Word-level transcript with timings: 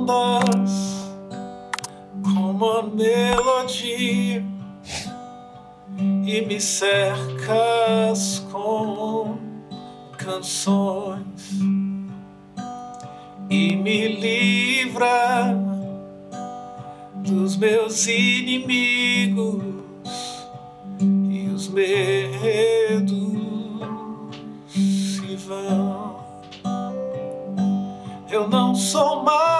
sondas 0.00 1.10
como 2.22 2.64
a 2.70 2.82
melodia 2.82 4.44
e 5.98 6.40
me 6.46 6.60
cercas 6.60 8.44
com 8.50 9.38
canções 10.16 11.60
e 13.50 13.76
me 13.76 14.08
livra 14.08 15.56
dos 17.16 17.56
meus 17.56 18.06
inimigos 18.06 19.64
e 21.30 21.48
os 21.48 21.68
medos 21.68 23.10
se 24.68 25.36
vão. 25.36 26.20
Eu 28.30 28.48
não 28.48 28.74
sou 28.74 29.24
mais 29.24 29.59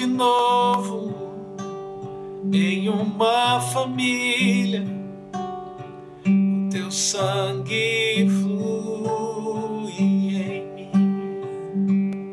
de 0.00 0.06
novo 0.06 1.14
em 2.50 2.88
uma 2.88 3.60
família. 3.60 4.82
O 6.26 6.70
teu 6.70 6.90
sangue 6.90 8.26
flui 8.40 9.92
em 9.98 10.64
mim. 10.74 12.32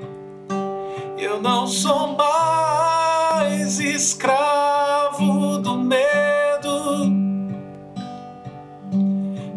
Eu 1.18 1.42
não 1.42 1.68
sou 1.68 2.16
mais 2.16 3.82
escravo 3.82 5.58
do 5.58 5.78
medo. 5.78 7.12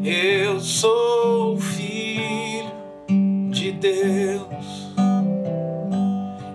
Eu 0.03 0.59
sou 0.59 1.57
filho 1.57 2.73
de 3.53 3.71
Deus. 3.71 4.51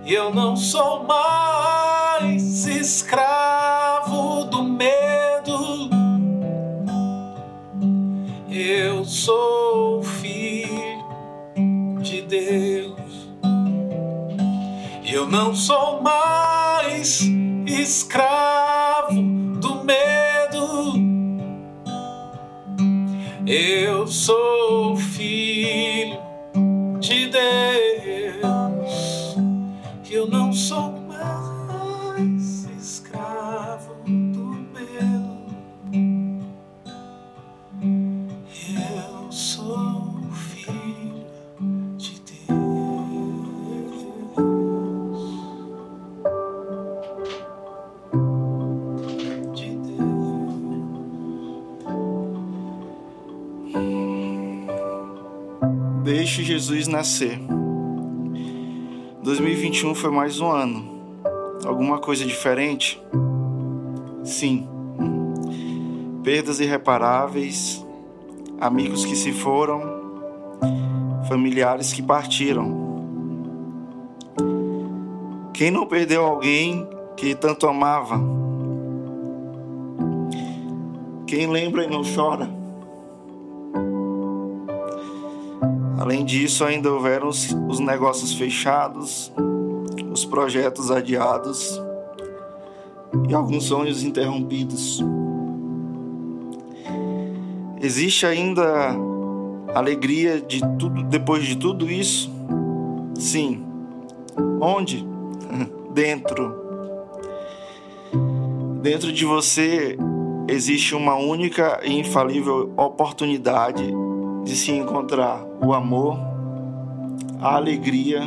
Eu 0.05 0.33
não 0.33 0.57
sou 0.57 1.05
mais 1.05 1.44
não 15.35 15.53
sou 15.53 16.01
mais 16.01 17.19
escravo 17.67 19.21
do 19.59 19.83
medo. 19.83 20.93
Eu 23.45 24.07
sou 24.07 24.95
filho 24.95 26.17
de 27.01 27.27
Deus. 27.27 27.84
Jesus 56.55 56.87
nascer. 56.87 57.37
2021 59.21 59.93
foi 59.93 60.09
mais 60.09 60.39
um 60.39 60.49
ano. 60.49 61.19
Alguma 61.65 61.99
coisa 61.99 62.23
diferente? 62.23 62.97
Sim. 64.23 64.65
Perdas 66.23 66.61
irreparáveis, 66.61 67.85
amigos 68.57 69.03
que 69.03 69.17
se 69.17 69.33
foram, 69.33 69.81
familiares 71.27 71.91
que 71.91 72.01
partiram. 72.01 72.85
Quem 75.53 75.69
não 75.69 75.85
perdeu 75.85 76.23
alguém 76.23 76.87
que 77.17 77.35
tanto 77.35 77.67
amava? 77.67 78.17
Quem 81.27 81.47
lembra 81.47 81.83
e 81.83 81.89
não 81.89 82.01
chora? 82.01 82.49
Além 85.97 86.25
disso, 86.25 86.63
ainda 86.65 86.91
houveram 86.91 87.29
os, 87.29 87.55
os 87.69 87.79
negócios 87.79 88.33
fechados, 88.33 89.31
os 90.11 90.25
projetos 90.25 90.91
adiados 90.91 91.81
e 93.29 93.33
alguns 93.33 93.65
sonhos 93.65 94.03
interrompidos. 94.03 95.03
Existe 97.81 98.25
ainda 98.25 98.95
alegria 99.73 100.41
de 100.41 100.59
tudo 100.77 101.03
depois 101.03 101.43
de 101.43 101.55
tudo 101.55 101.89
isso? 101.89 102.31
Sim. 103.15 103.63
Onde? 104.59 105.05
Dentro. 105.93 106.65
Dentro 108.81 109.11
de 109.11 109.25
você 109.25 109.97
existe 110.47 110.93
uma 110.93 111.15
única 111.15 111.79
e 111.83 111.97
infalível 111.99 112.71
oportunidade 112.77 114.04
de 114.45 114.55
se 114.55 114.71
encontrar 114.71 115.43
o 115.59 115.73
amor, 115.73 116.17
a 117.41 117.55
alegria 117.55 118.21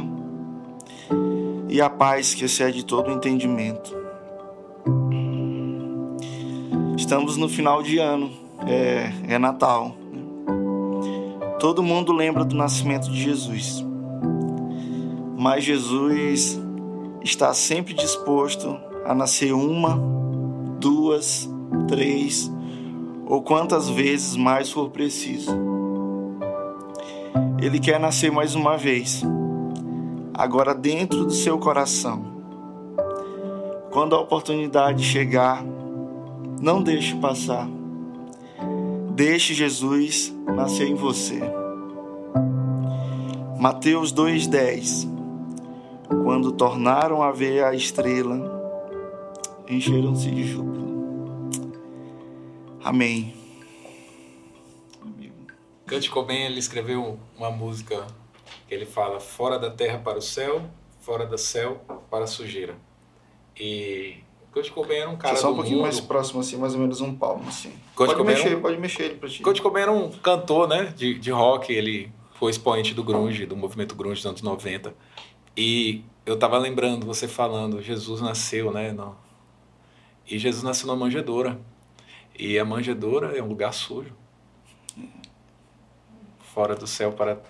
e 1.69 1.81
a 1.81 1.89
paz 1.89 2.35
que 2.35 2.45
excede 2.45 2.85
todo 2.85 3.09
o 3.09 3.13
entendimento. 3.13 3.97
Estamos 6.97 7.37
no 7.37 7.49
final 7.49 7.83
de 7.83 7.99
ano, 7.99 8.31
é, 8.67 9.13
é 9.29 9.39
Natal. 9.39 9.97
Todo 11.61 11.83
mundo 11.83 12.13
lembra 12.13 12.45
do 12.45 12.57
nascimento 12.57 13.09
de 13.11 13.23
Jesus, 13.23 13.85
mas 15.39 15.63
Jesus 15.63 16.61
está 17.23 17.55
sempre 17.55 17.95
disposto 17.95 18.77
a 19.05 19.15
nascer 19.15 19.53
uma, 19.53 19.99
duas, 20.81 21.49
três 21.87 22.51
ou 23.25 23.43
quantas 23.43 23.89
vezes 23.89 24.37
mais 24.37 24.71
for 24.71 24.91
preciso. 24.91 25.78
Ele 27.61 27.81
quer 27.81 27.99
nascer 27.99 28.31
mais 28.31 28.55
uma 28.55 28.77
vez, 28.77 29.23
agora 30.33 30.73
dentro 30.73 31.25
do 31.25 31.33
seu 31.33 31.59
coração. 31.59 32.25
Quando 33.91 34.15
a 34.15 34.21
oportunidade 34.21 35.03
chegar, 35.03 35.65
não 36.61 36.81
deixe 36.81 37.17
passar. 37.17 37.69
Deixe 39.11 39.55
Jesus 39.55 40.33
nascer 40.47 40.87
em 40.87 40.95
você. 40.95 41.41
Mateus 43.59 44.13
2,10 44.15 45.09
Quando 46.23 46.53
tornaram 46.53 47.25
a 47.25 47.33
ver 47.33 47.65
a 47.65 47.75
estrela, 47.75 48.39
encheram-se 49.69 50.31
de 50.31 50.45
júbilo. 50.45 50.87
Amém. 52.85 53.38
Kurt 55.89 56.09
Cobain 56.11 56.45
ele 56.45 56.59
escreveu 56.59 57.19
uma 57.37 57.51
música 57.51 58.07
que 58.67 58.75
ele 58.75 58.87
fala 58.87 59.19
fora 59.21 59.59
da 59.59 59.71
terra 59.71 59.99
para 59.99 60.19
o 60.19 60.23
céu, 60.23 60.63
fora 61.01 61.27
do 61.27 61.39
céu 61.39 61.81
para 62.11 62.25
a 62.25 62.27
sujeira. 62.27 62.77
E 63.59 64.17
Kurt 64.53 64.71
Cobain 64.71 64.99
era 64.99 65.11
um 65.11 65.17
cara 65.17 65.35
Deixa 65.35 65.43
só 65.43 65.53
um 65.53 65.57
pouquinho 65.57 65.77
mundo. 65.77 65.85
mais 65.87 66.01
próximo, 66.01 66.41
assim, 66.41 66.57
mais 66.57 66.75
ou 66.75 66.81
menos 66.81 67.01
um 67.01 67.15
palmo, 67.15 67.49
assim. 67.49 67.71
Kurt 67.95 68.09
pode 68.11 68.15
Cobain 68.19 68.35
mexer, 68.35 68.57
um- 68.57 68.61
pode 68.61 68.77
mexer 68.79 69.03
ele 69.05 69.15
pra 69.17 69.29
ti. 69.29 69.43
Kurt 69.43 69.61
Cobain 69.61 69.83
era 69.83 69.93
um 69.93 70.11
cantor, 70.11 70.69
né, 70.69 70.93
de, 70.97 71.19
de 71.19 71.31
rock, 71.31 71.73
ele 71.73 72.13
foi 72.35 72.51
expoente 72.51 72.95
do 72.95 73.03
grunge, 73.03 73.47
do 73.47 73.57
movimento 73.57 73.95
grunge 73.95 74.17
dos 74.17 74.27
anos 74.27 74.43
90. 74.43 74.95
E 75.57 76.05
eu 76.25 76.39
tava 76.39 76.57
lembrando, 76.59 77.05
você 77.05 77.27
falando, 77.27 77.83
Jesus 77.83 78.21
nasceu, 78.21 78.71
né, 78.73 78.93
no... 78.93 79.17
e 80.27 80.39
Jesus 80.39 80.63
nasceu 80.63 80.87
na 80.87 80.95
manjedoura. 80.95 81.59
E 82.39 82.57
a 82.59 82.65
manjedoura 82.65 83.37
é 83.37 83.43
um 83.43 83.49
lugar 83.49 83.73
sujo. 83.73 84.13
Fora 86.59 86.75
do 86.75 86.89
céu 86.89 87.13
para... 87.13 87.41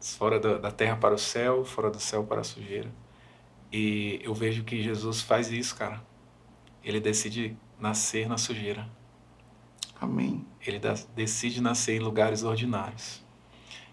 Fora 0.00 0.40
da, 0.40 0.72
terra 0.72 0.96
para 0.96 1.14
o 1.14 1.18
céu, 1.18 1.64
fora 1.64 1.88
do 1.88 2.00
céu 2.00 2.24
para 2.24 2.40
a 2.40 2.44
sujeira. 2.44 2.92
E 3.70 4.18
eu 4.24 4.34
vejo 4.34 4.64
que 4.64 4.82
Jesus 4.82 5.20
faz 5.20 5.52
isso, 5.52 5.76
cara. 5.76 6.02
Ele 6.82 6.98
decide 6.98 7.56
nascer 7.78 8.28
na 8.28 8.36
sujeira. 8.36 8.88
Amém. 10.00 10.44
Ele 10.66 10.80
decide 11.14 11.60
nascer 11.60 11.94
em 11.94 12.00
lugares 12.00 12.42
ordinários. 12.42 13.22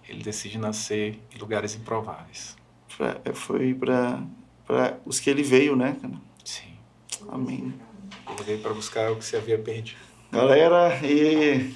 Ele 0.09 0.23
decide 0.23 0.57
nascer 0.57 1.19
em 1.31 1.37
lugares 1.37 1.75
improváveis. 1.75 2.57
Pra- 2.97 3.21
foi 3.35 3.75
pra 3.75 4.23
os 5.05 5.19
que 5.19 5.29
ele 5.29 5.43
veio, 5.43 5.75
né, 5.75 5.95
cara? 6.01 6.15
Sim. 6.43 6.73
Amém. 7.29 7.75
Ele 8.27 8.43
veio 8.43 8.59
para 8.59 8.73
buscar 8.73 9.11
o 9.11 9.17
que 9.17 9.23
se 9.23 9.35
havia 9.37 9.59
perdido. 9.59 9.99
Galera, 10.31 10.99
e 11.05 11.75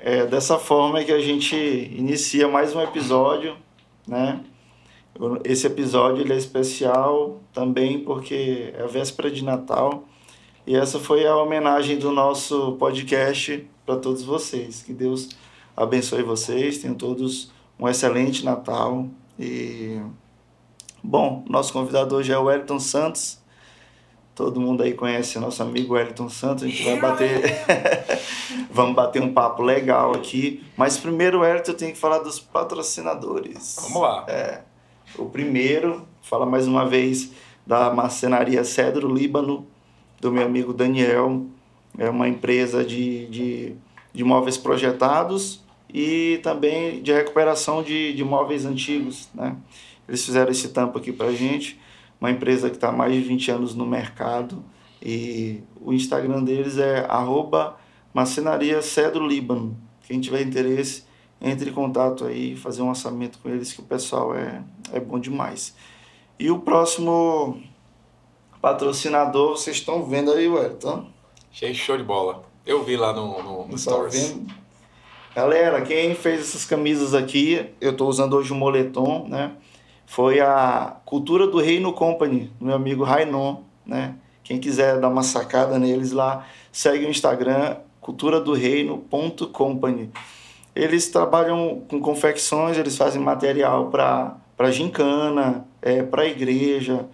é 0.00 0.24
dessa 0.26 0.58
forma 0.58 1.02
que 1.02 1.12
a 1.12 1.20
gente 1.20 1.56
inicia 1.56 2.48
mais 2.48 2.74
um 2.74 2.80
episódio, 2.80 3.56
né? 4.06 4.40
Esse 5.44 5.66
episódio 5.66 6.22
ele 6.22 6.32
é 6.32 6.36
especial 6.36 7.40
também 7.52 7.98
porque 8.00 8.72
é 8.76 8.82
a 8.82 8.86
véspera 8.86 9.30
de 9.30 9.42
Natal 9.42 10.04
e 10.64 10.76
essa 10.76 11.00
foi 11.00 11.26
a 11.26 11.36
homenagem 11.36 11.98
do 11.98 12.12
nosso 12.12 12.72
podcast 12.72 13.68
para 13.84 13.96
todos 13.96 14.22
vocês. 14.22 14.82
Que 14.82 14.92
Deus 14.92 15.30
abençoe 15.76 16.22
vocês, 16.22 16.78
tenham 16.78 16.94
todos 16.94 17.50
um 17.78 17.88
excelente 17.88 18.44
Natal 18.44 19.08
e 19.38 20.00
bom, 21.02 21.44
nosso 21.48 21.72
convidado 21.72 22.14
hoje 22.14 22.32
é 22.32 22.38
o 22.38 22.44
Wellington 22.44 22.78
Santos. 22.78 23.37
Todo 24.38 24.60
mundo 24.60 24.84
aí 24.84 24.94
conhece 24.94 25.36
o 25.36 25.40
nosso 25.40 25.60
amigo 25.64 25.94
Wellington 25.94 26.28
Santos, 26.28 26.62
a 26.62 26.68
gente 26.68 26.84
vai 26.84 27.00
bater 27.00 27.42
Vamos 28.70 28.94
bater 28.94 29.20
um 29.20 29.32
papo 29.32 29.64
legal 29.64 30.14
aqui. 30.14 30.62
Mas 30.76 30.96
primeiro, 30.96 31.40
Wellington, 31.40 31.72
eu 31.72 31.76
tenho 31.76 31.92
que 31.92 31.98
falar 31.98 32.18
dos 32.20 32.38
patrocinadores. 32.38 33.74
Vamos 33.82 34.00
lá. 34.00 34.62
O 35.18 35.24
primeiro, 35.24 36.06
fala 36.22 36.46
mais 36.46 36.68
uma 36.68 36.86
vez 36.86 37.32
da 37.66 37.92
marcenaria 37.92 38.62
Cedro 38.62 39.12
Líbano, 39.12 39.66
do 40.20 40.30
meu 40.30 40.44
amigo 40.44 40.72
Daniel. 40.72 41.44
É 41.98 42.08
uma 42.08 42.28
empresa 42.28 42.84
de, 42.84 43.26
de, 43.26 43.74
de 44.14 44.22
móveis 44.22 44.56
projetados 44.56 45.64
e 45.92 46.38
também 46.44 47.02
de 47.02 47.12
recuperação 47.12 47.82
de, 47.82 48.12
de 48.12 48.22
móveis 48.22 48.64
antigos. 48.64 49.28
Né? 49.34 49.56
Eles 50.08 50.24
fizeram 50.24 50.52
esse 50.52 50.68
tampo 50.68 50.96
aqui 50.96 51.10
pra 51.10 51.32
gente. 51.32 51.76
Uma 52.20 52.30
empresa 52.30 52.68
que 52.68 52.76
está 52.76 52.88
há 52.88 52.92
mais 52.92 53.12
de 53.12 53.20
20 53.20 53.50
anos 53.50 53.74
no 53.74 53.86
mercado. 53.86 54.64
E 55.02 55.62
o 55.80 55.92
Instagram 55.92 56.42
deles 56.42 56.78
é 56.78 57.06
arroba 57.08 57.76
marcenaria 58.12 58.82
Cedro 58.82 59.26
Líbano. 59.26 59.76
Quem 60.06 60.20
tiver 60.20 60.42
interesse, 60.42 61.04
entre 61.40 61.70
em 61.70 61.72
contato 61.72 62.24
aí, 62.24 62.56
fazer 62.56 62.82
um 62.82 62.88
orçamento 62.88 63.38
com 63.38 63.48
eles, 63.48 63.72
que 63.72 63.80
o 63.80 63.84
pessoal 63.84 64.34
é, 64.34 64.62
é 64.92 64.98
bom 64.98 65.18
demais. 65.18 65.74
E 66.38 66.50
o 66.50 66.58
próximo 66.60 67.62
patrocinador, 68.60 69.56
vocês 69.56 69.76
estão 69.76 70.04
vendo 70.04 70.32
aí, 70.32 70.48
Wellington? 70.48 71.06
Achei 71.52 71.72
show 71.74 71.96
de 71.96 72.02
bola. 72.04 72.42
Eu 72.66 72.84
vi 72.84 72.96
lá 72.96 73.12
no, 73.12 73.42
no, 73.42 73.64
no 73.66 73.70
Tá 73.70 73.78
Stories. 73.78 74.30
vendo? 74.30 74.52
Galera, 75.34 75.82
quem 75.82 76.14
fez 76.14 76.40
essas 76.40 76.64
camisas 76.64 77.14
aqui, 77.14 77.66
eu 77.80 77.92
estou 77.92 78.08
usando 78.08 78.34
hoje 78.34 78.52
o 78.52 78.56
moletom, 78.56 79.26
né? 79.28 79.52
Foi 80.08 80.40
a 80.40 80.96
Cultura 81.04 81.46
do 81.46 81.60
Reino 81.60 81.92
Company, 81.92 82.50
do 82.58 82.64
meu 82.64 82.74
amigo 82.74 83.04
Rainon, 83.04 83.58
né? 83.84 84.14
Quem 84.42 84.58
quiser 84.58 84.98
dar 84.98 85.10
uma 85.10 85.22
sacada 85.22 85.78
neles 85.78 86.12
lá, 86.12 86.46
segue 86.72 87.04
o 87.04 87.10
Instagram, 87.10 87.76
culturadoreino.company. 88.00 90.10
Eles 90.74 91.10
trabalham 91.10 91.82
com 91.90 92.00
confecções, 92.00 92.78
eles 92.78 92.96
fazem 92.96 93.20
material 93.20 93.90
para 93.90 94.70
gincana, 94.70 95.66
é, 95.82 96.02
para 96.02 96.24
igreja, 96.24 97.06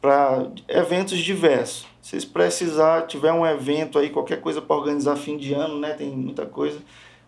para 0.00 0.48
eventos 0.66 1.18
diversos. 1.18 1.86
Se 2.02 2.10
vocês 2.10 2.24
precisar, 2.24 3.06
tiver 3.06 3.32
um 3.32 3.46
evento 3.46 3.96
aí, 3.96 4.10
qualquer 4.10 4.40
coisa 4.40 4.60
para 4.60 4.74
organizar 4.74 5.14
fim 5.14 5.36
de 5.36 5.54
ano, 5.54 5.78
né? 5.78 5.92
Tem 5.92 6.10
muita 6.10 6.44
coisa. 6.46 6.80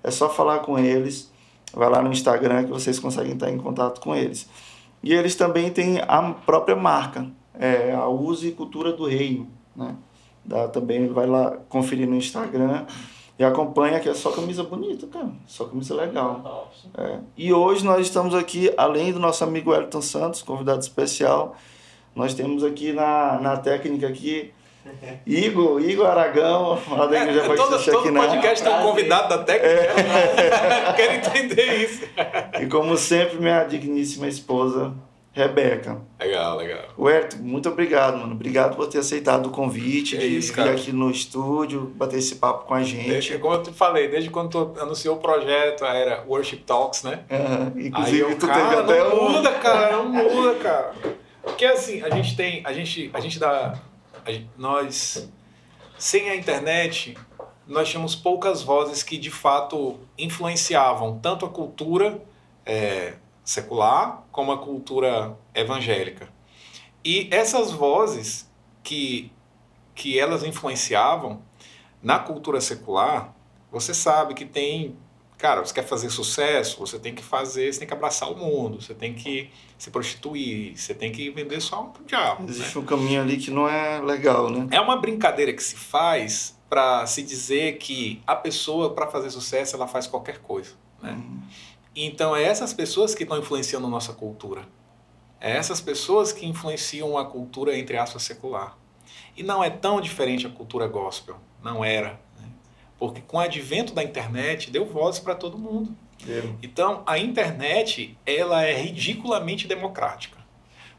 É 0.03 0.11
só 0.11 0.29
falar 0.29 0.59
com 0.59 0.81
eles. 0.81 1.31
Vai 1.73 1.89
lá 1.89 2.03
no 2.03 2.11
Instagram 2.11 2.65
que 2.65 2.71
vocês 2.71 2.99
conseguem 2.99 3.35
estar 3.35 3.49
em 3.49 3.59
contato 3.59 4.01
com 4.01 4.17
eles. 4.17 4.49
E 5.03 5.13
eles 5.13 5.35
também 5.35 5.71
têm 5.71 6.01
a 6.01 6.23
própria 6.33 6.77
marca, 6.77 7.27
é, 7.59 7.93
a 7.93 8.07
Use 8.07 8.53
Cultura 8.53 8.93
do 8.93 9.07
Reino, 9.07 9.49
né? 9.75 9.97
Dá, 10.45 10.69
também 10.69 11.07
vai 11.09 11.27
lá 11.27 11.57
conferir 11.69 12.09
no 12.09 12.17
Instagram 12.17 12.85
e 13.39 13.45
acompanha 13.45 14.01
que 14.01 14.09
é 14.09 14.15
só 14.15 14.33
camisa 14.33 14.63
bonita, 14.63 15.07
cara. 15.07 15.31
Só 15.47 15.65
camisa 15.65 15.95
legal. 15.95 16.71
É. 16.97 17.19
E 17.37 17.53
hoje 17.53 17.85
nós 17.85 18.07
estamos 18.07 18.35
aqui, 18.35 18.73
além 18.77 19.13
do 19.13 19.19
nosso 19.19 19.45
amigo 19.45 19.71
Wellington 19.71 20.03
Santos, 20.03 20.43
convidado 20.43 20.81
especial, 20.81 21.57
nós 22.15 22.35
temos 22.35 22.65
aqui 22.65 22.93
na, 22.93 23.41
na 23.41 23.57
técnica 23.57 24.09
aqui 24.09 24.53
Igor, 25.27 25.81
Igor 25.81 26.07
Aragão, 26.07 26.79
da 27.09 27.23
Igreja 27.23 27.41
É, 27.43 27.49
Batista 27.49 27.57
todo, 27.57 27.71
todo 27.71 27.81
Shekinah. 28.03 28.27
podcast 28.27 28.65
tem 28.65 28.73
um 28.75 28.83
convidado 28.83 29.29
da 29.29 29.39
técnica. 29.45 29.95
Quero 30.97 31.13
entender 31.15 31.75
isso. 31.85 32.03
E 32.61 32.67
como 32.67 32.97
sempre, 32.97 33.39
minha 33.39 33.65
digníssima 33.65 34.27
esposa, 34.27 34.93
Rebeca. 35.35 35.99
Legal, 36.21 36.59
legal. 36.59 36.83
Wellington, 36.99 37.39
muito 37.41 37.69
obrigado, 37.69 38.19
mano. 38.19 38.33
Obrigado 38.35 38.77
por 38.77 38.87
ter 38.89 38.99
aceitado 38.99 39.47
o 39.47 39.51
convite 39.51 40.19
de 40.19 40.27
isso, 40.27 40.49
vir 40.53 40.57
cara. 40.57 40.73
aqui 40.73 40.93
no 40.93 41.11
estúdio, 41.11 41.91
bater 41.97 42.19
esse 42.19 42.35
papo 42.37 42.67
com 42.67 42.75
a 42.75 42.79
Desde, 42.81 43.01
gente. 43.23 43.39
como 43.39 43.55
eu 43.55 43.63
te 43.63 43.73
falei, 43.73 44.09
desde 44.09 44.29
quando 44.29 44.51
tu 44.51 44.79
anunciou 44.81 45.17
o 45.17 45.19
projeto, 45.21 45.85
era 45.87 46.23
Worship 46.29 46.59
Talks, 46.67 47.05
né? 47.05 47.21
Aí 47.31 47.87
Inclusive, 47.87 48.19
eu, 48.21 48.39
tu 48.39 48.47
cara, 48.47 48.61
teve 48.63 48.83
até 48.83 48.99
não 49.09 49.25
um. 49.27 49.31
muda, 49.33 49.53
cara, 49.53 49.93
não 49.97 50.05
muda, 50.11 50.55
cara. 50.57 50.93
Porque 51.43 51.65
assim, 51.65 52.03
a 52.03 52.11
gente 52.11 52.37
tem, 52.37 52.61
a 52.65 52.73
gente, 52.75 53.11
a 53.15 53.19
gente 53.21 53.39
dá, 53.39 53.75
nós, 54.57 55.29
sem 55.99 56.31
a 56.31 56.37
internet, 56.37 57.17
nós 57.67 57.89
tínhamos 57.89 58.15
poucas 58.15 58.63
vozes 58.63 59.03
que 59.03 59.17
de 59.17 59.31
fato 59.31 59.99
influenciavam 60.19 61.19
tanto 61.19 61.47
a 61.47 61.49
cultura 61.49 62.23
é, 62.65 63.15
secular 63.45 64.25
como 64.31 64.53
a 64.53 64.59
cultura 64.59 65.37
evangélica. 65.55 66.29
E 67.05 67.29
essas 67.31 67.71
vozes 67.73 68.51
que, 68.83 69.33
que 69.95 70.19
elas 70.19 70.45
influenciavam 70.45 71.43
na 72.03 72.19
cultura 72.19 72.61
secular, 72.61 73.35
você 73.71 73.95
sabe 73.95 74.35
que 74.35 74.45
tem 74.45 74.97
cara, 75.43 75.65
você 75.65 75.75
quer 75.75 75.83
fazer 75.83 76.09
sucesso, 76.09 76.79
você 76.79 77.01
tem 77.01 77.13
que 77.13 77.23
fazer, 77.23 77.73
você 77.73 77.81
tem 77.81 77.89
que 77.89 77.93
abraçar 77.93 78.31
o 78.31 78.37
mundo, 78.37 78.81
você 78.81 78.95
tem 78.95 79.13
que 79.13 79.51
se 79.77 79.91
prostituir, 79.91 80.79
você 80.79 80.95
tem 80.95 81.11
que 81.11 81.31
vender 81.31 81.61
só 81.61 81.83
pro 81.83 82.05
diabo. 82.05 82.45
né? 82.45 82.51
Existe 82.51 82.79
um 82.79 82.85
caminho 82.85 83.21
ali 83.21 83.37
que 83.37 83.51
não 83.51 83.69
é 83.69 84.01
legal, 84.01 84.49
né? 84.49 84.69
É 84.71 84.81
uma 84.81 84.97
brincadeira 84.97 85.53
que 85.53 85.63
se 85.63 85.75
faz 85.75 86.57
para 86.71 87.05
se 87.09 87.25
dizer 87.25 87.79
que 87.79 88.23
a 88.25 88.37
pessoa, 88.37 88.95
para 88.95 89.09
fazer 89.09 89.31
sucesso, 89.31 89.75
ela 89.75 89.89
faz 89.89 90.07
qualquer 90.07 90.39
coisa. 90.39 90.75
Né? 91.03 91.21
Então, 91.97 92.37
é 92.37 92.45
essas 92.45 92.73
pessoas 92.73 93.13
que 93.13 93.25
estão 93.25 93.37
influenciando 93.37 93.89
a 93.89 93.91
nossa 93.91 94.13
cultura. 94.13 94.63
É 95.41 95.57
essas 95.57 95.81
pessoas 95.81 96.31
que 96.31 96.47
influenciam 96.47 97.19
a 97.19 97.25
cultura, 97.25 97.77
entre 97.77 97.97
aspas, 97.97 98.23
secular. 98.23 98.79
E 99.37 99.43
não 99.43 99.63
é 99.63 99.71
tão 99.71 100.01
diferente 100.01 100.47
a 100.47 100.51
cultura 100.51 100.87
gospel. 100.87 101.37
Não 101.61 101.85
era. 101.85 102.21
Porque 103.03 103.21
com 103.21 103.37
o 103.37 103.41
advento 103.41 103.93
da 103.93 104.05
internet, 104.05 104.71
deu 104.71 104.87
voz 104.87 105.19
para 105.19 105.35
todo 105.35 105.59
mundo. 105.59 105.93
Deu. 106.25 106.57
Então, 106.63 107.03
a 107.05 107.19
internet, 107.19 108.17
ela 108.25 108.63
é 108.63 108.73
ridiculamente 108.73 109.67
democrática. 109.67 110.39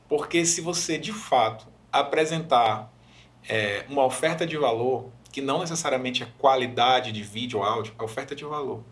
Porque 0.09 0.45
se 0.45 0.59
você, 0.59 0.97
de 0.97 1.13
fato, 1.13 1.65
apresentar 1.89 2.91
é, 3.47 3.85
uma 3.87 4.03
oferta 4.03 4.45
de 4.45 4.57
valor, 4.57 5.11
que 5.31 5.39
não 5.39 5.61
necessariamente 5.61 6.23
é 6.23 6.27
qualidade 6.37 7.09
de 7.13 7.23
vídeo 7.23 7.59
ou 7.59 7.65
áudio, 7.65 7.95
é 7.97 8.03
oferta 8.03 8.35
de 8.35 8.43
valor. 8.43 8.83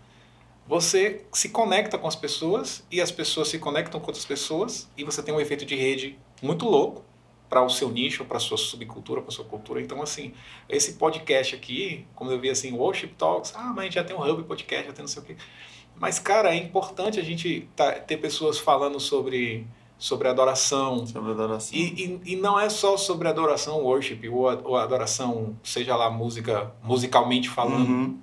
Você 0.65 1.25
se 1.33 1.49
conecta 1.49 1.97
com 1.97 2.07
as 2.07 2.15
pessoas 2.15 2.87
e 2.89 3.01
as 3.01 3.11
pessoas 3.11 3.49
se 3.49 3.59
conectam 3.59 3.99
com 3.99 4.07
outras 4.07 4.23
pessoas 4.23 4.89
e 4.95 5.03
você 5.03 5.21
tem 5.21 5.33
um 5.33 5.39
efeito 5.41 5.65
de 5.65 5.75
rede 5.75 6.17
muito 6.41 6.65
louco 6.65 7.03
para 7.51 7.61
o 7.61 7.69
seu 7.69 7.89
nicho, 7.89 8.23
para 8.23 8.37
a 8.37 8.39
sua 8.39 8.57
subcultura, 8.57 9.19
para 9.21 9.29
a 9.29 9.33
sua 9.33 9.43
cultura. 9.43 9.81
Então, 9.81 10.01
assim, 10.01 10.33
esse 10.69 10.93
podcast 10.93 11.53
aqui, 11.53 12.07
como 12.15 12.31
eu 12.31 12.39
vi 12.39 12.49
assim, 12.49 12.71
Worship 12.71 13.09
Talks, 13.17 13.51
ah, 13.57 13.73
mas 13.75 13.79
a 13.79 13.83
gente 13.83 13.95
já 13.95 14.03
tem 14.05 14.15
um 14.15 14.21
Hub 14.25 14.43
Podcast, 14.43 14.87
já 14.87 14.93
tem 14.93 15.03
não 15.03 15.09
sei 15.09 15.21
o 15.21 15.25
quê. 15.25 15.35
Mas, 15.97 16.17
cara, 16.17 16.55
é 16.55 16.55
importante 16.55 17.19
a 17.19 17.23
gente 17.23 17.67
tá- 17.75 17.91
ter 17.91 18.15
pessoas 18.17 18.57
falando 18.57 19.01
sobre, 19.01 19.67
sobre 19.97 20.29
adoração. 20.29 21.05
Sobre 21.05 21.31
adoração. 21.31 21.77
E, 21.77 22.21
e, 22.25 22.33
e 22.33 22.35
não 22.37 22.57
é 22.57 22.69
só 22.69 22.95
sobre 22.95 23.27
adoração, 23.27 23.83
worship, 23.83 24.29
ou, 24.29 24.47
a- 24.49 24.61
ou 24.63 24.77
adoração, 24.77 25.53
seja 25.61 25.93
lá 25.97 26.09
música, 26.09 26.73
musicalmente 26.81 27.49
falando, 27.49 27.85
Uhum. 27.89 28.19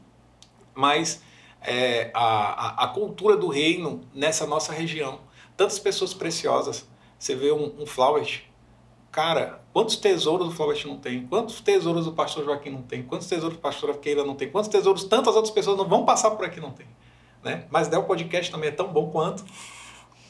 mas 0.74 1.22
é, 1.60 2.10
a, 2.14 2.82
a, 2.82 2.84
a 2.84 2.88
cultura 2.88 3.36
do 3.36 3.48
reino 3.48 4.00
nessa 4.14 4.46
nossa 4.46 4.72
região. 4.72 5.20
Tantas 5.54 5.78
pessoas 5.78 6.14
preciosas. 6.14 6.88
Você 7.18 7.34
vê 7.34 7.52
um, 7.52 7.82
um 7.82 7.84
Flowers, 7.84 8.40
cara, 9.10 9.60
quantos 9.72 9.96
tesouros 9.96 10.48
o 10.48 10.50
Flowers 10.50 10.84
não 10.84 10.96
tem? 10.96 11.26
Quantos 11.26 11.60
tesouros 11.60 12.06
o 12.06 12.12
pastor 12.12 12.44
Joaquim 12.44 12.70
não 12.70 12.82
tem? 12.82 13.02
Quantos 13.02 13.26
tesouros 13.26 13.56
o 13.56 13.60
pastor 13.60 13.96
Keila 13.98 14.24
não 14.24 14.34
tem? 14.34 14.50
Quantos 14.50 14.68
tesouros 14.68 15.04
tantas 15.04 15.34
outras 15.34 15.52
pessoas 15.52 15.76
não 15.76 15.86
vão 15.86 16.04
passar 16.04 16.30
por 16.32 16.44
aqui 16.44 16.60
não 16.60 16.70
tem? 16.70 16.86
Né? 17.42 17.64
Mas 17.70 17.88
Del 17.88 18.02
Podcast 18.04 18.50
também 18.50 18.68
é 18.68 18.72
tão 18.72 18.88
bom 18.88 19.10
quanto. 19.10 19.44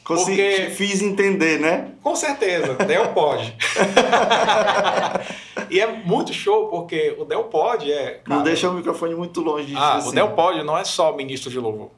Porque- 0.03 0.71
Fiz 0.75 1.01
entender, 1.03 1.59
né? 1.59 1.91
Com 2.01 2.15
certeza, 2.15 2.73
Del 2.73 3.09
pode. 3.13 3.55
e 5.69 5.79
é 5.79 5.87
muito 6.03 6.33
show, 6.33 6.67
porque 6.67 7.15
o 7.19 7.25
Del 7.25 7.43
pode 7.45 7.91
é. 7.91 8.21
Não 8.27 8.37
cara, 8.37 8.43
deixa 8.49 8.69
o 8.69 8.73
microfone 8.73 9.13
muito 9.13 9.39
longe 9.41 9.67
de 9.67 9.75
Ah, 9.75 9.91
ti, 9.91 9.93
o 9.95 9.97
assim. 9.99 10.11
Del 10.15 10.29
Pod 10.31 10.63
não 10.63 10.77
é 10.77 10.83
só 10.83 11.15
ministro 11.15 11.51
de 11.51 11.59
louvor. 11.59 11.91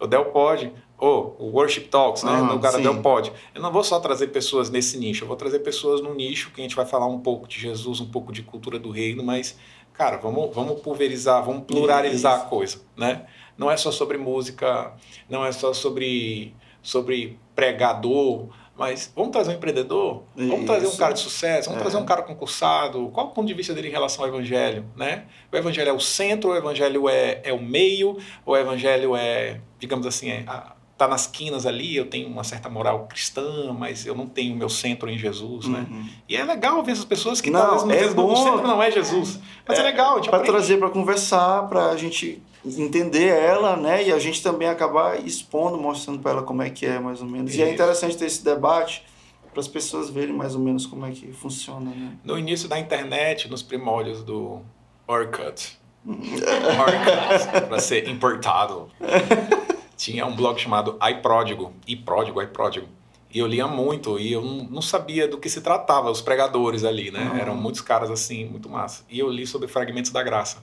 O 0.00 0.06
Del 0.08 0.24
Pod, 0.26 0.72
ou 1.04 1.34
o 1.36 1.46
Worship 1.56 1.88
Talks, 1.88 2.22
né? 2.22 2.30
Ah, 2.32 2.42
no 2.42 2.70
sim. 2.70 2.80
Del 2.80 3.02
Pod. 3.02 3.32
Eu 3.52 3.60
não 3.60 3.72
vou 3.72 3.82
só 3.82 3.98
trazer 3.98 4.28
pessoas 4.28 4.70
nesse 4.70 4.96
nicho, 4.96 5.24
eu 5.24 5.28
vou 5.28 5.36
trazer 5.36 5.58
pessoas 5.58 6.00
no 6.00 6.14
nicho 6.14 6.52
que 6.52 6.60
a 6.60 6.62
gente 6.62 6.76
vai 6.76 6.86
falar 6.86 7.06
um 7.08 7.18
pouco 7.18 7.48
de 7.48 7.58
Jesus, 7.58 7.98
um 8.00 8.08
pouco 8.08 8.32
de 8.32 8.40
cultura 8.42 8.78
do 8.78 8.88
reino, 8.88 9.20
mas, 9.24 9.58
cara, 9.92 10.16
vamos, 10.18 10.54
vamos 10.54 10.80
pulverizar, 10.80 11.44
vamos 11.44 11.64
pluralizar 11.64 12.36
Isso. 12.36 12.44
a 12.46 12.48
coisa, 12.48 12.80
né? 12.96 13.26
Não 13.58 13.68
é 13.68 13.76
só 13.76 13.90
sobre 13.90 14.16
música, 14.16 14.92
não 15.28 15.44
é 15.44 15.50
só 15.50 15.74
sobre, 15.74 16.54
sobre 16.80 17.36
pregador, 17.52 18.46
mas 18.76 19.12
vamos 19.16 19.32
trazer 19.32 19.50
um 19.50 19.54
empreendedor, 19.54 20.22
vamos 20.36 20.66
trazer 20.66 20.86
um 20.86 20.88
Isso. 20.90 20.98
cara 20.98 21.12
de 21.14 21.18
sucesso, 21.20 21.68
vamos 21.68 21.80
É. 21.80 21.84
trazer 21.84 21.96
um 22.00 22.06
cara 22.06 22.22
concursado. 22.22 23.08
Qual 23.12 23.26
o 23.26 23.30
ponto 23.30 23.48
de 23.48 23.54
vista 23.54 23.74
dele 23.74 23.88
em 23.88 23.90
relação 23.90 24.24
ao 24.24 24.28
evangelho, 24.30 24.84
né? 24.96 25.24
O 25.52 25.56
evangelho 25.56 25.88
é 25.90 25.92
o 25.92 25.98
centro, 26.00 26.50
o 26.50 26.56
evangelho 26.56 27.08
é, 27.08 27.40
é 27.42 27.52
o 27.52 27.60
meio, 27.60 28.16
o 28.46 28.56
evangelho 28.56 29.16
é, 29.16 29.60
digamos 29.80 30.06
assim, 30.06 30.30
é, 30.30 30.44
a- 30.46 30.76
tá 31.02 31.08
nas 31.08 31.26
quinas 31.26 31.66
ali, 31.66 31.96
eu 31.96 32.06
tenho 32.06 32.28
uma 32.28 32.44
certa 32.44 32.68
moral 32.68 33.06
cristã, 33.08 33.72
mas 33.76 34.06
eu 34.06 34.14
não 34.14 34.26
tenho 34.26 34.54
meu 34.56 34.68
centro 34.68 35.10
em 35.10 35.18
Jesus, 35.18 35.66
né? 35.66 35.86
Uhum. 35.90 36.08
E 36.28 36.36
é 36.36 36.44
legal 36.44 36.82
ver 36.82 36.92
essas 36.92 37.04
pessoas 37.04 37.40
que 37.40 37.50
Não, 37.50 37.60
talvez 37.60 37.98
é 37.98 38.00
vezes, 38.00 38.12
o 38.12 38.14
bom. 38.14 38.36
centro 38.36 38.66
não 38.66 38.82
é 38.82 38.90
Jesus. 38.90 39.40
Mas 39.66 39.78
é, 39.78 39.82
legal, 39.82 40.12
a 40.12 40.16
gente 40.16 40.30
Para 40.30 40.40
trazer 40.40 40.78
para 40.78 40.90
conversar, 40.90 41.68
para 41.68 41.90
a 41.90 41.96
gente 41.96 42.40
entender 42.64 43.28
ela, 43.28 43.76
né? 43.76 44.06
E 44.06 44.12
a 44.12 44.18
gente 44.18 44.42
também 44.42 44.68
acabar 44.68 45.18
expondo, 45.24 45.76
mostrando 45.76 46.20
para 46.20 46.30
ela 46.30 46.42
como 46.42 46.62
é 46.62 46.70
que 46.70 46.86
é, 46.86 47.00
mais 47.00 47.20
ou 47.20 47.26
menos. 47.26 47.54
E 47.54 47.60
é 47.60 47.64
Isso. 47.64 47.74
interessante 47.74 48.16
ter 48.16 48.26
esse 48.26 48.44
debate 48.44 49.04
para 49.50 49.60
as 49.60 49.68
pessoas 49.68 50.08
verem 50.08 50.34
mais 50.34 50.54
ou 50.54 50.60
menos 50.60 50.86
como 50.86 51.04
é 51.04 51.10
que 51.10 51.32
funciona, 51.32 51.90
né? 51.90 52.12
No 52.24 52.38
início 52.38 52.68
da 52.68 52.78
internet, 52.78 53.50
nos 53.50 53.62
primórdios 53.62 54.22
do 54.22 54.60
Orkut, 55.06 55.78
Orkut, 56.06 57.66
para 57.68 57.78
ser 57.80 58.08
importado, 58.08 58.88
tinha 59.96 60.26
um 60.26 60.34
blog 60.34 60.58
chamado 60.58 60.98
iPródigo, 61.02 61.72
iPródigo, 61.86 62.42
iPródigo. 62.42 62.88
E 63.32 63.38
eu 63.38 63.46
lia 63.46 63.66
muito 63.66 64.18
e 64.18 64.32
eu 64.32 64.42
não 64.42 64.82
sabia 64.82 65.26
do 65.26 65.38
que 65.38 65.48
se 65.48 65.62
tratava, 65.62 66.10
os 66.10 66.20
pregadores 66.20 66.84
ali, 66.84 67.10
né? 67.10 67.30
Uhum. 67.32 67.38
Eram 67.38 67.54
muitos 67.54 67.80
caras 67.80 68.10
assim, 68.10 68.44
muito 68.44 68.68
massa. 68.68 69.04
E 69.08 69.18
eu 69.18 69.30
li 69.30 69.46
sobre 69.46 69.68
fragmentos 69.68 70.10
da 70.10 70.22
graça. 70.22 70.62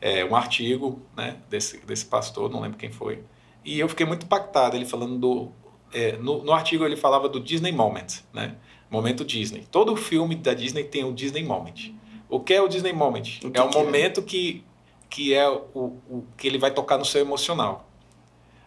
É, 0.00 0.22
um 0.22 0.36
artigo 0.36 1.00
né, 1.16 1.38
desse, 1.48 1.78
desse 1.78 2.04
pastor, 2.04 2.50
não 2.50 2.60
lembro 2.60 2.76
quem 2.76 2.90
foi. 2.92 3.22
E 3.64 3.80
eu 3.80 3.88
fiquei 3.88 4.04
muito 4.04 4.26
impactado, 4.26 4.76
ele 4.76 4.84
falando 4.84 5.16
do... 5.18 5.52
é, 5.94 6.18
no, 6.18 6.44
no 6.44 6.52
artigo 6.52 6.84
ele 6.84 6.96
falava 6.96 7.26
do 7.26 7.40
Disney 7.40 7.72
Moment, 7.72 8.20
né? 8.34 8.56
Momento 8.90 9.24
Disney. 9.24 9.66
Todo 9.70 9.96
filme 9.96 10.34
da 10.34 10.52
Disney 10.52 10.84
tem 10.84 11.04
o 11.04 11.12
Disney 11.12 11.42
Moment. 11.42 11.94
O 12.28 12.38
que 12.38 12.52
é 12.52 12.60
o 12.60 12.68
Disney 12.68 12.92
Moment? 12.92 13.40
O 13.42 13.50
é 13.54 13.62
o 13.62 13.68
é? 13.68 13.72
momento 13.72 14.22
que, 14.22 14.62
que 15.08 15.32
é 15.32 15.48
o, 15.48 15.98
o 16.08 16.24
que 16.36 16.46
ele 16.46 16.58
vai 16.58 16.70
tocar 16.70 16.98
no 16.98 17.04
seu 17.04 17.22
emocional. 17.22 17.88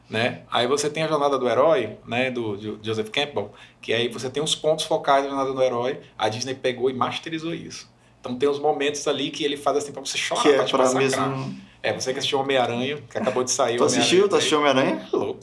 Né? 0.10 0.44
Aí 0.50 0.66
você 0.68 0.90
tem 0.90 1.04
a 1.04 1.08
jornada 1.08 1.38
do 1.38 1.50
herói, 1.50 1.98
né, 2.08 2.32
do, 2.32 2.56
do 2.56 2.80
Joseph 2.82 3.10
Campbell, 3.10 3.52
que 3.82 3.92
aí 3.94 4.08
você 4.08 4.30
tem 4.30 4.42
os 4.42 4.56
pontos 4.56 4.86
focais 4.86 5.24
da 5.24 5.30
jornada 5.30 5.52
do 5.52 5.62
herói. 5.62 6.00
A 6.18 6.30
Disney 6.30 6.56
pegou 6.56 6.90
e 6.90 6.94
masterizou 6.94 7.54
isso. 7.54 7.90
Então 8.22 8.34
tem 8.36 8.48
os 8.48 8.58
momentos 8.60 9.06
ali 9.08 9.30
que 9.30 9.44
ele 9.44 9.58
faz 9.58 9.78
assim 9.78 9.92
pra 9.92 10.02
você 10.02 10.18
chorar, 10.18 10.42
que 10.44 10.50
é 10.50 10.54
pra 10.56 10.66
te 10.66 10.72
para 10.72 10.84
massacrar. 10.92 11.30
mesmo. 11.30 11.56
É, 11.84 11.94
você 11.94 12.14
que 12.14 12.20
assistiu 12.20 12.40
Homem-Aranha, 12.40 13.00
que 13.10 13.18
acabou 13.18 13.44
de 13.44 13.52
sair. 13.52 13.78
Tu 13.78 13.84
assistiu? 13.84 14.30
Tu 14.30 14.36
assistiu 14.38 14.60
Homem-Aranha? 14.60 15.08
É 15.12 15.16
louco. 15.16 15.42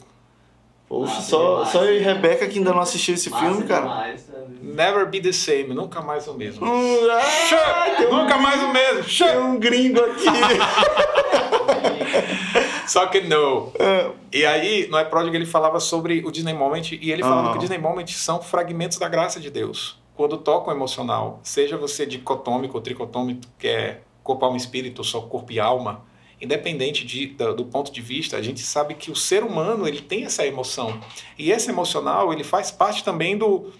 Poxa, 0.87 1.21
só, 1.21 1.53
demais. 1.55 1.69
só 1.69 1.83
eu 1.83 1.95
e 1.95 1.99
Rebeca 1.99 2.47
que 2.47 2.59
ainda 2.59 2.71
não 2.71 2.79
assistiu 2.81 3.15
esse 3.15 3.29
Massa 3.31 3.43
filme, 3.45 3.63
cara. 3.67 3.81
demais, 3.81 4.23
tá? 4.23 4.33
Never 4.61 5.07
be 5.07 5.19
the 5.19 5.31
same, 5.31 5.73
nunca 5.73 5.99
mais 6.01 6.27
o 6.27 6.33
mesmo. 6.35 6.63
Hum, 6.65 6.97
ah, 7.09 8.05
um- 8.11 8.17
nunca 8.17 8.37
mais 8.37 8.61
o 8.61 8.67
mesmo. 8.71 9.03
Tem 9.03 9.37
um 9.37 9.57
gringo 9.59 9.99
aqui. 10.01 10.25
Só 12.89 13.05
que 13.07 13.21
não. 13.21 13.71
É. 13.79 14.11
E 14.31 14.45
aí, 14.45 14.87
no 14.87 14.99
iProdigy 14.99 15.35
ele 15.35 15.45
falava 15.45 15.79
sobre 15.79 16.23
o 16.25 16.31
Disney 16.31 16.53
Moment 16.53 16.91
e 16.91 17.11
ele 17.11 17.21
falava 17.23 17.51
que 17.51 17.57
o 17.57 17.59
Disney 17.59 17.77
Moment 17.77 18.07
são 18.07 18.41
fragmentos 18.41 18.97
da 18.97 19.07
graça 19.07 19.39
de 19.39 19.49
Deus. 19.49 19.99
Quando 20.15 20.37
tocam 20.37 20.73
o 20.73 20.75
emocional, 20.77 21.39
seja 21.43 21.77
você 21.77 22.05
dicotômico 22.05 22.75
ou 22.77 22.81
tricotômico, 22.81 23.41
que 23.59 23.67
é 23.67 24.01
corpo, 24.23 24.45
alma 24.45 24.57
e 24.57 24.59
espírito, 24.59 24.99
ou 24.99 25.03
só 25.03 25.21
corpo 25.21 25.51
e 25.51 25.59
alma, 25.59 26.05
independente 26.41 27.05
de, 27.05 27.27
da- 27.27 27.51
do 27.53 27.65
ponto 27.65 27.91
de 27.91 28.01
vista, 28.01 28.37
a 28.37 28.41
gente 28.41 28.61
sabe 28.61 28.93
que 28.93 29.11
o 29.11 29.15
ser 29.15 29.43
humano 29.43 29.87
ele 29.87 30.01
tem 30.01 30.23
essa 30.25 30.45
emoção. 30.45 30.99
E 31.37 31.51
esse 31.51 31.69
emocional 31.69 32.31
ele 32.31 32.43
faz 32.43 32.71
parte 32.71 33.03
também 33.03 33.37
do, 33.37 33.71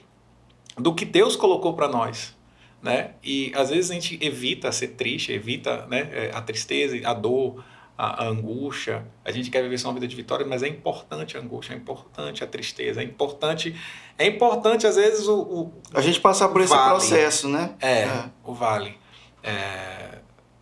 do 0.77 0.93
que 0.93 1.05
Deus 1.05 1.35
colocou 1.35 1.73
para 1.73 1.87
nós. 1.87 2.35
Né? 2.81 3.11
E 3.23 3.51
às 3.55 3.69
vezes 3.69 3.89
a 3.89 3.93
gente 3.95 4.19
evita 4.21 4.71
ser 4.71 4.89
triste, 4.89 5.31
evita 5.31 5.87
né, 5.87 6.07
é, 6.11 6.31
a 6.33 6.41
tristeza, 6.41 6.95
a 7.07 7.13
dor, 7.13 7.63
a, 7.97 8.23
a 8.23 8.27
angústia. 8.27 9.05
A 9.23 9.31
gente 9.31 9.49
quer 9.49 9.61
viver 9.63 9.77
só 9.77 9.87
uma 9.87 9.93
vida 9.95 10.07
de 10.07 10.15
vitória, 10.15 10.45
mas 10.45 10.63
é 10.63 10.67
importante 10.67 11.37
a 11.37 11.39
angústia, 11.39 11.73
é 11.73 11.77
importante 11.77 12.43
a 12.43 12.47
tristeza, 12.47 13.01
é 13.01 13.03
importante, 13.03 13.75
é 14.17 14.25
importante 14.27 14.85
às 14.87 14.95
vezes 14.95 15.27
o, 15.27 15.39
o- 15.41 15.73
A 15.93 16.01
gente 16.01 16.19
passar 16.19 16.49
por 16.49 16.61
esse 16.61 16.73
Vale. 16.73 16.89
processo, 16.91 17.47
né? 17.47 17.75
é, 17.79 18.01
É. 18.03 18.29
o 18.43 18.53
vale. 18.53 18.97
É, 19.43 20.19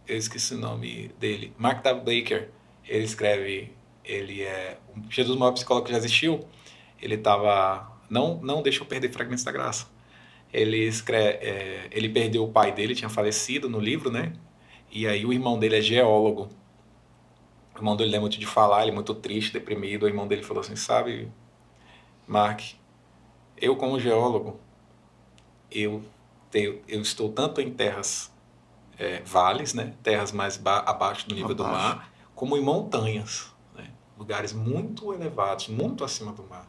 eu 0.08 0.18
esqueci 0.18 0.54
o 0.56 0.58
nome 0.60 1.12
dele. 1.20 1.54
Mark 1.58 1.82
W. 1.84 2.04
Baker. 2.22 2.50
Ele 2.88 3.06
escreve. 3.06 3.72
Ele 4.04 4.42
é. 4.44 4.78
Jesus, 5.10 5.36
o 5.36 5.40
maior 5.40 5.54
psicólogo 5.54 5.86
que 5.86 5.92
já 5.94 5.98
existiu. 5.98 6.42
Ele 7.02 7.16
estava. 7.16 7.90
Não, 8.10 8.40
não 8.44 8.62
deixa 8.62 8.82
eu 8.82 8.86
perder 8.86 9.10
fragmentos 9.12 9.44
da 9.46 9.52
graça. 9.54 9.88
Ele 10.52 10.78
escreve. 10.86 11.38
é, 11.46 11.88
ele 11.92 12.10
perdeu 12.10 12.44
o 12.44 12.50
pai 12.52 12.72
dele, 12.74 12.94
tinha 12.94 13.10
falecido 13.10 13.70
no 13.70 13.80
livro, 13.80 14.12
né? 14.12 14.34
E 14.92 15.08
aí 15.08 15.25
o 15.25 15.32
irmão 15.34 15.58
dele 15.58 15.78
é 15.78 15.82
geólogo. 15.82 16.50
O 17.74 17.77
irmão 17.80 17.96
dele 17.96 18.15
é 18.15 18.20
muito 18.20 18.39
de 18.39 18.46
falar, 18.46 18.82
ele 18.84 18.92
é 18.92 18.94
muito 18.94 19.13
triste, 19.15 19.51
deprimido. 19.53 20.03
O 20.03 20.08
irmão 20.08 20.27
dele 20.27 20.44
falou 20.44 20.62
assim: 20.62 20.75
Sabe, 20.75 21.32
Mark, 22.27 22.62
eu, 23.58 23.75
como 23.75 24.00
geólogo, 24.00 24.60
eu 25.72 26.03
tenho, 26.51 26.82
eu 26.88 27.01
estou 27.01 27.32
tanto 27.32 27.60
em 27.62 27.72
terras 27.74 28.32
é, 28.98 29.22
vales, 29.22 29.74
né, 29.74 29.96
terras 30.03 30.32
mais 30.32 30.56
ba- 30.58 30.84
abaixo 30.86 31.27
do 31.27 31.34
nível 31.36 31.56
do 31.56 31.63
Abaixo. 31.63 31.96
mar, 31.98 32.13
como 32.36 32.56
em 32.56 32.62
montanhas, 32.62 33.51
né, 33.75 33.89
lugares 34.18 34.53
muito 34.53 35.12
elevados, 35.13 35.68
muito 35.68 36.03
acima 36.03 36.32
do 36.32 36.44
mar. 36.44 36.68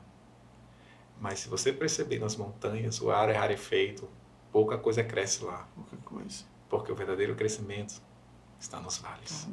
Mas 1.21 1.41
se 1.41 1.49
você 1.49 1.73
perceber 1.73 2.19
nas 2.19 2.35
montanhas, 2.37 3.01
o 3.01 3.11
ar 3.11 3.29
é 3.29 3.33
rarefeito, 3.35 4.09
pouca 4.51 4.79
coisa 4.79 5.05
cresce 5.05 5.45
lá, 5.45 5.69
Qualquer 5.75 5.99
coisa. 6.05 6.45
porque 6.69 6.91
o 6.91 6.95
verdadeiro 6.95 7.35
crescimento 7.35 8.01
está 8.59 8.81
nos 8.81 8.97
vales. 8.99 9.47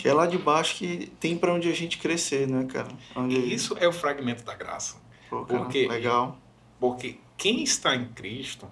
Que 0.00 0.08
é 0.08 0.12
lá 0.14 0.26
de 0.26 0.38
baixo 0.38 0.76
que 0.76 1.12
tem 1.20 1.36
pra 1.36 1.52
onde 1.52 1.68
a 1.68 1.74
gente 1.74 1.98
crescer, 1.98 2.48
né, 2.48 2.64
cara? 2.64 2.88
Onde... 3.14 3.36
E 3.36 3.54
isso 3.54 3.76
é 3.78 3.86
o 3.88 3.92
fragmento 3.92 4.44
da 4.44 4.54
graça. 4.54 4.96
Pô, 5.28 5.44
cara, 5.44 5.64
porque- 5.64 5.86
Legal. 5.88 6.38
Porque 6.78 7.18
quem 7.36 7.62
está 7.62 7.94
em 7.94 8.06
Cristo, 8.08 8.66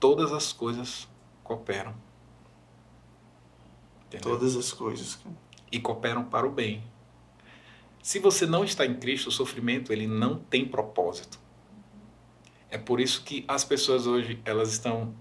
todas 0.00 0.32
as 0.32 0.52
coisas 0.52 1.08
cooperam. 1.44 1.94
Entendeu? 4.06 4.32
Todas 4.32 4.56
as 4.56 4.72
coisas, 4.72 5.16
cara. 5.16 5.34
E 5.70 5.78
cooperam 5.78 6.24
para 6.24 6.46
o 6.46 6.50
bem. 6.50 6.82
Se 8.02 8.18
você 8.18 8.46
não 8.46 8.64
está 8.64 8.86
em 8.86 8.94
Cristo, 8.94 9.28
o 9.28 9.32
sofrimento 9.32 9.92
ele 9.92 10.06
não 10.06 10.38
tem 10.38 10.64
propósito. 10.66 11.38
É 12.70 12.78
por 12.78 13.00
isso 13.00 13.22
que 13.22 13.44
as 13.46 13.64
pessoas 13.64 14.06
hoje 14.06 14.40
elas 14.44 14.72
estão 14.72 15.14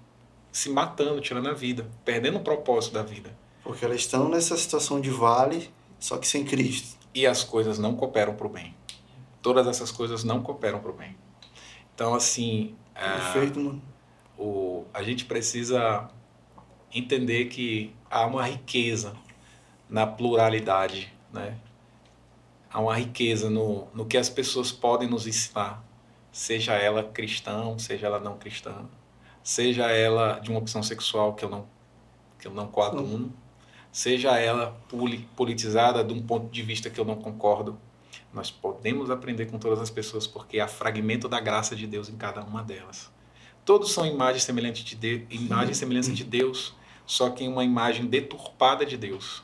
se 0.51 0.69
matando, 0.69 1.19
tirando 1.21 1.49
a 1.49 1.53
vida, 1.53 1.89
perdendo 2.05 2.37
o 2.37 2.41
propósito 2.41 2.93
da 2.93 3.03
vida. 3.03 3.37
Porque 3.67 3.83
elas 3.83 3.97
estão 3.97 4.29
nessa 4.29 4.55
situação 4.55 5.01
de 5.01 5.09
vale, 5.09 5.69
só 6.00 6.17
que 6.17 6.25
sem 6.25 6.45
Cristo. 6.45 6.97
E 7.13 7.27
as 7.27 7.43
coisas 7.43 7.77
não 7.77 7.95
cooperam 7.95 8.33
para 8.33 8.47
o 8.47 8.50
bem. 8.50 8.74
Todas 9.41 9.67
essas 9.67 9.91
coisas 9.91 10.24
não 10.24 10.41
cooperam 10.41 10.79
para 10.79 10.89
o 10.89 10.93
bem. 10.93 11.17
Então, 11.93 12.15
assim, 12.15 12.75
ah, 12.95 13.31
Perfeito, 13.33 13.59
mano. 13.59 13.81
o, 14.38 14.86
a 14.93 15.03
gente 15.03 15.25
precisa 15.25 16.09
entender 16.93 17.45
que 17.45 17.93
há 18.09 18.25
uma 18.25 18.45
riqueza 18.45 19.13
na 19.89 20.07
pluralidade, 20.07 21.13
né? 21.33 21.57
há 22.71 22.79
uma 22.79 22.95
riqueza 22.95 23.50
no, 23.50 23.88
no 23.93 24.05
que 24.05 24.17
as 24.17 24.29
pessoas 24.29 24.71
podem 24.71 25.09
nos 25.09 25.27
ensinar, 25.27 25.83
seja 26.31 26.74
ela 26.74 27.03
cristã, 27.03 27.77
seja 27.77 28.07
ela 28.07 28.19
não 28.19 28.38
cristã, 28.38 28.86
seja 29.43 29.89
ela 29.91 30.39
de 30.39 30.50
uma 30.50 30.59
opção 30.59 30.81
sexual 30.83 31.33
que 31.33 31.43
eu 31.43 31.50
não, 31.50 31.67
que 32.39 32.47
eu 32.47 32.53
não 32.53 32.67
coaduno, 32.67 33.33
seja 33.91 34.38
ela 34.39 34.77
poli- 34.89 35.27
politizada 35.36 36.03
de 36.03 36.13
um 36.13 36.22
ponto 36.22 36.50
de 36.51 36.62
vista 36.62 36.89
que 36.89 37.00
eu 37.00 37.06
não 37.06 37.15
concordo. 37.15 37.77
Nós 38.34 38.51
podemos 38.51 39.10
aprender 39.10 39.46
com 39.48 39.58
todas 39.58 39.79
as 39.79 39.89
pessoas 39.89 40.27
porque 40.27 40.60
há 40.60 40.67
fragmento 40.67 41.27
da 41.27 41.39
graça 41.39 41.75
de 41.75 41.88
Deus 41.88 42.10
em 42.10 42.15
cada 42.15 42.44
uma 42.44 42.62
delas. 42.62 43.10
Todos 43.65 43.91
são 43.91 44.06
imagens 44.06 44.44
semelhantes 44.44 44.84
de 44.84 44.96
Deus, 44.96 45.24
imagem 45.29 45.74
semelhança 45.74 46.12
de 46.13 46.24
Deus, 46.24 46.74
só 47.06 47.29
que 47.29 47.44
em 47.44 47.48
uma 47.48 47.63
imagem 47.63 48.06
deturpada 48.06 48.86
de 48.86 48.96
Deus. 48.96 49.44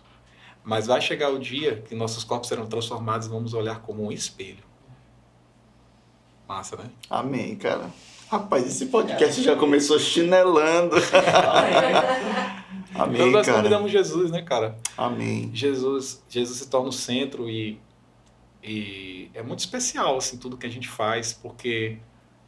Mas 0.64 0.88
vai 0.88 1.02
chegar 1.02 1.30
o 1.30 1.40
dia 1.40 1.82
que 1.88 1.94
nossos 1.96 2.24
corpos 2.24 2.48
serão 2.48 2.66
transformados 2.68 3.28
e 3.28 3.30
vamos 3.30 3.54
olhar 3.54 3.82
como 3.82 4.06
um 4.06 4.12
espelho. 4.12 4.64
Massa, 6.48 6.78
né? 6.78 6.90
Amém, 7.10 7.56
cara. 7.56 7.90
Rapaz, 8.34 8.66
esse 8.66 8.88
podcast 8.88 9.44
já 9.44 9.56
começou 9.56 10.00
chinelando. 10.00 10.96
Então 12.90 13.06
Amém, 13.06 13.32
nós 13.32 13.46
cara. 13.46 13.58
convidamos 13.58 13.92
Jesus, 13.92 14.32
né, 14.32 14.42
cara? 14.42 14.78
Amém. 14.98 15.52
Jesus, 15.54 16.24
Jesus 16.30 16.58
se 16.58 16.68
torna 16.68 16.90
o 16.90 16.92
centro 16.92 17.48
e, 17.50 17.80
e 18.64 19.30
é 19.34 19.42
muito 19.42 19.60
especial 19.60 20.18
assim 20.18 20.38
tudo 20.38 20.58
que 20.58 20.66
a 20.66 20.70
gente 20.70 20.88
faz, 20.88 21.34
porque 21.34 21.98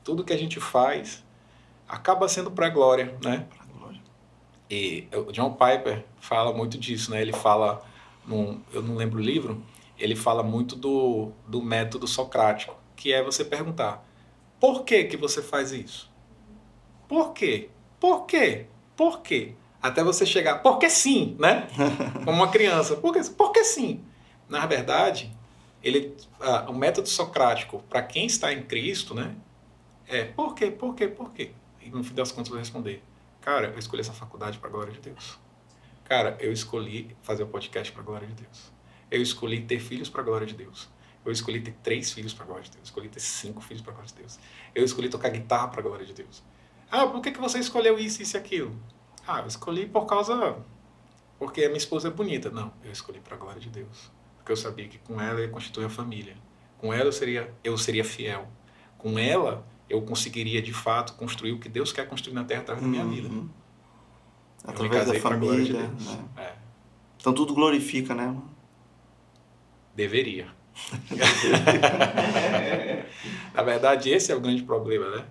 tudo 0.04 0.24
que 0.24 0.34
a 0.34 0.38
gente 0.38 0.60
faz 0.60 1.24
acaba 1.88 2.27
sendo 2.27 2.50
para 2.50 2.70
glória, 2.70 3.15
né? 3.24 3.46
E 4.70 5.08
o 5.13 5.32
John 5.32 5.51
Piper 5.51 6.04
fala 6.20 6.51
muito 6.51 6.80
disso, 6.80 7.12
né? 7.12 7.22
Ele 7.22 7.34
fala, 7.34 7.84
num, 8.25 8.60
eu 8.74 8.82
não 8.82 8.96
lembro 8.96 9.20
o 9.20 9.24
livro, 9.24 9.62
ele 10.00 10.15
fala 10.15 10.42
muito 10.42 10.75
do, 10.75 11.32
do 11.48 11.62
método 11.62 12.08
socrático, 12.08 12.75
que 12.96 13.13
é 13.13 13.24
você 13.24 13.46
perguntar: 13.46 14.04
por 14.65 14.84
que 14.84 15.03
que 15.03 15.15
você 15.15 15.43
faz 15.43 15.72
isso? 15.72 16.12
Por 17.07 17.34
quê? 17.34 17.69
Por 18.00 18.25
quê? 18.25 18.65
Por 18.95 19.22
quê? 19.22 19.53
Até 19.79 20.03
você 20.03 20.25
chegar, 20.25 20.63
porque 20.63 20.89
sim, 20.89 21.38
né? 21.39 21.67
Como 22.25 22.31
uma 22.31 22.50
criança, 22.50 22.95
porque, 22.95 23.22
porque 23.38 23.63
sim. 23.63 24.03
Na 24.50 24.65
verdade, 24.65 25.31
ele, 25.84 26.17
ah, 26.39 26.65
o 26.67 26.74
método 26.74 27.07
socrático, 27.07 27.84
para 27.88 28.01
quem 28.01 28.25
está 28.25 28.51
em 28.51 28.63
Cristo, 28.63 29.13
né? 29.13 29.36
É 30.07 30.24
por 30.24 30.55
quê, 30.55 30.72
por 30.72 30.95
quê, 30.95 31.07
por 31.07 31.31
quê? 31.31 31.51
E 31.79 31.91
no 31.91 32.03
fim 32.03 32.15
das 32.15 32.31
contas 32.31 32.50
vou 32.50 32.57
responder: 32.57 33.03
Cara, 33.41 33.67
eu 33.67 33.77
escolhi 33.77 34.01
essa 34.01 34.13
faculdade 34.13 34.57
para 34.57 34.67
a 34.67 34.72
glória 34.72 34.91
de 34.91 35.00
Deus. 35.00 35.38
Cara, 36.05 36.36
eu 36.39 36.51
escolhi 36.51 37.15
fazer 37.22 37.43
o 37.43 37.48
podcast 37.48 37.93
para 37.93 38.01
a 38.01 38.05
glória 38.05 38.27
de 38.27 38.34
Deus. 38.34 38.74
Eu 39.12 39.22
escolhi 39.22 39.62
ter 39.62 39.79
filhos 39.79 40.10
para 40.10 40.22
a 40.22 40.25
glória 40.25 40.48
de 40.48 40.55
Deus. 40.55 40.89
Eu 41.25 41.32
escolhi 41.32 41.60
ter 41.60 41.74
três 41.84 42.12
filhos 42.13 42.34
para 42.34 42.44
a 42.44 42.48
glória 42.48 42.63
de 42.63 42.70
Deus. 42.70 42.79
Eu 42.82 42.84
escolhi 42.86 43.10
ter 43.10 43.20
cinco 43.20 43.62
filhos 43.62 43.82
para 43.82 43.91
a 43.91 43.96
glória 43.96 44.10
de 44.12 44.15
Deus. 44.20 44.39
Eu 44.75 44.86
escolhi 44.86 45.10
tocar 45.10 45.29
guitarra 45.29 45.67
para 45.70 45.79
a 45.79 45.84
glória 45.84 46.05
de 46.05 46.13
Deus. 46.13 46.44
Ah, 46.91 47.08
por 47.08 47.22
que, 47.22 47.32
que 47.32 47.39
você 47.41 47.58
escolheu 47.60 47.98
isso, 47.98 48.22
isso 48.22 48.38
e 48.38 48.39
aquilo? 48.39 48.75
Ah, 49.27 49.39
eu 49.41 49.48
escolhi 49.48 49.88
por 49.88 50.05
causa. 50.05 50.58
Porque 51.39 51.63
a 51.63 51.67
minha 51.67 51.77
esposa 51.77 52.10
é 52.10 52.12
bonita. 52.12 52.50
Não, 52.51 52.72
eu 52.84 52.91
escolhi 52.91 53.20
para 53.20 53.36
a 53.36 53.39
glória 53.39 53.60
de 53.60 53.70
Deus. 53.70 54.12
Porque 54.38 54.51
eu 54.51 54.55
sabia 54.58 54.88
que 54.88 55.00
com 55.00 55.20
ela 55.20 55.39
eu 55.39 55.46
ia 55.46 55.50
constituir 55.50 55.86
a 55.86 55.89
família. 55.89 56.38
Com 56.77 56.94
ela 56.94 57.05
eu 57.05 57.12
seria, 57.12 57.51
eu 57.63 57.75
seria 57.77 58.05
fiel. 58.05 58.48
Com 58.98 59.17
ela 59.17 59.65
eu 59.89 60.01
conseguiria 60.03 60.62
de 60.62 60.74
fato 60.74 61.13
construir 61.13 61.51
o 61.53 61.60
que 61.60 61.67
Deus 61.67 61.91
quer 61.91 62.08
construir 62.08 62.34
na 62.36 62.44
terra 62.44 62.62
através 62.62 62.84
da 62.86 62.89
minha 62.91 63.05
vida. 63.05 63.27
Uhum. 63.27 63.36
Eu 63.38 63.41
me 63.44 63.50
Através 64.67 65.08
da 65.08 65.13
de 65.13 65.20
família. 65.20 65.88
Deus. 65.88 66.05
né? 66.05 66.25
É, 66.38 66.53
Então 67.20 67.34
tudo 67.34 67.53
glorifica, 67.55 68.13
né? 68.13 68.36
deveria. 69.96 70.48
Na 73.53 73.63
verdade, 73.63 74.10
esse 74.10 74.31
é 74.31 74.35
o 74.35 74.42
grande 74.42 74.64
problema, 74.64 75.09
né? 75.09 75.25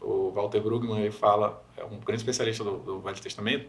O 0.00 0.30
Walter 0.30 0.60
Brueggemann, 0.60 1.00
ele 1.00 1.10
fala, 1.10 1.62
é 1.76 1.84
um 1.84 1.98
grande 1.98 2.22
especialista 2.22 2.62
do, 2.62 2.78
do 2.78 3.00
Velho 3.00 3.20
Testamento, 3.20 3.68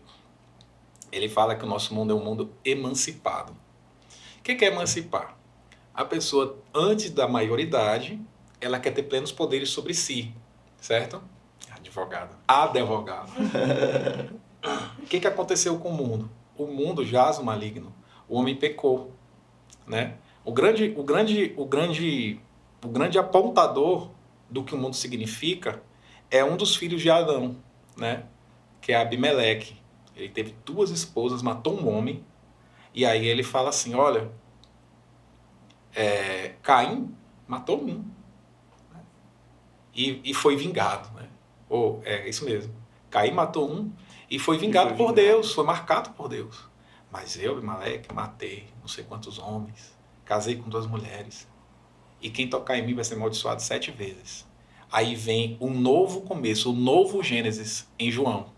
ele 1.12 1.28
fala 1.28 1.56
que 1.56 1.66
o 1.66 1.68
nosso 1.68 1.94
mundo 1.94 2.14
é 2.14 2.16
um 2.16 2.24
mundo 2.24 2.52
emancipado. 2.64 3.54
O 4.38 4.42
que 4.44 4.64
é 4.64 4.68
emancipar? 4.68 5.36
A 5.94 6.06
pessoa, 6.06 6.58
antes 6.74 7.10
da 7.10 7.28
maioridade, 7.28 8.22
ela 8.62 8.80
quer 8.80 8.92
ter 8.92 9.04
plenos 9.04 9.32
poderes 9.32 9.70
sobre 9.70 9.94
si, 9.94 10.34
certo? 10.80 11.22
Advogado. 11.72 12.38
Advogado. 12.48 13.32
O 15.00 15.06
que, 15.06 15.20
que 15.20 15.28
aconteceu 15.28 15.78
com 15.80 15.90
o 15.90 15.94
mundo? 15.94 16.30
O 16.56 16.68
mundo 16.68 17.06
jaz 17.06 17.40
o 17.40 17.44
maligno. 17.44 17.94
O 18.28 18.38
homem 18.38 18.56
pecou, 18.56 19.12
né? 19.88 20.18
O 20.50 20.52
grande, 20.52 20.96
o 20.98 21.04
grande, 21.04 21.54
o 21.56 21.64
grande, 21.64 22.42
o 22.84 22.88
grande 22.88 23.20
apontador 23.20 24.10
do 24.50 24.64
que 24.64 24.74
o 24.74 24.78
mundo 24.80 24.96
significa 24.96 25.80
é 26.32 26.44
um 26.44 26.58
dos 26.58 26.76
filhos 26.76 27.04
de 27.04 27.08
Adão, 27.12 27.56
né? 27.96 28.24
Que 28.82 28.92
é 28.92 28.96
Abimeleque. 28.96 29.80
Ele 30.16 30.30
teve 30.30 30.56
duas 30.66 30.90
esposas, 30.90 31.44
matou 31.44 31.80
um 31.80 31.88
homem, 31.88 32.26
e 32.96 33.06
aí 33.06 33.28
ele 33.28 33.44
fala 33.44 33.70
assim, 33.70 33.94
olha, 33.94 34.32
é, 35.94 36.56
Caim 36.64 37.16
matou 37.48 37.84
um, 37.84 38.04
né? 38.92 39.02
e, 39.94 40.20
e 40.32 40.34
foi 40.34 40.56
vingado, 40.56 41.14
né? 41.14 41.30
Ou 41.70 42.02
é 42.04 42.28
isso 42.28 42.44
mesmo. 42.44 42.74
Caim 43.12 43.34
matou 43.34 43.72
um 43.72 43.94
e 44.28 44.40
foi 44.40 44.58
vingado 44.58 44.90
foi 44.90 44.98
por 44.98 45.10
vingado. 45.10 45.28
Deus, 45.28 45.54
foi 45.54 45.64
marcado 45.64 46.10
por 46.14 46.28
Deus. 46.28 46.68
Mas 47.12 47.38
eu, 47.38 47.56
Abimeleque, 47.56 48.12
matei 48.12 48.68
não 48.82 48.88
sei 48.88 49.04
quantos 49.04 49.38
homens, 49.38 49.99
casei 50.30 50.58
com 50.58 50.70
duas 50.70 50.86
mulheres. 50.86 51.48
E 52.22 52.30
quem 52.30 52.48
tocar 52.48 52.78
em 52.78 52.86
mim 52.86 52.94
vai 52.94 53.04
ser 53.04 53.16
amaldiçoado 53.16 53.64
sete 53.64 53.90
vezes. 53.90 54.48
Aí 54.92 55.16
vem 55.16 55.58
um 55.60 55.74
novo 55.74 56.22
começo, 56.22 56.70
o 56.70 56.74
um 56.74 56.76
novo 56.76 57.24
Gênesis 57.24 57.88
em 57.98 58.12
João. 58.12 58.54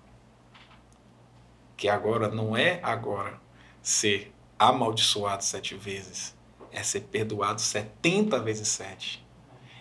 Que 1.77 1.87
agora 1.87 2.27
não 2.27 2.57
é 2.57 2.81
agora 2.83 3.39
ser 3.81 4.33
amaldiçoado 4.59 5.45
sete 5.45 5.73
vezes, 5.75 6.37
é 6.73 6.83
ser 6.83 7.01
perdoado 7.01 7.61
setenta 7.61 8.37
vezes 8.37 8.67
sete. 8.67 9.25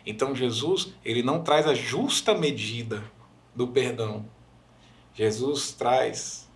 Então 0.06 0.34
Jesus, 0.34 0.94
ele 1.04 1.24
não 1.24 1.42
traz 1.42 1.66
a 1.66 1.74
justa 1.74 2.34
medida 2.34 3.02
do 3.52 3.66
perdão. 3.66 4.24
Jesus 5.12 5.72
traz 5.72 6.48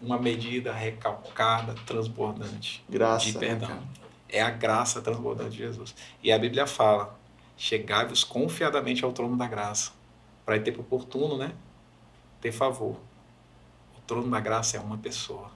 uma 0.00 0.18
medida 0.18 0.72
recalcada, 0.72 1.74
transbordante 1.86 2.84
Graça. 2.88 3.26
de 3.26 3.34
né, 3.34 3.38
perdão. 3.38 3.99
É 4.32 4.40
a 4.42 4.50
graça 4.50 5.00
transbordante 5.02 5.50
de 5.52 5.58
Jesus. 5.58 5.94
E 6.22 6.30
a 6.32 6.38
Bíblia 6.38 6.66
fala: 6.66 7.18
chegai-vos 7.56 8.22
confiadamente 8.24 9.04
ao 9.04 9.12
trono 9.12 9.36
da 9.36 9.46
graça, 9.46 9.90
para 10.46 10.56
em 10.56 10.62
tempo 10.62 10.80
oportuno, 10.80 11.36
né? 11.36 11.52
Ter 12.40 12.52
favor. 12.52 12.96
O 13.98 14.00
trono 14.06 14.30
da 14.30 14.40
graça 14.40 14.76
é 14.76 14.80
uma 14.80 14.98
pessoa. 14.98 15.50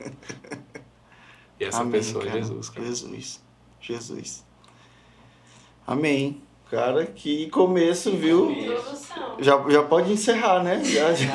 E 1.60 1.64
essa 1.64 1.82
Amém, 1.82 1.92
pessoa 1.92 2.24
é 2.24 2.26
cara. 2.26 2.38
Jesus, 2.40 2.68
cara. 2.70 2.86
Jesus. 2.88 3.40
Jesus. 3.80 4.44
Amém. 5.86 6.42
Cara, 6.68 7.06
que 7.06 7.48
começo, 7.50 8.10
viu? 8.16 8.50
Introdução. 8.50 9.36
Já, 9.38 9.70
já 9.70 9.82
pode 9.84 10.10
encerrar, 10.12 10.64
né? 10.64 10.82
Já, 10.82 11.14
já- 11.14 11.32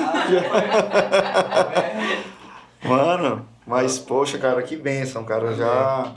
Mano, 2.83 3.47
mas 3.67 3.99
poxa, 3.99 4.37
cara, 4.39 4.63
que 4.63 4.75
bênção, 4.75 5.23
cara. 5.23 5.53
Já. 5.53 6.15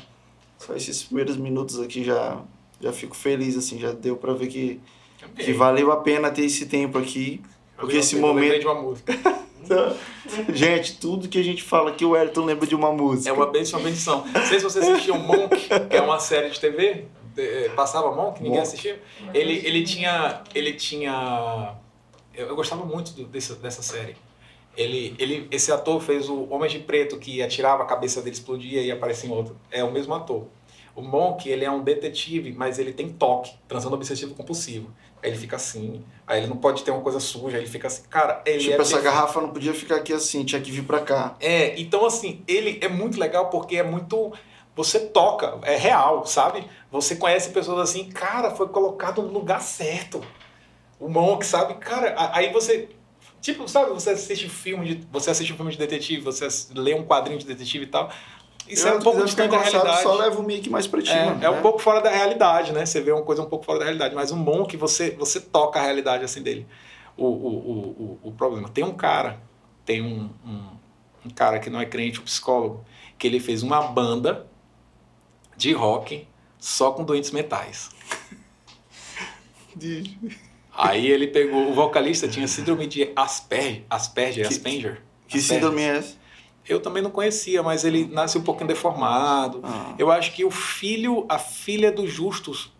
Só 0.58 0.74
esses 0.74 1.02
primeiros 1.02 1.36
minutos 1.36 1.80
aqui 1.80 2.04
já, 2.04 2.38
já 2.80 2.92
fico 2.92 3.16
feliz, 3.16 3.56
assim, 3.56 3.78
já 3.78 3.92
deu 3.92 4.16
pra 4.16 4.32
ver 4.34 4.46
que, 4.46 4.80
que 5.36 5.52
valeu 5.52 5.90
a 5.90 5.96
pena 5.96 6.30
ter 6.30 6.44
esse 6.44 6.66
tempo 6.66 6.96
aqui. 6.98 7.42
Porque 7.76 7.96
esse 7.96 8.14
Eu 8.16 8.20
momento. 8.20 8.58
de 8.60 8.66
uma 8.66 8.74
música. 8.80 9.12
Gente, 10.52 10.96
tudo 10.98 11.28
que 11.28 11.38
a 11.38 11.42
gente 11.44 11.62
fala 11.62 11.90
aqui, 11.90 12.04
o 12.04 12.16
Elton 12.16 12.44
lembra 12.44 12.66
de 12.66 12.74
uma 12.74 12.92
música. 12.92 13.30
É 13.30 13.32
uma 13.32 13.46
bênção, 13.46 13.78
uma 13.78 13.84
bendição. 13.86 14.24
Não 14.26 14.46
sei 14.46 14.58
se 14.58 14.64
você 14.64 14.78
assistiu 14.80 15.16
Monk, 15.18 15.56
que 15.88 15.96
é 15.96 16.00
uma 16.02 16.18
série 16.18 16.50
de 16.50 16.58
TV. 16.60 17.04
de- 17.34 17.68
Passava 17.70 18.10
Monk, 18.14 18.38
ninguém 18.42 18.58
Monk. 18.58 18.62
assistiu. 18.68 18.96
Ele, 19.32 19.54
ele 19.66 19.82
tinha. 19.84 20.42
Ele 20.54 20.72
tinha. 20.74 21.74
Eu, 22.34 22.48
eu 22.48 22.56
gostava 22.56 22.84
muito 22.84 23.12
do- 23.12 23.24
dessa, 23.26 23.54
dessa 23.54 23.82
série. 23.82 24.16
Ele, 24.76 25.14
ele, 25.18 25.48
esse 25.50 25.72
ator 25.72 26.00
fez 26.00 26.28
o 26.28 26.44
Homem 26.50 26.70
de 26.70 26.78
Preto, 26.78 27.18
que 27.18 27.42
atirava, 27.42 27.82
a 27.82 27.86
cabeça 27.86 28.20
dele 28.22 28.34
explodia 28.36 28.80
e 28.82 28.90
aparecia 28.90 29.28
em 29.28 29.32
outro. 29.32 29.56
É 29.70 29.82
o 29.84 29.90
mesmo 29.90 30.14
ator. 30.14 30.46
O 30.94 31.02
Monk, 31.02 31.48
ele 31.48 31.64
é 31.64 31.70
um 31.70 31.82
detetive, 31.82 32.52
mas 32.52 32.78
ele 32.78 32.92
tem 32.92 33.08
toque, 33.08 33.52
transando 33.68 33.94
obsessivo 33.94 34.34
compulsivo. 34.34 34.90
Aí 35.22 35.30
ele 35.30 35.38
fica 35.38 35.56
assim, 35.56 36.02
aí 36.26 36.38
ele 36.40 36.46
não 36.46 36.56
pode 36.56 36.82
ter 36.82 36.90
uma 36.90 37.00
coisa 37.02 37.20
suja, 37.20 37.56
aí 37.58 37.62
ele 37.62 37.70
fica 37.70 37.88
assim. 37.88 38.02
Cara, 38.08 38.42
ele 38.46 38.58
Tipo, 38.58 38.70
é 38.70 38.74
essa 38.80 38.94
perfeito. 38.94 39.02
garrafa 39.04 39.40
não 39.40 39.50
podia 39.50 39.74
ficar 39.74 39.96
aqui 39.96 40.12
assim, 40.12 40.44
tinha 40.44 40.60
que 40.60 40.70
vir 40.70 40.84
pra 40.84 41.00
cá. 41.00 41.36
É, 41.40 41.78
então 41.78 42.06
assim, 42.06 42.42
ele 42.48 42.78
é 42.82 42.88
muito 42.88 43.18
legal 43.20 43.50
porque 43.50 43.76
é 43.76 43.82
muito. 43.82 44.32
Você 44.74 45.00
toca, 45.00 45.58
é 45.62 45.76
real, 45.76 46.24
sabe? 46.26 46.64
Você 46.90 47.16
conhece 47.16 47.50
pessoas 47.50 47.90
assim, 47.90 48.08
cara, 48.08 48.50
foi 48.52 48.68
colocado 48.68 49.20
no 49.22 49.28
lugar 49.32 49.60
certo. 49.60 50.22
O 50.98 51.08
Monk, 51.08 51.44
sabe? 51.44 51.74
Cara, 51.74 52.14
aí 52.34 52.50
você. 52.52 52.88
Tipo, 53.40 53.66
sabe, 53.66 53.90
você 53.90 54.10
assiste 54.10 54.48
filme 54.48 54.94
de. 54.94 55.06
Você 55.10 55.30
assiste 55.30 55.52
um 55.52 55.56
filme 55.56 55.72
de 55.72 55.78
detetive, 55.78 56.20
você 56.20 56.46
lê 56.74 56.94
um 56.94 57.04
quadrinho 57.04 57.38
de 57.38 57.46
detetive 57.46 57.84
e 57.84 57.88
tal. 57.88 58.10
Isso 58.68 58.86
é 58.86 58.94
um 58.94 59.00
pouco 59.00 59.24
distante 59.24 59.50
da 59.50 59.58
realidade. 59.58 60.02
Só 60.02 60.14
leva 60.14 60.38
o 60.38 60.42
mic 60.44 60.68
mais 60.70 60.86
pra 60.86 61.02
ti, 61.02 61.10
É, 61.10 61.24
mano, 61.24 61.44
é 61.44 61.50
um 61.50 61.56
né? 61.56 61.60
pouco 61.60 61.80
fora 61.80 62.00
da 62.00 62.10
realidade, 62.10 62.72
né? 62.72 62.86
Você 62.86 63.00
vê 63.00 63.10
uma 63.10 63.22
coisa 63.22 63.42
um 63.42 63.46
pouco 63.46 63.64
fora 63.64 63.78
da 63.78 63.84
realidade. 63.84 64.14
Mas 64.14 64.30
um 64.30 64.42
bom 64.42 64.62
é 64.62 64.66
que 64.66 64.76
você, 64.76 65.10
você 65.10 65.40
toca 65.40 65.80
a 65.80 65.82
realidade 65.82 66.24
assim 66.24 66.42
dele. 66.42 66.66
O, 67.16 67.24
o, 67.24 67.28
o, 67.28 68.18
o, 68.24 68.28
o 68.28 68.32
problema. 68.32 68.68
Tem 68.68 68.84
um 68.84 68.92
cara, 68.94 69.40
tem 69.84 70.00
um, 70.02 70.30
um, 70.46 70.62
um 71.26 71.30
cara 71.30 71.58
que 71.58 71.68
não 71.68 71.80
é 71.80 71.86
crente, 71.86 72.20
um 72.20 72.24
psicólogo, 72.24 72.84
que 73.18 73.26
ele 73.26 73.40
fez 73.40 73.62
uma 73.62 73.82
banda 73.82 74.46
de 75.56 75.72
rock 75.72 76.28
só 76.58 76.92
com 76.92 77.04
doentes 77.04 77.30
mentais. 77.30 77.90
Aí 80.76 81.06
ele 81.06 81.26
pegou, 81.26 81.70
o 81.70 81.74
vocalista 81.74 82.26
tinha 82.28 82.46
síndrome 82.48 82.86
de 82.86 83.10
Asperger, 83.16 83.82
Asperger, 83.90 84.46
Que- 84.48 84.54
Asperger. 84.54 85.02
Que 85.28 85.38
Asperger. 85.38 85.42
síndrome 85.42 85.82
é 85.82 85.96
essa? 85.98 86.16
Eu 86.68 86.80
também 86.80 87.02
não 87.02 87.10
conhecia, 87.10 87.62
mas 87.62 87.84
ele 87.84 88.06
nasce 88.06 88.38
um 88.38 88.42
pouquinho 88.42 88.68
deformado. 88.68 89.60
Ah. 89.64 89.94
Eu 89.98 90.10
acho 90.10 90.32
que 90.32 90.44
o 90.44 90.50
filho, 90.50 91.26
a 91.28 91.38
filha 91.38 91.90
do 91.90 92.06
Justus, 92.06 92.72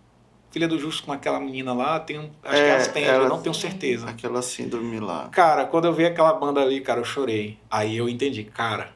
filha 0.51 0.69
do 0.69 0.79
Justus 0.79 1.01
com 1.01 1.13
aquela 1.13 1.41
menina 1.41 1.73
lá, 1.73 1.99
tem 1.99 2.19
um, 2.19 2.31
acho 2.45 2.55
que 2.55 2.61
é 2.61 2.69
É, 2.69 2.77
Asperger, 2.77 3.11
ela- 3.15 3.25
eu 3.25 3.29
não 3.29 3.41
tenho 3.43 3.55
certeza. 3.55 4.09
Aquela 4.09 4.43
síndrome 4.43 5.01
lá. 5.01 5.29
Cara, 5.31 5.65
quando 5.65 5.87
eu 5.87 5.93
vi 5.93 6.05
aquela 6.05 6.33
banda 6.35 6.61
ali, 6.61 6.81
cara, 6.81 7.01
eu 7.01 7.05
chorei. 7.05 7.59
Aí 7.71 7.97
eu 7.97 8.09
entendi, 8.09 8.45
cara, 8.45 8.93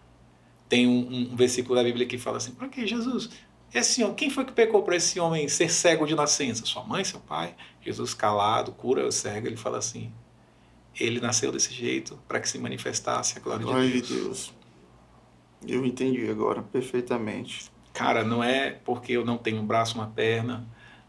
tem 0.68 0.86
um, 0.86 1.30
um 1.32 1.36
versículo 1.36 1.74
da 1.74 1.82
Bíblia 1.82 2.06
que 2.06 2.16
fala 2.18 2.36
assim, 2.36 2.52
pra 2.52 2.68
que 2.68 2.86
Jesus? 2.86 3.30
Esse 3.72 4.04
homem, 4.04 4.14
quem 4.14 4.30
foi 4.30 4.44
que 4.44 4.52
pecou 4.52 4.82
para 4.82 4.94
esse 4.94 5.18
homem 5.18 5.48
ser 5.48 5.68
cego 5.68 6.06
de 6.06 6.14
nascença? 6.14 6.64
Sua 6.64 6.84
mãe, 6.84 7.02
seu 7.02 7.18
pai? 7.18 7.54
Jesus 7.84 8.14
calado, 8.14 8.72
cura 8.72 9.06
o 9.06 9.12
cego, 9.12 9.46
ele 9.46 9.56
fala 9.56 9.78
assim, 9.78 10.10
ele 10.98 11.20
nasceu 11.20 11.52
desse 11.52 11.72
jeito 11.72 12.18
para 12.26 12.40
que 12.40 12.48
se 12.48 12.58
manifestasse 12.58 13.36
a 13.36 13.40
glória 13.40 13.64
Glória 13.64 13.86
de 13.88 14.00
de 14.00 14.14
Deus. 14.14 14.24
Deus. 14.24 14.54
Eu 15.66 15.84
entendi 15.84 16.28
agora 16.30 16.62
perfeitamente. 16.62 17.70
Cara, 17.92 18.24
não 18.24 18.42
é 18.42 18.70
porque 18.70 19.12
eu 19.12 19.24
não 19.24 19.38
tenho 19.38 19.60
um 19.60 19.66
braço, 19.66 19.94
uma 19.96 20.06
perna. 20.08 20.66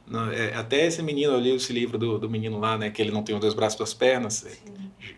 não- 0.07 0.29
é- 0.31 0.53
até 0.53 0.85
esse 0.85 1.01
menino, 1.01 1.33
eu 1.33 1.39
li 1.39 1.49
esse 1.55 1.73
livro 1.73 1.97
do, 1.97 2.19
do 2.19 2.29
menino 2.29 2.59
lá, 2.59 2.77
né? 2.77 2.91
Que 2.91 3.01
ele 3.01 3.09
não 3.09 3.23
tem 3.23 3.33
os 3.33 3.41
dois 3.41 3.55
braços 3.55 3.73
e 3.73 3.77
duas 3.79 3.93
pernas. 3.93 4.45
é, 4.45 4.55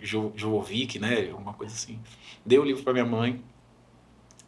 Jo- 0.01 0.31
Jovovic, 0.35 0.97
né? 0.97 1.33
Uma 1.33 1.53
coisa 1.53 1.73
assim. 1.73 1.99
Dei 2.45 2.57
o 2.57 2.63
livro 2.63 2.83
para 2.83 2.93
minha 2.93 3.05
mãe. 3.05 3.43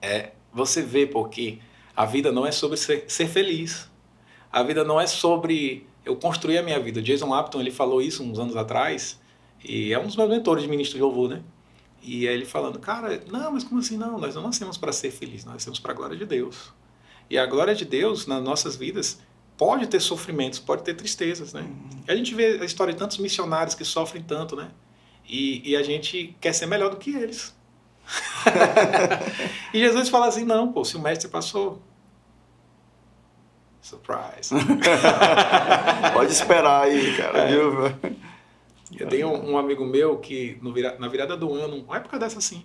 É, 0.01 0.31
você 0.53 0.81
vê 0.81 1.05
porque 1.05 1.59
a 1.93 2.05
vida 2.05 2.31
não 2.31 2.45
é 2.45 2.51
sobre 2.53 2.77
ser, 2.77 3.03
ser 3.09 3.27
feliz. 3.27 3.89
A 4.49 4.63
vida 4.63 4.83
não 4.85 4.99
é 4.99 5.05
sobre 5.07 5.85
eu 6.09 6.15
construir 6.15 6.57
a 6.57 6.63
minha 6.63 6.79
vida. 6.79 7.01
Jason 7.01 7.29
Lapton, 7.29 7.61
ele 7.61 7.71
falou 7.71 8.01
isso 8.01 8.23
uns 8.23 8.39
anos 8.39 8.55
atrás. 8.57 9.19
E 9.63 9.93
é 9.93 9.99
um 9.99 10.05
dos 10.05 10.15
meus 10.15 10.29
mentores 10.29 10.63
de 10.63 10.69
ministro 10.69 10.97
de 10.97 11.03
louvor, 11.03 11.29
né? 11.29 11.41
E 12.01 12.27
aí 12.27 12.33
ele 12.33 12.45
falando, 12.45 12.79
cara, 12.79 13.21
não, 13.29 13.51
mas 13.51 13.63
como 13.63 13.79
assim 13.79 13.97
não? 13.97 14.17
Nós 14.17 14.35
não 14.35 14.43
nascemos 14.43 14.77
para 14.77 14.91
ser 14.91 15.11
felizes, 15.11 15.45
nós 15.45 15.55
nascemos 15.55 15.79
para 15.79 15.91
a 15.91 15.95
glória 15.95 16.17
de 16.17 16.25
Deus. 16.25 16.73
E 17.29 17.37
a 17.37 17.45
glória 17.45 17.75
de 17.75 17.85
Deus 17.85 18.25
nas 18.25 18.41
nossas 18.41 18.75
vidas 18.75 19.19
pode 19.57 19.85
ter 19.87 19.99
sofrimentos, 19.99 20.57
pode 20.57 20.83
ter 20.83 20.93
tristezas, 20.93 21.53
né? 21.53 21.69
A 22.07 22.15
gente 22.15 22.33
vê 22.33 22.59
a 22.61 22.65
história 22.65 22.93
de 22.93 22.99
tantos 22.99 23.17
missionários 23.17 23.75
que 23.75 23.83
sofrem 23.83 24.23
tanto, 24.23 24.55
né? 24.55 24.71
E, 25.27 25.69
e 25.69 25.75
a 25.75 25.83
gente 25.83 26.35
quer 26.39 26.53
ser 26.53 26.65
melhor 26.65 26.89
do 26.89 26.97
que 26.97 27.11
eles. 27.11 27.53
e 29.73 29.79
Jesus 29.79 30.09
fala 30.09 30.27
assim, 30.27 30.45
não, 30.45 30.71
pô, 30.71 30.83
se 30.85 30.95
o 30.95 30.99
mestre 30.99 31.27
passou, 31.27 31.81
surprise. 33.81 34.53
Pode 36.13 36.31
esperar 36.31 36.83
aí, 36.83 37.15
cara, 37.17 37.39
É. 37.39 37.47
viu? 37.47 37.73
Eu 38.99 39.07
tenho 39.07 39.29
um, 39.29 39.57
amigo 39.57 39.85
meu 39.85 40.17
que 40.17 40.57
no 40.61 40.73
vira- 40.73 40.97
na 40.99 41.07
virada 41.07 41.37
do 41.37 41.53
ano, 41.53 41.77
uma 41.83 41.97
época 41.97 42.17
dessa 42.17 42.39
assim, 42.39 42.63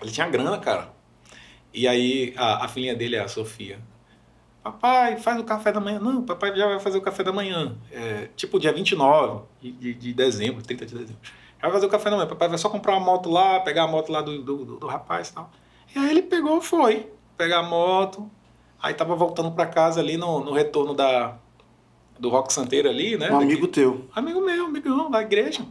ele 0.00 0.10
tinha 0.10 0.28
grana, 0.28 0.58
cara. 0.58 0.92
E 1.72 1.88
aí 1.88 2.34
a, 2.36 2.64
a 2.66 2.68
filhinha 2.68 2.94
dele 2.94 3.16
é 3.16 3.20
a 3.20 3.28
Sofia. 3.28 3.78
Papai, 4.62 5.16
faz 5.16 5.40
o 5.40 5.44
café 5.44 5.72
da 5.72 5.80
manhã. 5.80 5.98
Não, 5.98 6.22
papai 6.22 6.54
já 6.56 6.66
vai 6.66 6.78
fazer 6.80 6.98
o 6.98 7.02
café 7.02 7.22
da 7.22 7.32
manhã. 7.32 7.74
É, 7.90 8.28
tipo 8.36 8.58
dia 8.60 8.72
29 8.72 9.42
de, 9.60 9.72
de, 9.72 9.94
de 9.94 10.12
dezembro, 10.14 10.62
30 10.62 10.86
de 10.86 10.94
dezembro. 10.94 11.20
Já 11.22 11.62
vai 11.62 11.72
fazer 11.72 11.86
o 11.86 11.90
café 11.90 12.10
da 12.10 12.16
manhã. 12.16 12.28
Papai 12.28 12.48
vai 12.48 12.58
só 12.58 12.68
comprar 12.68 12.92
uma 12.92 13.00
moto 13.04 13.28
lá, 13.30 13.60
pegar 13.60 13.84
a 13.84 13.88
moto 13.88 14.10
lá 14.12 14.20
do, 14.22 14.42
do, 14.42 14.64
do- 14.64 14.76
do 14.78 14.86
rapaz 14.86 15.28
e 15.28 15.34
tal. 15.34 15.50
E 15.94 15.98
aí 15.98 16.10
ele 16.10 16.22
pegou, 16.22 16.60
foi, 16.60 17.10
pegar 17.36 17.58
a 17.58 17.62
moto. 17.62 18.30
Aí 18.84 18.92
tava 18.92 19.16
voltando 19.16 19.50
pra 19.50 19.64
casa 19.64 19.98
ali 19.98 20.18
no, 20.18 20.44
no 20.44 20.52
retorno 20.52 20.92
da, 20.92 21.36
do 22.18 22.28
Rock 22.28 22.52
Santeiro 22.52 22.86
ali, 22.86 23.16
né? 23.16 23.28
Um 23.28 23.38
Daqui- 23.38 23.44
amigo 23.44 23.66
teu. 23.66 24.04
Amigo 24.14 24.42
meu, 24.42 24.66
amigão 24.66 25.10
da 25.10 25.22
igreja. 25.22 25.62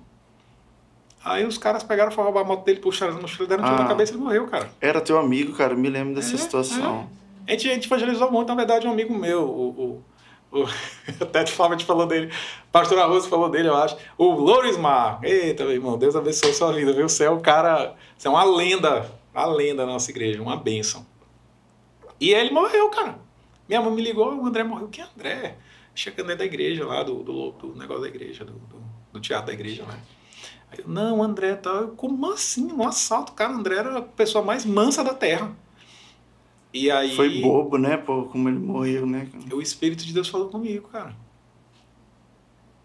Aí 1.24 1.46
os 1.46 1.60
caras 1.60 1.84
pegaram, 1.84 2.12
foram 2.12 2.26
roubar 2.32 2.42
a 2.42 2.44
moto 2.44 2.66
dele, 2.66 2.80
puxaram 2.80 3.14
as 3.16 3.22
mochilas, 3.22 3.48
deram 3.48 3.64
um 3.64 3.68
tiro 3.68 3.78
Ah. 3.80 3.84
na 3.84 3.88
cabeça 3.88 4.12
e 4.12 4.16
ele 4.16 4.24
morreu, 4.24 4.48
cara. 4.48 4.68
Era 4.82 5.00
teu 5.00 5.20
amigo, 5.20 5.54
cara, 5.54 5.74
eu 5.74 5.78
me 5.78 5.90
lembro 5.90 6.16
dessa 6.16 6.34
É, 6.34 6.38
situação. 6.40 7.08
A 7.48 7.52
gente, 7.52 7.70
a 7.70 7.74
gente 7.76 7.86
evangelizou 7.86 8.32
muito, 8.32 8.48
na 8.50 8.56
verdade, 8.56 8.88
um 8.88 8.92
amigo 8.92 9.14
meu, 9.14 9.44
o. 9.44 10.04
o, 10.52 10.60
o 10.64 10.68
até 11.22 11.44
de 11.44 11.52
forma 11.52 11.76
a 11.76 11.78
gente 11.78 11.86
falou 11.88 12.08
dele, 12.08 12.32
pastor 12.72 12.98
Arroz 12.98 13.28
falou 13.28 13.48
dele, 13.48 13.68
eu 13.70 13.76
acho. 13.76 13.96
O 14.18 14.32
Lourismar. 14.32 15.20
Eita, 15.24 15.64
meu 15.64 15.74
irmão, 15.74 16.00
Deus 16.00 16.16
abençoe 16.16 16.52
sua 16.52 16.74
vida, 16.74 16.92
viu? 16.92 17.08
Você 17.08 17.26
é 17.26 17.30
o 17.30 17.40
cara, 17.40 17.94
você 18.18 18.28
é 18.28 18.32
uma 18.32 18.44
lenda, 18.44 19.06
uma 19.34 19.46
lenda 19.46 19.86
na 19.86 19.94
nossa 19.94 20.10
igreja, 20.10 20.42
uma 20.42 20.58
bênção. 20.58 21.06
E 22.24 22.34
ele 22.34 22.52
morreu, 22.52 22.90
cara. 22.90 23.20
Minha 23.68 23.82
mãe 23.82 23.94
me 23.94 24.02
ligou, 24.02 24.34
o 24.34 24.46
André 24.46 24.64
morreu. 24.64 24.88
Que 24.88 25.02
André? 25.02 25.58
Chegando 25.94 26.28
dentro 26.28 26.40
da 26.40 26.46
igreja 26.46 26.86
lá, 26.86 27.04
do, 27.04 27.22
do, 27.22 27.52
do 27.52 27.76
negócio 27.76 28.04
da 28.04 28.08
igreja, 28.08 28.46
do, 28.46 28.54
do, 28.54 28.82
do 29.12 29.20
teatro 29.20 29.48
da 29.48 29.54
igreja, 29.54 29.84
né? 29.84 30.00
Aí 30.72 30.80
eu, 30.80 30.88
não, 30.88 31.20
o 31.20 31.24
André 31.24 31.54
tá. 31.56 31.70
Eu, 31.70 31.90
Como 31.90 32.32
assim? 32.32 32.72
Um 32.72 32.88
assalto, 32.88 33.34
cara. 33.34 33.52
O 33.52 33.56
André 33.58 33.76
era 33.76 33.98
a 33.98 34.02
pessoa 34.02 34.42
mais 34.42 34.64
mansa 34.64 35.04
da 35.04 35.14
terra. 35.14 35.54
E 36.74 36.90
aí. 36.90 37.14
Foi 37.14 37.42
bobo, 37.42 37.78
né, 37.78 37.98
pô, 37.98 38.24
como 38.24 38.48
ele 38.48 38.58
morreu, 38.58 39.06
né? 39.06 39.30
O 39.52 39.62
Espírito 39.62 40.06
de 40.06 40.14
Deus 40.14 40.30
falou 40.30 40.48
comigo, 40.48 40.88
cara. 40.88 41.14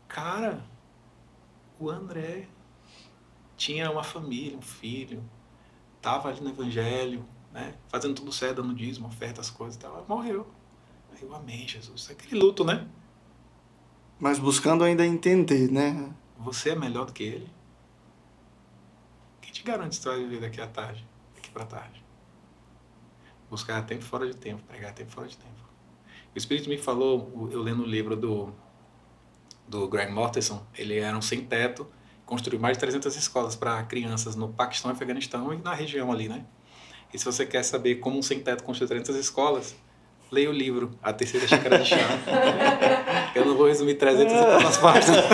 Cara, 0.08 0.64
o 1.78 1.88
André 1.88 2.48
tinha 3.56 3.88
uma 3.88 4.02
família, 4.02 4.58
um 4.58 4.62
filho, 4.62 5.22
tava 6.02 6.28
ali 6.28 6.40
no 6.40 6.50
Evangelho, 6.50 7.24
né? 7.58 7.74
Fazendo 7.88 8.14
tudo 8.14 8.32
certo, 8.32 8.62
dando 8.62 8.74
dízimo, 8.74 9.08
oferta, 9.08 9.40
as 9.40 9.50
coisas 9.50 9.76
e 9.76 9.78
tal. 9.78 10.04
Morreu. 10.08 10.46
Aí 11.12 11.18
eu 11.22 11.34
amei, 11.34 11.66
Jesus. 11.66 12.08
Aquele 12.10 12.40
luto, 12.40 12.64
né? 12.64 12.86
Mas 14.18 14.38
buscando 14.38 14.84
ainda 14.84 15.04
entender, 15.04 15.70
né? 15.70 16.12
Você 16.38 16.70
é 16.70 16.76
melhor 16.76 17.06
do 17.06 17.12
que 17.12 17.24
ele? 17.24 17.48
Quem 19.40 19.52
te 19.52 19.62
garante 19.62 19.96
que 19.96 20.02
você 20.02 20.08
vai 20.08 20.18
viver 20.18 20.40
daqui 20.40 20.60
à 20.60 20.66
tarde? 20.66 21.06
Daqui 21.34 21.50
para 21.50 21.64
tarde? 21.64 22.04
Buscar 23.50 23.84
tempo 23.86 24.04
fora 24.04 24.26
de 24.26 24.36
tempo, 24.36 24.62
pregar 24.64 24.92
tempo 24.92 25.10
fora 25.10 25.26
de 25.26 25.36
tempo. 25.36 25.68
O 26.34 26.38
Espírito 26.38 26.68
me 26.68 26.78
falou, 26.78 27.48
eu 27.50 27.62
lendo 27.62 27.82
o 27.82 27.86
livro 27.86 28.14
do, 28.14 28.52
do 29.66 29.88
Greg 29.88 30.12
Mortenson, 30.12 30.64
ele 30.76 30.98
era 30.98 31.16
um 31.16 31.22
sem-teto, 31.22 31.86
construiu 32.26 32.60
mais 32.60 32.76
de 32.76 32.80
300 32.80 33.16
escolas 33.16 33.56
para 33.56 33.82
crianças 33.84 34.36
no 34.36 34.48
Paquistão, 34.48 34.90
Afeganistão 34.90 35.52
e 35.52 35.56
na 35.56 35.74
região 35.74 36.12
ali, 36.12 36.28
né? 36.28 36.44
E 37.12 37.18
se 37.18 37.24
você 37.24 37.46
quer 37.46 37.62
saber 37.62 37.96
como 37.96 38.18
um 38.18 38.22
sem-teto 38.22 38.62
construiu 38.64 38.88
300 38.88 39.16
escolas, 39.16 39.74
leia 40.30 40.50
o 40.50 40.52
livro 40.52 40.90
A 41.02 41.12
Terceira 41.12 41.46
Xícara 41.48 41.78
de 41.78 41.86
Chá. 41.88 41.96
Eu 43.34 43.44
não 43.44 43.56
vou 43.56 43.66
resumir 43.66 43.94
300 43.94 44.32
e 44.32 44.36
tantas 44.36 44.76
páginas. 44.78 45.24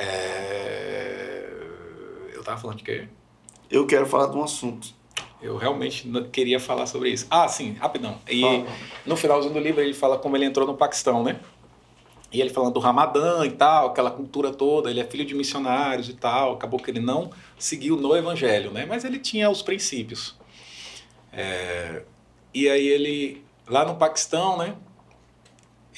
É... 0.00 1.48
Eu 2.32 2.42
tava 2.44 2.56
falando 2.60 2.78
de 2.78 2.84
quê? 2.84 3.08
Eu 3.70 3.86
quero 3.86 4.06
falar 4.06 4.26
de 4.28 4.36
um 4.36 4.42
assunto. 4.44 4.88
Eu 5.40 5.56
realmente 5.56 6.06
não- 6.08 6.24
queria 6.28 6.58
falar 6.58 6.86
sobre 6.86 7.10
isso. 7.10 7.26
Ah, 7.30 7.46
sim, 7.48 7.74
rapidão. 7.74 8.18
E 8.28 8.40
Fala. 8.40 8.66
no 9.06 9.16
finalzinho 9.16 9.52
do 9.54 9.60
livro 9.60 9.80
ele 9.80 9.94
fala 9.94 10.18
como 10.18 10.36
ele 10.36 10.44
entrou 10.44 10.66
no 10.66 10.74
Paquistão, 10.76 11.22
né? 11.22 11.38
E 12.30 12.40
ele 12.40 12.50
falando 12.50 12.74
do 12.74 12.80
Ramadã 12.80 13.46
e 13.46 13.50
tal, 13.52 13.86
aquela 13.86 14.10
cultura 14.10 14.52
toda, 14.52 14.90
ele 14.90 15.00
é 15.00 15.04
filho 15.04 15.24
de 15.24 15.34
missionários 15.34 16.08
e 16.10 16.12
tal, 16.14 16.52
acabou 16.52 16.78
que 16.78 16.90
ele 16.90 17.00
não 17.00 17.30
seguiu 17.58 17.96
no 17.96 18.14
evangelho, 18.14 18.70
né? 18.70 18.84
Mas 18.86 19.04
ele 19.04 19.18
tinha 19.18 19.48
os 19.48 19.62
princípios. 19.62 20.36
É, 21.32 22.02
E 22.52 22.68
aí 22.68 22.86
ele, 22.86 23.42
lá 23.68 23.84
no 23.84 23.94
Paquistão, 23.94 24.56
né? 24.58 24.74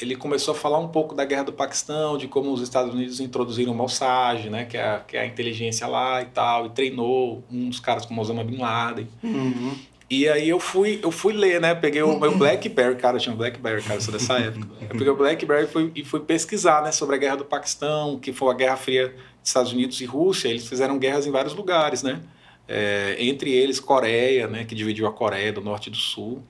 Ele 0.00 0.16
começou 0.16 0.52
a 0.52 0.56
falar 0.56 0.78
um 0.78 0.88
pouco 0.88 1.14
da 1.14 1.24
guerra 1.24 1.44
do 1.44 1.52
Paquistão, 1.52 2.16
de 2.16 2.26
como 2.26 2.50
os 2.52 2.62
Estados 2.62 2.94
Unidos 2.94 3.20
introduziram 3.20 3.72
o 3.72 3.74
Mossad, 3.74 4.48
né? 4.48 4.64
Que 4.64 4.76
é, 4.76 4.82
a, 4.82 5.00
que 5.00 5.16
é 5.16 5.20
a 5.20 5.26
inteligência 5.26 5.86
lá 5.86 6.22
e 6.22 6.26
tal, 6.26 6.66
e 6.66 6.70
treinou 6.70 7.44
uns 7.50 7.80
caras 7.80 8.06
como 8.06 8.20
Osama 8.20 8.42
Bin 8.44 8.58
Laden. 8.58 9.08
Uhum. 9.22 9.76
E 10.10 10.28
aí 10.28 10.48
eu 10.48 10.58
fui, 10.58 10.98
eu 11.02 11.12
fui 11.12 11.32
ler, 11.32 11.60
né? 11.60 11.72
Peguei 11.72 12.02
o 12.02 12.18
meu 12.18 12.36
Blackberry, 12.36 12.96
cara, 12.96 13.16
eu 13.16 13.20
tinha 13.20 13.32
um 13.32 13.38
Blackberry, 13.38 13.80
cara, 13.80 13.94
eu 13.94 14.00
sou 14.00 14.12
dessa 14.12 14.38
época. 14.40 14.66
Eu 14.80 14.88
peguei 14.88 15.08
o 15.08 15.16
Blackberry 15.16 15.64
e 15.64 15.68
fui, 15.68 15.92
e 15.94 16.04
fui 16.04 16.18
pesquisar, 16.20 16.82
né, 16.82 16.90
sobre 16.90 17.14
a 17.14 17.18
Guerra 17.18 17.36
do 17.36 17.44
Paquistão, 17.44 18.18
que 18.18 18.32
foi 18.32 18.50
a 18.52 18.56
Guerra 18.56 18.76
Fria 18.76 19.08
dos 19.08 19.16
Estados 19.48 19.72
Unidos 19.72 20.00
e 20.00 20.04
Rússia. 20.06 20.48
Eles 20.48 20.66
fizeram 20.66 20.98
guerras 20.98 21.28
em 21.28 21.30
vários 21.30 21.54
lugares, 21.54 22.02
né? 22.02 22.20
É, 22.66 23.16
entre 23.20 23.52
eles 23.52 23.78
Coreia, 23.78 24.48
né, 24.48 24.64
que 24.64 24.74
dividiu 24.74 25.06
a 25.06 25.12
Coreia 25.12 25.52
do 25.52 25.60
Norte 25.60 25.86
e 25.86 25.90
do 25.90 25.96
Sul. 25.96 26.42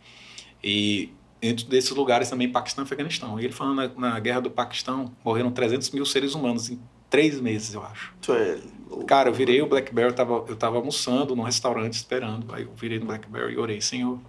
E 0.65 1.11
dentro 1.39 1.67
desses 1.67 1.91
lugares 1.91 2.31
também 2.31 2.49
Paquistão 2.49 2.83
e 2.83 2.87
Afeganistão. 2.87 3.39
E 3.39 3.45
ele 3.45 3.53
falando 3.53 3.77
na, 3.77 4.11
na 4.13 4.21
Guerra 4.21 4.41
do 4.41 4.51
Paquistão, 4.51 5.13
morreram 5.23 5.51
300 5.51 5.91
mil 5.91 6.07
seres 6.07 6.35
humanos 6.35 6.71
em 6.71 6.81
três 7.11 7.39
meses, 7.41 7.75
eu 7.75 7.83
acho. 7.83 8.15
Tu 8.23 8.33
é- 8.33 8.59
Cara, 9.07 9.29
eu 9.29 9.35
virei 9.35 9.63
o 9.63 9.67
Blackberry, 9.67 10.11
eu 10.11 10.15
tava, 10.15 10.45
eu 10.49 10.57
tava 10.57 10.77
almoçando 10.77 11.37
num 11.37 11.43
restaurante 11.43 11.95
esperando. 11.95 12.53
Aí 12.55 12.65
eu 12.65 12.75
virei 12.75 12.99
no 12.99 13.07
Blackberry 13.07 13.55
e 13.55 13.59
orei, 13.59 13.81
Senhor, 13.81 14.21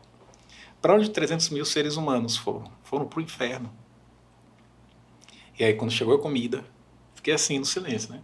para 0.81 0.95
onde 0.95 1.09
300 1.09 1.49
mil 1.49 1.65
seres 1.65 1.95
humanos 1.95 2.37
foram? 2.37 2.71
Foram 2.83 3.07
pro 3.07 3.21
inferno. 3.21 3.71
E 5.57 5.63
aí, 5.63 5.73
quando 5.73 5.91
chegou 5.91 6.15
a 6.15 6.19
comida, 6.19 6.65
fiquei 7.13 7.33
assim 7.33 7.59
no 7.59 7.65
silêncio, 7.65 8.11
né? 8.11 8.21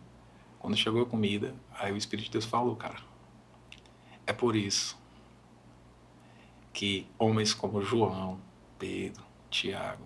Quando 0.59 0.75
chegou 0.75 1.01
a 1.01 1.05
comida, 1.05 1.53
aí 1.77 1.91
o 1.91 1.97
Espírito 1.97 2.25
de 2.25 2.31
Deus 2.31 2.45
falou, 2.45 2.75
cara, 2.75 2.97
é 4.25 4.33
por 4.33 4.55
isso 4.55 4.97
que 6.73 7.07
homens 7.17 7.53
como 7.53 7.81
João, 7.81 8.39
Pedro, 8.77 9.23
Tiago 9.49 10.05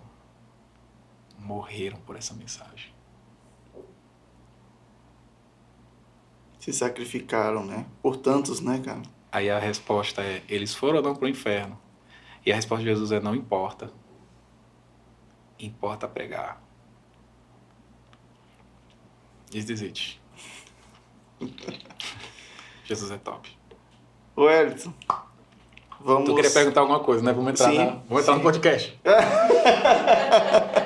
morreram 1.38 1.98
por 2.02 2.16
essa 2.16 2.34
mensagem. 2.34 2.91
Se 6.62 6.72
sacrificaram, 6.72 7.66
né? 7.66 7.86
Por 8.04 8.16
tantos, 8.18 8.62
né, 8.62 8.80
cara? 8.86 9.02
Aí 9.32 9.50
a 9.50 9.58
resposta 9.58 10.22
é: 10.22 10.44
eles 10.48 10.74
foram 10.76 10.98
ou 10.98 11.04
não 11.04 11.16
para 11.16 11.26
o 11.26 11.28
inferno? 11.28 11.78
E 12.46 12.52
a 12.52 12.56
resposta 12.56 12.84
de 12.84 12.90
Jesus 12.92 13.12
é: 13.12 13.20
não 13.20 13.36
importa. 13.36 13.92
Importa 15.60 16.08
pregar. 16.08 16.62
This 19.50 19.70
is 19.70 19.82
it. 19.82 20.22
Jesus 22.86 23.12
é 23.12 23.18
top. 23.18 23.50
Ô, 24.36 24.50
Elton, 24.50 24.94
vamos... 26.00 26.30
Tu 26.30 26.36
queria 26.36 26.52
perguntar 26.52 26.82
alguma 26.82 27.00
coisa, 27.00 27.24
né? 27.24 27.34
Vamos 27.34 27.52
entrar, 27.52 27.70
Sim, 27.72 27.78
na- 27.78 28.02
vamos 28.08 28.22
entrar 28.22 28.34
no 28.34 28.40
sim. 28.40 28.44
podcast. 28.44 29.00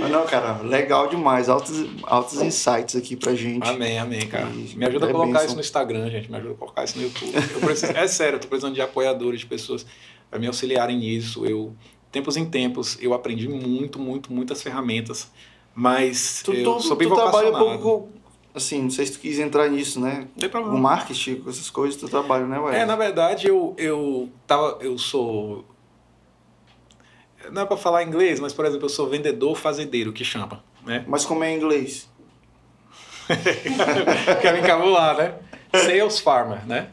Mas 0.00 0.10
não, 0.10 0.26
cara, 0.26 0.62
legal 0.62 1.08
demais. 1.08 1.48
Altos, 1.48 1.86
altos 2.04 2.40
insights 2.42 2.96
aqui 2.96 3.16
pra 3.16 3.34
gente. 3.34 3.68
Amém, 3.68 3.98
amém, 3.98 4.26
cara. 4.26 4.48
E 4.50 4.74
Me 4.76 4.84
ajuda 4.86 5.06
a 5.06 5.08
é 5.08 5.12
colocar 5.12 5.26
bênção. 5.32 5.46
isso 5.46 5.54
no 5.54 5.60
Instagram, 5.60 6.10
gente. 6.10 6.30
Me 6.30 6.36
ajuda 6.36 6.54
a 6.54 6.56
colocar 6.56 6.84
isso 6.84 6.96
no 6.98 7.04
YouTube. 7.04 7.32
Preciso, 7.60 7.92
é 7.92 8.06
sério, 8.08 8.36
eu 8.36 8.40
tô 8.40 8.48
precisando 8.48 8.74
de 8.74 8.80
apoiadores, 8.82 9.40
de 9.40 9.46
pessoas 9.46 9.84
para 10.30 10.38
me 10.38 10.46
auxiliarem 10.46 10.96
nisso. 10.98 11.44
Eu, 11.46 11.74
tempos 12.10 12.36
em 12.36 12.44
tempos, 12.44 12.98
eu 13.00 13.12
aprendi 13.14 13.48
muito, 13.48 13.98
muito, 13.98 14.32
muitas 14.32 14.62
ferramentas. 14.62 15.30
Mas 15.74 16.42
Tu, 16.44 16.52
eu 16.52 16.64
tu, 16.76 16.80
sou 16.80 16.96
bem 16.96 17.08
tu 17.08 17.14
trabalha 17.14 17.48
um 17.50 17.58
pouco 17.58 17.78
com... 18.12 18.20
Assim, 18.52 18.82
não 18.82 18.90
sei 18.90 19.06
se 19.06 19.12
tu 19.12 19.20
quis 19.20 19.38
entrar 19.38 19.68
nisso, 19.68 20.00
né? 20.00 20.26
Não 20.34 20.40
tem 20.40 20.48
O 20.48 20.50
problema. 20.50 20.76
marketing, 20.78 21.36
com 21.36 21.50
essas 21.50 21.70
coisas, 21.70 21.98
tu 22.00 22.08
trabalha, 22.08 22.44
né, 22.46 22.58
ué? 22.58 22.80
É, 22.80 22.84
na 22.84 22.96
verdade, 22.96 23.46
eu, 23.46 23.74
eu, 23.78 24.28
tava, 24.44 24.76
eu 24.80 24.98
sou. 24.98 25.64
Não 27.50 27.62
é 27.62 27.66
para 27.66 27.76
falar 27.76 28.02
inglês, 28.02 28.40
mas, 28.40 28.52
por 28.52 28.64
exemplo, 28.64 28.86
eu 28.86 28.90
sou 28.90 29.08
vendedor 29.08 29.56
fazendeiro, 29.56 30.12
que 30.12 30.24
chama. 30.24 30.62
Né? 30.84 31.04
Mas 31.06 31.24
como 31.24 31.44
é 31.44 31.52
em 31.52 31.56
inglês? 31.56 32.08
Quer 34.42 34.52
me 34.54 34.60
encabular, 34.60 35.16
né? 35.16 35.34
Sales 35.72 36.18
Farmer, 36.18 36.66
né? 36.66 36.90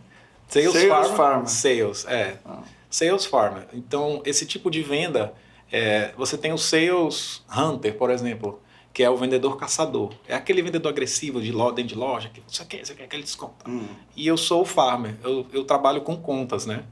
Sales, 0.48 0.72
Sales 0.72 0.88
farmer, 0.88 1.16
farmer. 1.16 1.48
Sales, 1.48 2.06
é. 2.08 2.38
Ah. 2.46 2.62
Sales 2.90 3.26
Farmer. 3.26 3.68
Então, 3.74 4.22
esse 4.26 4.46
tipo 4.46 4.72
de 4.72 4.82
venda, 4.82 5.34
é, 5.72 6.12
você 6.18 6.38
tem 6.38 6.54
o 6.54 6.58
Sales 6.58 7.44
Hunter, 7.56 7.96
por 7.96 8.10
exemplo, 8.10 8.62
que 8.94 9.04
é 9.04 9.10
o 9.10 9.18
vendedor 9.18 9.58
caçador. 9.58 10.14
É 10.28 10.34
aquele 10.34 10.62
vendedor 10.62 10.90
agressivo 10.90 11.42
de 11.42 11.52
loja, 11.52 11.76
dentro 11.76 11.90
de 11.90 12.00
loja, 12.00 12.30
que 12.30 12.42
você 12.48 12.66
quer, 12.66 12.86
você 12.86 12.96
quer 12.96 13.04
aquele 13.04 13.24
desconto. 13.24 13.70
Hum. 13.70 13.88
E 14.16 14.26
eu 14.26 14.38
sou 14.38 14.62
o 14.62 14.66
farmer, 14.66 15.16
eu, 15.24 15.46
eu 15.52 15.64
trabalho 15.64 16.02
com 16.02 16.16
contas, 16.16 16.66
né? 16.66 16.84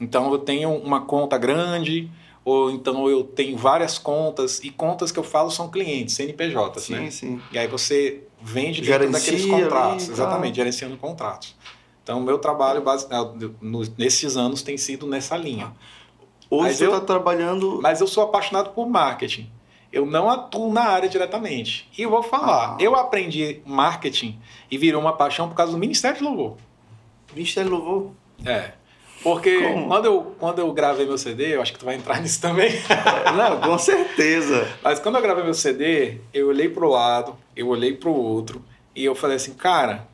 Então 0.00 0.30
eu 0.30 0.38
tenho 0.38 0.70
uma 0.74 1.00
conta 1.06 1.38
grande, 1.38 2.10
ou 2.46 2.70
então 2.70 3.08
eu 3.10 3.24
tenho 3.24 3.56
várias 3.58 3.98
contas, 3.98 4.60
e 4.62 4.70
contas 4.70 5.10
que 5.10 5.18
eu 5.18 5.24
falo 5.24 5.50
são 5.50 5.68
clientes, 5.68 6.14
CNPJs, 6.14 6.82
Sim, 6.82 6.94
né? 6.94 7.10
sim. 7.10 7.42
E 7.50 7.58
aí 7.58 7.66
você 7.66 8.22
vende 8.40 8.80
dentro 8.80 8.84
Gerencia 8.84 9.18
daqueles 9.18 9.42
ali 9.42 9.62
contratos, 9.62 10.04
tal. 10.04 10.12
exatamente, 10.14 10.54
gerenciando 10.54 10.96
contratos. 10.96 11.56
Então 12.04 12.20
o 12.20 12.22
meu 12.22 12.38
trabalho 12.38 12.80
base, 12.82 13.08
no- 13.60 13.82
nesses 13.98 14.36
anos 14.36 14.62
tem 14.62 14.78
sido 14.78 15.08
nessa 15.08 15.36
linha. 15.36 15.72
Hoje 16.48 16.68
Mas 16.68 16.78
tu 16.78 16.84
eu- 16.84 16.92
tá 16.92 17.00
trabalhando... 17.00 17.80
Mas 17.82 18.00
eu 18.00 18.06
sou 18.06 18.22
apaixonado 18.22 18.70
por 18.70 18.88
marketing. 18.88 19.50
Eu 19.92 20.06
não 20.06 20.30
atuo 20.30 20.72
na 20.72 20.82
área 20.84 21.08
diretamente. 21.08 21.88
E 21.98 22.02
eu 22.02 22.10
vou 22.10 22.22
falar, 22.22 22.74
Ah. 22.74 22.76
eu 22.78 22.94
aprendi 22.94 23.60
marketing 23.66 24.38
e 24.70 24.78
virou 24.78 25.00
uma 25.00 25.14
paixão 25.14 25.48
por 25.48 25.56
causa 25.56 25.72
do 25.72 25.78
Ministério 25.78 26.18
de 26.18 26.22
Louvor. 26.22 26.56
Ministério 27.34 27.70
Louvor. 27.72 28.12
É. 28.44 28.72
Porque 29.22 29.60
Como? 29.60 29.88
quando 29.88 30.04
eu, 30.04 30.36
quando 30.38 30.58
eu 30.60 30.72
gravei 30.72 31.06
meu 31.06 31.18
CD, 31.18 31.54
eu 31.56 31.62
acho 31.62 31.72
que 31.72 31.78
tu 31.78 31.84
vai 31.84 31.94
entrar 31.96 32.20
nisso 32.22 32.40
também. 32.40 32.70
Não, 33.36 33.60
com 33.60 33.78
certeza. 33.78 34.68
Mas 34.82 34.98
quando 35.00 35.16
eu 35.16 35.22
gravei 35.22 35.42
meu 35.42 35.54
CD, 35.54 36.18
eu 36.32 36.48
olhei 36.48 36.68
pro 36.68 36.88
lado, 36.88 37.36
eu 37.56 37.68
olhei 37.68 37.92
pro 37.94 38.12
outro, 38.12 38.62
e 38.94 39.04
eu 39.04 39.14
falei 39.14 39.36
assim, 39.36 39.54
cara, 39.54 40.06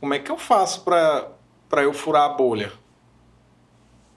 como 0.00 0.14
é 0.14 0.18
que 0.18 0.30
eu 0.30 0.38
faço 0.38 0.82
pra, 0.82 1.28
pra 1.68 1.82
eu 1.82 1.92
furar 1.92 2.24
a 2.24 2.28
bolha? 2.30 2.72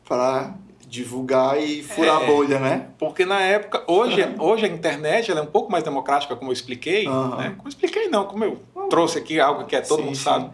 Para 0.08 0.54
divulgar 0.88 1.58
e 1.62 1.82
furar 1.84 2.19
É. 2.21 2.23
a 2.23 2.27
bolha, 2.27 2.60
né? 2.60 2.88
Porque 2.97 3.23
na 3.25 3.39
época, 3.41 3.84
hoje, 3.88 4.21
hoje 4.39 4.65
a 4.65 4.67
internet 4.67 5.32
ela 5.32 5.39
é 5.39 5.43
um 5.43 5.47
pouco 5.47 5.71
mais 5.71 5.84
democrática, 5.84 6.36
como 6.36 6.49
eu 6.49 6.54
expliquei. 6.54 7.08
Aham. 7.08 7.38
Né? 7.38 7.49
Como 7.56 7.67
eu 7.67 7.69
expliquei, 7.69 8.08
não, 8.10 8.25
como 8.25 8.43
eu 8.43 8.60
trouxe 8.89 9.19
aqui 9.19 9.39
algo 9.39 9.65
que 9.65 9.75
é 9.75 9.82
todo 9.82 9.99
Sim, 9.99 10.06
mundo 10.06 10.17
sim. 10.17 10.23
sabe. 10.23 10.49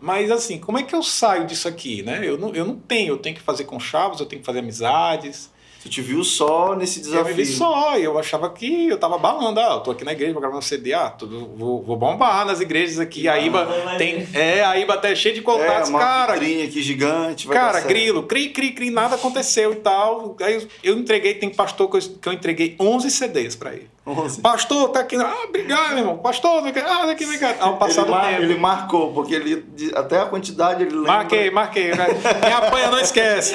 Mas 0.00 0.30
assim, 0.30 0.58
como 0.58 0.78
é 0.78 0.82
que 0.82 0.94
eu 0.94 1.02
saio 1.02 1.46
disso 1.46 1.66
aqui? 1.68 2.02
Né? 2.02 2.20
Eu, 2.22 2.38
não, 2.38 2.54
eu 2.54 2.64
não 2.64 2.76
tenho, 2.76 3.14
eu 3.14 3.18
tenho 3.18 3.34
que 3.34 3.42
fazer 3.42 3.64
com 3.64 3.78
chaves, 3.80 4.20
eu 4.20 4.26
tenho 4.26 4.40
que 4.40 4.46
fazer 4.46 4.60
amizades. 4.60 5.50
Tu 5.80 5.88
te 5.88 6.02
viu 6.02 6.24
só 6.24 6.74
nesse 6.74 6.98
Eu 6.98 7.04
desafio. 7.04 7.26
me 7.26 7.32
vi 7.34 7.46
só, 7.46 7.96
e 7.96 8.02
eu 8.02 8.18
achava 8.18 8.50
que 8.50 8.88
eu 8.88 8.98
tava 8.98 9.16
balando. 9.16 9.60
Ah, 9.60 9.74
eu 9.74 9.80
tô 9.80 9.92
aqui 9.92 10.04
na 10.04 10.10
igreja, 10.10 10.32
vou 10.32 10.40
gravar 10.42 10.58
um 10.58 10.62
CD, 10.62 10.92
ah, 10.92 11.08
tudo, 11.08 11.52
vou, 11.56 11.80
vou 11.84 11.96
bombar 11.96 12.44
nas 12.44 12.60
igrejas 12.60 12.98
aqui. 12.98 13.28
A 13.28 13.38
IBA 13.38 13.64
tem. 13.96 14.26
É, 14.34 14.64
a 14.64 14.76
IBA 14.76 14.94
até 14.94 15.14
cheia 15.14 15.32
de 15.34 15.40
É, 15.40 15.42
contatos, 15.44 15.88
uma 15.88 16.00
cara. 16.00 16.32
vitrine 16.32 16.62
aqui 16.62 16.82
gigante. 16.82 17.46
vai 17.46 17.56
Cara, 17.56 17.80
grilo, 17.82 18.24
cri, 18.24 18.48
cri, 18.48 18.72
cri, 18.72 18.90
nada 18.90 19.14
aconteceu 19.14 19.72
e 19.72 19.76
tal. 19.76 20.36
Aí 20.40 20.54
eu, 20.54 20.68
eu 20.82 20.98
entreguei, 20.98 21.34
tem 21.34 21.48
pastor 21.48 21.88
que 21.88 21.96
eu, 21.96 22.00
que 22.20 22.28
eu 22.28 22.32
entreguei 22.32 22.74
11 22.80 23.08
CDs 23.12 23.54
pra 23.54 23.72
ele. 23.72 23.88
Onze. 24.08 24.40
Pastor, 24.40 24.88
tá 24.90 25.00
aqui. 25.00 25.16
Ah, 25.16 25.44
obrigado, 25.48 25.90
meu 25.90 25.98
irmão. 25.98 26.18
Pastor, 26.18 26.62
tá 26.62 26.68
aqui. 26.68 26.78
Ah, 26.78 27.06
daqui, 27.06 27.24
vem 27.26 27.38
cá. 27.38 27.56
Ao 27.60 27.76
passar 27.76 28.02
ele, 28.02 28.10
mar- 28.10 28.28
tempo. 28.30 28.42
ele 28.42 28.54
marcou, 28.56 29.12
porque 29.12 29.34
ele 29.34 29.66
até 29.94 30.20
a 30.20 30.26
quantidade 30.26 30.82
ele 30.82 30.94
lembra. 30.94 31.12
Marquei, 31.12 31.50
marquei. 31.50 31.90
Quem 31.90 32.52
apanha 32.52 32.90
não 32.90 32.98
esquece. 33.00 33.54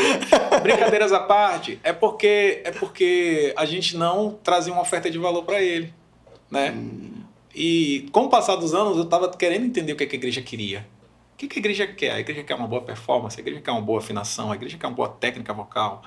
Brincadeiras 0.62 1.12
à 1.12 1.20
parte, 1.20 1.80
é 1.84 1.92
porque, 1.92 2.62
é 2.63 2.72
porque 2.72 3.54
a 3.58 3.66
gente 3.66 3.98
não 3.98 4.38
trazia 4.44 4.72
uma 4.72 4.82
oferta 4.82 5.10
de 5.10 5.18
valor 5.18 5.44
para 5.44 5.62
ele, 5.62 5.94
né? 6.52 6.76
E 7.56 8.08
com 8.12 8.26
o 8.26 8.30
passar 8.30 8.56
dos 8.56 8.74
anos, 8.74 8.98
eu 8.98 9.04
estava 9.04 9.30
querendo 9.30 9.66
entender 9.66 9.94
o 9.94 9.96
que, 9.96 10.06
que 10.06 10.16
a 10.16 10.20
igreja 10.20 10.42
queria. 10.42 10.88
O 11.34 11.38
que, 11.38 11.48
que 11.48 11.58
a 11.58 11.62
igreja 11.62 11.88
quer? 11.88 12.12
A 12.12 12.20
igreja 12.20 12.44
quer 12.44 12.56
uma 12.56 12.68
boa 12.68 12.82
performance, 12.82 13.38
a 13.39 13.42
igreja 13.42 13.60
quer 13.62 13.72
uma 13.72 13.82
boa 13.82 14.00
afinação, 14.00 14.52
a 14.52 14.56
igreja 14.56 14.78
quer 14.78 14.88
uma 14.88 14.94
boa 14.96 15.10
técnica 15.10 15.54
vocal. 15.54 16.02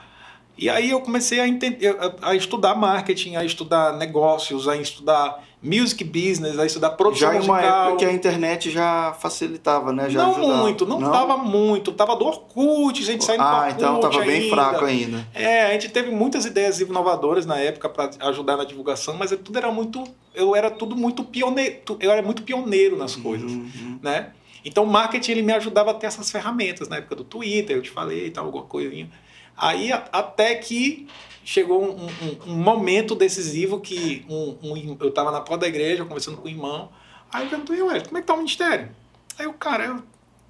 E 0.58 0.70
aí 0.70 0.90
eu 0.90 1.00
comecei 1.00 1.38
a, 1.38 1.46
entender, 1.46 1.94
a, 2.22 2.34
estudar 2.34 2.74
marketing, 2.74 3.36
a 3.36 3.44
estudar 3.44 3.92
negócios, 3.96 4.66
a 4.66 4.76
estudar 4.76 5.44
music 5.62 6.02
business, 6.02 6.58
a 6.58 6.64
estudar 6.64 6.90
produção 6.90 7.30
Já 7.32 7.36
em 7.38 7.42
uma 7.44 7.54
musical. 7.56 7.82
época 7.88 7.96
que 7.98 8.04
a 8.06 8.12
internet 8.12 8.70
já 8.70 9.12
facilitava, 9.20 9.92
né? 9.92 10.08
Já 10.08 10.22
não 10.22 10.30
ajudava. 10.36 10.56
muito, 10.62 10.86
não, 10.86 10.98
tava 11.10 11.36
muito. 11.36 11.92
Tava 11.92 12.16
do 12.16 12.24
Orkut, 12.24 13.02
a 13.02 13.04
gente 13.04 13.22
saindo 13.24 13.42
do 13.42 13.46
Ah, 13.48 13.56
Orkut 13.66 13.74
então 13.76 14.00
tava 14.00 14.20
bem 14.24 14.42
ainda. 14.44 14.54
fraco 14.56 14.84
ainda. 14.84 15.28
É, 15.34 15.64
a 15.66 15.72
gente 15.72 15.90
teve 15.90 16.10
muitas 16.10 16.46
ideias 16.46 16.80
inovadoras 16.80 17.44
na 17.44 17.58
época 17.58 17.88
para 17.88 18.10
ajudar 18.28 18.56
na 18.56 18.64
divulgação, 18.64 19.14
mas 19.14 19.32
é- 19.32 19.36
tudo 19.36 19.58
era 19.58 19.70
muito, 19.70 20.04
eu 20.34 20.56
era 20.56 20.70
tudo 20.70 20.96
muito 20.96 21.22
pioneiro, 21.24 21.80
eu 22.00 22.10
era 22.10 22.22
muito 22.22 22.42
pioneiro 22.42 22.96
nas 22.96 23.14
coisas, 23.14 23.50
Uhum. 23.52 23.98
né? 24.02 24.30
Então 24.64 24.84
o 24.84 24.86
marketing 24.86 25.32
ele 25.32 25.42
me 25.42 25.52
ajudava 25.52 25.90
a 25.90 25.94
ter 25.94 26.06
essas 26.06 26.30
ferramentas 26.30 26.88
na 26.88 26.96
época 26.96 27.14
do 27.16 27.24
Twitter, 27.24 27.76
eu 27.76 27.82
te 27.82 27.90
falei 27.90 28.26
e 28.26 28.30
tal, 28.30 28.46
alguma 28.46 28.64
coisinha. 28.64 29.08
Aí 29.56 29.90
até 29.92 30.54
que 30.56 31.08
chegou 31.44 31.82
um, 31.82 32.06
um- 32.06 32.52
um 32.52 32.56
momento 32.56 33.14
decisivo 33.14 33.80
que 33.80 34.24
um- 34.28 34.56
um- 34.62 34.96
eu 35.00 35.08
estava 35.08 35.30
na 35.30 35.40
porta 35.40 35.62
da 35.62 35.68
igreja 35.68 36.04
conversando 36.04 36.36
com 36.38 36.46
o 36.46 36.50
irmão, 36.50 36.90
aí 37.32 37.44
eu 37.44 37.50
perguntei, 37.50 37.80
ué, 37.82 38.00
como 38.00 38.18
é 38.18 38.20
que 38.20 38.26
tá 38.26 38.34
o 38.34 38.38
ministério? 38.38 38.90
Aí 39.38 39.46
o 39.46 39.52
cara, 39.54 39.84
eu 39.84 40.02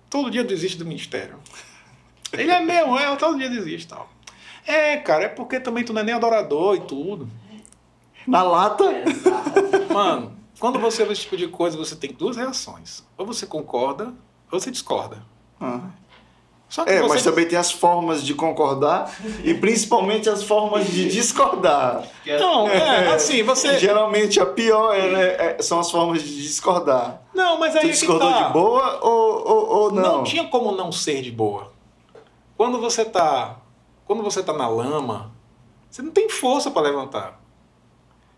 todo 0.08 0.30
dia 0.30 0.42
desisto 0.44 0.78
do 0.78 0.84
ministério. 0.86 1.38
Ele 2.32 2.50
é 2.50 2.60
mesmo, 2.60 2.98
é, 2.98 3.06
eu 3.08 3.16
todo 3.16 3.38
dia 3.38 3.48
desisto 3.50 3.86
e 3.86 3.96
tal. 3.96 4.10
É, 4.66 4.96
cara, 4.96 5.24
é 5.24 5.28
porque 5.28 5.60
também 5.60 5.84
tu 5.84 5.92
não 5.92 6.00
é 6.00 6.04
nem 6.04 6.14
adorador 6.14 6.74
e 6.76 6.80
tudo. 6.80 7.28
Na 8.26 8.42
lata, 8.42 8.84
Mano, 9.92 10.36
quando 10.58 10.78
você 10.80 11.04
vê 11.04 11.12
esse 11.12 11.22
tipo 11.22 11.36
de 11.36 11.46
coisa, 11.48 11.76
você 11.76 11.94
tem 11.94 12.12
duas 12.12 12.36
reações. 12.36 13.04
Ou 13.16 13.24
você 13.26 13.46
concorda, 13.46 14.12
ou 14.50 14.58
você 14.60 14.70
discorda. 14.70 15.22
Ah. 15.60 15.90
É, 16.84 17.00
você 17.00 17.08
mas 17.08 17.22
também 17.22 17.46
tem 17.46 17.56
as 17.58 17.70
formas 17.70 18.22
de 18.24 18.34
concordar 18.34 19.14
e 19.44 19.54
principalmente 19.54 20.28
as 20.28 20.42
formas 20.42 20.86
de 20.88 21.06
discordar. 21.08 22.02
Não, 22.26 22.68
é, 22.68 23.14
assim, 23.14 23.36
Que 23.36 23.42
você. 23.44 23.78
geralmente 23.78 24.40
a 24.40 24.46
pior 24.46 24.92
é, 24.94 25.10
né, 25.10 25.24
é- 25.58 25.62
são 25.62 25.78
as 25.78 25.90
formas 25.90 26.22
de 26.22 26.42
discordar. 26.42 27.22
Não, 27.32 27.58
mas 27.58 27.74
aí 27.76 27.82
Tu 27.82 27.86
é 27.86 27.90
discordou 27.90 28.30
tá. 28.32 28.42
de 28.48 28.52
boa 28.52 28.98
ou, 29.00 29.48
ou, 29.48 29.68
ou 29.68 29.92
não? 29.92 30.02
Não 30.18 30.24
tinha 30.24 30.44
como 30.48 30.72
não 30.72 30.90
ser 30.90 31.22
de 31.22 31.30
boa. 31.30 31.72
Quando 32.56 32.80
você 32.80 33.04
tá, 33.04 33.56
quando 34.04 34.22
você 34.22 34.42
tá 34.42 34.52
na 34.52 34.68
lama, 34.68 35.30
você 35.88 36.02
não 36.02 36.10
tem 36.10 36.28
força 36.28 36.70
para 36.70 36.82
levantar. 36.82 37.40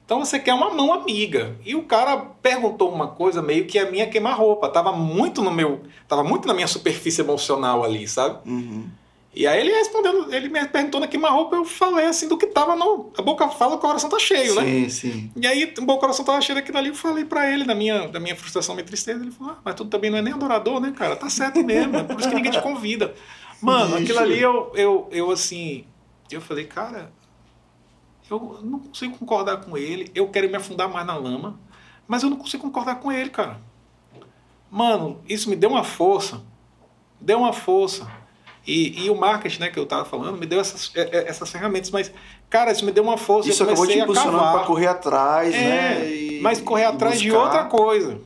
Então 0.09 0.25
você 0.25 0.38
quer 0.38 0.55
uma 0.55 0.71
mão 0.71 0.90
amiga. 0.90 1.55
E 1.66 1.75
o 1.75 1.83
cara 1.83 2.16
perguntou 2.16 2.90
uma 2.90 3.09
coisa 3.09 3.42
meio 3.42 3.66
que 3.66 3.79
a 3.79 3.90
minha 3.90 4.07
queima-roupa. 4.07 4.71
Tava 4.71 4.90
muito 4.90 5.42
no 5.42 5.51
meu. 5.51 5.83
Tava 6.09 6.25
muito 6.25 6.49
na 6.49 6.55
minha 6.55 6.66
superfície 6.66 7.21
emocional 7.21 7.85
ali, 7.85 8.09
sabe? 8.09 8.38
Uhum. 8.49 8.88
E 9.35 9.47
aí 9.47 9.61
ele 9.61 9.71
respondendo, 9.71 10.35
ele 10.35 10.49
me 10.49 10.66
perguntou 10.66 10.99
na 10.99 11.07
queima-roupa, 11.07 11.57
eu 11.57 11.64
falei 11.66 12.07
assim 12.07 12.27
do 12.27 12.38
que 12.38 12.47
tava 12.47 12.75
no. 12.75 13.12
A 13.18 13.21
boca 13.21 13.47
fala, 13.51 13.75
o 13.75 13.79
coração 13.79 14.09
tá 14.09 14.18
cheio, 14.18 14.55
né? 14.55 14.62
Sim, 14.62 14.88
sim. 14.88 15.33
E 15.37 15.47
aí 15.47 15.75
o 15.79 15.83
meu 15.83 15.99
coração 15.99 16.25
tava 16.25 16.40
cheio 16.40 16.57
daquilo 16.57 16.79
ali, 16.79 16.88
eu 16.88 16.94
falei 16.94 17.27
pra 17.27 17.53
ele 17.53 17.64
da 17.64 17.75
minha, 17.75 18.09
da 18.09 18.18
minha 18.18 18.35
frustração, 18.35 18.75
minha 18.75 18.87
tristeza. 18.87 19.21
Ele 19.21 19.31
falou, 19.31 19.53
ah, 19.53 19.59
mas 19.62 19.75
tu 19.75 19.85
também 19.85 20.11
não 20.11 20.16
é 20.16 20.23
nem 20.23 20.33
adorador, 20.33 20.81
né, 20.81 20.90
cara? 20.97 21.16
Tá 21.16 21.29
certo 21.29 21.62
mesmo, 21.62 21.99
é 21.99 22.03
por 22.03 22.18
isso 22.18 22.31
que 22.31 22.35
ninguém 22.35 22.51
te 22.51 22.62
convida. 22.62 23.14
Mano, 23.61 23.97
aquilo 23.97 24.21
ali 24.21 24.40
eu, 24.40 24.73
eu, 24.75 25.07
eu 25.12 25.31
assim. 25.31 25.85
Eu 26.31 26.40
falei, 26.40 26.64
cara, 26.64 27.12
eu 28.30 28.60
não 28.62 28.78
consigo 28.80 29.16
concordar 29.18 29.58
com 29.58 29.76
ele, 29.76 30.10
eu 30.14 30.28
quero 30.28 30.48
me 30.48 30.56
afundar 30.56 30.88
mais 30.88 31.06
na 31.06 31.16
lama, 31.16 31.58
mas 32.06 32.22
eu 32.22 32.30
não 32.30 32.36
consigo 32.36 32.62
concordar 32.62 32.96
com 32.96 33.10
ele, 33.12 33.30
cara. 33.30 33.60
Mano, 34.70 35.20
isso 35.28 35.48
me 35.48 35.56
deu 35.56 35.70
uma 35.70 35.84
força. 35.84 36.40
Deu 37.20 37.38
uma 37.38 37.52
força. 37.52 38.06
E, 38.66 39.04
e 39.06 39.10
o 39.10 39.16
marketing, 39.16 39.60
né, 39.60 39.70
que 39.70 39.78
eu 39.78 39.86
tava 39.86 40.04
falando, 40.04 40.36
me 40.36 40.44
deu 40.44 40.60
essas, 40.60 40.92
é, 40.94 41.00
é, 41.00 41.28
essas 41.28 41.50
ferramentas, 41.50 41.90
mas, 41.90 42.12
cara, 42.50 42.70
isso 42.70 42.84
me 42.84 42.92
deu 42.92 43.02
uma 43.02 43.16
força. 43.16 43.48
Isso 43.48 43.62
eu 43.62 43.66
acabou 43.66 43.86
te 43.86 43.98
impulsionando 43.98 44.38
pra 44.58 44.64
correr 44.66 44.86
atrás, 44.88 45.54
É, 45.54 45.58
né? 45.58 46.10
E- 46.10 46.40
mas 46.42 46.60
correr 46.60 46.84
atrás 46.84 47.18
de 47.18 47.32
outra 47.32 47.64
coisa. 47.64 48.20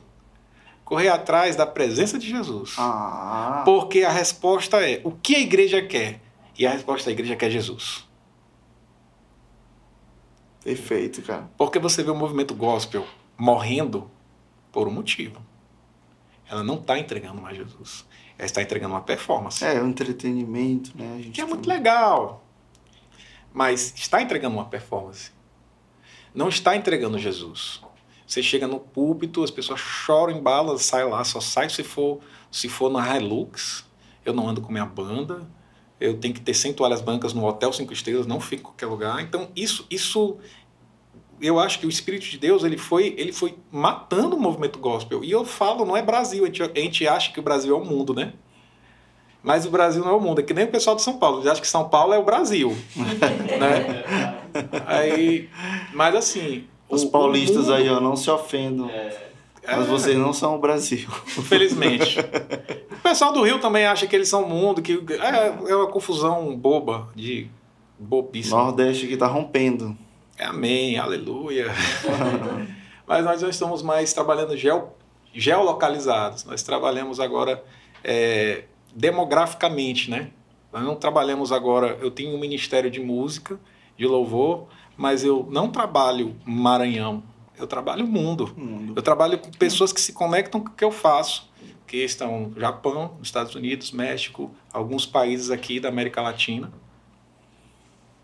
Correr 0.83 1.07
atrás 1.07 1.55
da 1.55 1.65
presença 1.65 2.19
de 2.19 2.29
Jesus. 2.29 2.75
Ah, 2.77 3.61
Porque 3.63 4.03
a 4.03 4.11
resposta 4.11 4.77
é: 4.85 4.99
o 5.05 5.11
que 5.11 5.33
a 5.35 5.39
igreja 5.39 5.81
quer? 5.81 6.19
E 6.59 6.67
a 6.67 6.71
resposta 6.71 7.05
da 7.05 7.13
igreja 7.13 7.35
quer 7.37 7.49
Jesus. 7.49 8.05
Perfeito, 10.63 11.21
cara. 11.21 11.49
Porque 11.57 11.79
você 11.79 12.03
vê 12.03 12.11
o 12.11 12.15
movimento 12.15 12.53
gospel 12.53 13.05
morrendo 13.37 14.09
por 14.71 14.87
um 14.87 14.91
motivo. 14.91 15.41
Ela 16.49 16.63
não 16.63 16.75
está 16.75 16.97
entregando 16.97 17.41
mais 17.41 17.57
Jesus. 17.57 18.05
Ela 18.37 18.45
está 18.45 18.61
entregando 18.61 18.93
uma 18.93 19.01
performance. 19.01 19.63
É, 19.63 19.81
o 19.81 19.87
entretenimento, 19.87 20.91
né? 20.95 21.15
A 21.15 21.21
gente 21.21 21.31
Que 21.31 21.41
é 21.41 21.45
muito 21.45 21.67
legal. 21.67 22.43
Mas 23.53 23.93
está 23.95 24.21
entregando 24.21 24.55
uma 24.55 24.65
performance. 24.65 25.31
Não 26.33 26.49
está 26.49 26.75
entregando 26.75 27.17
Jesus. 27.19 27.81
Você 28.25 28.41
chega 28.41 28.67
no 28.67 28.79
púlpito, 28.79 29.43
as 29.43 29.51
pessoas 29.51 29.79
choram 29.79 30.33
em 30.33 30.41
balas, 30.41 30.83
sai 30.83 31.03
lá, 31.05 31.23
só 31.23 31.39
sai 31.39 31.69
se 31.69 31.83
for, 31.83 32.19
se 32.51 32.67
for 32.67 32.89
na 32.89 33.15
Hilux. 33.15 33.85
Eu 34.25 34.33
não 34.33 34.47
ando 34.47 34.61
com 34.61 34.71
minha 34.71 34.85
banda. 34.85 35.47
Eu 35.99 36.17
tenho 36.17 36.33
que 36.33 36.41
ter 36.41 36.53
100 36.53 36.73
toalhas 36.73 37.01
brancas 37.01 37.33
no 37.33 37.45
hotel 37.45 37.71
cinco 37.71 37.93
estrelas, 37.93 38.25
não 38.27 38.39
fico 38.39 38.61
em 38.61 38.63
qualquer 38.65 38.87
lugar. 38.87 39.21
Então, 39.21 39.47
isso, 39.55 39.85
isso 39.89 40.37
eu 41.41 41.59
acho 41.59 41.79
que 41.79 41.85
o 41.85 41.89
Espírito 41.89 42.25
de 42.25 42.37
Deus 42.37 42.63
ele 42.63 42.77
foi, 42.77 43.13
ele 43.17 43.31
foi 43.31 43.55
matando 43.71 44.35
o 44.35 44.39
movimento 44.39 44.79
gospel. 44.79 45.23
E 45.23 45.31
eu 45.31 45.45
falo, 45.45 45.85
não 45.85 45.95
é 45.95 46.01
Brasil, 46.01 46.43
a 46.43 46.47
gente, 46.47 46.61
a 46.63 46.67
gente 46.75 47.07
acha 47.07 47.31
que 47.31 47.39
o 47.39 47.43
Brasil 47.43 47.75
é 47.75 47.79
o 47.79 47.85
mundo, 47.85 48.13
né? 48.13 48.33
Mas 49.41 49.65
o 49.65 49.69
Brasil 49.69 50.01
não 50.03 50.11
é 50.11 50.15
o 50.15 50.21
mundo, 50.21 50.39
é 50.39 50.43
que 50.43 50.53
nem 50.53 50.65
o 50.65 50.69
pessoal 50.69 50.95
de 50.95 51.01
São 51.01 51.17
Paulo. 51.17 51.37
Eles 51.39 51.47
acham 51.47 51.61
que 51.61 51.67
São 51.67 51.89
Paulo 51.89 52.13
é 52.13 52.17
o 52.17 52.23
Brasil. 52.23 52.75
né? 52.95 54.03
Aí, 54.85 55.49
mas 55.93 56.15
assim. 56.15 56.65
Os 56.89 57.03
o- 57.03 57.07
o 57.07 57.11
paulistas 57.11 57.63
mundo- 57.67 57.73
aí, 57.73 57.89
ó, 57.89 57.99
não 57.99 58.15
se 58.15 58.29
ofendam. 58.29 58.89
Mas 59.65 59.85
É. 59.85 59.89
vocês 59.89 60.17
não 60.17 60.33
são 60.33 60.55
o 60.55 60.59
Brasil. 60.59 61.07
Infelizmente. 61.37 62.19
o 62.91 63.01
pessoal 63.01 63.31
do 63.31 63.43
Rio 63.43 63.59
também 63.59 63.85
acha 63.85 64.05
que 64.07 64.15
eles 64.15 64.27
são 64.27 64.43
o 64.43 64.49
mundo, 64.49 64.81
que 64.81 64.93
é, 65.09 65.71
é 65.71 65.75
uma 65.75 65.87
confusão 65.87 66.55
boba, 66.55 67.09
de 67.15 67.49
bobíssima. 67.97 68.57
Nordeste 68.57 69.07
que 69.07 69.15
tá 69.17 69.27
rompendo. 69.27 69.97
Amém, 70.39 70.97
aleluia. 70.97 71.67
Mas 73.07 73.23
nós 73.23 73.41
já 73.41 73.49
estamos 73.49 73.81
mais 73.81 74.13
trabalhando 74.13 74.55
geo, 74.57 74.89
geolocalizados. 75.33 76.43
Nós 76.45 76.63
trabalhamos 76.63 77.19
agora 77.19 77.63
é, 78.03 78.63
demograficamente, 78.95 80.09
né? 80.09 80.29
Nós 80.71 80.83
não 80.83 80.95
trabalhamos 80.95 81.51
agora. 81.51 81.97
Eu 82.01 82.09
tenho 82.09 82.35
um 82.35 82.39
ministério 82.39 82.89
de 82.89 82.99
música, 82.99 83.59
de 83.97 84.07
louvor, 84.07 84.67
mas 84.97 85.23
eu 85.23 85.47
não 85.51 85.69
trabalho 85.69 86.35
Maranhão. 86.45 87.23
Eu 87.57 87.67
trabalho 87.67 88.05
o 88.05 88.07
mundo. 88.07 88.53
Mundo. 88.55 88.93
Eu 88.95 89.01
trabalho 89.01 89.37
com 89.37 89.51
pessoas 89.51 89.93
que 89.93 90.01
se 90.01 90.13
conectam 90.13 90.61
com 90.61 90.69
o 90.69 90.73
que 90.73 90.83
eu 90.83 90.91
faço, 90.91 91.51
que 91.85 91.97
estão 91.97 92.49
no 92.49 92.59
Japão, 92.59 93.15
nos 93.19 93.27
Estados 93.27 93.53
Unidos, 93.55 93.91
México, 93.91 94.51
alguns 94.71 95.05
países 95.05 95.51
aqui 95.51 95.79
da 95.79 95.89
América 95.89 96.21
Latina. 96.21 96.71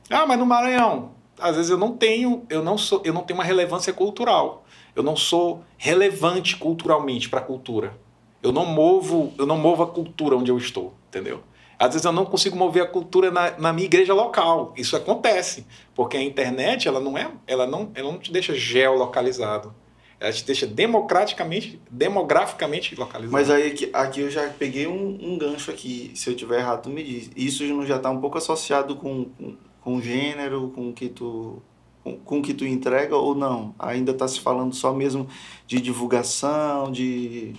Ah, 0.10 0.26
mas 0.26 0.40
no 0.40 0.46
Maranhão, 0.46 1.12
às 1.40 1.56
vezes 1.56 1.70
eu 1.70 1.78
não 1.78 1.96
tenho, 1.96 2.46
eu 2.50 2.64
não 2.64 2.78
sou, 2.78 3.02
eu 3.06 3.14
não 3.14 3.22
tenho 3.22 3.40
uma 3.40 3.44
relevância 3.44 3.94
cultural. 3.94 4.66
Eu 4.96 5.04
não 5.04 5.16
sou 5.16 5.64
relevante 5.78 6.58
culturalmente 6.58 7.30
para 7.30 7.40
a 7.40 7.44
cultura. 7.44 7.98
Eu 8.42 8.52
não 8.52 8.66
movo, 8.66 9.34
eu 9.38 9.46
não 9.46 9.58
movo 9.58 9.84
a 9.84 9.88
cultura 9.88 10.36
onde 10.36 10.50
eu 10.50 10.58
estou, 10.58 10.94
entendeu? 11.08 11.44
Às 11.80 11.94
vezes 11.94 12.04
eu 12.04 12.12
não 12.12 12.26
consigo 12.26 12.58
mover 12.58 12.84
a 12.84 12.86
cultura 12.86 13.32
na, 13.32 13.58
na 13.58 13.72
minha 13.72 13.86
igreja 13.86 14.14
local. 14.14 14.74
Isso 14.76 14.98
acontece, 14.98 15.66
porque 15.96 16.18
a 16.18 16.22
internet 16.22 16.90
ela 16.90 17.00
não 17.00 17.18
é, 17.18 17.32
ela 17.48 17.66
não, 17.66 17.90
ela 17.96 18.12
não 18.12 18.20
te 18.20 18.34
deixa 18.34 18.54
geolocalizado. 18.54 19.74
Ela 20.20 20.34
te 20.34 20.44
deixa 20.44 20.68
democraticamente, 20.68 21.82
demograficamente 21.90 22.94
localizado. 22.96 23.32
Mas 23.32 23.50
aí 23.50 23.68
aqui, 23.68 23.90
aqui 23.94 24.20
eu 24.20 24.30
já 24.30 24.50
peguei 24.50 24.86
um, 24.86 25.18
um 25.22 25.38
gancho 25.38 25.72
aqui. 25.72 26.12
Se 26.14 26.30
eu 26.30 26.36
tiver 26.36 26.60
errado, 26.60 26.84
tu 26.84 26.90
me 26.90 27.02
diz. 27.02 27.32
Isso 27.34 27.64
não 27.64 27.86
já 27.86 27.98
tá 27.98 28.10
um 28.10 28.20
pouco 28.20 28.38
associado 28.38 28.98
com, 28.98 29.26
com, 29.26 29.56
com 29.80 30.02
gênero, 30.02 30.74
com 30.76 30.92
que 30.92 31.08
tu. 31.08 31.62
Com, 32.04 32.18
com 32.18 32.42
que 32.42 32.54
tu 32.54 32.66
entrega 32.66 33.16
ou 33.16 33.34
não? 33.34 33.74
Ainda 33.80 34.14
tá 34.14 34.28
se 34.28 34.42
falando 34.42 34.76
só 34.76 34.94
mesmo 34.94 35.30
de 35.66 35.80
divulgação, 35.80 36.92
de. 36.92 37.54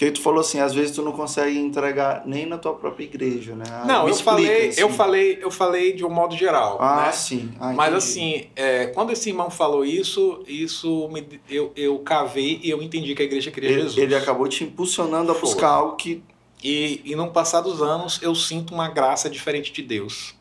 Porque 0.00 0.12
tu 0.12 0.22
falou 0.22 0.40
assim, 0.40 0.58
às 0.60 0.72
vezes 0.72 0.92
tu 0.96 1.02
não 1.02 1.12
consegue 1.12 1.58
entregar 1.58 2.22
nem 2.24 2.46
na 2.46 2.56
tua 2.56 2.72
própria 2.72 3.04
igreja, 3.04 3.54
né? 3.54 3.64
Ah, 3.70 3.84
não, 3.84 4.04
me 4.04 4.08
eu 4.10 4.14
explica, 4.14 4.30
falei, 4.30 4.66
eu 4.78 4.86
assim. 4.86 4.96
falei, 4.96 5.38
eu 5.42 5.50
falei 5.50 5.92
de 5.92 6.06
um 6.06 6.08
modo 6.08 6.34
geral, 6.34 6.78
Ah, 6.80 7.02
né? 7.04 7.12
sim. 7.12 7.52
Ah, 7.60 7.74
Mas 7.74 7.92
assim, 7.92 8.46
é, 8.56 8.86
quando 8.86 9.12
esse 9.12 9.28
irmão 9.28 9.50
falou 9.50 9.84
isso, 9.84 10.42
isso 10.48 11.06
me- 11.12 11.38
eu, 11.50 11.70
eu 11.76 11.98
cavei 11.98 12.58
e 12.62 12.70
eu 12.70 12.82
entendi 12.82 13.14
que 13.14 13.20
a 13.20 13.24
igreja 13.26 13.50
queria 13.50 13.68
Ele, 13.68 13.82
Jesus. 13.82 13.98
ele 13.98 14.14
acabou 14.14 14.48
te 14.48 14.64
impulsionando 14.64 15.32
a 15.32 15.34
Foi. 15.34 15.42
buscar 15.42 15.68
algo 15.68 15.96
que. 15.96 16.22
E, 16.64 17.02
e 17.04 17.14
no 17.14 17.30
passar 17.30 17.60
dos 17.60 17.82
anos 17.82 18.18
eu 18.22 18.34
sinto 18.34 18.72
uma 18.72 18.88
graça 18.88 19.28
diferente 19.28 19.70
de 19.70 19.82
Deus. 19.82 20.34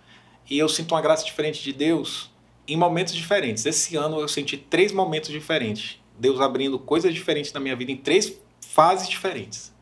E 0.49 0.57
eu 0.57 0.69
sinto 0.69 0.93
uma 0.95 1.01
graça 1.01 1.25
diferente 1.25 1.61
de 1.61 1.73
Deus 1.73 2.31
em 2.65 2.77
momentos 2.77 3.13
diferentes. 3.13 3.65
Esse 3.65 3.97
ano 3.97 4.21
eu 4.21 4.27
senti 4.29 4.55
três 4.55 4.93
momentos 4.93 5.29
diferentes. 5.29 5.99
Deus 6.17 6.39
abrindo 6.39 6.79
coisas 6.79 7.13
diferentes 7.13 7.51
na 7.51 7.59
minha 7.59 7.75
vida 7.75 7.91
em 7.91 7.97
três 7.97 8.39
fases 8.79 9.09
diferentes. 9.09 9.73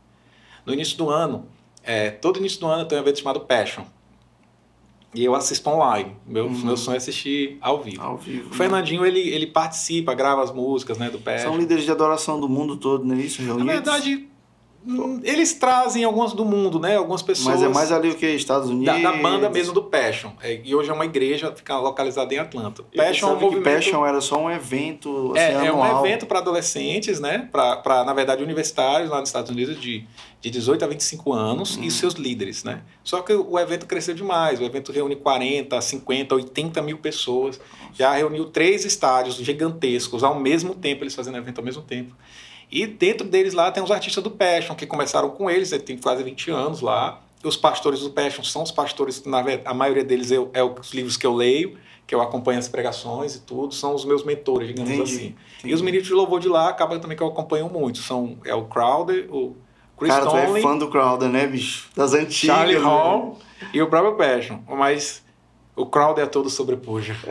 No 0.66 0.74
início 0.74 0.98
do 0.98 1.10
ano, 1.10 1.46
é, 1.84 2.10
todo 2.10 2.38
início 2.40 2.60
do 2.60 2.66
ano 2.68 2.82
eu 2.82 2.88
tenho 2.88 3.00
um 3.02 3.04
evento 3.04 3.20
chamado 3.20 3.42
Passion. 3.42 3.84
E 5.14 5.24
eu 5.24 5.34
assisto 5.36 5.70
online. 5.70 6.16
Meu, 6.26 6.46
Uhum. 6.48 6.66
meu 6.66 6.78
sonho 6.78 6.96
é 6.96 6.98
assistir 6.98 7.58
ao 7.62 7.82
vivo. 7.82 8.02
Ao 8.02 8.18
vivo. 8.18 8.48
O 8.48 8.52
né? 8.52 8.56
Fernandinho, 8.58 9.06
ele, 9.06 9.20
ele 9.20 9.48
participa, 9.48 10.14
grava 10.14 10.44
as 10.44 10.52
músicas 10.52 10.98
né, 10.98 11.10
do 11.10 11.20
Passion. 11.20 11.50
São 11.50 11.58
líderes 11.58 11.86
de 11.86 11.92
adoração 11.92 12.40
do 12.40 12.50
mundo 12.50 12.76
todo, 12.76 13.06
não 13.06 13.16
é 13.16 13.20
isso? 13.20 13.42
Na 13.42 13.48
Reunidos? 13.50 13.72
verdade, 13.74 14.16
hum, 14.16 14.28
eles 15.24 15.54
trazem 15.54 16.06
algumas 16.06 16.32
do 16.32 16.46
mundo, 16.46 16.80
né? 16.80 16.96
Algumas 16.96 17.22
pessoas. 17.22 17.56
Mas 17.56 17.64
é 17.64 17.68
mais 17.68 17.92
ali 17.92 18.10
o 18.10 18.16
que? 18.16 18.26
Estados 18.26 18.70
Unidos? 18.70 19.02
da, 19.02 19.12
da 19.12 19.18
banda 19.18 19.50
mesmo 19.50 19.74
do 19.74 19.84
Passion. 19.84 20.32
É, 20.42 20.62
e 20.64 20.74
hoje 20.74 20.90
é 20.90 20.94
uma 20.94 21.04
igreja, 21.04 21.54
fica 21.54 21.78
localizada 21.78 22.34
em 22.34 22.38
Atlanta. 22.38 22.84
Passion 22.96 23.30
é 23.30 23.34
um 23.34 23.40
movimento. 23.40 23.64
Passion 23.66 24.06
era 24.06 24.22
só 24.22 24.40
um 24.40 24.50
evento 24.50 25.34
assim, 25.36 25.66
é, 25.66 25.68
é 25.68 25.74
um 25.74 26.00
evento 26.00 26.26
para 26.26 26.40
adolescentes, 26.40 27.20
né? 27.20 27.50
Para, 27.52 28.06
na 28.06 28.14
verdade, 28.14 28.42
universitários 28.42 29.10
lá 29.10 29.20
nos 29.20 29.28
Estados 29.28 29.52
Unidos 29.52 29.80
de, 29.80 30.06
de 30.40 30.50
18 30.50 30.86
a 30.86 30.88
25 30.88 31.34
anos 31.34 31.78
e 31.82 31.92
seus 31.92 32.14
líderes, 32.14 32.64
né? 32.64 32.82
Só 33.04 33.22
que 33.22 33.34
o 33.34 33.60
evento 33.60 33.86
cresceu 33.86 34.16
demais. 34.16 34.62
O 34.62 34.64
evento 34.64 34.94
reúne 34.94 35.18
40, 35.18 35.82
50, 35.82 36.34
80 36.34 36.82
mil 36.82 36.98
pessoas. 37.00 37.60
Já 37.94 38.14
reuniu 38.14 38.46
três 38.46 38.86
estádios 38.86 39.36
gigantescos 39.36 40.24
ao 40.24 40.40
mesmo 40.40 40.74
tempo, 40.74 41.04
eles 41.04 41.14
fazendo 41.14 41.38
evento 41.38 41.58
ao 41.58 41.66
mesmo 41.66 41.82
tempo. 41.82 42.16
E 42.72 42.86
dentro 42.86 43.28
deles 43.28 43.54
lá 43.54 43.72
tem 43.72 43.82
os 43.82 43.92
artistas 43.92 44.24
do 44.24 44.32
Passion, 44.32 44.76
que 44.76 44.86
começaram 44.86 45.30
com 45.30 45.50
eles, 45.50 45.72
ele 45.72 45.84
tem 45.84 45.98
quase 45.98 46.24
20 46.24 46.52
anos 46.52 46.82
lá. 46.82 47.22
Os 47.44 47.56
pastores 47.56 48.02
do 48.02 48.10
Passion 48.10 48.44
são 48.44 48.64
os 48.64 48.72
pastores, 48.72 49.24
na 49.26 49.42
verdade, 49.42 49.70
a 49.70 49.74
maioria 49.74 50.04
deles 50.04 50.32
eu, 50.32 50.50
é 50.54 50.64
os 50.64 50.94
livros 50.94 51.16
que 51.16 51.26
eu 51.26 51.34
leio, 51.34 51.78
que 52.06 52.14
eu 52.14 52.22
acompanho 52.22 52.60
as 52.60 52.68
pregações 52.68 53.36
e 53.36 53.42
tudo, 53.42 53.74
são 53.74 53.94
os 53.94 54.04
meus 54.04 54.24
mentores, 54.24 54.68
digamos 54.68 54.92
Entendi, 54.92 55.04
assim. 55.04 55.26
entendi. 55.60 55.72
E 55.72 55.74
os 55.74 55.82
ministros 55.82 56.10
de 56.10 56.14
louvor 56.14 56.40
de 56.40 56.48
lá 56.48 56.70
acabam 56.70 57.00
também 57.00 57.16
que 57.16 57.24
eu 57.24 57.28
acompanho 57.28 57.70
muito. 57.70 58.00
São 58.00 58.38
é 58.44 58.56
o 58.56 58.66
Crowder, 58.66 59.28
o 59.34 59.56
Chris 59.98 60.14
Cara, 60.14 60.26
tu 60.26 60.38
é 60.38 60.46
Tomlin, 60.46 60.62
fã 60.62 60.78
do 60.78 60.90
Crowder, 60.90 61.30
né, 61.30 61.48
bicho? 61.48 61.90
Das 61.96 62.14
antigas. 62.14 62.56
Charlie 62.56 62.78
né? 62.78 62.84
Hall 62.84 63.40
e 63.74 63.82
o 63.82 63.88
próprio 63.88 64.16
Passion. 64.16 64.60
Mas 64.68 65.24
o 65.76 65.86
Crowder 65.86 66.26
é 66.26 66.28
todo 66.28 66.50
sobrepuja. 66.50 67.16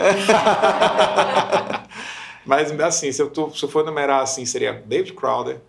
Mas 2.47 2.71
assim, 2.81 3.11
se 3.13 3.21
eu, 3.21 3.29
tô- 3.29 3.51
se 3.51 3.63
eu 3.65 3.69
for 3.69 3.85
numerar 3.85 4.23
assim, 4.23 4.47
seria 4.47 4.73
David 4.73 5.13
Crowder, 5.15 5.61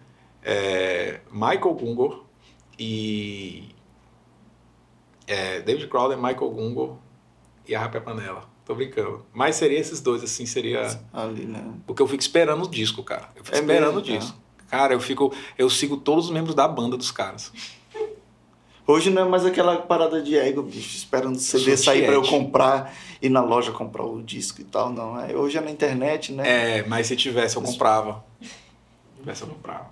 é, 0.43 1.19
Michael 1.32 1.73
Gungor 1.73 2.23
e. 2.80 3.69
é, 5.25 5.59
David 5.61 5.88
Crowder, 5.88 6.17
Michael 6.17 6.49
Gungor 6.51 6.97
e 7.67 7.75
a 7.75 7.80
Rapé 7.80 7.99
Panela. 7.99 8.43
tô 8.63 8.75
brincando. 8.75 9.25
Mas 9.34 9.55
seria 9.55 9.80
esses 9.80 9.99
dois, 10.01 10.23
assim, 10.23 10.45
seria. 10.45 10.88
Ali, 11.11 11.45
né? 11.45 11.63
Porque 11.86 12.01
eu 12.01 12.07
fico 12.07 12.21
esperando 12.21 12.63
o 12.63 12.69
disco, 12.69 13.03
cara. 13.03 13.30
Eu 13.36 13.43
fico 13.43 13.55
É 13.57 13.59
esperando 13.59 13.95
mesmo, 13.95 13.99
o 13.99 14.19
disco. 14.19 14.38
Cara, 14.69 14.93
eu 14.93 14.99
fico. 14.99 15.34
Eu 15.57 15.69
sigo 15.69 15.97
todos 15.97 16.25
os 16.25 16.32
membros 16.32 16.53
da 16.53 16.67
banda 16.67 16.95
dos 16.97 17.09
caras. 17.11 17.51
Hoje 18.88 19.09
não 19.09 19.23
é 19.23 19.25
mais 19.25 19.45
aquela 19.45 19.75
parada 19.75 20.21
de 20.21 20.38
ego, 20.38 20.63
bicho, 20.63 20.95
esperando 20.95 21.35
o 21.35 21.39
CD 21.39 21.75
sair 21.75 22.05
pra 22.05 22.13
eu 22.13 22.21
comprar, 22.23 22.95
ir 23.21 23.27
na 23.27 23.41
loja 23.43 23.73
comprar 23.73 24.05
o 24.05 24.23
disco 24.23 24.61
e 24.61 24.63
tal, 24.63 24.93
não. 24.93 25.19
É, 25.19 25.35
hoje 25.35 25.57
é 25.57 25.61
na 25.61 25.69
internet, 25.69 26.31
né? 26.31 26.79
É, 26.79 26.83
mas 26.88 27.07
se 27.07 27.15
tivesse, 27.17 27.57
eu 27.57 27.61
comprava. 27.61 28.23
Se 28.41 28.49
tivesse, 29.19 29.41
eu 29.41 29.49
comprava. 29.49 29.88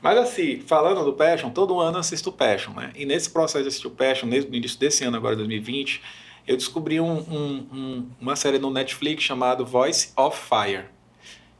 Mas 0.00 0.16
assim, 0.16 0.60
falando 0.60 1.04
do 1.04 1.12
Passion, 1.12 1.50
todo 1.50 1.80
ano 1.80 1.96
eu 1.96 2.00
assisto 2.00 2.30
o 2.30 2.32
Passion, 2.32 2.72
né? 2.72 2.92
E 2.94 3.04
nesse 3.04 3.28
processo 3.30 3.62
de 3.62 3.68
assistir 3.68 3.88
o 3.88 3.90
Passion, 3.90 4.28
no 4.28 4.34
início 4.36 4.78
desse 4.78 5.02
ano, 5.04 5.16
agora 5.16 5.34
2020, 5.34 6.00
eu 6.46 6.56
descobri 6.56 7.00
um- 7.00 7.18
um- 7.18 7.66
um- 7.72 8.06
uma 8.20 8.36
série 8.36 8.58
no 8.60 8.70
Netflix 8.70 9.24
chamada 9.24 9.64
Voice 9.64 10.12
of 10.16 10.38
Fire. 10.40 10.84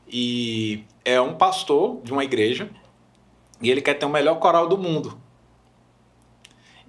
E 0.08 0.84
é 1.04 1.20
um 1.20 1.34
pastor 1.34 2.00
de 2.02 2.12
uma 2.12 2.24
igreja 2.24 2.70
e 3.60 3.70
ele 3.70 3.82
quer 3.82 3.94
ter 3.94 4.06
o 4.06 4.08
melhor 4.08 4.36
coral 4.38 4.68
do 4.68 4.78
mundo. 4.78 5.19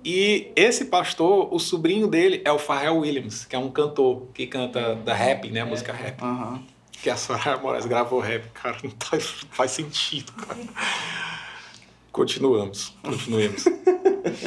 E 0.04 0.52
esse 0.56 0.86
pastor, 0.86 1.54
o 1.54 1.60
sobrinho 1.60 2.08
dele 2.08 2.42
é 2.44 2.52
o 2.52 2.58
Pharrell 2.58 2.98
Williams, 2.98 3.46
que 3.46 3.56
é 3.56 3.60
um 3.60 3.70
cantor 3.70 4.24
que 4.34 4.48
canta 4.48 4.96
da 4.96 5.14
rap, 5.14 5.50
né? 5.50 5.64
Música 5.64 5.94
rap 5.94 6.22
Aham. 6.24 6.64
que 6.92 7.10
a 7.10 7.16
Soraya 7.16 7.58
Moraes 7.58 7.86
gravou 7.86 8.20
rap, 8.20 8.48
cara, 8.50 8.78
não 8.84 8.90
tá- 8.92 9.20
faz 9.52 9.72
sentido, 9.72 10.32
cara. 10.34 10.60
Continuamos, 12.12 12.94
continuemos. 13.04 13.66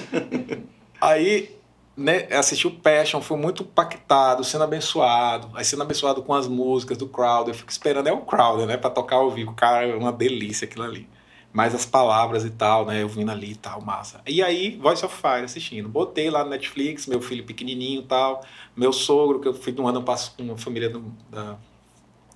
Aí, 1.01 1.55
né, 1.97 2.27
assisti 2.33 2.67
o 2.67 2.71
Passion, 2.71 3.21
foi 3.21 3.37
muito 3.37 3.63
impactado, 3.63 4.43
sendo 4.43 4.65
abençoado, 4.65 5.51
aí 5.55 5.65
sendo 5.65 5.83
abençoado 5.83 6.23
com 6.23 6.33
as 6.35 6.49
músicas 6.49 6.97
do 6.97 7.07
Crowder, 7.07 7.55
eu 7.55 7.59
fico 7.59 7.71
esperando, 7.71 8.07
é 8.09 8.13
o 8.13 8.23
Crowder, 8.23 8.67
né, 8.67 8.77
pra 8.77 8.91
tocar 8.91 9.17
ao 9.17 9.31
vivo, 9.31 9.53
cara, 9.53 9.87
é 9.87 9.95
uma 9.95 10.13
delícia 10.13 10.65
aquilo 10.67 10.85
ali. 10.85 11.07
Mas 11.55 11.73
as 11.73 11.87
palavras 11.87 12.45
e 12.45 12.51
tal, 12.51 12.85
né, 12.85 13.01
eu 13.01 13.09
vindo 13.09 13.31
ali 13.31 13.53
e 13.53 13.55
tal, 13.55 13.81
massa. 13.81 14.21
E 14.27 14.43
aí, 14.43 14.77
Voice 14.77 15.07
of 15.07 15.15
Fire 15.17 15.45
assistindo, 15.45 15.89
botei 15.89 16.29
lá 16.29 16.43
no 16.43 16.51
Netflix, 16.51 17.07
meu 17.07 17.23
filho 17.23 17.45
pequenininho 17.45 18.01
e 18.03 18.05
tal, 18.05 18.45
meu 18.77 18.93
sogro, 18.93 19.39
que 19.39 19.47
eu 19.47 19.55
fui 19.55 19.73
de 19.73 19.81
um 19.81 19.87
ano, 19.87 20.03
passo 20.03 20.35
com 20.37 20.53
a 20.53 20.57
família 20.59 20.91
do- 20.91 21.15
da, 21.31 21.57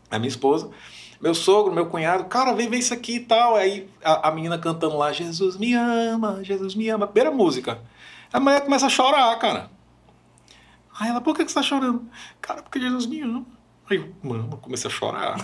a 0.09 0.21
minha 0.21 0.29
esposa, 0.29 0.71
meu 1.21 1.35
sogro, 1.35 1.75
meu 1.75 1.87
cunhado, 1.87 2.27
cara, 2.27 2.53
vem 2.55 2.71
ver 2.71 2.79
isso 2.79 2.95
aqui 2.95 3.17
e 3.17 3.21
tal. 3.21 3.57
Aí 3.57 3.91
a, 4.05 4.29
a 4.29 4.31
menina 4.31 4.57
cantando 4.57 4.97
lá, 4.97 5.13
Jesus 5.13 5.57
me 5.57 5.75
ama, 5.75 6.39
Jesus 6.45 6.77
me 6.77 6.89
ama. 6.89 7.09
Primeira 7.09 7.35
música. 7.35 7.81
A 8.33 8.39
mulher 8.39 8.61
começa 8.61 8.87
a 8.87 8.91
chorar, 8.91 9.37
cara. 9.41 9.69
Aí 11.01 11.09
ela, 11.11 11.21
por 11.21 11.35
que, 11.35 11.45
que 11.45 11.51
você 11.51 11.57
tá 11.57 11.63
chorando? 11.63 12.09
Cara, 12.41 12.63
porque 12.63 12.79
Jesus 12.79 13.05
me 13.07 13.21
ama. 13.21 13.45
Aí 13.91 13.97
eu, 13.97 14.13
mano, 14.23 14.57
comecei 14.61 14.91
a 14.91 14.93
chorar. 14.93 15.37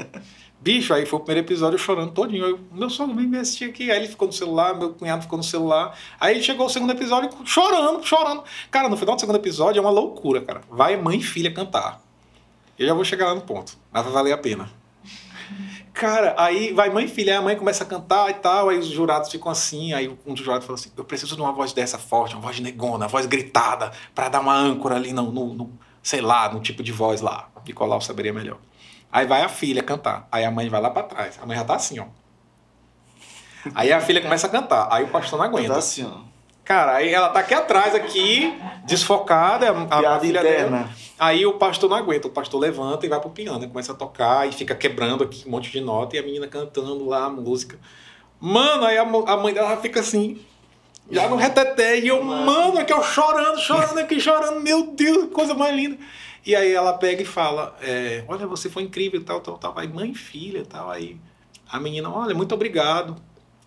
Bicho, 0.60 0.92
aí 0.92 1.06
foi 1.06 1.18
o 1.18 1.22
primeiro 1.22 1.46
episódio 1.46 1.78
chorando 1.78 2.12
todinho. 2.12 2.44
Eu, 2.44 2.60
meu 2.72 2.90
sogro 2.90 3.14
me 3.14 3.38
assistir 3.38 3.64
aqui. 3.66 3.90
Aí 3.90 3.98
ele 3.98 4.08
ficou 4.08 4.26
no 4.26 4.32
celular, 4.32 4.74
meu 4.76 4.92
cunhado 4.94 5.22
ficou 5.22 5.36
no 5.36 5.44
celular. 5.44 5.96
Aí 6.18 6.42
chegou 6.42 6.66
o 6.66 6.68
segundo 6.68 6.90
episódio 6.92 7.30
chorando, 7.44 8.02
chorando. 8.04 8.42
Cara, 8.70 8.88
no 8.88 8.96
final 8.96 9.14
do 9.14 9.20
segundo 9.20 9.36
episódio 9.36 9.78
é 9.78 9.82
uma 9.82 9.90
loucura, 9.90 10.40
cara. 10.40 10.60
Vai 10.70 10.96
mãe 10.96 11.18
e 11.18 11.22
filha 11.22 11.52
cantar. 11.52 12.02
Eu 12.78 12.86
já 12.86 12.94
vou 12.94 13.04
chegar 13.04 13.26
lá 13.26 13.34
no 13.34 13.40
ponto, 13.42 13.78
mas 13.92 14.02
vai 14.04 14.12
valer 14.12 14.32
a 14.32 14.38
pena. 14.38 14.68
Cara, 15.94 16.34
aí 16.36 16.72
vai 16.74 16.90
mãe 16.90 17.06
e 17.06 17.08
filha, 17.08 17.38
a 17.38 17.42
mãe 17.42 17.56
começa 17.56 17.82
a 17.82 17.86
cantar 17.86 18.28
e 18.30 18.34
tal, 18.34 18.68
aí 18.68 18.78
os 18.78 18.86
jurados 18.86 19.30
ficam 19.30 19.50
assim, 19.50 19.94
aí 19.94 20.14
um 20.26 20.34
dos 20.34 20.44
jurados 20.44 20.66
fala 20.66 20.78
assim, 20.78 20.90
eu 20.94 21.04
preciso 21.04 21.34
de 21.34 21.40
uma 21.40 21.52
voz 21.52 21.72
dessa 21.72 21.96
forte, 21.96 22.34
uma 22.34 22.42
voz 22.42 22.60
negona, 22.60 23.04
uma 23.04 23.08
voz 23.08 23.24
gritada, 23.24 23.90
pra 24.14 24.28
dar 24.28 24.40
uma 24.40 24.54
âncora 24.54 24.96
ali 24.96 25.14
no, 25.14 25.32
no, 25.32 25.54
no- 25.54 25.78
sei 26.06 26.20
lá, 26.20 26.48
no 26.52 26.60
tipo 26.60 26.84
de 26.84 26.92
voz 26.92 27.20
lá. 27.20 27.48
Nicolau 27.66 28.00
saberia 28.00 28.32
melhor. 28.32 28.58
Aí 29.10 29.26
vai 29.26 29.42
a 29.42 29.48
filha 29.48 29.82
cantar, 29.82 30.28
aí 30.30 30.44
a 30.44 30.50
mãe 30.52 30.68
vai 30.68 30.80
lá 30.80 30.88
pra 30.88 31.02
trás, 31.02 31.36
a 31.42 31.44
mãe 31.44 31.56
já 31.56 31.64
tá 31.64 31.74
assim, 31.74 31.98
ó. 31.98 32.04
Aí 33.74 33.92
a 33.92 34.00
filha 34.00 34.20
começa 34.20 34.46
a 34.46 34.50
cantar, 34.50 34.86
aí 34.88 35.02
o 35.02 35.08
pastor 35.08 35.36
não 35.36 35.46
aguenta. 35.46 35.72
Tá 35.72 35.78
assim, 35.80 36.04
ó. 36.04 36.20
Cara, 36.62 36.94
aí 36.94 37.12
ela 37.12 37.28
tá 37.30 37.40
aqui 37.40 37.54
atrás, 37.54 37.92
aqui, 37.92 38.56
desfocada, 38.84 39.66
a, 39.90 40.16
a 40.16 40.20
filha 40.20 40.38
interna. 40.38 40.78
dela. 40.78 40.90
Aí 41.18 41.44
o 41.44 41.54
pastor 41.54 41.90
não 41.90 41.96
aguenta, 41.96 42.28
o 42.28 42.30
pastor 42.30 42.60
levanta 42.60 43.04
e 43.04 43.08
vai 43.08 43.18
pro 43.18 43.30
piano, 43.30 43.64
e 43.64 43.66
começa 43.66 43.90
a 43.90 43.94
tocar 43.96 44.48
e 44.48 44.52
fica 44.52 44.76
quebrando 44.76 45.24
aqui 45.24 45.42
um 45.44 45.50
monte 45.50 45.72
de 45.72 45.80
nota 45.80 46.14
e 46.14 46.20
a 46.20 46.22
menina 46.22 46.46
cantando 46.46 47.04
lá 47.04 47.24
a 47.24 47.30
música. 47.30 47.80
Mano, 48.38 48.84
aí 48.84 48.96
a, 48.96 49.02
a 49.02 49.36
mãe 49.36 49.52
dela 49.52 49.76
fica 49.78 49.98
assim, 49.98 50.38
já 51.10 51.28
no 51.28 51.36
reteté, 51.36 51.98
e 52.00 52.08
eu, 52.08 52.22
mano, 52.22 52.78
aqui 52.78 52.92
eu 52.92 53.02
chorando, 53.02 53.58
chorando 53.60 53.98
aqui, 53.98 54.18
chorando, 54.20 54.60
meu 54.60 54.88
Deus, 54.92 55.24
que 55.26 55.30
coisa 55.30 55.54
mais 55.54 55.74
linda. 55.74 55.96
E 56.44 56.54
aí 56.54 56.72
ela 56.72 56.92
pega 56.94 57.22
e 57.22 57.24
fala, 57.24 57.76
é, 57.82 58.24
olha, 58.28 58.46
você 58.46 58.68
foi 58.70 58.82
incrível, 58.84 59.22
tal, 59.24 59.40
tal, 59.40 59.58
tal. 59.58 59.72
Aí 59.78 59.88
mãe 59.88 60.10
e 60.10 60.14
filha, 60.14 60.64
tal, 60.64 60.90
aí 60.90 61.16
a 61.68 61.78
menina, 61.80 62.08
olha, 62.10 62.34
muito 62.34 62.54
obrigado. 62.54 63.16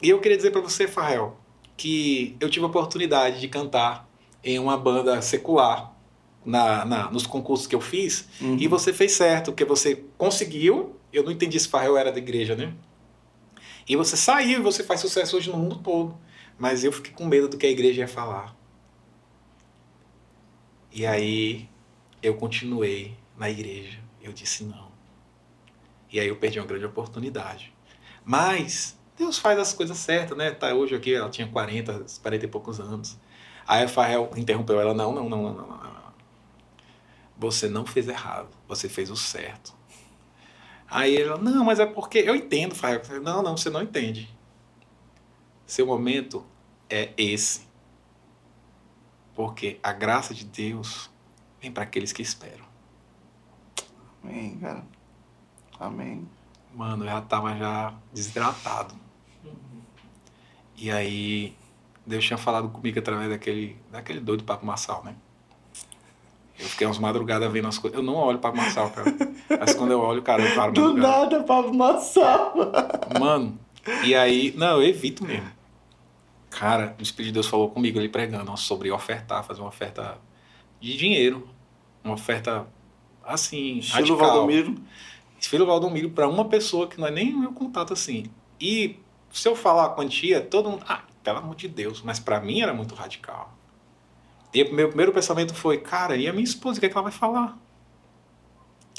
E 0.02 0.10
eu 0.10 0.20
queria 0.20 0.38
dizer 0.38 0.52
pra 0.52 0.62
você, 0.62 0.88
Farrell, 0.88 1.38
que 1.76 2.36
eu 2.40 2.50
tive 2.50 2.66
a 2.66 2.70
oportunidade 2.70 3.40
de 3.40 3.48
cantar 3.50 4.08
em 4.44 4.58
uma 4.60 4.78
banda 4.78 5.22
secular 5.22 5.94
na, 6.46 6.86
na- 6.86 7.12
nos 7.12 7.26
concursos 7.28 7.68
que 7.68 7.76
eu 7.76 7.82
fiz 7.82 8.28
Uhum. 8.40 8.56
e 8.60 8.68
você 8.68 8.94
fez 8.94 9.12
certo, 9.12 9.52
porque 9.52 9.66
você 9.66 10.04
conseguiu. 10.18 10.96
Eu 11.12 11.24
não 11.24 11.32
entendi 11.32 11.60
se 11.60 11.68
Farrell 11.68 11.98
era 11.98 12.12
da 12.14 12.18
igreja, 12.18 12.56
né? 12.56 12.72
E 13.88 13.96
você 13.96 14.16
saiu 14.16 14.60
e 14.60 14.62
você 14.62 14.84
faz 14.84 15.00
sucesso 15.02 15.36
hoje 15.36 15.50
no 15.50 15.58
mundo 15.58 15.78
todo. 15.84 16.18
Mas 16.60 16.84
eu 16.84 16.92
fiquei 16.92 17.14
com 17.14 17.26
medo 17.26 17.48
do 17.48 17.58
que 17.58 17.66
a 17.66 17.70
igreja 17.70 18.02
ia 18.02 18.08
falar. 18.08 18.54
E 20.92 21.06
aí 21.06 21.70
eu 22.22 22.36
continuei 22.36 23.18
na 23.38 23.50
igreja. 23.50 24.00
Eu 24.22 24.34
disse 24.34 24.66
não. 24.66 24.90
E 26.12 26.20
aí 26.20 26.28
eu 26.28 26.36
perdi 26.36 26.60
uma 26.60 26.68
grande 26.68 26.86
oportunidade. 26.86 27.74
Mas 28.26 29.00
Deus 29.18 29.38
faz 29.40 29.58
as 29.58 29.74
coisas 29.74 29.98
certas, 29.98 30.38
né? 30.38 30.52
Tá 30.52 30.74
hoje 30.74 30.96
aqui, 30.96 31.14
ela 31.14 31.30
tinha 31.30 31.48
40, 31.48 32.06
40 32.22 32.46
e 32.46 32.48
poucos 32.48 32.80
anos. 32.80 33.18
Aí 33.68 33.84
a 33.84 33.88
Farrell 33.88 34.30
interrompeu 34.36 34.82
ela, 34.82 34.94
não, 34.94 35.14
não, 35.14 35.30
não, 35.30 35.44
não, 35.44 35.54
não, 35.54 35.68
não. 35.68 36.00
Você 37.38 37.70
não 37.70 37.86
fez 37.86 38.08
errado, 38.08 38.50
você 38.68 38.90
fez 38.90 39.10
o 39.10 39.16
certo. 39.16 39.74
Aí 40.90 41.16
ela, 41.16 41.38
não, 41.38 41.64
mas 41.64 41.80
é 41.80 41.86
porque 41.86 42.18
eu 42.18 42.36
entendo, 42.36 42.76
Farrell. 42.76 43.22
Não, 43.22 43.42
não, 43.42 43.56
você 43.56 43.70
não 43.70 43.82
entende. 43.82 44.28
Seu 45.70 45.86
momento 45.86 46.44
é 46.90 47.12
esse. 47.16 47.68
Porque 49.36 49.80
a 49.84 49.94
graça 49.94 50.34
de 50.34 50.44
Deus 50.44 51.12
vem 51.62 51.72
para 51.72 51.84
aqueles 51.84 52.12
que 52.12 52.24
esperam. 52.24 52.66
Amém, 54.24 54.58
cara. 54.58 54.84
Amém. 55.80 56.28
Mano, 56.74 57.06
eu 57.06 57.10
já 57.10 57.22
tava 57.22 57.56
já 57.56 57.94
desidratado. 58.12 58.96
E 60.76 60.90
aí, 60.90 61.56
Deus 62.04 62.26
tinha 62.26 62.38
falado 62.40 62.70
comigo 62.70 62.98
através 62.98 63.30
daquele, 63.30 63.78
daquele 63.92 64.20
doido 64.22 64.44
Papo 64.44 64.66
Massal, 64.66 65.04
né? 65.04 65.16
Eu 66.58 66.66
fiquei 66.66 66.88
umas 66.88 66.98
madrugadas 66.98 67.52
vendo 67.52 67.68
as 67.68 67.78
coisas. 67.78 67.96
Eu 67.96 68.04
não 68.04 68.16
olho 68.16 68.40
Papo 68.40 68.58
Massal, 68.58 68.90
cara. 68.90 69.16
Mas 69.60 69.76
quando 69.76 69.92
eu 69.92 70.00
olho, 70.02 70.24
cara, 70.24 70.42
eu 70.42 70.56
paro 70.56 70.72
Do 70.74 70.84
lugar. 70.88 71.02
nada, 71.20 71.44
Pablo 71.44 71.76
Massal. 71.76 72.56
Mano, 73.20 73.56
e 74.04 74.16
aí, 74.16 74.52
não, 74.58 74.82
eu 74.82 74.84
evito 74.90 75.24
mesmo. 75.24 75.59
Cara, 76.50 76.96
o 77.00 77.02
Espírito 77.02 77.28
de 77.28 77.34
Deus 77.34 77.48
falou 77.48 77.70
comigo 77.70 78.00
ali 78.00 78.10
pregando 78.10 78.56
sobre 78.58 78.92
ofertar, 78.92 79.44
fazer 79.44 79.62
uma 79.62 79.70
oferta 79.70 80.18
de 80.80 80.98
dinheiro. 80.98 81.48
Uma 82.04 82.16
oferta 82.16 82.68
assim, 83.24 83.78
Estilo 83.78 84.18
radical. 84.18 84.18
Valdomiro. 84.18 84.76
Estilo 85.40 85.66
Valdomiro 85.66 86.10
para 86.10 86.28
uma 86.28 86.46
pessoa 86.46 86.88
que 86.88 87.00
não 87.00 87.08
é 87.08 87.12
nem 87.12 87.34
o 87.34 87.40
meu 87.40 87.54
contato 87.54 87.94
assim. 87.94 88.26
E 88.60 89.00
se 89.32 89.48
eu 89.48 89.56
falar 89.56 89.86
a 89.86 89.90
quantia, 89.90 90.42
todo 90.42 90.72
mundo, 90.72 90.84
ah, 90.88 91.04
pelo 91.24 91.38
amor 91.38 91.56
de 91.56 91.68
Deus, 91.68 92.02
mas 92.02 92.20
para 92.20 92.40
mim 92.42 92.62
era 92.62 92.74
muito 92.74 92.96
radical. 92.96 93.54
E 94.54 94.64
o 94.64 94.74
meu 94.74 94.88
primeiro 94.88 95.14
pensamento 95.14 95.54
foi, 95.54 95.78
cara, 95.78 96.16
e 96.16 96.28
a 96.28 96.34
minha 96.34 96.44
esposa, 96.44 96.78
o 96.78 96.80
que, 96.80 96.88
é 96.88 96.90
que 96.90 96.96
ela 96.96 97.04
vai 97.04 97.12
falar? 97.12 97.58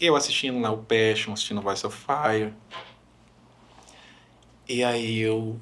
Eu 0.00 0.16
assistindo 0.16 0.58
lá 0.60 0.70
o 0.70 0.78
Passion, 0.78 1.32
assistindo 1.32 1.60
Voice 1.60 1.84
of 1.84 1.96
Fire. 1.96 2.54
E 4.68 4.84
aí 4.84 5.18
eu 5.18 5.60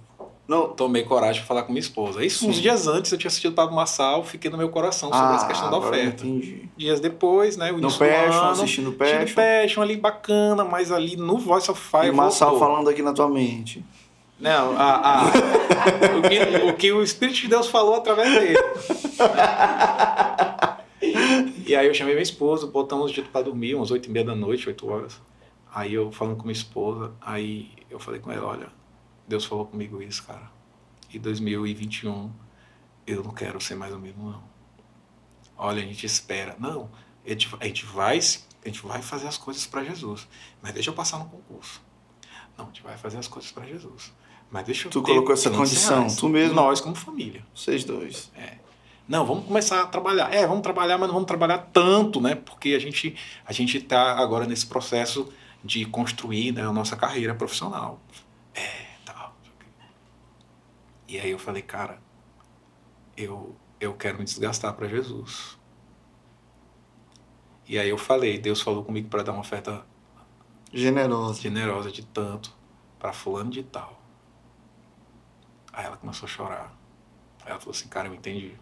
Não, 0.48 0.68
tomei 0.70 1.04
coragem 1.04 1.42
para 1.42 1.46
falar 1.46 1.62
com 1.64 1.72
minha 1.72 1.80
esposa. 1.80 2.24
Isso 2.24 2.48
uns 2.48 2.56
dias 2.56 2.86
antes 2.86 3.12
eu 3.12 3.18
tinha 3.18 3.28
assistido 3.28 3.52
o 3.52 3.54
Pablo 3.54 3.76
Massal, 3.76 4.24
fiquei 4.24 4.50
no 4.50 4.56
meu 4.56 4.70
coração 4.70 5.12
sobre 5.12 5.34
essa 5.36 5.46
questão 5.46 5.70
da 5.70 5.76
Ah, 5.76 5.80
oferta. 5.80 6.26
Entendi. 6.26 6.66
Dias 6.74 7.00
depois, 7.00 7.58
né? 7.58 7.70
O 7.70 7.76
No 7.76 7.88
Passion, 7.92 8.06
ano, 8.40 8.50
assistindo 8.52 8.88
o 8.88 8.92
Passion. 8.94 9.18
Passion. 9.18 9.34
Passion 9.34 9.82
ali 9.82 9.96
bacana, 9.98 10.64
mas 10.64 10.90
ali 10.90 11.16
no 11.16 11.36
Voice 11.36 11.70
of 11.70 11.78
Fire 11.78 12.06
E 12.06 12.12
Massal 12.12 12.58
falando 12.58 12.88
aqui 12.88 13.02
na 13.02 13.12
tua 13.12 13.28
mente. 13.28 13.84
Não, 14.40 14.74
a, 14.78 15.18
a- 15.20 15.24
o, 16.16 16.22
que, 16.22 16.66
o 16.70 16.74
que 16.76 16.92
o 16.92 17.02
Espírito 17.02 17.40
de 17.40 17.48
Deus 17.48 17.66
falou 17.66 17.96
através 17.96 18.32
dele. 18.32 18.56
e 21.66 21.74
aí 21.76 21.86
eu 21.86 21.94
chamei 21.94 22.14
minha 22.14 22.22
esposa, 22.22 22.66
botamos 22.66 23.10
o 23.10 23.14
dia 23.14 23.24
para 23.30 23.42
dormir, 23.42 23.74
umas 23.74 23.90
oito 23.90 24.08
e 24.08 24.12
meia 24.12 24.24
da 24.24 24.34
noite, 24.34 24.66
oito 24.68 24.88
horas. 24.88 25.20
Aí 25.74 25.92
eu 25.92 26.10
falando 26.10 26.36
com 26.36 26.44
minha 26.44 26.52
esposa, 26.52 27.12
aí 27.20 27.68
eu 27.90 27.98
falei 27.98 28.20
com 28.20 28.32
ela, 28.32 28.46
olha, 28.46 28.66
Deus 29.28 29.44
falou 29.44 29.66
comigo 29.66 30.02
isso, 30.02 30.24
cara. 30.24 30.50
E 31.12 31.18
2021 31.18 32.30
eu 33.06 33.22
não 33.22 33.32
quero 33.32 33.60
ser 33.60 33.74
mais 33.74 33.92
o 33.94 33.98
mesmo, 33.98 34.30
não. 34.30 34.42
Olha, 35.56 35.82
a 35.82 35.86
gente 35.86 36.04
espera. 36.06 36.56
Não, 36.58 36.90
a 37.24 37.28
gente, 37.28 37.48
a 37.60 37.64
gente 37.66 37.84
vai, 37.84 38.18
a 38.18 38.68
gente 38.68 38.82
vai 38.82 39.02
fazer 39.02 39.28
as 39.28 39.36
coisas 39.36 39.66
para 39.66 39.84
Jesus, 39.84 40.26
mas 40.62 40.72
deixa 40.72 40.90
eu 40.90 40.94
passar 40.94 41.18
no 41.18 41.26
concurso. 41.26 41.82
Não, 42.56 42.64
a 42.64 42.68
gente 42.68 42.82
vai 42.82 42.96
fazer 42.96 43.18
as 43.18 43.28
coisas 43.28 43.52
para 43.52 43.66
Jesus. 43.66 44.12
Mas 44.50 44.64
deixa 44.64 44.88
eu 44.88 44.90
Tu 44.90 45.02
colocou 45.02 45.32
essa 45.34 45.50
500 45.50 45.58
condição, 45.58 45.98
reais. 46.00 46.16
tu 46.16 46.28
mesmo? 46.28 46.54
Nós, 46.54 46.80
como 46.80 46.94
família. 46.94 47.44
Vocês 47.54 47.84
dois. 47.84 48.32
Não, 49.06 49.24
vamos 49.24 49.46
começar 49.46 49.82
a 49.82 49.86
trabalhar. 49.86 50.32
É, 50.32 50.46
vamos 50.46 50.62
trabalhar, 50.62 50.96
mas 50.98 51.06
não 51.08 51.14
vamos 51.14 51.26
trabalhar 51.26 51.58
tanto, 51.72 52.20
né? 52.20 52.34
Porque 52.34 52.70
a 52.70 52.78
gente 52.78 53.14
a 53.44 53.52
gente 53.52 53.76
está 53.76 54.18
agora 54.18 54.46
nesse 54.46 54.66
processo 54.66 55.30
de 55.64 55.84
construir 55.86 56.52
né, 56.52 56.62
a 56.62 56.72
nossa 56.72 56.96
carreira 56.96 57.34
profissional. 57.34 58.00
É. 58.54 58.87
E 61.08 61.18
aí 61.18 61.30
eu 61.30 61.38
falei, 61.38 61.62
cara, 61.62 62.00
eu 63.16 63.56
eu 63.80 63.94
quero 63.94 64.18
me 64.18 64.24
desgastar 64.24 64.74
para 64.74 64.88
Jesus. 64.88 65.58
E 67.66 67.78
aí 67.78 67.88
eu 67.88 67.98
falei, 67.98 68.38
Deus 68.38 68.60
falou 68.60 68.84
comigo 68.84 69.08
para 69.08 69.22
dar 69.22 69.32
uma 69.32 69.40
oferta 69.40 69.86
Generosa. 70.72 71.40
generosa 71.40 71.90
de 71.90 72.04
tanto 72.04 72.54
para 72.98 73.12
fulano 73.12 73.50
de 73.50 73.62
tal. 73.62 74.02
Aí 75.72 75.84
ela 75.84 75.96
começou 75.96 76.26
a 76.26 76.30
chorar. 76.30 76.76
Aí 77.44 77.50
ela 77.50 77.60
falou 77.60 77.74
assim, 77.74 77.88
cara, 77.88 78.08
eu 78.08 78.14
entendi. 78.14 78.56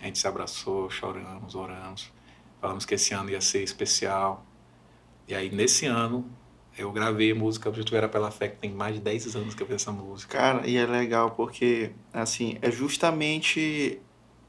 A 0.00 0.04
gente 0.04 0.18
se 0.18 0.26
abraçou, 0.28 0.88
choramos, 0.90 1.54
oramos. 1.54 2.12
Falamos 2.60 2.84
que 2.84 2.94
esse 2.94 3.12
ano 3.12 3.30
ia 3.30 3.40
ser 3.40 3.62
especial. 3.62 4.44
E 5.26 5.34
aí, 5.34 5.50
nesse 5.50 5.86
ano, 5.86 6.30
eu 6.76 6.90
gravei 6.92 7.32
a 7.32 7.34
música 7.34 7.68
Objetivo 7.68 7.96
Era 7.96 8.08
Pela 8.08 8.30
Fé, 8.30 8.48
que 8.48 8.56
tem 8.56 8.70
mais 8.70 8.94
de 8.94 9.00
10 9.00 9.36
anos 9.36 9.54
que 9.54 9.62
eu 9.62 9.66
fiz 9.66 9.76
essa 9.76 9.92
música. 9.92 10.38
Cara, 10.38 10.66
e 10.66 10.76
é 10.76 10.86
legal 10.86 11.30
porque, 11.32 11.92
assim, 12.12 12.58
é 12.60 12.70
justamente 12.70 14.00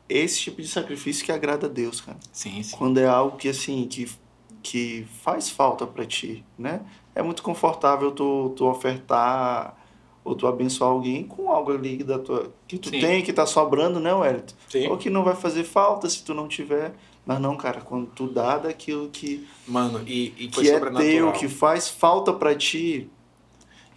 esse 0.09 0.39
tipo 0.39 0.61
de 0.61 0.67
sacrifício 0.67 1.25
que 1.25 1.31
agrada 1.31 1.67
a 1.67 1.69
Deus, 1.69 2.01
cara. 2.01 2.17
Sim, 2.31 2.61
sim. 2.63 2.75
Quando 2.75 2.99
é 2.99 3.07
algo 3.07 3.37
que, 3.37 3.49
assim, 3.49 3.87
que, 3.87 4.09
que 4.61 5.07
faz 5.21 5.49
falta 5.49 5.85
pra 5.85 6.05
ti, 6.05 6.43
né? 6.57 6.81
É 7.13 7.21
muito 7.21 7.41
confortável 7.41 8.11
tu, 8.11 8.53
tu 8.55 8.65
ofertar 8.65 9.77
ou 10.25 10.35
tu 10.35 10.47
abençoar 10.47 10.89
alguém 10.89 11.23
com 11.23 11.51
algo 11.51 11.71
ali 11.71 12.03
da 12.03 12.17
tua, 12.17 12.51
que 12.67 12.79
tu 12.79 12.89
Sim. 12.89 12.99
tem, 12.99 13.21
que 13.21 13.31
tá 13.31 13.45
sobrando, 13.45 13.99
né, 13.99 14.11
Wellington? 14.11 14.55
Sim. 14.67 14.87
Ou 14.87 14.97
que 14.97 15.07
não 15.07 15.23
vai 15.23 15.35
fazer 15.35 15.63
falta 15.63 16.09
se 16.09 16.23
tu 16.23 16.33
não 16.33 16.47
tiver. 16.47 16.95
Mas 17.25 17.39
não, 17.39 17.57
cara, 17.57 17.81
quando 17.81 18.05
tu 18.07 18.27
dá 18.27 18.59
daquilo 18.59 19.09
que, 19.09 19.47
Mano, 19.67 20.03
e, 20.05 20.33
e 20.37 20.47
que 20.47 20.69
é 20.69 20.79
teu, 20.79 21.31
que 21.31 21.47
faz 21.49 21.89
falta 21.89 22.31
pra 22.31 22.53
ti, 22.53 23.09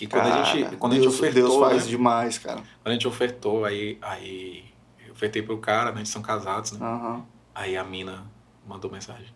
E 0.01 0.07
quando 0.07 0.27
a 0.27 0.31
cara, 0.31 0.45
gente, 0.45 0.77
quando 0.77 0.93
Deus, 0.93 1.07
a 1.07 1.11
gente 1.11 1.15
ofertou, 1.21 1.49
Deus 1.49 1.61
faz 1.61 1.85
né? 1.85 1.91
demais, 1.91 2.39
cara. 2.39 2.57
Quando 2.57 2.87
a 2.87 2.93
gente 2.93 3.07
ofertou, 3.07 3.65
aí, 3.67 3.99
aí 4.01 4.65
eu 5.07 5.13
ofertei 5.13 5.43
pro 5.43 5.59
cara, 5.59 5.93
né? 5.93 5.99
Eles 5.99 6.09
são 6.09 6.23
casados, 6.23 6.73
né? 6.73 6.79
Aham. 6.87 7.23
Aí 7.55 7.77
a 7.77 7.85
mina 7.85 8.25
mandou 8.67 8.91
mensagem. 8.91 9.27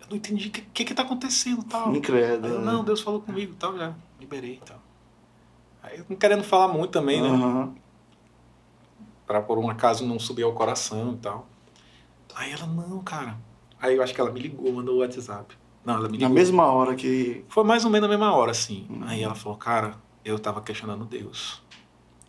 Eu 0.00 0.06
não 0.10 0.16
entendi 0.16 0.48
o 0.48 0.50
que, 0.52 0.60
que 0.60 0.84
que 0.84 0.94
tá 0.94 1.02
acontecendo 1.02 1.64
tal. 1.64 1.94
Incrédulo. 1.96 2.58
Né? 2.58 2.72
não, 2.72 2.84
Deus 2.84 3.00
falou 3.00 3.20
comigo 3.20 3.56
tal, 3.58 3.76
já 3.76 3.92
liberei 4.20 4.54
e 4.54 4.66
tal. 4.66 4.78
Aí 5.82 5.98
eu 5.98 6.06
não 6.08 6.16
querendo 6.16 6.44
falar 6.44 6.68
muito 6.68 6.90
também, 6.90 7.20
né? 7.20 7.28
Aham. 7.28 7.74
Pra 9.26 9.40
por 9.40 9.58
um 9.58 9.68
acaso 9.68 10.06
não 10.06 10.18
subir 10.18 10.42
ao 10.44 10.52
coração 10.52 11.14
e 11.14 11.16
tal. 11.16 11.48
Aí 12.34 12.52
ela, 12.52 12.66
não, 12.66 13.00
cara. 13.02 13.36
Aí 13.80 13.96
eu 13.96 14.02
acho 14.02 14.14
que 14.14 14.20
ela 14.20 14.30
me 14.30 14.40
ligou, 14.40 14.72
mandou 14.72 14.96
o 14.96 14.98
WhatsApp. 14.98 15.56
Não, 15.84 15.94
ela 15.94 16.08
me 16.08 16.12
Na 16.18 16.28
ligou. 16.28 16.34
mesma 16.34 16.64
hora 16.66 16.94
que. 16.94 17.44
Foi 17.48 17.64
mais 17.64 17.84
ou 17.84 17.90
menos 17.90 18.08
na 18.08 18.16
mesma 18.16 18.32
hora, 18.34 18.50
assim. 18.52 18.86
Uhum. 18.88 19.02
Aí 19.04 19.22
ela 19.22 19.34
falou, 19.34 19.58
cara, 19.58 19.94
eu 20.24 20.38
tava 20.38 20.60
questionando 20.62 21.04
Deus. 21.04 21.62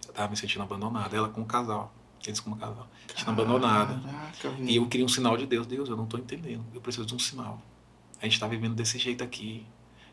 Eu 0.07 0.13
tava 0.13 0.29
me 0.29 0.37
sentindo 0.37 0.63
abandonada. 0.63 1.15
Ela 1.15 1.29
com 1.29 1.41
o 1.41 1.45
casal. 1.45 1.93
Eles 2.25 2.39
como 2.39 2.55
casal. 2.55 2.87
Sentindo 3.07 3.29
abandonada. 3.31 3.99
E 4.59 4.75
eu 4.77 4.87
queria 4.87 5.05
um 5.05 5.09
sinal 5.09 5.37
de 5.37 5.45
Deus. 5.45 5.67
Deus, 5.67 5.89
eu 5.89 5.95
não 5.97 6.05
tô 6.05 6.17
entendendo. 6.17 6.63
Eu 6.73 6.81
preciso 6.81 7.05
de 7.05 7.13
um 7.13 7.19
sinal. 7.19 7.61
A 8.21 8.25
gente 8.25 8.39
tá 8.39 8.47
vivendo 8.47 8.73
desse 8.75 8.97
jeito 8.97 9.23
aqui. 9.23 9.65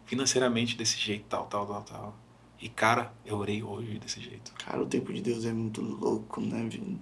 Financeiramente 0.04 0.76
desse 0.76 0.98
jeito, 0.98 1.24
tal, 1.28 1.46
tal, 1.46 1.64
tal, 1.66 1.82
tal. 1.82 2.14
E, 2.60 2.68
cara, 2.68 3.12
eu 3.24 3.38
orei 3.38 3.62
hoje 3.62 3.98
desse 3.98 4.20
jeito. 4.20 4.52
Cara, 4.64 4.82
o 4.82 4.86
tempo 4.86 5.12
de 5.12 5.22
Deus 5.22 5.44
é 5.44 5.52
muito 5.52 5.80
louco, 5.80 6.40
né, 6.40 6.66
viu? 6.68 6.98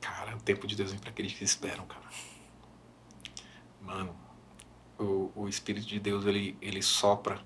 Cara, 0.00 0.36
o 0.36 0.40
tempo 0.40 0.66
de 0.66 0.76
Deus 0.76 0.90
vem 0.90 1.00
pra 1.00 1.10
aqueles 1.10 1.32
que 1.32 1.44
esperam, 1.44 1.86
cara. 1.86 2.04
Mano, 3.80 4.14
o, 4.98 5.30
o 5.34 5.48
Espírito 5.48 5.86
de 5.86 5.98
Deus, 5.98 6.26
ele, 6.26 6.56
ele 6.60 6.82
sopra 6.82 7.40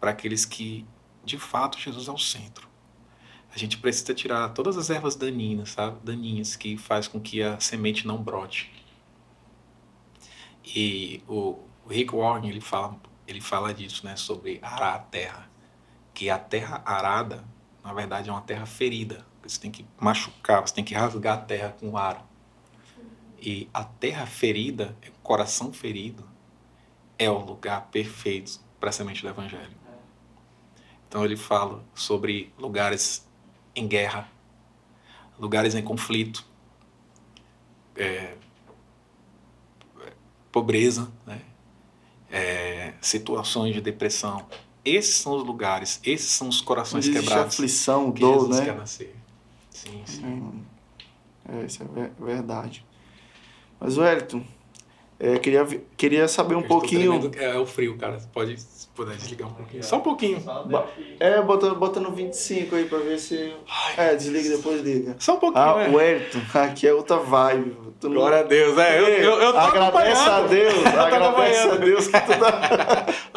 para 0.00 0.10
aqueles 0.10 0.44
que, 0.44 0.86
de 1.24 1.38
fato, 1.38 1.78
Jesus 1.78 2.08
é 2.08 2.12
o 2.12 2.18
centro. 2.18 2.68
A 3.54 3.58
gente 3.58 3.76
precisa 3.78 4.14
tirar 4.14 4.48
todas 4.50 4.78
as 4.78 4.88
ervas 4.88 5.14
daninhas, 5.14 5.70
sabe? 5.70 5.98
Daninhas 6.02 6.56
que 6.56 6.76
faz 6.76 7.06
com 7.06 7.20
que 7.20 7.42
a 7.42 7.60
semente 7.60 8.06
não 8.06 8.22
brote. 8.22 8.72
E 10.64 11.22
o, 11.28 11.58
o 11.84 11.88
Rick 11.88 12.14
Warren, 12.14 12.48
ele 12.48 12.60
fala, 12.60 12.98
ele 13.26 13.40
fala 13.40 13.74
disso, 13.74 14.06
né? 14.06 14.16
Sobre 14.16 14.58
arar 14.62 14.94
a 14.94 14.98
terra. 14.98 15.50
Que 16.14 16.30
a 16.30 16.38
terra 16.38 16.82
arada, 16.84 17.44
na 17.84 17.92
verdade, 17.92 18.30
é 18.30 18.32
uma 18.32 18.40
terra 18.40 18.64
ferida. 18.64 19.26
Você 19.42 19.60
tem 19.60 19.70
que 19.70 19.84
machucar, 19.98 20.60
você 20.60 20.74
tem 20.74 20.84
que 20.84 20.94
rasgar 20.94 21.38
a 21.38 21.40
terra 21.40 21.76
com 21.78 21.90
o 21.90 21.96
aro. 21.96 22.20
E 23.40 23.68
a 23.74 23.84
terra 23.84 24.24
ferida, 24.24 24.96
o 25.08 25.18
coração 25.22 25.72
ferido, 25.72 26.24
é 27.18 27.28
o 27.28 27.38
lugar 27.38 27.88
perfeito 27.90 28.60
para 28.78 28.90
a 28.90 28.92
semente 28.92 29.22
do 29.22 29.28
evangelho. 29.28 29.76
Então 31.08 31.24
ele 31.24 31.36
fala 31.36 31.84
sobre 31.94 32.52
lugares 32.58 33.28
em 33.74 33.86
guerra, 33.86 34.28
lugares 35.38 35.74
em 35.74 35.82
conflito, 35.82 36.46
é, 37.96 38.34
pobreza, 40.50 41.12
né? 41.26 41.40
É, 42.30 42.94
situações 43.00 43.74
de 43.74 43.80
depressão. 43.80 44.46
Esses 44.84 45.16
são 45.16 45.36
os 45.36 45.44
lugares, 45.44 46.00
esses 46.02 46.30
são 46.30 46.48
os 46.48 46.60
corações 46.60 47.06
Onde 47.06 47.16
existe 47.16 47.28
quebrados 47.28 47.54
aflição, 47.54 48.10
que 48.10 48.20
dor, 48.20 48.40
Jesus 48.40 48.58
né? 48.58 48.64
quer 48.64 48.74
nascer. 48.74 49.21
Sim, 49.82 50.02
sim. 50.06 50.24
Hum, 50.24 50.62
É, 51.48 51.64
isso 51.64 51.82
é 51.82 51.86
ver- 51.86 52.12
verdade. 52.20 52.84
Mas, 53.80 53.98
Wellington, 53.98 54.44
é, 55.22 55.38
queria, 55.38 55.64
queria 55.96 56.26
saber 56.28 56.54
um 56.56 56.62
pouquinho. 56.62 57.18
tremendo, 57.20 57.38
É 57.38 57.56
o 57.58 57.64
frio, 57.64 57.96
cara. 57.96 58.18
Pode 58.32 58.60
se 58.60 58.88
puder 58.88 59.14
desligar 59.16 59.48
um 59.48 59.54
pouquinho. 59.54 59.82
Só 59.84 59.96
um 59.96 60.00
pouquinho. 60.00 60.42
É, 61.20 61.40
bota, 61.40 61.74
bota 61.74 62.00
no 62.00 62.10
25 62.10 62.74
aí 62.74 62.84
pra 62.86 62.98
ver 62.98 63.18
se. 63.18 63.52
É, 63.96 64.14
desliga 64.14 64.46
e 64.48 64.56
depois 64.56 64.82
liga. 64.82 65.16
Só 65.18 65.34
um 65.34 65.38
pouquinho, 65.38 65.64
Ah, 65.64 65.82
é. 65.84 65.88
o 65.88 65.94
Wellington, 65.94 66.40
aqui 66.54 66.86
é 66.88 66.92
outra 66.92 67.16
vibe. 67.18 67.76
Tu 68.00 68.08
não- 68.08 68.16
Glória 68.16 68.40
a 68.40 68.42
Deus. 68.42 68.76
É, 68.78 68.98
eu, 68.98 69.04
eu, 69.06 69.32
eu 69.40 69.52
tô 69.52 69.58
Agradece 69.58 70.28
a. 70.28 70.40
Deus, 70.40 70.86
agradece 70.86 71.68
a. 71.68 71.74
Deus 71.76 72.06
que 72.08 72.20
tu 72.20 72.38
tá. 72.40 73.06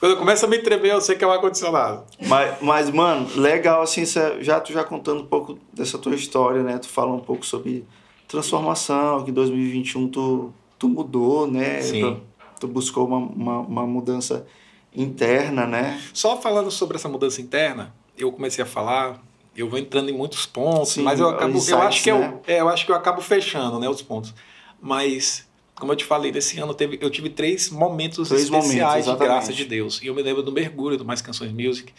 Quando 0.00 0.12
eu 0.12 0.16
começo 0.16 0.46
a 0.46 0.48
me 0.48 0.58
tremer, 0.58 0.92
eu 0.92 1.00
sei 1.02 1.14
que 1.14 1.22
é 1.22 1.26
o 1.26 1.30
ar-condicionado. 1.30 2.04
Mas, 2.26 2.56
mas, 2.62 2.90
mano, 2.90 3.28
legal, 3.36 3.82
assim, 3.82 4.04
já 4.40 4.58
tu 4.60 4.72
já 4.72 4.82
contando 4.82 5.20
um 5.22 5.26
pouco 5.26 5.58
dessa 5.74 5.98
tua 5.98 6.14
história, 6.14 6.62
né? 6.62 6.78
Tu 6.78 6.88
fala 6.88 7.12
um 7.12 7.20
pouco 7.20 7.44
sobre 7.44 7.84
transformação, 8.26 9.22
que 9.24 9.30
em 9.30 9.34
2021 9.34 10.08
tu, 10.08 10.52
tu 10.78 10.88
mudou, 10.88 11.46
né? 11.46 11.80
Sim. 11.82 12.00
Tu, 12.00 12.60
tu 12.60 12.68
buscou 12.68 13.06
uma, 13.06 13.18
uma, 13.18 13.58
uma 13.60 13.86
mudança 13.86 14.46
interna, 14.94 15.66
né? 15.66 16.00
Só 16.12 16.40
falando 16.40 16.70
sobre 16.70 16.96
essa 16.96 17.08
mudança 17.08 17.40
interna, 17.40 17.94
eu 18.16 18.32
comecei 18.32 18.62
a 18.64 18.66
falar, 18.66 19.22
eu 19.54 19.68
vou 19.68 19.78
entrando 19.78 20.08
em 20.08 20.12
muitos 20.12 20.46
pontos, 20.46 20.90
Sim, 20.90 21.02
mas 21.02 21.20
eu 21.20 21.28
acabo, 21.28 21.52
eu 21.52 21.56
insights, 21.58 21.82
acho 21.82 22.02
que 22.02 22.10
eu, 22.10 22.18
né? 22.18 22.34
é, 22.46 22.60
eu 22.60 22.68
acho 22.68 22.86
que 22.86 22.92
eu 22.92 22.96
acabo 22.96 23.20
fechando, 23.20 23.78
né, 23.78 23.88
os 23.88 24.00
pontos. 24.00 24.34
Mas 24.80 25.46
como 25.76 25.92
eu 25.92 25.96
te 25.96 26.04
falei, 26.04 26.32
nesse 26.32 26.58
ano 26.58 26.72
teve, 26.72 26.98
eu 27.02 27.10
tive 27.10 27.28
três 27.28 27.68
momentos 27.68 28.28
Três 28.28 28.44
especiais 28.44 29.06
momentos, 29.06 29.20
de 29.20 29.26
graça 29.26 29.52
de 29.52 29.64
Deus. 29.66 30.00
E 30.02 30.06
eu 30.06 30.14
me 30.14 30.22
lembro 30.22 30.42
do 30.42 30.50
mergulho 30.50 30.96
do 30.96 31.04
Mais 31.04 31.20
Canções 31.20 31.52
Music 31.52 31.92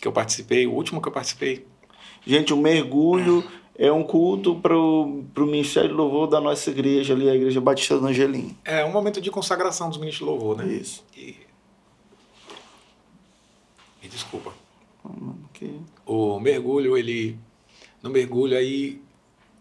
que 0.00 0.06
eu 0.06 0.12
participei, 0.12 0.66
o 0.66 0.72
último 0.72 1.00
que 1.02 1.08
eu 1.08 1.12
participei. 1.12 1.66
Gente, 2.24 2.54
o 2.54 2.56
mergulho 2.56 3.44
é 3.76 3.90
um 3.90 4.04
culto 4.04 4.54
pro, 4.60 5.24
pro 5.34 5.46
Ministério 5.46 5.90
de 5.90 5.94
Louvor 5.94 6.28
da 6.28 6.40
nossa 6.40 6.70
igreja 6.70 7.12
ali, 7.12 7.28
a 7.28 7.34
Igreja 7.34 7.60
Batista 7.60 7.98
do 7.98 8.06
Angelim. 8.06 8.56
É 8.64 8.84
um 8.84 8.92
momento 8.92 9.20
de 9.20 9.30
consagração 9.30 9.88
dos 9.88 9.98
ministros 9.98 10.26
de 10.28 10.32
louvor, 10.32 10.56
né? 10.58 10.66
Isso. 10.72 11.04
E... 11.16 11.36
Me 14.02 14.08
desculpa. 14.08 14.52
Que- 15.52 15.80
o 16.06 16.38
mergulho, 16.38 16.96
ele. 16.96 17.38
No 18.02 18.10
mergulho, 18.10 18.56
aí. 18.56 19.02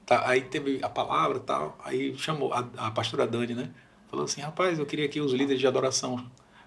Tá, 0.06 0.28
aí 0.28 0.42
teve 0.42 0.80
a 0.84 0.90
palavra 0.90 1.38
e 1.38 1.42
tal. 1.42 1.78
Aí 1.84 2.18
chamou 2.18 2.54
a, 2.54 2.68
a 2.78 2.92
pastora 2.92 3.26
Dani, 3.26 3.56
né? 3.56 3.72
Falou 4.10 4.26
assim: 4.26 4.42
rapaz, 4.42 4.78
eu 4.78 4.86
queria 4.86 5.08
que 5.08 5.20
os 5.22 5.32
líderes 5.32 5.60
de 5.60 5.68
adoração 5.68 6.24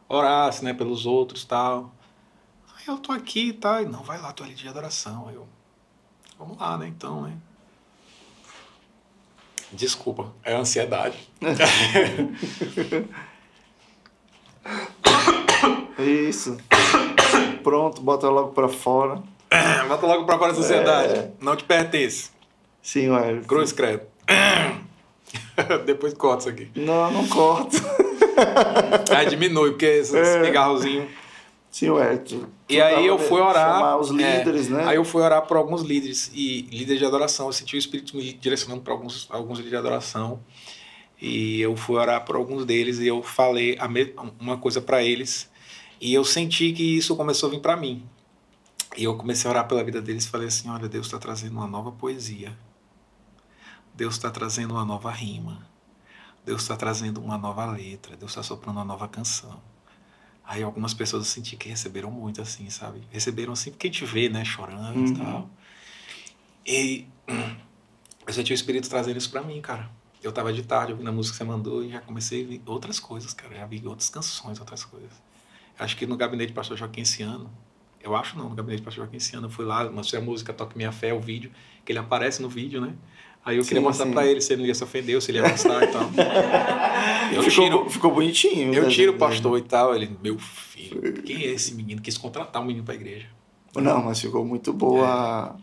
orassem, 0.09 0.65
né? 0.65 0.75
Pelos 0.75 1.07
outros 1.07 1.45
tal. 1.45 1.95
Aí 2.77 2.87
eu 2.89 2.99
tô 2.99 3.13
aqui 3.13 3.49
e 3.49 3.53
tal. 3.53 3.83
E, 3.83 3.87
não, 3.87 4.03
vai 4.03 4.21
lá, 4.21 4.33
tu 4.33 4.43
é 4.43 4.47
líder 4.49 4.63
de 4.63 4.69
adoração. 4.69 5.29
Aí 5.29 5.35
eu. 5.35 5.47
Vamos 6.39 6.59
lá, 6.59 6.77
né? 6.77 6.89
Então, 6.89 7.23
né? 7.23 7.33
Desculpa, 9.73 10.33
é 10.45 10.55
ansiedade. 10.55 11.17
Isso. 15.99 16.57
Pronto, 17.63 18.01
bota 18.01 18.29
logo 18.29 18.53
pra 18.53 18.69
fora. 18.69 19.23
Bota 19.89 20.07
logo 20.07 20.25
pra 20.25 20.39
fora 20.39 20.53
da 20.53 20.59
sociedade. 20.59 21.31
Não 21.41 21.57
te 21.57 21.65
pertence. 21.65 22.31
Sim, 22.83 23.11
Wellington. 23.11 23.47
Cruz 23.47 23.73
credo. 23.73 24.03
Depois 25.87 26.13
corta 26.15 26.41
isso 26.41 26.49
aqui. 26.51 26.71
Não, 26.75 27.11
não 27.11 27.27
corto. 27.29 27.77
Aí 29.17 29.27
diminui, 29.27 29.71
porque 29.71 29.87
esse, 29.87 30.17
esse 30.19 30.39
É. 30.39 30.45
cigarrozinho. 30.45 31.09
Sim, 31.77 31.91
ué. 31.91 32.17
tu- 32.17 32.49
E 32.71 32.81
aí 32.81 33.07
eu 33.07 33.19
fui 33.19 33.39
orar. 33.39 33.99
Os 33.99 34.09
é, 34.09 34.13
líderes, 34.39 34.71
né? 34.71 34.85
Aí 34.87 34.97
eu 34.97 35.05
fui 35.05 35.21
orar 35.21 35.43
por 35.47 35.59
alguns 35.59 35.83
líderes 35.83 36.31
e 36.33 36.63
líderes 36.71 36.99
de 37.01 37.05
adoração. 37.05 37.49
Eu 37.49 37.53
senti 37.53 37.77
o 37.77 37.79
Espírito 37.79 38.17
me 38.17 38.33
direcionando 38.33 38.81
para 38.81 38.95
alguns, 38.95 39.27
alguns 39.31 39.59
líderes 39.59 39.73
de 39.73 39.77
adoração. 39.77 40.41
E 41.21 41.61
eu 41.61 41.77
fui 41.77 41.97
orar 41.97 42.25
por 42.25 42.35
alguns 42.35 42.65
deles 42.65 42.99
e 42.99 43.07
eu 43.07 43.23
falei 43.23 43.77
a 43.79 43.87
me- 43.87 44.15
uma 44.41 44.57
coisa 44.57 44.81
para 44.81 45.03
eles. 45.03 45.51
E 46.01 46.15
eu 46.15 46.25
senti 46.25 46.73
que 46.73 46.97
isso 46.97 47.15
começou 47.15 47.51
a 47.51 47.53
vir 47.53 47.61
para 47.61 47.77
mim. 47.77 48.03
E 48.97 49.05
eu 49.05 49.15
comecei 49.15 49.47
a 49.47 49.51
orar 49.53 49.69
pela 49.69 49.85
vida 49.85 50.01
deles 50.01 50.25
e 50.25 50.29
falei 50.31 50.49
assim: 50.49 50.71
olha, 50.71 50.89
Deus 50.89 51.05
está 51.09 51.19
trazendo 51.19 51.57
uma 51.57 51.67
nova 51.67 51.93
poesia. 51.93 52.57
Deus 53.95 54.15
está 54.15 54.31
trazendo 54.31 54.73
uma 54.73 54.85
nova 54.87 55.11
rima. 55.11 55.67
Deus 56.43 56.63
está 56.63 56.75
trazendo 56.75 57.21
uma 57.21 57.37
nova 57.37 57.67
letra. 57.67 58.17
Deus 58.17 58.31
está 58.31 58.43
soprando 58.43 58.77
uma 58.77 58.85
nova 58.87 59.07
canção. 59.09 59.61
Aí 60.47 60.63
algumas 60.63 60.95
pessoas 60.95 61.25
eu 61.27 61.31
senti 61.33 61.57
que 61.57 61.69
receberam 61.69 62.11
muito, 62.11 62.41
assim, 62.41 62.71
sabe? 62.71 63.03
Receberam 63.11 63.53
assim 63.53 63.71
porque 63.71 63.89
a 63.89 63.91
gente 63.91 64.05
vê, 64.05 64.29
né? 64.29 64.45
Chorando 64.45 64.97
Uhum. 64.97 65.07
e 65.07 65.17
tal. 65.17 65.51
E 66.67 67.07
eu 68.27 68.33
senti 68.33 68.53
o 68.53 68.55
Espírito 68.55 68.89
trazendo 68.89 69.17
isso 69.17 69.31
pra 69.31 69.43
mim, 69.43 69.61
cara. 69.61 69.91
Eu 70.23 70.33
tava 70.33 70.53
de 70.53 70.63
tarde 70.63 70.93
ouvindo 70.93 71.09
a 71.09 71.13
música 71.13 71.35
que 71.35 71.39
você 71.39 71.45
mandou 71.45 71.85
e 71.85 71.91
já 71.91 72.01
comecei 72.01 72.45
a 72.45 72.49
ver 72.49 72.63
outras 72.67 72.99
coisas, 72.99 73.33
cara. 73.35 73.55
Já 73.55 73.67
vi 73.67 73.83
outras 73.87 74.09
canções, 74.09 74.59
outras 74.59 74.85
coisas. 74.85 75.11
Acho 75.79 75.97
que 75.97 76.07
no 76.07 76.17
gabinete 76.17 76.53
do 76.53 76.55
pastor 76.55 76.77
Joaquim 76.77 77.03
esse 77.03 77.23
ano, 77.23 77.51
eu 78.01 78.17
acho 78.17 78.37
não, 78.39 78.49
no 78.49 78.55
gabinete 78.55 78.81
do 78.81 78.85
pastor 78.85 79.05
Joaquim 79.05 79.19
esse 79.19 79.37
ano, 79.37 79.47
eu 79.47 79.51
fui 79.51 79.65
lá, 79.65 79.89
mostrei 79.91 80.21
a 80.21 80.25
música 80.25 80.53
Toque 80.53 80.77
Minha 80.77 80.91
Fé, 80.91 81.13
o 81.13 81.21
vídeo, 81.21 81.53
que 81.85 81.93
ele 81.93 81.99
aparece 81.99 82.41
no 82.41 82.49
vídeo, 82.49 82.81
né? 82.81 82.95
Aí 83.47 83.59
eu 83.59 83.63
queria 83.63 83.79
Sim, 83.81 83.87
mostrar 83.87 84.07
sim. 84.07 84.13
pra 84.13 84.27
ele 84.27 84.41
se 84.41 84.53
ele 84.53 84.63
não 84.63 84.69
ia 84.69 84.75
se 84.75 84.83
ofender, 84.83 85.23
se 85.23 85.31
ele 85.31 85.39
ia 85.39 85.49
gostar 85.49 85.81
e 85.85 85.87
tal. 85.87 86.03
Eu 87.33 87.43
ficou, 87.43 87.65
tiro, 87.65 87.91
ficou 87.91 88.13
bonitinho. 88.13 88.73
eu 88.75 88.85
né, 88.85 88.89
tiro 88.89 89.13
o 89.13 89.19
pastor 89.19 89.59
e 89.59 89.63
tal. 89.63 89.95
Ele, 89.95 90.17
meu 90.23 90.39
filho, 90.39 91.13
quem 91.23 91.43
é 91.43 91.47
esse 91.47 91.75
menino? 91.75 92.01
Quis 92.01 92.17
contratar 92.19 92.63
um 92.63 92.65
menino 92.65 92.85
pra 92.85 92.95
igreja. 92.95 93.27
Não, 93.75 94.03
mas 94.03 94.21
ficou 94.21 94.45
muito 94.45 94.73
boa 94.73 95.57
É. 95.59 95.63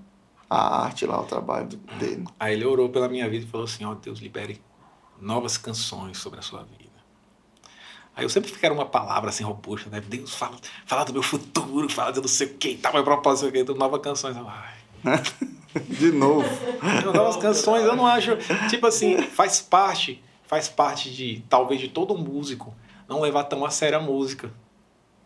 a, 0.49 0.83
arte 0.85 1.05
lá, 1.05 1.19
o 1.21 1.25
trabalho 1.25 1.67
dele. 1.99 2.25
Aí 2.39 2.53
ele 2.53 2.65
orou 2.65 2.89
pela 2.89 3.07
minha 3.09 3.29
vida 3.29 3.45
e 3.45 3.47
falou 3.47 3.65
assim: 3.65 3.85
Ó, 3.85 3.93
Deus, 3.95 4.19
libere 4.19 4.61
novas 5.21 5.57
canções 5.57 6.17
sobre 6.17 6.39
a 6.39 6.41
sua 6.41 6.63
vida. 6.63 6.91
Aí 8.15 8.23
eu 8.25 8.29
sempre 8.29 8.51
quero 8.51 8.75
uma 8.75 8.85
palavra 8.85 9.29
assim 9.29 9.43
robusta, 9.43 9.89
né? 9.89 10.01
Deus, 10.01 10.35
fala, 10.35 10.57
fala 10.85 11.03
do 11.05 11.13
meu 11.13 11.23
futuro, 11.23 11.89
fala 11.89 12.11
de 12.11 12.19
não 12.21 12.27
sei 12.27 12.47
o 12.47 12.53
que 12.55 12.69
e 12.71 12.77
tal, 12.77 12.93
meu 12.93 13.03
propósito, 13.03 13.45
não 13.45 13.51
sei 13.53 13.61
o 13.61 13.65
que, 13.65 13.73
novas 13.73 14.01
canções. 14.01 14.35
Eu, 14.37 14.47
Ai, 14.47 14.73
De 15.89 16.11
novo. 16.11 16.47
novas 17.13 17.37
canções, 17.37 17.83
eu 17.83 17.95
não 17.95 18.05
acho. 18.05 18.31
Tipo 18.69 18.87
assim, 18.87 19.21
faz 19.21 19.61
parte, 19.61 20.23
faz 20.43 20.69
parte 20.69 21.09
de, 21.11 21.43
talvez, 21.49 21.79
de 21.81 21.87
todo 21.87 22.17
músico 22.17 22.73
não 23.07 23.21
levar 23.21 23.43
tão 23.45 23.65
a 23.65 23.69
sério 23.69 23.97
a 23.97 24.01
música, 24.01 24.51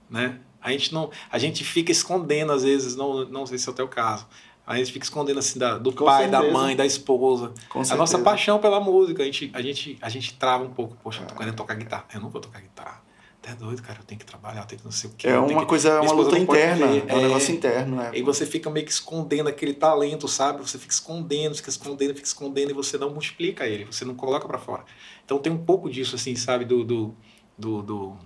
né? 0.09 0.39
A 0.61 0.71
gente 0.71 0.93
não, 0.93 1.09
a 1.31 1.37
gente 1.37 1.63
fica 1.63 1.91
escondendo 1.91 2.51
às 2.51 2.63
vezes, 2.63 2.95
não, 2.95 3.23
não 3.25 3.45
sei 3.45 3.57
se 3.57 3.67
é 3.69 3.71
o 3.71 3.75
teu 3.75 3.87
caso. 3.87 4.25
A 4.65 4.75
gente 4.75 4.91
fica 4.91 5.05
escondendo 5.05 5.39
assim 5.39 5.57
da, 5.57 5.77
do 5.77 5.93
Com 5.93 6.03
pai, 6.03 6.27
da 6.27 6.39
certeza. 6.39 6.59
mãe, 6.59 6.75
da 6.75 6.85
esposa. 6.85 7.53
Com 7.69 7.79
A 7.79 7.85
certeza. 7.85 7.95
nossa 7.95 8.19
paixão 8.19 8.59
pela 8.59 8.81
música, 8.81 9.23
a 9.23 9.25
gente, 9.25 9.49
a 9.53 9.61
gente, 9.61 9.97
a 10.01 10.09
gente 10.09 10.33
trava 10.33 10.65
um 10.65 10.69
pouco. 10.69 10.97
Poxa, 11.01 11.21
eu 11.21 11.27
tô 11.27 11.35
querendo 11.35 11.55
tocar 11.55 11.75
guitarra. 11.75 12.05
Eu 12.13 12.19
não 12.19 12.29
vou 12.29 12.41
tocar 12.41 12.59
guitarra. 12.59 13.01
Tá 13.47 13.53
doido, 13.53 13.81
cara. 13.81 13.99
Eu 13.99 14.03
tenho 14.03 14.19
que 14.19 14.25
trabalhar, 14.25 14.61
eu 14.61 14.65
tenho 14.65 14.79
que 14.79 14.85
não 14.85 14.91
sei 14.91 15.09
o 15.09 15.13
quê. 15.13 15.29
É 15.29 15.39
uma 15.39 15.61
que- 15.61 15.65
coisa, 15.67 15.89
é 15.89 15.99
uma 16.01 16.11
luta 16.11 16.37
interna. 16.37 16.85
É 17.07 17.15
um 17.15 17.21
negócio 17.21 17.53
interno, 17.55 18.01
é. 18.01 18.11
E 18.17 18.21
você 18.21 18.45
fica 18.45 18.69
meio 18.69 18.85
que 18.85 18.91
escondendo 18.91 19.47
aquele 19.47 19.73
talento, 19.73 20.27
sabe? 20.27 20.59
Você 20.61 20.77
fica 20.77 20.91
escondendo, 20.91 21.55
fica 21.55 21.69
escondendo, 21.69 22.13
fica 22.13 22.27
escondendo 22.27 22.71
e 22.71 22.73
você 22.73 22.97
não 22.97 23.09
multiplica 23.09 23.65
ele, 23.65 23.85
você 23.85 24.03
não 24.03 24.15
coloca 24.15 24.45
pra 24.47 24.57
fora. 24.57 24.83
Então 25.23 25.39
tem 25.39 25.51
um 25.53 25.63
pouco 25.63 25.89
disso, 25.89 26.15
assim, 26.15 26.35
sabe? 26.35 26.65
Do, 26.65 26.83
do, 26.83 27.15
do, 27.57 27.81
do, 27.81 28.17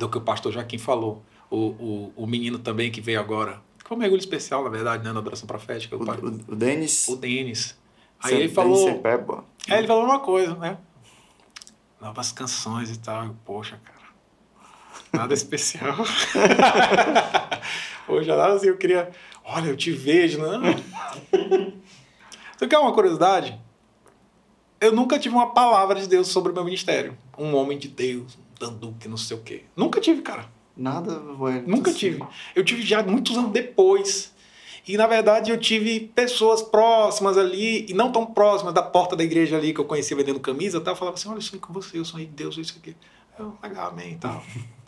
do 0.00 0.08
que 0.08 0.18
o 0.18 0.20
pastor 0.20 0.50
Joaquim 0.52 0.78
falou. 0.78 1.22
O, 1.48 1.56
o, 1.56 2.12
o 2.16 2.26
menino 2.26 2.58
também 2.58 2.90
que 2.90 3.00
veio 3.00 3.20
agora. 3.20 3.62
que 3.78 3.86
Foi 3.86 3.96
um 3.96 4.00
mergulho 4.00 4.18
especial, 4.18 4.64
na 4.64 4.70
verdade, 4.70 5.04
né? 5.04 5.12
Na 5.12 5.20
adoração 5.20 5.46
profética. 5.46 5.94
O, 5.96 6.02
O, 6.02 6.04
pai- 6.04 6.18
o, 6.18 6.56
Denis. 6.56 7.06
o 7.06 7.14
Denis. 7.14 7.78
Aí 8.20 8.30
Sem- 8.30 8.40
ele 8.40 8.48
falou. 8.48 8.88
Aí 9.68 9.78
ele 9.78 9.86
falou 9.86 10.04
uma 10.04 10.18
coisa, 10.18 10.56
né? 10.56 10.76
Novas 12.00 12.32
canções 12.32 12.90
e 12.90 12.98
tal. 12.98 13.26
Eu, 13.26 13.36
Poxa, 13.44 13.78
cara. 13.84 13.93
Nada 15.14 15.34
especial. 15.34 15.96
Poxa, 18.06 18.36
nada 18.36 18.54
assim, 18.54 18.68
eu 18.68 18.76
queria. 18.76 19.10
Olha, 19.44 19.68
eu 19.68 19.76
te 19.76 19.92
vejo, 19.92 20.38
não. 20.38 20.60
Você 22.56 22.68
quer 22.68 22.78
uma 22.78 22.92
curiosidade? 22.92 23.58
Eu 24.80 24.92
nunca 24.92 25.18
tive 25.18 25.34
uma 25.34 25.54
palavra 25.54 26.00
de 26.00 26.08
Deus 26.08 26.28
sobre 26.28 26.52
o 26.52 26.54
meu 26.54 26.64
ministério. 26.64 27.16
Um 27.38 27.54
homem 27.54 27.78
de 27.78 27.88
Deus, 27.88 28.36
um 28.36 28.42
danduque, 28.58 29.08
não 29.08 29.16
sei 29.16 29.36
o 29.36 29.40
quê. 29.40 29.64
Nunca 29.76 30.00
tive, 30.00 30.22
cara. 30.22 30.46
Nada, 30.76 31.18
velho. 31.18 31.64
Nunca 31.66 31.90
assim. 31.90 31.98
tive. 31.98 32.24
Eu 32.54 32.64
tive 32.64 32.82
já 32.82 33.02
muitos 33.02 33.36
anos 33.36 33.52
depois. 33.52 34.32
E 34.86 34.98
na 34.98 35.06
verdade 35.06 35.50
eu 35.50 35.58
tive 35.58 36.12
pessoas 36.14 36.60
próximas 36.60 37.38
ali, 37.38 37.86
e 37.88 37.94
não 37.94 38.12
tão 38.12 38.26
próximas 38.26 38.74
da 38.74 38.82
porta 38.82 39.16
da 39.16 39.24
igreja 39.24 39.56
ali 39.56 39.72
que 39.72 39.80
eu 39.80 39.86
conhecia 39.86 40.14
vendendo 40.14 40.38
camisa, 40.38 40.78
tal, 40.80 40.94
falava 40.94 41.16
assim: 41.16 41.28
olha, 41.28 41.38
eu 41.38 41.42
sonhei 41.42 41.60
com 41.60 41.72
você, 41.72 41.98
eu 41.98 42.04
sonhei 42.04 42.26
com 42.26 42.34
Deus, 42.34 42.58
isso 42.58 42.76
aqui. 42.78 42.94
Eu, 43.38 43.56
legal, 43.62 43.88
amém 43.88 44.12
e 44.12 44.16
tal. 44.16 44.42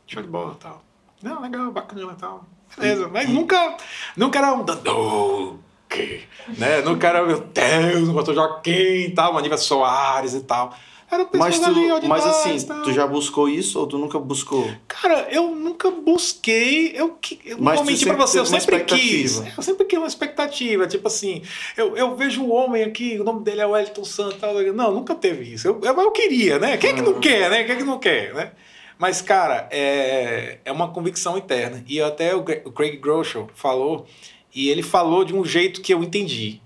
Show 0.06 0.22
de 0.22 0.28
bola 0.28 0.56
tal. 0.60 0.82
Não, 1.22 1.40
legal, 1.40 1.70
bacana 1.72 2.14
tal. 2.18 2.44
Beleza. 2.78 3.08
Mas 3.08 3.28
nunca, 3.28 3.76
nunca 4.16 4.38
era 4.38 4.52
um 4.54 4.64
danduque, 4.64 6.22
né? 6.58 6.80
Nunca 6.82 7.08
era, 7.08 7.24
meu 7.24 7.40
Deus, 7.40 8.08
o 8.08 8.14
pastor 8.14 8.34
Joaquim 8.34 8.70
e 8.70 9.10
tal, 9.10 9.32
Manília 9.32 9.56
Soares 9.56 10.34
e 10.34 10.40
tal. 10.40 10.74
Pessoas 11.08 11.30
Mas, 11.38 11.60
tu, 11.60 11.64
ali, 11.66 12.00
de 12.00 12.08
mas 12.08 12.24
nós, 12.24 12.36
assim, 12.36 12.66
tal. 12.66 12.82
tu 12.82 12.92
já 12.92 13.06
buscou 13.06 13.48
isso 13.48 13.78
ou 13.78 13.86
tu 13.86 13.96
nunca 13.96 14.18
buscou? 14.18 14.68
Cara, 14.88 15.28
eu 15.30 15.52
nunca 15.54 15.88
busquei. 15.88 16.90
Eu, 16.96 17.10
que- 17.10 17.38
eu 17.44 17.56
não 17.58 17.62
Mas 17.64 17.76
vou 17.76 17.84
mentir 17.86 18.08
pra 18.08 18.16
você, 18.16 18.40
eu 18.40 18.44
sempre 18.44 18.80
quis. 18.80 19.40
Eu 19.56 19.62
sempre 19.62 19.84
quis 19.86 19.98
uma 20.00 20.08
expectativa. 20.08 20.84
Tipo 20.88 21.06
assim, 21.06 21.42
eu, 21.76 21.96
eu 21.96 22.16
vejo 22.16 22.42
um 22.42 22.52
homem 22.52 22.82
aqui, 22.82 23.16
o 23.20 23.24
nome 23.24 23.44
dele 23.44 23.60
é 23.60 23.66
Wellington 23.66 24.04
Santos. 24.04 24.38
Tal, 24.40 24.52
não, 24.74 24.92
nunca 24.92 25.14
teve 25.14 25.44
isso. 25.54 25.68
Eu, 25.68 25.80
eu, 25.80 25.94
eu 26.00 26.10
queria, 26.10 26.58
né? 26.58 26.76
Quem 26.76 26.90
é 26.90 26.94
que 26.94 27.02
não 27.02 27.20
quer, 27.20 27.50
né? 27.50 27.62
Quem 27.62 27.74
é 27.76 27.78
que 27.78 27.84
não 27.84 27.98
quer, 28.00 28.34
né? 28.34 28.50
Mas, 28.98 29.20
cara, 29.20 29.68
é, 29.70 30.58
é 30.64 30.72
uma 30.72 30.88
convicção 30.88 31.36
interna. 31.36 31.84
E 31.86 32.00
até 32.00 32.34
o, 32.34 32.42
Craig 32.42 32.96
Groeschel 32.96 33.48
falou, 33.54 34.06
e 34.54 34.68
ele 34.68 34.82
falou 34.82 35.24
de 35.24 35.34
um 35.34 35.44
jeito 35.44 35.82
que 35.82 35.92
eu 35.92 36.02
entendi. 36.02 36.60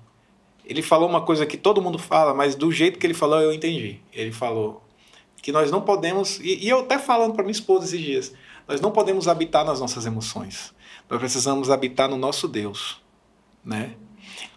Ele 0.64 0.82
falou 0.82 1.08
uma 1.08 1.22
coisa 1.22 1.44
que 1.44 1.56
todo 1.56 1.82
mundo 1.82 1.98
fala, 1.98 2.32
mas 2.32 2.54
do 2.54 2.70
jeito 2.70 2.98
que 2.98 3.06
ele 3.06 3.14
falou 3.14 3.40
eu 3.40 3.52
entendi. 3.52 4.00
Ele 4.12 4.30
falou 4.30 4.82
que 5.42 5.50
nós 5.50 5.70
não 5.70 5.80
podemos, 5.80 6.38
e, 6.40 6.64
e 6.64 6.68
eu 6.68 6.80
até 6.80 6.98
falando 6.98 7.34
para 7.34 7.42
minha 7.42 7.52
esposa 7.52 7.86
esses 7.86 8.00
dias, 8.00 8.32
nós 8.68 8.80
não 8.80 8.92
podemos 8.92 9.26
habitar 9.26 9.64
nas 9.64 9.80
nossas 9.80 10.06
emoções. 10.06 10.72
Nós 11.08 11.18
precisamos 11.18 11.70
habitar 11.70 12.08
no 12.08 12.16
nosso 12.16 12.46
Deus, 12.46 13.02
né? 13.64 13.94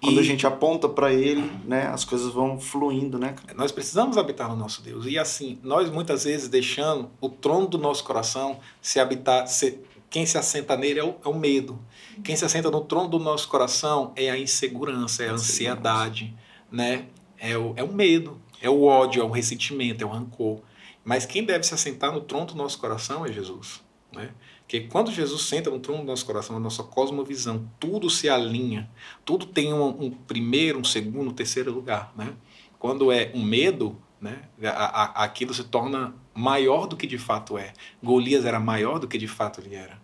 Quando 0.02 0.18
E 0.18 0.20
a 0.20 0.24
gente 0.24 0.46
aponta 0.46 0.88
pra 0.88 1.14
ele, 1.14 1.50
né, 1.66 1.88
as 1.88 2.04
coisas 2.04 2.32
vão 2.32 2.60
fluindo, 2.60 3.18
né? 3.18 3.36
Nós 3.56 3.72
precisamos 3.72 4.18
habitar 4.18 4.50
no 4.50 4.56
nosso 4.56 4.82
Deus. 4.82 5.06
E 5.06 5.18
assim, 5.18 5.60
nós 5.64 5.90
muitas 5.90 6.24
vezes 6.24 6.48
deixando 6.48 7.10
o 7.20 7.30
trono 7.30 7.68
do 7.68 7.78
nosso 7.78 8.04
coração 8.04 8.60
se 8.82 9.00
habitar, 9.00 9.48
se, 9.48 9.80
quem 10.10 10.26
se 10.26 10.38
assenta 10.38 10.78
nele 10.78 11.00
é 11.00 11.04
o, 11.04 11.16
é 11.26 11.28
o 11.28 11.34
medo. 11.34 11.80
Quem 12.24 12.36
se 12.36 12.46
assenta 12.46 12.70
no 12.70 12.82
trono 12.82 13.10
do 13.10 13.20
nosso 13.20 13.48
coração 13.48 14.12
é 14.16 14.30
a 14.30 14.38
insegurança, 14.38 15.24
é 15.24 15.30
a 15.30 15.34
ansiedade, 15.34 16.36
né? 16.72 17.06
É 17.38 17.58
o, 17.58 17.74
é 17.76 17.84
o 17.84 17.92
medo, 17.92 18.40
é 18.62 18.70
o 18.70 18.84
ódio, 18.84 19.22
é 19.22 19.26
o 19.26 19.32
ressentimento, 19.32 20.04
é 20.04 20.06
o 20.06 20.10
rancor. 20.10 20.62
Mas 21.04 21.26
quem 21.26 21.44
deve 21.44 21.64
se 21.66 21.74
assentar 21.74 22.14
no 22.14 22.22
trono 22.22 22.46
do 22.46 22.56
nosso 22.56 22.80
coração 22.80 23.26
é 23.26 23.32
Jesus, 23.32 23.82
né? 24.14 24.30
Porque 24.74 24.88
quando 24.88 25.12
Jesus 25.12 25.44
senta 25.44 25.70
no 25.70 25.78
trono 25.80 26.02
do 26.02 26.08
nosso 26.08 26.26
coração, 26.26 26.56
a 26.58 26.60
nossa 26.60 26.82
cosmovisão, 26.82 27.70
tudo 27.80 28.10
se 28.10 28.28
alinha, 28.28 28.90
tudo 29.24 29.46
tem 29.46 29.72
um, 29.72 30.06
um 30.06 30.10
primeiro, 30.10 30.80
um 30.80 30.84
segundo, 30.84 31.30
um 31.30 31.34
terceiro 31.34 31.72
lugar, 31.72 32.12
né? 32.18 32.34
Quando 32.80 33.12
é 33.12 33.32
um 33.36 33.44
medo, 33.44 33.96
né, 34.20 34.42
a- 34.64 35.04
a- 35.22 35.24
aquilo 35.26 35.54
se 35.54 35.64
torna 35.66 36.16
maior 36.34 36.88
do 36.88 36.98
que 36.98 37.06
de 37.06 37.20
fato 37.20 37.56
é. 37.56 37.72
Golias 38.02 38.46
era 38.46 38.60
maior 38.60 38.98
do 38.98 39.08
que 39.08 39.16
de 39.20 39.28
fato 39.28 39.62
ele 39.62 39.76
era. 39.76 40.02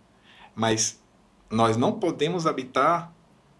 Mas 0.54 1.02
nós 1.50 1.76
não 1.76 1.90
podemos 1.98 2.46
habitar 2.46 3.12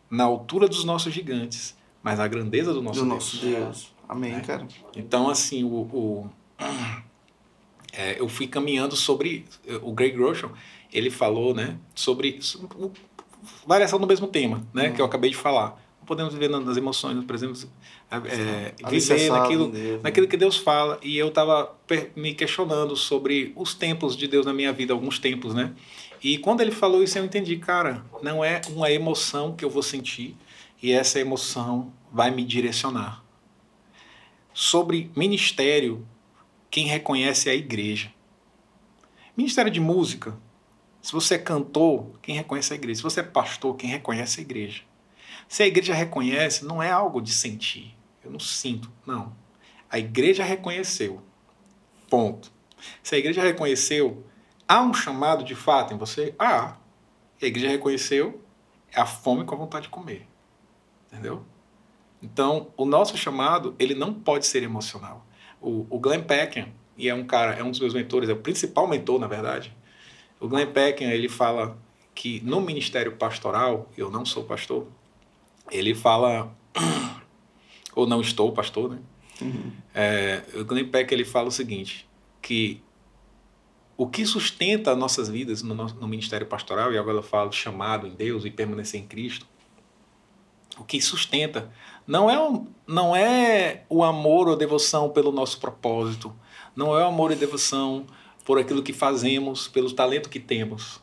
na 0.08 0.22
altura 0.22 0.68
dos 0.68 0.84
nossos 0.84 1.12
gigantes, 1.12 1.76
mas 2.04 2.20
na 2.20 2.28
grandeza 2.28 2.72
do 2.72 2.80
nosso 2.80 3.00
do 3.00 3.06
Deus. 3.08 3.14
nosso 3.34 3.44
Deus. 3.44 3.92
Amém, 4.08 4.34
É. 4.36 4.40
cara. 4.42 4.68
Então, 4.94 5.28
assim, 5.28 5.64
o, 5.64 5.68
o- 5.92 6.30
é, 7.92 8.20
eu 8.20 8.28
fui 8.28 8.46
caminhando 8.46 8.94
sobre 8.94 9.44
o 9.82 9.92
Greg 9.92 10.14
Groeschel, 10.16 10.52
ele 10.93 11.11
falou, 11.11 11.55
né, 11.55 11.76
sobre, 11.95 12.38
variação 13.66 13.99
do 13.99 14.07
mesmo 14.07 14.26
tema, 14.26 14.66
né, 14.72 14.88
Uhum. 14.88 14.95
que 14.95 15.01
eu 15.01 15.05
acabei 15.05 15.30
de 15.30 15.36
falar. 15.36 15.80
Não 16.01 16.07
podemos 16.07 16.32
viver 16.32 16.49
nas 16.49 16.76
emoções, 16.76 17.14
não 17.14 17.22
podemos 17.24 17.68
é, 18.11 18.18
viver 18.18 18.74
Alicerçado 18.82 19.41
naquilo, 19.41 19.68
Deus, 19.70 20.03
naquilo 20.03 20.26
que 20.26 20.36
Deus 20.36 20.57
fala. 20.57 20.99
E 21.03 21.16
eu 21.16 21.28
estava 21.28 21.76
me 22.16 22.34
questionando 22.34 22.97
sobre 22.97 23.53
os 23.55 23.74
tempos 23.74 24.16
de 24.16 24.26
Deus 24.26 24.45
na 24.47 24.53
minha 24.53 24.72
vida, 24.72 24.93
alguns 24.93 25.18
tempos, 25.18 25.55
né? 25.55 25.72
E 26.22 26.36
quando 26.38 26.61
ele 26.62 26.72
falou 26.72 27.03
isso, 27.03 27.16
eu 27.18 27.24
entendi, 27.24 27.57
cara, 27.57 28.05
não 28.22 28.45
é 28.45 28.61
uma 28.70 28.91
emoção 28.91 29.55
que 29.55 29.64
eu 29.64 29.70
vou 29.70 29.82
sentir 29.82 30.36
e 30.82 30.91
essa 30.93 31.20
emoção 31.20 31.93
vai 32.12 32.30
me 32.30 32.45
direcionar. 32.45 33.22
sobre 34.53 35.11
ministério, 35.16 36.07
quem 36.70 36.86
reconhece 36.86 37.49
é 37.49 37.53
a 37.53 37.55
igreja. 37.55 38.12
Ministério 39.36 39.70
de 39.70 39.80
música, 39.80 40.36
se 41.03 41.12
você 41.12 41.34
é 41.34 41.38
cantor, 41.38 42.18
quem 42.20 42.34
reconhece 42.34 42.72
a 42.72 42.76
igreja. 42.76 42.98
Se 42.98 43.03
você 43.03 43.20
é 43.20 43.24
pastor, 43.24 43.76
quem 43.76 43.88
reconhece 43.88 44.40
a 44.40 44.42
igreja. 44.42 44.82
Se 45.48 45.62
a 45.62 45.66
igreja 45.66 45.94
reconhece, 45.94 46.64
não 46.64 46.82
é 46.82 46.90
algo 46.90 47.20
de 47.20 47.32
sentir. 47.32 47.96
Eu 48.22 48.30
não 48.30 48.38
sinto, 48.38 48.90
não. 49.07 49.34
A 49.88 49.98
igreja 49.98 50.44
reconheceu. 50.44 51.22
Ponto. 52.09 52.53
Se 53.03 53.14
a 53.14 53.18
igreja 53.18 53.42
reconheceu, 53.42 54.24
há 54.68 54.82
um 54.82 54.94
chamado 54.94 55.42
de 55.42 55.55
fato 55.55 55.94
em 55.94 55.98
você? 55.98 56.34
Ah, 56.38 56.76
a 57.40 57.46
igreja 57.46 57.68
reconheceu, 57.68 58.42
é 58.92 59.01
a 59.01 59.07
fome 59.07 59.44
com 59.44 59.55
a 59.55 59.59
vontade 59.59 59.84
de 59.84 59.90
comer. 59.90 60.28
Entendeu? 61.11 61.44
Então, 62.22 62.68
o 62.76 62.84
nosso 62.84 63.16
chamado, 63.16 63.74
ele 63.78 63.94
não 63.94 64.12
pode 64.12 64.46
ser 64.46 64.62
emocional. 64.62 65.26
O, 65.61 65.86
o 65.88 65.98
Glenn 65.98 66.22
Peckham, 66.22 66.68
e 66.96 67.09
é 67.09 67.14
um 67.14 67.24
cara, 67.24 67.55
é 67.55 67.64
um 67.64 67.70
dos 67.70 67.80
meus 67.80 67.94
mentores, 67.94 68.28
é 68.28 68.32
o 68.32 68.40
principal 68.40 68.86
mentor, 68.86 69.18
na 69.18 69.26
verdade. 69.26 69.74
O 70.41 70.49
Glenn 70.49 70.72
Peckham, 70.72 71.11
ele 71.11 71.28
fala 71.28 71.78
que 72.14 72.41
no 72.41 72.61
ministério 72.61 73.12
pastoral, 73.16 73.88
eu 73.97 74.11
não 74.11 74.24
sou 74.24 74.45
pastor, 74.45 74.86
ele 75.70 75.95
fala, 75.95 76.53
ou 77.95 78.07
não 78.07 78.20
estou 78.20 78.51
pastor, 78.53 78.91
né? 78.91 78.99
Uhum. 79.41 79.72
É, 79.95 80.43
o 80.55 80.64
Glenn 80.64 80.88
Peckham, 80.88 81.14
ele 81.14 81.24
fala 81.24 81.49
o 81.49 81.53
seguinte, 81.53 82.09
que 82.41 82.82
o 83.97 84.07
que 84.07 84.24
sustenta 84.24 84.97
nossas 84.97 85.28
vidas 85.28 85.62
no, 85.62 85.74
no 85.74 86.09
ministério 86.09 86.47
pastoral, 86.47 86.91
e 86.91 86.97
agora 86.97 87.18
eu 87.18 87.22
falo 87.22 87.53
chamado 87.53 88.07
em 88.07 88.14
Deus 88.14 88.47
e 88.47 88.51
permanecer 88.51 88.99
em 88.99 89.07
Cristo, 89.07 89.47
o 90.78 90.84
que 90.84 91.01
sustenta 91.03 91.70
não 92.07 92.30
é, 92.30 92.62
não 92.86 93.14
é 93.14 93.84
o 93.91 94.03
amor 94.03 94.49
ou 94.49 94.57
devoção 94.57 95.11
pelo 95.11 95.30
nosso 95.30 95.61
propósito, 95.61 96.34
não 96.74 96.99
é 96.99 97.05
o 97.05 97.09
amor 97.09 97.30
e 97.30 97.36
devoção 97.36 98.07
por 98.45 98.59
aquilo 98.59 98.82
que 98.82 98.93
fazemos, 98.93 99.68
pelo 99.68 99.93
talento 99.93 100.28
que 100.28 100.41
temos. 100.41 101.01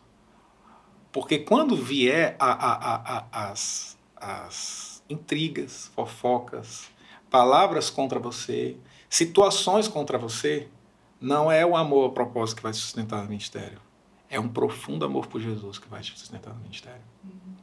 Porque 1.12 1.40
quando 1.40 1.76
vier 1.76 2.36
a, 2.40 2.52
a, 2.52 2.96
a, 3.32 3.50
as, 3.52 3.98
as 4.16 5.04
intrigas, 5.10 5.92
fofocas, 5.96 6.90
palavras 7.30 7.90
contra 7.90 8.20
você, 8.20 8.78
situações 9.10 9.88
contra 9.88 10.18
você, 10.18 10.68
não 11.20 11.52
é 11.52 11.66
o 11.66 11.76
amor 11.76 12.04
ao 12.04 12.12
propósito 12.12 12.58
que 12.58 12.64
vai 12.64 12.72
te 12.72 12.78
sustentar 12.78 13.24
no 13.24 13.30
ministério. 13.30 13.80
É 14.30 14.40
um 14.40 14.48
profundo 14.48 15.06
amor 15.06 15.28
por 15.28 15.42
Jesus 15.42 15.80
que 15.80 15.88
vai 15.88 16.02
te 16.02 16.18
sustentar 16.18 16.54
no 16.54 16.62
ministério. 16.62 17.02
Uhum. 17.24 17.56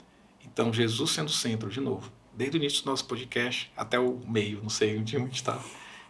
Então, 0.45 0.73
Jesus 0.73 1.11
sendo 1.11 1.29
o 1.29 1.33
centro, 1.33 1.71
de 1.71 1.81
novo, 1.81 2.11
desde 2.33 2.57
o 2.57 2.59
início 2.59 2.83
do 2.83 2.91
nosso 2.91 3.05
podcast 3.05 3.71
até 3.77 3.99
o 3.99 4.19
meio, 4.27 4.63
não 4.63 4.71
sei 4.71 4.99
onde 4.99 5.17
a 5.17 5.21
gente 5.21 5.35
está. 5.35 5.61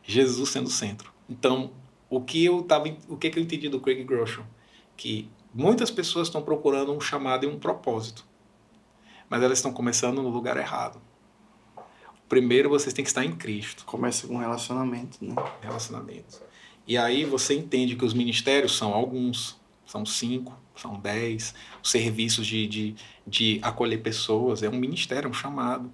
Jesus 0.02 0.50
sendo 0.50 0.66
o 0.66 0.70
centro. 0.70 1.12
Então, 1.28 1.72
o 2.16 2.20
que 2.20 2.44
eu 2.44 2.62
tava, 2.62 2.88
o 3.08 3.16
que, 3.16 3.30
que 3.30 3.38
eu 3.38 3.42
entendi 3.42 3.68
do 3.68 3.80
Craig 3.80 4.04
Groeschel? 4.04 4.44
Que 4.96 5.28
muitas 5.52 5.90
pessoas 5.90 6.28
estão 6.28 6.42
procurando 6.42 6.92
um 6.92 7.00
chamado 7.00 7.44
e 7.44 7.48
um 7.48 7.58
propósito, 7.58 8.24
mas 9.28 9.42
elas 9.42 9.58
estão 9.58 9.72
começando 9.72 10.22
no 10.22 10.28
lugar 10.28 10.56
errado. 10.56 11.00
Primeiro, 12.28 12.68
vocês 12.68 12.94
têm 12.94 13.04
que 13.04 13.10
estar 13.10 13.24
em 13.24 13.32
Cristo. 13.32 13.84
Começa 13.84 14.26
com 14.26 14.38
relacionamento, 14.38 15.18
né? 15.20 15.34
Relacionamento. 15.60 16.40
E 16.86 16.96
aí 16.96 17.24
você 17.24 17.54
entende 17.54 17.96
que 17.96 18.04
os 18.04 18.14
ministérios 18.14 18.76
são 18.76 18.92
alguns, 18.92 19.60
são 19.84 20.06
cinco, 20.06 20.56
são 20.76 20.98
dez. 20.98 21.54
Os 21.82 21.90
serviços 21.90 22.46
de, 22.46 22.66
de, 22.66 22.94
de 23.26 23.58
acolher 23.62 24.02
pessoas 24.02 24.62
é 24.62 24.68
um 24.68 24.78
ministério, 24.78 25.26
é 25.26 25.30
um 25.30 25.34
chamado. 25.34 25.92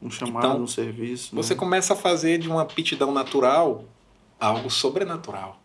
Um 0.00 0.10
chamado, 0.10 0.46
então, 0.46 0.62
um 0.62 0.66
serviço. 0.66 1.34
Você 1.34 1.54
né? 1.54 1.58
começa 1.58 1.92
a 1.92 1.96
fazer 1.96 2.38
de 2.38 2.48
uma 2.48 2.62
aptidão 2.62 3.12
natural 3.12 3.84
algo 4.38 4.70
sobrenatural. 4.70 5.60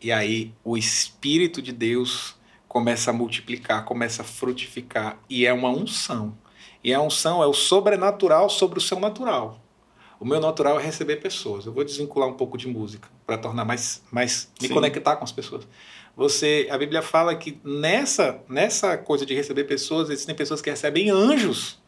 E 0.00 0.10
aí 0.10 0.52
o 0.64 0.76
Espírito 0.76 1.62
de 1.62 1.72
Deus 1.72 2.34
começa 2.66 3.10
a 3.10 3.14
multiplicar, 3.14 3.84
começa 3.84 4.22
a 4.22 4.24
frutificar. 4.24 5.18
E 5.28 5.46
é 5.46 5.52
uma 5.52 5.68
unção. 5.68 6.36
E 6.82 6.92
a 6.92 7.00
unção 7.00 7.42
é 7.42 7.46
o 7.46 7.52
sobrenatural 7.52 8.48
sobre 8.48 8.78
o 8.78 8.82
seu 8.82 8.98
natural. 8.98 9.60
O 10.18 10.24
meu 10.24 10.40
natural 10.40 10.78
é 10.78 10.82
receber 10.82 11.16
pessoas. 11.16 11.66
Eu 11.66 11.72
vou 11.72 11.84
desvincular 11.84 12.28
um 12.28 12.34
pouco 12.34 12.56
de 12.56 12.68
música 12.68 13.08
para 13.26 13.38
tornar 13.38 13.64
mais, 13.64 14.02
mais 14.10 14.50
me 14.60 14.68
Sim. 14.68 14.74
conectar 14.74 15.16
com 15.16 15.24
as 15.24 15.32
pessoas. 15.32 15.66
Você, 16.16 16.68
a 16.70 16.78
Bíblia 16.78 17.02
fala 17.02 17.34
que 17.34 17.60
nessa 17.64 18.42
nessa 18.48 18.98
coisa 18.98 19.24
de 19.24 19.34
receber 19.34 19.64
pessoas, 19.64 20.10
existem 20.10 20.34
pessoas 20.34 20.60
que 20.60 20.70
recebem 20.70 21.10
anjos 21.10 21.80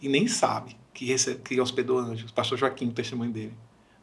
e 0.00 0.08
nem 0.08 0.28
sabe 0.28 0.76
que 0.94 1.04
recebe, 1.04 1.40
que 1.42 1.60
hospedou 1.60 1.98
anjos. 1.98 2.30
Pastor 2.30 2.56
Joaquim, 2.56 2.88
o 2.88 2.92
testemunho 2.92 3.32
dele. 3.32 3.54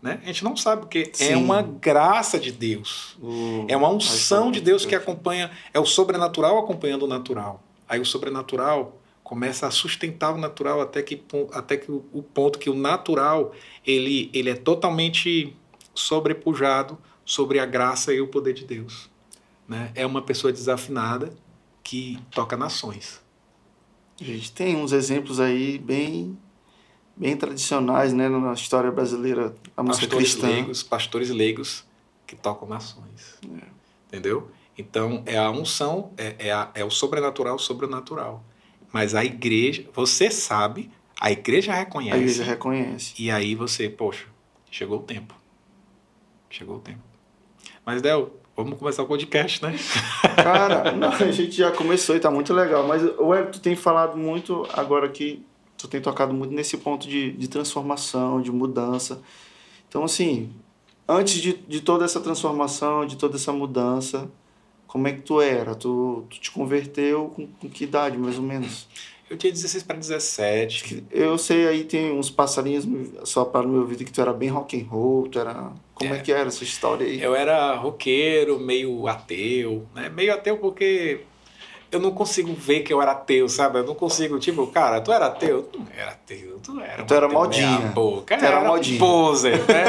Né? 0.02 0.20
A 0.24 0.26
gente 0.26 0.44
não 0.44 0.58
sabe, 0.58 0.82
porque 0.82 1.12
é 1.14 1.14
Sim. 1.14 1.34
é 1.34 1.38
uma 1.38 1.62
graça 1.62 2.40
de 2.40 2.52
Deus. 2.52 3.16
Uh, 3.22 3.66
é 3.68 3.78
uma 3.78 3.90
unção 3.90 4.52
de 4.52 4.60
Deus 4.60 4.86
que 4.86 4.96
acompanha, 4.96 5.52
é 5.74 5.80
o 5.80 5.86
sobrenatural 5.86 6.58
acompanhando 6.58 7.04
o 7.04 7.08
natural. 7.08 7.62
Aí 7.88 8.00
o 8.00 8.06
sobrenatural 8.06 8.98
começa 9.24 9.68
a 9.68 9.72
sustentar 9.72 10.34
o 10.34 10.38
natural 10.38 10.82
até 10.82 11.04
que, 11.04 11.24
até 11.54 11.78
que 11.78 11.92
o, 11.92 12.04
o 12.12 12.24
ponto 12.24 12.58
que 12.58 12.70
o 12.70 12.74
natural 12.74 13.54
ele, 13.86 14.30
ele 14.34 14.50
é 14.50 14.56
totalmente 14.56 15.56
sobrepujado 15.94 16.98
sobre 17.24 17.60
a 17.60 17.66
graça 17.66 18.14
e 18.14 18.20
o 18.20 18.28
poder 18.28 18.54
de 18.54 18.66
Deus. 18.66 19.10
Né? 19.68 19.92
É 19.94 20.06
uma 20.06 20.22
pessoa 20.22 20.52
desafinada 20.52 21.34
que 21.84 22.20
toca 22.32 22.58
nações. 22.58 23.22
A 24.20 24.24
gente 24.24 24.52
tem 24.52 24.76
uns 24.76 24.92
exemplos 24.92 25.40
aí 25.40 25.78
bem 25.78 26.38
bem 27.16 27.36
tradicionais, 27.36 28.14
né, 28.14 28.28
na 28.30 28.54
história 28.54 28.92
brasileira, 28.92 29.56
a 29.76 29.84
música 29.84 30.08
pastores 30.08 30.34
cristã. 30.34 30.48
Leigos, 30.48 30.84
pastores 30.84 31.30
leigos 31.30 31.86
que 32.26 32.36
tocam 32.36 32.68
nações. 32.68 33.38
É. 33.44 33.66
Entendeu? 34.08 34.50
Então, 34.78 35.22
é 35.26 35.38
a 35.38 35.52
unção, 35.52 36.12
é, 36.18 36.36
é, 36.40 36.52
a, 36.52 36.72
é 36.74 36.84
o 36.84 36.90
sobrenatural, 36.90 37.56
o 37.56 37.60
sobrenatural. 37.60 38.44
Mas 38.92 39.16
a 39.16 39.24
igreja, 39.24 39.86
você 39.94 40.32
sabe, 40.32 40.90
a 41.20 41.32
igreja 41.32 41.74
reconhece. 41.74 42.16
A 42.16 42.20
igreja 42.20 42.44
reconhece. 42.44 43.14
E 43.20 43.30
aí 43.30 43.54
você, 43.56 43.90
poxa, 43.90 44.26
chegou 44.70 45.00
o 45.00 45.04
tempo. 45.04 45.36
Chegou 46.50 46.78
o 46.78 46.80
tempo. 46.80 47.00
Mas, 47.86 48.02
Del, 48.02 48.34
vamos 48.56 48.78
começar 48.78 49.04
o 49.04 49.08
podcast, 49.08 49.64
né? 49.64 49.76
Cara, 50.36 50.92
não, 50.98 51.10
a 51.10 51.32
gente 51.32 51.52
já 51.52 51.72
começou 51.72 52.16
e 52.16 52.20
tá 52.20 52.32
muito 52.32 52.54
legal. 52.54 52.88
Mas 52.88 53.04
o 53.20 53.34
Hélio, 53.34 53.52
tu 53.52 53.60
tem 53.60 53.76
falado 53.76 54.18
muito 54.18 54.68
agora 54.74 55.08
que 55.10 55.46
tu 55.82 55.88
tem 55.88 56.02
tocado 56.02 56.34
muito 56.34 56.54
nesse 56.54 56.78
ponto 56.78 57.08
de, 57.08 57.32
de 57.32 57.48
transformação, 57.48 58.42
de 58.42 58.52
mudança. 58.52 59.22
Então, 59.88 60.04
assim, 60.04 60.50
antes 61.08 61.36
de, 61.36 61.54
de 61.54 61.82
toda 61.82 62.06
essa 62.06 62.20
transformação, 62.20 63.06
de 63.06 63.18
toda 63.18 63.36
essa 63.36 63.52
mudança, 63.52 64.30
como 64.88 65.08
é 65.08 65.14
que 65.14 65.22
tu 65.22 65.42
era? 65.42 65.74
Tu, 65.76 66.26
tu 66.30 66.40
te 66.40 66.52
converteu 66.52 67.32
com, 67.36 67.48
com 67.48 67.70
que 67.70 67.86
idade, 67.86 68.18
mais 68.18 68.38
ou 68.38 68.44
menos? 68.44 68.88
Eu 69.30 69.38
tinha 69.38 69.52
16 69.52 69.84
para 69.84 69.96
17. 69.96 71.06
Eu 71.10 71.38
sei 71.38 71.66
aí 71.66 71.86
tem 71.86 72.12
uns 72.12 72.30
passarinhos 72.30 72.86
só 73.24 73.46
para 73.46 73.66
no 73.66 73.70
meu 73.70 73.82
ouvido 73.82 74.04
que 74.04 74.12
tu 74.12 74.20
era 74.20 74.34
bem 74.34 74.50
rock 74.50 74.78
and 74.78 74.86
roll, 74.86 75.30
tu 75.30 75.40
era 75.40 75.72
como 75.94 76.14
é. 76.14 76.18
é 76.18 76.22
que 76.22 76.34
era 76.34 76.50
essa 76.50 76.66
história 76.66 77.08
aí? 77.08 77.22
Eu 77.22 77.34
era 77.34 77.74
roqueiro, 77.76 78.60
meio 78.60 79.08
ateu, 79.08 79.88
né? 79.96 80.10
Meio 80.10 80.34
ateu 80.34 80.58
porque 80.58 81.22
eu 81.92 82.00
não 82.00 82.12
consigo 82.12 82.54
ver 82.54 82.82
que 82.82 82.94
eu 82.94 83.02
era 83.02 83.12
ateu, 83.12 83.50
sabe? 83.50 83.80
Eu 83.80 83.84
não 83.84 83.94
consigo, 83.94 84.40
tipo, 84.40 84.66
cara, 84.68 85.02
tu 85.02 85.12
era 85.12 85.26
ateu? 85.26 85.64
Tu 85.64 85.80
não 85.80 85.88
era 85.96 86.12
ateu, 86.12 86.60
tu 86.64 86.80
era 86.80 87.04
Tu 87.04 87.14
era 87.14 87.28
modinha. 87.28 87.88
Boca. 87.94 88.38
Tu 88.38 88.46
era, 88.46 88.60
era 88.60 88.72
um 88.72 88.98
poser, 88.98 89.58
né? 89.68 89.84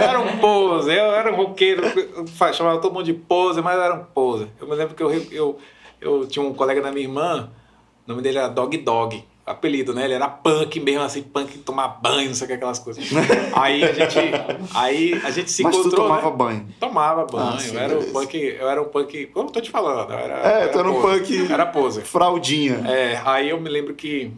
era 0.00 0.20
um 0.20 0.38
poser, 0.38 0.98
eu 0.98 1.12
era 1.12 1.32
um 1.32 1.36
roqueiro, 1.36 1.82
chamava 2.54 2.80
todo 2.80 2.94
mundo 2.94 3.04
de 3.04 3.14
poser, 3.14 3.62
mas 3.62 3.78
era 3.78 3.94
um 3.94 4.04
poser. 4.04 4.48
Eu 4.60 4.68
me 4.68 4.76
lembro 4.76 4.94
que 4.94 5.02
eu, 5.02 5.10
eu, 5.32 5.58
eu 6.00 6.26
tinha 6.26 6.44
um 6.44 6.54
colega 6.54 6.80
da 6.80 6.92
minha 6.92 7.04
irmã, 7.04 7.50
o 8.06 8.10
nome 8.10 8.22
dele 8.22 8.38
era 8.38 8.48
Dog 8.48 8.76
Dog 8.78 9.24
apelido, 9.48 9.94
né? 9.94 10.04
Ele 10.04 10.14
era 10.14 10.28
punk 10.28 10.78
mesmo, 10.80 11.02
assim, 11.02 11.22
punk 11.22 11.58
tomar 11.58 11.88
banho, 11.88 12.28
não 12.28 12.34
sei 12.34 12.44
o 12.44 12.48
que, 12.48 12.54
aquelas 12.54 12.78
coisas. 12.78 13.04
aí 13.54 13.82
a 13.84 13.92
gente, 13.92 14.18
aí 14.74 15.20
a 15.24 15.30
gente 15.30 15.50
se 15.50 15.62
Mas 15.62 15.74
encontrou. 15.74 15.94
Tu 15.94 16.02
tomava 16.02 16.30
né? 16.30 16.36
banho? 16.36 16.68
Tomava 16.78 17.26
banho. 17.26 17.54
Ah, 17.54 17.58
sim, 17.58 17.74
eu, 17.74 17.80
era 17.80 17.98
um 17.98 18.12
punk, 18.12 18.34
eu 18.34 18.68
era 18.68 18.82
um 18.82 18.84
punk. 18.86 19.26
Como 19.26 19.48
eu 19.48 19.52
tô 19.52 19.60
te 19.60 19.70
falando? 19.70 20.12
Era, 20.12 20.34
é, 20.34 20.62
era 20.62 20.68
tu 20.68 20.78
era 20.78 20.90
um 20.90 21.00
punk. 21.00 21.52
Era 21.52 21.66
pose. 21.66 22.02
Fraldinha. 22.02 22.82
É, 22.86 23.20
aí 23.24 23.50
eu 23.50 23.60
me 23.60 23.68
lembro 23.68 23.94
que 23.94 24.32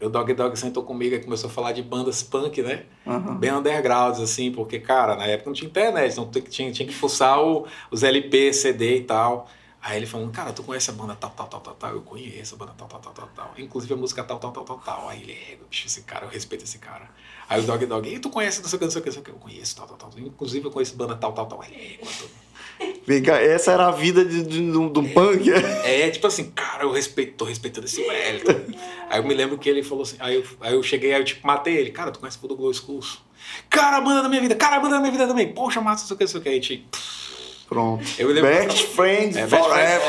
o 0.00 0.08
Dog 0.08 0.32
Dog 0.32 0.58
sentou 0.58 0.82
comigo 0.82 1.14
e 1.14 1.18
começou 1.18 1.50
a 1.50 1.52
falar 1.52 1.72
de 1.72 1.82
bandas 1.82 2.22
punk, 2.22 2.62
né? 2.62 2.84
Uhum. 3.06 3.34
Bem 3.36 3.52
undergrounds, 3.52 4.20
assim, 4.20 4.50
porque, 4.50 4.78
cara, 4.78 5.14
na 5.14 5.26
época 5.26 5.50
não 5.50 5.54
tinha 5.54 5.68
internet, 5.68 6.12
então 6.12 6.30
tinha, 6.48 6.72
tinha 6.72 6.88
que 6.88 6.94
fuçar 6.94 7.42
o, 7.42 7.66
os 7.90 8.02
LP, 8.02 8.52
CD 8.52 8.96
e 8.96 9.02
tal. 9.02 9.46
Aí 9.82 9.96
ele 9.96 10.06
falando, 10.06 10.30
cara, 10.30 10.52
tu 10.52 10.62
conhece 10.62 10.90
a 10.90 10.92
banda 10.92 11.14
tal, 11.14 11.30
tal, 11.30 11.46
tal, 11.46 11.60
tal, 11.60 11.74
tal? 11.74 11.90
Eu 11.92 12.02
conheço 12.02 12.54
a 12.54 12.58
banda 12.58 12.74
tal, 12.76 12.86
tal, 12.86 13.00
tal, 13.00 13.12
tal, 13.12 13.28
tal. 13.34 13.54
Inclusive 13.56 13.94
a 13.94 13.96
música 13.96 14.22
tal, 14.22 14.38
tal, 14.38 14.52
tal, 14.52 14.64
tal, 14.64 14.78
tal. 14.78 15.08
Aí 15.08 15.22
ele, 15.22 15.32
é, 15.32 15.58
bicho, 15.70 15.86
esse 15.86 16.02
cara, 16.02 16.26
eu 16.26 16.28
respeito 16.28 16.64
esse 16.64 16.78
cara. 16.78 17.08
Aí 17.48 17.60
o 17.60 17.66
Dog 17.66 17.84
Dog, 17.86 18.08
e 18.08 18.18
tu 18.18 18.28
conhece 18.28 18.60
não 18.60 18.68
sei 18.68 18.76
o 18.76 18.78
que, 18.78 18.84
não 18.84 18.92
sei 18.92 19.00
o 19.00 19.02
que, 19.02 19.08
não 19.08 19.14
sei 19.14 19.22
o 19.22 19.24
que? 19.24 19.30
Eu 19.30 19.36
conheço 19.36 19.76
tal, 19.76 19.86
tal, 19.86 19.96
tal. 19.96 20.10
Inclusive 20.18 20.66
eu 20.66 20.70
conheço 20.70 20.94
banda 20.96 21.16
tal, 21.16 21.32
tal, 21.32 21.46
tal. 21.46 21.64
Ele, 21.64 21.98
é. 22.00 22.50
Vem 23.06 23.22
cá, 23.22 23.40
essa 23.40 23.72
era 23.72 23.88
a 23.88 23.90
vida 23.90 24.24
de, 24.24 24.42
de, 24.42 24.70
de 24.70 24.78
um 24.78 24.86
um 24.86 25.12
punk? 25.12 25.50
É, 25.84 26.10
tipo 26.10 26.26
assim, 26.26 26.50
cara, 26.50 26.84
eu 26.84 26.92
respeito, 26.92 27.36
tô 27.36 27.44
respeitando 27.44 27.86
esse 27.86 28.02
velho. 28.02 28.44
tá? 28.44 28.52
aí 29.08 29.18
eu 29.18 29.26
me 29.26 29.34
lembro 29.34 29.58
que 29.58 29.68
ele 29.68 29.82
falou 29.82 30.02
assim, 30.02 30.16
aí 30.18 30.36
eu, 30.36 30.44
aí 30.60 30.74
eu 30.74 30.82
cheguei, 30.82 31.12
aí 31.12 31.20
eu 31.20 31.24
tipo, 31.24 31.46
matei 31.46 31.76
ele. 31.76 31.90
Cara, 31.90 32.10
tu 32.10 32.18
conhece 32.18 32.38
o 32.42 32.48
do 32.48 32.56
Glow 32.56 32.72
Schools? 32.72 33.18
Cara, 33.68 33.96
a 33.96 34.00
banda 34.00 34.22
da 34.22 34.28
minha 34.28 34.40
vida, 34.40 34.54
cara, 34.54 34.76
a 34.76 34.80
banda 34.80 34.96
da 34.96 35.00
minha 35.00 35.12
vida 35.12 35.26
também. 35.26 35.52
Poxa, 35.52 35.80
massa, 35.80 36.02
não 36.02 36.08
sei 36.08 36.14
o 36.14 36.18
que, 36.18 36.24
não 36.24 36.30
sei 36.30 36.40
o 36.40 36.42
que. 36.42 36.48
Aí, 36.48 36.60
tipo, 36.60 36.98
Pronto. 37.70 38.04
Eu 38.18 38.26
me 38.26 38.34
lembro- 38.34 38.50
Best 38.50 38.86
friends 38.88 39.36
É, 39.36 39.46
forever. 39.46 40.00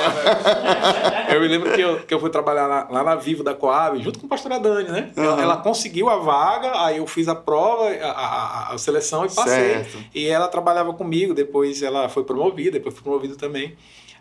Eu 1.34 1.39
me 1.41 1.47
lembro 1.47 1.72
que 1.72 1.80
eu, 1.82 1.99
que 1.99 2.14
eu 2.14 2.20
fui 2.20 2.30
trabalhar 2.32 2.66
lá, 2.68 2.88
lá 2.89 3.03
na 3.03 3.16
Vivo 3.16 3.43
da 3.43 3.53
Coab, 3.53 4.01
junto 4.01 4.20
com 4.20 4.26
a 4.26 4.30
pastora 4.30 4.59
Dani, 4.59 4.89
né? 4.89 5.12
Ela, 5.16 5.34
Aham. 5.34 5.41
ela 5.43 5.57
conseguiu 5.57 6.09
a 6.09 6.18
vaga, 6.18 6.72
aí 6.86 6.97
eu 6.97 7.05
fiz 7.07 7.28
a 7.28 7.36
prova, 7.36 7.89
a, 7.89 8.12
a- 8.12 8.74
a- 8.74 8.78
seleção 8.78 9.26
e 9.26 9.30
passei. 9.30 9.74
Certo. 9.76 9.97
E 10.14 10.28
ela 10.28 10.47
trabalhava 10.47 10.91
comigo, 10.93 11.34
depois 11.36 11.82
ela 11.84 12.09
foi 12.09 12.24
promovida, 12.24 12.72
depois 12.72 12.93
fui 12.95 13.03
promovido 13.03 13.36
também. 13.38 13.76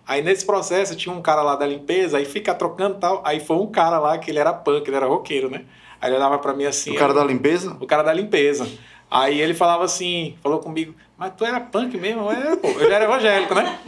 Aí 0.07 0.23
nesse 0.23 0.45
processo 0.45 0.95
tinha 0.95 1.15
um 1.15 1.23
cara 1.23 1.41
lá 1.43 1.57
da 1.57 1.67
limpeza, 1.67 2.19
aí 2.19 2.27
fica 2.27 2.55
trocando 2.55 2.97
e 2.97 3.01
tal. 3.01 3.23
Aí 3.25 3.41
foi 3.41 3.57
um 3.57 3.67
cara 3.67 3.99
lá 3.99 4.19
que 4.19 4.31
ele 4.31 4.39
era 4.39 4.53
punk, 4.53 4.87
ele 4.87 4.97
era 4.97 5.07
roqueiro, 5.07 5.49
né? 5.51 5.63
Aí 6.01 6.11
ele 6.11 6.17
olhava 6.17 6.39
pra 6.39 6.53
mim 6.53 6.65
assim. 6.67 6.91
O 6.93 6.97
cara 6.97 7.15
da 7.15 7.25
limpeza? 7.25 7.77
o 7.81 7.87
cara 7.87 8.03
da 8.03 8.13
limpeza. 8.13 8.69
Aí 9.11 9.41
ele 9.41 9.55
falava 9.55 9.83
assim, 9.85 10.37
falou 10.43 10.61
comigo, 10.61 10.95
mas 11.21 11.35
tu 11.37 11.45
era 11.45 11.61
punk 11.61 11.99
mesmo? 11.99 12.23
Eu 12.23 12.31
era, 12.31 12.57
pô. 12.57 12.69
Ele 12.69 12.95
era 12.95 13.05
evangélico, 13.05 13.55
né? 13.55 13.79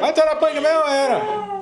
mas 0.00 0.12
tu 0.12 0.20
era 0.20 0.34
punk 0.34 0.54
mesmo? 0.54 0.82
Era. 0.88 1.60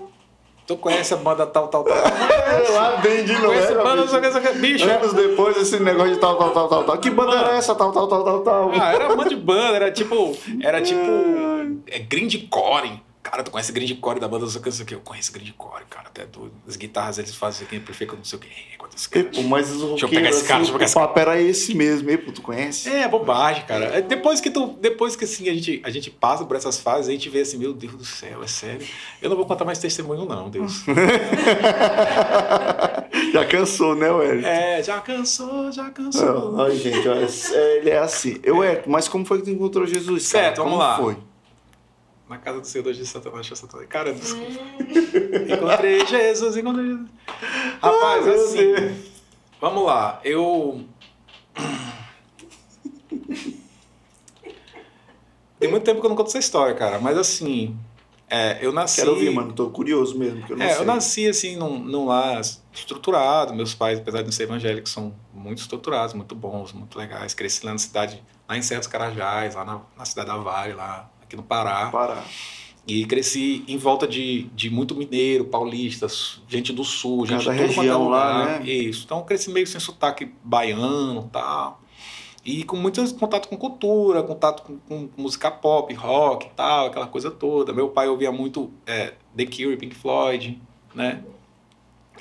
Tu 0.66 0.74
conhece 0.78 1.12
a 1.12 1.18
banda 1.18 1.46
tal, 1.46 1.68
tal, 1.68 1.84
tal? 1.84 1.94
Lá 2.72 2.96
vem 2.96 3.26
de 3.26 3.34
novo. 3.34 3.48
Conhece 3.48 3.68
a 3.68 3.70
era, 3.72 3.84
banda, 3.84 4.02
bicho. 4.02 4.40
que, 4.40 4.40
que. 4.40 4.58
Bicho, 4.58 4.90
Anos 4.90 5.12
depois, 5.12 5.54
esse 5.58 5.78
negócio 5.80 6.14
de 6.14 6.18
tal, 6.18 6.38
tal, 6.38 6.50
tal, 6.52 6.66
tal, 6.66 6.84
tal. 6.84 6.98
Que 6.98 7.10
banda 7.10 7.36
era 7.36 7.56
essa? 7.58 7.74
Tal, 7.74 7.92
tal, 7.92 8.08
tal, 8.08 8.24
tal, 8.24 8.40
tal. 8.40 8.72
ah, 8.72 8.90
era 8.90 9.12
uma 9.12 9.28
de 9.28 9.36
banda, 9.36 9.76
era 9.76 9.92
tipo. 9.92 10.34
Era 10.62 10.80
tipo. 10.80 11.04
É 11.86 11.98
grindcore. 11.98 13.02
Cara, 13.22 13.42
tu 13.42 13.50
conhece 13.50 13.70
grindcore 13.70 14.18
da 14.18 14.28
banda, 14.28 14.46
não 14.46 14.50
sei 14.50 14.60
o 14.60 14.62
que, 14.62 14.70
não 14.70 14.76
sei 14.76 14.84
o 14.84 14.86
que. 14.88 14.94
Eu 14.94 15.00
conheço 15.00 15.30
grindcore, 15.30 15.84
cara, 15.90 16.08
até 16.08 16.24
doido. 16.24 16.54
As 16.66 16.76
guitarras 16.76 17.18
eles 17.18 17.34
fazem 17.34 17.66
aqui, 17.66 17.76
amplifica, 17.76 18.16
não 18.16 18.24
sei 18.24 18.38
o 18.38 18.40
que. 18.40 18.77
Mas 19.48 19.70
os 19.70 19.80
eu 19.82 19.88
roqueiros, 19.90 20.10
pegar 20.10 20.28
esse 20.30 20.44
cara, 20.44 20.62
assim, 20.62 20.72
deixa 20.72 20.74
eu 20.74 20.78
pegar 20.78 20.90
o 20.90 20.94
papo 21.06 21.20
era 21.20 21.40
esse 21.40 21.74
mesmo. 21.74 22.10
E, 22.10 22.18
pô, 22.18 22.32
tu 22.32 22.42
conhece? 22.42 22.88
É, 22.88 23.06
bobagem, 23.06 23.64
cara. 23.66 23.84
É, 23.98 24.00
Depois 24.02 24.40
que 24.40 24.50
tu, 24.50 24.76
depois 24.80 25.14
que 25.14 25.24
assim 25.24 25.48
a 25.48 25.54
gente, 25.54 25.80
a 25.84 25.90
gente 25.90 26.10
passa 26.10 26.44
por 26.44 26.56
essas 26.56 26.78
fases, 26.80 27.08
a 27.08 27.12
gente 27.12 27.28
vê 27.28 27.40
assim, 27.42 27.56
meu 27.58 27.72
Deus 27.72 27.94
do 27.94 28.04
céu, 28.04 28.42
é 28.42 28.46
sério. 28.46 28.84
Eu 29.22 29.30
não 29.30 29.36
vou 29.36 29.46
contar 29.46 29.64
mais 29.64 29.78
testemunho 29.78 30.24
não, 30.24 30.48
Deus. 30.50 30.82
Já 33.32 33.44
cansou, 33.44 33.94
né, 33.94 34.08
Hélio? 34.08 34.46
É, 34.46 34.82
já 34.82 35.00
cansou, 35.00 35.70
já 35.70 35.90
cansou. 35.90 36.52
Não, 36.52 36.64
Ai, 36.64 36.76
gente, 36.76 37.06
é- 37.08 37.76
ele 37.78 37.90
é 37.90 37.98
assim. 37.98 38.38
Eu, 38.42 38.62
é, 38.62 38.82
mas 38.86 39.06
como 39.08 39.24
foi 39.24 39.38
que 39.38 39.44
tu 39.44 39.50
encontrou 39.50 39.86
Jesus? 39.86 40.30
cara? 40.32 40.44
Certo, 40.44 40.56
vamos 40.58 40.72
Como 40.72 40.82
lá. 40.82 40.96
foi? 40.96 41.16
Na 42.28 42.36
casa 42.38 42.60
do 42.60 42.66
Senhor 42.66 42.92
de 42.92 43.06
Satanás, 43.06 43.46
de 43.46 43.56
Satanás. 43.56 43.88
Cara, 43.88 44.12
desculpa. 44.12 44.52
encontrei 45.48 46.04
Jesus, 46.06 46.56
encontrei 46.56 46.86
Jesus. 46.86 47.08
Rapaz, 47.82 48.24
meu 48.26 48.34
assim, 48.34 48.74
Deus. 48.74 48.92
vamos 49.60 49.84
lá. 49.86 50.20
Eu 50.24 50.84
Tem 55.58 55.68
muito 55.70 55.84
tempo 55.84 56.00
que 56.00 56.06
eu 56.06 56.10
não 56.10 56.16
conto 56.16 56.28
essa 56.28 56.38
história, 56.38 56.74
cara, 56.74 57.00
mas 57.00 57.18
assim, 57.18 57.76
é, 58.30 58.58
eu 58.64 58.72
nasci 58.72 58.96
Quero 59.00 59.12
ouvir, 59.12 59.30
mano. 59.30 59.52
Tô 59.52 59.70
curioso 59.70 60.16
mesmo, 60.16 60.44
eu 60.48 60.56
não 60.56 60.64
É, 60.64 60.68
sei. 60.70 60.82
eu 60.82 60.84
nasci 60.84 61.28
assim 61.28 61.56
num, 61.56 61.78
num 61.78 62.06
lar 62.06 62.40
estruturado. 62.72 63.52
Meus 63.54 63.74
pais, 63.74 63.98
apesar 63.98 64.18
de 64.18 64.24
não 64.26 64.32
ser 64.32 64.44
evangélicos, 64.44 64.92
são 64.92 65.12
muito 65.34 65.58
estruturados, 65.58 66.14
muito 66.14 66.34
bons, 66.34 66.72
muito 66.72 66.96
legais. 66.96 67.34
Cresci 67.34 67.64
lá 67.66 67.72
na 67.72 67.78
cidade, 67.78 68.22
lá 68.48 68.56
em 68.56 68.62
Serra 68.62 68.78
dos 68.80 68.86
Carajás, 68.88 69.54
lá 69.56 69.64
na, 69.64 69.80
na 69.96 70.04
cidade 70.04 70.28
da 70.28 70.36
Vale, 70.36 70.74
lá 70.74 71.10
aqui 71.28 71.36
no 71.36 71.42
Pará. 71.42 71.90
Parar. 71.90 72.26
E 72.86 73.04
cresci 73.04 73.62
em 73.68 73.76
volta 73.76 74.08
de, 74.08 74.44
de 74.54 74.70
muito 74.70 74.94
mineiro, 74.94 75.44
paulistas, 75.44 76.40
gente 76.48 76.72
do 76.72 76.82
sul, 76.82 77.26
gente 77.26 77.44
Cada 77.44 77.56
de 77.56 77.62
quanto 77.62 77.72
é 77.72 77.76
região 77.76 78.04
lugar. 78.04 78.18
lá, 78.18 78.58
né? 78.60 78.66
Isso. 78.66 79.04
Então 79.04 79.22
cresci 79.24 79.50
meio 79.50 79.66
sem 79.66 79.78
sotaque 79.78 80.32
baiano 80.42 81.26
e 81.26 81.30
tal. 81.30 81.82
E 82.42 82.64
com 82.64 82.76
muito 82.76 83.14
contato 83.16 83.46
com 83.46 83.58
cultura, 83.58 84.22
contato 84.22 84.62
com, 84.62 84.78
com 84.78 85.10
música 85.18 85.50
pop, 85.50 85.92
rock 85.92 86.46
e 86.46 86.50
tal, 86.50 86.86
aquela 86.86 87.06
coisa 87.06 87.30
toda. 87.30 87.74
Meu 87.74 87.90
pai 87.90 88.08
ouvia 88.08 88.32
muito 88.32 88.72
é, 88.86 89.12
The 89.36 89.44
Cure, 89.44 89.76
Pink 89.76 89.94
Floyd, 89.94 90.58
né? 90.94 91.22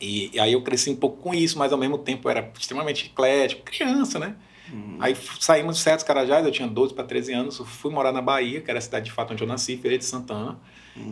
E, 0.01 0.36
e 0.36 0.39
aí 0.39 0.51
eu 0.51 0.62
cresci 0.62 0.89
um 0.89 0.97
pouco 0.97 1.18
com 1.22 1.34
isso, 1.34 1.58
mas 1.58 1.72
ao 1.72 1.78
mesmo 1.78 1.97
tempo 1.97 2.28
eu 2.28 2.32
era 2.32 2.51
extremamente 2.60 3.05
eclético, 3.05 3.64
criança, 3.64 4.20
né? 4.20 4.36
Hum. 4.72 4.97
Aí 4.99 5.15
saímos 5.39 5.78
de 5.78 5.84
Certos 5.84 6.03
Carajás, 6.03 6.45
eu 6.45 6.51
tinha 6.51 6.68
12 6.68 6.93
para 6.93 7.03
13 7.05 7.34
anos, 7.34 7.57
fui 7.65 7.91
morar 7.91 8.11
na 8.11 8.22
Bahia, 8.22 8.61
que 8.61 8.70
era 8.70 8.80
a 8.80 8.82
cidade 8.82 9.05
de 9.05 9.11
fato 9.11 9.34
onde 9.34 9.43
eu 9.43 9.47
nasci, 9.47 9.78
Feira 9.78 9.97
de 9.97 10.05
Santana. 10.05 10.59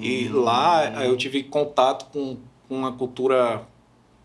E 0.02 0.28
Hum. 0.30 0.42
lá 0.42 1.04
eu 1.06 1.16
tive 1.16 1.44
contato 1.44 2.06
com, 2.12 2.38
com 2.68 2.86
a 2.86 2.92
cultura 2.92 3.68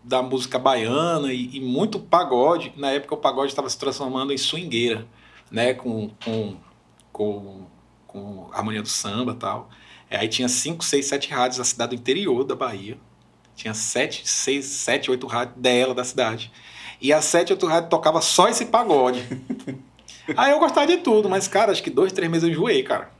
da 0.03 0.21
música 0.23 0.57
baiana 0.57 1.31
e, 1.31 1.57
e 1.57 1.59
muito 1.59 1.99
pagode. 1.99 2.73
Na 2.75 2.89
época 2.91 3.13
o 3.13 3.17
pagode 3.17 3.51
estava 3.51 3.69
se 3.69 3.77
transformando 3.77 4.33
em 4.33 4.37
swingueira, 4.37 5.05
né? 5.51 5.73
Com, 5.75 6.09
com, 6.25 6.55
com, 7.11 7.67
com 8.07 8.49
harmonia 8.51 8.81
do 8.81 8.89
samba 8.89 9.33
e 9.33 9.35
tal. 9.35 9.69
É, 10.09 10.17
aí 10.17 10.27
tinha 10.27 10.49
5, 10.49 10.83
6, 10.83 11.05
7 11.05 11.29
rádios 11.29 11.57
da 11.59 11.63
cidade 11.63 11.95
do 11.95 11.99
interior 11.99 12.43
da 12.43 12.55
Bahia. 12.55 12.97
Tinha 13.55 13.73
7, 13.73 14.27
6, 14.27 14.65
7, 14.65 15.11
8 15.11 15.27
rádios 15.27 15.57
dela, 15.57 15.93
da 15.93 16.03
cidade. 16.03 16.51
E 17.01 17.19
7, 17.19 17.53
8 17.53 17.65
rádios 17.65 17.89
tocava 17.89 18.21
só 18.21 18.47
esse 18.47 18.65
pagode. 18.65 19.25
aí 20.37 20.51
eu 20.51 20.59
gostava 20.59 20.85
de 20.85 20.97
tudo, 20.97 21.29
mas, 21.29 21.47
cara, 21.47 21.71
acho 21.71 21.81
que 21.81 21.89
dois, 21.89 22.11
três 22.13 22.29
meses 22.29 22.43
eu 22.47 22.51
enjoei, 22.51 22.83
cara. 22.83 23.11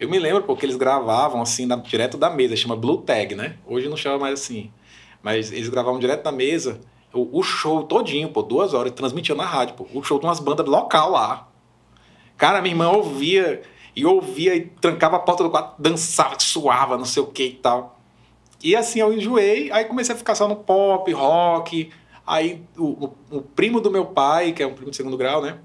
Eu 0.00 0.08
me 0.08 0.18
lembro 0.18 0.42
porque 0.42 0.64
eles 0.66 0.76
gravavam 0.76 1.42
assim, 1.42 1.66
na- 1.66 1.76
direto 1.76 2.16
da 2.16 2.30
mesa, 2.30 2.56
chama 2.56 2.74
Blue 2.74 2.98
Tag, 2.98 3.34
né? 3.34 3.56
Hoje 3.66 3.88
não 3.88 3.96
chama 3.96 4.18
mais 4.18 4.40
assim. 4.40 4.70
Mas 5.22 5.52
eles 5.52 5.68
gravavam 5.68 5.98
direto 6.00 6.22
da 6.22 6.32
mesa 6.32 6.80
o, 7.14 7.38
o 7.38 7.42
show 7.42 7.84
todinho, 7.84 8.28
pô, 8.28 8.42
duas 8.42 8.74
horas, 8.74 8.92
transmitiam 8.92 9.36
na 9.36 9.46
rádio, 9.46 9.76
pô. 9.76 9.86
O 9.94 10.02
show 10.02 10.18
de 10.18 10.26
umas 10.26 10.40
bandas 10.40 10.66
local 10.66 11.12
lá. 11.12 11.48
Cara, 12.36 12.60
minha 12.60 12.72
irmã 12.72 12.88
ouvia 12.90 13.62
e 13.94 14.04
ouvia 14.04 14.56
e 14.56 14.62
trancava 14.62 15.16
a 15.16 15.20
porta 15.20 15.44
do 15.44 15.50
quarto, 15.50 15.80
dançava, 15.80 16.38
suava, 16.40 16.98
não 16.98 17.04
sei 17.04 17.22
o 17.22 17.26
que 17.26 17.44
e 17.44 17.52
tal. 17.52 17.98
E 18.62 18.74
assim 18.74 18.98
eu 18.98 19.12
enjoei, 19.12 19.70
aí 19.70 19.84
comecei 19.84 20.14
a 20.14 20.18
ficar 20.18 20.34
só 20.34 20.48
no 20.48 20.56
pop, 20.56 21.10
rock. 21.12 21.90
Aí 22.26 22.62
o, 22.76 22.84
o- 23.06 23.14
o 23.38 23.42
primo 23.42 23.80
do 23.80 23.90
meu 23.90 24.06
pai, 24.06 24.52
que 24.52 24.62
é 24.62 24.66
um 24.66 24.74
primo 24.74 24.90
de 24.90 24.96
segundo 24.96 25.16
grau, 25.16 25.42
né? 25.42 25.58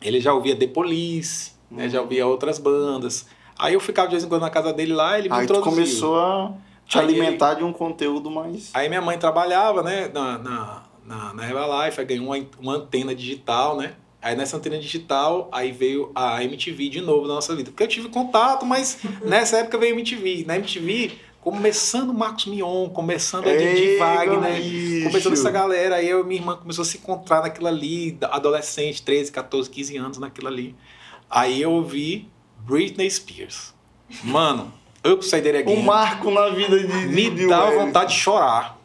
Ele 0.00 0.20
já 0.20 0.32
ouvia 0.32 0.54
The 0.54 0.66
Police, 0.68 1.52
né? 1.70 1.88
Já 1.88 2.00
ouvia 2.00 2.26
outras 2.26 2.58
bandas. 2.58 3.26
Aí 3.58 3.74
eu 3.74 3.80
ficava 3.80 4.06
de 4.08 4.12
vez 4.14 4.24
em 4.24 4.28
quando 4.28 4.42
na 4.42 4.50
casa 4.50 4.72
dele 4.72 4.92
lá, 4.92 5.18
ele 5.18 5.28
me 5.28 5.34
Aí 5.34 5.44
introduziu. 5.44 5.72
começou 5.72 6.16
a 6.18 6.52
te 6.86 6.98
Aí 6.98 7.04
alimentar 7.04 7.54
de 7.54 7.64
um 7.64 7.72
conteúdo 7.72 8.30
mais. 8.30 8.70
Aí 8.72 8.88
minha 8.88 9.02
mãe 9.02 9.18
trabalhava, 9.18 9.82
né, 9.82 10.08
na, 10.14 10.38
na, 10.38 10.82
na, 11.04 11.34
na 11.34 11.44
Herbalife, 11.48 12.00
aí 12.00 12.06
ganhou 12.06 12.26
uma, 12.26 12.46
uma 12.60 12.74
antena 12.76 13.12
digital, 13.14 13.76
né? 13.76 13.94
Aí 14.22 14.34
nessa 14.36 14.56
antena 14.56 14.78
digital, 14.78 15.48
aí 15.52 15.70
veio 15.72 16.10
a 16.14 16.42
MTV 16.42 16.88
de 16.88 17.00
novo 17.00 17.26
na 17.28 17.34
nossa 17.34 17.54
vida. 17.54 17.70
Porque 17.70 17.82
eu 17.82 17.88
tive 17.88 18.08
contato, 18.08 18.64
mas 18.64 19.00
nessa 19.26 19.58
época 19.58 19.78
veio 19.78 19.94
a 19.94 19.96
MTV. 19.98 20.44
Na 20.46 20.56
MTV, 20.56 21.12
começando 21.40 22.10
o 22.10 22.14
Marcos 22.14 22.46
Mion, 22.46 22.88
começando 22.88 23.48
a 23.48 23.56
Didi 23.56 23.96
Wagner, 23.96 24.60
bicho. 24.60 25.06
começando 25.06 25.32
essa 25.32 25.50
galera. 25.50 25.96
Aí 25.96 26.08
eu 26.08 26.20
e 26.20 26.24
minha 26.24 26.40
irmã 26.40 26.56
começou 26.56 26.82
a 26.82 26.84
se 26.84 26.98
encontrar 26.98 27.42
naquilo 27.42 27.66
ali, 27.66 28.18
adolescente, 28.22 29.02
13, 29.02 29.32
14, 29.32 29.70
15 29.70 29.96
anos 29.96 30.18
naquilo 30.18 30.48
ali. 30.48 30.74
Aí 31.30 31.60
eu 31.62 31.72
ouvi 31.72 32.28
Britney 32.60 33.10
Spears. 33.10 33.74
Mano, 34.24 34.72
Upside 35.04 35.42
Down 35.42 35.60
Again 35.60 35.78
Um 35.78 35.82
marco 35.82 36.30
na 36.30 36.48
vida 36.48 36.78
de. 36.78 36.86
me 36.86 37.30
de 37.30 37.46
dava 37.46 37.66
Wellington. 37.66 37.86
vontade 37.86 38.12
de 38.12 38.18
chorar. 38.18 38.78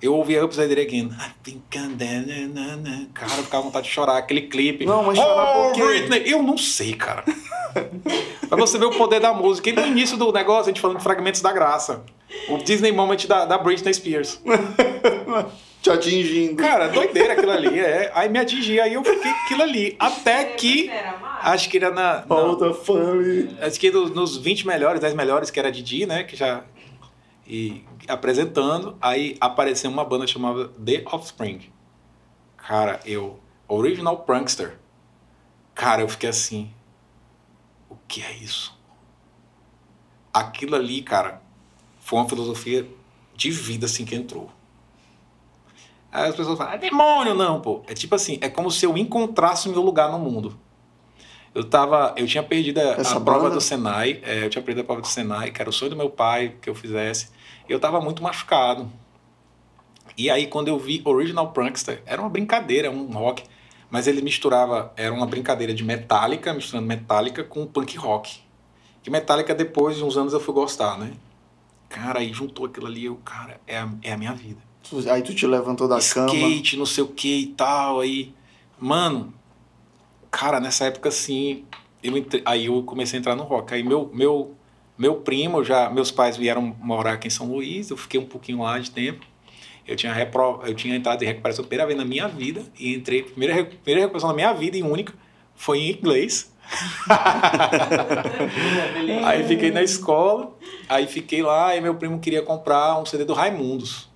Eu 0.00 0.14
ouvia 0.14 0.44
Upside 0.44 0.74
Down 0.74 0.82
Again. 0.82 1.10
Cara, 3.12 3.32
eu 3.32 3.44
ficava 3.44 3.62
com 3.62 3.68
vontade 3.68 3.86
de 3.86 3.92
chorar. 3.92 4.16
Aquele 4.16 4.42
clipe. 4.42 4.86
Não, 4.86 5.02
mas 5.02 5.18
chorar 5.18 5.58
oh, 5.58 5.62
por 5.64 5.72
quê? 5.74 5.82
Britney. 5.84 6.22
Eu 6.32 6.42
não 6.42 6.56
sei, 6.56 6.94
cara. 6.94 7.24
Pra 8.48 8.56
você 8.56 8.78
ver 8.78 8.86
o 8.86 8.90
poder 8.90 9.20
da 9.20 9.32
música. 9.32 9.70
E 9.70 9.72
no 9.72 9.86
início 9.86 10.16
do 10.16 10.32
negócio, 10.32 10.64
a 10.64 10.66
gente 10.66 10.80
falando 10.80 10.98
de 10.98 11.02
fragmentos 11.02 11.40
da 11.40 11.52
graça. 11.52 12.04
O 12.48 12.58
Disney 12.58 12.92
Moment 12.92 13.26
da, 13.26 13.44
da 13.44 13.58
Britney 13.58 13.92
Spears. 13.92 14.40
Te 15.82 15.90
atingindo. 15.90 16.56
Cara, 16.56 16.88
doideira 16.88 17.32
aquilo 17.32 17.52
ali. 17.52 17.80
É. 17.80 18.12
Aí 18.14 18.28
me 18.28 18.38
atingia. 18.38 18.84
Aí 18.84 18.94
eu 18.94 19.02
fiquei 19.02 19.30
aquilo 19.30 19.62
ali. 19.62 19.96
Até 19.98 20.44
que. 20.44 20.90
Acho 21.40 21.70
que 21.70 21.78
era 21.78 21.90
na. 21.90 22.20
the 22.20 22.74
family. 22.74 23.56
Acho 23.60 23.80
que 23.80 23.90
nos, 23.90 24.10
nos 24.10 24.36
20 24.36 24.66
melhores, 24.66 25.00
10 25.00 25.14
melhores, 25.14 25.50
que 25.50 25.58
era 25.58 25.72
Didi, 25.72 26.04
né? 26.04 26.22
Que 26.24 26.36
já. 26.36 26.64
E 27.46 27.82
apresentando, 28.06 28.96
aí 29.00 29.36
apareceu 29.40 29.90
uma 29.90 30.04
banda 30.04 30.26
chamada 30.26 30.68
The 30.68 31.02
Offspring. 31.06 31.60
Cara, 32.56 33.00
eu. 33.06 33.40
Original 33.66 34.18
Prankster. 34.18 34.78
Cara, 35.74 36.02
eu 36.02 36.08
fiquei 36.08 36.28
assim. 36.28 36.70
O 37.90 37.96
que 38.08 38.22
é 38.22 38.32
isso? 38.32 38.78
Aquilo 40.32 40.76
ali, 40.76 41.02
cara, 41.02 41.42
foi 41.98 42.18
uma 42.18 42.28
filosofia 42.28 42.88
de 43.34 43.50
vida 43.50 43.86
assim 43.86 44.04
que 44.04 44.14
entrou. 44.14 44.50
Aí 46.12 46.28
as 46.28 46.34
pessoas 46.34 46.56
falam, 46.56 46.72
é 46.72 46.78
demônio, 46.78 47.34
não, 47.34 47.60
pô. 47.60 47.82
É 47.86 47.94
tipo 47.94 48.14
assim, 48.14 48.38
é 48.40 48.48
como 48.48 48.70
se 48.70 48.86
eu 48.86 48.96
encontrasse 48.96 49.68
o 49.68 49.72
meu 49.72 49.82
lugar 49.82 50.10
no 50.10 50.18
mundo. 50.18 50.58
Eu 51.54 51.64
tava, 51.64 52.14
eu 52.16 52.26
tinha 52.26 52.42
perdido 52.42 52.78
a, 52.78 52.94
a 52.94 53.20
prova 53.20 53.50
do 53.50 53.60
Senai, 53.60 54.20
é, 54.22 54.44
eu 54.44 54.50
tinha 54.50 54.62
perdido 54.62 54.82
a 54.82 54.86
prova 54.86 55.00
do 55.00 55.08
Senai, 55.08 55.50
que 55.50 55.60
era 55.60 55.68
o 55.68 55.72
sonho 55.72 55.90
do 55.90 55.96
meu 55.96 56.08
pai 56.08 56.54
que 56.60 56.70
eu 56.70 56.74
fizesse. 56.74 57.28
Eu 57.68 57.80
tava 57.80 58.00
muito 58.00 58.22
machucado. 58.22 58.90
E 60.16 60.30
aí 60.30 60.46
quando 60.46 60.68
eu 60.68 60.78
vi 60.78 61.02
Original 61.04 61.50
Prankster, 61.52 62.02
era 62.06 62.20
uma 62.20 62.30
brincadeira, 62.30 62.90
um 62.90 63.06
rock, 63.12 63.44
mas 63.90 64.06
ele 64.06 64.22
misturava, 64.22 64.92
era 64.96 65.12
uma 65.12 65.26
brincadeira 65.26 65.74
de 65.74 65.82
Metallica, 65.84 66.52
misturando 66.54 66.86
Metallica 66.86 67.42
com 67.44 67.66
punk 67.66 67.96
rock. 67.98 68.40
Que 69.02 69.10
Metallica 69.10 69.54
depois 69.54 69.96
de 69.96 70.04
uns 70.04 70.16
anos 70.16 70.32
eu 70.32 70.40
fui 70.40 70.54
gostar, 70.54 70.98
né? 70.98 71.12
Cara, 71.88 72.20
aí 72.20 72.32
juntou 72.32 72.66
aquilo 72.66 72.86
ali, 72.86 73.06
eu, 73.06 73.16
cara, 73.16 73.60
é 73.66 73.78
a, 73.78 73.88
é 74.02 74.12
a 74.12 74.16
minha 74.16 74.32
vida 74.32 74.60
Aí 75.10 75.22
tu 75.22 75.34
te 75.34 75.46
levantou 75.46 75.86
da 75.86 76.00
cama. 76.00 76.32
skate, 76.32 76.76
não 76.76 76.86
sei 76.86 77.04
o 77.04 77.08
que 77.08 77.36
e 77.40 77.46
tal. 77.48 78.00
Aí, 78.00 78.34
mano, 78.78 79.32
cara, 80.30 80.58
nessa 80.60 80.86
época 80.86 81.08
assim, 81.08 81.64
eu 82.02 82.16
entre- 82.16 82.42
aí 82.44 82.66
eu 82.66 82.82
comecei 82.82 83.18
a 83.18 83.20
entrar 83.20 83.36
no 83.36 83.42
rock. 83.44 83.74
Aí 83.74 83.82
meu, 83.82 84.10
meu, 84.12 84.54
meu 84.96 85.16
primo, 85.16 85.62
já, 85.62 85.90
meus 85.90 86.10
pais 86.10 86.36
vieram 86.36 86.62
morar 86.80 87.12
aqui 87.14 87.28
em 87.28 87.30
São 87.30 87.50
Luís, 87.52 87.90
eu 87.90 87.96
fiquei 87.96 88.18
um 88.18 88.26
pouquinho 88.26 88.62
lá 88.62 88.78
de 88.78 88.90
tempo. 88.90 89.24
Eu 89.90 89.96
tinha, 89.96 90.12
repro, 90.12 90.60
eu 90.64 90.72
tinha 90.72 90.94
entrado 90.94 91.20
em 91.24 91.26
recuperação 91.26 91.64
pela 91.64 91.84
primeira 91.84 91.86
vez 91.86 91.98
na 91.98 92.04
minha 92.04 92.28
vida 92.28 92.62
e 92.78 92.94
entrei, 92.94 93.24
primeira, 93.24 93.64
primeira 93.64 94.02
recuperação 94.02 94.28
da 94.28 94.36
minha 94.36 94.52
vida 94.52 94.76
e 94.76 94.84
única 94.84 95.12
foi 95.52 95.80
em 95.80 95.90
inglês. 95.90 96.54
Aí 99.26 99.42
fiquei 99.48 99.72
na 99.72 99.82
escola, 99.82 100.56
aí 100.88 101.08
fiquei 101.08 101.42
lá 101.42 101.74
e 101.74 101.80
meu 101.80 101.96
primo 101.96 102.20
queria 102.20 102.42
comprar 102.42 103.00
um 103.00 103.04
CD 103.04 103.24
do 103.24 103.32
Raimundos, 103.32 104.08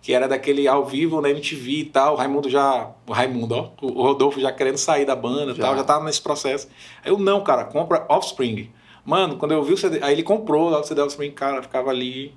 que 0.00 0.14
era 0.14 0.26
daquele 0.26 0.66
ao 0.66 0.86
vivo 0.86 1.20
na 1.20 1.28
MTV 1.28 1.70
e 1.70 1.84
tal. 1.84 2.14
O 2.14 2.16
Raimundo 2.16 2.48
já. 2.48 2.90
O 3.06 3.12
Raimundo, 3.12 3.54
ó. 3.54 3.72
O 3.82 4.02
Rodolfo 4.02 4.40
já 4.40 4.50
querendo 4.50 4.78
sair 4.78 5.04
da 5.04 5.14
banda 5.14 5.52
e 5.52 5.54
tal, 5.54 5.76
já 5.76 5.84
tava 5.84 6.06
nesse 6.06 6.22
processo. 6.22 6.66
Aí 7.04 7.12
eu, 7.12 7.18
não, 7.18 7.44
cara, 7.44 7.64
compra 7.64 8.06
Offspring. 8.08 8.70
Mano, 9.04 9.36
quando 9.36 9.52
eu 9.52 9.62
vi 9.62 9.74
o 9.74 9.76
CD. 9.76 10.02
Aí 10.02 10.14
ele 10.14 10.22
comprou 10.22 10.70
lá 10.70 10.80
o 10.80 10.84
CD 10.84 11.02
Offspring, 11.02 11.32
cara, 11.32 11.62
ficava 11.62 11.90
ali. 11.90 12.32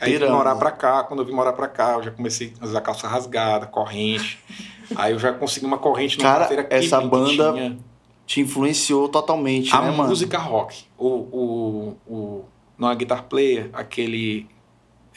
Aí 0.00 0.14
eu 0.14 0.20
vim 0.20 0.28
morar 0.28 0.56
pra 0.56 0.70
cá. 0.70 1.04
Quando 1.04 1.20
eu 1.20 1.26
vim 1.26 1.32
morar 1.32 1.52
pra 1.52 1.68
cá, 1.68 1.94
eu 1.94 2.02
já 2.02 2.10
comecei 2.10 2.52
a 2.60 2.64
usar 2.64 2.80
calça 2.80 3.06
rasgada, 3.08 3.66
corrente. 3.66 4.38
aí 4.96 5.12
eu 5.12 5.18
já 5.18 5.32
consegui 5.32 5.66
uma 5.66 5.78
corrente 5.78 6.18
numa 6.18 6.30
Cara, 6.32 6.66
essa 6.70 7.00
que 7.00 7.06
banda 7.08 7.52
tinha 7.52 7.78
Te 8.26 8.40
influenciou 8.40 9.08
totalmente, 9.08 9.74
a 9.74 9.80
né, 9.82 9.90
mano? 9.90 10.08
música 10.08 10.38
rock. 10.38 10.84
O, 10.98 11.06
o, 11.08 11.96
o, 12.06 12.44
não 12.78 12.90
é 12.90 12.94
guitar 12.96 13.24
player, 13.24 13.70
aquele. 13.72 14.46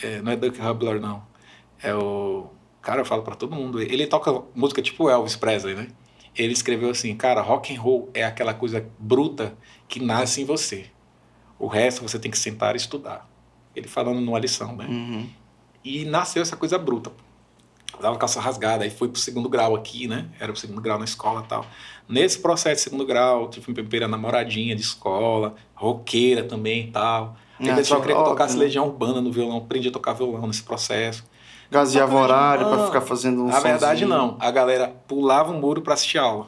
é, 0.02 0.22
não 0.22 0.32
é 0.32 0.36
Duck 0.36 0.62
Hubler, 0.62 1.00
não. 1.00 1.24
É 1.82 1.94
o. 1.96 2.48
Cara, 2.82 3.02
eu 3.02 3.06
falo 3.06 3.24
pra 3.24 3.36
todo 3.36 3.56
mundo. 3.56 3.82
Ele 3.82 4.08
toca 4.08 4.44
música 4.56 4.82
tipo 4.82 5.10
Elvis 5.10 5.36
Presley, 5.36 5.76
né? 5.76 5.88
Ele 6.36 6.54
escreveu 6.54 6.90
assim, 6.90 7.16
cara, 7.16 7.42
rock 7.42 7.76
and 7.76 7.82
roll 7.82 8.10
é 8.14 8.24
aquela 8.24 8.54
coisa 8.54 8.86
bruta 9.00 9.58
que 9.88 10.00
nasce 10.00 10.42
em 10.42 10.46
você. 10.46 10.86
O 11.58 11.68
resto 11.68 12.02
você 12.08 12.20
tem 12.20 12.30
que 12.30 12.38
sentar 12.38 12.76
e 12.76 12.78
estudar. 12.78 13.28
Ele 13.78 13.88
falando 13.88 14.20
numa 14.20 14.40
lição, 14.40 14.76
né? 14.76 14.86
Uhum. 14.90 15.30
E 15.86 16.04
nasceu 16.06 16.42
essa 16.42 16.58
coisa 16.58 16.78
bruta. 16.80 17.12
Usava 17.98 18.18
calça 18.18 18.40
rasgada, 18.42 18.84
aí 18.84 18.90
foi 18.90 19.08
pro 19.08 19.20
segundo 19.22 19.48
grau 19.48 19.76
aqui, 19.76 20.08
né? 20.08 20.26
Era 20.40 20.52
o 20.52 20.56
segundo 20.56 20.82
grau 20.82 20.98
na 20.98 21.06
escola 21.06 21.44
e 21.46 21.48
tal. 21.48 21.66
Nesse 22.10 22.40
processo 22.40 22.76
de 22.76 22.82
segundo 22.82 23.06
grau, 23.06 23.50
tive 23.50 23.66
minha 23.72 23.84
primeira 23.84 24.08
namoradinha 24.08 24.76
de 24.76 24.82
escola, 24.82 25.56
roqueira 25.76 26.44
também 26.44 26.88
e 26.88 26.92
tal. 26.92 27.36
Aí 27.60 27.70
Ah, 27.70 27.74
o 27.74 27.76
pessoal 27.76 28.02
queria 28.02 28.16
que 28.16 28.22
eu 28.22 28.26
tocasse 28.26 28.56
né? 28.58 28.64
Legião 28.64 28.86
Urbana 28.88 29.22
no 29.22 29.32
violão, 29.32 29.58
aprendi 29.58 29.88
a 29.90 29.92
tocar 29.92 30.14
violão 30.14 30.46
nesse 30.48 30.64
processo. 30.64 31.24
Gaseava 31.70 32.16
horário 32.16 32.66
pra 32.68 32.78
não. 32.78 32.86
ficar 32.88 33.02
fazendo 33.02 33.44
um 33.44 33.48
Na 33.48 33.60
verdade, 33.60 34.06
não. 34.06 34.38
A 34.40 34.50
galera 34.52 34.88
pulava 35.08 35.52
um 35.52 35.60
muro 35.60 35.82
pra 35.82 35.94
assistir 35.94 36.18
aula. 36.18 36.48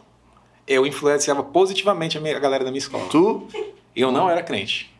Eu 0.67 0.85
influenciava 0.85 1.43
positivamente 1.43 2.17
a, 2.17 2.21
minha- 2.21 2.35
a 2.37 2.39
galera 2.39 2.63
da 2.63 2.71
minha 2.71 2.79
escola. 2.79 3.05
Tu? 3.09 3.47
Eu 3.95 4.11
não 4.11 4.29
era 4.29 4.41
crente. 4.43 4.93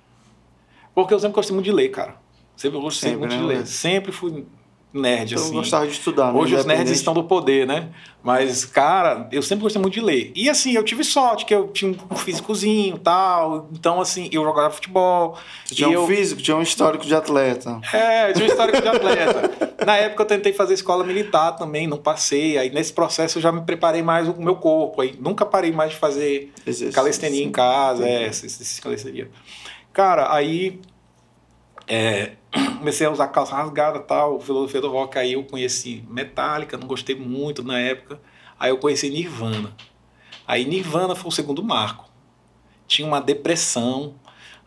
Porque 0.96 1.14
eu 1.14 1.20
sempre 1.20 1.36
gostei 1.36 1.54
muito 1.54 1.66
de 1.66 1.72
ler, 1.72 1.90
cara. 1.90 2.16
Sempre 2.60 2.78
gostei 2.82 3.12
Sempre, 3.12 3.28
muito 3.28 3.36
né, 3.36 3.41
de 3.41 3.47
ler. 3.47 3.68
Sempre 3.68 4.12
fui 4.12 4.45
nerd, 4.93 5.34
Eu 5.34 5.39
assim. 5.39 5.53
gostava 5.53 5.88
de 5.88 5.93
estudar, 5.93 6.34
né? 6.34 6.38
Hoje 6.38 6.55
os 6.55 6.66
nerds 6.66 6.91
estão 6.91 7.14
do 7.14 7.24
poder, 7.24 7.66
né? 7.66 7.88
Mas, 8.22 8.66
cara, 8.66 9.30
eu 9.32 9.41
sempre 9.41 9.64
gostei 9.64 9.82
muito 9.82 9.93
de 9.93 10.01
ler. 10.01 10.34
E 10.36 10.49
assim, 10.49 10.74
eu 10.74 10.84
tive 10.84 11.05
sorte, 11.05 11.45
que 11.45 11.55
eu 11.55 11.70
tinha 11.70 11.95
um 12.12 12.16
físicozinho 12.18 12.97
e 12.97 12.99
tal. 12.99 13.70
Então, 13.72 14.01
assim, 14.01 14.28
eu 14.34 14.43
jogava 14.43 14.72
futebol. 14.72 15.38
Tu 15.70 15.76
tinha 15.76 15.88
um 15.88 15.93
eu, 15.93 16.05
físico, 16.05 16.41
tinha 16.41 16.57
um 16.57 16.62
histórico 16.62 17.05
de 17.05 17.16
atleta. 17.16 17.80
É, 17.93 18.30
eu 18.30 18.34
tinha 18.34 18.45
um 18.45 18.49
histórico 18.49 18.82
de 18.82 18.88
atleta. 18.89 19.70
Na 19.86 19.95
época 19.95 20.24
eu 20.24 20.28
tentei 20.28 20.51
fazer 20.51 20.74
escola 20.74 21.05
militar 21.05 21.53
também, 21.53 21.88
não 21.88 21.97
passei. 21.97 22.57
Aí 22.57 22.70
nesse 22.70 22.91
processo 22.91 23.38
eu 23.38 23.41
já 23.41 23.53
me 23.53 23.62
preparei 23.62 24.01
mais 24.01 24.28
o 24.28 24.36
meu 24.38 24.57
corpo. 24.57 25.01
Aí 25.01 25.16
nunca 25.18 25.45
parei 25.45 25.72
mais 25.72 25.91
de 25.91 25.97
fazer 25.97 26.51
Exercício. 26.68 26.91
calistenia 26.91 27.45
em 27.45 27.51
casa, 27.51 28.05
é, 28.05 28.28
esses, 28.28 28.60
esses 28.60 28.82
calistenia. 28.82 29.30
Cara, 29.93 30.34
aí 30.34 30.82
é, 31.90 32.34
comecei 32.78 33.08
a 33.08 33.12
usar 33.12 33.28
calça 33.30 33.56
rasgada 33.56 34.00
tal, 34.00 34.40
filosofia 34.40 34.80
do 34.80 34.90
rock, 34.90 35.18
aí 35.18 35.34
eu 35.34 35.44
conheci 35.44 36.06
Metallica, 36.08 36.78
não 36.78 36.88
gostei 36.88 37.16
muito 37.16 37.64
na 37.64 37.80
época. 37.80 38.22
Aí 38.60 38.70
eu 38.70 38.78
conheci 38.78 39.10
Nirvana. 39.10 39.76
Aí 40.48 40.66
Nirvana 40.66 41.16
foi 41.16 41.30
o 41.30 41.32
segundo 41.32 41.64
marco. 41.64 42.06
Tinha 42.88 43.08
uma 43.08 43.20
depressão, 43.20 44.16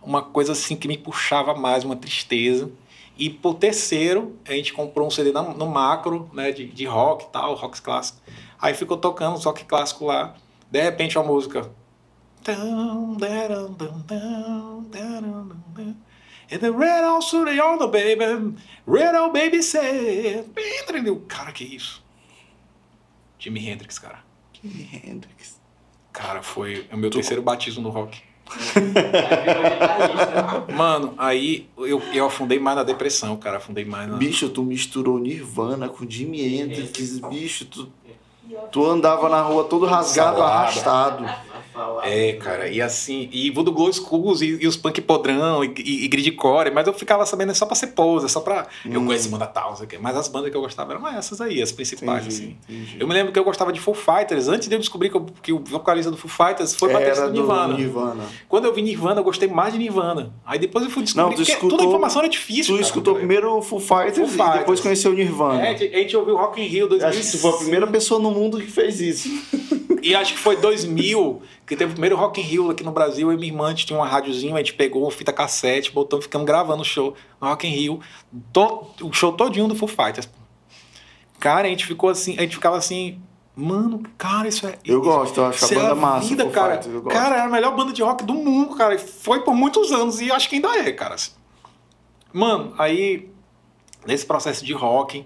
uma 0.03 0.23
coisa 0.23 0.53
assim 0.53 0.75
que 0.75 0.89
me 0.89 0.99
puxava 0.99 1.55
mais, 1.55 1.85
uma 1.85 1.95
tristeza. 1.95 2.71
E 3.17 3.29
por 3.31 3.55
terceiro, 3.55 4.37
a 4.49 4.53
gente 4.53 4.73
comprou 4.73 5.07
um 5.07 5.11
CD 5.11 5.31
no 5.33 5.67
macro, 5.67 6.31
né, 6.33 6.51
de, 6.51 6.67
de 6.67 6.87
rock 6.87 7.25
e 7.25 7.29
tal, 7.29 7.55
rock 7.55 7.81
clássico. 7.81 8.21
Aí 8.61 8.75
ficou 8.75 8.97
tocando 8.97 9.39
rock 9.39 9.65
clássico 9.65 10.07
lá. 10.07 10.35
De 10.71 10.83
repente 10.83 11.19
a 11.19 11.23
música. 11.23 11.71
And 16.53 16.61
the 16.61 16.71
red 16.71 17.03
also 17.03 17.47
the 17.47 17.59
on 17.63 17.79
the 17.79 17.87
baby, 17.87 18.55
red 18.87 19.15
old 19.15 19.33
baby 19.33 19.63
said. 19.63 20.45
Cara, 21.27 21.51
que 21.51 21.65
isso? 21.65 22.03
Jimi 23.39 23.59
Hendrix, 23.59 23.99
cara. 23.99 24.19
Jimi 24.53 24.87
Hendrix. 24.93 25.59
Cara, 26.13 26.43
foi 26.43 26.87
o 26.93 26.97
meu 26.99 27.09
terceiro 27.09 27.41
batismo 27.41 27.83
no 27.83 27.89
rock. 27.89 28.21
Mano, 30.77 31.15
aí 31.17 31.71
eu, 31.79 32.03
eu 32.13 32.27
afundei 32.27 32.59
mais 32.59 32.77
na 32.77 32.83
depressão, 32.83 33.35
cara. 33.39 33.57
Afundei 33.57 33.87
mais 33.87 34.11
na. 34.11 34.19
Bicho, 34.19 34.51
tu 34.51 34.63
misturou 34.63 35.19
Nirvana 35.19 35.89
com 35.89 36.09
Jimi 36.09 36.43
Hendrix, 36.43 37.19
bicho, 37.21 37.65
tu, 37.65 37.91
tu 38.71 38.85
andava 38.85 39.31
na 39.31 39.41
rua 39.41 39.65
todo 39.65 39.87
rasgado, 39.87 40.37
Salada. 40.37 40.55
arrastado. 40.55 41.52
É, 42.05 42.33
cara, 42.35 42.69
e 42.69 42.81
assim, 42.81 43.29
e 43.33 43.51
Voodoo 43.51 43.73
Glow 43.73 43.89
Skulls 43.91 44.43
e, 44.45 44.59
e 44.63 44.67
os 44.67 44.77
punk 44.77 45.01
podrão 45.01 45.65
e, 45.65 45.73
e, 45.79 46.05
e 46.05 46.09
gridcore, 46.09 46.71
mas 46.73 46.87
eu 46.87 46.93
ficava 46.93 47.25
sabendo 47.25 47.55
só 47.55 47.65
pra 47.67 47.75
ser 47.75 47.89
pose, 47.89 48.29
só 48.29 48.41
pra. 48.41 48.67
Eu 48.85 49.01
Hum. 49.01 49.07
conheço 49.07 49.29
banda 49.31 49.47
tal, 49.47 49.71
não 49.71 49.77
sei 49.77 49.87
o 49.87 49.89
quê, 49.89 49.99
mas 50.01 50.17
as 50.17 50.29
bandas 50.29 50.51
que 50.51 50.57
eu 50.57 50.61
gostava 50.61 50.93
eram 50.93 51.07
essas 51.09 51.41
aí, 51.41 51.63
as 51.63 51.73
principais, 51.73 52.27
Entendi, 52.27 52.35
assim. 52.35 52.57
entendi. 52.69 52.97
Eu 53.01 53.09
me 53.09 53.15
lembro 53.15 53.33
que 53.33 53.39
eu 53.39 53.45
gostava 53.45 53.73
de 53.73 53.81
Foo 53.81 53.95
Fighters, 53.95 54.49
antes 54.49 54.69
de 54.69 54.75
eu 54.75 54.79
descobrir 54.79 55.09
que, 55.11 55.17
eu- 55.17 55.27
que 55.43 55.53
o 55.53 55.59
vocalista 55.61 56.11
do 56.11 56.17
Foo 56.17 56.31
Fighters 56.31 56.75
foi 56.75 56.93
baterista 56.93 57.27
do 57.27 57.33
do 57.33 57.41
Nirvana. 57.41 57.75
Nirvana. 57.77 58.25
Quando 58.49 58.65
eu 58.67 58.75
vi 58.75 58.83
Nirvana, 58.83 59.21
eu 59.21 59.25
gostei 59.25 59.49
mais 59.49 59.73
de 59.73 59.79
Nirvana. 59.79 60.33
Aí 60.45 60.59
depois 60.59 60.85
eu 60.85 60.91
fui 60.91 61.03
descobrir 61.03 61.25
Não, 61.25 61.33
tu 61.35 61.43
que 61.45 61.51
escutou- 61.51 61.71
toda 61.71 61.83
a 61.83 61.87
informação 61.87 62.21
era 62.21 62.29
difícil. 62.29 62.75
Tu 62.75 62.79
cara, 62.79 62.83
escutou 62.83 63.15
primeiro 63.15 63.57
o 63.57 63.63
Foo 63.63 63.81
Fighters, 63.81 64.17
Foo 64.17 64.27
e 64.27 64.29
Fighters. 64.31 64.59
depois 64.59 64.81
conheceu 64.81 65.11
o 65.11 65.15
Nirvana. 65.15 65.63
É, 65.67 65.71
a 65.73 65.77
gente 65.99 66.17
ouviu 66.17 66.37
Rock 66.37 66.61
in 66.61 66.67
Rio 66.67 66.89
2000. 66.89 67.09
Acho 67.09 67.21
que 67.21 67.31
tu 67.31 67.39
foi 67.39 67.51
a 67.51 67.57
primeira 67.57 67.87
pessoa 67.87 68.21
no 68.21 68.31
mundo 68.31 68.59
que 68.61 68.71
fez 68.71 69.01
isso. 69.01 69.29
E 70.03 70.15
acho 70.17 70.33
que 70.35 70.39
foi 70.41 70.57
2000 70.57 71.43
que 71.73 71.79
teve 71.79 71.91
o 71.93 71.95
primeiro 71.95 72.17
Rock 72.17 72.41
in 72.41 72.45
Rio 72.45 72.71
aqui 72.71 72.85
no 72.85 72.93
Brasil. 72.93 73.29
Eu 73.31 73.35
e 73.37 73.41
minha 73.41 73.53
irmã 73.53 73.71
a 73.71 73.75
tinha 73.75 73.99
uma 73.99 74.07
rádiozinha, 74.07 74.55
a 74.55 74.59
gente 74.59 74.75
pegou 74.75 75.03
uma 75.03 75.11
fita 75.11 75.33
cassete, 75.33 75.91
botamos, 75.93 76.25
ficamos 76.27 76.47
gravando 76.47 76.83
o 76.83 76.85
show 76.85 77.15
no 77.41 77.49
Rock 77.49 77.67
in 77.67 77.71
Rio. 77.71 78.01
To- 78.53 78.87
o 79.03 79.13
show 79.13 79.33
todinho 79.33 79.67
do 79.69 79.75
Foo 79.75 79.89
Fighters. 79.89 80.29
Cara, 81.41 81.67
a 81.67 81.71
gente 81.71 81.87
ficou 81.87 82.11
assim, 82.11 82.37
a 82.39 82.43
gente 82.43 82.55
ficava 82.55 82.77
assim, 82.77 83.21
mano, 83.57 84.03
cara, 84.17 84.47
isso 84.49 84.67
é. 84.67 84.79
Eu 84.85 85.01
gosto, 85.01 85.39
eu 85.41 85.47
acho 85.47 85.65
a 85.65 85.67
isso 85.69 85.75
é 85.75 85.83
banda 85.83 85.95
massa, 85.95 86.29
Vida, 86.29 86.49
cara. 86.51 86.75
Fighters, 86.75 86.95
eu 86.95 87.03
gosto. 87.03 87.17
cara, 87.17 87.35
era 87.37 87.45
a 87.45 87.49
melhor 87.49 87.75
banda 87.75 87.93
de 87.93 88.03
rock 88.03 88.25
do 88.25 88.35
mundo, 88.35 88.75
cara. 88.77 88.99
Foi 88.99 89.41
por 89.43 89.55
muitos 89.55 89.91
anos 89.93 90.21
e 90.21 90.31
acho 90.31 90.49
que 90.49 90.57
ainda 90.57 90.69
é, 90.79 90.93
cara. 90.93 91.17
Mano, 92.33 92.75
aí 92.79 93.29
nesse 94.07 94.25
processo 94.27 94.65
de 94.65 94.73
rock, 94.73 95.25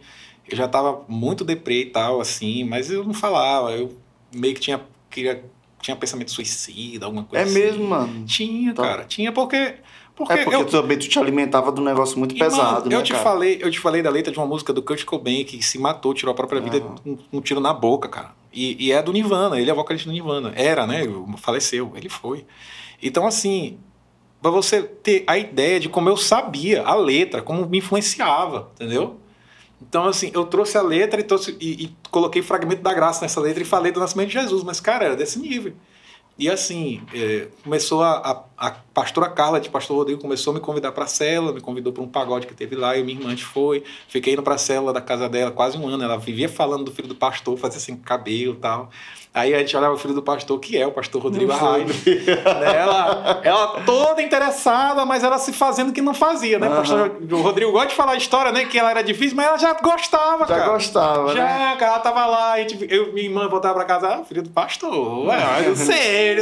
eu 0.49 0.57
já 0.57 0.66
tava 0.68 1.03
muito 1.09 1.44
deprê 1.44 1.82
e 1.82 1.86
tal, 1.86 2.20
assim, 2.20 2.64
mas 2.64 2.90
eu 2.90 3.05
não 3.05 3.14
falava, 3.14 3.72
eu 3.72 3.97
meio 4.34 4.55
que 4.55 4.61
tinha, 4.61 4.80
queria, 5.11 5.44
tinha 5.87 5.97
pensamento 5.97 6.32
suicida, 6.32 7.07
alguma 7.07 7.22
coisa 7.24 7.45
É 7.45 7.49
assim. 7.49 7.55
mesmo, 7.59 7.87
mano. 7.89 8.24
Tinha, 8.26 8.74
Tá. 8.74 8.82
cara, 8.82 9.05
tinha 9.05 9.30
porque. 9.32 9.74
Porque, 10.16 10.32
É 10.32 10.45
porque 10.45 10.57
eu, 10.57 10.64
tu 10.64 10.70
também 10.72 10.99
tu 10.99 11.07
te 11.09 11.18
alimentava 11.18 11.70
de 11.70 11.78
um 11.80 11.84
negócio 11.84 12.18
muito 12.18 12.34
e, 12.34 12.39
pesado, 12.39 12.72
mano, 12.78 12.87
né, 12.89 12.97
eu 12.97 13.03
te 13.03 13.12
cara? 13.12 13.22
falei, 13.22 13.59
eu 13.61 13.70
te 13.70 13.78
falei 13.78 14.03
da 14.03 14.09
letra 14.09 14.32
de 14.32 14.39
uma 14.39 14.47
música 14.47 14.72
do 14.72 14.82
Kurt 14.82 15.05
Cobain 15.05 15.45
que 15.45 15.62
se 15.62 15.78
matou, 15.78 16.14
tirou 16.14 16.32
a 16.32 16.34
própria 16.34 16.59
vida 16.59 16.80
com 16.80 17.18
um, 17.30 17.41
tiro 17.43 17.61
na 17.61 17.74
boca, 17.74 18.09
cara. 18.09 18.30
E, 18.53 18.87
e 18.87 18.93
é 18.93 19.03
do 19.03 19.12
Nirvana, 19.12 19.61
ele 19.61 19.70
é 19.70 19.74
vocalista 19.74 20.09
do 20.09 20.12
Nirvana. 20.14 20.53
Era, 20.57 20.87
né? 20.87 21.03
Faleceu, 21.37 21.93
ele 21.95 22.09
foi. 22.09 22.47
Então, 23.03 23.26
assim, 23.26 23.78
pra 24.41 24.51
você 24.51 24.82
ter 24.82 25.22
a 25.26 25.37
ideia 25.37 25.78
de 25.78 25.91
como 25.91 26.09
eu 26.09 26.16
sabia 26.16 26.82
a 26.82 26.95
letra, 26.95 27.43
como 27.43 27.66
me 27.66 27.76
influenciava, 27.78 28.70
entendeu? 28.74 29.20
Então, 29.81 30.07
assim, 30.07 30.31
eu 30.35 30.45
trouxe 30.47 30.79
a 30.79 30.83
letra 30.83 31.20
e, 31.20 31.24
trouxe, 31.24 31.57
e, 31.61 31.85
e 31.85 31.97
coloquei 32.11 32.43
fragmento 32.43 32.83
da 32.83 32.95
graça 32.95 33.20
nessa 33.22 33.41
letra 33.41 33.62
e 33.62 33.66
falei 33.66 33.93
do 33.93 34.01
nascimento 34.01 34.29
de 34.29 34.35
Jesus, 34.35 34.62
mas, 34.62 34.81
cara, 34.81 35.05
era 35.05 35.16
desse 35.16 35.39
nível. 35.39 35.74
E 36.39 36.51
assim, 36.51 37.01
é, 37.14 37.49
começou 37.64 38.03
a, 38.03 38.45
a, 38.59 38.68
a 38.68 38.70
pastora 38.93 39.29
Carla, 39.31 39.59
de 39.59 39.70
pastor 39.70 39.97
Rodrigo, 39.97 40.20
começou 40.20 40.51
a 40.51 40.55
me 40.55 40.61
convidar 40.61 40.93
para 40.93 41.05
a 41.05 41.07
cela, 41.07 41.51
me 41.51 41.62
convidou 41.62 41.95
para 41.95 42.03
um 42.03 42.09
pagode 42.09 42.47
que 42.47 42.55
teve 42.55 42.77
lá, 42.77 42.95
e 42.95 43.03
minha 43.03 43.18
irmã 43.18 43.35
foi. 43.39 43.83
Fiquei 44.07 44.35
indo 44.35 44.43
para 44.43 44.57
a 44.57 44.59
cela 44.59 44.93
da 44.93 45.01
casa 45.01 45.31
dela 45.31 45.51
quase 45.51 45.79
um 45.79 45.89
ano. 45.89 46.05
Ela 46.05 46.18
vivia 46.18 46.49
falando 46.49 46.85
do 46.85 46.93
filho 46.93 47.09
do 47.09 47.14
pastor, 47.14 47.57
fazia 47.57 47.79
assim, 47.79 47.97
cabelo 47.97 48.53
e 48.53 48.57
tal. 48.57 48.91
Aí 49.37 49.55
a 49.55 49.59
gente 49.59 49.76
olhava 49.76 49.93
o 49.93 49.99
filho 49.99 50.14
do 50.14 50.22
pastor, 50.22 50.59
que 50.59 50.78
é 50.78 50.87
o 50.87 50.93
pastor 50.93 51.20
Rodrigo 51.20 51.53
Arraio. 51.53 51.84
ela, 52.74 53.41
ela 53.45 53.66
toda 53.84 54.22
interessada, 54.22 55.05
mas 55.05 55.22
ela 55.22 55.37
se 55.37 55.53
fazendo 55.53 55.93
que 55.93 56.01
não 56.01 56.14
fazia, 56.14 56.59
né? 56.59 56.70
O 56.70 56.76
pastor 56.76 57.18
o 57.30 57.43
Rodrigo 57.43 57.70
gosta 57.70 57.89
de 57.89 57.95
falar 57.95 58.12
a 58.12 58.16
história, 58.16 58.51
né? 58.51 58.64
Que 58.64 58.78
ela 58.78 58.89
era 58.93 59.03
difícil, 59.03 59.37
mas 59.37 59.45
ela 59.45 59.59
já 59.59 59.74
gostava, 59.74 60.47
Já 60.47 60.57
cara. 60.57 60.72
gostava, 60.72 61.34
Já, 61.34 61.45
né? 61.45 61.76
cara, 61.78 61.93
ela 61.93 62.01
tava 62.01 62.24
lá, 62.24 62.53
a 62.53 62.61
gente, 62.61 62.87
eu, 62.91 63.12
minha 63.12 63.26
irmã 63.26 63.47
voltava 63.47 63.74
pra 63.74 63.84
casa, 63.84 64.09
ah, 64.09 64.24
filho 64.24 64.43
do 64.43 64.49
pastor, 64.49 65.28
é, 65.30 65.68
eu 65.68 65.76
sei, 65.76 66.28
ele, 66.30 66.41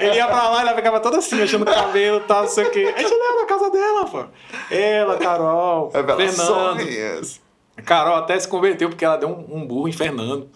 ele 0.00 0.16
ia 0.16 0.26
pra 0.26 0.48
lá, 0.48 0.62
ela 0.62 0.74
ficava 0.74 0.98
toda 0.98 1.18
assim, 1.18 1.36
mexendo 1.36 1.62
o 1.62 1.66
cabelo 1.66 2.16
e 2.16 2.20
tal, 2.22 2.42
não 2.42 2.48
sei 2.48 2.64
o 2.64 2.70
quê. 2.72 2.92
A 2.92 3.00
gente 3.00 3.14
leva 3.14 3.40
na 3.40 3.46
casa 3.46 3.70
dela, 3.70 4.04
pô. 4.06 4.24
Ela, 4.68 5.16
Carol, 5.16 5.92
Fernando. 5.92 6.18
Revelações. 6.18 7.40
Carol 7.86 8.16
até 8.16 8.36
se 8.36 8.48
converteu 8.48 8.88
porque 8.88 9.04
ela 9.04 9.16
deu 9.16 9.28
um, 9.28 9.58
um 9.58 9.64
burro 9.64 9.86
em 9.86 9.92
Fernando. 9.92 10.48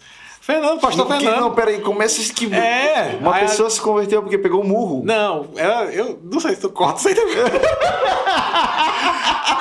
Fernando, 0.45 0.79
pastor 0.79 1.09
Não, 1.09 1.17
que- 1.17 1.25
Fernando. 1.25 1.41
não, 1.41 1.55
peraí, 1.55 1.81
começa 1.81 2.21
isso 2.21 2.35
que. 2.35 2.55
É, 2.55 3.17
Uma 3.19 3.33
pessoa 3.39 3.71
se 3.71 3.81
converteu 3.81 4.21
porque 4.21 4.37
pegou 4.37 4.63
um 4.63 4.67
murro. 4.67 5.01
Não, 5.03 5.47
ela, 5.57 5.85
eu 5.87 6.21
não 6.23 6.39
sei 6.39 6.55
se 6.55 6.61
tu 6.61 6.69
corta 6.69 6.99
isso 6.99 7.09
aí 7.09 7.15
também. 7.15 7.35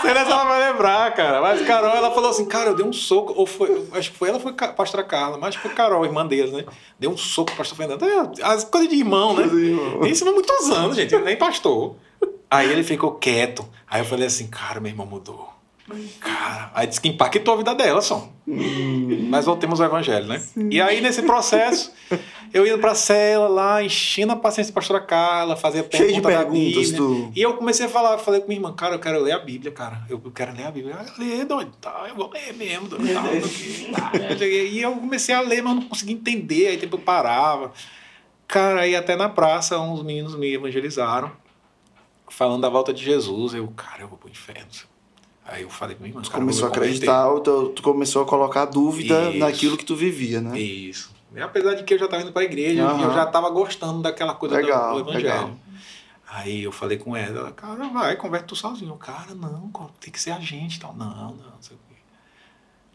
Sei 0.02 0.14
lá 0.14 0.26
se 0.26 0.32
ela 0.32 0.44
vai 0.44 0.72
lembrar, 0.74 1.14
cara. 1.14 1.40
Mas 1.42 1.62
Carol, 1.66 1.96
ela 1.96 2.12
falou 2.12 2.30
assim, 2.30 2.44
cara, 2.46 2.72
eu 2.72 2.76
dei 2.76 2.86
um 2.86 2.92
soco. 2.92 3.34
Ou 3.34 3.46
foi, 3.46 3.88
acho 3.94 4.12
que 4.12 4.18
foi 4.18 4.28
ela, 4.28 4.42
foi 4.42 4.54
a 4.58 4.68
pastora 4.74 5.06
Carla, 5.06 5.38
mas 5.38 5.56
foi 5.56 5.72
Carol, 5.72 6.04
irmã 6.04 6.26
deles, 6.28 6.52
né? 6.52 6.66
Deu 7.00 7.12
um 7.12 7.18
soco 7.18 7.48
pro 7.52 7.60
pastor 7.60 7.78
Fernando. 7.78 8.04
É, 8.04 8.44
as 8.44 8.66
coisas 8.66 8.90
de 8.90 8.98
irmão, 8.98 9.34
né? 9.34 9.44
Irmão. 9.46 10.06
Isso 10.06 10.26
foi 10.26 10.34
muitos 10.34 10.70
anos, 10.70 10.98
gente. 10.98 11.16
Ele 11.16 11.24
nem 11.24 11.38
pastor. 11.38 11.96
Aí 12.52 12.70
ele 12.70 12.84
ficou 12.84 13.14
quieto. 13.14 13.66
Aí 13.90 14.02
eu 14.02 14.06
falei 14.06 14.28
assim, 14.28 14.48
cara, 14.48 14.82
meu 14.82 14.92
irmão 14.92 15.06
mudou. 15.06 15.53
Cara, 16.20 16.72
aí 16.74 16.88
disse 16.88 17.02
que 17.02 17.10
impactou 17.10 17.54
a 17.54 17.58
vida 17.58 17.76
dela 17.76 18.02
só. 18.02 18.30
Mas 18.48 19.46
voltemos 19.46 19.82
ao 19.82 19.88
evangelho, 19.88 20.28
né? 20.28 20.42
E 20.70 20.82
aí, 20.82 21.02
nesse 21.02 21.22
processo, 21.24 21.92
eu 22.54 22.66
indo 22.66 22.80
pra 22.80 22.96
cela 22.96 23.50
lá, 23.50 23.84
enchendo 23.84 24.32
a 24.32 24.36
paciência 24.36 24.74
da 24.74 24.80
pastora 24.80 25.02
Carla, 25.02 25.58
fazia 25.58 25.86
Cheio 25.92 26.14
de 26.14 26.22
pergunta 26.22 26.32
da 26.32 26.38
perguntas, 26.38 26.92
Bíblia. 26.92 26.98
tu. 26.98 27.32
E 27.36 27.42
eu 27.42 27.54
comecei 27.56 27.86
a 27.86 27.90
falar, 27.90 28.18
falei 28.18 28.40
com 28.40 28.48
minha 28.48 28.60
irmã, 28.60 28.74
cara, 28.74 28.96
eu 28.96 29.00
quero 29.00 29.20
ler 29.22 29.34
a 29.34 29.40
Bíblia, 29.40 29.72
cara. 29.72 30.02
Eu 30.10 30.20
quero 30.34 30.56
ler 30.56 30.66
a 30.66 30.72
Bíblia. 30.72 30.94
Ela, 30.94 31.06
lê, 31.18 31.44
doido, 31.44 31.74
tá, 31.82 32.06
eu 32.08 32.16
vou 32.16 32.32
ler 32.32 32.54
mesmo, 32.54 32.88
doido. 32.88 33.14
Tá, 33.92 34.10
tá. 34.10 34.46
E 34.46 34.82
eu 34.82 34.96
comecei 34.96 35.36
a 35.36 35.42
ler, 35.42 35.62
mas 35.62 35.76
não 35.76 35.82
conseguia 35.84 36.16
entender, 36.16 36.68
aí 36.68 36.78
tempo 36.78 36.96
eu 36.96 37.02
parava. 37.02 37.74
Cara, 38.48 38.82
aí 38.82 38.96
até 38.96 39.16
na 39.16 39.28
praça, 39.28 39.80
uns 39.80 40.02
meninos 40.02 40.36
me 40.36 40.54
evangelizaram, 40.54 41.32
falando 42.30 42.62
da 42.62 42.70
volta 42.70 42.94
de 42.94 43.04
Jesus. 43.04 43.54
Eu, 43.54 43.68
cara, 43.76 44.04
eu 44.04 44.08
vou 44.08 44.18
pro 44.18 44.30
inferno. 44.30 44.70
Aí 45.46 45.64
eu 45.64 45.70
falei 45.70 45.96
com 45.96 46.04
minha 46.04 46.12
irmã, 46.12 46.22
Tu 46.22 46.30
cara, 46.32 46.42
começou 46.42 46.66
a 46.66 46.70
acreditar, 46.70 47.30
tu, 47.42 47.70
tu 47.70 47.82
começou 47.84 48.22
a 48.22 48.26
colocar 48.26 48.66
dúvida 48.66 49.30
Isso. 49.30 49.40
naquilo 49.40 49.78
que 49.78 49.84
tu 49.86 49.96
vivia, 49.96 50.40
né? 50.40 50.58
Isso. 50.58 51.12
E 51.36 51.42
apesar 51.42 51.74
de 51.74 51.84
que 51.84 51.94
eu 51.94 52.00
já 52.00 52.06
estava 52.06 52.24
indo 52.24 52.32
para 52.32 52.44
a 52.44 52.46
igreja, 52.46 52.84
Aham. 52.86 53.04
eu 53.08 53.14
já 53.14 53.24
estava 53.26 53.50
gostando 53.50 54.02
daquela 54.02 54.36
coisa 54.36 54.56
do- 54.56 54.62
Legal, 54.62 54.94
do 54.94 55.00
evangelho. 55.02 55.24
legal. 55.34 55.56
Aí 56.30 56.64
eu 56.64 56.72
falei 56.72 56.98
com 56.98 57.16
ela, 57.16 57.40
ela, 57.40 57.52
cara, 57.52 57.88
vai, 57.90 58.16
converte 58.16 58.48
tu 58.48 58.56
sozinho. 58.56 58.96
Cara, 58.96 59.36
não, 59.36 59.70
tem 60.00 60.12
que 60.12 60.20
ser 60.20 60.32
a 60.32 60.40
gente 60.40 60.78
e 60.78 60.80
tal. 60.80 60.96
Não, 60.96 61.10
não, 61.10 61.28
não 61.36 61.62
sei 61.62 61.76
o 61.76 61.80
quê. 61.90 61.96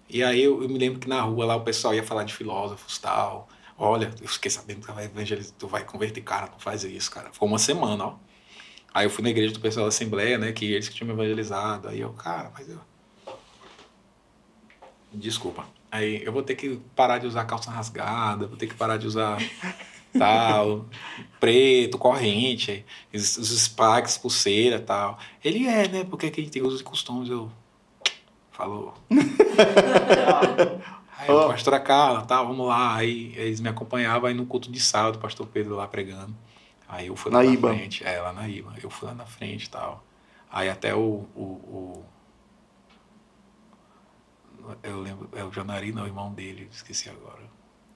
E 0.09 0.25
aí 0.25 0.43
eu, 0.43 0.63
eu 0.63 0.69
me 0.69 0.79
lembro 0.79 0.99
que 0.99 1.09
na 1.09 1.21
rua 1.21 1.45
lá 1.45 1.57
o 1.57 1.61
pessoal 1.61 1.95
ia 1.95 2.03
falar 2.03 2.25
de 2.25 2.35
filósofos 2.35 2.97
e 2.97 3.01
tal. 3.01 3.49
Olha, 3.77 4.13
eu 4.21 4.27
fiquei 4.29 4.51
sabendo 4.51 4.81
que 4.81 4.87
tu 4.87 4.93
vai 4.93 5.05
evangelizar, 5.05 5.55
tu 5.59 5.69
vai 5.69 5.85
converter, 5.85 6.21
cara, 6.23 6.49
não 6.51 6.59
faz 6.59 6.83
isso, 6.83 7.11
cara. 7.11 7.31
Ficou 7.33 7.47
uma 7.47 7.59
semana, 7.59 8.07
ó. 8.07 8.15
Aí 8.93 9.07
eu 9.07 9.11
fui 9.11 9.23
na 9.23 9.31
igreja 9.31 9.53
do 9.53 9.61
pessoal 9.61 9.85
da 9.85 9.89
Assembleia, 9.89 10.39
né, 10.39 10.53
que 10.53 10.73
eles 10.73 10.89
que 10.89 10.95
tinham 10.95 11.09
me 11.09 11.15
evangelizado. 11.15 11.89
Aí 11.89 12.01
eu, 12.01 12.13
cara, 12.13 12.51
mas 12.55 12.69
eu... 12.69 12.79
Desculpa. 15.13 15.67
Aí 15.91 16.23
eu 16.23 16.33
vou 16.33 16.43
ter 16.43 16.55
que 16.55 16.81
parar 16.95 17.19
de 17.19 17.27
usar 17.27 17.45
calça 17.45 17.71
rasgada, 17.71 18.47
vou 18.47 18.57
ter 18.57 18.67
que 18.67 18.75
parar 18.75 18.99
de 18.99 19.07
usar 19.07 19.39
tal, 20.19 20.87
preto, 21.41 21.97
corrente, 21.97 22.85
os, 23.13 23.37
os 23.39 23.49
spikes, 23.59 24.19
pulseira 24.19 24.77
e 24.77 24.81
tal. 24.81 25.19
Ele 25.43 25.67
é, 25.67 25.89
né? 25.89 26.05
Porque 26.05 26.27
aqui 26.27 26.41
a 26.41 26.45
gente 26.45 26.53
tem 26.53 26.63
usos 26.63 26.81
e 26.81 26.85
costumes. 26.85 27.31
Eu. 27.31 27.51
Falou. 28.53 28.95
Aí 31.19 31.31
Ó. 31.31 31.47
o 31.47 31.49
pastor 31.49 31.79
Carla, 31.81 32.23
tá, 32.23 32.43
vamos 32.43 32.67
lá. 32.67 32.95
Aí 32.97 33.33
eles 33.37 33.61
me 33.61 33.69
acompanhavam 33.69 34.29
aí 34.29 34.35
no 34.35 34.47
culto 34.47 34.71
de 34.71 34.79
sábado, 34.79 35.17
o 35.17 35.19
pastor 35.19 35.47
Pedro 35.47 35.75
lá 35.75 35.87
pregando. 35.89 36.35
Aí 36.89 37.09
eu 37.09 37.17
fui 37.17 37.31
lá 37.31 37.39
Na 37.43 37.45
na, 37.45 37.53
Iba. 37.55 37.69
frente. 37.75 38.05
É, 38.05 38.21
lá 38.21 38.33
na 38.33 38.49
Iba. 38.49 38.73
Eu 38.83 38.89
fui 38.91 39.09
lá 39.09 39.15
na 39.15 39.27
frente 39.27 39.65
e 39.65 39.71
tal. 39.71 40.05
Aí 40.51 40.69
até 40.71 40.95
o, 40.95 41.27
o, 41.35 41.43
o- 41.43 42.05
Eu 44.83 45.01
lembro, 45.01 45.29
é 45.35 45.45
o 45.45 45.53
Janari, 45.53 45.93
não, 45.93 46.03
o 46.05 46.07
irmão 46.07 46.33
dele, 46.33 46.69
esqueci 46.71 47.09
agora. 47.09 47.43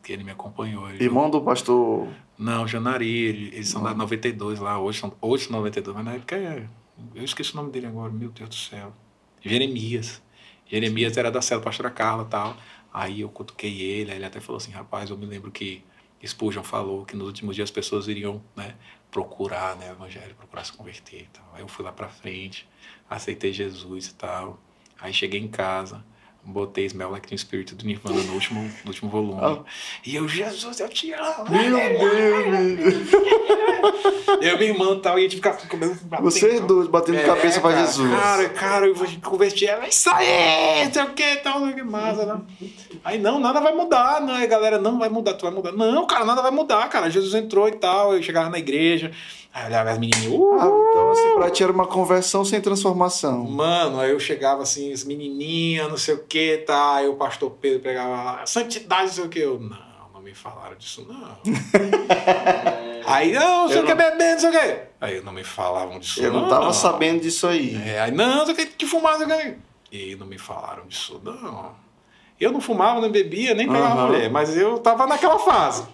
Que 0.02 0.12
ele 0.12 0.24
me 0.24 0.30
acompanhou. 0.30 0.88
Ele 0.90 1.04
Irmão 1.04 1.30
do 1.30 1.40
pastor. 1.40 2.08
não, 2.38 2.66
Janari, 2.66 3.08
ele- 3.08 3.54
eles 3.54 3.68
são 3.68 3.82
da 3.82 3.94
92 3.94 4.58
lá, 4.58 4.78
hoje 4.80 5.00
são, 5.00 5.12
hoje 5.20 5.44
são 5.44 5.52
92, 5.56 5.94
mas 5.96 6.04
na 6.04 6.12
época 6.14 6.36
é. 6.36 6.66
Eu 7.14 7.24
esqueci 7.24 7.52
o 7.52 7.56
nome 7.56 7.70
dele 7.70 7.86
agora, 7.86 8.12
meu 8.12 8.30
Deus 8.30 8.48
do 8.48 8.54
céu. 8.54 8.92
Jeremias. 9.40 10.22
Jeremias 10.66 11.16
era 11.16 11.30
da 11.30 11.42
célula 11.42 11.64
pastora 11.64 11.90
Carla 11.90 12.24
e 12.24 12.26
tal. 12.30 12.56
Aí 12.92 13.20
eu 13.22 13.28
cutuquei 13.28 13.80
ele, 13.80 14.10
aí 14.10 14.18
ele 14.18 14.24
até 14.24 14.40
falou 14.40 14.56
assim, 14.58 14.70
rapaz, 14.70 15.08
eu 15.10 15.16
me 15.16 15.24
lembro 15.26 15.50
que 15.50 15.82
Spurgeon 16.26 16.62
falou 16.62 17.04
que 17.04 17.16
nos 17.16 17.26
últimos 17.26 17.56
dias 17.56 17.68
as 17.68 17.70
pessoas 17.70 18.08
iriam 18.08 18.42
né, 18.56 18.76
procurar 19.10 19.76
né, 19.76 19.90
o 19.90 19.92
evangelho, 19.92 20.34
procurar 20.34 20.64
se 20.64 20.72
converter. 20.72 21.28
Aí 21.52 21.60
eu 21.60 21.68
fui 21.68 21.84
lá 21.84 21.92
pra 21.92 22.08
frente, 22.08 22.68
aceitei 23.10 23.52
Jesus 23.52 24.06
e 24.06 24.14
tal. 24.14 24.58
Aí 25.00 25.12
cheguei 25.12 25.40
em 25.40 25.48
casa, 25.48 26.04
botei 26.44 26.86
Smell 26.86 27.10
Like 27.10 27.28
Teen 27.28 27.38
Spirit 27.38 27.74
do 27.74 27.84
Nirvana 27.86 28.22
no 28.22 28.34
último, 28.34 28.62
no 28.62 28.88
último 28.90 29.10
volume. 29.10 29.40
Ah. 29.40 29.58
E 30.04 30.16
eu, 30.16 30.28
Jesus, 30.28 30.80
eu 30.80 30.88
te 30.88 31.12
amo. 31.12 31.50
Meu 31.50 31.76
Deus! 31.76 33.12
Eu, 34.40 34.58
minha 34.58 34.70
irmã 34.70 34.94
e 34.94 35.00
tal, 35.00 35.18
e 35.18 35.20
a 35.20 35.22
gente 35.22 35.36
ficava 35.36 35.56
comendo. 35.66 35.96
Vocês 36.20 36.60
dois 36.60 36.88
batendo 36.88 37.18
É, 37.18 37.24
cabeça 37.24 37.60
pra 37.60 37.72
cara, 37.72 37.86
Jesus. 37.86 38.10
Cara, 38.10 38.48
cara, 38.48 38.86
eu 38.86 38.94
vou 38.94 39.06
converter 39.22 39.66
ela. 39.66 39.86
Isso 39.86 40.08
aí, 40.10 40.84
não 40.84 40.92
sei 40.92 41.02
o 41.02 41.10
que, 41.10 41.36
tal, 41.36 41.72
que 41.72 41.82
massa, 41.82 42.26
né? 42.26 42.40
Aí, 43.04 43.18
não, 43.18 43.38
nada 43.40 43.60
vai 43.60 43.74
mudar, 43.74 44.20
não. 44.20 44.34
Aí, 44.34 44.46
galera, 44.46 44.78
não 44.78 44.98
vai 44.98 45.08
mudar, 45.08 45.34
tu 45.34 45.42
vai 45.42 45.52
mudar. 45.52 45.72
Não, 45.72 46.06
cara, 46.06 46.24
nada 46.24 46.42
vai 46.42 46.50
mudar, 46.50 46.88
cara. 46.88 47.10
Jesus 47.10 47.34
entrou 47.34 47.68
e 47.68 47.72
tal. 47.72 48.14
Eu 48.14 48.22
chegava 48.22 48.48
na 48.48 48.58
igreja, 48.58 49.12
aí 49.52 49.62
eu 49.62 49.66
olhava 49.68 49.90
as 49.90 49.98
menininhas. 49.98 50.32
Uh, 50.32 50.58
Ah, 50.60 50.66
então, 50.90 51.10
assim, 51.10 51.34
pra 51.34 51.50
ti 51.50 51.62
era 51.62 51.72
uma 51.72 51.86
conversão 51.86 52.44
sem 52.44 52.60
transformação. 52.60 53.44
Mano, 53.44 54.00
aí 54.00 54.10
eu 54.10 54.20
chegava 54.20 54.62
assim, 54.62 54.92
as 54.92 55.04
menininhas, 55.04 55.88
não 55.88 55.96
sei 55.96 56.14
o 56.14 56.24
que, 56.24 56.58
tá? 56.58 56.96
Aí 56.96 57.08
o 57.08 57.14
pastor 57.14 57.50
Pedro 57.60 57.80
pegava 57.80 58.22
lá, 58.22 58.46
santidade, 58.46 59.06
não 59.06 59.12
sei 59.12 59.24
o 59.24 59.28
que. 59.28 59.38
Eu, 59.38 59.58
não, 59.60 59.76
não 60.14 60.20
me 60.20 60.34
falaram 60.34 60.76
disso, 60.76 61.06
não. 61.08 61.36
aí, 63.06 63.32
não, 63.32 63.62
não 63.62 63.68
sei 63.68 63.80
o 63.80 63.86
que, 63.86 63.94
beber, 63.94 64.32
não 64.34 64.38
sei 64.40 64.48
o 64.50 64.52
que. 64.52 64.78
Aí, 65.00 65.20
não 65.22 65.32
me 65.32 65.44
falavam 65.44 65.98
disso, 65.98 66.22
Eu 66.22 66.32
não 66.32 66.48
tava 66.48 66.72
sabendo 66.72 67.20
disso 67.20 67.46
aí. 67.46 67.74
É, 67.86 68.00
aí, 68.00 68.10
não, 68.10 68.36
não 68.36 68.44
sei 68.46 68.54
o 68.54 68.56
que, 68.56 68.66
de 68.76 68.86
fumar, 68.86 69.18
não 69.18 69.26
sei 69.28 69.36
o 69.36 69.40
que. 69.40 69.58
E 69.96 70.16
não 70.16 70.26
me 70.26 70.38
falaram 70.38 70.86
disso, 70.86 71.20
não. 71.22 71.72
Eu 72.40 72.50
não 72.50 72.60
fumava, 72.60 73.00
não 73.00 73.10
bebia, 73.10 73.54
nem 73.54 73.66
pegava 73.68 73.94
Aham. 74.00 74.06
mulher, 74.06 74.30
mas 74.30 74.56
eu 74.56 74.78
tava 74.78 75.06
naquela 75.06 75.38
fase. 75.38 75.84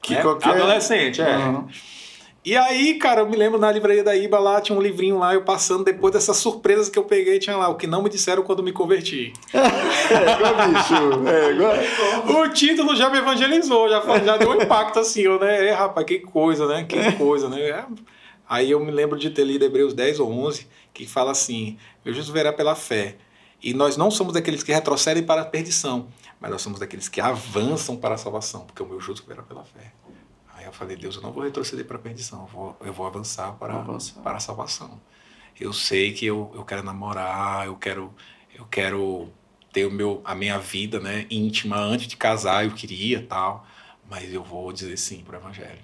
Que 0.00 0.14
né? 0.14 0.22
qualquer- 0.22 0.50
Adolescente, 0.56 1.20
é. 1.20 1.34
Aham. 1.34 1.66
E 2.44 2.56
aí, 2.56 2.94
cara, 2.94 3.20
eu 3.20 3.28
me 3.28 3.36
lembro 3.36 3.58
na 3.58 3.70
livraria 3.70 4.02
da 4.02 4.16
Iba 4.16 4.38
lá, 4.38 4.60
tinha 4.60 4.78
um 4.78 4.80
livrinho 4.80 5.18
lá, 5.18 5.34
eu 5.34 5.42
passando, 5.42 5.84
depois 5.84 6.12
dessas 6.12 6.36
surpresas 6.36 6.88
que 6.88 6.98
eu 6.98 7.04
peguei, 7.04 7.38
tinha 7.38 7.56
lá, 7.56 7.68
o 7.68 7.74
que 7.74 7.86
não 7.86 8.02
me 8.02 8.08
disseram 8.08 8.42
quando 8.42 8.62
me 8.62 8.72
converti. 8.72 9.32
É, 10.08 10.32
igual 10.32 10.54
bicho. 10.68 11.28
É, 11.28 11.50
igual... 11.50 12.42
O 12.42 12.48
título 12.48 12.96
já 12.96 13.10
me 13.10 13.18
evangelizou, 13.18 13.88
já, 13.90 14.00
já 14.20 14.36
deu 14.38 14.50
um 14.50 14.62
impacto 14.62 14.98
assim, 14.98 15.22
eu, 15.22 15.38
né? 15.38 15.66
É, 15.66 15.72
rapaz, 15.72 16.06
que 16.06 16.20
coisa, 16.20 16.66
né? 16.66 16.84
Que 16.84 17.12
coisa, 17.12 17.48
né? 17.48 17.60
É. 17.60 17.84
Aí 18.48 18.70
eu 18.70 18.80
me 18.80 18.90
lembro 18.90 19.18
de 19.18 19.28
ter 19.28 19.44
lido 19.44 19.64
Hebreus 19.64 19.92
10 19.92 20.20
ou 20.20 20.32
11, 20.32 20.66
que 20.94 21.06
fala 21.06 21.32
assim: 21.32 21.76
Meu 22.02 22.14
justo 22.14 22.32
verá 22.32 22.52
pela 22.52 22.74
fé. 22.74 23.16
E 23.62 23.74
nós 23.74 23.96
não 23.96 24.10
somos 24.10 24.32
daqueles 24.32 24.62
que 24.62 24.72
retrocedem 24.72 25.22
para 25.22 25.42
a 25.42 25.44
perdição, 25.44 26.08
mas 26.40 26.50
nós 26.50 26.62
somos 26.62 26.78
daqueles 26.78 27.08
que 27.08 27.20
avançam 27.20 27.96
para 27.96 28.14
a 28.14 28.18
salvação, 28.18 28.62
porque 28.62 28.82
o 28.82 28.86
meu 28.86 29.00
justo 29.00 29.26
verá 29.26 29.42
pela 29.42 29.64
fé. 29.64 29.92
Eu 30.68 30.72
falei: 30.72 30.96
Deus, 30.96 31.16
eu 31.16 31.22
não 31.22 31.32
vou 31.32 31.42
retroceder 31.42 31.84
para 31.84 31.96
a 31.96 32.00
perdição, 32.00 32.40
eu 32.42 32.46
vou, 32.46 32.76
eu 32.80 32.92
vou 32.92 33.06
avançar 33.06 33.52
para, 33.54 33.74
Avançar. 33.74 34.22
para 34.22 34.36
a 34.36 34.40
salvação. 34.40 35.00
Eu 35.58 35.72
sei 35.72 36.12
que 36.12 36.24
eu, 36.26 36.52
eu 36.54 36.64
quero 36.64 36.82
namorar, 36.84 37.66
eu 37.66 37.74
quero, 37.76 38.14
eu 38.54 38.64
quero 38.66 39.28
ter 39.72 39.86
o 39.86 39.90
meu, 39.90 40.20
a 40.24 40.34
minha 40.34 40.58
vida 40.58 41.00
né, 41.00 41.26
íntima 41.30 41.76
antes 41.76 42.06
de 42.06 42.16
casar, 42.16 42.64
eu 42.64 42.70
queria 42.70 43.22
tal, 43.28 43.66
mas 44.08 44.32
eu 44.32 44.42
vou 44.42 44.72
dizer 44.72 44.96
sim 44.96 45.22
para 45.24 45.36
o 45.36 45.40
Evangelho. 45.40 45.80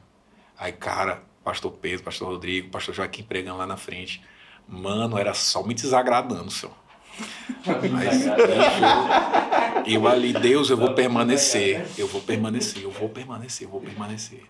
Aí, 0.56 0.72
cara, 0.72 1.22
pastor 1.42 1.72
Pedro, 1.72 2.04
pastor 2.04 2.28
Rodrigo, 2.28 2.70
pastor 2.70 2.94
Joaquim 2.94 3.22
pregando 3.22 3.58
lá 3.58 3.66
na 3.66 3.76
frente, 3.76 4.22
mano, 4.68 5.18
era 5.18 5.34
só 5.34 5.62
me 5.62 5.74
desagradando, 5.74 6.50
senhor. 6.50 6.74
Mas, 7.92 8.22
bicho, 8.22 9.94
eu 9.94 10.06
ali, 10.08 10.32
Deus, 10.32 10.70
eu 10.70 10.76
vou 10.76 10.94
permanecer, 10.94 11.86
eu 11.98 12.06
vou 12.08 12.20
permanecer, 12.20 12.82
eu 12.82 12.90
vou 12.90 13.08
permanecer, 13.08 13.66
eu 13.66 13.70
vou 13.70 13.80
permanecer. 13.80 14.42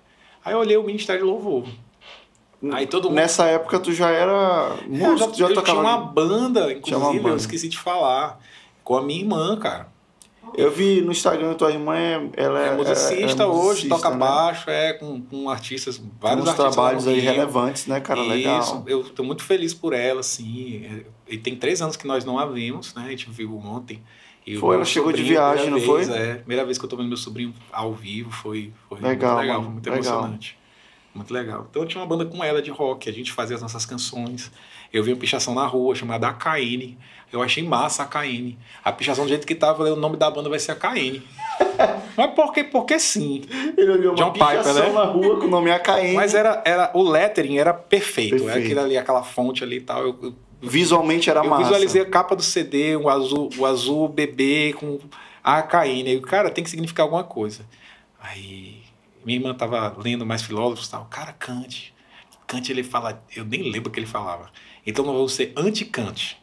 Aí 0.44 0.52
eu 0.52 0.58
olhei 0.58 0.76
o 0.76 0.82
Ministério 0.84 1.22
de 1.24 1.26
Louvor. 1.30 1.64
Aí 2.72 2.86
todo 2.86 3.04
mundo. 3.08 3.16
Nessa 3.16 3.46
época 3.46 3.78
tu 3.78 3.92
já 3.92 4.10
era 4.10 4.32
É, 4.32 5.04
eu 5.06 5.12
músico, 5.12 5.34
já, 5.34 5.46
eu 5.46 5.54
tocava. 5.54 5.78
tinha 5.80 5.90
uma 5.90 5.98
banda, 5.98 6.60
Tinha 6.60 6.96
uma 6.96 7.06
inclusive, 7.08 7.16
eu 7.18 7.22
banda. 7.22 7.36
esqueci 7.36 7.68
de 7.68 7.78
falar. 7.78 8.40
Com 8.82 8.96
a 8.96 9.02
minha 9.02 9.20
irmã, 9.20 9.56
cara. 9.58 9.88
Eu 10.54 10.70
vi 10.70 11.00
no 11.00 11.10
Instagram 11.10 11.54
tua 11.54 11.72
irmã, 11.72 11.96
é- 11.96 12.28
ela 12.36 12.62
é, 12.62 12.68
É 12.68 12.76
musicista 12.76 13.42
é 13.42 13.46
hoje, 13.46 13.88
musicista, 13.88 13.96
toca 13.96 14.10
né? 14.10 14.16
baixo, 14.18 14.70
é 14.70 14.92
com, 14.92 15.20
com 15.20 15.48
artistas, 15.50 15.96
Tem 15.98 16.10
vários 16.20 16.44
uns 16.44 16.48
artistas. 16.50 16.74
trabalhos 16.74 17.08
aí 17.08 17.18
relevantes, 17.18 17.86
né, 17.86 17.98
cara? 18.00 18.20
Isso, 18.20 18.30
Legal. 18.30 18.84
eu 18.86 19.02
tô 19.04 19.24
muito 19.24 19.42
feliz 19.42 19.74
por 19.74 19.92
ela, 19.92 20.20
assim. 20.20 21.02
E 21.28 21.38
tem 21.38 21.56
três 21.56 21.82
anos 21.82 21.96
que 21.96 22.06
nós 22.06 22.24
não 22.24 22.38
a 22.38 22.46
vimos, 22.46 22.94
né? 22.94 23.04
A 23.06 23.10
gente 23.10 23.28
viu 23.30 23.56
ontem. 23.58 24.00
E 24.46 24.56
o 24.56 24.60
Foi, 24.60 24.76
ela 24.76 24.84
chegou 24.84 25.12
de 25.12 25.22
viagem, 25.22 25.70
não 25.70 25.78
vez, 25.78 25.86
foi? 25.86 26.02
É, 26.16 26.34
primeira 26.34 26.64
vez 26.64 26.76
que 26.76 26.84
eu 26.84 26.88
tô 26.88 26.96
vendo 26.96 27.08
meu 27.08 27.16
sobrinho 27.16 27.54
ao 27.72 27.94
vivo, 27.94 28.30
foi, 28.30 28.72
foi 28.88 29.00
Legal, 29.00 29.36
muito 29.36 29.40
legal, 29.40 29.62
mano, 29.62 29.64
foi 29.64 29.72
muito 29.72 29.90
legal. 29.90 30.14
emocionante. 30.18 30.58
Muito 31.14 31.32
legal. 31.32 31.66
Então 31.70 31.82
eu 31.82 31.88
tinha 31.88 32.02
uma 32.02 32.06
banda 32.08 32.26
com 32.26 32.42
ela 32.42 32.60
de 32.60 32.70
rock, 32.70 33.08
a 33.08 33.12
gente 33.12 33.32
fazia 33.32 33.54
as 33.54 33.62
nossas 33.62 33.86
canções. 33.86 34.50
Eu 34.92 35.02
vi 35.02 35.12
uma 35.12 35.18
pichação 35.18 35.54
na 35.54 35.64
rua 35.64 35.94
chamada 35.94 36.28
AKN. 36.28 36.96
Eu 37.32 37.42
achei 37.42 37.62
massa 37.62 38.02
a 38.02 38.06
AKN. 38.06 38.56
A 38.84 38.92
pichação 38.92 39.24
do 39.24 39.28
jeito 39.28 39.46
que 39.46 39.54
tava, 39.54 39.86
eu 39.88 39.94
o 39.94 39.96
nome 39.96 40.16
da 40.16 40.30
banda 40.30 40.48
vai 40.48 40.58
ser 40.58 40.72
AKN. 40.72 41.22
Mas 42.16 42.30
porque, 42.34 42.64
porque 42.64 42.98
sim. 42.98 43.42
Ele 43.76 43.90
olhou 43.90 44.12
uma 44.12 44.16
John 44.16 44.32
Piper, 44.32 44.48
pichação 44.48 44.88
né? 44.88 44.92
na 44.92 45.04
rua 45.04 45.38
com 45.38 45.46
o 45.46 45.50
nome 45.50 45.70
AKM. 45.70 46.14
Mas 46.14 46.34
era, 46.34 46.62
era, 46.64 46.90
o 46.94 47.02
lettering 47.02 47.58
era 47.58 47.72
perfeito. 47.72 48.34
Era 48.34 48.44
Perfeito. 48.44 48.66
aquilo 48.66 48.80
ali, 48.80 48.98
aquela 48.98 49.22
fonte 49.22 49.62
ali 49.64 49.76
e 49.76 49.80
tal. 49.80 50.02
Eu, 50.02 50.18
eu, 50.22 50.34
Visualmente 50.64 51.30
era 51.30 51.40
eu 51.40 51.50
massa. 51.50 51.64
visualizei 51.64 52.02
a 52.02 52.06
capa 52.06 52.34
do 52.34 52.42
CD, 52.42 52.96
o 52.96 53.08
azul, 53.08 53.50
o 53.58 53.66
azul 53.66 54.08
bebê 54.08 54.74
com 54.78 54.98
a 55.42 55.58
AKN. 55.58 56.06
Aí, 56.06 56.20
cara, 56.20 56.50
tem 56.50 56.64
que 56.64 56.70
significar 56.70 57.04
alguma 57.04 57.24
coisa. 57.24 57.66
Aí 58.20 58.82
minha 59.24 59.38
irmã 59.38 59.54
tava 59.54 59.94
lendo 59.98 60.26
mais 60.26 60.42
filósofos 60.42 60.86
e 60.86 60.90
tal. 60.90 61.06
Cara, 61.06 61.32
Kant. 61.32 61.92
Kant 62.46 62.70
ele 62.70 62.82
fala, 62.82 63.22
eu 63.34 63.44
nem 63.44 63.70
lembro 63.70 63.88
o 63.88 63.92
que 63.92 63.98
ele 63.98 64.06
falava. 64.06 64.50
Então 64.86 65.04
nós 65.04 65.14
vamos 65.14 65.32
ser 65.32 65.52
anti-Kant. 65.56 66.38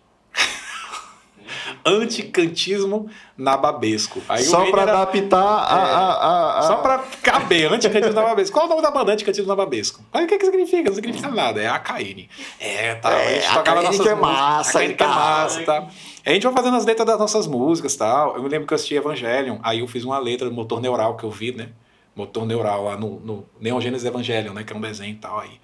Anticantismo 1.86 3.10
nababesco. 3.38 4.22
Aí 4.30 4.44
o 4.44 4.46
Só 4.46 4.70
pra 4.70 4.84
era- 4.84 4.92
adaptar 5.02 5.38
a, 5.42 5.76
a, 5.76 6.14
a, 6.14 6.60
a- 6.60 6.62
só 6.64 6.76
pra 6.78 7.00
caber, 7.24 7.72
anticantismo 7.72 8.14
nababesco. 8.14 8.54
Qual 8.54 8.66
é 8.66 8.68
o 8.68 8.70
nome 8.70 8.82
da 8.82 8.92
banda 8.92 9.14
anticantismo 9.14 9.48
nababesco? 9.48 10.02
Aí 10.14 10.26
o 10.26 10.28
que 10.28 10.38
que 10.38 10.46
significa? 10.46 10.90
Não 10.90 10.96
significa 10.96 11.30
nada, 11.30 11.62
é 11.62 11.68
AKN. 11.68 12.28
É, 12.60 12.96
tá. 12.96 13.12
É, 13.12 13.38
a 13.38 13.42
gente 13.42 13.54
tocava 13.54 13.82
nossas 13.82 14.02
que 14.02 14.10
é 14.10 14.16
massa 14.16 14.84
e 14.84 14.94
que 14.94 15.04
é 15.04 15.08
massa, 15.08 15.64
tá? 15.64 15.88
A 16.26 16.34
gente 16.34 16.44
vai 16.44 16.54
fazendo 16.54 16.78
as 16.78 16.86
letras 16.86 17.08
das 17.08 17.18
nossas 17.20 17.48
músicas 17.48 17.96
e 17.96 17.98
tal. 17.98 18.36
Eu 18.36 18.44
me 18.44 18.50
lembro 18.50 18.68
que 18.68 18.74
eu 18.74 18.76
assisti 18.76 18.96
Evangelion, 18.96 19.58
aí 19.64 19.80
eu 19.80 19.88
fiz 19.88 20.04
uma 20.04 20.20
letra 20.20 20.48
do 20.50 20.54
Motor 20.56 20.80
Neural 20.80 21.16
que 21.18 21.24
eu 21.24 21.32
vi, 21.32 21.52
né? 21.52 21.70
Motor 22.16 22.46
Neural 22.46 22.84
lá 22.84 22.98
no, 22.98 23.20
no 23.22 23.46
Neon 23.60 23.80
Genesis 23.82 24.06
Evangelion, 24.06 24.54
né? 24.54 24.64
Que 24.64 24.74
é 24.74 24.76
um 24.76 24.82
desenho 24.82 25.14
e 25.14 25.16
tal. 25.16 25.40
Aí, 25.40 25.60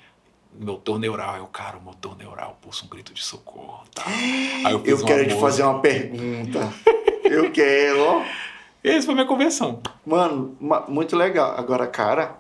motor 0.60 1.00
neural, 1.00 1.38
eu, 1.38 1.46
cara, 1.48 1.78
o 1.78 1.82
motor 1.82 2.18
neural 2.18 2.58
pulsa 2.62 2.86
um 2.86 2.88
grito 2.90 3.14
de 3.14 3.24
socorro, 3.24 3.84
tá? 3.94 4.04
Aí 4.08 4.64
eu 4.74 4.82
Eu 4.86 4.98
quero 5.06 5.20
te 5.24 5.34
música. 5.34 5.40
fazer 5.42 5.64
uma 5.64 5.80
pergunta. 5.80 6.74
Eu 7.26 7.52
quero, 7.52 8.00
ó. 8.02 8.24
Esse 8.82 9.06
foi 9.06 9.14
minha 9.14 9.26
conversão. 9.28 9.82
Mano, 10.06 10.56
ma- 10.62 10.86
muito 10.88 11.14
legal. 11.18 11.56
Agora, 11.58 11.86
cara. 11.86 12.38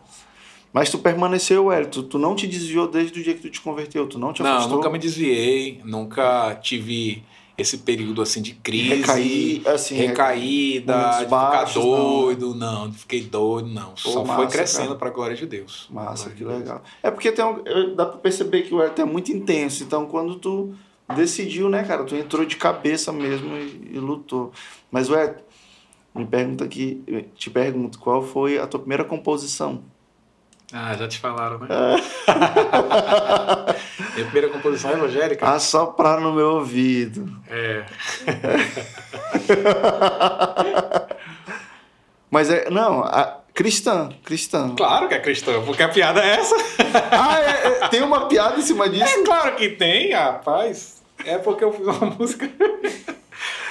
Mas 0.72 0.90
tu 0.90 0.98
permaneceu, 0.98 1.70
Hélio. 1.72 1.90
Tu, 1.90 2.18
não 2.18 2.36
te 2.36 2.48
desviou 2.48 2.88
desde 2.88 3.20
o 3.20 3.24
dia 3.24 3.34
que 3.34 3.42
tu 3.42 3.50
te 3.50 3.60
converteu. 3.60 4.08
Tu 4.08 4.18
não 4.18 4.32
te 4.32 4.42
Não, 4.42 4.52
afastou. 4.52 4.78
nunca 4.78 4.90
me 4.90 4.98
desviei, 4.98 5.82
nunca 5.84 6.56
tive 6.62 7.22
esse 7.58 7.80
período 7.80 8.22
assim 8.22 8.42
de 8.42 8.54
crise, 8.54 8.96
Recaí, 8.96 9.64
assim, 9.66 9.96
recaída, 9.96 10.94
de 10.94 11.26
ficar 11.26 11.26
baixos, 11.26 11.84
não. 11.84 11.92
doido, 11.92 12.54
não, 12.54 12.90
de 12.90 12.98
fiquei 13.00 13.22
doido, 13.22 13.68
não. 13.68 13.98
Só 13.98 14.24
massa, 14.24 14.36
foi 14.36 14.48
crescendo 14.48 14.96
para 14.96 15.10
a 15.10 15.12
glória 15.12 15.36
de 15.36 15.46
Deus. 15.48 15.88
Massa, 15.90 16.30
que 16.30 16.36
de 16.36 16.46
Deus. 16.46 16.60
legal. 16.60 16.84
É 17.02 17.10
porque 17.10 17.32
tem 17.32 17.44
um, 17.44 17.96
dá 17.96 18.06
pra 18.06 18.20
perceber 18.20 18.62
que 18.62 18.74
o 18.76 18.82
Hélio 18.82 18.94
é 18.96 19.06
muito 19.06 19.32
intenso. 19.32 19.84
Então, 19.84 20.06
quando 20.06 20.36
tu 20.36 20.76
decidiu, 21.16 21.68
né, 21.68 21.84
cara? 21.84 22.04
Tu 22.04 22.16
entrou 22.16 22.46
de 22.46 22.56
cabeça 22.58 23.12
mesmo 23.12 23.58
e, 23.58 23.92
e 23.94 24.00
lutou. 24.00 24.52
Mas, 24.92 25.10
Hélio, 25.10 25.38
me 26.14 26.26
pergunta 26.26 26.64
aqui, 26.64 27.04
te 27.36 27.50
pergunto, 27.50 27.98
qual 27.98 28.22
foi 28.22 28.60
a 28.60 28.68
tua 28.68 28.80
primeira 28.80 29.04
composição? 29.04 29.84
Ah, 30.74 30.94
já 30.96 31.08
te 31.08 31.20
falaram, 31.20 31.60
né? 31.60 31.68
Minha 34.16 34.26
primeira 34.26 34.50
composição 34.50 34.92
evangélica. 34.92 35.48
Assoprar 35.48 36.20
no 36.20 36.34
meu 36.34 36.56
ouvido. 36.56 37.32
É. 37.50 37.86
Mas 42.30 42.50
é, 42.50 42.70
não, 42.70 43.04
a, 43.04 43.38
cristã, 43.54 44.10
cristã. 44.24 44.76
Claro 44.76 45.08
que 45.08 45.14
é 45.14 45.20
cristão, 45.20 45.64
porque 45.66 45.82
a 45.82 45.88
piada 45.90 46.22
é 46.24 46.36
essa. 46.36 46.56
Ah, 47.12 47.40
é- 47.40 47.68
é- 47.86 47.88
tem 47.90 48.02
uma 48.02 48.28
piada 48.28 48.58
em 48.60 48.62
cima 48.62 48.90
disso? 48.90 49.20
É 49.20 49.24
claro 49.24 49.56
que 49.56 49.70
tem, 49.70 50.12
rapaz. 50.14 51.02
É 51.26 51.38
porque 51.38 51.64
eu 51.64 51.72
fiz 51.72 51.88
uma 51.88 52.10
música. 52.12 52.50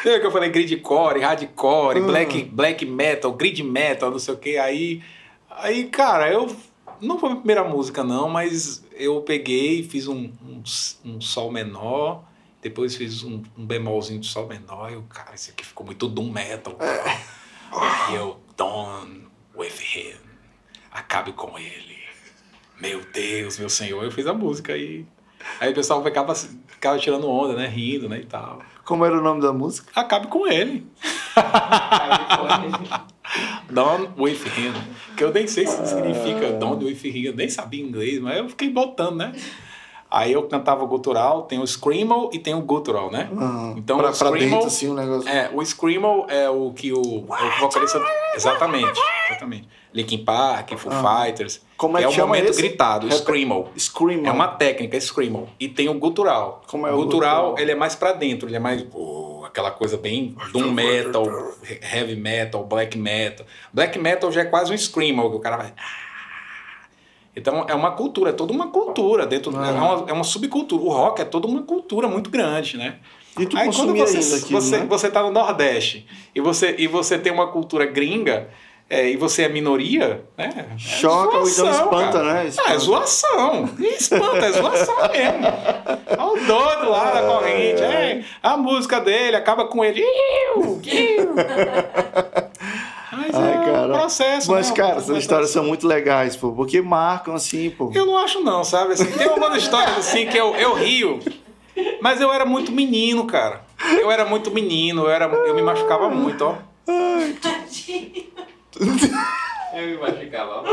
Lembra 0.04 0.20
que 0.20 0.26
eu 0.26 0.30
falei 0.32 0.50
gridcore, 0.50 1.20
hardcore, 1.20 2.00
Hum. 2.00 2.06
black, 2.06 2.44
black 2.44 2.86
metal, 2.86 3.32
grid 3.32 3.62
metal, 3.62 4.10
não 4.10 4.18
sei 4.18 4.34
o 4.34 4.38
que. 4.38 4.56
Aí, 4.56 5.02
aí, 5.50 5.84
cara, 5.84 6.30
eu. 6.32 6.54
Não 7.00 7.18
foi 7.18 7.28
a 7.28 7.32
minha 7.32 7.40
primeira 7.40 7.64
música, 7.64 8.02
não, 8.02 8.28
mas 8.28 8.84
eu 8.92 9.20
peguei, 9.22 9.82
fiz 9.82 10.08
um, 10.08 10.30
um, 10.42 10.62
um 11.04 11.20
sol 11.20 11.50
menor, 11.50 12.24
depois 12.62 12.96
fiz 12.96 13.22
um, 13.22 13.42
um 13.56 13.64
bemolzinho 13.64 14.20
de 14.20 14.26
sol 14.26 14.46
menor. 14.46 14.90
E 14.90 14.94
eu, 14.94 15.02
cara, 15.02 15.34
isso 15.34 15.50
aqui 15.50 15.64
ficou 15.64 15.84
muito 15.86 16.08
doom 16.08 16.30
metal. 16.30 16.74
cara. 16.74 17.20
E 18.10 18.14
eu, 18.14 18.40
done 18.56 19.28
with 19.54 19.80
him. 19.94 20.16
Acabe 20.90 21.32
com 21.32 21.58
ele. 21.58 21.96
Meu 22.80 23.04
Deus, 23.12 23.58
meu 23.58 23.68
Senhor. 23.68 24.02
Eu 24.02 24.10
fiz 24.10 24.26
a 24.26 24.34
música 24.34 24.76
e. 24.76 25.06
Aí 25.60 25.70
o 25.70 25.74
pessoal 25.74 26.02
ficava, 26.02 26.34
ficava 26.34 26.98
tirando 26.98 27.28
onda, 27.28 27.54
né? 27.54 27.66
Rindo, 27.68 28.08
né? 28.08 28.18
E 28.20 28.26
tal. 28.26 28.60
Como 28.84 29.04
era 29.04 29.18
o 29.18 29.22
nome 29.22 29.40
da 29.40 29.52
música? 29.52 29.90
Acabe 29.94 30.28
com 30.28 30.46
ele. 30.46 30.86
Done 33.70 34.08
with 34.18 34.42
him. 34.56 34.72
Que 35.16 35.24
eu 35.24 35.32
nem 35.32 35.46
sei 35.46 35.66
se 35.66 35.86
significa 35.86 36.52
done 36.52 36.84
with 36.84 37.04
him. 37.04 37.24
Eu 37.24 37.34
nem 37.34 37.48
sabia 37.48 37.82
inglês, 37.82 38.20
mas 38.20 38.36
eu 38.38 38.48
fiquei 38.48 38.70
botando, 38.70 39.16
né? 39.16 39.32
Aí 40.08 40.32
eu 40.32 40.44
cantava 40.44 40.84
gutural, 40.86 41.42
tem 41.42 41.58
o 41.58 41.66
screamo 41.66 42.30
e 42.32 42.38
tem 42.38 42.54
o 42.54 42.60
gutural, 42.60 43.10
né? 43.10 43.28
Ah, 43.36 43.74
Então, 43.76 43.98
pra, 43.98 44.10
o 44.10 44.14
screamo- 44.14 44.38
dentro, 44.38 44.66
assim, 44.66 44.88
um 44.88 44.94
negócio. 44.94 45.28
É, 45.28 45.50
o 45.52 45.64
Screamo 45.64 46.26
é 46.28 46.48
o 46.48 46.72
que 46.72 46.92
o, 46.92 47.00
o 47.00 47.26
vocalista. 47.60 48.00
Exatamente, 48.34 49.00
exatamente. 49.28 49.68
Linkin 49.96 50.24
Park, 50.24 50.72
Foo 50.76 50.92
Ah. 50.92 51.24
Fighters. 51.24 51.60
Como 51.76 51.96
é 51.96 52.02
é 52.02 52.04
que 52.04 52.10
o 52.10 52.14
chama 52.14 52.28
momento 52.28 52.50
esse? 52.50 52.60
gritado, 52.62 53.06
Rep- 53.08 53.18
Screamo. 53.18 53.68
Scream. 53.78 54.26
É 54.26 54.30
uma 54.30 54.48
técnica, 54.48 54.98
Screamo. 55.00 55.48
E 55.58 55.68
tem 55.68 55.88
o 55.88 55.94
gutural. 55.94 56.62
Como 56.66 56.86
é 56.86 56.92
o 56.92 56.96
gutural, 56.96 57.42
gutural? 57.50 57.58
ele 57.62 57.72
é 57.72 57.74
mais 57.74 57.94
pra 57.94 58.12
dentro, 58.12 58.48
ele 58.48 58.56
é 58.56 58.58
mais. 58.60 58.84
oh, 58.94 59.42
aquela 59.46 59.70
coisa 59.70 59.96
bem 59.96 60.36
doom 60.52 60.70
metal, 60.70 61.26
he- 61.68 61.80
heavy 61.96 62.14
metal, 62.16 62.64
black 62.64 62.96
metal. 62.98 63.46
Black 63.72 63.98
metal 63.98 64.30
já 64.30 64.42
é 64.42 64.44
quase 64.44 64.72
um 64.72 64.76
Screamo, 64.76 65.30
que 65.30 65.36
o 65.36 65.40
cara 65.40 65.56
vai. 65.56 65.72
"Ah". 65.76 66.06
Então 67.34 67.66
é 67.68 67.74
uma 67.74 67.90
cultura, 67.92 68.30
é 68.30 68.32
toda 68.32 68.52
uma 68.52 68.68
cultura 68.68 69.26
dentro. 69.26 69.52
Ah. 69.56 69.68
É, 69.68 69.70
uma, 69.72 70.10
é 70.10 70.12
uma 70.12 70.24
subcultura. 70.24 70.82
O 70.82 70.88
rock 70.88 71.20
é 71.20 71.24
toda 71.24 71.46
uma 71.46 71.62
cultura 71.62 72.08
muito 72.08 72.30
grande, 72.30 72.76
né? 72.78 72.96
E 73.38 73.44
tu 73.44 73.56
Aí 73.58 73.70
quando 73.70 73.94
você, 73.94 74.16
aquilo, 74.36 74.58
você, 74.60 74.78
né? 74.78 74.86
você 74.88 75.10
tá 75.10 75.22
no 75.22 75.30
Nordeste 75.30 76.06
e 76.34 76.40
você, 76.40 76.74
e 76.78 76.86
você 76.86 77.18
tem 77.18 77.30
uma 77.30 77.48
cultura 77.48 77.84
gringa 77.84 78.48
é, 78.88 79.08
e 79.10 79.16
você 79.16 79.42
é 79.42 79.48
minoria, 79.48 80.22
né? 80.38 80.66
É 80.74 80.78
Choca 80.78 81.38
ou 81.38 81.48
então 81.48 81.70
espanta, 81.70 82.12
cara. 82.12 82.22
né? 82.34 82.40
Ah, 82.42 82.44
Espanta. 82.46 82.72
é 82.72 82.78
zoação. 82.78 83.70
E 83.80 83.86
espanta, 83.86 84.46
é 84.46 84.52
zoação 84.52 84.94
mesmo. 85.10 85.46
Olha 86.18 86.42
o 86.42 86.46
doido 86.46 86.90
lá 86.90 87.10
da 87.10 87.22
corrente. 87.22 87.82
É, 87.82 88.24
a 88.42 88.56
música 88.56 89.00
dele 89.00 89.36
acaba 89.36 89.66
com 89.66 89.84
ele. 89.84 90.00
Iu, 90.00 90.80
iu. 90.84 91.34
Mas 93.12 93.34
Ai, 93.34 93.52
é 93.54 93.64
cara. 93.72 93.86
um 93.94 93.98
processo. 93.98 94.50
Mas, 94.52 94.70
né? 94.70 94.76
cara, 94.76 94.96
essas 94.98 95.16
histórias 95.18 95.50
são 95.50 95.64
muito 95.64 95.86
legais, 95.86 96.36
pô. 96.36 96.52
Porque 96.52 96.80
marcam, 96.82 97.34
assim, 97.34 97.70
pô. 97.70 97.90
Eu 97.94 98.06
não 98.06 98.16
acho 98.18 98.40
não, 98.40 98.62
sabe? 98.62 98.92
Assim, 98.92 99.06
tem 99.06 99.26
algumas 99.26 99.56
histórias 99.62 99.96
assim 99.98 100.26
que 100.26 100.36
eu, 100.36 100.54
eu 100.54 100.74
rio. 100.74 101.18
Mas 102.00 102.20
eu 102.20 102.32
era 102.32 102.44
muito 102.46 102.70
menino, 102.70 103.26
cara. 103.26 103.62
Eu 104.00 104.10
era 104.10 104.24
muito 104.24 104.50
menino, 104.50 105.02
eu, 105.02 105.10
era, 105.10 105.26
eu 105.26 105.54
me 105.54 105.62
machucava 105.62 106.08
muito, 106.08 106.44
ó. 106.44 106.54
Eu 109.74 109.86
me 109.88 109.96
machucava. 109.98 110.64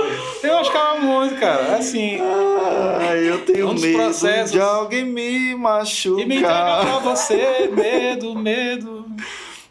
Eu 0.44 0.54
machucava 0.56 1.00
muito, 1.00 1.36
cara. 1.40 1.76
Assim. 1.78 2.20
Ai, 3.02 3.30
eu 3.30 3.44
tenho 3.46 3.70
Um 3.70 3.74
medo 3.74 3.98
processos- 3.98 4.52
de 4.52 4.62
alguém 4.62 5.04
me 5.04 5.56
machucar. 5.56 6.20
E 6.22 6.26
me 6.26 6.36
entregar 6.38 6.82
pra 6.86 7.00
você, 7.00 7.70
medo, 7.74 8.36
medo. 8.36 9.06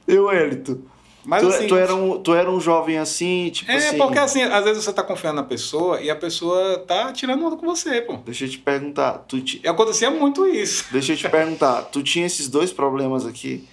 Eu, 0.06 0.30
Elito. 0.30 0.84
Mas 1.24 1.40
tu, 1.40 1.48
assim. 1.50 1.66
tu, 1.68 1.76
era 1.76 1.94
um, 1.94 2.18
tu 2.20 2.34
era 2.34 2.50
um 2.50 2.60
jovem 2.60 2.98
assim, 2.98 3.48
tipo 3.50 3.70
É, 3.70 3.76
assim. 3.76 3.96
porque 3.96 4.18
assim, 4.18 4.42
às 4.42 4.64
vezes 4.64 4.82
você 4.82 4.92
tá 4.92 5.04
confiando 5.04 5.36
na 5.36 5.44
pessoa 5.44 6.00
e 6.00 6.10
a 6.10 6.16
pessoa 6.16 6.78
tá 6.80 7.12
tirando 7.12 7.46
onda 7.46 7.56
com 7.56 7.64
você, 7.64 8.02
pô. 8.02 8.16
Deixa 8.16 8.44
eu 8.44 8.50
te 8.50 8.58
perguntar. 8.58 9.18
Tu 9.28 9.40
ti- 9.40 9.60
E 9.62 9.68
acontecia 9.68 10.10
muito 10.10 10.44
isso. 10.44 10.84
Deixa 10.90 11.12
eu 11.12 11.16
te 11.16 11.28
perguntar. 11.28 11.82
Tu 11.82 12.02
tinha 12.02 12.26
esses 12.26 12.48
dois 12.48 12.72
problemas 12.72 13.24
aqui? 13.24 13.68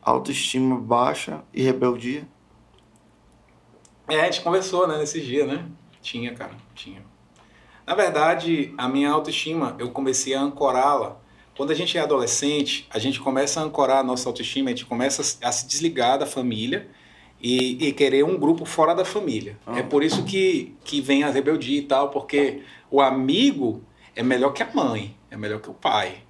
Autoestima 0.00 0.76
baixa 0.78 1.40
e 1.52 1.60
rebeldia? 1.62 2.22
É, 4.10 4.20
a 4.20 4.24
gente 4.24 4.40
conversou, 4.40 4.86
né, 4.86 4.98
nesse 4.98 5.20
dia, 5.20 5.46
né? 5.46 5.64
Tinha, 6.02 6.34
cara, 6.34 6.52
tinha. 6.74 7.02
Na 7.86 7.94
verdade, 7.94 8.72
a 8.78 8.88
minha 8.88 9.10
autoestima, 9.10 9.74
eu 9.78 9.90
comecei 9.90 10.34
a 10.34 10.40
ancorá-la. 10.40 11.20
Quando 11.56 11.70
a 11.72 11.74
gente 11.74 11.98
é 11.98 12.00
adolescente, 12.00 12.86
a 12.90 12.98
gente 12.98 13.20
começa 13.20 13.60
a 13.60 13.64
ancorar 13.64 13.98
a 13.98 14.02
nossa 14.02 14.28
autoestima, 14.28 14.70
a 14.70 14.72
gente 14.72 14.86
começa 14.86 15.38
a 15.42 15.52
se 15.52 15.66
desligar 15.66 16.18
da 16.18 16.24
família 16.24 16.88
e, 17.40 17.88
e 17.88 17.92
querer 17.92 18.24
um 18.24 18.38
grupo 18.38 18.64
fora 18.64 18.94
da 18.94 19.04
família. 19.04 19.58
Ah. 19.66 19.78
É 19.78 19.82
por 19.82 20.02
isso 20.02 20.24
que, 20.24 20.74
que 20.84 21.00
vem 21.00 21.22
a 21.22 21.30
rebeldia 21.30 21.78
e 21.78 21.82
tal, 21.82 22.10
porque 22.10 22.62
o 22.90 23.00
amigo 23.00 23.82
é 24.14 24.22
melhor 24.22 24.52
que 24.52 24.62
a 24.62 24.70
mãe, 24.72 25.16
é 25.30 25.36
melhor 25.36 25.60
que 25.60 25.70
o 25.70 25.74
pai, 25.74 26.22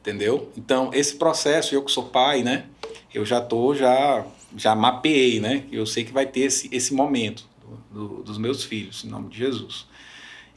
entendeu? 0.00 0.50
Então, 0.56 0.90
esse 0.92 1.16
processo, 1.16 1.74
eu 1.74 1.84
que 1.84 1.90
sou 1.90 2.04
pai, 2.04 2.42
né? 2.42 2.66
Eu 3.12 3.24
já 3.24 3.40
tô, 3.40 3.74
já, 3.74 4.24
já 4.56 4.74
mapeei, 4.74 5.40
né? 5.40 5.64
Eu 5.70 5.86
sei 5.86 6.04
que 6.04 6.12
vai 6.12 6.26
ter 6.26 6.40
esse, 6.40 6.68
esse 6.72 6.94
momento 6.94 7.48
do- 7.90 8.08
do- 8.08 8.22
dos 8.22 8.38
meus 8.38 8.62
filhos, 8.64 9.04
em 9.04 9.08
nome 9.08 9.28
de 9.28 9.38
Jesus. 9.38 9.86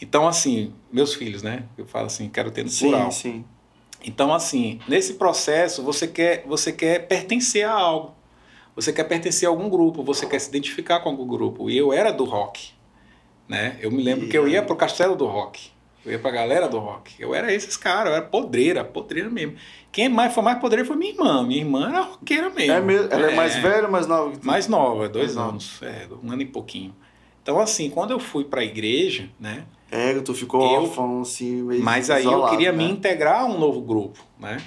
Então, 0.01 0.27
assim, 0.27 0.73
meus 0.91 1.13
filhos, 1.13 1.41
né? 1.41 1.63
Eu 1.77 1.85
falo 1.85 2.07
assim, 2.07 2.27
quero 2.29 2.51
ter 2.51 2.63
no 2.65 2.71
plural. 2.71 3.11
Sim, 3.11 3.31
sim. 3.31 3.45
Então, 4.03 4.33
assim, 4.33 4.79
nesse 4.87 5.13
processo, 5.15 5.81
você 5.81 6.07
quer, 6.07 6.43
você 6.45 6.71
quer 6.71 7.07
pertencer 7.07 7.65
a 7.65 7.71
algo. 7.71 8.13
Você 8.75 8.91
quer 8.91 9.05
pertencer 9.05 9.47
a 9.47 9.49
algum 9.49 9.69
grupo, 9.69 10.03
você 10.03 10.25
quer 10.25 10.39
se 10.39 10.49
identificar 10.49 10.99
com 10.99 11.09
algum 11.09 11.25
grupo. 11.25 11.69
E 11.69 11.77
eu 11.77 11.93
era 11.93 12.11
do 12.11 12.25
rock, 12.25 12.71
né? 13.47 13.77
Eu 13.79 13.89
me 13.89 14.03
lembro 14.03 14.25
E 14.25 14.29
que 14.29 14.37
eu 14.37 14.47
ia 14.47 14.61
pro 14.61 14.75
castelo 14.75 15.15
do 15.15 15.25
rock. 15.25 15.71
Eu 16.05 16.11
ia 16.11 16.19
pra 16.19 16.29
galera 16.29 16.67
do 16.69 16.77
rock. 16.77 17.15
Eu 17.19 17.33
era 17.33 17.51
esses 17.51 17.75
caras, 17.75 18.11
eu 18.11 18.15
era 18.17 18.25
podreira, 18.25 18.83
podreira 18.83 19.29
mesmo. 19.29 19.55
Quem 19.91 20.07
mais 20.07 20.33
foi 20.33 20.43
mais 20.43 20.59
podreira 20.59 20.85
foi 20.87 20.95
minha 20.95 21.11
irmã. 21.11 21.43
Minha 21.43 21.61
irmã 21.61 21.89
era 21.89 22.01
roqueira 22.01 22.49
mesmo. 22.49 22.73
É 22.73 22.79
mesmo, 22.81 23.07
ela 23.11 23.31
é, 23.31 23.35
mais 23.35 23.55
velha 23.55 23.85
ou 23.85 23.91
mais 23.91 24.05
nova? 24.05 24.33
Mais 24.43 24.67
nova, 24.67 25.09
dois 25.09 25.35
Mais 25.35 25.49
anos, 25.49 25.79
é, 25.81 26.07
um 26.23 26.31
ano 26.31 26.41
e 26.43 26.45
pouquinho. 26.45 26.95
Então, 27.41 27.59
assim, 27.59 27.89
quando 27.89 28.11
eu 28.11 28.19
fui 28.19 28.43
pra 28.43 28.63
igreja, 28.63 29.29
né? 29.39 29.65
É, 29.91 30.13
tu 30.19 30.33
ficou 30.33 30.61
Eu- 30.61 30.83
órfão, 30.83 31.21
assim, 31.21 31.61
meio 31.63 31.83
Mas 31.83 32.09
aí 32.09 32.23
eu 32.23 32.31
isolado, 32.31 32.51
queria 32.51 32.71
né? 32.71 32.77
me 32.77 32.89
integrar 32.91 33.41
a 33.41 33.45
um 33.45 33.57
novo 33.57 33.81
grupo, 33.81 34.19
né? 34.39 34.57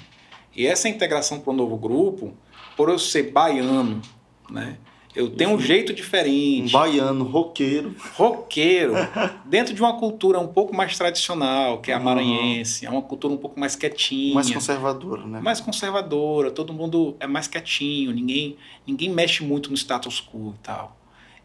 E 0.55 0.65
essa 0.67 0.89
integração 0.89 1.39
para 1.39 1.53
um 1.53 1.55
novo 1.55 1.77
grupo, 1.77 2.33
por 2.75 2.89
eu 2.89 2.97
ser 2.99 3.31
baiano, 3.31 4.01
né? 4.49 4.77
Eu 5.15 5.27
tenho 5.29 5.49
um 5.51 5.59
jeito 5.59 5.91
Um 5.91 5.95
diferente, 5.95 6.71
baiano, 6.71 7.23
roqueiro. 7.25 7.95
roqueiro, 8.13 8.93
dentro 9.45 9.73
de 9.73 9.81
uma 9.81 9.97
cultura 9.97 10.39
um 10.39 10.47
pouco 10.47 10.75
mais 10.75 10.95
tradicional, 10.97 11.81
que 11.81 11.91
é 11.91 11.95
a 11.95 11.97
Uhum. 11.97 12.03
maranhense, 12.03 12.85
é 12.85 12.89
uma 12.89 13.01
cultura 13.01 13.33
um 13.33 13.37
pouco 13.37 13.59
mais 13.59 13.75
quietinha, 13.75 14.35
Mais 14.35 14.51
conservador, 14.51 15.25
né? 15.27 15.41
mais 15.41 15.59
conservadora, 15.59 16.51
todo 16.51 16.71
mundo 16.73 17.15
é 17.19 17.25
mais 17.25 17.47
quietinho, 17.47 18.11
ninguém, 18.11 18.55
ninguém 18.85 19.09
mexe 19.09 19.43
muito 19.43 19.69
no 19.71 19.75
status 19.75 20.21
quo 20.21 20.53
e 20.55 20.63
tal. 20.63 20.95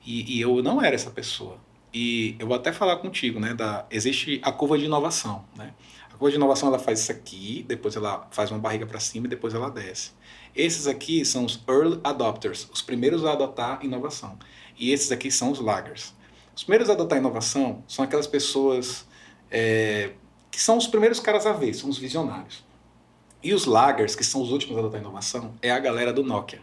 E, 0.05 0.37
e 0.37 0.41
eu 0.43 0.63
não 0.63 0.83
era 0.83 0.95
essa 0.95 1.11
pessoa. 1.11 1.57
E 1.93 2.35
eu 2.39 2.47
vou 2.47 2.57
até 2.57 2.73
falar 2.73 2.97
contigo, 2.97 3.41
né? 3.41 3.55
Da, 3.55 3.87
existe 3.91 4.41
a 4.43 4.53
curva 4.53 4.77
de 4.77 4.85
inovação, 4.85 5.45
né? 5.57 5.73
A 6.13 6.17
curva 6.17 6.31
de 6.31 6.37
inovação 6.37 6.69
ela 6.69 6.79
faz 6.79 7.01
isso 7.01 7.11
aqui, 7.13 7.65
depois 7.67 7.97
ela 7.97 8.27
faz 8.31 8.51
uma 8.51 8.59
barriga 8.59 8.85
para 8.85 9.01
cima 9.01 9.27
e 9.27 9.31
depois 9.31 9.55
ela 9.55 9.71
desce. 9.71 10.11
Esses 10.55 10.87
aqui 10.87 11.25
são 11.25 11.45
os 11.45 11.61
early 11.69 12.01
adopters, 12.05 12.69
os 12.73 12.81
primeiros 12.81 13.25
a 13.25 13.33
adotar 13.33 13.85
inovação. 13.85 14.39
E 14.79 14.93
esses 14.93 15.11
aqui 15.11 15.31
são 15.31 15.51
os 15.51 15.59
laggers. 15.59 16.13
Os 16.55 16.63
primeiros 16.63 16.89
a 16.89 16.93
adotar 16.93 17.19
inovação 17.19 17.83
são 17.89 18.05
aquelas 18.05 18.27
pessoas 18.27 19.05
é, 19.51 20.11
que 20.51 20.61
são 20.61 20.77
os 20.77 20.87
primeiros 20.87 21.19
caras 21.19 21.47
a 21.47 21.53
ver, 21.53 21.75
são 21.75 21.91
os 21.91 21.99
visionários. 21.99 22.65
E 23.43 23.53
os 23.53 23.67
laggers, 23.67 24.15
que 24.15 24.25
são 24.25 24.41
os 24.41 24.53
últimos 24.53 24.77
a 24.77 24.81
adotar 24.81 25.01
inovação, 25.01 25.55
é 25.61 25.71
a 25.71 25.79
galera 25.79 26.13
do 26.13 26.23
Nokia. 26.23 26.61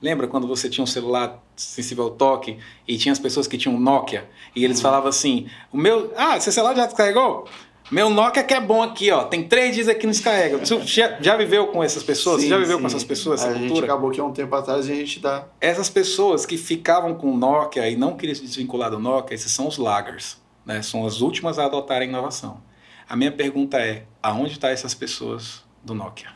Lembra 0.00 0.28
quando 0.28 0.46
você 0.46 0.68
tinha 0.68 0.84
um 0.84 0.86
celular 0.86 1.42
sensível 1.56 2.04
ao 2.04 2.10
toque 2.10 2.58
e 2.86 2.98
tinha 2.98 3.12
as 3.12 3.18
pessoas 3.18 3.46
que 3.46 3.56
tinham 3.56 3.78
Nokia 3.78 4.28
e 4.54 4.64
eles 4.64 4.80
falavam 4.80 5.08
assim: 5.08 5.48
o 5.72 5.76
meu. 5.76 6.12
Ah, 6.16 6.38
seu 6.38 6.52
celular 6.52 6.76
já 6.76 6.86
descarregou? 6.86 7.48
Meu 7.90 8.08
Nokia 8.08 8.42
que 8.42 8.54
é 8.54 8.60
bom 8.60 8.82
aqui, 8.82 9.10
ó. 9.10 9.24
Tem 9.24 9.46
três 9.46 9.74
dias 9.74 9.88
aqui 9.88 10.04
não 10.06 10.10
descarrega. 10.12 10.58
Você 10.58 10.80
já, 10.86 11.20
já 11.20 11.36
viveu 11.36 11.66
com 11.66 11.82
essas 11.84 12.02
pessoas? 12.02 12.36
Você 12.36 12.42
Sim, 12.44 12.48
já 12.48 12.58
viveu 12.58 12.76
sim. 12.76 12.80
com 12.82 12.86
essas 12.86 13.04
pessoas, 13.04 13.40
essa 13.42 13.50
A 13.50 13.54
gente 13.54 13.66
cultura? 13.66 13.86
acabou 13.86 14.10
aqui 14.10 14.20
há 14.20 14.24
um 14.24 14.32
tempo 14.32 14.54
atrás 14.54 14.88
e 14.88 14.92
a 14.92 14.94
gente 14.94 15.20
dá. 15.20 15.46
Essas 15.60 15.90
pessoas 15.90 16.46
que 16.46 16.56
ficavam 16.56 17.14
com 17.14 17.30
o 17.32 17.36
Nokia 17.36 17.88
e 17.88 17.96
não 17.96 18.16
queriam 18.16 18.34
se 18.34 18.42
desvincular 18.42 18.90
do 18.90 18.98
Nokia, 18.98 19.34
esses 19.34 19.52
são 19.52 19.68
os 19.68 19.76
laggers, 19.76 20.38
né? 20.64 20.80
São 20.80 21.06
as 21.06 21.20
últimas 21.20 21.58
a 21.58 21.66
adotarem 21.66 22.08
a 22.08 22.10
inovação. 22.10 22.62
A 23.06 23.14
minha 23.16 23.30
pergunta 23.30 23.78
é: 23.78 24.06
aonde 24.22 24.52
estão 24.52 24.70
essas 24.70 24.94
pessoas 24.94 25.62
do 25.82 25.94
Nokia? 25.94 26.30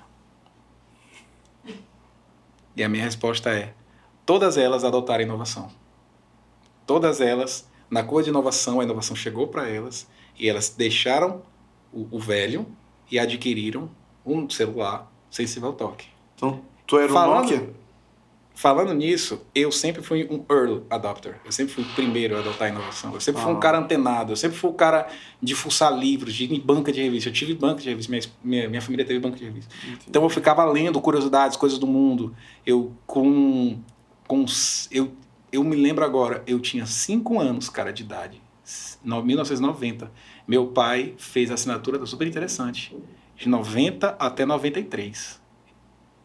E 2.77 2.85
a 2.85 2.89
minha 2.91 3.05
resposta 3.05 3.51
é: 3.51 3.73
todas 4.27 4.59
elas 4.59 4.85
adotaram 4.85 5.21
a 5.21 5.25
inovação. 5.25 5.71
Todas 6.87 7.21
elas, 7.23 7.67
na 7.91 8.03
curva 8.03 8.23
de 8.25 8.29
inovação, 8.31 8.81
a 8.81 8.85
inovação 8.85 9.17
chegou 9.17 9.49
para 9.49 9.67
elas 9.69 10.07
e 10.39 10.49
elas 10.49 10.69
deixaram 10.71 11.43
o, 11.93 12.07
o 12.11 12.19
velho 12.19 12.67
e 13.11 13.19
adquiriram 13.19 13.91
um 14.25 14.49
celular 14.49 15.11
sensível 15.31 15.69
ao 15.69 15.75
toque. 15.75 16.07
Então, 16.37 16.61
tu 16.87 16.99
era 16.99 17.13
Falando- 17.13 17.39
o 17.49 17.51
Nokia? 17.53 17.79
Falando 18.55 18.93
nisso, 18.93 19.41
eu 19.55 19.71
sempre 19.71 20.03
fui 20.03 20.27
um 20.29 20.45
early 20.53 20.83
adopter. 20.91 21.37
Eu 21.45 21.53
sempre 21.53 21.73
fui 21.73 21.85
o 21.85 21.87
primeiro 21.95 22.35
a 22.37 22.41
adotar 22.41 22.67
a 22.67 22.71
inovação. 22.73 23.15
Eu 23.15 23.21
sempre 23.21 23.41
fui 23.41 23.53
um 23.53 23.57
Ah. 23.57 23.61
cara 23.61 23.79
antenado. 23.79 24.33
Eu 24.33 24.37
sempre 24.37 24.59
fui 24.59 24.69
o 24.69 24.73
cara 24.75 25.07
de 25.41 25.55
fuçar 25.55 25.97
livros, 25.97 26.35
de 26.35 26.43
ir 26.45 26.53
em 26.53 26.59
banca 26.59 26.91
de 26.91 27.01
revista. 27.01 27.29
Eu 27.29 27.33
tive 27.33 27.55
banca 27.55 27.81
de 27.81 27.89
revista. 27.89 28.11
Minha, 28.11 28.23
minha, 28.43 28.69
minha 28.69 28.83
família 28.83 29.05
teve 29.05 29.21
banca 29.21 29.37
de 29.37 29.45
revista. 29.45 29.73
Então 30.09 30.25
eu 30.25 30.29
ficava 30.29 30.65
lendo 30.65 31.01
curiosidades, 31.01 31.57
coisas 31.57 31.79
do 31.79 31.87
mundo. 31.87 32.35
Eu 32.67 32.93
com, 33.07 33.79
com 34.27 34.45
eu, 34.91 35.13
eu 35.53 35.63
me 35.63 35.77
lembro 35.77 36.05
agora, 36.05 36.43
eu 36.45 36.59
tinha 36.59 36.85
5 36.85 37.39
anos, 37.39 37.69
cara, 37.71 37.93
de 37.93 38.03
idade. 38.03 38.43
No- 39.05 39.23
1990. 39.23 40.11
Meu 40.47 40.69
pai 40.69 41.15
fez 41.19 41.51
a 41.51 41.55
assinatura 41.55 42.05
super 42.07 42.27
interessante. 42.27 42.97
De 43.37 43.49
90 43.49 44.17
até 44.19 44.45
93. 44.45 45.41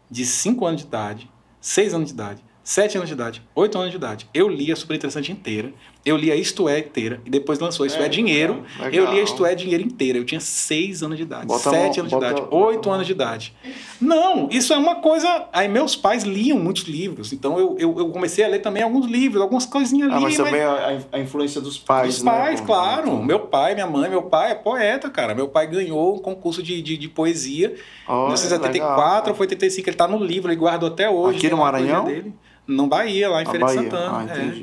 De 0.10 0.26
5 0.26 0.66
anos 0.66 0.82
de 0.82 0.88
idade, 0.88 1.32
6 1.62 1.94
anos 1.94 2.08
de 2.10 2.14
idade, 2.14 2.44
7 2.64 2.98
anos 2.98 3.10
de 3.10 3.14
idade, 3.16 3.42
8 3.56 3.78
anos 3.78 3.92
de 3.92 3.98
idade. 3.98 4.30
Eu 4.34 4.48
li 4.48 4.72
a 4.72 4.76
super 4.76 4.96
interessante 4.96 5.32
inteira. 5.32 5.74
Eu 6.06 6.18
li 6.18 6.30
a 6.32 6.36
Isto 6.36 6.68
É 6.68 6.80
inteira. 6.80 7.22
E 7.26 7.30
depois 7.30 7.60
lançou 7.60 7.86
Isto 7.86 8.02
É, 8.02 8.06
É, 8.06 8.10
Dinheiro. 8.10 8.64
legal. 8.78 8.92
Eu 8.92 9.12
li 9.14 9.20
a 9.22 9.24
Isto 9.24 9.46
É 9.46 9.56
Dinheiro 9.56 9.82
inteira. 9.84 10.18
Eu 10.18 10.26
tinha 10.26 10.42
6 10.42 11.02
anos 11.02 11.16
de 11.18 11.24
idade, 11.24 11.46
Bota 11.46 11.70
7 11.70 11.76
mão- 11.76 12.00
anos 12.02 12.10
de 12.12 12.16
idade, 12.18 12.42
bota 12.42 12.56
8 12.56 12.80
a 12.80 12.86
mão. 12.88 12.94
anos 12.96 13.08
de 13.08 13.14
idade. 13.14 13.54
Não, 14.02 14.50
isso 14.52 14.74
é 14.74 14.78
uma 14.78 14.96
coisa. 14.96 15.48
Aí 15.54 15.68
meus 15.70 15.96
pais 15.96 16.24
liam 16.24 16.60
muitos 16.60 16.84
livros, 16.84 17.32
então 17.32 17.58
eu, 17.58 17.78
eu, 17.80 17.98
eu 18.00 18.10
comecei 18.10 18.44
a 18.44 18.50
ler 18.50 18.60
também 18.60 18.84
alguns 18.84 19.06
livros, 19.06 19.42
algumas 19.42 19.66
coisinhas 19.66 20.12
Ah, 20.12 20.16
ali. 20.16 20.24
mas 20.26 20.36
também 20.36 20.62
a, 20.62 21.00
a 21.14 21.20
influência 21.20 21.62
dos 21.62 21.78
pais, 21.80 22.16
Dos 22.16 22.24
né? 22.24 22.32
pais, 22.32 22.60
pô? 22.60 22.66
claro. 22.68 23.24
Meu 23.24 23.40
pai, 23.40 23.74
minha 23.74 23.88
mãe, 23.88 24.10
meu 24.10 24.24
pai 24.24 24.52
é 24.52 24.56
poeta, 24.56 25.10
cara. 25.10 25.34
Meu 25.34 25.48
pai 25.48 25.68
ganhou 25.68 26.16
um 26.16 26.20
concurso 26.20 26.62
de, 26.62 26.82
de, 26.82 26.98
de 26.98 27.08
poesia 27.08 27.68
em 27.70 28.12
olha, 28.12 28.24
1974 28.26 29.08
legal. 29.08 29.30
ou 29.30 29.36
foi 29.36 29.46
85. 29.46 29.90
Ele 29.90 29.96
tá 29.96 30.08
no 30.08 30.22
livro, 30.22 30.52
ele 30.52 30.60
guardou 30.60 30.90
até 30.90 31.10
hoje. 31.10 31.38
Aqui 31.38 31.50
no 31.50 31.58
poesia 31.58 31.72
Maranhão? 31.72 32.06
Dele. 32.06 32.34
No 32.68 32.88
Bahia, 32.88 33.30
lá 33.30 33.42
em 33.42 33.46
Feira 33.46 33.66
de. 33.68 33.74
Santana. 33.74 34.26
Ah, 34.30 34.38
é. 34.38 34.54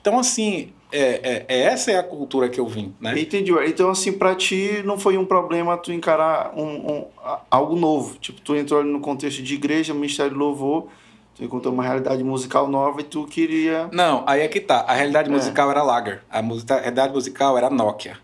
Então, 0.00 0.18
assim, 0.18 0.68
é, 0.92 0.98
é- 1.00 1.44
é- 1.48 1.60
essa 1.62 1.90
é 1.90 1.98
a 1.98 2.02
cultura 2.02 2.48
que 2.48 2.58
eu 2.60 2.66
vim, 2.66 2.94
né? 3.00 3.18
Entendi. 3.18 3.52
Então, 3.66 3.90
assim, 3.90 4.12
pra 4.12 4.34
ti 4.34 4.82
não 4.84 4.98
foi 4.98 5.16
um 5.18 5.24
problema 5.24 5.76
tu 5.76 5.92
encarar 5.92 6.52
um, 6.56 6.64
um- 6.92 7.06
algo 7.50 7.76
novo. 7.76 8.16
Tipo, 8.18 8.40
tu 8.40 8.54
entrou 8.56 8.80
ali 8.80 8.90
no 8.90 9.00
contexto 9.00 9.42
de 9.42 9.54
igreja, 9.54 9.92
ministério 9.94 10.32
de 10.32 10.38
louvor, 10.38 10.88
tu 11.34 11.44
encontrou 11.44 11.72
uma 11.72 11.82
realidade 11.82 12.22
musical 12.24 12.68
nova 12.68 13.00
e 13.00 13.04
tu 13.04 13.24
queria. 13.26 13.88
Não, 13.92 14.24
aí 14.26 14.40
é 14.40 14.48
que 14.48 14.60
tá. 14.60 14.84
A 14.86 14.92
realidade 14.94 15.28
É. 15.28 15.32
musical 15.32 15.70
era 15.70 15.82
Lager. 15.82 16.22
A, 16.30 16.42
musica- 16.42 16.74
a 16.76 16.80
realidade 16.80 17.12
musical 17.12 17.56
era 17.56 17.70
Nokia. 17.70 18.16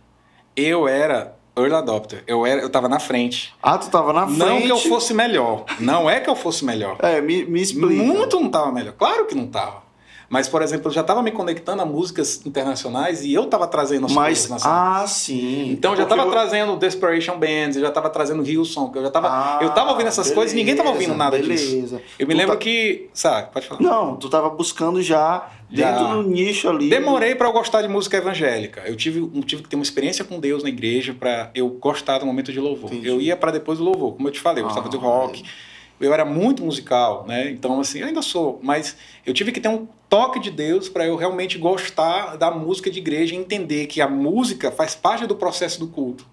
Eu 0.56 0.88
era 0.88 1.36
early 1.58 1.74
adopter. 1.74 2.22
Eu, 2.26 2.44
era, 2.44 2.60
eu 2.60 2.68
tava 2.70 2.88
na 2.88 2.98
frente. 3.00 3.54
Ah, 3.62 3.78
tu 3.78 3.88
tava 3.90 4.12
na 4.12 4.26
frente. 4.26 4.38
Não 4.38 4.60
que 4.60 4.68
eu 4.68 4.78
fosse 4.78 5.14
melhor. 5.14 5.64
Não 5.80 6.08
é 6.08 6.20
que 6.20 6.28
eu 6.28 6.36
fosse 6.36 6.64
melhor. 6.64 6.96
É, 7.00 7.20
me, 7.20 7.44
me 7.46 7.60
explica. 7.62 8.02
Muito 8.02 8.38
não 8.40 8.50
tava 8.50 8.70
melhor. 8.72 8.92
Claro 8.94 9.24
que 9.26 9.34
não 9.34 9.46
tava. 9.46 9.85
Mas, 10.28 10.48
por 10.48 10.60
exemplo, 10.60 10.88
eu 10.88 10.92
já 10.92 11.02
tava 11.04 11.22
me 11.22 11.30
conectando 11.30 11.82
a 11.82 11.84
músicas 11.86 12.44
internacionais 12.44 13.22
e 13.24 13.32
eu 13.32 13.46
tava 13.46 13.66
trazendo 13.68 14.06
as 14.06 14.12
Mas, 14.12 14.48
ah, 14.64 15.04
sim. 15.06 15.70
Então 15.70 15.92
eu 15.92 15.96
já 15.98 16.04
Porque 16.04 16.16
tava 16.18 16.28
eu- 16.28 16.32
trazendo 16.32 16.76
Desperation 16.76 17.38
Bands, 17.38 17.76
eu 17.76 17.82
já 17.82 17.90
tava 17.90 18.10
trazendo 18.10 18.42
Hillsong, 18.44 18.90
eu 18.96 19.02
já 19.02 19.10
tava, 19.10 19.28
Ah, 19.28 19.58
eu 19.62 19.70
tava 19.70 19.90
ouvindo 19.92 20.08
essas 20.08 20.30
coisas 20.32 20.52
e 20.52 20.56
ninguém 20.56 20.74
tava 20.74 20.90
beleza, 20.90 21.04
ouvindo 21.12 21.18
nada 21.18 21.38
disso. 21.40 21.70
beleza. 21.70 22.02
Eu 22.18 22.26
me 22.26 22.34
Tu 22.34 22.38
lembro 22.38 22.54
tá- 22.54 22.60
que, 22.60 23.08
sabe, 23.14 23.52
pode 23.52 23.66
falar. 23.66 23.80
Não, 23.80 24.16
tu 24.16 24.28
tava 24.28 24.50
buscando 24.50 25.00
já, 25.00 25.48
Já. 25.70 25.92
dentro 25.92 26.08
do 26.22 26.22
nicho 26.28 26.68
ali. 26.68 26.90
Demorei 26.90 27.34
para 27.36 27.46
eu 27.48 27.52
gostar 27.52 27.82
de 27.82 27.88
música 27.88 28.16
evangélica. 28.16 28.82
Eu 28.86 28.96
tive, 28.96 29.24
tive 29.42 29.62
que 29.62 29.68
ter 29.68 29.76
uma 29.76 29.82
experiência 29.84 30.24
com 30.24 30.40
Deus 30.40 30.62
na 30.62 30.68
igreja 30.68 31.14
para 31.18 31.50
eu 31.54 31.68
gostar 31.68 32.18
do 32.18 32.26
momento 32.26 32.52
de 32.52 32.58
louvor. 32.58 32.92
Entendi. 32.92 33.08
Eu 33.08 33.20
ia 33.20 33.36
para 33.36 33.52
depois 33.52 33.78
do 33.78 33.84
louvor, 33.84 34.14
como 34.14 34.26
eu 34.26 34.32
te 34.32 34.40
falei, 34.40 34.62
eu 34.62 34.66
gostava 34.66 34.88
Ah, 34.88 34.90
de 34.90 34.96
rock. 34.96 35.44
Eu 36.00 36.12
era 36.12 36.24
muito 36.24 36.62
musical, 36.62 37.24
né? 37.26 37.50
Então 37.50 37.80
assim, 37.80 38.02
ainda 38.02 38.22
sou, 38.22 38.60
mas 38.62 38.96
eu 39.24 39.32
tive 39.32 39.52
que 39.52 39.60
ter 39.60 39.68
um 39.68 39.86
toque 40.08 40.38
de 40.38 40.50
Deus 40.50 40.88
para 40.88 41.06
eu 41.06 41.16
realmente 41.16 41.58
gostar 41.58 42.36
da 42.36 42.50
música 42.50 42.90
de 42.90 42.98
igreja 42.98 43.34
e 43.34 43.38
entender 43.38 43.86
que 43.86 44.00
a 44.00 44.08
música 44.08 44.70
faz 44.70 44.94
parte 44.94 45.26
do 45.26 45.34
processo 45.34 45.78
do 45.78 45.88
culto. 45.88 46.26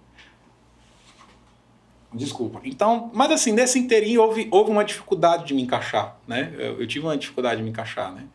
Desculpa. 2.13 2.61
Então, 2.63 3.09
mas 3.13 3.31
assim, 3.31 3.51
nesse 3.51 3.79
inteirinho 3.79 4.21
houve, 4.21 4.47
houve 4.51 4.69
uma 4.69 4.85
dificuldade 4.85 5.45
de 5.45 5.53
me 5.53 5.63
encaixar, 5.63 6.15
né? 6.27 6.53
Eu, 6.57 6.81
eu 6.81 6.87
tive 6.87 7.05
uma 7.05 7.17
dificuldade 7.17 7.57
de 7.57 7.63
me 7.63 7.71
encaixar, 7.71 8.13
né? 8.13 8.25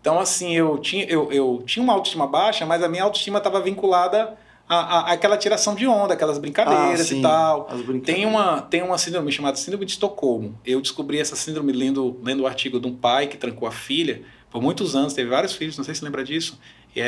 Então, 0.00 0.18
assim, 0.18 0.56
eu 0.56 0.78
tinha, 0.78 1.04
eu, 1.04 1.30
eu 1.30 1.62
tinha 1.66 1.82
uma 1.82 1.92
autoestima 1.92 2.26
baixa, 2.26 2.64
mas 2.64 2.82
a 2.82 2.88
minha 2.88 3.02
autoestima 3.02 3.38
estava 3.38 3.60
vinculada 3.60 4.38
a- 4.68 4.98
a- 5.10 5.12
aquela 5.12 5.36
tiração 5.36 5.74
de 5.74 5.86
onda, 5.86 6.14
aquelas 6.14 6.38
brincadeiras 6.38 7.00
Ah, 7.00 7.04
sim, 7.04 7.18
e 7.18 7.22
tal. 7.22 7.68
Tem 8.04 8.26
uma, 8.26 8.60
tem 8.62 8.82
uma 8.82 8.98
síndrome 8.98 9.30
chamada 9.32 9.56
Síndrome 9.56 9.84
de 9.84 9.92
Estocolmo. 9.92 10.58
Eu 10.64 10.80
descobri 10.80 11.18
essa 11.18 11.34
síndrome 11.36 11.72
lendo, 11.72 12.18
lendo 12.22 12.42
o 12.42 12.46
artigo 12.46 12.78
de 12.78 12.86
um 12.86 12.94
pai 12.94 13.26
que 13.26 13.36
trancou 13.36 13.66
a 13.66 13.72
filha 13.72 14.22
por 14.50 14.62
muitos 14.62 14.94
anos, 14.96 15.12
teve 15.12 15.28
vários 15.28 15.52
filhos, 15.52 15.76
não 15.76 15.84
sei 15.84 15.94
se 15.94 16.00
você 16.00 16.06
lembra 16.06 16.24
disso. 16.24 16.58
É, 16.96 17.02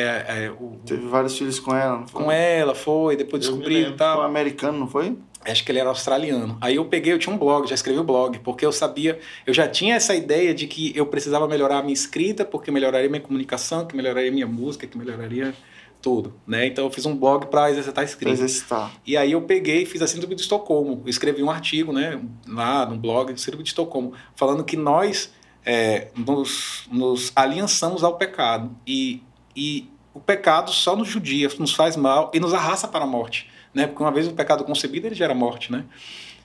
é, 0.46 0.50
o, 0.50 0.78
Teve 0.86 1.06
vários 1.08 1.36
filhos 1.36 1.58
com 1.58 1.74
ela, 1.74 1.98
não 2.00 2.06
foi? 2.06 2.22
com 2.22 2.30
ela, 2.30 2.74
foi, 2.74 3.16
depois 3.16 3.44
Eu 3.44 3.50
descobri 3.52 3.74
e 3.74 3.78
lembro. 3.78 3.90
Foi 3.90 3.96
tal. 3.98 4.22
americano, 4.22 4.78
não 4.78 4.86
foi? 4.86 5.16
Acho 5.44 5.64
que 5.64 5.72
ele 5.72 5.78
era 5.78 5.88
australiano. 5.88 6.58
Aí 6.60 6.76
eu 6.76 6.84
peguei, 6.84 7.14
eu 7.14 7.18
tinha 7.18 7.34
um 7.34 7.38
blog, 7.38 7.66
já 7.66 7.74
escrevi 7.74 7.98
o 7.98 8.04
blog, 8.04 8.38
porque 8.40 8.64
eu 8.64 8.70
sabia, 8.70 9.18
eu 9.46 9.54
já 9.54 9.66
tinha 9.66 9.94
essa 9.96 10.14
ideia 10.14 10.52
de 10.54 10.66
que 10.66 10.92
eu 10.94 11.06
precisava 11.06 11.48
melhorar 11.48 11.78
a 11.78 11.82
minha 11.82 11.94
escrita, 11.94 12.44
porque 12.44 12.70
melhoraria 12.70 13.08
minha 13.08 13.22
comunicação, 13.22 13.86
que 13.86 13.96
melhoraria 13.96 14.30
minha 14.30 14.46
música, 14.46 14.86
que 14.86 14.98
melhoraria 14.98 15.54
tudo, 16.00 16.34
né? 16.46 16.66
Então 16.66 16.84
eu 16.84 16.90
fiz 16.90 17.06
um 17.06 17.16
blog 17.16 17.46
para 17.46 17.70
exercitar 17.70 18.02
a 18.02 18.04
escrita. 18.04 18.32
exercitar. 18.32 18.90
E 19.06 19.16
aí 19.16 19.32
eu 19.32 19.42
peguei 19.42 19.82
e 19.82 19.86
fiz 19.86 20.02
a 20.02 20.06
síndrome 20.06 20.34
de 20.34 20.42
Estocolmo. 20.42 21.02
Eu 21.04 21.10
escrevi 21.10 21.42
um 21.42 21.50
artigo, 21.50 21.92
né, 21.92 22.20
lá 22.48 22.86
no 22.86 22.96
blog 22.96 23.36
síndrome 23.38 23.62
de 23.62 23.70
Estocolmo, 23.70 24.12
falando 24.34 24.64
que 24.64 24.76
nós 24.76 25.32
é, 25.64 26.08
nos, 26.16 26.84
nos 26.90 27.32
aliançamos 27.36 28.02
ao 28.02 28.16
pecado 28.16 28.74
e, 28.86 29.22
e 29.54 29.88
o 30.14 30.20
pecado 30.20 30.70
só 30.70 30.96
nos 30.96 31.08
judia, 31.08 31.48
nos 31.58 31.74
faz 31.74 31.96
mal 31.96 32.30
e 32.34 32.40
nos 32.40 32.54
arrasta 32.54 32.88
para 32.88 33.04
a 33.04 33.06
morte, 33.06 33.48
né? 33.72 33.86
Porque 33.86 34.02
uma 34.02 34.10
vez 34.10 34.26
o 34.26 34.32
pecado 34.32 34.64
concebido 34.64 35.06
ele 35.06 35.14
gera 35.14 35.34
morte, 35.34 35.70
né? 35.70 35.84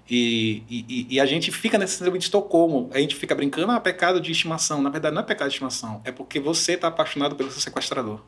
E, 0.08 0.62
e, 0.70 1.08
e 1.10 1.20
a 1.20 1.26
gente 1.26 1.52
fica 1.52 1.80
nesse 1.80 1.98
síndrome 1.98 2.20
de 2.20 2.26
Estocolmo, 2.26 2.90
a 2.94 3.00
gente 3.00 3.16
fica 3.16 3.34
brincando, 3.34 3.72
ah, 3.72 3.80
pecado 3.80 4.22
de 4.22 4.32
estimação. 4.32 4.82
Na 4.82 4.90
verdade, 4.90 5.16
não 5.16 5.22
é 5.22 5.26
pecado 5.26 5.48
de 5.48 5.56
estimação, 5.56 6.02
é 6.04 6.12
porque 6.12 6.40
você 6.40 6.74
está 6.74 6.90
apaixonado 6.90 7.36
pelo 7.36 7.50
seu 7.50 7.60
sequestrador. 7.60 8.22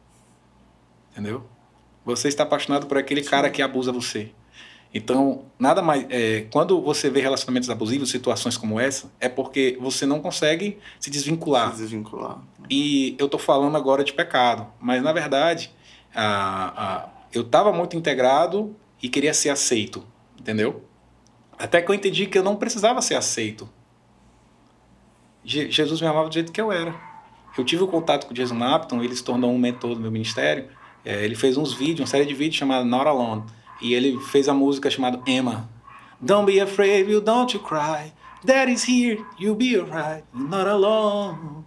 Entendeu? 1.18 1.44
Você 2.06 2.28
está 2.28 2.44
apaixonado 2.44 2.86
por 2.86 2.96
aquele 2.96 3.24
cara 3.24 3.50
que 3.50 3.60
abusa 3.60 3.92
você. 3.92 4.32
Então, 4.94 5.46
nada 5.58 5.82
mais. 5.82 6.06
é, 6.12 6.42
quando 6.52 6.80
você 6.80 7.10
vê 7.10 7.22
relacionamentos 7.22 7.70
abusivos, 7.72 8.12
situações 8.12 8.56
como 8.56 8.80
essa, 8.80 9.12
é 9.20 9.28
porque 9.28 9.76
você 9.82 10.06
não 10.06 10.22
consegue 10.22 10.78
se 11.00 11.10
desvincular. 11.10 11.72
Se 11.72 11.82
desvincular. 11.82 12.40
E 12.70 13.16
eu 13.18 13.28
tô 13.28 13.40
falando 13.40 13.76
agora 13.76 14.04
de 14.04 14.14
pecado, 14.14 14.68
mas 14.80 15.02
na 15.02 15.12
verdade, 15.12 15.72
a, 16.14 16.84
a, 16.86 17.10
eu 17.34 17.42
estava 17.42 17.74
muito 17.74 17.98
integrado 17.98 18.76
e 19.02 19.10
queria 19.10 19.34
ser 19.34 19.50
aceito, 19.50 20.06
entendeu? 20.40 20.84
Até 21.58 21.82
que 21.82 21.90
eu 21.90 21.96
entendi 21.96 22.28
que 22.28 22.38
eu 22.38 22.44
não 22.44 22.56
precisava 22.56 23.02
ser 23.02 23.16
aceito. 23.16 23.68
Je- 25.44 25.72
Jesus 25.72 26.00
me 26.00 26.08
amava 26.08 26.30
do 26.30 26.34
jeito 26.34 26.52
que 26.52 26.62
eu 26.62 26.72
era. 26.72 26.96
Eu 27.58 27.66
tive 27.66 27.82
o 27.84 27.88
contato 27.88 28.28
com 28.28 28.34
o 28.34 28.36
Jason 28.36 28.54
Napton, 28.54 29.02
ele 29.04 29.16
se 29.16 29.24
tornou 29.24 29.52
um 29.52 29.58
mentor 29.58 29.96
do 29.96 30.00
meu 30.00 30.12
ministério. 30.12 30.70
É, 31.06 31.24
ele 31.24 31.36
fez 31.36 31.58
uns 31.58 31.74
vídeos, 31.74 32.02
uma 32.02 32.08
série 32.08 32.26
de 32.26 32.34
vídeos 32.34 32.56
chamada 32.56 32.84
Not 32.84 33.08
Alone. 33.08 33.44
E 33.82 33.94
ele 33.94 34.20
fez 34.20 34.50
a 34.50 34.54
música 34.54 34.90
chamada 34.90 35.22
Emma. 35.26 35.70
Don't 36.20 36.52
be 36.52 36.60
afraid, 36.60 37.10
you 37.10 37.22
don't 37.22 37.56
you 37.56 37.62
cry. 37.62 38.12
Daddy's 38.44 38.88
here, 38.88 39.24
you'll 39.40 39.56
be 39.56 39.78
alright. 39.78 40.24
Not 40.34 40.68
alone. 40.68 41.64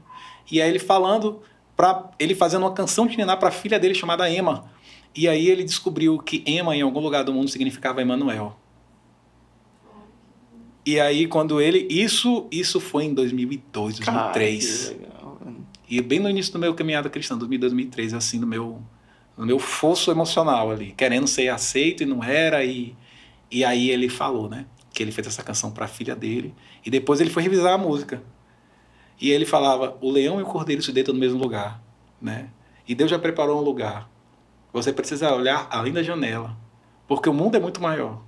E 0.51 0.61
aí 0.61 0.69
ele 0.69 0.79
falando, 0.79 1.41
pra, 1.77 2.11
ele 2.19 2.35
fazendo 2.35 2.63
uma 2.63 2.73
canção 2.73 3.07
de 3.07 3.17
Niná 3.17 3.37
para 3.37 3.49
a 3.49 3.53
filha 3.53 3.79
dele 3.79 3.95
chamada 3.95 4.29
Emma. 4.31 4.65
E 5.15 5.29
aí 5.29 5.49
ele 5.49 5.65
descobriu 5.65 6.19
que 6.19 6.43
Emma 6.47 6.75
em 6.75 6.83
algum 6.83 7.01
lugar 7.01 7.25
do 7.25 7.33
mundo 7.33 7.49
significava 7.49 8.03
Emmanuel. 8.03 8.57
E 10.85 10.99
aí 10.99 11.27
quando 11.27 11.61
ele 11.61 11.87
isso 11.91 12.49
isso 12.51 12.81
foi 12.81 13.05
em 13.05 13.15
2002, 13.15 13.99
2003. 13.99 14.89
Cara. 14.89 15.11
E 15.89 16.01
bem 16.01 16.21
no 16.21 16.31
início 16.31 16.53
do 16.53 16.59
meu 16.59 16.73
caminhada 16.73 17.11
cristã, 17.11 17.37
2002, 17.37 17.73
2003, 17.73 18.15
assim, 18.15 18.39
no 18.39 18.47
meu, 18.47 18.81
no 19.41 19.47
meu 19.47 19.59
fosso 19.59 20.11
emocional 20.11 20.71
ali, 20.71 20.93
querendo 20.93 21.27
ser 21.27 21.49
aceito 21.49 22.03
e 22.03 22.07
não 22.07 22.23
era, 22.23 22.63
e, 22.63 22.95
e 23.51 23.65
aí 23.65 23.91
ele 23.91 24.07
falou, 24.11 24.51
né, 24.51 24.67
que 24.93 25.03
ele 25.03 25.11
fez 25.11 25.27
essa 25.27 25.43
canção 25.43 25.71
para 25.71 25.87
a 25.87 25.89
filha 25.89 26.15
dele, 26.15 26.55
e 26.85 26.91
depois 26.91 27.23
ele 27.23 27.31
foi 27.31 27.43
revisar 27.43 27.73
a 27.73 27.79
música. 27.79 28.23
E 29.19 29.31
ele 29.31 29.47
falava, 29.47 29.97
o 30.03 30.11
leão 30.11 30.41
e 30.41 30.43
o 30.43 30.47
cordeiro 30.47 30.83
se 30.83 30.93
deitam 30.93 31.15
no 31.15 31.21
mesmo 31.21 31.39
lugar, 31.39 31.83
né, 32.21 32.51
e 32.87 32.95
Deus 32.95 33.11
já 33.11 33.19
preparou 33.19 33.59
um 33.59 33.65
lugar. 33.65 34.11
Você 34.75 34.93
precisa 34.93 35.35
olhar 35.35 35.67
além 35.71 35.95
da 35.95 36.03
janela, 36.03 36.55
porque 37.09 37.29
o 37.29 37.33
mundo 37.33 37.57
é 37.57 37.61
muito 37.61 37.81
maior. 37.81 38.23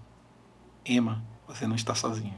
Emma, 0.82 1.22
você 1.46 1.66
não 1.66 1.76
está 1.76 1.94
alone. 1.94 2.32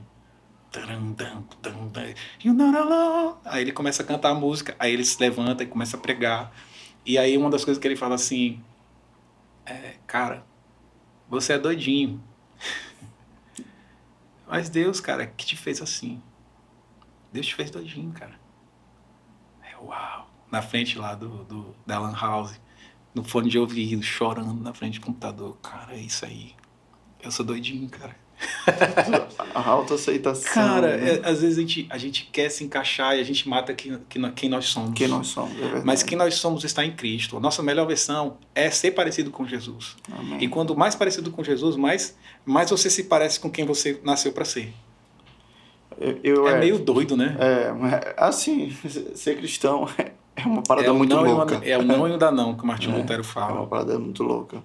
Aí 3.45 3.63
ele 3.63 3.71
começa 3.71 4.03
a 4.03 4.05
cantar 4.05 4.31
a 4.31 4.35
música, 4.35 4.75
aí 4.81 4.93
ele 4.93 5.05
se 5.05 5.21
levanta 5.21 5.63
e 5.63 5.67
começa 5.67 5.97
a 5.97 6.01
pregar. 6.01 6.53
E 7.05 7.19
aí 7.19 7.37
uma 7.37 7.51
das 7.51 7.65
coisas 7.65 7.81
que 7.81 7.87
ele 7.87 7.97
fala 7.97 8.15
assim, 8.15 8.63
é, 9.67 9.97
cara, 10.07 10.45
você 11.29 11.55
é 11.55 11.59
doidinho. 11.59 12.23
Mas 14.47 14.69
Deus, 14.69 15.01
cara, 15.01 15.27
que 15.27 15.45
te 15.45 15.57
fez 15.57 15.83
assim. 15.83 16.23
Deus 17.33 17.47
te 17.47 17.55
fez 17.55 17.71
doidinho, 17.71 18.13
cara. 18.13 18.39
É, 19.63 19.77
uau. 19.77 20.31
Na 20.51 20.63
frente 20.63 20.99
lá 20.99 21.15
do, 21.15 21.45
do, 21.45 21.77
da 21.85 21.99
Lan 21.99 22.15
House, 22.15 22.61
no 23.15 23.25
fone 23.25 23.51
de 23.51 23.59
ouvido, 23.59 24.03
chorando 24.03 24.63
na 24.63 24.73
frente 24.73 25.01
do 25.01 25.07
computador. 25.07 25.57
Cara, 25.63 25.95
é 25.95 26.01
isso 26.01 26.25
aí. 26.25 26.55
Eu 27.23 27.31
sou 27.31 27.45
doidinho, 27.45 27.89
cara. 27.89 28.17
A 29.55 29.69
autoaceitação. 29.69 30.53
Cara, 30.53 30.97
né? 30.97 31.21
é, 31.23 31.29
às 31.29 31.41
vezes 31.43 31.59
a 31.59 31.61
gente, 31.61 31.87
a 31.89 31.99
gente 31.99 32.29
quer 32.33 32.49
se 32.49 32.65
encaixar 32.65 33.17
e 33.17 33.21
a 33.21 33.23
gente 33.23 33.49
mata 33.49 33.73
quem, 33.73 33.99
quem, 34.35 34.49
nós 34.49 34.67
somos. 34.67 34.95
Quem 34.95 35.07
nós 35.07 35.29
somos, 35.29 35.53
é. 35.61 35.83
Mas 35.85 36.03
quem 36.03 36.19
nós 36.19 36.35
somos 36.35 36.65
está 36.65 36.85
em 36.85 36.91
Cristo. 36.93 37.37
A 37.37 37.41
nossa 37.41 37.63
melhor 37.63 37.87
versão 37.87 38.37
é 38.55 38.69
ser 38.71 38.91
parecido 38.93 39.31
com 39.31 39.47
Jesus. 39.47 39.97
Amém. 40.11 40.39
E 40.43 40.49
quanto 40.49 40.77
mais 40.77 40.95
parecido 40.95 41.31
com 41.31 41.45
Jesus, 41.45 41.77
mais, 41.77 42.17
mais 42.45 42.71
você 42.71 42.91
se 42.91 43.05
parece 43.05 43.39
com 43.39 43.51
quem 43.51 43.65
você 43.65 44.01
nasceu 44.03 44.33
para 44.33 44.45
ser. 44.45 44.73
Eu, 46.01 46.19
eu, 46.25 46.49
é, 46.49 46.59
meio 46.59 46.79
doido, 46.79 47.17
né? 47.17 47.37
É, 47.39 47.73
mas, 47.73 48.01
assim, 48.17 48.77
ser 49.15 49.37
cristão 49.37 49.89
é 50.35 50.43
uma 50.45 50.63
parada 50.63 50.93
o 50.93 50.97
muito 50.97 51.15
louca. 51.15 51.61
é 51.65 51.79
o 51.79 51.83
não 51.83 52.09
e 52.09 52.13
o 52.13 52.19
da 52.19 52.33
não 52.33 52.57
que 52.57 52.65
o 52.65 52.67
Martin 52.67 52.91
É, 52.91 52.97
Lutero 52.97 53.21
É 53.21 53.25
fala. 53.25 53.61
uma 53.61 53.67
parada 53.67 53.99
muito 53.99 54.23
louca. 54.25 54.63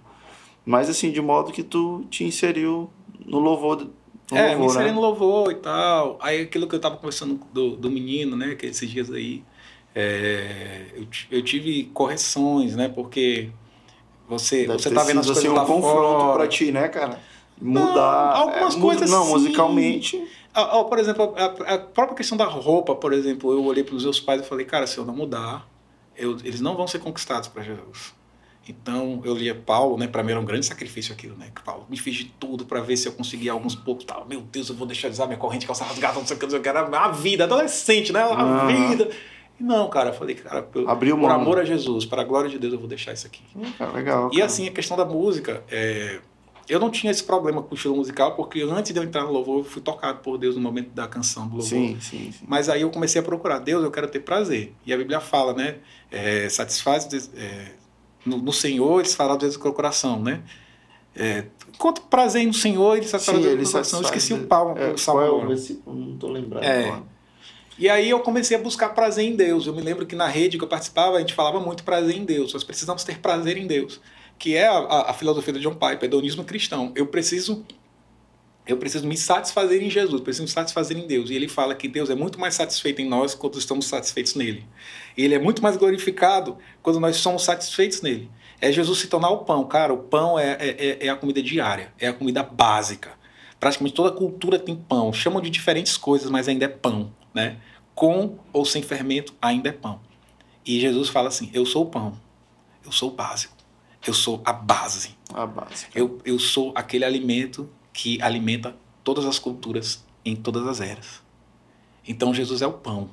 Mas 0.65 0.89
assim, 0.89 1.11
de 1.11 1.21
modo 1.21 1.51
que 1.51 1.63
tu 1.63 2.05
te 2.09 2.23
inseriu 2.23 2.89
no 3.29 3.39
louvor. 3.39 3.87
No 4.31 4.37
É, 4.37 4.49
me 4.49 4.55
louvor, 4.55 4.65
inseri 4.65 4.85
né? 4.87 4.91
no 4.91 5.01
louvor 5.01 5.51
e 5.51 5.55
tal. 5.55 6.17
Aí 6.21 6.41
aquilo 6.41 6.67
que 6.67 6.75
eu 6.75 6.79
tava 6.79 6.97
conversando 6.97 7.39
do, 7.53 7.75
do 7.75 7.89
menino, 7.89 8.35
né? 8.35 8.55
Que 8.55 8.65
esses 8.67 8.89
dias 8.89 9.11
aí. 9.11 9.43
é, 9.95 10.85
eu, 10.93 11.07
eu 11.31 11.41
tive 11.43 11.85
correções, 11.93 12.75
né? 12.75 12.89
Porque 12.89 13.49
você, 14.27 14.67
Deve 14.67 14.81
você 14.81 14.91
tá 14.91 15.03
vendo 15.03 15.19
as 15.19 15.25
coisas 15.25 15.43
assim, 15.45 15.55
lá 15.55 15.63
um 15.63 15.65
confronto 15.65 16.33
pra 16.33 16.47
ti, 16.47 16.71
né, 16.71 16.87
cara? 16.87 17.19
Mudar. 17.61 18.35
algumas 18.35 18.75
é, 18.75 18.79
coisas 18.79 19.09
Não, 19.09 19.23
sim. 19.25 19.31
musicalmente. 19.31 20.27
Ah, 20.53 20.83
por 20.83 20.97
exemplo, 20.97 21.33
a, 21.35 21.73
a 21.73 21.77
própria 21.77 22.15
questão 22.15 22.37
da 22.37 22.45
roupa, 22.45 22.95
por 22.95 23.13
exemplo, 23.13 23.51
eu 23.51 23.63
olhei 23.65 23.83
para 23.83 23.95
os 23.95 24.03
meus 24.03 24.19
pais 24.19 24.41
e 24.41 24.45
falei, 24.45 24.65
cara, 24.65 24.87
se 24.87 24.97
eu 24.97 25.05
não 25.05 25.15
mudar, 25.15 25.67
eu- 26.15 26.37
eles 26.43 26.61
não 26.61 26.75
vão 26.75 26.87
ser 26.87 26.99
conquistados 26.99 27.47
para 27.49 27.63
Jesus. 27.63 28.13
Então 28.69 29.21
eu 29.25 29.33
lia 29.33 29.55
Paulo, 29.55 29.97
né? 29.97 30.07
Para 30.07 30.21
mim 30.21 30.31
era 30.31 30.39
um 30.39 30.45
grande 30.45 30.65
sacrifício 30.65 31.11
aquilo, 31.11 31.35
né? 31.35 31.51
Que 31.53 31.63
Paulo 31.63 31.87
me 31.89 31.97
fiz 31.97 32.15
de 32.15 32.25
tudo 32.25 32.65
para 32.65 32.79
ver 32.81 32.95
se 32.97 33.07
eu 33.07 33.13
conseguia 33.13 33.51
alguns 33.51 33.73
poucos, 33.73 34.05
tal. 34.05 34.27
Meu 34.27 34.41
Deus, 34.41 34.69
eu 34.69 34.75
vou 34.75 34.85
deixar 34.85 35.07
de 35.07 35.15
usar 35.15 35.25
minha 35.25 35.39
corrente 35.39 35.65
calça 35.65 35.83
rasgada, 35.83 36.19
não 36.19 36.27
sei 36.27 36.35
o 36.35 36.39
que, 36.39 36.45
não 36.45 36.51
sei 36.51 36.59
o 36.59 36.61
que, 36.61 36.69
era 36.69 36.81
a 36.81 37.11
vida, 37.11 37.45
adolescente, 37.45 38.13
né? 38.13 38.21
A 38.21 38.43
Aham. 38.43 38.67
vida. 38.67 39.09
E 39.59 39.63
não, 39.63 39.89
cara, 39.89 40.11
eu 40.11 40.13
falei, 40.13 40.35
cara, 40.35 40.67
eu- 40.75 40.87
Abriu 40.87 41.17
por 41.17 41.31
amor 41.31 41.59
a 41.59 41.65
Jesus, 41.65 42.05
para 42.05 42.21
a 42.21 42.25
glória 42.25 42.49
de 42.49 42.59
Deus, 42.59 42.73
eu 42.73 42.79
vou 42.79 42.87
deixar 42.87 43.11
isso 43.11 43.25
aqui. 43.25 43.41
Hum, 43.55 43.71
cara, 43.77 43.91
legal. 43.91 44.29
E 44.31 44.35
cara. 44.35 44.45
assim, 44.45 44.67
a 44.67 44.71
questão 44.71 44.95
da 44.95 45.03
música, 45.03 45.63
é, 45.69 46.19
eu 46.69 46.79
não 46.79 46.91
tinha 46.91 47.11
esse 47.11 47.23
problema 47.23 47.63
com 47.63 47.71
o 47.71 47.75
estilo 47.75 47.95
musical, 47.95 48.35
porque 48.35 48.61
antes 48.61 48.93
de 48.93 48.99
eu 48.99 49.03
entrar 49.03 49.23
no 49.23 49.31
louvor, 49.31 49.59
eu 49.59 49.63
fui 49.63 49.81
tocado 49.81 50.19
por 50.19 50.37
Deus 50.37 50.55
no 50.55 50.61
momento 50.61 50.91
da 50.91 51.07
canção 51.07 51.47
do 51.47 51.53
louvor. 51.57 51.67
Sim, 51.67 51.97
sim, 51.99 52.31
sim. 52.31 52.45
Mas 52.47 52.69
aí 52.69 52.81
eu 52.83 52.91
comecei 52.91 53.19
a 53.19 53.23
procurar, 53.23 53.57
Deus, 53.57 53.83
eu 53.83 53.89
quero 53.91 54.07
ter 54.07 54.19
prazer. 54.19 54.73
E 54.85 54.93
a 54.93 54.97
Bíblia 54.97 55.19
fala, 55.19 55.53
né? 55.53 55.77
É, 56.11 56.47
satisfaz 56.47 57.09
é, 57.35 57.78
no, 58.25 58.37
no 58.37 58.53
Senhor, 58.53 58.99
eles 58.99 59.13
falam 59.15 59.37
desde 59.37 59.57
o 59.57 59.73
coração, 59.73 60.19
né? 60.21 60.41
É, 61.15 61.45
enquanto 61.73 62.01
prazer 62.03 62.45
no 62.45 62.53
Senhor, 62.53 62.95
ele 62.97 63.07
satisfaz 63.07 63.37
o 63.37 63.41
Sim, 63.41 63.47
ele 63.49 63.63
do 63.63 63.71
coração. 63.71 64.01
Esqueci 64.01 64.33
o 64.33 64.45
pau, 64.47 64.77
É, 64.77 64.91
o 64.91 64.97
salmo 64.97 65.19
qual 65.21 65.27
é 65.27 65.31
o 65.31 65.35
agora. 65.35 65.47
versículo? 65.49 65.95
Não 65.95 66.17
tô 66.17 66.27
lembrando 66.27 66.63
É. 66.63 67.01
E 67.77 67.87
aí 67.89 68.09
eu 68.09 68.19
comecei 68.19 68.57
a 68.57 68.59
buscar 68.59 68.89
prazer 68.89 69.23
em 69.25 69.35
Deus. 69.35 69.65
Eu 69.65 69.73
me 69.73 69.81
lembro 69.81 70.05
que 70.05 70.13
na 70.15 70.27
rede 70.27 70.57
que 70.57 70.63
eu 70.63 70.67
participava, 70.67 71.15
a 71.17 71.19
gente 71.21 71.33
falava 71.33 71.59
muito 71.61 71.83
prazer 71.83 72.15
em 72.17 72.25
Deus. 72.25 72.53
Nós 72.53 72.63
precisamos 72.63 73.03
ter 73.05 73.19
prazer 73.19 73.57
em 73.57 73.65
Deus. 73.67 74.01
Que 74.37 74.55
é 74.55 74.67
a, 74.67 74.77
a- 74.77 75.11
a 75.11 75.13
filosofia 75.13 75.53
do 75.53 75.59
John 75.59 75.73
Piper, 75.75 76.03
hedonismo 76.03 76.43
cristão. 76.43 76.91
Eu 76.95 77.07
preciso 77.07 77.65
eu 78.69 78.77
preciso 78.77 79.07
me 79.07 79.17
satisfazer 79.17 79.81
em 79.81 79.89
Jesus, 79.89 80.21
preciso 80.21 80.43
me 80.43 80.49
satisfazer 80.49 80.95
em 80.95 81.07
Deus. 81.07 81.31
E 81.31 81.33
ele 81.33 81.47
fala 81.47 81.73
que 81.73 81.87
Deus 81.87 82.09
é 82.09 82.15
muito 82.15 82.39
mais 82.39 82.53
satisfeito 82.53 83.01
em 83.01 83.09
nós 83.09 83.33
quando 83.33 83.57
estamos 83.57 83.87
satisfeitos 83.87 84.35
nele. 84.35 84.63
E 85.17 85.23
ele 85.25 85.33
é 85.33 85.39
muito 85.39 85.63
mais 85.63 85.75
glorificado 85.75 86.55
quando 86.83 86.99
nós 86.99 87.15
somos 87.17 87.43
satisfeitos 87.43 88.01
nele. 88.01 88.29
É 88.61 88.71
Jesus 88.71 88.99
se 88.99 89.07
tornar 89.07 89.31
o 89.31 89.39
pão. 89.39 89.65
Cara, 89.65 89.91
o 89.91 89.97
pão 89.97 90.37
é, 90.37 90.51
é, 90.59 90.69
é- 90.69 91.07
é 91.07 91.09
a 91.09 91.15
comida 91.15 91.41
diária, 91.41 91.91
é 91.97 92.07
a 92.07 92.13
comida 92.13 92.43
básica. 92.43 93.11
Praticamente 93.59 93.95
toda 93.95 94.11
cultura 94.11 94.59
tem 94.59 94.75
pão. 94.75 95.11
Chamam 95.11 95.41
de 95.41 95.49
diferentes 95.49 95.97
coisas, 95.97 96.29
mas 96.29 96.47
ainda 96.47 96.65
é 96.65 96.67
pão. 96.67 97.11
Né? 97.33 97.57
Com 97.95 98.37
ou 98.53 98.65
sem 98.65 98.83
fermento, 98.83 99.33
ainda 99.41 99.69
é 99.69 99.73
pão. 99.73 99.99
E 100.63 100.79
Jesus 100.79 101.09
fala 101.09 101.29
assim: 101.29 101.49
Eu 101.53 101.65
sou 101.65 101.83
o 101.83 101.89
pão, 101.89 102.19
eu 102.85 102.91
sou 102.91 103.09
o 103.09 103.13
básico. 103.13 103.55
Eu 104.05 104.13
sou 104.13 104.41
a 104.45 104.53
base. 104.53 105.17
A 105.33 105.45
base. 105.45 105.87
Eu, 105.93 106.19
eu 106.23 106.37
sou 106.39 106.71
aquele 106.75 107.03
alimento 107.03 107.69
que 108.01 108.21
alimenta 108.21 108.73
todas 109.03 109.25
as 109.25 109.37
culturas 109.37 110.05
em 110.23 110.33
todas 110.33 110.65
as 110.65 110.79
eras. 110.79 111.21
Então 112.07 112.33
Jesus 112.33 112.61
é 112.61 112.67
o 112.67 112.71
pão 112.71 113.09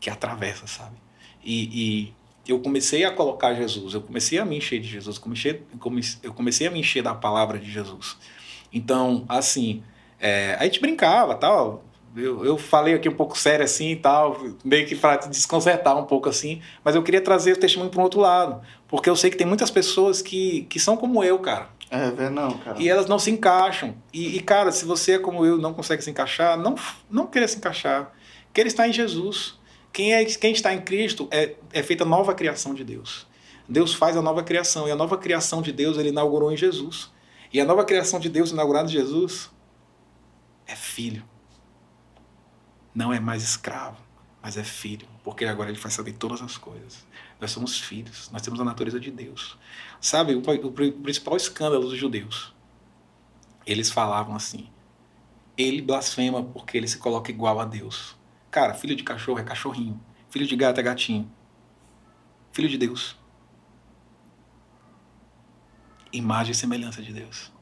que 0.00 0.08
atravessa, 0.08 0.66
sabe? 0.66 0.96
E, 1.44 2.08
e 2.46 2.50
eu 2.50 2.58
comecei 2.58 3.04
a 3.04 3.10
colocar 3.10 3.52
Jesus, 3.52 3.92
eu 3.92 4.00
comecei 4.00 4.38
a 4.38 4.46
me 4.46 4.56
encher 4.56 4.80
de 4.80 4.88
Jesus, 4.88 5.18
comecei, 5.18 5.62
eu 6.22 6.32
comecei 6.32 6.66
a 6.66 6.70
me 6.70 6.80
encher 6.80 7.02
da 7.02 7.14
palavra 7.14 7.58
de 7.58 7.70
Jesus. 7.70 8.16
Então, 8.72 9.26
assim, 9.28 9.82
é, 10.18 10.56
a 10.58 10.64
gente 10.64 10.80
brincava, 10.80 11.34
tal. 11.34 11.84
Eu, 12.16 12.46
eu 12.46 12.56
falei 12.56 12.94
aqui 12.94 13.10
um 13.10 13.14
pouco 13.14 13.38
sério 13.38 13.62
assim 13.62 13.90
e 13.90 13.96
tal, 13.96 14.40
meio 14.64 14.86
que 14.86 14.96
para 14.96 15.16
desconcertar 15.16 15.98
um 15.98 16.04
pouco 16.04 16.30
assim, 16.30 16.62
mas 16.82 16.94
eu 16.94 17.02
queria 17.02 17.20
trazer 17.20 17.52
o 17.52 17.60
testemunho 17.60 17.90
para 17.90 18.00
um 18.00 18.04
outro 18.04 18.20
lado, 18.20 18.62
porque 18.88 19.10
eu 19.10 19.14
sei 19.14 19.30
que 19.30 19.36
tem 19.36 19.46
muitas 19.46 19.70
pessoas 19.70 20.22
que, 20.22 20.62
que 20.62 20.80
são 20.80 20.96
como 20.96 21.22
eu, 21.22 21.38
cara. 21.38 21.76
É, 21.90 22.10
vê 22.10 22.28
não, 22.28 22.58
cara. 22.58 22.80
E 22.80 22.88
elas 22.88 23.06
não 23.06 23.18
se 23.18 23.30
encaixam. 23.30 23.94
E, 24.12 24.36
e, 24.36 24.40
cara, 24.40 24.70
se 24.70 24.84
você 24.84 25.18
como 25.18 25.44
eu, 25.44 25.56
não 25.56 25.72
consegue 25.72 26.02
se 26.02 26.10
encaixar, 26.10 26.58
não, 26.58 26.74
não 27.10 27.26
querer 27.26 27.48
se 27.48 27.56
encaixar. 27.56 28.12
Querer 28.52 28.68
estar 28.68 28.86
em 28.88 28.92
Jesus. 28.92 29.58
Quem, 29.92 30.14
é, 30.14 30.24
quem 30.24 30.52
está 30.52 30.74
em 30.74 30.80
Cristo 30.80 31.28
é, 31.30 31.54
é 31.72 31.82
feita 31.82 32.04
nova 32.04 32.34
criação 32.34 32.74
de 32.74 32.84
Deus. 32.84 33.26
Deus 33.68 33.94
faz 33.94 34.16
a 34.16 34.22
nova 34.22 34.42
criação. 34.42 34.86
E 34.86 34.90
a 34.90 34.96
nova 34.96 35.16
criação 35.16 35.62
de 35.62 35.72
Deus 35.72 35.96
ele 35.96 36.10
inaugurou 36.10 36.52
em 36.52 36.56
Jesus. 36.56 37.10
E 37.52 37.60
a 37.60 37.64
nova 37.64 37.84
criação 37.84 38.20
de 38.20 38.28
Deus 38.28 38.50
inaugurada 38.50 38.88
em 38.88 38.92
Jesus 38.92 39.50
é 40.66 40.76
filho. 40.76 41.24
Não 42.94 43.12
é 43.12 43.20
mais 43.20 43.42
escravo, 43.42 43.96
mas 44.42 44.56
é 44.58 44.64
filho. 44.64 45.08
Porque 45.24 45.44
agora 45.46 45.70
ele 45.70 45.78
faz 45.78 45.94
saber 45.94 46.12
todas 46.12 46.42
as 46.42 46.58
coisas. 46.58 47.06
Nós 47.40 47.50
somos 47.52 47.78
filhos, 47.78 48.30
nós 48.30 48.42
temos 48.42 48.60
a 48.60 48.64
natureza 48.64 48.98
de 48.98 49.10
Deus. 49.10 49.56
Sabe, 50.00 50.34
o, 50.34 50.40
o 50.40 50.72
principal 50.72 51.36
escândalo 51.36 51.88
dos 51.88 51.98
judeus, 51.98 52.52
eles 53.66 53.90
falavam 53.90 54.34
assim: 54.34 54.68
ele 55.56 55.82
blasfema 55.82 56.42
porque 56.42 56.76
ele 56.76 56.88
se 56.88 56.98
coloca 56.98 57.30
igual 57.30 57.60
a 57.60 57.64
Deus. 57.64 58.16
Cara, 58.50 58.74
filho 58.74 58.96
de 58.96 59.02
cachorro 59.02 59.38
é 59.38 59.44
cachorrinho, 59.44 60.00
filho 60.30 60.46
de 60.46 60.56
gato 60.56 60.78
é 60.78 60.82
gatinho. 60.82 61.30
Filho 62.52 62.68
de 62.68 62.78
Deus. 62.78 63.16
Imagem 66.12 66.52
e 66.52 66.54
semelhança 66.54 67.02
de 67.02 67.12
Deus. 67.12 67.52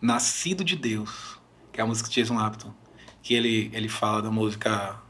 Nascido 0.00 0.64
de 0.64 0.74
Deus, 0.74 1.38
que 1.72 1.80
é 1.80 1.84
a 1.84 1.86
música 1.86 2.08
de 2.08 2.16
Jason 2.16 2.34
Lapton, 2.34 2.74
que 3.22 3.34
ele, 3.34 3.70
ele 3.72 3.88
fala 3.88 4.22
da 4.22 4.30
música 4.30 5.01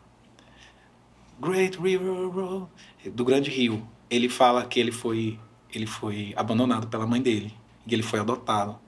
Great 1.43 1.77
River 1.77 2.29
Road, 2.29 2.71
do 3.13 3.25
Grande 3.25 3.51
Rio. 3.51 3.85
Ele 4.09 4.29
fala 4.29 4.65
que 4.65 4.79
ele 4.79 4.93
foi, 4.93 5.41
ele 5.75 5.87
foi 5.87 6.33
abandonado 6.37 6.87
pela 6.87 7.05
mãe 7.05 7.21
dele, 7.21 7.53
e 7.85 7.93
ele 7.93 8.05
foi 8.05 8.21
adotado. 8.21 8.79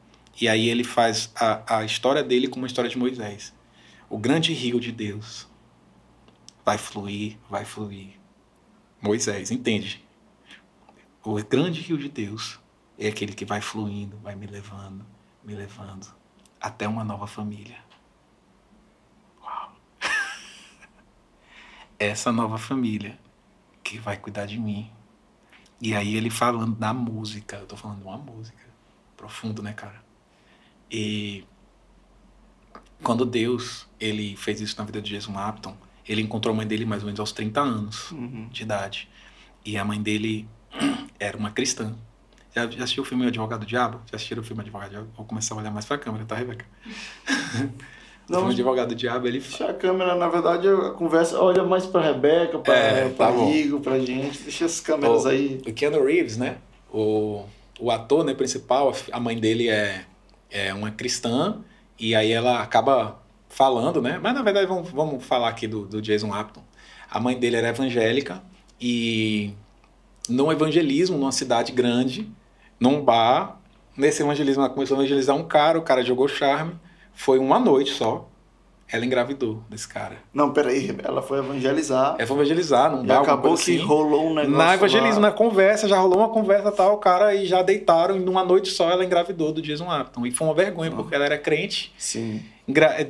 E 0.40 0.48
aí 0.48 0.68
ele 0.68 0.84
faz 0.84 1.32
a, 1.34 1.78
a 1.78 1.84
história 1.84 2.22
dele 2.22 2.46
como 2.46 2.64
a 2.64 2.68
história 2.68 2.88
de 2.88 2.96
Moisés. 2.96 3.52
O 4.08 4.16
grande 4.16 4.52
rio 4.52 4.78
de 4.78 4.92
Deus 4.92 5.48
vai 6.64 6.78
fluir, 6.78 7.36
vai 7.50 7.64
fluir. 7.64 8.12
Moisés, 9.02 9.50
entende? 9.50 10.04
O 11.24 11.34
grande 11.42 11.80
rio 11.80 11.98
de 11.98 12.08
Deus 12.08 12.60
é 12.96 13.08
aquele 13.08 13.32
que 13.32 13.44
vai 13.44 13.60
fluindo, 13.60 14.16
vai 14.18 14.36
me 14.36 14.46
levando, 14.46 15.04
me 15.42 15.56
levando 15.56 16.06
até 16.60 16.86
uma 16.86 17.02
nova 17.02 17.26
família. 17.26 17.83
Essa 22.06 22.32
nova 22.32 22.58
família 22.58 23.18
que 23.82 23.98
vai 23.98 24.16
cuidar 24.16 24.46
de 24.46 24.58
mim. 24.58 24.90
E 25.80 25.94
aí 25.94 26.16
ele 26.16 26.30
falando 26.30 26.74
da 26.76 26.94
música, 26.94 27.56
eu 27.56 27.66
tô 27.66 27.76
falando 27.76 27.98
de 27.98 28.04
uma 28.04 28.16
música, 28.16 28.64
profundo, 29.16 29.62
né, 29.62 29.72
cara? 29.72 30.02
E 30.90 31.44
quando 33.02 33.26
Deus, 33.26 33.86
ele 34.00 34.36
fez 34.36 34.60
isso 34.60 34.76
na 34.78 34.84
vida 34.84 35.02
de 35.02 35.10
Jesus 35.10 35.36
Apton, 35.36 35.76
ele 36.06 36.22
encontrou 36.22 36.52
a 36.52 36.56
mãe 36.56 36.66
dele 36.66 36.84
mais 36.84 37.02
ou 37.02 37.06
menos 37.06 37.20
aos 37.20 37.32
30 37.32 37.60
anos 37.60 38.10
uhum. 38.10 38.48
de 38.48 38.62
idade. 38.62 39.08
E 39.64 39.76
a 39.76 39.84
mãe 39.84 40.00
dele 40.00 40.48
era 41.18 41.36
uma 41.36 41.50
cristã. 41.50 41.94
Já, 42.54 42.70
já 42.70 42.84
assistiu 42.84 43.02
o 43.02 43.06
filme 43.06 43.26
Advogado 43.26 43.60
do 43.60 43.66
Diabo? 43.66 44.00
Já 44.10 44.16
assistiram 44.16 44.42
o 44.42 44.44
filme 44.44 44.62
Advogado 44.62 44.88
do 44.88 44.92
Diabo? 44.92 45.10
Vou 45.16 45.26
começar 45.26 45.54
a 45.54 45.58
olhar 45.58 45.70
mais 45.70 45.84
pra 45.84 45.98
câmera, 45.98 46.24
tá, 46.24 46.36
Rebeca? 46.36 46.66
Não, 48.28 48.46
o 48.46 48.48
advogado 48.48 48.88
do 48.88 48.94
diabo, 48.94 49.26
ele 49.26 49.38
Deixa 49.38 49.66
a 49.66 49.74
câmera, 49.74 50.14
na 50.14 50.28
verdade, 50.28 50.66
a 50.66 50.90
conversa 50.90 51.38
olha 51.40 51.62
mais 51.62 51.84
pra 51.84 52.00
Rebeca, 52.00 52.58
pra, 52.58 52.74
é, 52.74 53.08
pra 53.10 53.30
tá 53.30 53.38
Igor, 53.46 53.80
pra 53.80 53.98
gente. 53.98 54.42
Deixa 54.42 54.64
as 54.64 54.80
câmeras 54.80 55.24
o, 55.24 55.28
aí. 55.28 55.60
O 55.66 55.72
Keanu 55.72 56.02
Reeves, 56.02 56.38
né? 56.38 56.56
O, 56.90 57.44
o 57.78 57.90
ator 57.90 58.24
né, 58.24 58.32
principal, 58.32 58.94
a 59.12 59.20
mãe 59.20 59.38
dele 59.38 59.68
é, 59.68 60.04
é 60.50 60.72
uma 60.72 60.90
cristã, 60.90 61.58
e 61.98 62.14
aí 62.14 62.32
ela 62.32 62.62
acaba 62.62 63.20
falando, 63.48 64.00
né? 64.00 64.18
Mas 64.22 64.34
na 64.34 64.42
verdade, 64.42 64.66
vamos, 64.66 64.90
vamos 64.90 65.22
falar 65.22 65.48
aqui 65.48 65.66
do, 65.66 65.84
do 65.84 66.00
Jason 66.00 66.32
Apton. 66.32 66.62
A 67.10 67.20
mãe 67.20 67.38
dele 67.38 67.56
era 67.56 67.68
evangélica, 67.68 68.42
e 68.80 69.52
num 70.28 70.50
evangelismo, 70.50 71.18
numa 71.18 71.32
cidade 71.32 71.72
grande, 71.72 72.26
num 72.80 73.02
bar, 73.02 73.60
nesse 73.94 74.22
evangelismo, 74.22 74.62
ela 74.62 74.72
começou 74.72 74.96
a 74.96 75.00
evangelizar 75.00 75.36
um 75.36 75.44
cara, 75.44 75.78
o 75.78 75.82
cara 75.82 76.02
jogou 76.02 76.26
charme 76.26 76.74
foi 77.14 77.38
uma 77.38 77.58
noite 77.58 77.92
só. 77.92 78.28
Ela 78.86 79.04
engravidou 79.04 79.62
desse 79.68 79.88
cara. 79.88 80.16
Não, 80.32 80.52
peraí, 80.52 80.94
ela 81.02 81.22
foi 81.22 81.38
evangelizar. 81.38 82.16
Ela 82.18 82.26
foi 82.26 82.36
evangelizar, 82.36 82.92
não 82.92 83.04
dá 83.04 83.20
acabou 83.20 83.54
que 83.54 83.62
assim. 83.62 83.78
rolou 83.78 84.26
um 84.26 84.34
negócio. 84.34 84.56
Na 84.56 84.74
evangelismo, 84.74 85.20
lá. 85.20 85.30
na 85.30 85.32
conversa, 85.32 85.88
já 85.88 85.98
rolou 85.98 86.18
uma 86.18 86.28
conversa 86.28 86.70
tal, 86.70 86.94
o 86.94 86.98
cara 86.98 87.34
e 87.34 87.46
já 87.46 87.62
deitaram, 87.62 88.16
e 88.16 88.20
numa 88.20 88.44
noite 88.44 88.70
só 88.70 88.90
ela 88.90 89.04
engravidou 89.04 89.52
do 89.52 89.62
Jason 89.62 89.90
Apton. 89.90 90.26
E 90.26 90.30
foi 90.30 90.46
uma 90.46 90.54
vergonha, 90.54 90.90
ah. 90.92 90.96
porque 90.96 91.14
ela 91.14 91.24
era 91.24 91.38
crente. 91.38 91.92
Sim. 91.98 92.42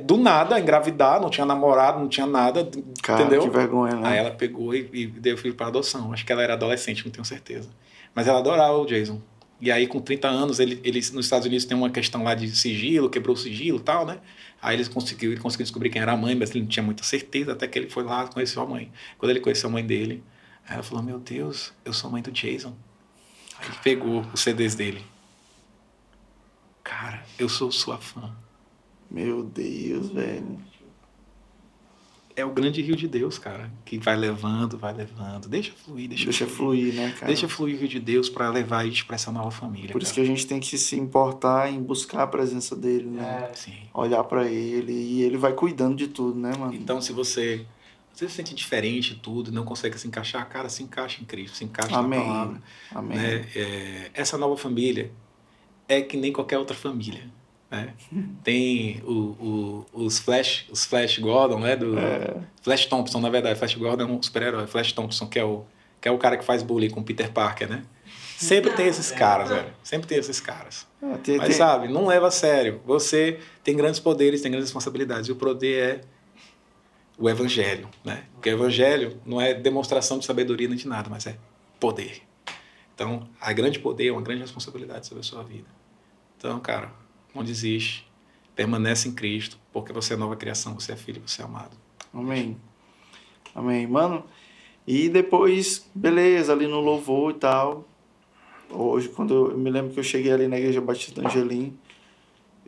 Do 0.05 0.17
nada, 0.17 0.59
engravidar, 0.59 1.21
não 1.21 1.29
tinha 1.29 1.45
namorado, 1.45 1.99
não 1.99 2.07
tinha 2.07 2.25
nada. 2.25 2.67
Cara, 3.03 3.21
entendeu? 3.21 3.41
que 3.41 3.49
vergonha, 3.49 3.95
né? 3.95 4.09
Aí 4.09 4.17
ela 4.17 4.31
pegou 4.31 4.73
e, 4.73 4.89
e 4.91 5.07
deu 5.07 5.35
o 5.35 5.37
filho 5.37 5.55
para 5.55 5.67
adoção. 5.67 6.11
Acho 6.11 6.25
que 6.25 6.31
ela 6.31 6.41
era 6.41 6.53
adolescente, 6.53 7.05
não 7.05 7.11
tenho 7.11 7.25
certeza. 7.25 7.69
Mas 8.13 8.27
ela 8.27 8.39
adorava 8.39 8.77
o 8.77 8.85
Jason. 8.85 9.21
E 9.59 9.71
aí, 9.71 9.87
com 9.87 9.99
30 9.99 10.27
anos, 10.27 10.59
ele, 10.59 10.79
ele, 10.83 10.99
nos 11.13 11.25
Estados 11.25 11.45
Unidos 11.47 11.65
tem 11.65 11.77
uma 11.77 11.89
questão 11.89 12.23
lá 12.23 12.35
de 12.35 12.53
sigilo, 12.55 13.09
quebrou 13.09 13.35
o 13.35 13.39
sigilo 13.39 13.77
e 13.77 13.81
tal, 13.81 14.05
né? 14.05 14.19
Aí 14.61 14.75
eles 14.75 14.87
conseguiu, 14.87 15.31
ele 15.31 15.39
conseguiu 15.39 15.63
descobrir 15.63 15.89
quem 15.89 16.01
era 16.01 16.11
a 16.11 16.17
mãe, 16.17 16.35
mas 16.35 16.51
ele 16.51 16.61
não 16.61 16.67
tinha 16.67 16.83
muita 16.83 17.03
certeza, 17.03 17.53
até 17.53 17.67
que 17.67 17.79
ele 17.79 17.89
foi 17.89 18.03
lá 18.03 18.27
conheceu 18.27 18.61
a 18.61 18.65
mãe. 18.65 18.91
Quando 19.17 19.29
ele 19.29 19.39
conheceu 19.39 19.69
a 19.69 19.71
mãe 19.71 19.85
dele, 19.85 20.23
ela 20.67 20.83
falou: 20.83 21.03
Meu 21.03 21.19
Deus, 21.19 21.73
eu 21.85 21.93
sou 21.93 22.09
mãe 22.09 22.21
do 22.21 22.31
Jason. 22.31 22.75
Aí 23.57 23.67
ele 23.67 23.77
pegou 23.83 24.25
os 24.33 24.41
CDs 24.41 24.75
dele. 24.75 25.05
Cara, 26.83 27.23
eu 27.39 27.47
sou 27.47 27.71
sua 27.71 27.97
fã. 27.97 28.35
Meu 29.09 29.43
Deus, 29.43 30.09
velho 30.11 30.64
é 32.35 32.43
o 32.43 32.51
grande 32.51 32.81
rio 32.81 32.95
de 32.95 33.07
Deus, 33.07 33.37
cara, 33.37 33.71
que 33.85 33.97
vai 33.97 34.15
levando, 34.15 34.77
vai 34.77 34.93
levando. 34.93 35.47
Deixa 35.47 35.71
fluir, 35.71 36.09
deixa, 36.09 36.25
deixa 36.25 36.45
fluir. 36.45 36.91
fluir, 36.91 36.93
né, 36.95 37.11
cara? 37.11 37.27
Deixa 37.27 37.47
fluir 37.47 37.75
o 37.75 37.79
rio 37.79 37.87
de 37.87 37.99
Deus 37.99 38.29
para 38.29 38.49
levar 38.49 38.79
a 38.79 38.85
gente 38.85 39.05
para 39.05 39.15
essa 39.15 39.31
nova 39.31 39.51
família. 39.51 39.87
Por 39.87 39.93
cara. 39.93 40.03
isso 40.03 40.13
que 40.13 40.21
a 40.21 40.25
gente 40.25 40.45
tem 40.45 40.59
que 40.59 40.77
se 40.77 40.99
importar 40.99 41.71
em 41.71 41.81
buscar 41.81 42.23
a 42.23 42.27
presença 42.27 42.75
dele, 42.75 43.05
né? 43.05 43.49
É, 43.49 43.55
sim. 43.55 43.77
Olhar 43.93 44.23
para 44.25 44.45
ele 44.47 44.91
e 44.91 45.23
ele 45.23 45.37
vai 45.37 45.53
cuidando 45.53 45.95
de 45.95 46.07
tudo, 46.07 46.37
né, 46.37 46.51
mano? 46.57 46.73
Então, 46.73 46.99
se 46.99 47.13
você 47.13 47.65
você 48.13 48.29
se 48.29 48.35
sente 48.35 48.55
diferente 48.55 49.15
tudo, 49.15 49.51
não 49.51 49.65
consegue 49.65 49.99
se 49.99 50.07
encaixar, 50.07 50.47
cara, 50.47 50.69
se 50.69 50.81
encaixa 50.81 51.21
em 51.21 51.25
Cristo, 51.25 51.57
se 51.57 51.65
encaixa 51.65 51.97
Amém. 51.97 52.19
na 52.19 52.25
palavra. 52.25 52.61
Amém. 52.93 53.17
Né? 53.17 53.45
É, 53.53 54.11
essa 54.13 54.37
nova 54.37 54.55
família 54.55 55.11
é 55.87 56.01
que 56.01 56.15
nem 56.15 56.31
qualquer 56.31 56.57
outra 56.57 56.75
família. 56.75 57.29
Né? 57.75 57.93
Tem 58.43 59.01
o, 59.03 59.11
o, 59.11 59.85
os 60.05 60.19
Flash, 60.19 60.65
os 60.71 60.85
Flash 60.85 61.19
Gordon, 61.19 61.59
né? 61.59 61.75
Do, 61.75 61.97
é. 61.97 62.35
Flash 62.61 62.85
Thompson, 62.85 63.19
na 63.19 63.29
verdade. 63.29 63.57
Flash 63.59 63.75
Gordon 63.75 64.03
é 64.03 64.07
um 64.07 64.21
super-herói. 64.21 64.67
Flash 64.67 64.93
Thompson, 64.93 65.27
que 65.27 65.37
é, 65.37 65.43
o, 65.43 65.63
que 65.99 66.07
é 66.07 66.11
o 66.11 66.17
cara 66.17 66.37
que 66.37 66.45
faz 66.45 66.63
bullying 66.63 66.89
com 66.89 67.03
Peter 67.03 67.31
Parker, 67.31 67.69
né? 67.69 67.83
Sempre 68.37 68.71
tem 68.71 68.87
esses 68.87 69.11
caras, 69.11 69.49
velho. 69.49 69.73
Sempre 69.83 70.07
tem 70.07 70.17
esses 70.17 70.39
caras. 70.39 70.85
É, 71.01 71.17
tem, 71.17 71.37
Mas 71.37 71.47
tem... 71.47 71.57
sabe, 71.57 71.87
não 71.87 72.05
leva 72.05 72.27
a 72.27 72.31
sério. 72.31 72.81
Você 72.85 73.39
tem 73.63 73.75
grandes 73.75 73.99
poderes, 73.99 74.41
tem 74.41 74.51
grandes 74.51 74.69
responsabilidades. 74.69 75.29
E 75.29 75.31
o 75.31 75.35
poder 75.35 75.83
é 75.83 76.01
o 77.17 77.29
evangelho, 77.29 77.89
né? 78.03 78.25
Porque 78.33 78.49
o 78.49 78.53
evangelho 78.53 79.19
não 79.25 79.39
é 79.39 79.53
demonstração 79.53 80.19
de 80.19 80.25
sabedoria 80.25 80.67
nem 80.67 80.77
de 80.77 80.87
nada, 80.87 81.09
mas 81.09 81.25
é 81.25 81.37
poder. 81.79 82.21
Então, 82.93 83.27
a 83.39 83.53
grande 83.53 83.79
poder 83.79 84.07
é 84.07 84.11
uma 84.11 84.21
grande 84.21 84.41
responsabilidade 84.41 85.07
sobre 85.07 85.21
a 85.21 85.23
sua 85.23 85.43
vida. 85.43 85.67
Então, 86.37 86.59
cara, 86.59 86.91
não 87.35 87.43
desiste. 87.43 88.07
Permanece 88.55 89.09
em 89.09 89.13
Cristo, 89.13 89.59
porque 89.73 89.91
você 89.91 90.13
é 90.13 90.17
nova 90.17 90.35
criação, 90.35 90.73
você 90.73 90.93
é 90.93 90.95
filho, 90.95 91.21
você 91.25 91.41
é 91.41 91.45
amado. 91.45 91.75
Amém. 92.13 92.57
Amém. 93.53 93.85
Mano, 93.85 94.23
e 94.87 95.09
depois, 95.09 95.89
beleza, 95.93 96.53
ali 96.53 96.65
no 96.67 96.79
louvor 96.79 97.31
e 97.31 97.35
tal. 97.35 97.87
Hoje, 98.69 99.09
quando 99.09 99.51
eu, 99.51 99.57
me 99.57 99.69
lembro 99.69 99.93
que 99.93 99.99
eu 99.99 100.03
cheguei 100.03 100.31
ali 100.31 100.47
na 100.47 100.57
Igreja 100.57 100.79
Batista 100.79 101.25
Angelim, 101.25 101.77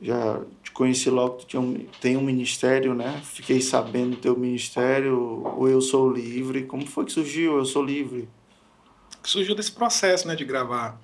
já 0.02 0.42
te 0.62 0.72
conheci 0.72 1.10
logo, 1.10 1.38
tu 1.38 1.46
tinha 1.46 1.62
um, 1.62 1.86
tem 2.02 2.18
um 2.18 2.22
ministério, 2.22 2.94
né? 2.94 3.22
Fiquei 3.24 3.62
sabendo 3.62 4.12
do 4.12 4.18
teu 4.18 4.38
ministério, 4.38 5.44
o 5.58 5.68
Eu 5.68 5.82
Sou 5.82 6.12
Livre. 6.12 6.66
Como 6.66 6.86
foi 6.86 7.06
que 7.06 7.12
surgiu 7.14 7.58
Eu 7.58 7.66
Sou 7.66 7.84
Livre? 7.84 8.28
surgiu 9.30 9.56
desse 9.56 9.72
processo, 9.72 10.28
né, 10.28 10.36
de 10.36 10.46
gravar, 10.46 11.00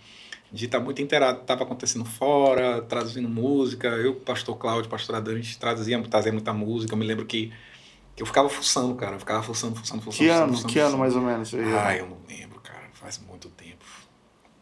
de 0.54 0.66
estar 0.66 0.80
muito 0.80 1.02
inteirado, 1.02 1.42
estava 1.42 1.64
acontecendo 1.64 2.06
fora, 2.06 2.80
traduzindo 2.84 3.28
música. 3.28 3.88
Eu, 3.88 4.16
pastor 4.16 4.56
Cláudio, 4.58 4.88
pastor 4.90 5.16
Adão, 5.16 5.34
a 5.34 5.38
gente 5.38 5.58
trazia, 5.58 6.00
trazia 6.04 6.32
muita 6.32 6.54
música. 6.54 6.94
Eu 6.94 6.98
me 6.98 7.06
lembro 7.06 7.26
que, 7.26 7.52
que 8.16 8.22
eu 8.22 8.28
ficava 8.28 8.48
fuçando, 8.48 8.94
cara. 8.96 9.16
Eu 9.16 9.20
ficava 9.20 9.42
fuçando, 9.42 9.76
fuçando, 9.76 10.04
fuçando. 10.04 10.16
Que 10.18 10.28
fuçando, 10.28 10.44
ano? 10.44 10.54
fuçando, 10.54 10.72
Que 10.74 10.80
ano 10.80 10.88
fuçando. 10.90 11.02
mais 11.02 11.16
ou 11.16 11.22
menos? 11.24 11.54
aí? 11.56 11.74
Ah, 11.76 11.98
eu 11.98 12.08
não 12.08 12.18
lembro, 12.30 12.60
cara. 12.62 12.88
Faz 12.94 13.18
muito 13.18 13.50
tempo. 13.50 13.84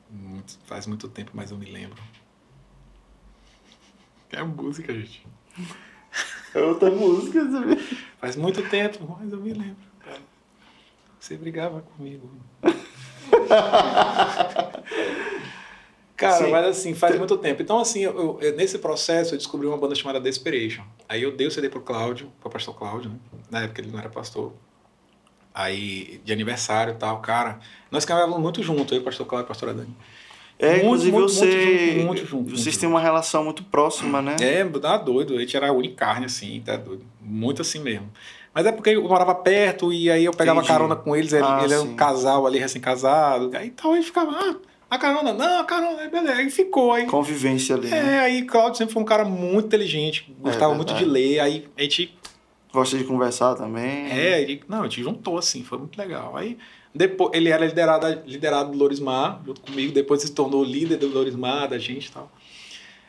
Muito- 0.10 0.58
faz 0.66 0.88
muito 0.88 1.08
tempo, 1.10 1.32
mas 1.34 1.52
eu 1.52 1.58
me 1.58 1.66
lembro. 1.70 2.02
É 4.32 4.42
música, 4.44 4.94
gente. 4.94 5.28
É 6.56 6.62
outra 6.62 6.90
música, 6.90 7.50
sabe? 7.52 7.76
Faz 8.20 8.36
muito 8.38 8.62
tempo, 8.70 9.18
mas 9.20 9.32
eu 9.34 9.40
me 9.42 9.52
lembro. 9.54 9.76
cara. 10.00 10.20
Você 11.20 11.36
brigava 11.38 11.82
comigo. 11.82 12.30
Cara, 16.22 16.46
Sim. 16.46 16.52
mas 16.52 16.66
assim, 16.68 16.94
faz 16.94 17.18
muito 17.18 17.36
tempo. 17.38 17.62
Então, 17.62 17.80
assim, 17.80 18.02
eu, 18.02 18.40
eu- 18.42 18.56
nesse 18.56 18.78
processo 18.78 19.34
eu 19.34 19.38
descobri 19.38 19.68
uma 19.68 19.78
banda 19.78 19.96
chamada 19.96 20.20
Desperation. 20.20 20.84
Aí 21.10 21.24
eu 21.24 21.36
dei 21.36 21.48
o 21.48 21.52
CD 21.52 21.68
pro 21.70 21.82
Cláudio, 21.82 22.32
pro 22.40 22.50
pastor 22.50 22.76
Cláudio, 22.76 23.10
né? 23.12 23.18
Na 23.50 23.62
época 23.64 23.82
ele 23.82 23.92
não 23.92 24.00
era 24.00 24.10
pastor. 24.10 24.54
Aí, 25.54 26.22
de 26.24 26.32
aniversário 26.32 26.94
e 26.94 26.96
tal, 26.96 27.20
cara. 27.20 27.60
Nós 27.92 28.06
caminhávamos 28.06 28.40
muito 28.42 28.64
junto, 28.64 28.94
eu, 28.96 29.02
o 29.02 29.04
pastor 29.04 29.26
Cláudio 29.26 29.44
e 29.44 29.48
o 29.48 29.48
pastor 29.50 29.70
Adani. 29.70 29.96
É, 30.58 30.74
Muito, 30.74 30.86
inclusive 30.86 31.12
muito, 31.12 31.32
você. 31.34 31.46
muito 31.46 31.58
junto, 31.96 32.06
muito 32.06 32.26
junto, 32.26 32.58
vocês 32.58 32.78
têm 32.78 32.88
uma 32.88 33.02
relação 33.02 33.44
muito 33.44 33.64
próxima, 33.64 34.22
né? 34.22 34.36
É, 34.40 34.64
tá 34.64 34.96
doido. 34.96 35.36
A 35.36 35.40
gente 35.40 35.58
era 35.58 35.74
unicarne, 35.74 36.28
assim, 36.28 36.62
tá 36.64 36.78
doido. 36.78 37.04
Muito 37.20 37.64
assim 37.64 37.80
mesmo. 37.80 38.08
Mas 38.54 38.68
é 38.68 38.72
porque 38.72 38.92
eu 38.92 39.02
morava 39.04 39.34
perto 39.34 39.92
e 39.92 40.12
aí 40.12 40.24
eu 40.24 40.32
pegava 40.32 40.60
Entendi. 40.60 40.72
carona 40.72 40.96
com 40.96 41.16
eles. 41.16 41.34
Ele, 41.34 41.44
Ah, 41.44 41.62
ele 41.64 41.74
era 41.74 41.82
sim. 41.82 41.90
um 41.90 41.96
casal 41.96 42.46
ali, 42.46 42.60
recém-casado. 42.60 43.50
Aí 43.58 43.68
então 43.70 43.94
aí 43.94 44.04
ficava, 44.04 44.32
ah, 44.34 44.56
a 44.92 44.98
carona, 44.98 45.32
não, 45.34 45.60
a 45.62 45.64
carona, 45.64 46.08
beleza. 46.10 46.34
Aí 46.34 46.50
ficou. 46.50 46.92
Aí, 46.92 47.06
Convivência 47.06 47.76
ali. 47.76 47.88
né? 47.90 48.16
é, 48.16 48.20
aí 48.20 48.42
Claudio 48.44 48.78
sempre 48.78 48.94
foi 48.94 49.02
um 49.02 49.06
cara 49.06 49.24
muito 49.24 49.68
inteligente, 49.68 50.36
gostava 50.40 50.76
muito 50.76 50.94
de 50.94 51.06
ler. 51.06 51.40
Aí 51.40 51.68
a 51.78 51.82
gente, 51.82 52.14
Gosta 52.74 52.98
de 52.98 53.06
conversar 53.06 53.56
também. 53.56 54.12
é, 54.12 54.42
ele, 54.42 54.62
não, 54.68 54.82
a 54.82 54.84
gente 54.84 55.02
juntou 55.02 55.38
assim, 55.38 55.64
foi 55.64 55.78
muito 55.78 55.98
legal. 55.98 56.36
Aí 56.36 56.58
depois 56.94 57.32
ele 57.34 57.48
era 57.48 57.66
liderado, 57.66 58.22
liderado 58.26 58.72
do 58.72 58.78
Lorismar, 58.78 59.42
junto 59.46 59.62
comigo, 59.62 59.94
depois 59.94 60.22
se 60.22 60.32
tornou 60.32 60.62
líder 60.64 60.98
do 60.98 61.08
Lorismar, 61.08 61.70
da 61.70 61.78
gente 61.78 62.08
e 62.08 62.12
tal. 62.12 62.30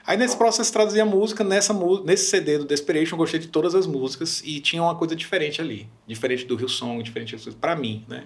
Aí 0.06 0.16
nesse 0.16 0.36
processo 0.36 0.72
traduzia 0.72 1.04
música, 1.04 1.42
nessa, 1.44 1.72
nesse 2.04 2.26
CD 2.30 2.58
do 2.58 2.64
Desperation 2.64 3.14
eu 3.14 3.18
gostei 3.18 3.40
de 3.40 3.48
todas 3.48 3.74
as 3.74 3.86
músicas 3.86 4.40
e 4.44 4.60
tinha 4.60 4.82
uma 4.82 4.94
coisa 4.94 5.14
diferente 5.16 5.60
ali. 5.60 5.88
Diferente 6.06 6.44
do 6.44 6.54
Rio 6.54 6.68
Song, 6.68 7.02
diferente 7.02 7.32
das 7.32 7.42
coisas. 7.44 7.60
Pra 7.60 7.74
mim, 7.74 8.04
né? 8.08 8.24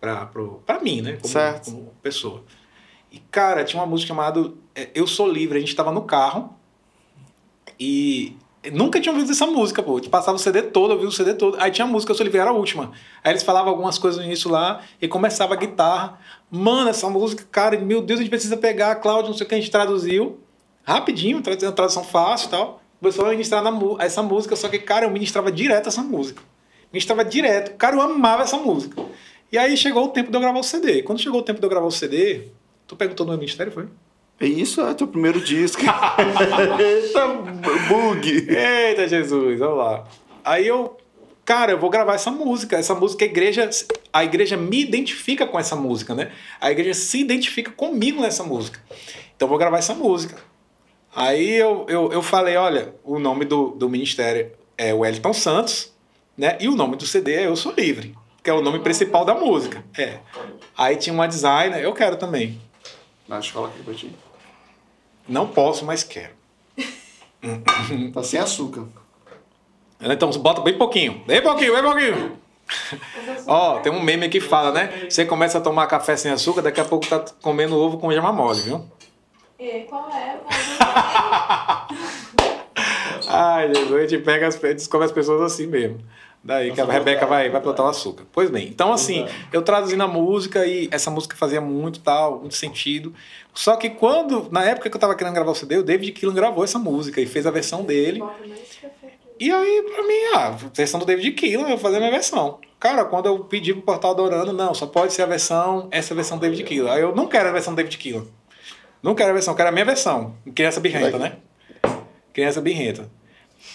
Pra 0.00 0.80
mim, 0.82 1.00
né? 1.00 1.12
Como, 1.12 1.32
Certo. 1.32 1.70
como 1.70 1.94
pessoa. 2.02 2.44
E, 3.14 3.20
cara, 3.30 3.62
tinha 3.62 3.80
uma 3.80 3.86
música 3.86 4.08
chamada 4.08 4.52
é, 4.74 4.88
Eu 4.92 5.06
Sou 5.06 5.28
Livre. 5.28 5.56
A 5.56 5.60
gente 5.60 5.76
tava 5.76 5.92
no 5.92 6.02
carro 6.02 6.52
e 7.78 8.36
nunca 8.72 9.00
tinha 9.00 9.12
ouvido 9.12 9.30
essa 9.30 9.46
música, 9.46 9.80
pô. 9.84 9.92
A 9.92 9.96
gente 9.98 10.08
passava 10.08 10.36
o 10.36 10.40
CD 10.40 10.62
todo, 10.62 10.94
eu 10.94 10.98
vi 10.98 11.06
o 11.06 11.12
CD 11.12 11.32
todo. 11.34 11.56
Aí 11.60 11.70
tinha 11.70 11.86
a 11.86 11.88
música 11.88 12.10
Eu 12.10 12.16
Sou 12.16 12.24
Livre, 12.24 12.40
era 12.40 12.50
a 12.50 12.52
última. 12.52 12.90
Aí 13.22 13.30
eles 13.30 13.44
falavam 13.44 13.70
algumas 13.70 13.98
coisas 13.98 14.18
no 14.18 14.26
início 14.26 14.50
lá 14.50 14.80
e 15.00 15.06
começava 15.06 15.54
a 15.54 15.56
guitarra. 15.56 16.18
Mano, 16.50 16.90
essa 16.90 17.08
música, 17.08 17.46
cara, 17.52 17.78
meu 17.78 18.02
Deus, 18.02 18.18
a 18.18 18.22
gente 18.24 18.30
precisa 18.30 18.56
pegar, 18.56 18.96
Cláudio, 18.96 19.30
não 19.30 19.38
sei 19.38 19.46
o 19.46 19.48
que, 19.48 19.54
a 19.54 19.58
gente 19.58 19.70
traduziu. 19.70 20.40
Rapidinho, 20.82 21.40
tradução 21.40 22.02
fácil 22.02 22.48
e 22.48 22.50
tal. 22.50 22.82
Começou 22.98 23.26
a 23.26 23.30
ministrar 23.30 23.62
essa 24.00 24.24
música, 24.24 24.56
só 24.56 24.68
que, 24.68 24.80
cara, 24.80 25.06
eu 25.06 25.10
ministrava 25.12 25.52
direto 25.52 25.88
essa 25.88 26.02
música. 26.02 26.42
Ministrava 26.92 27.24
direto. 27.24 27.76
Cara, 27.76 27.94
eu 27.94 28.00
amava 28.00 28.42
essa 28.42 28.56
música. 28.56 29.00
E 29.52 29.58
aí 29.58 29.76
chegou 29.76 30.06
o 30.06 30.08
tempo 30.08 30.32
de 30.32 30.36
eu 30.36 30.40
gravar 30.40 30.58
o 30.58 30.64
CD. 30.64 31.04
Quando 31.04 31.20
chegou 31.20 31.40
o 31.40 31.42
tempo 31.44 31.60
de 31.60 31.64
eu 31.64 31.70
gravar 31.70 31.86
o 31.86 31.90
CD, 31.92 32.48
tu 32.86 32.96
perguntou 32.96 33.26
no 33.26 33.32
meu 33.32 33.38
ministério, 33.38 33.72
foi? 33.72 33.88
E 34.40 34.60
isso 34.60 34.80
é 34.80 34.94
teu 34.94 35.06
primeiro 35.06 35.40
disco. 35.40 35.82
Eita, 35.82 37.28
bug. 37.88 38.48
Eita 38.50 39.06
Jesus, 39.06 39.58
vamos 39.58 39.78
lá. 39.78 40.04
Aí 40.44 40.66
eu, 40.66 40.96
cara, 41.44 41.72
eu 41.72 41.78
vou 41.78 41.88
gravar 41.88 42.14
essa 42.14 42.30
música. 42.30 42.76
Essa 42.76 42.94
música, 42.94 43.24
a 43.24 43.28
igreja, 43.28 43.70
a 44.12 44.24
igreja 44.24 44.56
me 44.56 44.80
identifica 44.80 45.46
com 45.46 45.58
essa 45.58 45.76
música, 45.76 46.14
né? 46.14 46.32
A 46.60 46.70
igreja 46.70 46.94
se 46.94 47.20
identifica 47.20 47.70
comigo 47.70 48.20
nessa 48.20 48.42
música. 48.42 48.80
Então 49.36 49.46
eu 49.46 49.48
vou 49.48 49.58
gravar 49.58 49.78
essa 49.78 49.94
música. 49.94 50.36
Aí 51.14 51.52
eu, 51.52 51.86
eu, 51.88 52.12
eu 52.12 52.22
falei, 52.22 52.56
olha, 52.56 52.92
o 53.04 53.20
nome 53.20 53.44
do, 53.44 53.68
do 53.70 53.88
ministério 53.88 54.50
é 54.76 54.92
Wellington 54.92 55.32
Santos, 55.32 55.92
né? 56.36 56.56
E 56.60 56.68
o 56.68 56.74
nome 56.74 56.96
do 56.96 57.06
CD 57.06 57.34
é 57.34 57.46
Eu 57.46 57.54
Sou 57.54 57.72
Livre, 57.72 58.16
que 58.42 58.50
é 58.50 58.52
o 58.52 58.60
nome 58.60 58.80
principal 58.80 59.24
da 59.24 59.34
música. 59.34 59.84
É. 59.96 60.18
Aí 60.76 60.96
tinha 60.96 61.14
uma 61.14 61.28
designer, 61.28 61.80
eu 61.80 61.92
quero 61.92 62.16
também. 62.16 62.60
Na 63.28 63.38
escola 63.38 63.68
aqui 63.68 63.82
pra 63.82 63.94
ti. 63.94 64.14
Não 65.28 65.48
posso, 65.48 65.84
mas 65.84 66.02
quero. 66.02 66.32
Tá 68.14 68.22
sem 68.22 68.40
açúcar. 68.40 68.86
Então 70.00 70.30
bota 70.30 70.62
bem 70.62 70.78
pouquinho, 70.78 71.22
bem 71.26 71.42
pouquinho, 71.42 71.74
bem 71.74 71.82
pouquinho. 71.82 72.38
Ó, 73.46 73.80
tem 73.80 73.92
um 73.92 74.02
meme 74.02 74.28
que 74.28 74.40
fala, 74.40 74.72
né? 74.72 75.06
Você 75.08 75.24
começa 75.26 75.58
a 75.58 75.60
tomar 75.60 75.86
café 75.86 76.16
sem 76.16 76.32
açúcar, 76.32 76.62
daqui 76.62 76.80
a 76.80 76.84
pouco 76.84 77.06
tá 77.06 77.22
comendo 77.42 77.76
ovo 77.76 77.98
com 77.98 78.10
gema 78.12 78.32
mole, 78.32 78.60
viu? 78.60 78.86
E 79.58 79.80
qual 79.82 80.10
é? 80.10 80.40
Ai, 83.28 83.74
Jesus, 83.74 83.92
a 83.92 84.06
gente 84.06 84.22
pega 84.22 84.46
as, 84.46 84.58
descobre 84.58 85.06
as 85.06 85.12
pessoas 85.12 85.52
assim 85.52 85.66
mesmo. 85.66 85.98
Daí 86.44 86.72
que 86.72 86.80
a 86.80 86.84
Rebeca 86.84 87.24
vai, 87.24 87.48
vai 87.48 87.60
plantar 87.60 87.84
o 87.84 87.86
açúcar. 87.86 88.24
Pois 88.30 88.50
bem, 88.50 88.68
então 88.68 88.92
assim, 88.92 89.26
eu 89.50 89.62
traduzi 89.62 89.96
na 89.96 90.06
música 90.06 90.66
e 90.66 90.88
essa 90.90 91.10
música 91.10 91.34
fazia 91.34 91.58
muito 91.58 92.00
tal, 92.00 92.40
muito 92.40 92.54
sentido. 92.54 93.14
Só 93.54 93.76
que 93.76 93.88
quando, 93.88 94.48
na 94.50 94.62
época 94.62 94.90
que 94.90 94.94
eu 94.94 95.00
tava 95.00 95.14
querendo 95.14 95.32
gravar 95.32 95.52
o 95.52 95.54
CD, 95.54 95.78
o 95.78 95.82
David 95.82 96.12
Killan 96.12 96.34
gravou 96.34 96.62
essa 96.62 96.78
música 96.78 97.18
e 97.18 97.26
fez 97.26 97.46
a 97.46 97.50
versão 97.50 97.82
dele. 97.82 98.22
E 99.40 99.50
aí, 99.50 99.82
pra 99.90 100.02
mim, 100.02 100.34
ah, 100.34 100.50
versão 100.74 101.00
do 101.00 101.06
David 101.06 101.32
Killan, 101.32 101.62
eu 101.62 101.68
vou 101.70 101.78
fazer 101.78 101.96
a 101.96 102.00
minha 102.00 102.12
versão. 102.12 102.58
Cara, 102.78 103.06
quando 103.06 103.26
eu 103.26 103.38
pedi 103.38 103.72
pro 103.72 103.82
portal 103.82 104.10
Adorando, 104.10 104.52
não, 104.52 104.74
só 104.74 104.86
pode 104.86 105.14
ser 105.14 105.22
a 105.22 105.26
versão, 105.26 105.88
essa 105.90 106.14
versão 106.14 106.36
do 106.36 106.42
David 106.42 106.62
Killan. 106.64 106.92
Aí 106.92 107.00
eu 107.00 107.16
não 107.16 107.26
quero 107.26 107.48
a 107.48 107.52
versão 107.52 107.72
do 107.72 107.76
David 107.76 107.96
Killan. 107.96 108.26
Não 109.02 109.14
quero 109.14 109.30
a 109.30 109.32
versão, 109.32 109.54
quero 109.54 109.70
a 109.70 109.72
minha 109.72 109.84
versão. 109.84 110.34
Criança 110.54 110.78
birrenta, 110.78 111.18
né? 111.18 111.36
Criança 112.34 112.60
birrenta. 112.60 113.08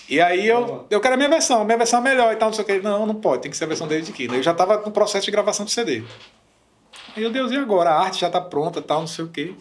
E 0.10 0.20
aí 0.20 0.48
eu, 0.48 0.88
eu 0.90 1.00
quero 1.00 1.14
a 1.14 1.18
minha 1.18 1.30
versão, 1.30 1.62
a 1.62 1.66
minha 1.66 1.78
versão 1.78 2.00
é 2.00 2.04
melhor 2.04 2.34
e 2.34 2.36
tal, 2.36 2.50
não 2.50 2.54
sei 2.54 2.64
o 2.64 2.68
que. 2.68 2.80
Não, 2.80 3.06
não 3.06 3.16
pode, 3.16 3.44
tem 3.44 3.52
que 3.52 3.58
ser 3.58 3.66
a 3.66 3.68
versão 3.68 3.88
David 3.88 4.12
Killan. 4.12 4.38
Eu 4.38 4.44
já 4.44 4.54
tava 4.54 4.78
no 4.78 4.92
processo 4.92 5.26
de 5.26 5.32
gravação 5.32 5.66
do 5.66 5.72
CD. 5.72 6.04
Aí, 7.16 7.22
meu 7.22 7.32
Deus, 7.32 7.52
e 7.52 7.58
agora? 7.58 7.92
A 7.92 8.02
arte 8.02 8.22
já 8.22 8.30
tá 8.30 8.42
pronta, 8.42 8.82
tal, 8.82 9.02
não 9.02 9.08
sei 9.08 9.26
o 9.26 9.30
quê. 9.30 9.54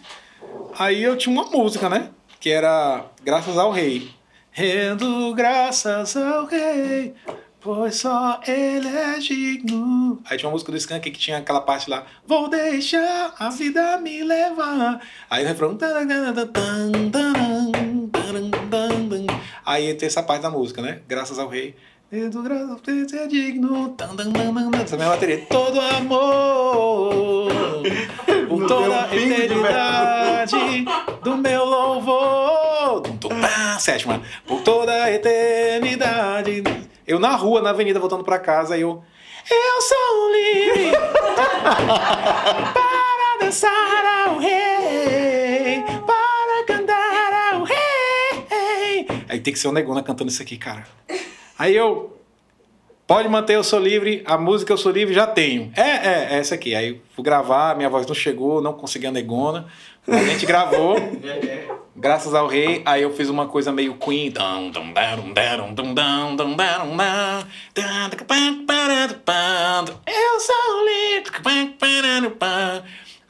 Aí 0.78 1.02
eu 1.02 1.16
tinha 1.16 1.32
uma 1.32 1.50
música, 1.50 1.88
né? 1.88 2.10
Que 2.40 2.50
era 2.50 3.04
Graças 3.22 3.58
ao 3.58 3.70
Rei. 3.70 4.10
Rendo 4.50 5.34
graças 5.34 6.16
ao 6.16 6.46
Rei, 6.46 7.14
pois 7.60 7.96
só 7.96 8.40
Ele 8.44 8.88
é 8.88 9.18
digno. 9.18 10.20
Aí 10.28 10.36
tinha 10.36 10.48
uma 10.48 10.52
música 10.52 10.72
do 10.72 10.78
Skank 10.78 11.10
que 11.10 11.18
tinha 11.18 11.38
aquela 11.38 11.60
parte 11.60 11.88
lá. 11.88 12.04
Vou 12.26 12.48
deixar 12.48 13.34
a 13.38 13.50
vida 13.50 13.98
me 13.98 14.24
levar. 14.24 15.00
Aí 15.30 15.44
o 15.44 15.46
refrão. 15.46 15.78
Aí 19.68 19.92
tem 19.92 20.06
essa 20.06 20.22
parte 20.22 20.40
da 20.40 20.48
música, 20.48 20.80
né? 20.80 21.00
Graças 21.06 21.38
ao 21.38 21.46
Rei. 21.46 21.76
Rendo 22.10 22.42
graças 22.42 23.12
é 23.12 23.26
digno. 23.26 23.94
Essa 24.82 24.96
minha 24.96 25.10
bateria. 25.10 25.44
Todo 25.46 25.78
amor. 25.78 27.52
Por 28.48 28.66
toda 28.66 29.04
a 29.04 29.14
eternidade 29.14 30.86
do 31.22 31.36
meu 31.36 31.66
louvor. 31.66 33.02
Sétima. 33.78 34.22
Por 34.46 34.62
toda 34.62 35.04
a 35.04 35.12
eternidade. 35.12 36.64
Eu 37.06 37.18
na 37.18 37.36
rua, 37.36 37.60
na 37.60 37.68
avenida, 37.68 38.00
voltando 38.00 38.24
pra 38.24 38.38
casa, 38.38 38.78
eu. 38.78 39.04
Eu 39.50 39.82
sou 39.82 40.32
livre 40.32 40.92
para 42.72 43.36
dançar 43.38 44.26
ao 44.26 44.38
rei, 44.38 45.84
para 46.06 46.17
Aí 49.38 49.42
tem 49.42 49.52
que 49.52 49.58
ser 49.60 49.68
o 49.68 49.72
Negona 49.72 50.02
cantando 50.02 50.30
isso 50.30 50.42
aqui, 50.42 50.56
cara. 50.56 50.84
Aí 51.56 51.74
eu. 51.74 52.16
Pode 53.06 53.28
manter 53.28 53.54
Eu 53.54 53.64
Sou 53.64 53.78
Livre, 53.78 54.22
a 54.26 54.36
música 54.36 54.72
Eu 54.72 54.76
Sou 54.76 54.92
Livre 54.92 55.14
já 55.14 55.26
tenho. 55.26 55.72
É, 55.76 55.80
é, 55.80 56.28
é 56.32 56.38
essa 56.38 56.56
aqui. 56.56 56.74
Aí 56.74 57.00
fui 57.14 57.24
gravar, 57.24 57.76
minha 57.76 57.88
voz 57.88 58.04
não 58.04 58.14
chegou, 58.14 58.60
não 58.60 58.74
consegui 58.74 59.06
a 59.06 59.12
negona. 59.12 59.66
A 60.06 60.24
gente 60.24 60.44
gravou, 60.44 60.96
graças 61.96 62.34
ao 62.34 62.48
rei. 62.48 62.82
Aí 62.84 63.02
eu 63.02 63.12
fiz 63.12 63.28
uma 63.28 63.46
coisa 63.46 63.72
meio 63.72 63.94
Queen. 63.94 64.32
Eu 70.04 70.40
sou 70.40 70.84
livre. 70.84 71.30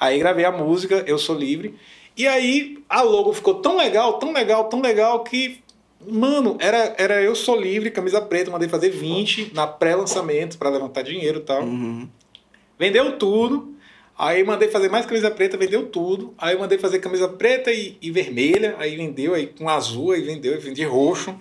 Aí 0.00 0.18
gravei 0.18 0.44
a 0.46 0.50
música 0.50 1.04
Eu 1.06 1.18
Sou 1.18 1.36
Livre. 1.36 1.78
E 2.16 2.26
aí 2.26 2.82
a 2.88 3.02
logo 3.02 3.32
ficou 3.32 3.56
tão 3.56 3.76
legal, 3.76 4.14
tão 4.14 4.32
legal, 4.32 4.64
tão 4.64 4.80
legal 4.80 5.22
que 5.22 5.62
Mano, 6.06 6.56
era, 6.60 6.94
era 6.96 7.22
Eu 7.22 7.34
Sou 7.34 7.60
Livre, 7.60 7.90
camisa 7.90 8.20
preta, 8.20 8.50
mandei 8.50 8.68
fazer 8.68 8.90
20 8.90 9.52
na 9.52 9.66
pré-lançamento 9.66 10.56
pra 10.56 10.70
levantar 10.70 11.02
dinheiro 11.02 11.38
e 11.38 11.42
tal. 11.42 11.62
Uhum. 11.62 12.08
Vendeu 12.78 13.18
tudo. 13.18 13.74
Aí 14.16 14.42
mandei 14.42 14.68
fazer 14.68 14.88
mais 14.88 15.06
camisa 15.06 15.30
preta, 15.30 15.56
vendeu 15.56 15.86
tudo. 15.86 16.34
Aí 16.38 16.54
eu 16.54 16.58
mandei 16.58 16.76
fazer 16.76 16.98
camisa 16.98 17.28
preta 17.28 17.70
e, 17.70 17.96
e 18.02 18.10
vermelha, 18.10 18.74
aí 18.78 18.96
vendeu, 18.96 19.32
aí 19.32 19.46
com 19.46 19.68
azul, 19.68 20.10
aí 20.10 20.22
vendeu, 20.22 20.54
aí 20.54 20.58
vendi 20.58 20.82
roxo. 20.84 21.34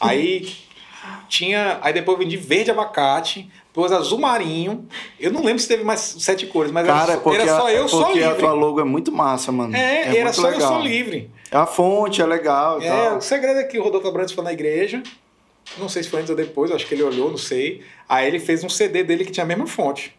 Aí 0.00 0.48
tinha. 1.28 1.78
Aí 1.82 1.92
depois 1.92 2.16
eu 2.16 2.22
vendi 2.22 2.36
verde 2.36 2.70
abacate, 2.70 3.50
depois 3.66 3.90
azul 3.90 4.18
marinho. 4.18 4.86
Eu 5.18 5.32
não 5.32 5.42
lembro 5.42 5.60
se 5.60 5.66
teve 5.66 5.82
mais 5.82 6.00
sete 6.20 6.46
cores, 6.46 6.70
mas 6.70 6.86
Cara, 6.86 7.14
é 7.14 7.34
era, 7.34 7.42
era 7.42 7.56
só 7.58 7.70
eu, 7.70 7.88
só 7.88 8.04
porque 8.04 8.20
a 8.20 8.28
livre. 8.28 8.38
tua 8.40 8.52
logo 8.52 8.80
é 8.80 8.84
muito 8.84 9.10
massa, 9.10 9.50
mano. 9.50 9.74
É, 9.74 10.02
era 10.02 10.24
muito 10.24 10.34
só 10.36 10.48
eu, 10.48 10.52
legal. 10.52 10.72
sou 10.74 10.82
livre. 10.82 11.30
A 11.50 11.66
fonte 11.66 12.22
é 12.22 12.26
legal 12.26 12.80
e 12.80 12.86
É, 12.86 12.88
tal. 13.08 13.18
o 13.18 13.20
segredo 13.20 13.58
é 13.60 13.64
que 13.64 13.78
o 13.78 13.82
Rodolfo 13.82 14.06
Abrantes 14.08 14.32
foi 14.34 14.44
na 14.44 14.52
igreja. 14.52 15.02
Não 15.78 15.88
sei 15.88 16.02
se 16.02 16.08
foi 16.08 16.20
antes 16.20 16.30
ou 16.30 16.36
depois, 16.36 16.70
acho 16.70 16.86
que 16.86 16.94
ele 16.94 17.02
olhou, 17.02 17.30
não 17.30 17.36
sei. 17.38 17.82
Aí 18.08 18.26
ele 18.26 18.38
fez 18.40 18.62
um 18.64 18.68
CD 18.68 19.02
dele 19.04 19.24
que 19.24 19.30
tinha 19.32 19.44
a 19.44 19.46
mesma 19.46 19.66
fonte. 19.66 20.16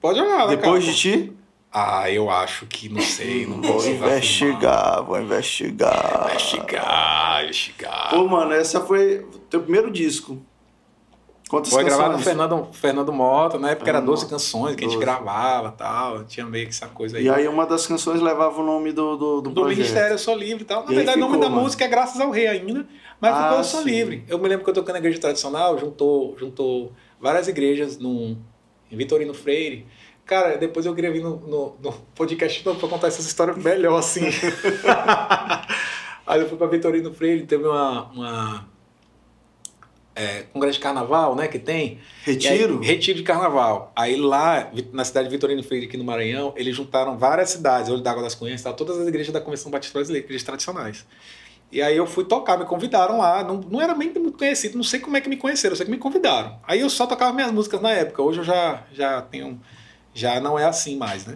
Pode 0.00 0.20
olhar, 0.20 0.46
né, 0.48 0.56
Depois 0.56 0.84
cara? 0.84 0.94
de 0.96 1.00
ti, 1.00 1.32
Ah, 1.76 2.08
eu 2.10 2.30
acho 2.30 2.66
que 2.66 2.88
não 2.88 3.00
sei, 3.00 3.46
não 3.46 3.60
vou 3.60 3.84
investigar, 3.84 5.02
vou 5.02 5.20
investigar. 5.20 6.26
Investigar, 6.30 7.44
investigar. 7.44 8.10
Pô, 8.10 8.28
mano, 8.28 8.52
essa 8.52 8.80
foi 8.80 9.18
o 9.20 9.38
teu 9.50 9.60
primeiro 9.62 9.90
disco. 9.90 10.38
Quantas 11.54 11.72
Foi 11.72 11.84
gravado 11.84 12.12
no? 12.14 12.18
Fernando, 12.18 12.68
Fernando 12.72 13.12
Mota, 13.12 13.58
na 13.58 13.70
época 13.70 13.88
era 13.90 13.98
Fernando 13.98 14.14
12 14.16 14.28
canções 14.28 14.76
que 14.76 14.84
a 14.84 14.88
gente 14.88 14.96
12. 14.98 15.04
gravava 15.04 15.68
e 15.68 15.72
tal. 15.78 16.24
Tinha 16.24 16.46
meio 16.46 16.64
que 16.66 16.72
essa 16.72 16.86
coisa 16.88 17.16
aí. 17.16 17.24
E 17.24 17.30
aí 17.30 17.48
uma 17.48 17.66
das 17.66 17.86
canções 17.86 18.20
levava 18.20 18.60
o 18.60 18.64
nome 18.64 18.92
do, 18.92 19.16
do, 19.16 19.40
do, 19.40 19.50
do 19.50 19.60
projeto. 19.62 19.78
Ministério 19.78 20.14
Eu 20.14 20.18
Sou 20.18 20.36
Livre 20.36 20.62
e 20.62 20.66
tal. 20.66 20.84
Na 20.84 20.92
E 20.92 20.96
verdade, 20.96 21.18
o 21.18 21.20
nome 21.20 21.34
ficou, 21.34 21.48
da 21.48 21.50
mano. 21.50 21.62
música 21.62 21.84
é 21.84 21.88
Graças 21.88 22.20
ao 22.20 22.30
Rei 22.30 22.46
ainda, 22.48 22.86
mas 23.20 23.34
Ah, 23.34 23.42
ficou 23.44 23.58
Eu 23.58 23.64
Sou 23.64 23.82
sim. 23.82 23.90
Livre. 23.90 24.24
Eu 24.28 24.38
me 24.38 24.48
lembro 24.48 24.64
que 24.64 24.70
eu 24.70 24.74
tocando 24.74 24.94
na 24.94 24.98
igreja 24.98 25.18
tradicional, 25.20 25.78
juntou, 25.78 26.36
juntou 26.38 26.92
várias 27.20 27.46
igrejas 27.48 27.98
num, 27.98 28.36
em 28.90 28.96
Vitorino 28.96 29.32
Freire. 29.32 29.86
Cara, 30.26 30.56
depois 30.56 30.86
eu 30.86 30.94
queria 30.94 31.12
vir 31.12 31.22
no, 31.22 31.36
no, 31.36 31.76
no 31.82 31.92
podcast 32.14 32.64
novo 32.64 32.80
pra 32.80 32.88
contar 32.88 33.08
essas 33.08 33.26
histórias 33.26 33.56
melhor, 33.58 33.98
assim. 33.98 34.22
aí 36.26 36.40
eu 36.40 36.48
fui 36.48 36.56
pra 36.56 36.66
Vitorino 36.66 37.12
Freire, 37.12 37.46
teve 37.46 37.66
uma... 37.66 38.04
uma 38.10 38.73
é, 40.14 40.44
congresso 40.52 40.78
de 40.78 40.82
carnaval, 40.82 41.34
né, 41.34 41.48
que 41.48 41.58
tem. 41.58 41.98
Retiro? 42.24 42.78
Aí, 42.80 42.86
retiro 42.86 43.18
de 43.18 43.24
carnaval. 43.24 43.92
Aí 43.96 44.16
lá, 44.16 44.70
na 44.92 45.04
cidade 45.04 45.28
de 45.28 45.34
Vitorino 45.34 45.62
Freire, 45.62 45.86
aqui 45.86 45.96
no 45.96 46.04
Maranhão, 46.04 46.52
eles 46.56 46.76
juntaram 46.76 47.18
várias 47.18 47.50
cidades, 47.50 47.90
Olho 47.90 48.00
d'Água 48.00 48.22
das 48.22 48.34
Cunhas, 48.34 48.62
todas 48.76 48.98
as 48.98 49.08
igrejas 49.08 49.32
da 49.32 49.40
Convenção 49.40 49.70
Batista 49.70 49.98
Brasileira, 49.98 50.24
igrejas 50.24 50.44
tradicionais. 50.44 51.04
E 51.72 51.82
aí 51.82 51.96
eu 51.96 52.06
fui 52.06 52.24
tocar, 52.24 52.56
me 52.56 52.64
convidaram 52.64 53.18
lá, 53.18 53.42
não, 53.42 53.56
não 53.56 53.80
era 53.80 53.94
nem 53.96 54.12
muito 54.12 54.38
conhecido, 54.38 54.76
não 54.76 54.84
sei 54.84 55.00
como 55.00 55.16
é 55.16 55.20
que 55.20 55.28
me 55.28 55.36
conheceram, 55.36 55.72
eu 55.72 55.76
sei 55.76 55.86
que 55.86 55.90
me 55.90 55.98
convidaram. 55.98 56.60
Aí 56.62 56.80
eu 56.80 56.88
só 56.88 57.04
tocava 57.06 57.32
minhas 57.32 57.50
músicas 57.50 57.80
na 57.80 57.90
época, 57.90 58.22
hoje 58.22 58.38
eu 58.38 58.44
já, 58.44 58.84
já 58.92 59.20
tenho, 59.22 59.60
já 60.12 60.38
não 60.38 60.56
é 60.56 60.64
assim 60.64 60.96
mais, 60.96 61.26
né? 61.26 61.34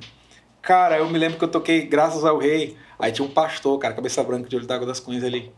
Cara, 0.63 0.99
eu 0.99 1.09
me 1.09 1.19
lembro 1.19 1.39
que 1.39 1.45
eu 1.45 1.49
toquei 1.49 1.83
Graças 1.83 2.25
ao 2.25 2.39
Rei, 2.39 2.77
aí 2.99 3.11
tinha 3.11 3.27
um 3.27 3.31
pastor, 3.31 3.77
cara, 3.81 3.95
cabeça 3.95 4.23
branca 4.23 4.49
de 4.49 4.55
Olho 4.55 4.67
d'Água 4.67 4.87
das 4.87 5.01
Cunhas 5.01 5.25
ali. 5.25 5.51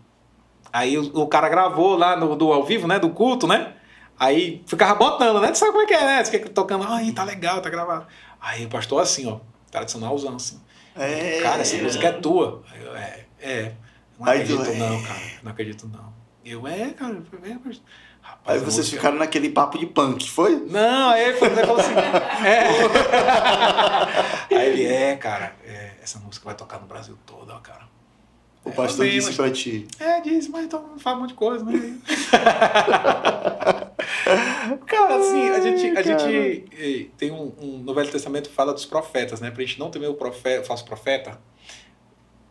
Aí 0.72 0.97
o, 0.98 1.02
o 1.22 1.26
cara 1.26 1.48
gravou 1.48 1.97
lá 1.97 2.16
no 2.16 2.36
do 2.36 2.52
ao 2.52 2.64
vivo, 2.64 2.86
né? 2.86 2.98
Do 2.98 3.10
culto, 3.10 3.47
né? 3.47 3.74
Aí 4.18 4.62
ficava 4.66 4.94
botando, 4.94 5.40
né? 5.40 5.51
Tu 5.51 5.59
sabe 5.59 5.72
como 5.72 5.82
é 5.82 5.86
que 5.86 5.94
é, 5.94 6.05
né? 6.05 6.24
Você 6.24 6.30
fica 6.32 6.48
tocando, 6.51 6.84
ai, 6.86 7.10
tá 7.12 7.24
legal, 7.24 7.60
tá 7.60 7.70
gravado. 7.70 8.06
Aí 8.40 8.64
o 8.66 8.68
pastor 8.68 9.01
assim, 9.02 9.26
ó, 9.26 9.38
tradicionalzão 9.70 10.36
assim. 10.36 10.60
É. 10.97 11.40
Cara, 11.42 11.62
essa 11.62 11.76
música 11.78 12.06
é 12.09 12.12
tua. 12.12 12.62
Aí 12.72 12.84
eu, 12.84 12.97
é, 12.97 13.24
é. 13.40 13.72
Não 14.18 14.28
Aí 14.28 14.44
tu, 14.44 14.60
acredito 14.60 14.76
é. 14.76 14.78
não, 14.88 15.02
cara. 15.02 15.20
Não 15.42 15.51
acredito 15.52 15.88
não. 15.88 16.12
Eu, 16.44 16.66
é, 16.66 16.90
cara. 16.90 17.22
É, 17.42 17.56
mas... 17.64 17.82
Rapaz, 18.22 18.59
Aí 18.59 18.64
vocês 18.64 18.76
música- 18.86 18.97
ficaram 18.98 19.16
naquele 19.16 19.48
papo 19.48 19.78
de 19.78 19.86
punk, 19.86 20.30
foi? 20.30 20.56
Não, 20.68 21.10
aí 21.10 21.24
ele 21.30 21.38
falou 21.38 21.76
assim. 21.80 21.94
é. 22.47 22.68
Aí 24.55 24.66
ele, 24.68 24.84
é, 24.86 25.16
cara, 25.16 25.55
é, 25.64 25.92
essa 26.02 26.18
música 26.18 26.44
vai 26.44 26.55
tocar 26.55 26.78
no 26.80 26.86
Brasil 26.86 27.16
todo, 27.24 27.51
ó, 27.52 27.59
cara. 27.60 27.88
O 28.65 28.70
pastor 28.73 29.07
disse 29.09 29.28
mas- 29.28 29.37
pra 29.37 29.51
ti. 29.51 29.87
É, 29.99 30.20
disse, 30.20 30.51
mas 30.51 30.65
então 30.66 30.99
fala 30.99 31.16
um 31.16 31.20
monte 31.20 31.31
de 31.31 31.35
coisa, 31.37 31.65
né? 31.65 31.73
cara, 34.87 35.16
assim, 35.16 35.49
a 35.49 35.61
gente, 35.61 35.87
a 35.99 36.03
cara. 36.03 36.19
gente 36.19 37.11
tem 37.16 37.31
um, 37.31 37.53
um- 37.61 37.78
no 37.78 37.95
Velho 37.95 38.11
Testamento 38.11 38.49
que 38.51 38.55
fala 38.55 38.73
dos 38.73 38.85
profetas, 38.85 39.41
né? 39.41 39.51
Pra 39.51 39.62
gente 39.65 39.78
não 39.78 39.91
temer 39.91 40.09
o 40.11 40.15
profeta, 40.15 40.62
o 40.62 40.65
falso 40.65 40.85
profeta, 40.85 41.39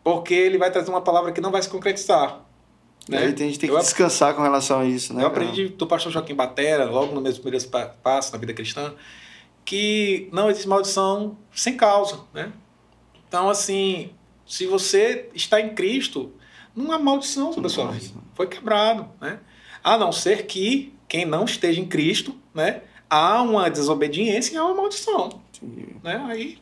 porque 0.02 0.34
ele 0.34 0.58
vai 0.58 0.70
trazer 0.70 0.90
uma 0.90 1.00
palavra 1.00 1.32
que 1.32 1.40
não 1.40 1.50
vai 1.50 1.62
se 1.62 1.68
concretizar. 1.68 2.40
E 3.08 3.12
Né? 3.12 3.18
aí 3.18 3.32
tem- 3.32 3.46
a 3.46 3.50
gente 3.50 3.58
tem 3.60 3.68
que 3.70 3.74
Eu 3.74 3.80
descansar 3.80 4.34
com 4.34 4.42
relação 4.42 4.80
a 4.80 4.84
isso, 4.84 5.14
né? 5.14 5.22
eu 5.22 5.26
aprendi 5.26 5.68
do 5.68 5.86
pastor 5.86 6.12
Joaquim 6.12 6.34
Batera, 6.34 6.84
logo 6.84 7.14
no 7.14 7.20
meus 7.20 7.38
primeiros 7.38 7.66
pa- 7.66 7.94
passos 8.02 8.32
na 8.32 8.38
vida 8.38 8.52
cristã, 8.52 8.92
que 9.64 10.28
não 10.32 10.50
existe 10.50 10.68
maldição 10.68 11.36
sem 11.54 11.76
causa, 11.76 12.20
né? 12.34 12.52
Então, 13.28 13.48
assim, 13.48 14.10
se 14.50 14.66
você 14.66 15.28
está 15.32 15.60
em 15.60 15.70
Cristo, 15.74 16.32
não 16.74 16.90
há 16.90 16.98
maldição 16.98 17.52
sobre 17.52 17.68
a 17.68 17.70
sua 17.70 17.86
vida. 17.92 18.14
Foi 18.34 18.48
quebrado, 18.48 19.08
né? 19.20 19.38
A 19.82 19.96
não 19.96 20.10
ser 20.10 20.46
que 20.46 20.92
quem 21.08 21.24
não 21.24 21.44
esteja 21.44 21.80
em 21.80 21.86
Cristo, 21.86 22.34
né? 22.52 22.82
Há 23.08 23.42
uma 23.42 23.70
desobediência 23.70 24.54
e 24.54 24.56
há 24.56 24.64
uma 24.64 24.74
maldição, 24.74 25.40
né? 26.02 26.24
Aí... 26.28 26.58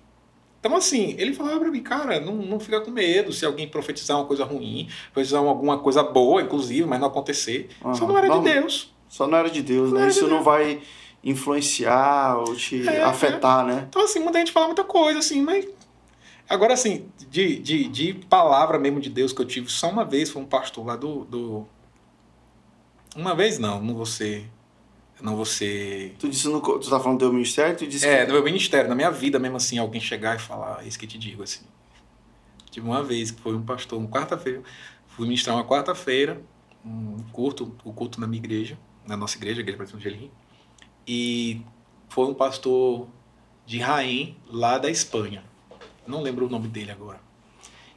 Então, 0.60 0.74
assim, 0.76 1.14
ele 1.18 1.32
falava 1.32 1.60
pra 1.60 1.70
mim, 1.70 1.80
cara, 1.82 2.18
não, 2.20 2.34
não 2.34 2.58
fica 2.58 2.80
com 2.80 2.90
medo 2.90 3.32
se 3.32 3.46
alguém 3.46 3.68
profetizar 3.68 4.16
uma 4.18 4.26
coisa 4.26 4.44
ruim, 4.44 4.88
profetizar 5.12 5.40
alguma 5.40 5.78
coisa 5.78 6.02
boa, 6.02 6.42
inclusive, 6.42 6.84
mas 6.84 6.98
não 7.00 7.06
acontecer. 7.06 7.68
Isso 7.92 8.04
Aham. 8.04 8.12
não 8.12 8.18
era 8.18 8.28
de 8.28 8.40
Deus. 8.52 8.92
Só 9.08 9.26
não 9.28 9.38
era 9.38 9.48
de 9.48 9.62
Deus, 9.62 9.92
Não 9.92 10.00
né? 10.00 10.08
Isso 10.08 10.24
de 10.24 10.30
não 10.30 10.42
Deus. 10.42 10.44
vai 10.44 10.80
influenciar 11.22 12.38
ou 12.38 12.54
te 12.56 12.86
É, 12.88 13.02
afetar, 13.02 13.64
né? 13.64 13.86
Então, 13.88 14.02
assim, 14.02 14.18
muita 14.18 14.38
gente 14.40 14.52
fala 14.52 14.66
muita 14.66 14.84
coisa, 14.84 15.20
assim, 15.20 15.40
mas. 15.42 15.66
Agora, 16.48 16.72
assim, 16.72 17.10
de, 17.30 17.58
de, 17.58 17.88
de 17.88 18.14
palavra 18.14 18.78
mesmo 18.78 19.00
de 19.00 19.10
Deus 19.10 19.32
que 19.32 19.42
eu 19.42 19.46
tive 19.46 19.70
só 19.70 19.90
uma 19.90 20.04
vez, 20.04 20.30
foi 20.30 20.40
um 20.40 20.46
pastor 20.46 20.86
lá 20.86 20.96
do. 20.96 21.24
do... 21.26 21.66
Uma 23.14 23.34
vez 23.34 23.58
não, 23.58 23.82
não 23.82 23.94
vou 23.94 24.06
ser. 24.06 24.48
Não 25.20 25.36
vou 25.36 25.44
ser. 25.44 26.14
Tu 26.18 26.28
disse 26.28 26.48
no, 26.48 26.60
tu 26.60 26.88
tá 26.88 26.98
falando 27.00 27.18
do 27.18 27.24
teu 27.24 27.32
ministério, 27.32 27.76
tu 27.76 27.86
disse 27.86 28.06
É, 28.06 28.20
que 28.20 28.28
no 28.28 28.34
meu 28.34 28.44
ministério, 28.44 28.88
na 28.88 28.94
minha 28.94 29.10
vida 29.10 29.38
mesmo 29.38 29.56
assim, 29.56 29.76
alguém 29.76 30.00
chegar 30.00 30.36
e 30.36 30.38
falar, 30.38 30.82
é 30.82 30.88
isso 30.88 30.98
que 30.98 31.04
eu 31.04 31.08
te 31.08 31.18
digo, 31.18 31.42
assim. 31.42 31.64
Tive 32.70 32.86
uma 32.86 33.02
vez 33.02 33.30
que 33.30 33.40
foi 33.40 33.54
um 33.54 33.62
pastor, 33.62 33.98
uma 33.98 34.08
quarta-feira, 34.08 34.62
fui 35.08 35.26
ministrar 35.26 35.56
uma 35.56 35.64
quarta-feira, 35.64 36.40
um 36.84 37.16
culto, 37.32 37.74
o 37.84 37.92
culto 37.92 38.20
na 38.20 38.26
minha 38.26 38.38
igreja, 38.40 38.78
na 39.06 39.16
nossa 39.16 39.36
igreja, 39.36 39.60
a 39.60 39.62
igreja 39.62 39.84
de 39.84 39.96
Angelim, 39.96 40.30
e 41.06 41.62
foi 42.08 42.26
um 42.26 42.34
pastor 42.34 43.08
de 43.66 43.78
Raim, 43.78 44.36
lá 44.48 44.78
da 44.78 44.88
Espanha. 44.88 45.42
Não 46.08 46.22
lembro 46.22 46.46
o 46.46 46.48
nome 46.48 46.68
dele 46.68 46.90
agora. 46.90 47.20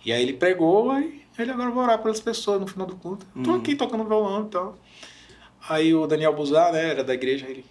E 0.06 0.12
aí 0.12 0.22
ele 0.22 0.34
pregou, 0.34 0.92
aí 0.92 1.22
ele 1.38 1.52
agora 1.52 1.70
vai 1.72 1.84
orar 1.84 2.02
pelas 2.02 2.20
pessoas 2.20 2.60
no 2.60 2.68
final 2.68 2.86
do 2.88 2.96
culto. 2.96 3.26
Tô 3.44 3.52
Uhum. 3.52 3.58
aqui 3.58 3.76
tocando 3.76 4.04
violão 4.04 4.46
e 4.46 4.50
tal. 4.50 4.78
Aí 5.70 5.94
o 5.94 6.06
Daniel 6.08 6.34
Buzar, 6.36 6.72
né, 6.74 6.90
era 6.90 7.04
da 7.04 7.14
igreja, 7.14 7.46
ele 7.48 7.64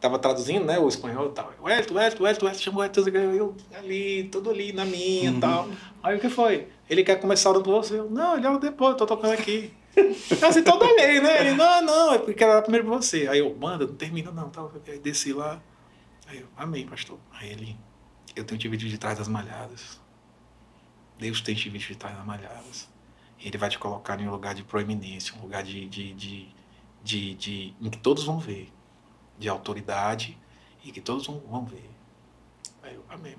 tava 0.00 0.18
traduzindo, 0.18 0.64
né, 0.64 0.78
o 0.78 0.86
espanhol 0.88 1.26
e 1.26 1.30
tal. 1.30 1.52
O 1.60 1.68
Elton, 1.68 1.94
o 1.94 2.00
Elton, 2.00 2.22
o 2.24 2.28
Elton, 2.28 2.54
chamou 2.54 2.80
o 2.82 2.84
Elton, 2.84 3.00
eu 3.08 3.54
ali, 3.76 4.24
todo 4.30 4.50
ali, 4.50 4.72
na 4.72 4.84
minha 4.84 5.30
e 5.30 5.40
tal. 5.40 5.68
Aí 6.02 6.16
o 6.16 6.20
que 6.20 6.28
foi? 6.28 6.68
Ele 6.88 7.02
quer 7.02 7.16
começar 7.20 7.50
orando 7.50 7.64
por 7.64 7.82
você? 7.82 7.98
Eu, 7.98 8.08
não, 8.08 8.36
ele 8.36 8.46
ora 8.46 8.58
depois, 8.58 8.92
eu 8.92 8.96
tô 8.96 9.06
tocando 9.06 9.32
aqui. 9.32 9.72
Eu 9.96 10.48
assim, 10.48 10.62
todo 10.62 10.84
ali, 10.84 11.20
né? 11.20 11.40
Ele, 11.40 11.56
não, 11.56 11.82
não, 11.82 12.14
eu 12.14 12.34
quero 12.34 12.50
orar 12.52 12.62
primeiro 12.62 12.86
por 12.86 13.02
você. 13.02 13.26
Aí 13.28 13.38
eu, 13.40 13.56
manda, 13.58 13.86
não 13.86 13.94
termina 13.94 14.30
não, 14.30 14.48
tal. 14.50 14.70
Aí 14.86 14.98
desci 14.98 15.32
lá. 15.32 15.60
Aí 16.28 16.38
eu, 16.40 16.46
amém, 16.56 16.86
pastor. 16.86 17.18
Aí 17.32 17.50
ele, 17.50 17.76
eu 18.36 18.44
tenho 18.44 18.60
te 18.60 18.68
visto 18.68 18.86
de 18.86 18.98
trás 18.98 19.18
das 19.18 19.26
malhadas. 19.28 19.98
Deus 21.18 21.40
tem 21.40 21.54
te 21.54 21.68
visto 21.70 21.88
de 21.88 21.96
trás 21.96 22.14
das 22.16 22.26
malhadas. 22.26 22.88
Ele 23.40 23.56
vai 23.58 23.68
te 23.70 23.78
colocar 23.78 24.20
em 24.20 24.28
um 24.28 24.30
lugar 24.30 24.54
de 24.54 24.62
proeminência, 24.62 25.34
um 25.38 25.42
lugar 25.42 25.62
de, 25.62 25.86
de, 25.88 26.12
de, 26.14 26.48
de, 27.02 27.34
de- 27.34 27.74
em 27.80 27.90
que 27.90 27.98
todos 27.98 28.24
vão 28.24 28.38
ver, 28.38 28.72
de 29.38 29.48
autoridade 29.48 30.38
e 30.84 30.92
que 30.92 31.00
todos 31.00 31.26
vão, 31.26 31.40
vão 31.40 31.64
ver. 31.64 31.90
Aí 32.82 32.94
eu, 32.94 33.04
amém. 33.08 33.34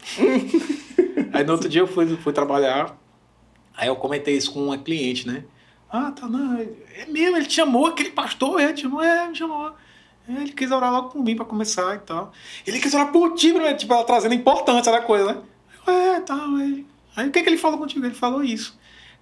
aí 1.32 1.44
no 1.44 1.52
outro 1.52 1.68
dia 1.68 1.82
eu 1.82 1.86
fui, 1.86 2.16
fui 2.16 2.32
trabalhar, 2.32 2.98
aí 3.76 3.88
eu 3.88 3.96
comentei 3.96 4.36
isso 4.36 4.52
com 4.52 4.64
uma 4.64 4.78
cliente, 4.78 5.26
né? 5.26 5.44
Ah, 5.90 6.12
tá, 6.12 6.28
não, 6.28 6.56
é 6.56 7.06
mesmo, 7.06 7.36
ele 7.36 7.46
te 7.46 7.54
chamou, 7.54 7.86
aquele 7.86 8.10
pastor, 8.10 8.60
é, 8.60 8.72
te 8.72 8.82
chamou, 8.82 9.02
é, 9.02 9.28
me 9.28 9.34
chamou. 9.34 9.74
É, 10.38 10.42
Ele 10.42 10.52
quis 10.52 10.70
orar 10.70 10.92
logo 10.92 11.08
por 11.10 11.22
mim 11.22 11.34
pra 11.36 11.44
começar 11.44 11.94
e 11.96 11.98
tal. 12.00 12.32
Ele 12.66 12.78
quis 12.78 12.92
orar 12.94 13.10
por 13.10 13.34
ti, 13.34 13.52
né? 13.52 13.74
tipo, 13.74 13.92
ela 13.92 14.04
trazendo 14.04 14.32
a 14.32 14.34
importância 14.34 14.90
da 14.92 15.00
coisa, 15.00 15.32
né? 15.32 15.38
É, 15.86 16.20
tá, 16.20 16.34
aí. 16.34 16.86
Aí 17.16 17.28
o 17.28 17.30
que, 17.30 17.42
que 17.42 17.48
ele 17.48 17.56
falou 17.56 17.78
contigo? 17.78 18.04
Ele 18.06 18.14
falou 18.14 18.42
isso. 18.44 18.78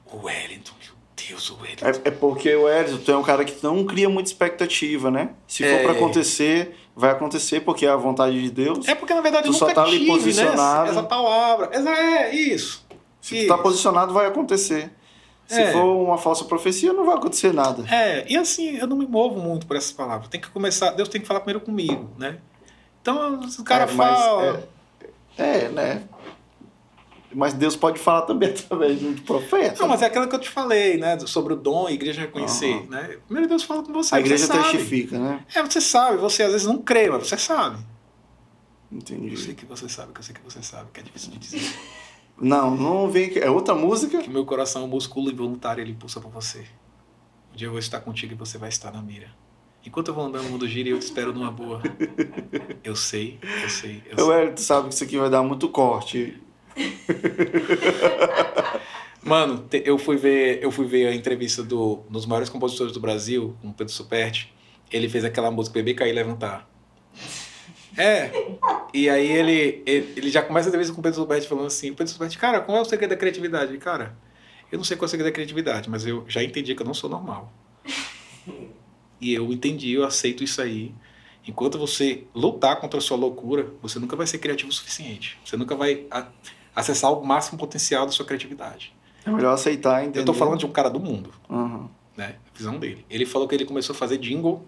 O 0.06 0.24
Wellington, 0.26 0.74
meu 0.84 0.94
Deus, 1.28 1.50
o 1.50 1.58
Wellington. 1.60 1.86
É, 1.86 1.90
é 2.08 2.10
porque 2.10 2.54
o 2.54 2.66
tu 3.04 3.12
é 3.12 3.16
um 3.16 3.22
cara 3.22 3.44
que 3.44 3.56
não 3.62 3.84
cria 3.84 4.08
muita 4.08 4.30
expectativa, 4.30 5.10
né? 5.10 5.30
Se 5.46 5.62
for 5.62 5.70
É. 5.70 5.82
pra 5.82 5.92
acontecer, 5.92 6.76
vai 6.94 7.10
acontecer 7.10 7.60
porque 7.60 7.86
é 7.86 7.90
a 7.90 7.96
vontade 7.96 8.40
de 8.42 8.50
Deus. 8.50 8.86
É 8.88 8.94
porque, 8.94 9.14
na 9.14 9.20
verdade, 9.20 9.44
Tu 9.44 9.50
eu 9.50 9.54
só 9.54 9.66
nunca 9.66 9.74
tá 9.74 9.82
ali 9.82 9.98
tive, 9.98 10.10
né, 10.10 10.16
posicionado. 10.16 10.90
essa 10.90 11.02
palavra. 11.02 11.70
Essa, 11.72 11.90
é, 11.90 12.34
isso. 12.34 12.86
Se 13.20 13.42
tu 13.42 13.48
tá 13.48 13.58
posicionado, 13.58 14.12
vai 14.12 14.26
acontecer. 14.26 14.90
Se 15.48 15.60
É. 15.62 15.72
for 15.72 15.82
uma 16.04 16.18
falsa 16.18 16.44
profecia, 16.44 16.92
não 16.92 17.04
vai 17.06 17.16
acontecer 17.16 17.52
nada. 17.54 17.82
É, 17.92 18.30
e 18.30 18.36
assim, 18.36 18.76
eu 18.76 18.86
não 18.86 18.96
me 18.96 19.06
movo 19.06 19.40
muito 19.40 19.66
por 19.66 19.76
essas 19.76 19.90
palavras. 19.92 20.28
Tem 20.28 20.38
que 20.40 20.48
começar, 20.50 20.90
Deus 20.90 21.08
tem 21.08 21.20
que 21.20 21.26
falar 21.26 21.40
primeiro 21.40 21.60
comigo, 21.64 22.10
né? 22.18 22.38
Então, 23.00 23.40
os 23.40 23.56
caras 23.62 23.90
É, 23.90 23.94
mas, 23.94 24.18
falam. 24.20 24.62
é, 25.38 25.64
É, 25.64 25.68
né? 25.70 26.02
Mas 27.32 27.52
Deus 27.54 27.76
pode 27.76 27.98
falar 27.98 28.22
também 28.22 28.48
através 28.52 28.98
de 28.98 29.06
um 29.06 29.14
profeta. 29.14 29.80
Não, 29.80 29.88
mas 29.88 30.02
é 30.02 30.06
aquilo 30.06 30.28
que 30.28 30.34
eu 30.34 30.40
te 30.40 30.48
falei, 30.50 30.96
né? 30.98 31.18
Sobre 31.20 31.54
o 31.54 31.56
dom, 31.56 31.86
a 31.86 31.92
igreja 31.92 32.20
reconhecer, 32.22 32.72
Aham. 32.74 32.86
né? 32.90 33.16
Primeiro 33.26 33.48
Deus 33.48 33.62
fala 33.62 33.82
com 33.82 33.92
você. 33.92 34.14
a 34.14 34.20
igreja 34.20 34.46
você 34.46 34.52
sabe. 34.52 34.62
testifica, 34.64 35.18
né? 35.18 35.44
É, 35.54 35.62
você 35.62 35.80
sabe, 35.80 36.16
você 36.18 36.42
às 36.42 36.52
vezes 36.52 36.66
não 36.66 36.78
crê, 36.78 37.08
mas 37.08 37.26
você 37.26 37.38
sabe. 37.38 37.78
Eu 38.92 38.98
Entendi. 38.98 39.36
sei 39.36 39.54
que 39.54 39.64
você 39.66 39.88
sabe, 39.88 40.12
que 40.12 40.20
eu 40.20 40.24
sei 40.24 40.34
que 40.34 40.40
você 40.42 40.62
sabe, 40.62 40.88
que 40.92 41.00
é 41.00 41.02
difícil 41.02 41.30
de 41.30 41.38
dizer. 41.38 41.60
Não, 42.40 42.76
não 42.76 43.10
vem 43.10 43.26
aqui. 43.26 43.38
É 43.38 43.50
outra 43.50 43.74
música? 43.74 44.22
Que 44.22 44.30
meu 44.30 44.44
coração 44.44 44.84
um 44.84 44.88
músculo 44.88 45.30
involuntário, 45.30 45.82
ele 45.82 45.94
pulsa 45.94 46.20
por 46.20 46.30
você. 46.30 46.60
Um 47.52 47.56
dia 47.56 47.66
eu 47.66 47.70
vou 47.72 47.80
estar 47.80 48.00
contigo 48.00 48.32
e 48.32 48.36
você 48.36 48.58
vai 48.58 48.68
estar 48.68 48.92
na 48.92 49.02
mira. 49.02 49.28
Enquanto 49.84 50.08
eu 50.08 50.14
vou 50.14 50.24
andando 50.24 50.44
no 50.44 50.50
mundo 50.50 50.68
gira, 50.68 50.88
eu 50.88 50.98
te 50.98 51.02
espero 51.02 51.32
numa 51.32 51.50
boa. 51.50 51.80
Eu 52.84 52.96
sei, 52.96 53.38
eu 53.62 53.68
sei, 53.68 54.02
eu 54.10 54.18
sei. 54.18 54.34
Hélio, 54.34 54.54
tu 54.54 54.60
sabe 54.60 54.88
que 54.88 54.94
isso 54.94 55.04
aqui 55.04 55.18
vai 55.18 55.28
dar 55.28 55.42
muito 55.42 55.68
corte. 55.68 56.40
Mano, 59.22 59.66
eu 59.72 59.98
fui 59.98 60.16
ver, 60.16 60.62
eu 60.62 60.70
fui 60.70 60.86
ver 60.86 61.08
a 61.08 61.14
entrevista 61.14 61.62
do, 61.62 62.00
dos 62.08 62.24
maiores 62.24 62.48
compositores 62.48 62.92
do 62.92 63.00
Brasil, 63.00 63.56
com 63.60 63.68
o 63.68 63.74
Pedro 63.74 63.92
Superti. 63.92 64.54
Ele 64.90 65.08
fez 65.08 65.24
aquela 65.24 65.50
música 65.50 65.74
Beber, 65.74 65.94
Cair 65.96 66.10
e 66.10 66.14
Levantar. 66.14 66.68
É. 67.96 68.30
E 68.94 69.08
aí 69.08 69.26
ele, 69.26 69.82
ele, 69.86 70.12
ele 70.16 70.30
já 70.30 70.42
começa 70.42 70.68
a 70.68 70.70
entrevista 70.70 70.94
com 70.94 71.00
o 71.00 71.02
Pedro 71.02 71.20
Superti 71.20 71.46
falando 71.46 71.66
assim, 71.66 71.92
Pedro 71.92 72.12
Superti, 72.12 72.38
cara, 72.38 72.60
qual 72.60 72.78
é 72.78 72.80
o 72.80 72.84
segredo 72.84 73.10
da 73.10 73.16
criatividade? 73.16 73.70
Ele, 73.70 73.78
cara, 73.78 74.16
eu 74.72 74.78
não 74.78 74.84
sei 74.84 74.96
qual 74.96 75.04
é 75.04 75.08
o 75.08 75.10
segredo 75.10 75.28
da 75.28 75.32
criatividade, 75.34 75.90
mas 75.90 76.06
eu 76.06 76.24
já 76.28 76.42
entendi 76.42 76.74
que 76.74 76.82
eu 76.82 76.86
não 76.86 76.94
sou 76.94 77.08
normal. 77.10 77.52
E 79.20 79.34
eu 79.34 79.52
entendi, 79.52 79.92
eu 79.92 80.04
aceito 80.04 80.44
isso 80.44 80.62
aí. 80.62 80.94
Enquanto 81.44 81.76
você 81.76 82.22
lutar 82.32 82.76
contra 82.80 82.98
a 82.98 83.00
sua 83.00 83.16
loucura, 83.16 83.66
você 83.82 83.98
nunca 83.98 84.14
vai 84.14 84.26
ser 84.28 84.38
criativo 84.38 84.70
o 84.70 84.72
suficiente. 84.72 85.36
Você 85.44 85.56
nunca 85.56 85.74
vai 85.74 86.06
acessar 86.74 87.12
o 87.12 87.24
máximo 87.26 87.58
potencial 87.58 88.06
da 88.06 88.12
sua 88.12 88.24
criatividade. 88.24 88.94
É 89.26 89.30
melhor 89.30 89.54
aceitar, 89.54 90.02
entender. 90.02 90.20
Eu 90.20 90.24
tô 90.24 90.32
falando 90.32 90.58
de 90.58 90.66
um 90.66 90.70
cara 90.70 90.88
do 90.88 91.00
mundo, 91.00 91.32
Aham. 91.50 91.90
né? 92.16 92.36
A 92.54 92.56
visão 92.56 92.78
dele. 92.78 93.04
Ele 93.10 93.26
falou 93.26 93.48
que 93.48 93.56
ele 93.56 93.64
começou 93.64 93.92
a 93.92 93.96
fazer 93.98 94.18
jingle, 94.18 94.64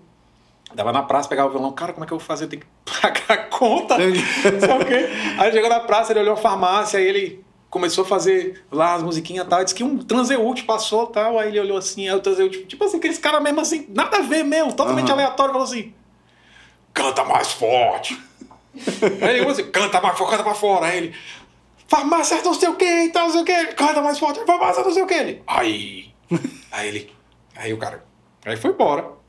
dava 0.75 0.93
na 0.93 1.03
praça, 1.03 1.29
pegava 1.29 1.49
o 1.49 1.53
violão, 1.53 1.73
cara, 1.73 1.93
como 1.93 2.05
é 2.05 2.07
que 2.07 2.13
eu 2.13 2.19
vou 2.19 2.27
fazer? 2.27 2.47
Tem 2.47 2.59
que 2.59 2.67
pagar 3.01 3.25
a 3.29 3.37
conta. 3.49 3.97
Sabe 4.61 4.85
o 4.85 4.87
quê? 4.87 5.09
Aí 5.39 5.53
chegou 5.53 5.69
na 5.69 5.81
praça, 5.81 6.13
ele 6.13 6.21
olhou 6.21 6.35
a 6.35 6.37
farmácia, 6.37 6.99
aí 6.99 7.07
ele 7.07 7.45
começou 7.69 8.05
a 8.05 8.07
fazer 8.07 8.65
lá 8.71 8.95
as 8.95 9.03
musiquinhas 9.03 9.47
e 9.47 9.49
tal. 9.49 9.63
Disse 9.63 9.75
que 9.75 9.85
um 9.85 9.99
transeúte 9.99 10.65
passou 10.65 11.05
e 11.05 11.13
tal. 11.13 11.39
Aí 11.39 11.49
ele 11.49 11.61
olhou 11.61 11.79
assim, 11.79 12.09
aí 12.09 12.15
o 12.15 12.21
transeúte, 12.21 12.65
tipo 12.65 12.85
assim, 12.85 12.99
aqueles 12.99 13.19
caras 13.19 13.43
mesmo 13.43 13.61
assim, 13.61 13.87
nada 13.89 14.19
a 14.19 14.23
ver 14.23 14.45
mesmo, 14.45 14.73
totalmente 14.73 15.07
Aham. 15.07 15.15
aleatório, 15.15 15.53
falou 15.53 15.67
assim: 15.67 15.95
canta 16.93 17.25
mais 17.25 17.53
forte. 17.53 18.21
aí 19.23 19.31
ele 19.31 19.39
falou 19.39 19.53
assim: 19.53 19.71
canta 19.71 20.01
mais 20.01 20.19
forte, 20.19 20.31
canta 20.31 20.45
mais 20.45 20.59
fora. 20.59 20.87
Aí 20.87 20.97
ele, 20.99 21.15
farmácia 21.87 22.43
não 22.43 22.55
sei 22.55 22.69
o 22.69 22.77
que 22.77 22.85
e 22.85 23.09
tal, 23.11 23.25
não 23.27 23.33
sei 23.33 23.43
o 23.43 23.45
que, 23.45 23.67
canta 23.75 24.03
mais 24.03 24.19
forte, 24.19 24.45
farmácia 24.45 24.83
não 24.83 24.93
sei 24.93 25.03
o 25.03 25.07
que. 25.07 25.15
Ele, 25.15 25.43
aí. 25.47 26.11
Aí 26.71 26.89
ele, 26.89 27.13
aí 27.57 27.73
o 27.73 27.79
cara, 27.79 28.05
aí 28.45 28.57
foi 28.57 28.71
embora. 28.71 29.20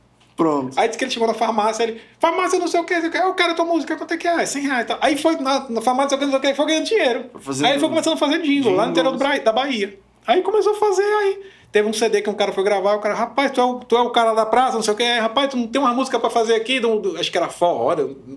Pronto. 0.42 0.80
Aí 0.80 0.88
disse 0.88 0.98
que 0.98 1.04
ele 1.04 1.12
chegou 1.12 1.28
na 1.28 1.34
farmácia, 1.36 1.84
ele, 1.84 2.02
farmácia 2.20 2.58
não 2.58 2.68
sei 2.68 2.80
o 2.80 2.84
que, 2.84 2.94
eu 2.96 3.34
quero 3.36 3.54
tua 3.56 3.66
música, 3.66 3.96
quanto 3.96 4.14
é 4.14 4.18
que 4.18 4.28
é? 4.28 4.44
100 4.46 4.62
reais 4.64 4.84
e 4.84 4.88
tal. 4.88 4.98
Aí 5.00 5.16
foi 5.18 5.36
na, 5.36 5.70
na 5.70 5.82
farmácia, 5.82 6.18
não 6.18 6.18
sei 6.18 6.18
o 6.18 6.20
que, 6.20 6.26
não 6.26 6.32
sei 6.32 6.38
o 6.40 6.42
que, 6.42 6.54
foi 6.56 6.66
ganhando 6.66 6.86
dinheiro. 6.86 7.26
Fazer 7.40 7.66
aí 7.66 7.72
ele 7.74 7.80
foi 7.80 7.90
começando 7.90 8.14
a 8.14 8.18
fazer 8.18 8.42
jingle, 8.42 8.74
lá 8.74 8.86
no 8.86 8.92
interior. 8.92 9.16
Bra- 9.18 9.38
da 9.38 9.52
Bahia. 9.52 10.00
Aí 10.26 10.42
começou 10.42 10.74
a 10.74 10.76
fazer, 10.76 11.04
aí 11.04 11.40
teve 11.72 11.88
um 11.88 11.94
CD 11.94 12.22
que 12.22 12.30
um 12.30 12.34
cara 12.34 12.52
foi 12.52 12.64
gravar, 12.64 12.94
o 12.96 13.00
cara, 13.00 13.14
rapaz, 13.16 13.50
tu 13.52 13.60
é 13.62 13.64
o, 13.64 13.76
tu 13.80 13.96
é 13.96 14.02
o 14.02 14.10
cara 14.12 14.34
da 14.34 14.46
praça, 14.46 14.74
não 14.76 14.84
sei 14.84 14.94
o 14.94 14.98
que, 14.98 15.04
rapaz, 15.20 15.50
tu 15.50 15.58
não 15.58 15.68
tem 15.68 15.82
uma 15.82 15.94
música 15.94 16.20
pra 16.20 16.30
fazer 16.30 16.54
aqui, 16.56 16.80
do, 16.80 17.00
do- 17.00 17.18
acho 17.20 17.32
que 17.32 17.38
era 17.38 17.50
forró, 17.50 17.94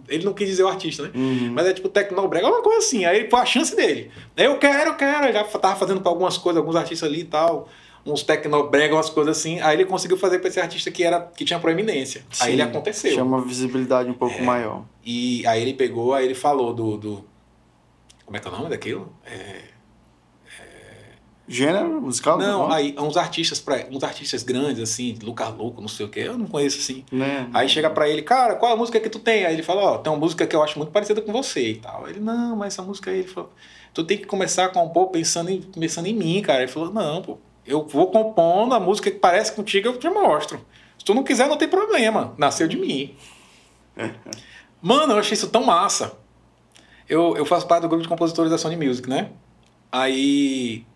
ele 0.08 0.24
não 0.24 0.32
quis 0.32 0.48
dizer 0.48 0.62
o 0.62 0.68
artista, 0.68 1.02
né? 1.04 1.10
Uhum. 1.14 1.52
Mas 1.54 1.66
é 1.66 1.72
tipo 1.74 1.88
Tecnobrega, 1.88 2.46
uma 2.46 2.62
coisa 2.62 2.78
assim. 2.78 3.04
Aí 3.04 3.28
foi 3.30 3.40
a 3.40 3.44
chance 3.44 3.74
dele. 3.76 4.10
Eu 4.36 4.56
quero, 4.58 4.90
eu 4.90 4.94
quero. 4.94 5.26
Eu 5.26 5.32
já 5.32 5.44
tava 5.44 5.76
fazendo 5.76 6.00
pra 6.00 6.10
algumas 6.10 6.38
coisas, 6.38 6.58
alguns 6.58 6.76
artistas 6.76 7.08
ali 7.08 7.20
e 7.20 7.24
tal. 7.24 7.68
Uns 8.06 8.22
Tecnobrega, 8.22 8.94
umas 8.94 9.08
coisas 9.08 9.38
assim. 9.38 9.60
Aí 9.60 9.76
ele 9.76 9.86
conseguiu 9.86 10.16
fazer 10.16 10.38
pra 10.38 10.48
esse 10.48 10.60
artista 10.60 10.90
que, 10.90 11.02
era, 11.02 11.20
que 11.20 11.44
tinha 11.44 11.58
proeminência. 11.58 12.22
Aí 12.40 12.48
Sim, 12.48 12.52
ele 12.52 12.62
aconteceu. 12.62 13.12
É. 13.12 13.14
Chama 13.14 13.38
uma 13.38 13.44
visibilidade 13.44 14.10
um 14.10 14.14
pouco 14.14 14.42
maior. 14.42 14.84
E 15.04 15.46
aí 15.46 15.62
ele 15.62 15.74
pegou, 15.74 16.12
aí 16.12 16.24
ele 16.24 16.34
falou 16.34 16.74
do. 16.74 16.96
do 16.96 17.24
como 18.24 18.36
é 18.36 18.40
que 18.40 18.48
é 18.48 18.50
o 18.50 18.54
nome 18.54 18.68
daquilo? 18.68 19.12
É, 19.24 19.74
Gênero 21.46 22.00
musical? 22.00 22.38
não, 22.38 22.70
aí 22.72 22.94
uns 22.98 23.18
artistas, 23.18 23.60
pra, 23.60 23.86
uns 23.90 24.02
artistas 24.02 24.42
grandes, 24.42 24.82
assim, 24.82 25.18
Lucas 25.22 25.54
Louco, 25.54 25.80
não 25.80 25.88
sei 25.88 26.06
o 26.06 26.08
que, 26.08 26.20
eu 26.20 26.38
não 26.38 26.46
conheço 26.46 26.78
assim. 26.78 27.04
Né? 27.12 27.48
Aí 27.52 27.68
chega 27.68 27.90
pra 27.90 28.08
ele, 28.08 28.22
cara, 28.22 28.54
qual 28.54 28.70
é 28.70 28.74
a 28.74 28.76
música 28.76 28.98
que 28.98 29.10
tu 29.10 29.18
tem? 29.18 29.44
Aí 29.44 29.52
ele 29.52 29.62
fala, 29.62 29.82
ó, 29.82 29.98
tem 29.98 30.10
uma 30.10 30.18
música 30.18 30.46
que 30.46 30.56
eu 30.56 30.62
acho 30.62 30.78
muito 30.78 30.90
parecida 30.90 31.20
com 31.20 31.32
você 31.32 31.72
e 31.72 31.76
tal. 31.76 32.08
Ele, 32.08 32.18
não, 32.18 32.56
mas 32.56 32.72
essa 32.72 32.82
música 32.82 33.10
aí, 33.10 33.18
ele 33.18 33.28
falou, 33.28 33.52
tu 33.92 34.02
tem 34.04 34.16
que 34.16 34.24
começar 34.24 34.64
a 34.64 34.68
compor 34.68 35.08
pensando 35.08 35.50
em, 35.50 35.60
pensando 35.60 36.06
em 36.06 36.14
mim, 36.14 36.40
cara. 36.40 36.62
Ele 36.62 36.72
falou, 36.72 36.90
não, 36.90 37.20
pô, 37.20 37.38
eu 37.66 37.86
vou 37.86 38.10
compondo 38.10 38.74
a 38.74 38.80
música 38.80 39.10
que 39.10 39.18
parece 39.18 39.52
contigo, 39.52 39.88
eu 39.88 39.98
te 39.98 40.08
mostro. 40.08 40.64
Se 40.98 41.04
tu 41.04 41.14
não 41.14 41.24
quiser, 41.24 41.48
não 41.48 41.56
tem 41.56 41.68
problema, 41.68 42.34
nasceu 42.36 42.68
de 42.68 42.76
mim. 42.76 43.16
Mano, 44.80 45.14
eu 45.14 45.18
achei 45.18 45.34
isso 45.34 45.48
tão 45.48 45.64
massa. 45.64 46.18
Eu, 47.08 47.36
eu 47.36 47.44
faço 47.44 47.66
parte 47.66 47.82
do 47.82 47.88
grupo 47.88 48.02
de 48.02 48.08
compositores 48.08 48.50
da 48.50 48.58
Sony 48.58 48.76
Music, 48.76 49.08
né? 49.08 49.30
Aí 49.90 50.86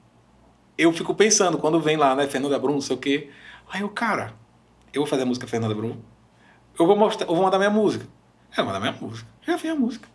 eu 0.76 0.92
fico 0.92 1.14
pensando, 1.14 1.58
quando 1.58 1.80
vem 1.80 1.96
lá, 1.96 2.14
né, 2.14 2.26
Fernanda 2.26 2.58
Bruno, 2.58 2.74
não 2.74 2.80
sei 2.80 2.96
o 2.96 2.98
quê. 2.98 3.30
Aí 3.70 3.82
eu, 3.82 3.88
cara, 3.88 4.34
eu 4.92 5.02
vou 5.02 5.06
fazer 5.06 5.22
a 5.22 5.26
música 5.26 5.46
Fernanda 5.46 5.74
Bruno. 5.74 6.02
Eu 6.78 6.86
vou 6.86 6.96
mostrar, 6.96 7.26
eu 7.26 7.34
vou 7.34 7.44
mandar 7.44 7.58
minha 7.58 7.70
música. 7.70 8.06
Vou 8.56 8.64
mandar 8.64 8.80
minha 8.80 8.92
música. 8.92 9.28
Já 9.46 9.58
fiz 9.58 9.70
a 9.70 9.74
música. 9.74 10.08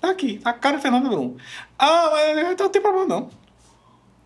Tá 0.00 0.10
aqui, 0.10 0.38
tá 0.38 0.50
a 0.50 0.52
cara 0.52 0.78
Fernanda 0.78 1.08
Bruno. 1.08 1.36
Ah, 1.78 2.10
mas 2.12 2.52
então 2.52 2.66
não 2.66 2.72
tem 2.72 2.80
problema 2.82 3.06
não. 3.06 3.30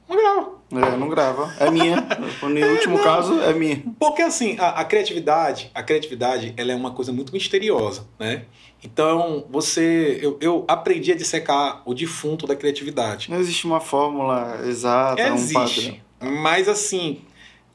Não 0.08 0.16
grava. 0.16 0.52
É, 0.72 0.96
não 0.96 1.08
grava. 1.08 1.54
É 1.58 1.70
minha. 1.70 1.96
No 2.42 2.70
último 2.72 2.98
caso, 3.02 3.40
é 3.40 3.52
minha. 3.54 3.82
Porque 3.98 4.22
assim, 4.22 4.56
a, 4.58 4.80
a 4.80 4.84
criatividade, 4.84 5.70
a 5.74 5.82
criatividade, 5.82 6.52
ela 6.56 6.72
é 6.72 6.74
uma 6.74 6.90
coisa 6.90 7.12
muito 7.12 7.32
misteriosa, 7.32 8.06
né? 8.18 8.44
Então, 8.82 9.46
você, 9.50 10.18
eu, 10.20 10.36
eu 10.42 10.64
aprendi 10.68 11.10
a 11.10 11.16
dissecar 11.16 11.82
o 11.86 11.94
defunto 11.94 12.46
da 12.46 12.54
criatividade. 12.54 13.30
Não 13.30 13.38
existe 13.38 13.66
uma 13.66 13.80
fórmula 13.80 14.60
exata, 14.66 15.22
um 15.22 15.34
Existe. 15.34 16.02
padrão. 16.20 16.42
Mas 16.42 16.68
assim, 16.68 17.22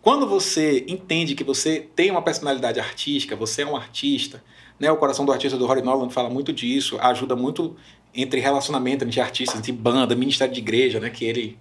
quando 0.02 0.28
você 0.28 0.86
entende 0.88 1.36
que 1.36 1.44
você 1.44 1.88
tem 1.96 2.12
uma 2.12 2.22
personalidade 2.22 2.80
artística, 2.80 3.36
você 3.36 3.64
é 3.64 3.66
um 3.66 3.76
artista, 3.76 4.44
né? 4.80 4.92
O 4.92 4.98
coração 4.98 5.26
do 5.26 5.32
artista 5.32 5.58
do 5.58 5.66
Rory 5.66 5.82
Nolan 5.82 6.10
fala 6.10 6.30
muito 6.30 6.54
disso, 6.54 6.98
ajuda 7.02 7.36
muito 7.36 7.76
entre 8.14 8.40
relacionamento 8.40 9.04
entre 9.04 9.20
artistas, 9.20 9.60
entre 9.60 9.72
banda, 9.72 10.16
ministério 10.16 10.54
de 10.54 10.60
igreja, 10.60 11.00
né? 11.00 11.10
Que 11.10 11.26
ele, 11.26 11.58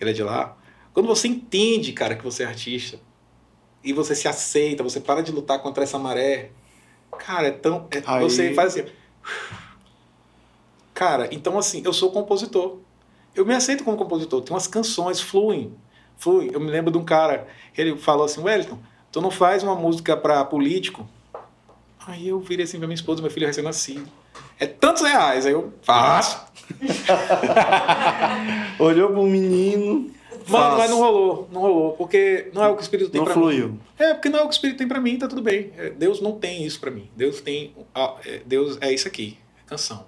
ele 0.00 0.10
é 0.10 0.12
de 0.12 0.22
lá. 0.22 0.56
Quando 0.92 1.06
você 1.06 1.28
entende, 1.28 1.92
cara, 1.92 2.14
que 2.16 2.24
você 2.24 2.42
é 2.42 2.46
artista 2.46 2.98
e 3.84 3.92
você 3.92 4.14
se 4.14 4.26
aceita, 4.28 4.82
você 4.82 5.00
para 5.00 5.22
de 5.22 5.30
lutar 5.32 5.60
contra 5.60 5.82
essa 5.84 5.98
maré, 5.98 6.50
cara, 7.18 7.48
é 7.48 7.50
tão. 7.52 7.86
é- 7.90 8.02
Aí- 8.06 8.22
Você 8.22 8.52
faz 8.54 8.76
assim. 8.76 8.88
Cara, 10.94 11.28
então 11.30 11.56
assim, 11.58 11.82
eu 11.84 11.92
sou 11.92 12.10
compositor. 12.10 12.78
Eu 13.34 13.46
me 13.46 13.54
aceito 13.54 13.84
como 13.84 13.96
compositor. 13.96 14.42
Tem 14.42 14.52
umas 14.52 14.66
canções, 14.66 15.20
fluem. 15.20 15.72
Fluem. 16.16 16.50
Eu 16.52 16.58
me 16.58 16.70
lembro 16.70 16.90
de 16.90 16.98
um 16.98 17.04
cara, 17.04 17.46
ele 17.76 17.96
falou 17.96 18.24
assim, 18.24 18.42
Wellington, 18.42 18.78
tu 19.12 19.20
não 19.20 19.30
faz 19.30 19.62
uma 19.62 19.76
música 19.76 20.16
para 20.16 20.44
político? 20.44 21.08
Aí 22.04 22.26
eu 22.28 22.40
virei 22.40 22.64
assim 22.64 22.78
pra 22.78 22.88
minha 22.88 22.96
esposa, 22.96 23.22
meu 23.22 23.30
filho 23.30 23.46
recém-nascido. 23.46 24.08
É 24.58 24.66
tantos 24.66 25.02
reais. 25.02 25.46
Aí 25.46 25.52
eu 25.52 25.72
faço. 25.82 26.44
Olhou 28.78 29.10
pro 29.10 29.22
menino. 29.24 30.10
Mano, 30.48 30.78
mas 30.78 30.90
não 30.90 30.98
rolou, 30.98 31.48
não 31.52 31.60
rolou, 31.60 31.92
porque 31.92 32.50
não 32.54 32.64
é 32.64 32.68
o 32.68 32.74
que 32.74 32.80
o 32.80 32.82
Espírito 32.82 33.10
tem 33.10 33.18
Não 33.18 33.26
pra 33.26 33.34
mim. 33.34 33.40
fluiu. 33.42 33.78
É, 33.98 34.14
porque 34.14 34.30
não 34.30 34.38
é 34.38 34.42
o 34.42 34.44
que 34.46 34.52
o 34.52 34.56
Espírito 34.56 34.78
tem 34.78 34.88
pra 34.88 34.98
mim, 35.00 35.18
tá 35.18 35.28
tudo 35.28 35.42
bem. 35.42 35.70
É, 35.76 35.90
Deus 35.90 36.22
não 36.22 36.32
tem 36.32 36.64
isso 36.64 36.80
pra 36.80 36.90
mim. 36.90 37.08
Deus 37.14 37.42
tem. 37.42 37.74
ah, 37.94 38.14
é, 38.24 38.40
Deus 38.46 38.78
é 38.80 38.90
isso 38.92 39.06
aqui, 39.06 39.36
canção. 39.66 40.06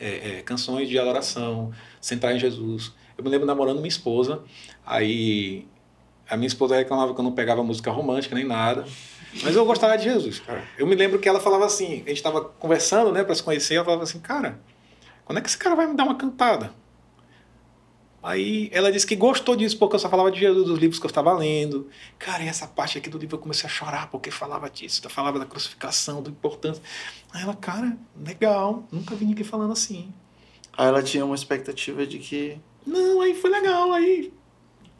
É, 0.00 0.38
é, 0.38 0.42
canções 0.42 0.88
de 0.88 0.98
adoração, 0.98 1.70
centrar 2.00 2.34
em 2.34 2.38
Jesus. 2.38 2.92
Eu 3.16 3.22
me 3.22 3.28
lembro 3.28 3.46
namorando 3.46 3.76
minha 3.76 3.88
esposa, 3.88 4.40
aí 4.86 5.66
a 6.28 6.36
minha 6.36 6.48
esposa 6.48 6.76
reclamava 6.76 7.12
que 7.12 7.20
eu 7.20 7.24
não 7.24 7.32
pegava 7.32 7.62
música 7.62 7.90
romântica 7.90 8.34
nem 8.34 8.44
nada. 8.44 8.86
Mas 9.42 9.54
eu 9.54 9.66
gostava 9.66 9.98
de 9.98 10.04
Jesus, 10.04 10.40
cara. 10.40 10.64
Eu 10.78 10.86
me 10.86 10.94
lembro 10.94 11.18
que 11.18 11.28
ela 11.28 11.40
falava 11.40 11.66
assim, 11.66 12.02
a 12.06 12.08
gente 12.08 12.22
tava 12.22 12.40
conversando, 12.42 13.12
né, 13.12 13.22
pra 13.22 13.34
se 13.34 13.42
conhecer, 13.42 13.74
ela 13.74 13.84
falava 13.84 14.04
assim, 14.04 14.18
cara, 14.18 14.58
quando 15.24 15.38
é 15.38 15.40
que 15.40 15.48
esse 15.48 15.58
cara 15.58 15.74
vai 15.74 15.86
me 15.86 15.94
dar 15.94 16.04
uma 16.04 16.14
cantada? 16.14 16.72
Aí 18.22 18.70
ela 18.72 18.90
disse 18.90 19.06
que 19.06 19.14
gostou 19.14 19.54
disso 19.54 19.78
porque 19.78 19.96
eu 19.96 19.98
só 19.98 20.08
falava 20.08 20.30
de 20.30 20.40
Jesus, 20.40 20.66
dos 20.66 20.78
livros 20.78 20.98
que 20.98 21.04
eu 21.04 21.10
estava 21.10 21.30
lendo. 21.34 21.90
Cara, 22.18 22.42
e 22.42 22.48
essa 22.48 22.66
parte 22.66 22.96
aqui 22.96 23.10
do 23.10 23.18
livro 23.18 23.36
eu 23.36 23.40
comecei 23.40 23.68
a 23.68 23.70
chorar 23.70 24.10
porque 24.10 24.30
falava 24.30 24.70
disso, 24.70 25.06
falava 25.10 25.38
da 25.38 25.44
crucificação, 25.44 26.22
do 26.22 26.30
importância. 26.30 26.82
Aí 27.34 27.42
ela, 27.42 27.54
cara, 27.54 27.94
legal, 28.18 28.84
nunca 28.90 29.14
vi 29.14 29.26
ninguém 29.26 29.44
falando 29.44 29.72
assim. 29.72 30.10
Aí 30.76 30.88
ela 30.88 31.02
tinha 31.02 31.22
uma 31.22 31.34
expectativa 31.34 32.06
de 32.06 32.18
que. 32.18 32.58
Não, 32.86 33.20
aí 33.20 33.34
foi 33.34 33.50
legal, 33.50 33.92
aí. 33.92 34.32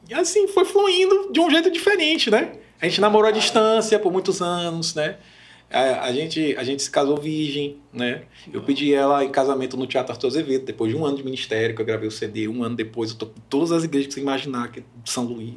E 0.06 0.12
assim, 0.12 0.46
foi 0.46 0.66
fluindo 0.66 1.32
de 1.32 1.40
um 1.40 1.50
jeito 1.50 1.70
diferente, 1.70 2.30
né? 2.30 2.58
A 2.78 2.86
gente 2.86 3.00
namorou 3.00 3.30
à 3.30 3.32
distância 3.32 3.98
por 3.98 4.12
muitos 4.12 4.42
anos, 4.42 4.94
né? 4.94 5.16
A, 5.74 6.04
a 6.04 6.12
gente, 6.12 6.54
a 6.56 6.62
gente 6.62 6.84
se 6.84 6.90
casou 6.90 7.16
virgem, 7.16 7.78
né? 7.92 8.22
Eu 8.52 8.62
pedi 8.62 8.94
ela 8.94 9.24
em 9.24 9.28
casamento 9.28 9.76
no 9.76 9.88
Teatro 9.88 10.12
Arthur 10.12 10.28
Azevedo, 10.28 10.64
depois 10.64 10.92
de 10.92 10.96
um 10.96 11.04
ano 11.04 11.16
de 11.16 11.24
ministério, 11.24 11.74
que 11.74 11.82
eu 11.82 11.86
gravei 11.86 12.06
o 12.06 12.12
CD, 12.12 12.46
um 12.46 12.62
ano 12.62 12.76
depois, 12.76 13.10
eu 13.10 13.16
tô 13.16 13.26
com 13.26 13.40
todas 13.50 13.72
as 13.72 13.82
igrejas 13.82 14.06
que 14.06 14.14
você 14.14 14.20
imaginar, 14.20 14.70
que 14.70 14.80
é 14.80 14.82
São 15.04 15.24
Luís. 15.24 15.54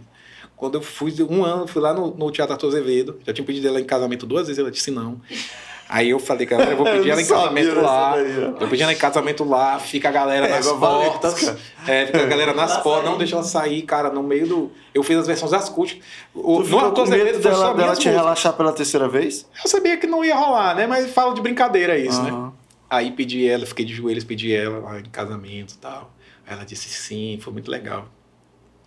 Quando 0.56 0.74
eu 0.74 0.82
fui, 0.82 1.14
um 1.30 1.46
ano, 1.46 1.68
fui 1.68 1.80
lá 1.80 1.94
no, 1.94 2.18
no 2.18 2.32
Teatro 2.32 2.54
Arthur 2.54 2.70
Azevedo, 2.70 3.20
já 3.28 3.32
tinha 3.32 3.46
pedido 3.46 3.68
ela 3.68 3.80
em 3.80 3.86
casamento 3.86 4.26
duas 4.26 4.48
vezes, 4.48 4.58
ela 4.58 4.72
disse 4.72 4.90
não. 4.90 5.22
Aí 5.90 6.10
eu 6.10 6.20
falei, 6.20 6.46
galera, 6.46 6.72
eu 6.72 6.78
vou 6.78 6.86
pedir 6.86 7.08
Eu 7.08 7.14
ela 7.14 7.22
em 7.22 7.26
casamento 7.28 7.80
lá. 7.82 8.12
daí. 8.16 8.42
Eu 8.60 8.68
pedi 8.68 8.84
ela 8.84 8.92
em 8.94 8.98
casamento 8.98 9.44
lá, 9.44 9.80
fica 9.80 10.10
a 10.10 10.12
galera 10.12 10.46
É, 10.48 10.50
nas 10.50 10.66
valeu, 10.66 11.12
portas. 11.12 11.46
tá? 11.46 11.56
É, 11.92 12.06
fica 12.08 12.24
a 12.24 12.26
galera 12.26 12.54
nas 12.54 12.78
portas, 12.84 13.10
não 13.10 13.18
deixa 13.18 13.36
ela 13.36 13.44
sair, 13.44 13.82
cara, 13.84 14.10
no 14.10 14.22
meio 14.22 14.48
do. 14.48 14.72
Eu 14.94 15.02
fiz 15.04 15.18
as 15.18 15.28
versões 15.28 15.54
acústicas. 15.54 16.06
O, 16.34 16.42
Tu 16.42 16.60
no 16.60 16.66
ficou 16.66 16.80
Arthur 16.80 16.94
com 16.96 17.02
Azevedo 17.04 17.40
dela, 17.40 17.74
dela 17.74 17.96
te 17.96 18.10
relaxar 18.10 18.54
pela 18.54 18.74
terceira 18.74 19.08
vez? 19.08 19.46
Eu 19.64 19.70
sabia 19.70 19.96
que 19.98 20.06
não 20.08 20.26
ia 20.26 20.36
rolar, 20.36 20.76
né? 20.76 20.86
Mas 20.88 21.10
falo 21.12 21.34
de 21.34 21.42
brincadeira 21.42 21.98
isso, 21.98 22.22
né? 22.22 22.32
Aham. 22.32 22.54
Aí 22.90 23.12
pedi 23.12 23.46
ela, 23.48 23.66
fiquei 23.66 23.84
de 23.86 23.94
joelhos, 23.94 24.24
pedi 24.24 24.54
ela 24.54 24.80
lá 24.80 25.00
em 25.00 25.04
casamento 25.06 25.74
e 25.74 25.78
tal. 25.78 26.12
Aí 26.46 26.54
ela 26.54 26.64
disse 26.66 26.90
sim, 26.90 27.38
foi 27.42 27.52
muito 27.54 27.70
legal. 27.70 28.08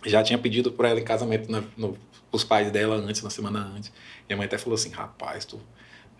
Já 0.05 0.23
tinha 0.23 0.37
pedido 0.39 0.71
por 0.71 0.85
ela 0.85 0.99
em 0.99 1.03
casamento 1.03 1.51
na, 1.51 1.61
no, 1.77 1.95
os 2.31 2.43
pais 2.43 2.71
dela 2.71 2.95
antes, 2.95 3.21
na 3.21 3.29
semana 3.29 3.59
antes. 3.75 3.91
Minha 4.27 4.37
mãe 4.37 4.45
até 4.47 4.57
falou 4.57 4.73
assim, 4.73 4.89
rapaz, 4.89 5.45
tu 5.45 5.59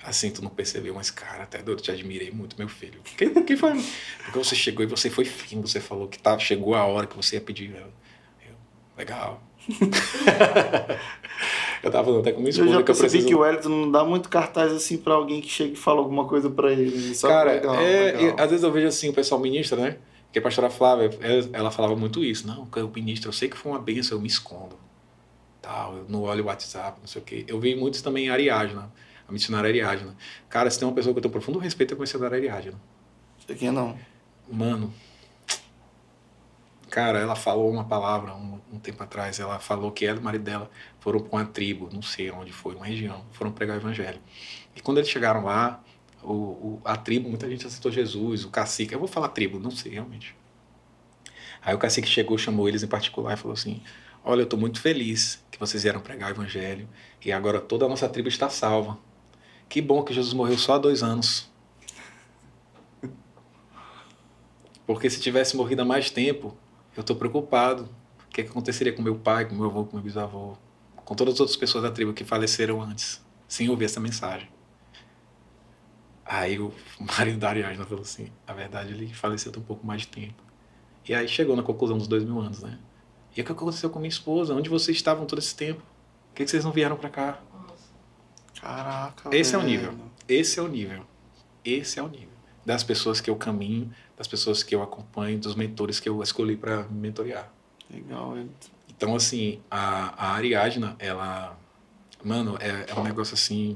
assim, 0.03 0.31
tu 0.31 0.41
não 0.41 0.49
percebeu, 0.49 0.93
mas 0.93 1.11
cara, 1.11 1.43
até 1.43 1.61
eu 1.65 1.75
te 1.75 1.91
admirei 1.91 2.31
muito, 2.31 2.55
meu 2.57 2.67
filho. 2.67 2.99
Que, 3.03 3.29
que 3.29 3.55
foi? 3.57 3.73
Porque 4.23 4.37
você 4.37 4.55
chegou 4.55 4.83
e 4.83 4.87
você 4.87 5.09
foi 5.09 5.25
fino, 5.25 5.67
você 5.67 5.79
falou 5.79 6.07
que 6.07 6.17
tá, 6.17 6.37
chegou 6.39 6.75
a 6.75 6.85
hora 6.85 7.07
que 7.07 7.15
você 7.15 7.35
ia 7.35 7.41
pedir 7.41 7.75
ela. 7.75 7.91
Eu, 8.45 8.53
legal. 8.97 9.41
eu 11.83 11.91
tava 11.91 12.05
falando 12.05 12.21
até 12.21 12.31
com 12.31 12.41
minha 12.41 12.49
Eu 12.49 12.67
já 12.67 12.81
que 12.81 12.91
eu 12.91 12.95
percebi 12.95 13.09
preciso... 13.09 13.27
que 13.27 13.35
o 13.35 13.39
Wellington 13.39 13.69
não 13.69 13.91
dá 13.91 14.03
muito 14.03 14.27
cartaz 14.27 14.71
assim 14.71 14.97
pra 14.97 15.13
alguém 15.13 15.39
que 15.39 15.49
chega 15.49 15.73
e 15.73 15.75
fala 15.75 15.99
alguma 15.99 16.25
coisa 16.25 16.49
pra 16.49 16.71
ele. 16.71 17.13
Só 17.13 17.27
Cara, 17.27 17.53
legal, 17.53 17.75
é, 17.75 18.11
legal. 18.11 18.35
às 18.39 18.49
vezes 18.49 18.63
eu 18.63 18.71
vejo 18.71 18.87
assim, 18.87 19.09
o 19.09 19.13
pessoal 19.13 19.39
ministra, 19.39 19.79
né? 19.79 19.97
Que 20.31 20.39
a 20.39 20.41
pastora 20.41 20.69
Flávia, 20.69 21.11
ela, 21.21 21.49
ela 21.53 21.71
falava 21.71 21.95
muito 21.95 22.23
isso. 22.23 22.47
Não, 22.47 22.65
que 22.65 22.79
eu 22.79 22.89
ministro, 22.89 23.29
eu 23.29 23.33
sei 23.33 23.49
que 23.49 23.57
foi 23.57 23.71
uma 23.71 23.79
benção, 23.79 24.17
eu 24.17 24.21
me 24.21 24.27
escondo. 24.27 24.79
Tal, 25.61 25.97
eu 25.97 26.05
não 26.09 26.23
olho 26.23 26.43
o 26.43 26.47
WhatsApp, 26.47 26.97
não 26.99 27.07
sei 27.07 27.21
o 27.21 27.25
quê. 27.25 27.45
Eu 27.47 27.59
vi 27.59 27.75
muitos 27.75 28.01
também 28.01 28.25
em 28.25 28.29
Ariadna, 28.29 28.91
a 29.31 29.33
missionária 29.33 29.69
Ariadna. 29.69 30.15
Cara, 30.49 30.69
se 30.69 30.79
tem 30.79 30.87
uma 30.87 30.95
pessoa 30.95 31.13
que 31.13 31.19
eu 31.19 31.23
tenho 31.23 31.31
profundo 31.31 31.59
respeito, 31.59 31.93
é 31.93 31.97
a 31.97 31.99
missionária 31.99 32.37
Ariadna. 32.37 32.79
Isso 33.39 33.51
aqui 33.51 33.71
não. 33.71 33.97
Mano, 34.51 34.93
cara, 36.89 37.19
ela 37.19 37.35
falou 37.35 37.71
uma 37.71 37.85
palavra 37.85 38.33
um, 38.35 38.59
um 38.73 38.79
tempo 38.79 39.01
atrás. 39.03 39.39
Ela 39.39 39.59
falou 39.59 39.91
que 39.91 40.05
ela 40.05 40.17
e 40.17 40.21
o 40.21 40.23
marido 40.23 40.43
dela 40.43 40.69
foram 40.99 41.19
para 41.21 41.37
uma 41.37 41.45
tribo, 41.45 41.89
não 41.91 42.01
sei 42.01 42.31
onde 42.31 42.51
foi, 42.51 42.75
uma 42.75 42.85
região, 42.85 43.25
foram 43.31 43.51
pregar 43.51 43.77
o 43.77 43.79
evangelho. 43.79 44.19
E 44.75 44.81
quando 44.81 44.97
eles 44.97 45.09
chegaram 45.09 45.43
lá, 45.45 45.83
o, 46.23 46.33
o- 46.33 46.81
a 46.85 46.95
tribo, 46.97 47.29
muita 47.29 47.49
gente 47.49 47.65
aceitou 47.65 47.91
Jesus, 47.91 48.45
o 48.45 48.49
cacique, 48.49 48.93
eu 48.93 48.99
vou 48.99 49.07
falar 49.07 49.29
tribo, 49.29 49.59
não 49.59 49.71
sei 49.71 49.93
realmente. 49.93 50.35
Aí 51.61 51.73
o 51.75 51.77
cacique 51.77 52.07
chegou, 52.07 52.37
chamou 52.37 52.67
eles 52.67 52.83
em 52.83 52.87
particular 52.87 53.33
e 53.33 53.37
falou 53.37 53.53
assim: 53.53 53.81
Olha, 54.23 54.41
eu 54.41 54.43
estou 54.45 54.59
muito 54.59 54.79
feliz 54.81 55.43
que 55.51 55.59
vocês 55.59 55.83
vieram 55.83 55.99
pregar 56.01 56.29
o 56.29 56.33
evangelho 56.33 56.87
e 57.23 57.31
agora 57.31 57.59
toda 57.59 57.85
a 57.85 57.89
nossa 57.89 58.09
tribo 58.09 58.27
está 58.29 58.49
salva. 58.49 58.97
Que 59.71 59.81
bom 59.81 60.03
que 60.03 60.13
Jesus 60.13 60.33
morreu 60.33 60.57
só 60.57 60.73
há 60.73 60.77
dois 60.77 61.01
anos. 61.01 61.49
Porque 64.85 65.09
se 65.09 65.21
tivesse 65.21 65.55
morrido 65.55 65.81
há 65.81 65.85
mais 65.85 66.09
tempo, 66.09 66.57
eu 66.93 66.99
estou 66.99 67.15
preocupado. 67.15 67.87
O 68.25 68.29
que, 68.31 68.41
é 68.41 68.43
que 68.43 68.49
aconteceria 68.49 68.91
com 68.91 69.01
meu 69.01 69.15
pai, 69.15 69.47
com 69.47 69.55
meu 69.55 69.67
avô, 69.67 69.85
com 69.85 69.95
meu 69.95 70.03
bisavô, 70.03 70.57
com 71.05 71.15
todas 71.15 71.35
as 71.35 71.39
outras 71.39 71.55
pessoas 71.55 71.85
da 71.85 71.89
tribo 71.89 72.11
que 72.11 72.25
faleceram 72.25 72.81
antes, 72.81 73.25
sem 73.47 73.69
ouvir 73.69 73.85
essa 73.85 74.01
mensagem? 74.01 74.49
Aí 76.25 76.59
o 76.59 76.73
marido 77.17 77.39
da 77.39 77.47
Ariadna 77.47 77.85
falou 77.85 78.01
assim: 78.01 78.29
a 78.45 78.51
verdade, 78.51 78.91
ele 78.91 79.13
faleceu 79.13 79.53
um 79.55 79.61
pouco 79.61 79.87
mais 79.87 80.01
de 80.01 80.07
tempo. 80.07 80.43
E 81.07 81.13
aí 81.13 81.29
chegou 81.29 81.55
na 81.55 81.63
conclusão 81.63 81.97
dos 81.97 82.09
dois 82.09 82.25
mil 82.25 82.41
anos, 82.41 82.61
né? 82.61 82.77
E 83.37 83.39
o 83.39 83.45
que 83.45 83.51
aconteceu 83.53 83.89
com 83.89 83.99
minha 83.99 84.09
esposa? 84.09 84.53
Onde 84.53 84.69
vocês 84.69 84.97
estavam 84.97 85.25
todo 85.25 85.39
esse 85.39 85.55
tempo? 85.55 85.81
Por 86.27 86.35
que 86.35 86.45
vocês 86.45 86.65
não 86.65 86.73
vieram 86.73 86.97
para 86.97 87.09
cá? 87.09 87.41
Caraca, 88.61 89.35
Esse 89.35 89.55
é 89.55 89.57
o 89.57 89.61
velho. 89.61 89.71
nível. 89.71 89.93
Esse 90.27 90.59
é 90.59 90.63
o 90.63 90.67
nível. 90.67 91.01
Esse 91.65 91.99
é 91.99 92.03
o 92.03 92.07
nível. 92.07 92.29
Das 92.65 92.83
pessoas 92.83 93.19
que 93.19 93.29
eu 93.29 93.35
caminho, 93.35 93.91
das 94.15 94.27
pessoas 94.27 94.61
que 94.61 94.73
eu 94.75 94.83
acompanho, 94.83 95.39
dos 95.39 95.55
mentores 95.55 95.99
que 95.99 96.07
eu 96.07 96.21
escolhi 96.21 96.55
para 96.55 96.83
me 96.83 96.99
mentorear. 96.99 97.51
Legal. 97.89 98.37
Então, 98.87 99.15
assim, 99.15 99.59
a, 99.69 100.27
a 100.27 100.31
Ariadna, 100.35 100.95
ela. 100.99 101.57
Mano, 102.23 102.55
é, 102.59 102.85
é 102.87 102.99
um 102.99 103.03
negócio 103.03 103.33
assim. 103.33 103.75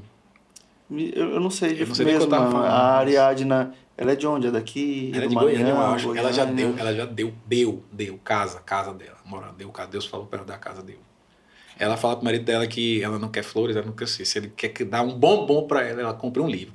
Eu, 0.88 1.30
eu 1.32 1.40
não 1.40 1.50
sei 1.50 1.82
Eu 1.82 1.86
não 1.88 1.94
sei 1.96 2.06
mesmo, 2.06 2.24
eu 2.26 2.30
falando, 2.30 2.58
A 2.64 2.98
Ariadna, 2.98 3.74
ela 3.96 4.12
é 4.12 4.16
de 4.16 4.24
onde? 4.24 4.46
É 4.46 4.50
daqui? 4.52 5.10
Ela 5.12 5.24
é 5.24 5.26
de 5.26 5.34
Goiânia, 5.34 5.68
eu 5.70 5.74
Maranhão, 5.74 5.94
acho. 5.94 6.14
Ela 6.16 6.32
já 6.32 6.44
Goiânia? 6.44 6.68
deu, 6.68 6.78
ela 6.78 6.94
já 6.94 7.04
deu, 7.06 7.34
deu, 7.44 7.82
deu 7.90 8.18
casa, 8.18 8.60
casa 8.60 8.94
dela. 8.94 9.16
Mora, 9.24 9.52
deu 9.58 9.68
casa. 9.72 9.90
Deus 9.90 10.06
falou 10.06 10.26
para 10.26 10.38
ela 10.38 10.46
dar 10.46 10.54
a 10.54 10.58
casa, 10.58 10.80
deu. 10.80 10.98
Ela 11.78 11.96
fala 11.96 12.16
pro 12.16 12.24
marido 12.24 12.44
dela 12.44 12.66
que 12.66 13.02
ela 13.02 13.18
não 13.18 13.28
quer 13.28 13.42
flores, 13.42 13.76
ela 13.76 13.84
não 13.84 13.92
quer 13.92 14.08
ser. 14.08 14.24
Se 14.24 14.38
ele 14.38 14.52
quer 14.56 14.68
que 14.70 14.84
dar 14.84 15.02
um 15.02 15.12
bombom 15.12 15.66
para 15.66 15.82
ela, 15.86 16.00
ela 16.00 16.14
compra 16.14 16.42
um 16.42 16.48
livro. 16.48 16.72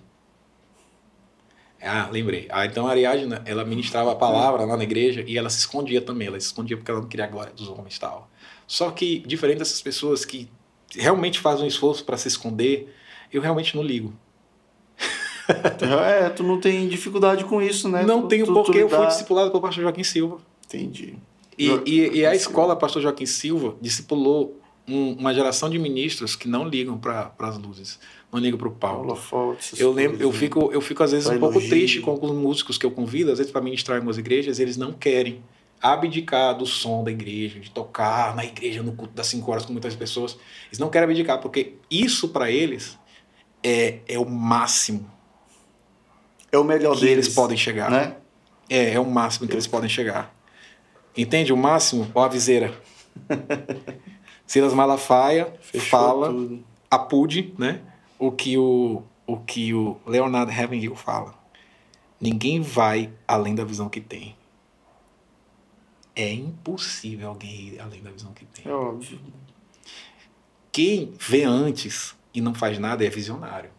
Ah, 1.81 2.07
lembrei. 2.11 2.47
Ah, 2.51 2.65
então 2.65 2.85
a 2.87 2.91
Ariadna, 2.91 3.41
ela 3.43 3.65
ministrava 3.65 4.11
a 4.11 4.15
palavra 4.15 4.63
lá 4.65 4.77
na 4.77 4.83
igreja 4.83 5.23
e 5.27 5.35
ela 5.37 5.49
se 5.49 5.59
escondia 5.59 5.99
também. 6.01 6.27
Ela 6.27 6.39
se 6.39 6.45
escondia 6.47 6.77
porque 6.77 6.91
ela 6.91 7.01
não 7.01 7.07
queria 7.07 7.25
a 7.25 7.27
glória 7.27 7.51
dos 7.53 7.67
homens 7.67 7.95
e 7.95 7.99
tal. 7.99 8.29
Só 8.67 8.91
que, 8.91 9.19
diferente 9.25 9.57
dessas 9.57 9.81
pessoas 9.81 10.23
que 10.23 10.47
realmente 10.95 11.39
fazem 11.39 11.65
um 11.65 11.67
esforço 11.67 12.05
para 12.05 12.17
se 12.17 12.27
esconder, 12.27 12.93
eu 13.33 13.41
realmente 13.41 13.75
não 13.75 13.81
ligo. 13.83 14.13
É, 16.05 16.29
tu 16.29 16.43
não 16.43 16.59
tem 16.59 16.87
dificuldade 16.87 17.43
com 17.45 17.61
isso, 17.61 17.89
né? 17.89 18.03
não 18.03 18.21
Tu- 18.21 18.27
tenho 18.27 18.45
tu- 18.45 18.53
tu 18.53 18.63
porque 18.63 18.77
eu 18.77 18.87
fui 18.87 18.97
lidar- 18.99 19.09
discipulado 19.09 19.49
pelo 19.49 19.61
pastor 19.61 19.83
Joaquim 19.83 20.03
Silva. 20.03 20.37
Entendi. 20.65 21.15
E, 21.57 21.67
e, 21.85 22.17
e 22.19 22.25
a 22.25 22.33
escola 22.33 22.75
Pastor 22.75 23.01
Joaquim 23.01 23.25
Silva 23.25 23.75
discipulou 23.81 24.60
um- 24.87 25.13
uma 25.13 25.33
geração 25.33 25.69
de 25.69 25.77
ministros 25.79 26.35
que 26.35 26.47
não 26.47 26.67
ligam 26.67 26.97
para 26.97 27.31
as 27.39 27.57
luzes, 27.57 27.99
não 28.31 28.39
ligam 28.39 28.57
para 28.57 28.67
o 28.67 28.71
palco. 28.71 29.05
Eu 29.77 29.91
lembro, 29.91 30.15
eu 30.15 30.19
coisas, 30.29 30.33
né? 30.33 30.39
fico, 30.39 30.69
eu 30.73 30.81
fico 30.81 31.03
às 31.03 31.11
vezes 31.11 31.27
um 31.29 31.39
pouco 31.39 31.59
triste 31.69 31.99
com 32.01 32.11
alguns 32.11 32.31
músicos 32.31 32.77
que 32.77 32.85
eu 32.85 32.91
convido, 32.91 33.31
às 33.31 33.37
vezes 33.37 33.51
para 33.51 33.61
ministrar 33.61 33.95
em 33.97 33.99
algumas 33.99 34.17
igrejas, 34.17 34.59
eles 34.59 34.77
não 34.77 34.91
querem 34.93 35.43
abdicar 35.81 36.55
do 36.57 36.65
som 36.65 37.03
da 37.03 37.09
igreja, 37.11 37.59
de 37.59 37.71
tocar 37.71 38.35
na 38.35 38.45
igreja 38.45 38.83
no 38.83 38.93
culto 38.93 39.13
das 39.13 39.27
cinco 39.27 39.49
horas 39.51 39.65
com 39.65 39.71
muitas 39.71 39.95
pessoas. 39.95 40.37
Eles 40.67 40.77
não 40.79 40.89
querem 40.89 41.05
abdicar 41.09 41.39
porque 41.41 41.73
isso 41.89 42.29
para 42.29 42.51
eles 42.51 42.99
é, 43.63 43.99
é 44.07 44.19
o 44.19 44.25
máximo 44.29 45.09
É 46.51 46.57
o 46.57 46.63
melhor 46.63 46.95
que 46.95 47.01
deles, 47.01 47.25
eles 47.27 47.35
podem 47.35 47.57
chegar. 47.57 47.89
né? 47.89 48.15
É, 48.69 48.93
é 48.93 48.99
o 48.99 49.05
máximo 49.05 49.47
que 49.47 49.53
eles 49.53 49.67
podem 49.67 49.89
chegar. 49.89 50.33
Entende? 51.17 51.51
O 51.51 51.57
máximo, 51.57 52.09
ó 52.13 52.23
a 52.23 52.27
viseira. 52.27 52.73
Silas 54.51 54.73
Malafaia 54.73 55.57
Fechou 55.61 55.87
fala, 55.87 56.27
tudo. 56.27 56.61
apude, 56.89 57.55
né? 57.57 57.79
O 58.19 58.33
que 58.33 58.57
o, 58.57 59.01
o 59.25 59.37
que 59.37 59.73
o 59.73 59.95
Leonardo 60.05 60.51
Ravenhill 60.51 60.93
fala. 60.93 61.33
Ninguém 62.19 62.59
vai 62.59 63.13
além 63.25 63.55
da 63.55 63.63
visão 63.63 63.87
que 63.87 64.01
tem. 64.01 64.35
É 66.13 66.33
impossível 66.33 67.29
alguém 67.29 67.69
ir 67.69 67.79
além 67.79 68.03
da 68.03 68.11
visão 68.11 68.33
que 68.33 68.43
tem. 68.43 68.69
É 68.69 68.75
óbvio. 68.75 69.21
Quem 70.69 71.13
vê 71.17 71.45
antes 71.45 72.13
e 72.33 72.41
não 72.41 72.53
faz 72.53 72.77
nada 72.77 73.05
é 73.05 73.09
visionário. 73.09 73.71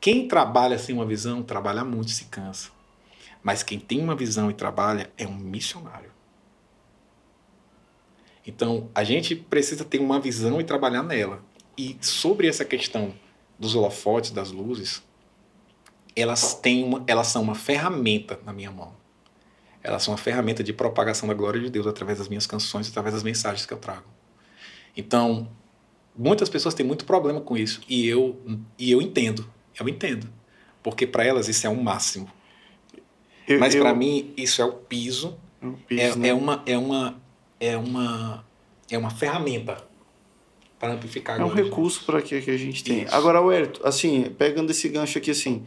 Quem 0.00 0.26
trabalha 0.26 0.80
sem 0.80 0.96
uma 0.96 1.06
visão, 1.06 1.44
trabalha 1.44 1.84
muito 1.84 2.08
e 2.08 2.12
se 2.12 2.24
cansa. 2.24 2.70
Mas 3.40 3.62
quem 3.62 3.78
tem 3.78 4.00
uma 4.00 4.16
visão 4.16 4.50
e 4.50 4.52
trabalha 4.52 5.12
é 5.16 5.28
um 5.28 5.36
missionário. 5.36 6.13
Então, 8.46 8.90
a 8.94 9.02
gente 9.04 9.34
precisa 9.34 9.84
ter 9.84 9.98
uma 10.00 10.20
visão 10.20 10.60
e 10.60 10.64
trabalhar 10.64 11.02
nela. 11.02 11.42
E 11.78 11.96
sobre 12.00 12.46
essa 12.46 12.64
questão 12.64 13.14
dos 13.58 13.74
holofotes, 13.74 14.30
das 14.30 14.50
luzes, 14.50 15.02
elas, 16.14 16.54
têm 16.54 16.84
uma, 16.84 17.02
elas 17.06 17.28
são 17.28 17.42
uma 17.42 17.54
ferramenta 17.54 18.38
na 18.44 18.52
minha 18.52 18.70
mão. 18.70 18.92
Elas 19.82 20.02
são 20.02 20.12
uma 20.12 20.18
ferramenta 20.18 20.62
de 20.62 20.72
propagação 20.72 21.28
da 21.28 21.34
glória 21.34 21.60
de 21.60 21.70
Deus 21.70 21.86
através 21.86 22.18
das 22.18 22.28
minhas 22.28 22.46
canções, 22.46 22.88
através 22.88 23.14
das 23.14 23.22
mensagens 23.22 23.66
que 23.66 23.72
eu 23.72 23.78
trago. 23.78 24.04
Então, 24.96 25.48
muitas 26.16 26.48
pessoas 26.48 26.74
têm 26.74 26.86
muito 26.86 27.04
problema 27.04 27.40
com 27.40 27.56
isso. 27.56 27.80
E 27.88 28.06
eu, 28.06 28.40
e 28.78 28.90
eu 28.90 29.02
entendo. 29.02 29.50
Eu 29.78 29.88
entendo. 29.88 30.28
Porque 30.82 31.06
para 31.06 31.24
elas 31.24 31.48
isso 31.48 31.66
é 31.66 31.70
um 31.70 31.82
máximo. 31.82 32.30
Eu- 33.48 33.58
Mas 33.58 33.74
eu- 33.74 33.82
para 33.82 33.94
mim 33.94 34.32
isso 34.36 34.62
é 34.62 34.64
o 34.64 34.72
piso. 34.72 35.36
É, 35.60 35.66
penso, 35.88 36.18
né? 36.18 36.28
é 36.28 36.34
uma 36.34 36.62
é 36.66 36.76
uma 36.78 37.20
é 37.64 37.76
uma 37.76 38.44
é 38.90 38.98
uma 38.98 39.10
ferramenta 39.10 39.76
para 40.78 40.92
amplificar 40.92 41.40
a 41.40 41.42
É 41.42 41.44
um 41.44 41.52
recurso 41.52 42.04
para 42.04 42.20
que, 42.20 42.40
que 42.40 42.50
a 42.50 42.56
gente 42.56 42.84
tem. 42.84 43.04
Isso. 43.04 43.14
Agora, 43.14 43.40
Wellington, 43.40 43.80
assim, 43.84 44.30
pegando 44.36 44.70
esse 44.70 44.88
gancho 44.88 45.16
aqui, 45.18 45.30
assim, 45.30 45.64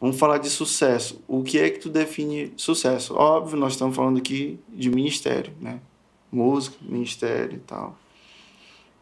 vamos 0.00 0.18
falar 0.18 0.38
de 0.38 0.50
sucesso. 0.50 1.22
O 1.28 1.42
que 1.42 1.58
é 1.58 1.70
que 1.70 1.78
tu 1.78 1.88
define 1.88 2.52
sucesso? 2.56 3.14
Óbvio, 3.14 3.56
nós 3.56 3.74
estamos 3.74 3.94
falando 3.94 4.18
aqui 4.18 4.58
de 4.68 4.90
ministério, 4.90 5.52
né? 5.60 5.80
Música, 6.32 6.76
ministério 6.82 7.56
e 7.56 7.60
tal. 7.60 7.96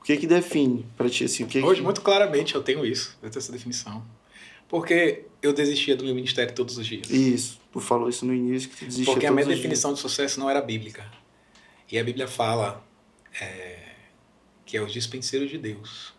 O 0.00 0.04
que 0.04 0.16
que 0.16 0.26
define 0.26 0.86
pra 0.96 1.08
ti 1.08 1.24
assim? 1.24 1.44
O 1.44 1.46
que 1.46 1.60
Hoje, 1.60 1.80
que... 1.80 1.84
muito 1.84 2.00
claramente, 2.00 2.54
eu 2.54 2.62
tenho 2.62 2.84
isso, 2.84 3.16
eu 3.22 3.30
tenho 3.30 3.40
essa 3.40 3.52
definição. 3.52 4.02
Porque 4.68 5.24
eu 5.42 5.52
desistia 5.52 5.96
do 5.96 6.04
meu 6.04 6.14
ministério 6.14 6.54
todos 6.54 6.76
os 6.76 6.86
dias. 6.86 7.08
Isso. 7.10 7.58
Tu 7.72 7.80
falou 7.80 8.08
isso 8.08 8.26
no 8.26 8.34
início 8.34 8.68
que 8.68 8.76
tu 8.76 8.84
desistia 8.84 9.14
Porque 9.14 9.26
a 9.26 9.30
minha 9.30 9.46
definição 9.46 9.94
de 9.94 10.00
sucesso 10.00 10.38
não 10.38 10.48
era 10.48 10.60
bíblica. 10.60 11.06
E 11.90 11.98
a 11.98 12.04
Bíblia 12.04 12.28
fala 12.28 12.84
é, 13.40 13.78
que 14.66 14.76
é 14.76 14.82
os 14.82 14.92
dispenseiros 14.92 15.48
de 15.48 15.56
Deus. 15.56 16.12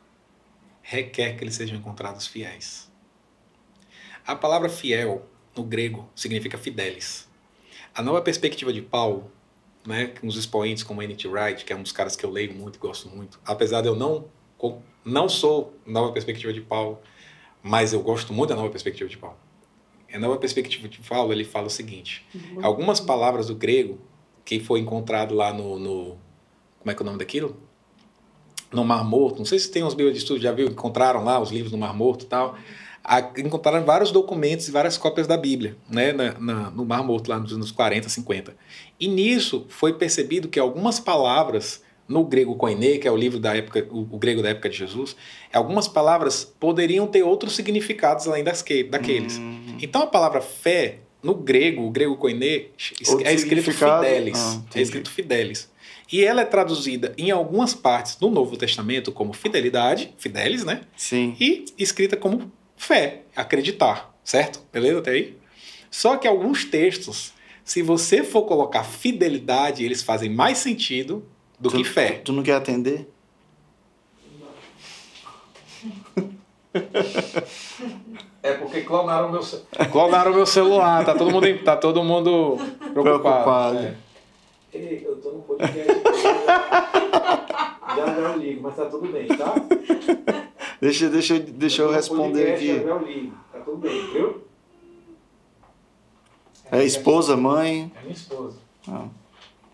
Requer 0.82 1.38
que 1.38 1.44
eles 1.44 1.54
sejam 1.54 1.78
encontrados 1.78 2.26
fiéis. 2.26 2.92
A 4.26 4.36
palavra 4.36 4.68
fiel, 4.68 5.28
no 5.56 5.64
grego, 5.64 6.10
significa 6.16 6.58
fidelis. 6.58 7.30
A 7.94 8.02
nova 8.02 8.20
perspectiva 8.22 8.74
de 8.74 8.82
Paulo, 8.82 9.32
né, 9.86 10.12
os 10.24 10.36
expoentes 10.38 10.84
como 10.84 11.04
N.T. 11.04 11.28
Wright, 11.28 11.64
que 11.64 11.72
é 11.72 11.76
um 11.76 11.84
dos 11.84 11.92
caras 11.92 12.16
que 12.16 12.26
eu 12.26 12.32
leio 12.32 12.52
muito 12.54 12.78
e 12.78 12.80
gosto 12.80 13.08
muito, 13.08 13.40
apesar 13.46 13.82
de 13.82 13.88
eu 13.88 13.96
não, 13.96 14.28
não 15.06 15.30
sou 15.30 15.78
nova 15.86 16.12
perspectiva 16.12 16.52
de 16.52 16.62
Paulo, 16.62 17.00
mas 17.62 17.94
eu 17.94 18.02
gosto 18.02 18.34
muito 18.34 18.50
da 18.50 18.56
nova 18.56 18.70
perspectiva 18.72 19.08
de 19.08 19.18
Paulo. 19.18 19.38
A 20.12 20.18
nova 20.18 20.38
perspectiva 20.38 20.88
de 20.88 21.00
Paulo, 21.02 21.32
ele 21.32 21.44
fala 21.44 21.68
o 21.68 21.70
seguinte: 21.70 22.26
algumas 22.64 23.00
palavras 23.00 23.48
do 23.48 23.56
grego 23.56 24.02
que 24.50 24.60
foi 24.60 24.80
encontrado 24.80 25.36
lá 25.36 25.54
no, 25.54 25.78
no 25.78 26.18
como 26.80 26.90
é 26.90 26.96
que 26.96 27.02
é 27.02 27.04
o 27.04 27.06
nome 27.06 27.20
daquilo? 27.20 27.56
No 28.72 28.84
Mar 28.84 29.04
Morto. 29.04 29.38
Não 29.38 29.46
sei 29.46 29.60
se 29.60 29.70
tem 29.70 29.84
uns 29.84 29.94
livros 29.94 30.14
de 30.14 30.20
estudo, 30.20 30.42
já 30.42 30.52
viu? 30.52 30.68
Encontraram 30.68 31.24
lá 31.24 31.40
os 31.40 31.52
livros 31.52 31.72
no 31.72 31.78
Mar 31.78 31.94
Morto 31.94 32.24
e 32.24 32.28
tal. 32.28 32.56
A, 33.04 33.20
encontraram 33.38 33.86
vários 33.86 34.12
documentos 34.12 34.68
e 34.68 34.72
várias 34.72 34.98
cópias 34.98 35.28
da 35.28 35.38
Bíblia, 35.38 35.78
né, 35.88 36.12
na, 36.12 36.40
na, 36.40 36.72
no 36.72 36.84
Mar 36.84 37.04
Morto, 37.04 37.30
lá 37.30 37.40
nos 37.40 37.54
anos 37.54 37.72
40, 37.72 38.10
50. 38.10 38.56
E 39.00 39.08
nisso 39.08 39.68
foi 39.70 39.94
percebido 39.94 40.48
que 40.48 40.60
algumas 40.60 41.00
palavras 41.00 41.84
no 42.08 42.24
grego 42.24 42.56
koiné, 42.56 42.98
que 42.98 43.08
é 43.08 43.12
o 43.12 43.16
livro 43.16 43.40
da 43.40 43.56
época, 43.56 43.88
o, 43.92 44.18
grego 44.18 44.42
da 44.42 44.50
época 44.50 44.68
de 44.68 44.78
Jesus, 44.78 45.16
algumas 45.54 45.88
palavras 45.88 46.44
poderiam 46.44 47.06
ter 47.06 47.22
outros 47.22 47.56
significados 47.56 48.28
além 48.28 48.44
das 48.44 48.64
que, 48.64 48.84
daqueles. 48.84 49.38
Hum. 49.38 49.78
Então 49.80 50.02
a 50.02 50.08
palavra 50.08 50.42
fé 50.42 51.02
no 51.22 51.36
grego, 51.36 51.86
o 51.86 51.92
grego 51.92 52.16
koiné, 52.16 52.68
Outro 53.08 53.28
é 53.28 53.34
escrito 53.34 53.72
fidelis. 53.72 54.38
Ah, 54.38 54.62
é 54.76 54.82
escrito 54.82 55.12
fidelis. 55.12 55.70
E 56.12 56.24
ela 56.24 56.42
é 56.42 56.46
traduzida 56.46 57.14
em 57.18 57.30
algumas 57.30 57.74
partes 57.74 58.16
do 58.16 58.30
Novo 58.30 58.58
Testamento 58.58 59.12
como 59.12 59.34
fidelidade, 59.34 60.14
fidelis, 60.18 60.64
né? 60.64 60.82
Sim. 60.96 61.36
E 61.40 61.66
escrita 61.78 62.18
como 62.18 62.52
fé, 62.76 63.22
acreditar, 63.36 64.16
certo? 64.24 64.62
Beleza 64.72 65.00
até 65.00 65.12
aí? 65.12 65.38
Só 65.92 66.18
que 66.18 66.28
alguns 66.28 66.66
textos, 66.66 67.34
se 67.64 67.82
você 67.82 68.24
for 68.24 68.44
colocar 68.44 68.84
fidelidade, 68.84 69.84
eles 69.84 70.02
fazem 70.02 70.30
mais 70.30 70.58
sentido 70.58 71.24
do 71.60 71.70
tu, 71.70 71.78
que 71.78 71.84
fé. 71.84 72.14
Tu, 72.14 72.24
tu 72.24 72.34
não 72.34 72.42
quer 72.42 72.56
atender? 72.56 73.08
É 78.42 78.54
porque 78.54 78.82
clonaram 78.82 79.32
meu, 79.32 79.42
clonaram 79.92 80.34
meu 80.34 80.46
celular, 80.46 81.04
tá 81.06 81.14
todo 81.14 81.30
mundo, 81.32 81.46
em- 81.48 81.58
tá 81.58 81.76
todo 81.76 82.04
mundo 82.04 82.58
preocupado. 82.94 82.94
Preocupado. 82.94 83.78
É. 83.80 83.96
Ei, 84.74 85.04
eu 85.06 85.16
tô 85.18 85.32
no 85.32 85.42
podcast. 85.42 85.92
já 87.96 88.06
já 88.06 88.12
eu 88.20 88.38
ligo, 88.38 88.62
mas 88.64 88.76
tá 88.76 88.86
tudo 88.86 89.12
bem, 89.12 89.28
tá? 89.28 89.56
Deixa, 90.80 91.10
deixa, 91.10 91.36
eu- 91.36 91.40
deixa 91.42 91.82
eu 91.82 91.92
responder 91.92 92.54
aqui. 92.54 92.70
eu 92.70 93.00
ligo, 93.00 93.34
tá 93.52 93.60
tudo 93.60 93.78
bem, 93.78 94.08
viu? 94.14 94.42
É 96.72 96.84
esposa, 96.84 97.36
mãe. 97.36 97.92
É 97.98 98.02
minha 98.04 98.14
esposa. 98.14 98.58
Ah. 98.88 99.06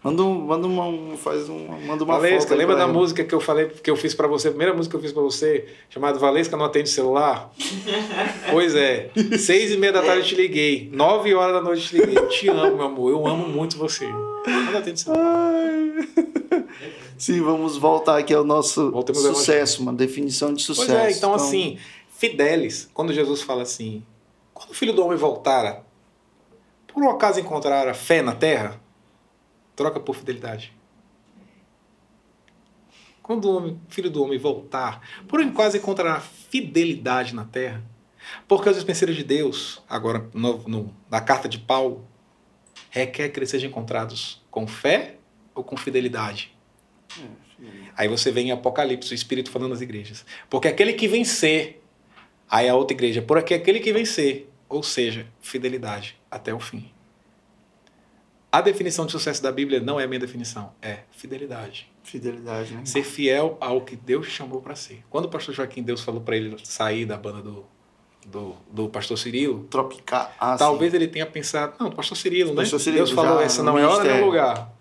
Manda, 0.06 0.22
um, 0.23 0.40
manda 0.45 0.68
uma, 0.68 0.86
um- 0.86 1.18
faz 1.18 1.49
uma, 1.49 1.77
manda 1.80 2.03
uma 2.03 2.14
Valesca, 2.14 2.53
lembra 2.53 2.76
da 2.76 2.84
ela. 2.84 2.94
música 2.94 3.23
que 3.23 3.34
eu 3.34 3.40
falei, 3.40 3.65
que 3.69 3.90
eu 3.90 3.95
fiz 3.95 4.14
pra 4.14 4.27
você, 4.27 4.49
a 4.49 4.52
primeira 4.52 4.72
música 4.72 4.91
que 4.91 4.98
eu 4.98 5.02
fiz 5.02 5.11
pra 5.11 5.23
você, 5.23 5.65
chamada 5.90 6.19
Valesca 6.19 6.56
não 6.56 6.64
atende 6.65 6.90
celular? 6.90 7.52
pois 8.52 8.76
é, 8.76 9.10
seis 9.40 9.72
e 9.72 9.77
meia 9.77 9.91
da 9.91 10.03
tarde 10.03 10.19
eu 10.19 10.26
te 10.26 10.36
liguei, 10.36 10.90
nove 10.94 11.34
horas 11.34 11.56
da 11.56 11.61
noite 11.61 11.82
eu 11.95 12.02
te 12.02 12.06
liguei, 12.06 12.23
eu 12.23 12.30
te 12.30 12.48
amo, 12.49 12.76
meu 12.77 12.86
amor, 12.86 13.10
eu 13.10 13.26
amo 13.27 13.48
muito 13.48 13.77
você. 13.80 14.07
Não 14.07 14.77
atende 14.77 14.99
celular. 14.99 15.23
Ai. 15.26 16.07
Sim, 17.18 17.41
vamos 17.41 17.77
voltar 17.77 18.19
aqui 18.19 18.34
ao 18.34 18.44
nosso 18.44 18.91
Voltemos 18.91 19.22
sucesso, 19.23 19.82
uma 19.82 19.91
definição 19.94 20.53
de 20.53 20.64
Pois 20.65 20.77
sucesso. 20.77 20.95
é, 20.98 21.11
então 21.11 21.34
assim, 21.34 21.80
Fidelis, 22.10 22.90
quando 22.94 23.11
Jesus 23.11 23.41
fala 23.41 23.64
assim, 23.64 24.03
quando 24.53 24.69
o 24.69 24.73
filho 24.76 24.94
do 24.94 25.03
homem 25.03 25.18
voltar, 25.18 25.84
por 26.94 27.02
um 27.02 27.10
acaso 27.10 27.40
encontrar 27.40 27.88
a 27.88 27.94
fé 27.95 28.22
na 28.22 28.36
terra, 28.36 28.80
troca 29.76 29.99
por 29.99 30.15
fidelidade. 30.15 30.73
Quando 33.22 33.45
o 33.45 33.57
homem- 33.57 33.81
filho 33.89 34.10
do 34.10 34.23
homem 34.23 34.38
voltar, 34.38 35.02
por 35.27 35.41
acaso 35.41 35.77
encontrará 35.77 36.19
fidelidade 36.19 37.34
na 37.34 37.43
terra, 37.43 37.84
porque 38.47 38.69
os 38.69 38.76
dispenseiros 38.76 39.15
de 39.15 39.23
Deus, 39.23 39.81
agora 39.89 40.30
no, 40.34 40.57
no- 40.68 40.95
na 41.10 41.19
carta 41.22 41.49
de 41.49 41.57
Paulo, 41.60 42.07
requer 42.89 43.30
que 43.30 43.39
eles 43.39 43.49
sejam 43.49 43.69
encontrados 43.69 44.43
com 44.52 44.68
fé 44.68 45.15
ou 45.56 45.64
com 45.64 45.76
fidelidade. 45.76 46.56
Aí 47.97 48.07
você 48.07 48.31
vê 48.31 48.41
em 48.41 48.52
Apocalipse 48.52 49.11
o 49.11 49.15
Espírito 49.15 49.49
falando 49.49 49.72
nas 49.72 49.81
igrejas. 49.81 50.26
Porque 50.49 50.68
aquele 50.68 50.93
que 50.93 51.07
vencer, 51.07 51.81
aí 52.49 52.68
a 52.69 52.76
outra 52.76 52.93
igreja, 52.95 53.22
por 53.22 53.38
aqui 53.38 53.53
aquele 53.53 53.80
que 53.80 53.91
vencer, 53.93 54.49
ou 54.69 54.84
seja, 54.84 55.26
fidelidade 55.39 56.18
até 56.30 56.53
o 56.53 56.60
fim. 56.60 56.91
A 58.56 58.61
definição 58.61 59.06
de 59.06 59.11
sucesso 59.11 59.44
da 59.44 59.52
Bíblia 59.52 59.82
não 59.82 59.99
é 59.99 60.06
a 60.06 60.07
minha 60.07 60.18
definição, 60.18 60.72
é 60.82 60.99
fidelidade. 61.11 61.91
Fidelidade, 62.02 62.73
né? 62.73 62.86
Ser 62.86 63.03
fiel 63.03 63.57
ao 63.60 63.82
que 63.82 63.98
Deus 63.98 64.27
chamou 64.27 64.61
para 64.61 64.76
ser. 64.76 65.03
Quando 65.10 65.26
o 65.26 65.27
pastor 65.27 65.53
Joaquim 65.53 65.84
Deus 65.84 65.99
falou 65.99 66.22
para 66.22 66.38
ele 66.38 66.56
sair 66.64 67.06
da 67.06 67.18
banda 67.18 67.41
do, 67.41 67.65
do, 68.26 68.56
do 68.72 68.88
pastor 68.88 69.18
Cirilo, 69.18 69.65
Tropicar. 69.65 70.34
Ah, 70.40 70.56
talvez 70.56 70.91
sim. 70.91 70.95
ele 70.95 71.10
tenha 71.10 71.26
pensado, 71.26 71.73
não, 71.77 71.91
pastor 71.91 72.15
Cirilo, 72.15 72.52
né? 72.52 72.61
Pastor 72.61 72.80
Cirilo, 72.80 73.03
Deus 73.03 73.11
falou, 73.11 73.41
essa 73.41 73.61
não 73.61 73.77
é 73.77 73.86
hora 73.86 74.14
nem 74.14 74.23
lugar. 74.23 74.72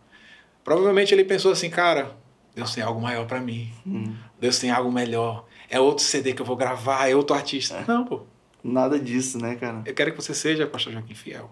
Provavelmente 0.63 1.13
ele 1.13 1.25
pensou 1.25 1.51
assim, 1.51 1.69
cara, 1.69 2.17
Deus 2.55 2.73
tem 2.73 2.85
algo 2.85 3.01
maior 3.01 3.27
para 3.27 3.41
mim. 3.41 3.73
Hum, 3.85 4.15
Deus 4.39 4.57
tem 4.57 4.71
algo 4.71 4.93
melhor. 4.93 5.47
É 5.69 5.81
outro 5.81 6.05
CD 6.05 6.33
que 6.33 6.41
eu 6.41 6.47
vou 6.47 6.55
gravar, 6.55 7.11
é 7.11 7.17
outro 7.17 7.35
artista. 7.35 7.85
Não, 7.89 8.05
pô. 8.05 8.21
nada 8.63 9.01
disso, 9.01 9.37
né, 9.37 9.57
cara? 9.57 9.83
Eu 9.85 9.95
quero 9.95 10.13
que 10.13 10.23
você 10.23 10.33
seja, 10.33 10.65
pastor 10.65 10.93
Joaquim, 10.93 11.17
fiel. 11.17 11.51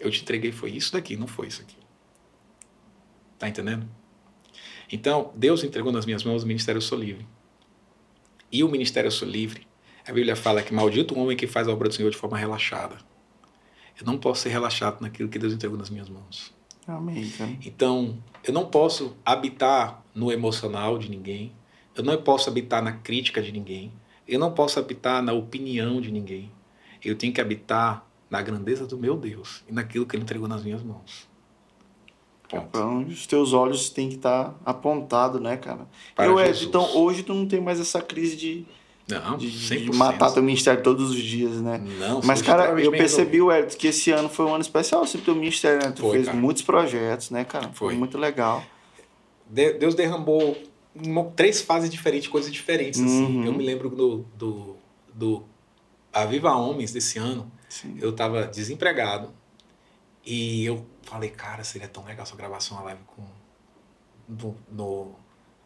Eu 0.00 0.10
te 0.10 0.22
entreguei 0.22 0.50
foi 0.50 0.70
isso 0.70 0.92
daqui, 0.92 1.16
não 1.16 1.26
foi 1.26 1.46
isso 1.46 1.60
aqui. 1.60 1.76
Tá 3.38 3.48
entendendo? 3.48 3.86
Então, 4.90 5.32
Deus 5.36 5.62
entregou 5.62 5.92
nas 5.92 6.06
minhas 6.06 6.24
mãos 6.24 6.42
o 6.42 6.46
ministério 6.46 6.78
Eu 6.78 6.82
Sou 6.82 6.98
Livre. 6.98 7.26
E 8.50 8.64
o 8.64 8.68
ministério 8.68 9.06
Eu 9.06 9.12
Sou 9.12 9.28
Livre, 9.28 9.66
a 10.06 10.12
Bíblia 10.12 10.34
fala 10.34 10.62
que 10.62 10.74
maldito 10.74 11.14
o 11.14 11.18
homem 11.18 11.36
que 11.36 11.46
faz 11.46 11.68
a 11.68 11.72
obra 11.72 11.88
do 11.88 11.94
Senhor 11.94 12.10
de 12.10 12.16
forma 12.16 12.36
relaxada. 12.36 12.96
Eu 14.00 14.06
não 14.06 14.18
posso 14.18 14.42
ser 14.42 14.48
relaxado 14.48 15.00
naquilo 15.00 15.28
que 15.28 15.38
Deus 15.38 15.52
entregou 15.52 15.78
nas 15.78 15.90
minhas 15.90 16.08
mãos. 16.08 16.52
Amém. 16.86 17.32
Então, 17.64 18.18
eu 18.42 18.52
não 18.52 18.66
posso 18.66 19.16
habitar 19.24 20.02
no 20.14 20.32
emocional 20.32 20.98
de 20.98 21.08
ninguém. 21.10 21.52
Eu 21.94 22.02
não 22.02 22.20
posso 22.20 22.48
habitar 22.48 22.82
na 22.82 22.92
crítica 22.92 23.42
de 23.42 23.52
ninguém. 23.52 23.92
Eu 24.26 24.40
não 24.40 24.52
posso 24.52 24.78
habitar 24.78 25.22
na 25.22 25.32
opinião 25.32 26.00
de 26.00 26.10
ninguém. 26.10 26.50
Eu 27.04 27.16
tenho 27.16 27.32
que 27.32 27.40
habitar 27.40 28.04
na 28.30 28.40
grandeza 28.40 28.86
do 28.86 28.96
meu 28.96 29.16
Deus 29.16 29.62
e 29.68 29.72
naquilo 29.72 30.06
que 30.06 30.14
Ele 30.16 30.22
entregou 30.22 30.46
nas 30.48 30.62
minhas 30.62 30.82
mãos. 30.82 31.28
Ponto. 32.48 32.66
Então, 32.68 32.98
os 33.04 33.26
teus 33.26 33.52
olhos 33.52 33.90
têm 33.90 34.08
que 34.08 34.16
estar 34.16 34.54
apontados, 34.64 35.40
né, 35.40 35.56
cara? 35.56 35.86
Para 36.16 36.26
Eu, 36.26 36.38
Jesus. 36.38 36.68
então, 36.68 36.96
hoje 36.96 37.22
tu 37.22 37.32
não 37.32 37.46
tem 37.46 37.60
mais 37.60 37.78
essa 37.78 38.00
crise 38.02 38.36
de, 38.36 38.64
Não, 39.08 39.36
de, 39.36 39.46
100%. 39.48 39.90
de 39.90 39.96
matar 39.96 40.32
teu 40.32 40.42
ministério 40.42 40.82
todos 40.82 41.10
os 41.10 41.16
dias, 41.16 41.60
né? 41.60 41.78
Não, 41.98 42.20
Mas, 42.24 42.42
cara, 42.42 42.62
extremamente 42.62 42.86
eu 42.86 42.90
percebi, 42.92 43.40
o 43.40 43.52
Edson, 43.52 43.78
que 43.78 43.86
esse 43.88 44.10
ano 44.10 44.28
foi 44.28 44.46
um 44.46 44.54
ano 44.54 44.62
especial 44.62 45.04
pro 45.06 45.20
teu 45.20 45.34
ministério, 45.36 45.78
né? 45.86 45.92
Tu 45.92 46.02
Foi, 46.02 46.10
fez 46.12 46.26
cara. 46.26 46.38
muitos 46.38 46.62
projetos, 46.62 47.30
né, 47.30 47.44
cara? 47.44 47.70
Foi. 47.72 47.94
muito 47.94 48.18
legal. 48.18 48.64
De- 49.48 49.74
Deus 49.74 49.94
derramou 49.94 50.56
mo- 50.94 51.32
três 51.36 51.60
fases 51.62 51.88
diferentes, 51.88 52.26
coisas 52.28 52.52
diferentes. 52.52 53.00
Assim. 53.00 53.26
Uhum. 53.38 53.44
Eu 53.44 53.52
me 53.52 53.64
lembro 53.64 53.88
do, 53.90 54.24
do, 54.36 54.76
do 55.14 55.44
Aviva 56.12 56.52
Homens 56.56 56.92
desse 56.92 57.16
ano. 57.16 57.50
Sim. 57.70 57.96
Eu 58.00 58.14
tava 58.14 58.46
desempregado 58.46 59.32
e 60.24 60.64
eu 60.66 60.84
falei, 61.02 61.30
cara, 61.30 61.64
seria 61.64 61.88
tão 61.88 62.04
legal 62.04 62.26
se 62.26 62.32
eu 62.32 62.36
gravasse 62.36 62.70
uma 62.72 62.82
live 62.82 63.00
com 63.06 63.24
no, 64.28 64.56
no, 64.68 65.14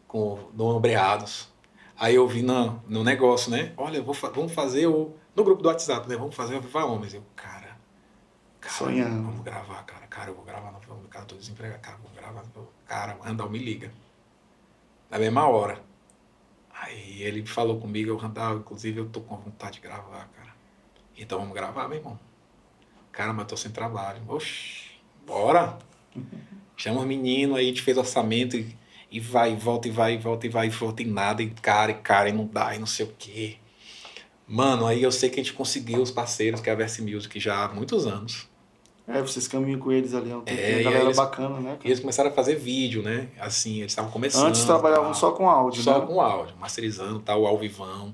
com 0.07 0.49
no 0.53 0.77
Ombreados. 0.77 1.49
Aí 1.97 2.15
eu 2.15 2.27
vi 2.27 2.41
no, 2.41 2.81
no 2.87 3.03
negócio, 3.03 3.51
né? 3.51 3.73
Olha, 3.75 4.01
vou 4.01 4.13
vamos 4.13 4.53
fazer 4.53 4.87
o. 4.87 5.13
No 5.35 5.43
grupo 5.43 5.61
do 5.61 5.67
WhatsApp, 5.67 6.07
né? 6.07 6.15
Vamos 6.15 6.35
fazer 6.35 6.53
o 6.53 6.57
Aviva 6.57 6.85
Homens. 6.85 7.13
Eu, 7.13 7.23
cara, 7.35 7.77
cara, 8.61 8.73
Sonhando. 8.73 9.23
vamos 9.23 9.43
gravar, 9.43 9.83
cara. 9.83 10.07
Cara, 10.07 10.29
eu 10.29 10.35
vou 10.35 10.45
gravar 10.45 10.71
no 10.71 10.77
Homens. 10.93 11.09
Cara, 11.09 11.23
eu 11.23 11.27
tô 11.27 11.35
desempregado, 11.35 11.81
cara, 11.81 11.97
vou 11.97 12.11
gravar. 12.13 12.43
Cara, 12.85 13.17
o 13.17 13.21
Randall 13.21 13.49
me 13.49 13.59
liga. 13.59 13.91
Na 15.09 15.17
mesma 15.17 15.47
hora. 15.47 15.81
Aí 16.73 17.23
ele 17.23 17.45
falou 17.45 17.79
comigo, 17.79 18.09
eu, 18.09 18.17
Randall, 18.17 18.57
inclusive 18.57 18.99
eu 18.99 19.09
tô 19.09 19.21
com 19.21 19.37
vontade 19.37 19.75
de 19.75 19.81
gravar, 19.81 20.29
cara. 20.35 20.44
Então 21.17 21.39
vamos 21.39 21.53
gravar, 21.53 21.87
meu 21.87 21.97
irmão. 21.97 22.19
Cara, 23.11 23.33
mas 23.33 23.47
tô 23.47 23.55
sem 23.55 23.71
trabalho. 23.71 24.21
Oxi, 24.27 24.91
bora. 25.25 25.77
Chama 26.77 26.99
os 27.01 27.05
meninos, 27.05 27.57
aí 27.57 27.65
a 27.65 27.67
gente 27.69 27.81
fez 27.81 27.97
orçamento 27.97 28.57
e, 28.57 28.75
E 29.09 29.19
vai, 29.19 29.53
e 29.53 29.55
volta, 29.55 29.87
e 29.87 29.91
vai, 29.91 30.15
e 30.15 30.17
volta, 30.17 30.45
e 30.45 30.49
vai, 30.49 30.67
e 30.67 30.69
volta, 30.69 31.01
e 31.01 31.05
nada, 31.05 31.41
e 31.41 31.49
cara, 31.49 31.91
e 31.91 31.95
cara, 31.95 32.27
e 32.29 32.33
não 32.33 32.45
dá, 32.45 32.75
e 32.75 32.79
não 32.79 32.85
sei 32.87 33.05
o 33.05 33.13
quê. 33.17 33.55
Mano, 34.45 34.85
aí 34.85 35.01
eu 35.01 35.11
sei 35.11 35.29
que 35.29 35.39
a 35.39 35.43
gente 35.43 35.53
conseguiu 35.53 36.01
os 36.01 36.11
parceiros, 36.11 36.59
que 36.59 36.69
é 36.69 36.73
a 36.73 36.75
Verse 36.75 37.01
Music, 37.01 37.39
já 37.39 37.63
há 37.63 37.69
muitos 37.69 38.05
anos. 38.05 38.47
É, 39.07 39.21
vocês 39.21 39.47
caminham 39.47 39.79
com 39.79 39.91
eles 39.91 40.13
ali. 40.13 40.31
É, 40.47 40.81
e 40.81 40.83
galera 40.83 41.05
eles- 41.05 41.15
bacana, 41.17 41.59
né? 41.59 41.73
E 41.73 41.77
cara? 41.77 41.87
eles 41.87 41.99
começaram 41.99 42.29
a 42.29 42.33
fazer 42.33 42.55
vídeo, 42.55 43.01
né? 43.03 43.29
Assim, 43.39 43.77
eles 43.79 43.91
estavam 43.91 44.11
começando. 44.11 44.47
Antes 44.47 44.65
trabalhavam 44.65 45.05
tal. 45.05 45.13
só 45.13 45.31
com 45.31 45.49
áudio, 45.49 45.81
Só 45.81 45.99
né? 46.01 46.05
com 46.07 46.19
áudio, 46.19 46.55
masterizando, 46.57 47.19
tal, 47.19 47.45
ao 47.45 47.57
vivão. 47.57 48.13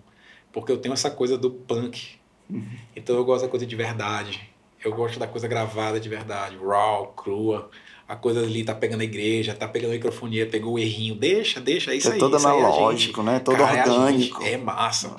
Porque 0.52 0.72
eu 0.72 0.78
tenho 0.78 0.94
essa 0.94 1.10
coisa 1.10 1.38
do 1.38 1.50
punk. 1.50 2.20
Uhum. 2.52 2.68
Então 2.96 3.16
eu 3.16 3.24
gosto 3.24 3.44
da 3.44 3.50
coisa 3.50 3.66
de 3.66 3.76
verdade. 3.76 4.50
Eu 4.84 4.94
gosto 4.94 5.20
da 5.20 5.28
coisa 5.28 5.48
gravada 5.48 6.00
de 6.00 6.10
verdade, 6.10 6.58
raw, 6.58 7.08
crua. 7.08 7.70
A 8.08 8.16
coisa 8.16 8.42
ali 8.42 8.64
tá 8.64 8.76
pegando 8.76 9.02
a 9.02 9.04
igreja, 9.04 9.54
tá 9.54 9.68
pegando 9.68 9.92
a 9.92 9.94
microfonia, 9.94 10.46
pegou 10.48 10.74
o 10.74 10.80
errinho. 10.80 11.16
Deixa, 11.16 11.62
deixa, 11.62 11.92
é 11.92 11.96
isso 11.96 12.10
é 12.10 12.14
aí. 12.14 12.20
todo 12.20 12.36
é 12.36 12.40
a 12.40 12.42
analógico, 12.42 13.24
né? 13.24 13.40
Todo 13.40 13.58
Cara, 13.58 13.78
é 13.78 13.82
orgânico. 13.82 14.44
É 14.44 14.58
massa. 14.58 15.16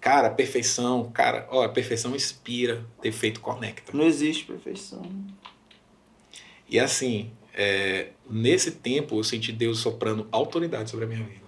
Cara, 0.00 0.28
perfeição, 0.28 1.10
cara, 1.14 1.48
ó, 1.50 1.66
perfeição 1.68 2.14
inspira, 2.14 2.84
defeito 3.00 3.40
conecta. 3.40 3.96
Não 3.96 4.04
existe 4.04 4.44
perfeição. 4.44 5.02
E 6.68 6.78
assim, 6.78 7.30
é, 7.54 8.08
nesse 8.28 8.72
tempo 8.72 9.18
eu 9.18 9.24
senti 9.24 9.52
Deus 9.52 9.78
soprando 9.78 10.26
autoridade 10.30 10.90
sobre 10.90 11.06
a 11.06 11.08
minha 11.08 11.24
vida. 11.24 11.43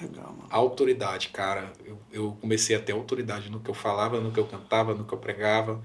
Legal, 0.00 0.34
mano. 0.36 0.48
autoridade, 0.50 1.28
cara. 1.28 1.72
Eu, 1.84 1.98
eu 2.12 2.36
comecei 2.40 2.74
a 2.74 2.80
ter 2.80 2.92
autoridade 2.92 3.50
no 3.50 3.60
que 3.60 3.70
eu 3.70 3.74
falava, 3.74 4.20
no 4.20 4.32
que 4.32 4.40
eu 4.40 4.46
cantava, 4.46 4.94
no 4.94 5.04
que 5.04 5.12
eu 5.12 5.18
pregava. 5.18 5.80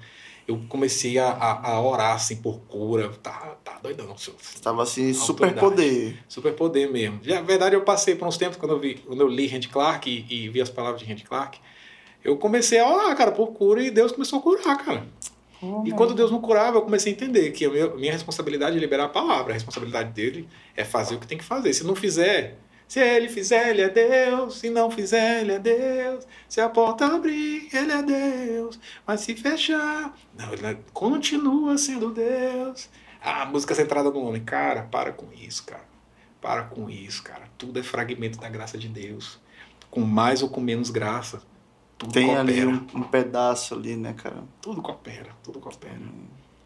Eu 0.48 0.64
comecei 0.70 1.20
a, 1.20 1.28
a, 1.28 1.72
a 1.72 1.82
orar, 1.82 2.16
assim, 2.16 2.38
por 2.38 2.60
cura. 2.62 3.10
Tá, 3.22 3.58
tá 3.64 3.80
doidão, 3.84 4.18
senhor. 4.18 4.38
Tava 4.62 4.84
assim, 4.84 5.14
super 5.14 5.54
poder. 5.54 6.18
Super 6.28 6.54
poder 6.54 6.90
mesmo. 6.90 7.20
Na 7.26 7.42
verdade, 7.42 7.76
eu 7.76 7.82
passei 7.82 8.16
por 8.16 8.28
uns 8.28 8.38
tempos, 8.38 8.58
quando 8.58 8.72
eu, 8.72 8.80
vi, 8.80 8.96
quando 8.96 9.20
eu 9.20 9.28
li 9.28 9.46
Randy 9.48 9.68
Clark 9.68 10.10
e, 10.10 10.46
e 10.46 10.50
vi 10.50 10.62
as 10.62 10.70
palavras 10.70 11.02
de 11.02 11.08
Randy 11.08 11.26
Clark, 11.26 11.60
eu 12.24 12.38
comecei 12.38 12.80
a 12.80 12.90
orar, 12.90 13.16
cara, 13.18 13.32
por 13.32 13.48
cura 13.54 13.84
e 13.84 13.92
Deus 13.92 14.12
começou 14.14 14.40
a 14.40 14.42
curar, 14.42 14.78
cara. 14.78 15.06
E 15.86 15.92
quando 15.92 16.14
Deus 16.14 16.30
não 16.30 16.40
curava, 16.40 16.78
eu 16.78 16.82
comecei 16.84 17.12
a 17.12 17.16
entender 17.16 17.52
que 17.52 17.66
a 17.66 17.70
minha, 17.70 17.88
minha 17.96 18.12
responsabilidade 18.12 18.78
é 18.78 18.80
liberar 18.80 19.06
a 19.06 19.10
palavra. 19.10 19.52
A 19.52 19.56
responsabilidade 19.56 20.12
dele 20.12 20.48
é 20.76 20.84
fazer 20.84 21.16
o 21.16 21.20
que 21.20 21.26
tem 21.26 21.38
que 21.38 21.44
fazer. 21.44 21.74
Se 21.74 21.84
não 21.84 21.96
fizer, 21.96 22.58
se 22.88 23.00
ele 23.00 23.28
fizer, 23.28 23.72
ele 23.72 23.82
é 23.82 23.90
Deus. 23.90 24.60
Se 24.60 24.70
não 24.70 24.90
fizer, 24.90 25.42
ele 25.42 25.52
é 25.52 25.60
Deus. 25.60 26.26
Se 26.48 26.62
a 26.62 26.70
porta 26.70 27.06
abrir, 27.06 27.68
ele 27.74 27.92
é 27.92 28.02
Deus. 28.02 28.80
Mas 29.06 29.22
se 29.22 29.36
fechar, 29.36 30.18
não, 30.38 30.54
ele 30.54 30.78
continua 30.94 31.78
sendo 31.78 32.12
Deus. 32.12 32.90
Ah, 33.22 33.44
a 33.44 33.46
música 33.46 33.76
centrada 33.76 34.10
no 34.10 34.22
homem. 34.22 34.44
Cara, 34.44 34.84
para 34.84 35.12
com 35.12 35.28
isso, 35.34 35.66
cara. 35.66 35.86
Para 36.40 36.64
com 36.64 36.90
isso, 36.90 37.22
cara. 37.24 37.50
Tudo 37.58 37.80
é 37.80 37.84
fragmento 37.84 38.40
da 38.40 38.48
graça 38.48 38.78
de 38.78 38.88
Deus. 38.88 39.40
Com 39.92 40.02
mais 40.02 40.42
ou 40.42 40.50
com 40.50 40.62
menos 40.62 40.90
graça. 40.90 41.42
Tudo 41.98 42.14
Tem 42.14 42.28
coopera 42.28 42.42
ali 42.42 42.66
um, 42.66 42.88
um 42.96 43.04
pedaço 43.04 43.74
ali, 43.74 43.96
né, 43.96 44.14
cara? 44.14 44.44
tudo 44.62 44.82
coopera, 44.82 45.32
tudo 45.44 45.60
coopera. 45.60 46.00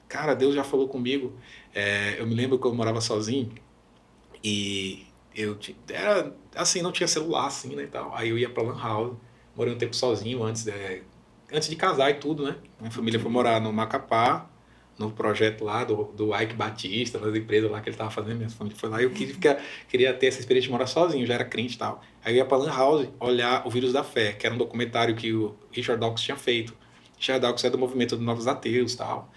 Cara, 0.08 0.36
Deus 0.36 0.54
já 0.54 0.64
falou 0.64 0.90
comigo. 0.90 1.34
É, 1.74 2.20
eu 2.20 2.28
me 2.28 2.36
lembro 2.36 2.60
que 2.60 2.68
eu 2.68 2.76
morava 2.76 3.00
sozinho 3.00 3.50
e 4.44 5.08
eu 5.36 5.56
ti- 5.56 5.76
era 5.90 6.34
assim, 6.56 6.82
não 6.82 6.92
tinha 6.92 7.08
celular 7.08 7.48
assim, 7.48 7.76
né, 7.76 7.84
e 7.84 7.88
tal. 7.88 8.14
Aí 8.16 8.30
eu 8.30 8.38
ia 8.38 8.50
pra 8.50 8.64
Lan 8.64 8.78
House, 8.82 9.14
morei 9.56 9.74
um 9.74 9.78
tempo 9.78 9.96
sozinho 9.96 10.44
antes, 10.44 10.68
é, 10.68 11.02
antes 11.52 11.70
de 11.70 11.76
casar 11.76 12.10
e 12.12 12.16
tudo, 12.16 12.44
né? 12.44 12.56
Minha 12.80 12.92
família 12.92 13.20
foi 13.20 13.32
morar 13.32 13.60
no 13.62 13.72
Macapá, 13.74 14.50
no 15.00 15.10
projeto 15.12 15.64
lá 15.64 15.84
do, 15.84 16.04
do 16.16 16.36
Ike 16.40 16.54
Batista, 16.54 17.18
nas 17.20 17.36
empresas 17.36 17.72
lá 17.72 17.82
que 17.82 17.90
ele 17.90 17.98
tava 17.98 18.12
fazendo, 18.12 18.38
minha 18.38 18.50
família 18.50 18.78
foi 18.78 18.90
lá 18.90 19.02
e 19.02 19.06
eu 19.06 19.10
queria, 19.12 19.34
ficar- 19.34 19.58
queria 19.90 20.14
ter 20.14 20.28
essa 20.28 20.40
experiência 20.40 20.68
de 20.68 20.72
morar 20.72 20.86
sozinho, 20.86 21.26
já 21.26 21.34
era 21.36 21.46
crente 21.46 21.76
e 21.76 21.78
tal. 21.78 22.02
Aí 22.24 22.34
eu 22.34 22.38
ia 22.38 22.46
pra 22.46 22.58
Lan 22.58 22.70
House 22.72 23.08
olhar 23.20 23.66
O 23.66 23.70
Vírus 23.72 23.94
da 23.94 24.04
Fé, 24.04 24.34
que 24.34 24.46
era 24.46 24.54
um 24.54 24.58
documentário 24.58 25.16
que 25.16 25.34
o 25.34 25.56
Richard 25.72 26.00
Dawkins 26.00 26.22
tinha 26.22 26.38
feito. 26.38 26.76
Richard 27.18 27.42
Dawkins 27.42 27.64
é 27.64 27.70
do 27.70 27.78
movimento 27.78 28.16
dos 28.16 28.26
Novos 28.26 28.48
Ateus 28.48 28.94
tal, 28.96 29.32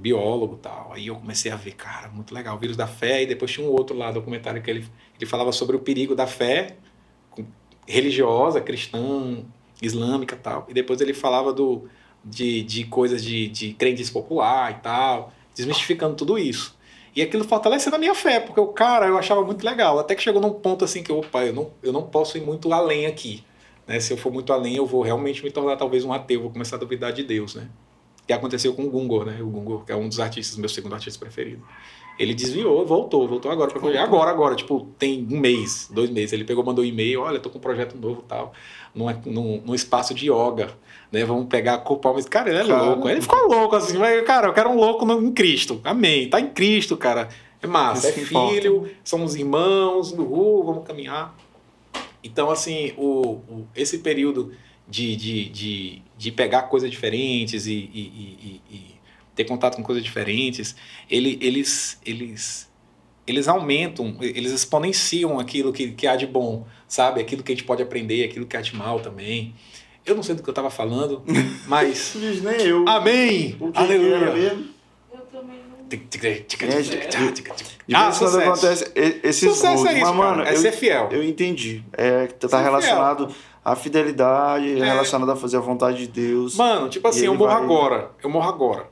biólogo 0.00 0.56
tal. 0.56 0.92
Aí 0.92 1.06
eu 1.06 1.16
comecei 1.16 1.50
a 1.50 1.56
ver, 1.56 1.72
cara, 1.72 2.08
muito 2.08 2.34
legal, 2.34 2.56
O 2.56 2.58
Vírus 2.58 2.76
da 2.76 2.86
Fé, 2.86 3.22
e 3.22 3.26
depois 3.26 3.50
tinha 3.50 3.66
um 3.66 3.70
outro 3.70 3.96
lá, 3.96 4.10
documentário 4.10 4.62
que 4.62 4.70
ele, 4.70 4.86
ele 5.16 5.26
falava 5.26 5.52
sobre 5.52 5.76
o 5.76 5.80
perigo 5.80 6.14
da 6.14 6.26
fé 6.26 6.76
religiosa, 7.86 8.60
cristã, 8.60 9.44
islâmica 9.82 10.36
tal. 10.36 10.66
E 10.68 10.74
depois 10.74 11.00
ele 11.00 11.12
falava 11.12 11.52
do, 11.52 11.88
de, 12.24 12.62
de 12.62 12.84
coisas 12.84 13.22
de, 13.22 13.48
de 13.48 13.72
crendice 13.74 14.12
popular 14.12 14.70
e 14.70 14.74
tal, 14.82 15.32
desmistificando 15.54 16.14
tudo 16.14 16.38
isso. 16.38 16.78
E 17.14 17.22
aquilo 17.22 17.42
fortalecendo 17.42 17.96
a 17.96 17.98
minha 17.98 18.14
fé, 18.14 18.38
porque 18.38 18.60
o 18.60 18.68
cara 18.68 19.06
eu 19.06 19.18
achava 19.18 19.42
muito 19.44 19.64
legal. 19.64 19.98
Até 19.98 20.14
que 20.14 20.22
chegou 20.22 20.40
num 20.40 20.52
ponto 20.52 20.84
assim 20.84 21.02
que, 21.02 21.10
opa, 21.10 21.44
eu 21.44 21.52
não, 21.52 21.70
eu 21.82 21.92
não 21.92 22.02
posso 22.02 22.38
ir 22.38 22.40
muito 22.42 22.72
além 22.72 23.06
aqui. 23.06 23.44
Né? 23.86 23.98
Se 23.98 24.12
eu 24.12 24.16
for 24.16 24.32
muito 24.32 24.52
além, 24.52 24.76
eu 24.76 24.86
vou 24.86 25.02
realmente 25.02 25.42
me 25.42 25.50
tornar 25.50 25.76
talvez 25.76 26.04
um 26.04 26.12
ateu, 26.12 26.42
vou 26.42 26.50
começar 26.50 26.76
a 26.76 26.78
duvidar 26.78 27.12
de 27.12 27.24
Deus. 27.24 27.56
Né? 27.56 27.68
Que 28.30 28.34
aconteceu 28.34 28.72
com 28.74 28.84
o 28.84 28.88
Gungor, 28.88 29.24
né? 29.26 29.38
O 29.42 29.46
Gungor, 29.48 29.84
que 29.84 29.90
é 29.90 29.96
um 29.96 30.08
dos 30.08 30.20
artistas, 30.20 30.56
meu 30.56 30.68
segundo 30.68 30.94
artista 30.94 31.18
preferido. 31.18 31.64
Ele 32.16 32.32
desviou, 32.32 32.86
voltou, 32.86 33.26
voltou 33.26 33.50
agora. 33.50 33.72
Pra... 33.72 34.00
Agora, 34.04 34.30
agora, 34.30 34.54
tipo, 34.54 34.86
tem 34.96 35.26
um 35.28 35.40
mês, 35.40 35.90
dois 35.92 36.08
meses. 36.10 36.32
Ele 36.32 36.44
pegou, 36.44 36.62
mandou 36.62 36.84
um 36.84 36.86
e-mail, 36.86 37.22
olha, 37.22 37.40
tô 37.40 37.50
com 37.50 37.58
um 37.58 37.60
projeto 37.60 37.96
novo 37.98 38.20
e 38.24 38.28
tal, 38.28 38.52
num, 38.94 39.06
num, 39.26 39.62
num 39.66 39.74
espaço 39.74 40.14
de 40.14 40.30
yoga, 40.30 40.70
né? 41.10 41.24
Vamos 41.24 41.46
pegar 41.48 41.74
a 41.74 41.78
culpa. 41.78 42.12
Mas, 42.12 42.24
cara, 42.26 42.50
ele 42.50 42.58
é 42.60 42.62
louco. 42.62 43.08
Ele 43.08 43.20
ficou 43.20 43.48
louco, 43.48 43.74
assim, 43.74 43.98
mas, 43.98 44.24
cara, 44.24 44.46
eu 44.46 44.52
quero 44.52 44.70
um 44.70 44.76
louco 44.76 45.04
no- 45.04 45.20
em 45.20 45.32
Cristo. 45.32 45.80
Amém. 45.82 46.30
Tá 46.30 46.40
em 46.40 46.50
Cristo, 46.50 46.96
cara. 46.96 47.28
É 47.60 47.66
massa, 47.66 48.08
Isso 48.10 48.20
é 48.20 48.22
que 48.22 48.30
importa. 48.30 48.54
filho, 48.54 48.90
somos 49.02 49.34
irmãos, 49.34 50.12
uhul, 50.12 50.62
vamos 50.62 50.84
caminhar. 50.86 51.34
Então, 52.22 52.48
assim, 52.48 52.92
o, 52.96 53.38
o- 53.48 53.66
esse 53.74 53.98
período 53.98 54.52
de, 54.90 55.14
de, 55.16 55.48
de, 55.48 56.02
de 56.18 56.32
pegar 56.32 56.62
coisas 56.62 56.90
diferentes 56.90 57.66
e, 57.66 57.72
e- 57.72 57.80
e- 57.94 58.60
e- 58.70 58.74
e 58.76 58.86
ter 59.34 59.44
contato 59.44 59.76
com 59.76 59.82
coisas 59.82 60.02
diferentes, 60.04 60.74
ele, 61.08 61.38
eles, 61.40 61.98
eles, 62.04 62.68
eles 63.26 63.46
aumentam, 63.48 64.16
eles 64.20 64.52
exponenciam 64.52 65.38
aquilo 65.38 65.72
que, 65.72 65.92
que 65.92 66.06
há 66.06 66.16
de 66.16 66.26
bom, 66.26 66.66
sabe? 66.88 67.20
Aquilo 67.20 67.42
que 67.42 67.52
a 67.52 67.54
gente 67.54 67.64
pode 67.64 67.82
aprender, 67.82 68.24
aquilo 68.24 68.44
que 68.46 68.56
há 68.56 68.60
de 68.60 68.74
mal 68.74 69.00
também. 69.00 69.54
Eu 70.04 70.14
não 70.16 70.22
sei 70.22 70.34
do 70.34 70.42
que 70.42 70.48
eu 70.48 70.52
estava 70.52 70.70
falando, 70.70 71.22
mas. 71.68 72.14
Diz 72.18 72.42
nem 72.42 72.60
eu. 72.62 72.86
Amém! 72.88 73.56
Era 73.60 73.80
Aleluia! 73.84 74.58
Eu 75.12 75.20
também 75.30 75.58
não. 75.58 75.80
Ah, 77.92 78.12
sucesso. 78.12 78.38
acontece 78.38 78.92
esses 79.24 79.50
Sucesso 79.50 79.74
gols. 79.84 79.88
é 79.88 79.92
isso, 79.94 80.06
Mas, 80.06 80.16
mano, 80.16 80.36
cara. 80.38 80.50
É 80.50 80.52
eu, 80.54 80.56
ser 80.60 80.72
fiel. 80.72 81.08
eu 81.10 81.22
entendi. 81.24 81.82
É, 81.92 82.26
que 82.28 82.34
tá 82.34 82.48
Ser 82.48 82.62
relacionado 82.62 83.34
à 83.64 83.76
fidelidade, 83.76 84.80
É. 84.80 84.84
relacionado 84.84 85.30
a 85.30 85.36
fazer 85.36 85.56
a 85.56 85.60
vontade 85.60 85.98
de 85.98 86.08
Deus. 86.08 86.56
Mano, 86.56 86.88
tipo 86.88 87.06
assim, 87.08 87.26
eu 87.26 87.34
morro 87.34 87.50
vai- 87.52 87.62
agora. 87.62 88.10
Eu 88.22 88.30
morro 88.30 88.48
agora. 88.48 88.88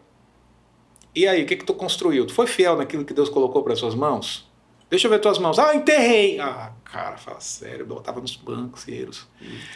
E 1.15 1.27
aí, 1.27 1.43
o 1.43 1.47
que 1.47 1.57
que 1.57 1.65
tu 1.65 1.75
construiu? 1.75 2.27
Tu 2.27 2.33
foi 2.35 2.47
fiel 2.47 2.77
naquilo 2.77 3.05
que 3.05 3.15
Deus 3.15 3.29
colocou 3.29 3.63
para 3.63 3.75
suas 3.75 3.95
mãos? 3.95 4.49
Deixa 4.91 5.07
eu 5.07 5.11
ver 5.11 5.19
tuas 5.21 5.39
mãos. 5.39 5.59
Ah, 5.59 5.75
enterrei. 5.75 6.39
Ah, 6.41 6.73
cara, 6.85 7.17
fala 7.17 7.41
sério, 7.41 7.81
eu 7.81 7.87
botava 7.87 8.21
nos 8.21 8.37
bancos. 8.37 8.87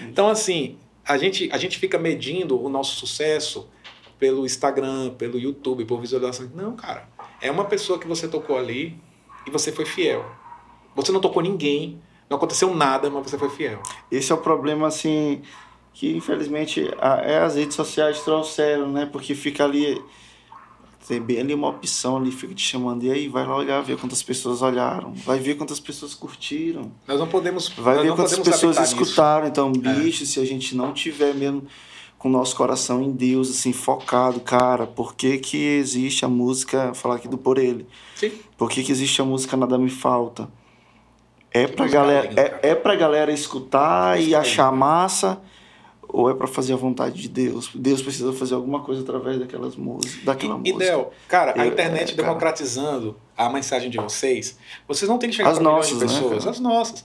Então, 0.00 0.28
assim, 0.28 0.78
a 1.04 1.18
gente, 1.18 1.50
a 1.52 1.58
gente 1.58 1.78
fica 1.78 1.98
medindo 1.98 2.62
o 2.62 2.68
nosso 2.68 2.94
sucesso 2.96 3.68
pelo 4.18 4.46
Instagram, 4.46 5.10
pelo 5.18 5.38
YouTube, 5.38 5.84
por 5.84 6.00
visualização. 6.00 6.48
Não, 6.54 6.76
cara. 6.76 7.08
É 7.40 7.50
uma 7.50 7.64
pessoa 7.64 7.98
que 7.98 8.06
você 8.06 8.28
tocou 8.28 8.56
ali 8.56 8.96
e 9.46 9.50
você 9.50 9.72
foi 9.72 9.84
fiel. 9.84 10.24
Você 10.94 11.10
não 11.10 11.20
tocou 11.20 11.42
ninguém, 11.42 12.00
não 12.32 12.38
aconteceu 12.38 12.74
nada, 12.74 13.08
mas 13.10 13.30
você 13.30 13.38
foi 13.38 13.48
fiel. 13.50 13.80
Esse 14.10 14.32
é 14.32 14.34
o 14.34 14.38
problema, 14.38 14.88
assim, 14.88 15.42
que 15.94 16.16
infelizmente 16.16 16.90
a- 17.00 17.20
é, 17.22 17.38
as 17.42 17.54
redes 17.54 17.76
sociais 17.76 18.20
trouxeram, 18.22 18.90
né? 18.90 19.06
Porque 19.06 19.34
fica 19.34 19.64
ali. 19.64 20.02
Tem 21.06 21.20
bem 21.20 21.40
ali 21.40 21.52
uma 21.52 21.68
opção 21.68 22.16
ali, 22.16 22.30
fica 22.30 22.54
te 22.54 22.62
chamando. 22.62 23.02
E 23.04 23.10
aí, 23.10 23.28
vai 23.28 23.44
lá 23.44 23.56
olhar, 23.56 23.80
ver 23.82 23.98
quantas 23.98 24.22
pessoas 24.22 24.62
olharam. 24.62 25.12
Vai 25.12 25.38
ver 25.40 25.56
quantas 25.56 25.80
pessoas 25.80 26.14
curtiram. 26.14 26.92
Nós 27.08 27.18
não 27.18 27.26
podemos. 27.26 27.68
Vai 27.70 28.00
ver 28.02 28.14
quantas 28.14 28.38
pessoas 28.38 28.78
escutaram. 28.78 29.48
Então, 29.48 29.72
É. 29.84 29.92
bicho, 29.94 30.24
se 30.24 30.38
a 30.38 30.44
gente 30.46 30.76
não 30.76 30.92
tiver 30.92 31.34
mesmo 31.34 31.64
com 32.16 32.28
o 32.28 32.32
nosso 32.32 32.54
coração 32.54 33.02
em 33.02 33.10
Deus, 33.10 33.50
assim, 33.50 33.72
focado, 33.72 34.38
cara, 34.40 34.86
por 34.86 35.16
que 35.16 35.38
que 35.38 35.56
existe 35.56 36.24
a 36.24 36.28
música, 36.28 36.94
falar 36.94 37.16
aqui 37.16 37.26
do 37.26 37.36
Por 37.36 37.58
Ele, 37.58 37.84
Sim. 38.14 38.30
por 38.56 38.70
que 38.70 38.84
que 38.84 38.92
existe 38.92 39.20
a 39.20 39.24
música 39.24 39.56
Nada 39.56 39.76
Me 39.76 39.90
Falta? 39.90 40.48
É 41.54 41.66
pra, 41.66 41.86
galera, 41.86 42.28
cara. 42.28 42.60
é, 42.62 42.70
é 42.70 42.74
pra 42.74 42.94
galera 42.94 43.30
escutar 43.32 44.20
e 44.20 44.34
achar 44.34 44.72
massa 44.72 45.40
ou 46.08 46.30
é 46.30 46.34
pra 46.34 46.46
fazer 46.46 46.72
a 46.72 46.76
vontade 46.76 47.20
de 47.20 47.28
Deus? 47.28 47.70
Deus 47.74 48.02
precisa 48.02 48.32
fazer 48.32 48.54
alguma 48.54 48.80
coisa 48.80 49.02
através 49.02 49.38
daquelas 49.38 49.76
músicas, 49.76 50.24
daquela 50.24 50.54
E, 50.64 50.72
música. 50.72 50.78
Del, 50.78 51.12
cara, 51.28 51.52
a 51.60 51.64
Eu- 51.66 51.72
internet 51.72 52.12
é, 52.12 52.16
cara. 52.16 52.28
democratizando 52.28 53.16
a 53.36 53.48
mensagem 53.50 53.90
de 53.90 53.98
vocês, 53.98 54.58
vocês 54.86 55.08
não 55.08 55.18
têm 55.18 55.30
que 55.30 55.36
chegar 55.36 55.50
para 55.52 55.60
milhões 55.60 55.86
de 55.88 55.94
né, 55.94 56.00
pessoas, 56.00 56.38
cara? 56.38 56.50
as 56.50 56.60
nossas. 56.60 57.04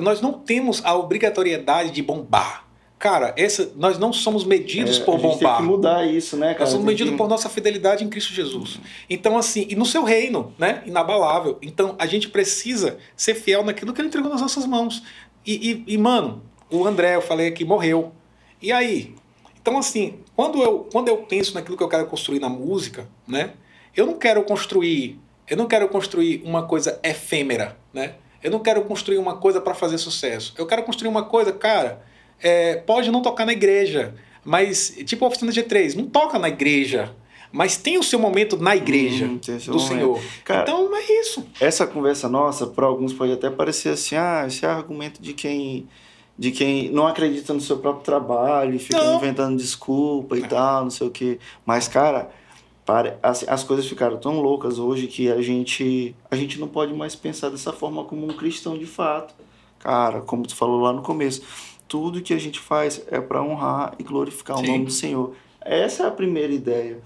Nós 0.00 0.20
não 0.20 0.32
temos 0.32 0.84
a 0.84 0.94
obrigatoriedade 0.96 1.90
de 1.90 2.02
bombar. 2.02 2.63
Cara, 3.04 3.34
essa, 3.36 3.70
nós 3.76 3.98
não 3.98 4.14
somos 4.14 4.44
medidos 4.44 4.98
É, 4.98 5.04
por 5.04 5.16
a 5.16 5.18
gente 5.18 5.32
bombar. 5.34 5.56
tem 5.58 5.66
que 5.66 5.70
mudar 5.70 6.06
isso, 6.06 6.38
né, 6.38 6.54
cara? 6.54 6.60
Nós 6.60 6.70
somos 6.70 6.86
Tem 6.86 6.94
medidos 6.94 7.10
que- 7.12 7.18
por 7.18 7.28
nossa 7.28 7.50
fidelidade 7.50 8.02
em 8.02 8.08
Cristo 8.08 8.32
Jesus. 8.32 8.80
Então, 9.10 9.36
assim, 9.36 9.66
e 9.68 9.76
no 9.76 9.84
seu 9.84 10.04
reino, 10.04 10.54
né? 10.58 10.82
Inabalável. 10.86 11.58
Então, 11.60 11.94
a 11.98 12.06
gente 12.06 12.30
precisa 12.30 12.96
ser 13.14 13.34
fiel 13.34 13.62
naquilo 13.62 13.92
que 13.92 14.00
ele 14.00 14.08
entregou 14.08 14.30
nas 14.30 14.40
nossas 14.40 14.64
mãos. 14.64 15.02
E, 15.44 15.84
e, 15.86 15.94
e, 15.94 15.98
mano, 15.98 16.44
o 16.70 16.86
André, 16.86 17.14
eu 17.16 17.20
falei 17.20 17.46
aqui, 17.48 17.62
morreu. 17.62 18.10
E 18.62 18.72
aí? 18.72 19.14
Então, 19.60 19.76
assim, 19.76 20.20
quando 20.34 20.62
eu, 20.62 20.88
quando 20.90 21.08
eu 21.08 21.18
penso 21.18 21.52
naquilo 21.52 21.76
que 21.76 21.82
eu 21.82 21.88
quero 21.90 22.06
construir 22.06 22.40
na 22.40 22.48
música, 22.48 23.06
né? 23.28 23.50
Eu 23.94 24.06
não 24.06 24.14
quero 24.14 24.42
construir, 24.44 25.20
eu 25.46 25.58
não 25.58 25.66
quero 25.66 25.86
construir 25.90 26.40
uma 26.42 26.62
coisa 26.66 26.98
efêmera, 27.04 27.76
né? 27.92 28.14
Eu 28.42 28.50
não 28.50 28.60
quero 28.60 28.82
construir 28.86 29.18
uma 29.18 29.36
coisa 29.36 29.60
para 29.60 29.74
fazer 29.74 29.98
sucesso. 29.98 30.54
Eu 30.56 30.64
quero 30.66 30.82
construir 30.84 31.10
uma 31.10 31.24
coisa, 31.24 31.52
cara, 31.52 32.02
é, 32.42 32.76
pode 32.76 33.10
não 33.10 33.22
tocar 33.22 33.44
na 33.46 33.52
igreja, 33.52 34.14
mas 34.44 34.94
tipo 35.06 35.24
a 35.24 35.28
oficina 35.28 35.50
G3, 35.52 35.94
não 35.94 36.06
toca 36.06 36.38
na 36.38 36.48
igreja, 36.48 37.14
mas 37.52 37.76
tem 37.76 37.98
o 37.98 38.02
seu 38.02 38.18
momento 38.18 38.56
na 38.56 38.74
igreja 38.76 39.26
Hum, 39.26 39.38
do 39.38 39.72
momento. 39.74 39.80
Senhor. 39.88 40.20
Cara, 40.44 40.62
então 40.62 40.94
é 40.96 41.20
isso. 41.20 41.46
essa 41.60 41.86
conversa 41.86 42.28
nossa, 42.28 42.66
para 42.66 42.84
alguns 42.86 43.12
pode 43.12 43.32
até 43.32 43.48
parecer 43.48 43.90
assim, 43.90 44.16
ah, 44.16 44.44
esse 44.46 44.64
é 44.64 44.68
argumento 44.68 45.22
de 45.22 45.32
quem 45.32 45.88
de 46.36 46.50
quem 46.50 46.90
não 46.90 47.06
acredita 47.06 47.54
no 47.54 47.60
seu 47.60 47.78
próprio 47.78 48.02
trabalho 48.02 48.76
fica 48.80 48.98
Não. 49.00 49.18
inventando 49.18 49.56
desculpa 49.56 50.36
e 50.36 50.42
tal, 50.42 50.82
não 50.82 50.90
sei 50.90 51.06
o 51.06 51.10
quê. 51.12 51.38
Mas, 51.64 51.86
cara, 51.86 52.28
pare- 52.84 53.14
as, 53.22 53.46
as 53.46 53.62
coisas 53.62 53.86
ficaram 53.86 54.16
tão 54.16 54.40
loucas 54.40 54.80
hoje 54.80 55.06
que 55.06 55.30
a 55.30 55.40
gente 55.40 56.12
a 56.28 56.34
gente 56.34 56.58
não 56.58 56.66
pode 56.66 56.92
mais 56.92 57.14
pensar 57.14 57.50
dessa 57.50 57.72
forma 57.72 58.02
como 58.02 58.24
um 58.26 58.36
cristão 58.36 58.76
de 58.76 58.84
fato. 58.84 59.32
Cara, 59.78 60.22
como 60.22 60.44
tu 60.44 60.56
falou 60.56 60.80
lá 60.80 60.92
no 60.92 61.02
começo, 61.02 61.40
tudo 61.88 62.22
que 62.22 62.34
a 62.34 62.38
gente 62.38 62.60
faz 62.60 63.02
é 63.08 63.20
para 63.20 63.42
honrar 63.42 63.94
e 63.98 64.02
glorificar 64.02 64.58
Sim. 64.58 64.64
o 64.64 64.66
nome 64.66 64.84
do 64.86 64.92
Senhor. 64.92 65.34
Essa 65.60 66.04
é 66.04 66.06
a 66.06 66.10
primeira 66.10 66.52
ideia. 66.52 67.00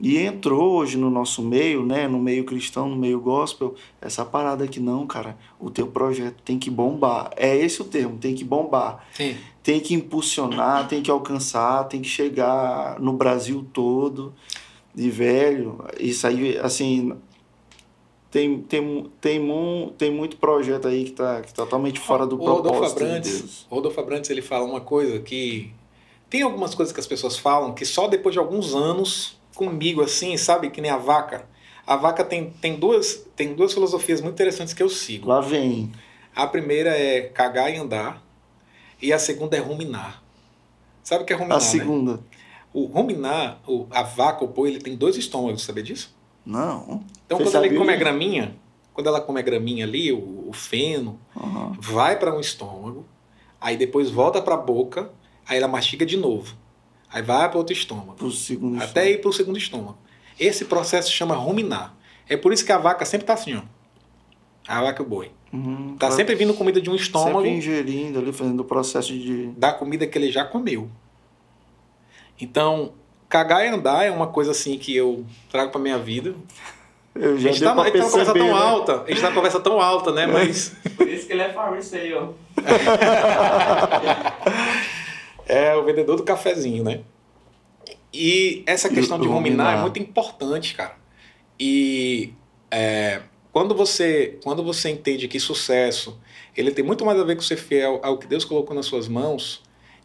E 0.00 0.18
entrou 0.18 0.72
hoje 0.72 0.98
no 0.98 1.08
nosso 1.08 1.40
meio, 1.40 1.84
né, 1.84 2.08
no 2.08 2.18
meio 2.18 2.44
cristão, 2.44 2.88
no 2.88 2.96
meio 2.96 3.20
gospel, 3.20 3.74
essa 4.00 4.24
parada 4.24 4.66
que 4.66 4.80
não, 4.80 5.06
cara, 5.06 5.36
o 5.58 5.70
teu 5.70 5.86
projeto 5.86 6.42
tem 6.44 6.58
que 6.58 6.68
bombar. 6.68 7.30
É 7.36 7.56
esse 7.56 7.80
o 7.80 7.84
termo, 7.84 8.18
tem 8.18 8.34
que 8.34 8.44
bombar. 8.44 9.06
Sim. 9.14 9.36
Tem 9.62 9.80
que 9.80 9.94
impulsionar, 9.94 10.88
tem 10.88 11.00
que 11.00 11.10
alcançar, 11.10 11.84
tem 11.84 12.02
que 12.02 12.08
chegar 12.08 13.00
no 13.00 13.12
Brasil 13.12 13.64
todo. 13.72 14.34
E 14.96 15.08
velho, 15.08 15.84
isso 15.98 16.26
aí, 16.26 16.58
assim, 16.58 17.14
tem, 18.34 18.60
tem, 18.62 19.10
tem, 19.20 19.38
mu- 19.38 19.92
tem 19.96 20.10
muito 20.10 20.36
projeto 20.38 20.88
aí 20.88 21.04
que 21.04 21.12
tá, 21.12 21.40
que 21.40 21.54
tá 21.54 21.62
totalmente 21.62 22.00
fora 22.00 22.26
do 22.26 22.34
o 22.34 22.38
Rodolfo 22.38 22.62
propósito 22.62 22.98
de 22.98 23.04
Abrantes, 23.04 23.40
Deus. 23.40 23.66
o 23.70 23.74
Rodolfo 23.76 24.00
Abrantes 24.00 24.28
ele 24.28 24.42
fala 24.42 24.64
uma 24.64 24.80
coisa 24.80 25.20
que 25.20 25.70
tem 26.28 26.42
algumas 26.42 26.74
coisas 26.74 26.92
que 26.92 26.98
as 26.98 27.06
pessoas 27.06 27.38
falam 27.38 27.72
que 27.72 27.86
só 27.86 28.08
depois 28.08 28.32
de 28.32 28.40
alguns 28.40 28.74
anos 28.74 29.38
comigo 29.54 30.02
assim, 30.02 30.36
sabe, 30.36 30.68
que 30.70 30.80
nem 30.80 30.90
a 30.90 30.96
vaca. 30.96 31.46
A 31.86 31.94
vaca 31.94 32.24
tem, 32.24 32.50
tem 32.60 32.74
duas 32.74 33.24
tem 33.36 33.54
duas 33.54 33.72
filosofias 33.72 34.20
muito 34.20 34.34
interessantes 34.34 34.74
que 34.74 34.82
eu 34.82 34.88
sigo. 34.88 35.28
Lá 35.28 35.40
vem. 35.40 35.92
A 36.34 36.44
primeira 36.44 36.90
é 36.90 37.20
cagar 37.20 37.72
e 37.72 37.76
andar 37.76 38.20
e 39.00 39.12
a 39.12 39.18
segunda 39.20 39.56
é 39.56 39.60
ruminar. 39.60 40.20
Sabe 41.04 41.22
o 41.22 41.26
que 41.26 41.32
é 41.32 41.36
ruminar? 41.36 41.58
A 41.58 41.60
né? 41.60 41.66
segunda. 41.68 42.20
O 42.72 42.86
ruminar, 42.86 43.60
o, 43.64 43.86
a 43.92 44.02
vaca, 44.02 44.42
o 44.44 44.48
boi, 44.48 44.70
ele 44.70 44.80
tem 44.80 44.96
dois 44.96 45.16
estômagos, 45.16 45.62
sabia 45.62 45.84
disso? 45.84 46.12
Não. 46.44 47.02
Então, 47.26 47.38
Você 47.38 47.44
quando 47.44 47.64
ele 47.64 47.64
sabia 47.74 47.78
come 47.78 47.92
a 47.92 47.96
graminha, 47.96 48.56
quando 48.92 49.06
ela 49.08 49.20
come 49.20 49.40
a 49.40 49.42
graminha 49.42 49.84
ali, 49.84 50.12
o, 50.12 50.44
o 50.48 50.52
feno, 50.52 51.18
Aham. 51.36 51.72
vai 51.80 52.18
para 52.18 52.34
um 52.34 52.40
estômago, 52.40 53.04
aí 53.60 53.76
depois 53.76 54.10
volta 54.10 54.40
para 54.42 54.54
a 54.54 54.58
boca, 54.58 55.10
aí 55.46 55.58
ela 55.58 55.68
mastiga 55.68 56.04
de 56.04 56.16
novo. 56.16 56.54
Aí 57.10 57.22
vai 57.22 57.48
para 57.48 57.58
outro 57.58 57.72
estômago, 57.72 58.14
Pro 58.14 58.30
segundo 58.30 58.82
até 58.82 59.10
ir 59.10 59.20
para 59.20 59.30
o 59.30 59.32
segundo 59.32 59.56
estômago. 59.56 59.96
Esse 60.38 60.64
processo 60.64 61.12
chama 61.12 61.34
ruminar. 61.34 61.94
É 62.28 62.36
por 62.36 62.52
isso 62.52 62.64
que 62.64 62.72
a 62.72 62.78
vaca 62.78 63.04
sempre 63.04 63.26
tá 63.26 63.34
assim, 63.34 63.54
ó. 63.54 63.62
A 64.66 64.82
vaca 64.82 65.02
e 65.02 65.06
o 65.06 65.08
boi. 65.08 65.30
Uhum, 65.52 65.94
Tá 65.96 66.08
tá 66.08 66.16
sempre 66.16 66.34
vindo 66.34 66.52
comida 66.54 66.80
de 66.80 66.90
um 66.90 66.94
estômago, 66.96 67.42
Sempre 67.42 67.50
ingerindo 67.58 68.18
ali, 68.18 68.32
fazendo 68.32 68.60
o 68.60 68.64
processo 68.64 69.12
de. 69.12 69.46
da 69.56 69.72
comida 69.72 70.06
que 70.06 70.18
ele 70.18 70.32
já 70.32 70.44
comeu. 70.44 70.90
Então, 72.40 72.92
cagar 73.34 73.66
e 73.66 73.68
andar 73.68 74.06
é 74.06 74.12
uma 74.12 74.28
coisa 74.28 74.52
assim 74.52 74.78
que 74.78 74.94
eu 74.94 75.26
trago 75.50 75.72
para 75.72 75.80
minha 75.80 75.98
vida. 75.98 76.36
Eu 77.12 77.34
A 77.34 77.36
já 77.36 77.50
gente 77.50 77.58
deu 77.58 77.74
tá, 77.74 77.82
a 77.82 77.84
gente 77.84 77.92
tá 77.92 77.98
numa 77.98 78.10
conversa 78.10 78.32
perceber, 78.32 78.38
tão 78.38 78.46
né? 78.46 78.64
alta, 78.64 79.02
a 79.02 79.08
gente 79.08 79.20
tá 79.20 79.26
numa 79.26 79.34
conversa 79.34 79.60
tão 79.60 79.80
alta, 79.80 80.12
né? 80.12 80.26
Mas 80.28 80.72
Por 80.96 81.08
isso 81.08 81.26
que 81.26 81.32
ele 81.32 81.42
é 81.42 81.52
fariseu. 81.52 82.36
é 85.48 85.74
o 85.74 85.84
vendedor 85.84 86.14
do 86.14 86.22
cafezinho, 86.22 86.84
né? 86.84 87.00
E 88.12 88.62
essa 88.66 88.88
questão 88.88 89.18
de 89.18 89.26
ruminar 89.26 89.78
é 89.78 89.80
muito 89.80 89.98
importante, 89.98 90.72
cara. 90.72 90.94
E 91.58 92.32
é, 92.70 93.20
quando 93.50 93.74
você 93.74 94.38
quando 94.44 94.62
você 94.62 94.90
entende 94.90 95.26
que 95.26 95.40
sucesso 95.40 96.20
ele 96.56 96.70
tem 96.70 96.84
muito 96.84 97.04
mais 97.04 97.18
a 97.18 97.24
ver 97.24 97.34
com 97.34 97.42
ser 97.42 97.56
fiel 97.56 97.98
ao 98.04 98.16
que 98.16 98.28
Deus 98.28 98.44
colocou 98.44 98.76
nas 98.76 98.86
suas 98.86 99.08
mãos 99.08 99.60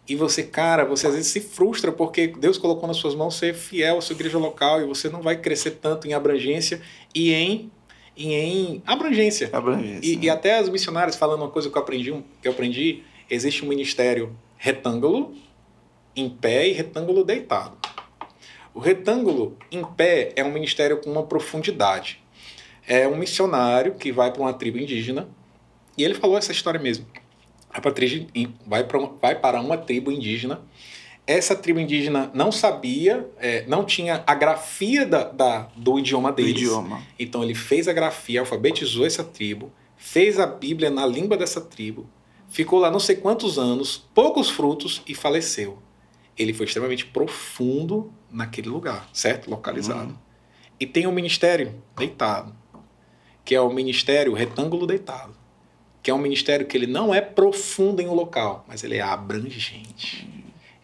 e 0.10 0.15
você, 0.15 0.41
cara, 0.41 0.84
você 0.84 1.06
às 1.06 1.14
vezes 1.14 1.31
se 1.31 1.40
frustra 1.40 1.91
porque 1.91 2.27
Deus 2.27 2.57
colocou 2.57 2.88
nas 2.88 2.98
suas 2.98 3.14
mãos 3.14 3.38
ser 3.38 3.53
fiel 3.53 3.99
à 3.99 4.02
sua 4.02 4.15
igreja 4.15 4.40
local 4.40 4.81
e 4.81 4.86
você 4.86 5.07
não 5.07 5.22
vai 5.22 5.38
crescer 5.38 5.72
tanto 5.72 6.07
em 6.07 6.14
abrangência 6.14 6.81
e 7.14 7.31
em, 7.31 7.72
e 8.18 8.34
em 8.34 8.81
abrangência. 8.88 9.52
Abrangência, 9.53 10.11
E, 10.11 10.15
né? 10.15 10.23
e 10.23 10.30
até 10.30 10.57
as 10.57 10.68
missionárias 10.68 11.15
falando 11.15 11.41
uma 11.41 11.52
coisa 11.52 11.69
que 11.69 11.77
eu 11.77 11.81
aprendi, 11.81 12.11
que 12.41 12.48
eu 12.48 12.52
aprendi, 12.52 13.03
existe 13.30 13.64
um 13.64 13.68
ministério 13.68 14.36
retângulo 14.57 15.36
em 16.15 16.27
pé 16.27 16.68
e 16.68 16.72
retângulo 16.72 17.23
deitado. 17.23 17.77
O 18.73 18.80
retângulo 18.80 19.57
em 19.72 19.84
pé 19.84 20.34
é 20.36 20.44
um 20.44 20.52
ministério 20.52 20.98
com 20.98 21.11
uma 21.11 21.23
profundidade. 21.23 22.19
É 22.88 23.07
um 23.07 23.15
missionário 23.15 23.94
que 23.94 24.11
vai 24.11 24.31
para 24.31 24.41
uma 24.41 24.53
tribo 24.53 24.80
indígena 24.80 25.30
e 25.95 26.03
ele 26.03 26.15
falou 26.15 26.36
essa 26.36 26.52
história 26.52 26.80
mesmo. 26.80 27.06
Para, 27.71 27.91
tri- 27.91 28.27
vai 28.65 28.83
para 28.83 28.97
uma- 28.99 29.13
vai 29.21 29.35
para 29.35 29.61
uma 29.61 29.77
tribo 29.77 30.11
indígena. 30.11 30.61
Essa 31.27 31.55
tribo 31.55 31.79
indígena 31.79 32.31
não 32.33 32.51
sabia, 32.51 33.29
é, 33.37 33.63
não 33.67 33.85
tinha 33.85 34.23
a 34.25 34.33
grafia 34.33 35.05
da, 35.05 35.23
da- 35.25 35.69
do 35.75 35.99
idioma 35.99 36.31
Do 36.31 36.37
deles. 36.37 36.53
idioma. 36.61 37.03
Então 37.19 37.43
ele 37.43 37.53
fez 37.53 37.87
a 37.87 37.93
grafia, 37.93 38.39
alfabetizou 38.39 39.05
essa 39.05 39.23
tribo, 39.23 39.71
fez 39.95 40.39
a 40.39 40.47
Bíblia 40.47 40.89
na 40.89 41.05
língua 41.05 41.37
dessa 41.37 41.61
tribo, 41.61 42.09
ficou 42.49 42.79
lá 42.79 42.89
não 42.89 42.99
sei 42.99 43.15
quantos 43.17 43.59
anos, 43.59 43.97
poucos 44.15 44.49
frutos 44.49 45.03
e 45.07 45.13
faleceu. 45.13 45.77
Ele 46.35 46.51
foi 46.53 46.65
extremamente 46.65 47.05
profundo 47.05 48.11
naquele 48.31 48.69
lugar, 48.69 49.07
certo? 49.13 49.49
Localizado. 49.51 50.09
Uhum. 50.11 50.17
E 50.79 50.85
tem 50.87 51.05
o 51.05 51.11
ministério 51.11 51.75
deitado, 51.97 52.55
que 53.45 53.53
é 53.53 53.61
o 53.61 53.71
ministério 53.71 54.33
retângulo 54.33 54.87
deitado, 54.87 55.35
que 56.01 56.09
é 56.09 56.13
um 56.13 56.17
ministério 56.17 56.65
que 56.65 56.76
ele 56.77 56.88
não 56.88 57.13
é 57.13 57.21
profundo 57.21 58.01
em 58.01 58.07
um 58.07 58.13
local, 58.13 58.65
mas 58.67 58.84
ele 58.84 58.95
é 58.97 59.01
abrangente. 59.01 60.27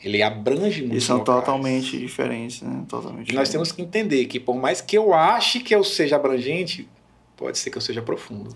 Ele 0.04 0.22
abrange 0.22 0.84
E 0.84 0.88
muitos 0.88 1.06
são 1.06 1.18
locais. 1.18 1.40
totalmente 1.40 1.98
diferentes, 1.98 2.62
né? 2.62 2.84
Totalmente 2.88 3.32
E 3.32 3.34
nós 3.36 3.50
temos 3.50 3.72
que 3.72 3.82
entender 3.82 4.26
que 4.26 4.40
por 4.40 4.56
mais 4.56 4.80
que 4.80 4.96
eu 4.98 5.14
ache 5.14 5.60
que 5.60 5.74
eu 5.74 5.84
seja 5.84 6.16
abrangente, 6.18 6.88
pode 7.36 7.58
ser 7.58 7.72
que 7.72 7.78
eu 7.78 7.82
seja 7.82 8.02
profundo. 8.04 8.56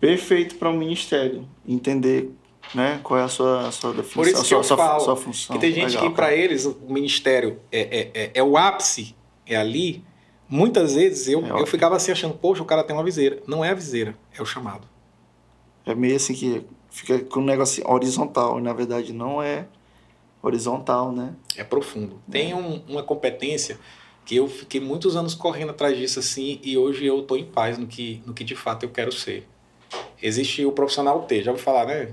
Perfeito 0.00 0.54
para 0.56 0.70
um 0.70 0.76
ministério. 0.78 1.46
Entender 1.68 2.30
né, 2.74 3.00
qual 3.02 3.20
é 3.20 3.24
a 3.24 3.28
sua, 3.28 3.68
a 3.68 3.72
sua 3.72 3.90
definição, 3.92 4.22
Por 4.22 4.26
isso 4.28 4.38
a 4.38 4.42
que 4.42 4.48
sua, 4.48 4.58
eu 4.58 4.64
sua, 4.64 4.76
falo 4.76 5.00
sua 5.00 5.16
função. 5.16 5.54
que 5.56 5.60
tem 5.60 5.72
gente 5.72 5.90
Legal, 5.90 6.08
que 6.08 6.14
para 6.16 6.34
eles 6.34 6.64
o 6.64 6.76
ministério 6.88 7.60
é, 7.70 7.80
é, 7.80 8.10
é, 8.14 8.30
é 8.34 8.42
o 8.42 8.56
ápice, 8.56 9.14
é 9.46 9.56
ali. 9.56 10.02
Muitas 10.48 10.94
vezes 10.94 11.28
eu, 11.28 11.44
É 11.44 11.60
eu 11.60 11.66
ficava 11.66 11.96
assim 11.96 12.12
achando, 12.12 12.34
poxa, 12.34 12.62
o 12.62 12.66
cara 12.66 12.82
tem 12.82 12.94
uma 12.96 13.04
viseira. 13.04 13.42
Não 13.46 13.64
é 13.64 13.70
a 13.70 13.74
viseira, 13.74 14.16
é 14.36 14.40
o 14.40 14.46
chamado. 14.46 14.86
É 15.86 15.94
meio 15.94 16.16
assim 16.16 16.34
que 16.34 16.64
fica 16.90 17.18
com 17.20 17.40
um 17.40 17.44
negócio 17.44 17.88
horizontal, 17.88 18.58
e 18.58 18.62
na 18.62 18.72
verdade 18.72 19.12
não 19.12 19.42
é 19.42 19.66
horizontal, 20.42 21.12
né? 21.12 21.34
É 21.56 21.64
profundo. 21.64 22.20
Tem 22.30 22.52
um- 22.54 22.82
uma 22.88 23.02
competência 23.02 23.78
que 24.24 24.36
eu 24.36 24.48
fiquei 24.48 24.80
muitos 24.80 25.16
anos 25.16 25.34
correndo 25.34 25.70
atrás 25.70 25.96
disso 25.96 26.18
assim 26.18 26.60
e 26.62 26.76
hoje 26.76 27.04
eu 27.06 27.20
estou 27.20 27.36
em 27.36 27.44
paz 27.44 27.78
no 27.78 27.86
que, 27.86 28.22
no 28.26 28.32
que 28.34 28.44
de 28.44 28.54
fato 28.54 28.84
eu 28.84 28.90
quero 28.90 29.12
ser. 29.12 29.48
Existe 30.20 30.64
o 30.64 30.72
profissional 30.72 31.22
T, 31.22 31.42
já 31.42 31.50
ouviu 31.50 31.64
falar, 31.64 31.86
né? 31.86 32.12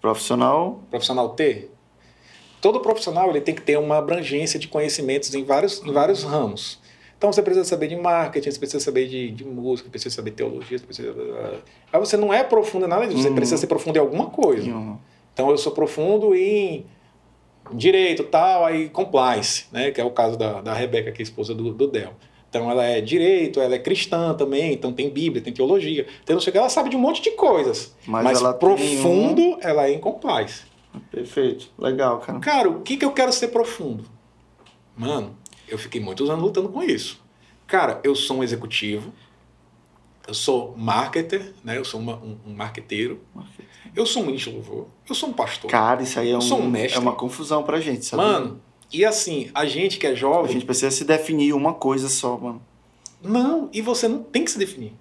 Profissional, 0.00 0.82
profissional 0.90 1.30
T, 1.30 1.68
todo 2.60 2.80
profissional 2.80 3.28
ele 3.30 3.40
tem 3.40 3.54
que 3.54 3.62
ter 3.62 3.78
uma 3.78 3.98
abrangência 3.98 4.58
de 4.58 4.66
conhecimentos 4.66 5.34
em 5.34 5.44
vários, 5.44 5.82
em 5.84 5.92
vários 5.92 6.22
ramos. 6.24 6.79
Então 7.20 7.30
você 7.30 7.42
precisa 7.42 7.66
saber 7.66 7.88
de 7.88 7.96
marketing, 7.96 8.50
você 8.50 8.58
precisa 8.58 8.82
saber 8.82 9.06
de, 9.06 9.30
de 9.30 9.44
música, 9.44 9.90
precisa 9.90 10.14
saber 10.14 10.30
de 10.30 10.36
teologia, 10.36 10.78
você 10.78 10.86
precisa... 10.86 11.14
Mas 11.92 12.08
você 12.08 12.16
não 12.16 12.32
é 12.32 12.42
profundo 12.42 12.86
em 12.86 12.88
nada 12.88 13.06
disso, 13.06 13.20
você 13.20 13.28
Uhum. 13.28 13.34
precisa 13.34 13.58
ser 13.58 13.66
profundo 13.66 13.96
em 13.96 14.00
alguma 14.00 14.30
coisa. 14.30 14.62
nenhum. 14.62 14.96
Então 15.34 15.50
eu 15.50 15.58
sou 15.58 15.70
profundo 15.72 16.34
em 16.34 16.86
direito, 17.74 18.24
tal, 18.24 18.64
aí 18.64 18.88
compliance, 18.88 19.66
né? 19.70 19.90
Que 19.90 20.00
é 20.00 20.04
o 20.04 20.10
caso 20.10 20.38
da, 20.38 20.62
da 20.62 20.72
Rebeca, 20.72 21.12
que 21.12 21.20
é 21.20 21.22
a 21.22 21.24
esposa 21.24 21.54
do, 21.54 21.74
do 21.74 21.86
Del. 21.86 22.12
Então 22.48 22.70
ela 22.70 22.84
é 22.86 23.02
direito, 23.02 23.60
ela 23.60 23.74
é 23.74 23.78
cristã 23.78 24.32
também, 24.32 24.72
então 24.72 24.90
tem 24.90 25.10
Bíblia, 25.10 25.42
tem 25.42 25.52
teologia. 25.52 26.06
Então 26.24 26.34
não 26.34 26.40
sei 26.40 26.48
o 26.48 26.52
que, 26.52 26.58
ela 26.58 26.70
sabe 26.70 26.88
de 26.88 26.96
um 26.96 27.00
monte 27.00 27.20
de 27.20 27.32
coisas. 27.32 27.94
Mas 28.06 28.24
Mas, 28.24 28.40
ela 28.40 28.54
profundo, 28.54 29.58
ela 29.60 29.86
é 29.86 29.92
em 29.92 29.98
compliance. 30.00 30.62
Perfeito. 31.10 31.70
Legal, 31.78 32.18
cara. 32.18 32.38
Cara, 32.40 32.68
o 32.70 32.80
que, 32.80 32.96
que 32.96 33.04
eu 33.04 33.12
quero 33.12 33.30
ser 33.30 33.48
profundo? 33.48 34.04
Mano, 34.96 35.36
eu 35.70 35.78
fiquei 35.78 36.00
muitos 36.00 36.28
anos 36.28 36.42
lutando 36.44 36.68
com 36.68 36.82
isso. 36.82 37.20
Cara, 37.66 38.00
eu 38.02 38.14
sou 38.16 38.38
um 38.38 38.42
executivo, 38.42 39.12
eu 40.26 40.34
sou 40.34 40.74
marketer, 40.76 41.54
né? 41.64 41.78
Eu 41.78 41.84
sou 41.84 42.00
uma- 42.00 42.16
um, 42.16 42.36
um 42.46 42.52
marqueteiro, 42.54 43.20
eu 43.94 44.04
sou 44.04 44.22
um 44.24 44.34
de 44.34 44.50
louvor, 44.50 44.86
eu 45.08 45.14
sou 45.14 45.28
um 45.28 45.32
pastor. 45.32 45.70
Cara, 45.70 46.02
isso 46.02 46.18
aí 46.18 46.30
é, 46.30 46.36
um 46.36 46.40
um, 46.40 46.68
mestre. 46.70 46.98
é 46.98 47.00
uma 47.00 47.14
confusão 47.14 47.62
pra 47.62 47.80
gente, 47.80 48.04
sabe? 48.04 48.22
Mano, 48.22 48.60
e 48.92 49.04
assim, 49.04 49.50
a 49.54 49.64
gente 49.66 49.98
que 49.98 50.06
é 50.06 50.10
a 50.10 50.14
jovem, 50.14 50.52
gente 50.52 50.64
precisa 50.66 50.90
se 50.90 51.04
definir 51.04 51.52
uma 51.54 51.72
coisa 51.74 52.08
só, 52.08 52.36
mano. 52.36 52.60
não, 53.22 53.68
e 53.72 53.80
você 53.80 54.08
não 54.08 54.22
tem 54.22 54.44
que 54.44 54.50
se 54.50 54.58
definir. 54.58 54.92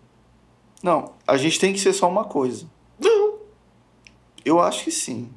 Não, 0.83 1.13
a 1.27 1.35
gente 1.37 1.59
tem 1.59 1.73
que 1.73 1.79
ser 1.79 1.91
só 1.93 2.07
uma 2.07 2.23
coisa. 2.23 2.65
Não. 2.99 3.39
Eu 4.45 4.59
acho 4.61 4.83
que 4.85 4.91
sim. 4.91 5.29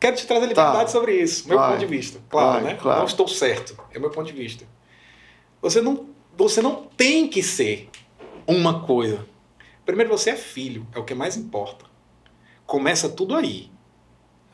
Quero 0.00 0.16
te 0.16 0.26
trazer 0.26 0.46
liberdade 0.46 0.84
Tá. 0.84 0.86
sobre 0.88 1.16
isso, 1.20 1.48
meu 1.48 1.58
Vai. 1.58 1.70
ponto 1.70 1.80
de 1.80 1.86
vista. 1.86 2.20
Claro, 2.28 2.62
Vai, 2.62 2.72
né? 2.74 2.78
claro. 2.80 2.98
Não 3.00 3.06
estou 3.06 3.26
certo, 3.26 3.76
é 3.92 3.98
meu 3.98 4.10
ponto 4.10 4.26
de 4.26 4.32
vista. 4.32 4.64
Você 5.60 5.80
não, 5.80 6.06
você 6.36 6.62
não 6.62 6.84
tem 6.96 7.26
que 7.28 7.42
ser 7.42 7.90
uma 8.46 8.80
coisa. 8.86 9.26
Primeiro, 9.84 10.10
você 10.10 10.30
é 10.30 10.36
filho, 10.36 10.86
é 10.94 10.98
o 10.98 11.04
que 11.04 11.14
mais 11.14 11.36
importa. 11.36 11.84
Começa 12.66 13.08
tudo 13.08 13.34
aí. 13.34 13.70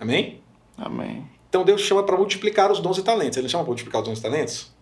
Amém? 0.00 0.40
Amém. 0.78 1.28
Então 1.48 1.62
Deus 1.64 1.82
chama 1.82 2.02
para 2.02 2.16
multiplicar 2.16 2.70
os 2.72 2.80
dons 2.80 2.98
e 2.98 3.02
talentos. 3.02 3.36
Ele 3.36 3.44
não 3.44 3.50
chama 3.50 3.64
para 3.64 3.70
multiplicar 3.70 4.00
os 4.02 4.08
dons 4.08 4.18
e 4.18 4.22
talentos? 4.22 4.72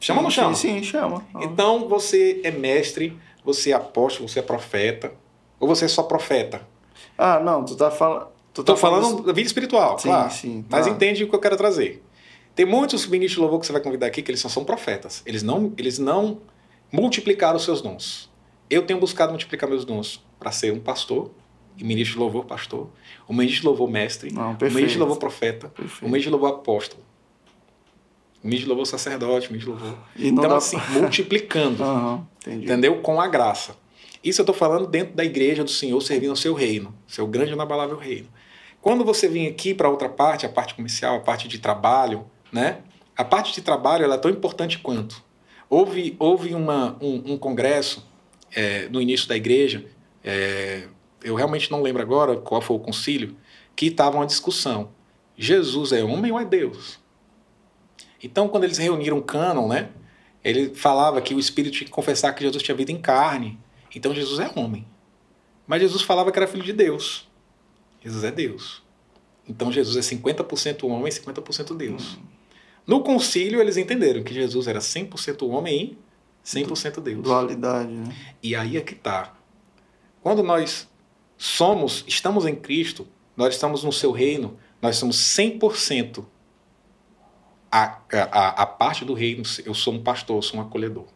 Chama 0.00 0.18
ou 0.20 0.24
não 0.24 0.30
Sim, 0.30 0.36
chama? 0.36 0.54
Sim, 0.54 0.74
sim, 0.78 0.82
chama. 0.84 1.26
Então 1.40 1.88
você 1.88 2.40
é 2.44 2.50
mestre, 2.50 3.18
você 3.44 3.70
é 3.70 3.74
apóstolo, 3.74 4.28
você 4.28 4.40
é 4.40 4.42
profeta. 4.42 5.12
Ou 5.58 5.66
você 5.66 5.86
é 5.86 5.88
só 5.88 6.02
profeta? 6.02 6.60
Ah, 7.16 7.40
não, 7.40 7.64
tu 7.64 7.74
tá 7.76 7.90
falando. 7.90 8.28
Tu 8.54 8.62
tá 8.62 8.72
Estou 8.72 8.76
falando 8.76 9.22
da 9.22 9.32
vida 9.32 9.46
espiritual, 9.46 9.98
Sim, 9.98 10.08
claro. 10.08 10.30
sim, 10.32 10.62
tá. 10.62 10.78
Mas 10.78 10.86
entende 10.86 11.24
o 11.24 11.28
que 11.28 11.34
eu 11.34 11.40
quero 11.40 11.56
trazer. 11.56 12.02
Tem 12.54 12.64
muitos 12.64 13.04
ministros 13.06 13.34
de 13.34 13.40
louvor 13.40 13.58
que 13.58 13.66
você 13.66 13.72
vai 13.72 13.82
convidar 13.82 14.06
aqui 14.06 14.22
que 14.22 14.30
eles 14.30 14.40
só 14.40 14.48
são 14.48 14.64
profetas. 14.64 15.22
Eles 15.26 15.42
não, 15.42 15.72
eles 15.76 15.98
não 15.98 16.40
multiplicaram 16.92 17.56
os 17.56 17.64
seus 17.64 17.82
dons. 17.82 18.30
Eu 18.70 18.86
tenho 18.86 19.00
buscado 19.00 19.32
multiplicar 19.32 19.68
meus 19.68 19.84
dons 19.84 20.24
para 20.38 20.52
ser 20.52 20.72
um 20.72 20.78
pastor, 20.78 21.32
e 21.76 21.82
ministro 21.82 22.14
de 22.14 22.20
louvor 22.20 22.44
pastor, 22.44 22.88
um 23.28 23.34
ministro 23.34 23.62
de 23.62 23.66
louvor 23.66 23.90
mestre, 23.90 24.32
Não, 24.32 24.52
um 24.52 24.56
ministro 24.60 24.86
de 24.86 24.98
louvor 24.98 25.16
profeta, 25.16 25.72
um 26.00 26.06
ministro 26.06 26.20
de 26.20 26.30
louvor 26.30 26.50
apóstolo, 26.50 27.02
um 28.42 28.46
ministro 28.46 28.66
de 28.66 28.68
louvor 28.68 28.86
sacerdote, 28.86 29.48
um 29.48 29.52
ministro 29.52 29.74
de 29.74 29.82
louvor. 29.82 29.98
E 30.14 30.28
Então, 30.28 30.48
dá 30.48 30.56
assim, 30.56 30.78
multiplicando. 30.90 31.82
Entendi. 32.46 32.64
Entendeu? 32.66 33.00
Com 33.00 33.20
a 33.20 33.26
graça. 33.26 33.76
Isso 34.22 34.40
eu 34.40 34.44
estou 34.44 34.54
falando 34.54 34.86
dentro 34.86 35.14
da 35.14 35.24
igreja 35.24 35.64
do 35.64 35.70
Senhor, 35.70 36.00
servindo 36.00 36.30
ao 36.30 36.36
seu 36.36 36.54
reino, 36.54 36.94
seu 37.06 37.26
grande 37.26 37.50
e 37.50 37.54
inabalável 37.54 37.96
reino. 37.96 38.28
Quando 38.84 39.02
você 39.02 39.26
vem 39.26 39.46
aqui 39.46 39.72
para 39.72 39.88
outra 39.88 40.10
parte, 40.10 40.44
a 40.44 40.48
parte 40.50 40.74
comercial, 40.74 41.16
a 41.16 41.20
parte 41.20 41.48
de 41.48 41.58
trabalho, 41.58 42.26
né? 42.52 42.82
A 43.16 43.24
parte 43.24 43.50
de 43.54 43.62
trabalho 43.62 44.04
ela 44.04 44.16
é 44.16 44.18
tão 44.18 44.30
importante 44.30 44.78
quanto. 44.78 45.24
Houve, 45.70 46.14
houve 46.18 46.54
uma, 46.54 46.94
um, 47.00 47.32
um 47.32 47.38
congresso 47.38 48.06
é, 48.54 48.86
no 48.90 49.00
início 49.00 49.26
da 49.26 49.34
igreja, 49.34 49.86
é, 50.22 50.86
eu 51.22 51.34
realmente 51.34 51.70
não 51.70 51.80
lembro 51.80 52.02
agora 52.02 52.36
qual 52.36 52.60
foi 52.60 52.76
o 52.76 52.78
concílio, 52.78 53.34
que 53.74 53.86
estava 53.86 54.18
uma 54.18 54.26
discussão. 54.26 54.90
Jesus 55.34 55.90
é 55.90 56.04
homem 56.04 56.30
ou 56.30 56.38
é 56.38 56.44
Deus? 56.44 56.98
Então, 58.22 58.48
quando 58.48 58.64
eles 58.64 58.76
reuniram 58.76 59.16
o 59.16 59.22
cânon, 59.22 59.66
né? 59.66 59.88
Ele 60.44 60.74
falava 60.74 61.22
que 61.22 61.34
o 61.34 61.40
Espírito 61.40 61.78
tinha 61.78 61.86
que 61.86 61.90
confessar 61.90 62.34
que 62.34 62.42
Jesus 62.42 62.62
tinha 62.62 62.76
vida 62.76 62.92
em 62.92 63.00
carne. 63.00 63.58
Então 63.96 64.14
Jesus 64.14 64.40
é 64.40 64.60
homem. 64.60 64.86
Mas 65.66 65.80
Jesus 65.80 66.02
falava 66.02 66.30
que 66.30 66.38
era 66.38 66.46
filho 66.46 66.62
de 66.62 66.74
Deus. 66.74 67.32
Jesus 68.04 68.22
é 68.22 68.30
Deus. 68.30 68.82
Então 69.48 69.72
Jesus 69.72 69.96
é 69.96 70.16
50% 70.16 70.84
homem 70.88 71.08
e 71.08 71.10
50% 71.10 71.76
Deus. 71.76 72.18
No 72.86 73.02
concílio 73.02 73.60
eles 73.60 73.76
entenderam 73.76 74.22
que 74.22 74.34
Jesus 74.34 74.68
era 74.68 74.78
100% 74.78 75.48
homem 75.48 75.96
e 75.96 75.98
100% 76.44 77.00
Deus. 77.00 77.22
Dualidade, 77.22 77.90
né? 77.90 78.14
E 78.42 78.54
aí 78.54 78.76
é 78.76 78.80
que 78.82 78.94
tá. 78.94 79.34
Quando 80.22 80.42
nós 80.42 80.88
somos, 81.38 82.04
estamos 82.06 82.46
em 82.46 82.54
Cristo, 82.54 83.06
nós 83.36 83.54
estamos 83.54 83.82
no 83.82 83.92
seu 83.92 84.12
reino, 84.12 84.56
nós 84.80 84.96
somos 84.96 85.16
100% 85.16 86.24
a, 87.72 88.00
a, 88.12 88.62
a 88.62 88.66
parte 88.66 89.04
do 89.04 89.14
reino. 89.14 89.42
Eu 89.64 89.74
sou 89.74 89.94
um 89.94 90.02
pastor, 90.02 90.36
eu 90.36 90.42
sou 90.42 90.60
um 90.60 90.62
acolhedor. 90.62 91.06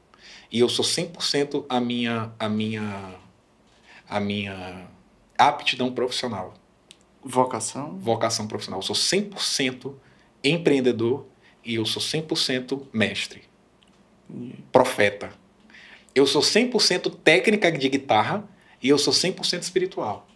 E 0.51 0.61
eu 0.61 0.69
sou 0.69 0.85
100% 0.85 1.67
a 1.69 1.81
minha, 1.81 2.33
a 2.39 2.49
minha, 2.49 3.15
a 4.09 4.19
minha 4.19 4.89
aptidão 5.37 5.93
profissional, 5.93 6.55
Vocação. 7.25 7.99
vocação 7.99 8.47
profissional. 8.47 8.81
Eu 8.81 8.83
sou 8.83 8.97
100% 8.97 9.93
empreendedor 10.43 11.27
e 11.65 11.75
eu 11.75 11.85
sou 11.85 12.01
100% 12.03 12.83
mestre, 12.93 13.43
profeta. 14.73 15.31
Eu 16.15 16.27
sou 16.27 16.43
100% 16.43 17.15
técnica 17.23 17.71
de 17.71 17.89
guitarra 17.89 18.49
e 18.83 18.89
eu 18.89 18.99
sou 18.99 19.13
100% 19.13 19.63
espiritual. 19.63 20.27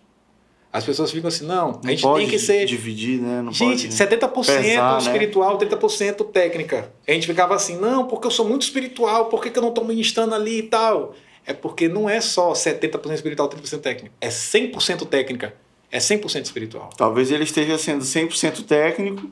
As 0.72 0.84
pessoas 0.84 1.10
ficam 1.10 1.28
assim, 1.28 1.44
não, 1.44 1.68
a 1.68 1.72
Não 1.72 1.90
gente 1.90 2.02
pode 2.02 2.20
tem 2.24 2.30
que 2.30 2.38
ser. 2.38 2.64
dividir, 2.64 3.20
né? 3.20 3.42
Não 3.42 3.52
gente, 3.52 3.88
pode 3.88 4.20
70% 4.32 4.46
pesar, 4.46 4.92
né? 4.92 4.98
espiritual, 4.98 5.58
30% 5.58 6.30
técnica. 6.30 6.90
A 7.06 7.12
gente 7.12 7.26
ficava 7.26 7.54
assim, 7.54 7.76
não, 7.76 8.06
porque 8.06 8.26
eu 8.26 8.30
sou 8.30 8.48
muito 8.48 8.62
espiritual, 8.62 9.26
por 9.26 9.42
que, 9.42 9.50
que 9.50 9.58
eu 9.58 9.62
não 9.62 9.68
estou 9.68 9.84
ministrando 9.84 10.34
ali 10.34 10.60
e 10.60 10.62
tal? 10.62 11.14
É 11.44 11.52
porque 11.52 11.88
não 11.88 12.08
é 12.08 12.22
só 12.22 12.52
70% 12.52 13.12
espiritual, 13.12 13.50
30% 13.50 13.80
técnica. 13.80 14.14
É 14.18 14.28
100% 14.28 15.06
técnica, 15.08 15.54
é 15.92 15.98
100% 15.98 16.44
espiritual. 16.46 16.90
Talvez 16.96 17.30
ele 17.30 17.44
esteja 17.44 17.78
sendo 17.78 18.02
100% 18.02 18.64
técnico, 18.64 19.30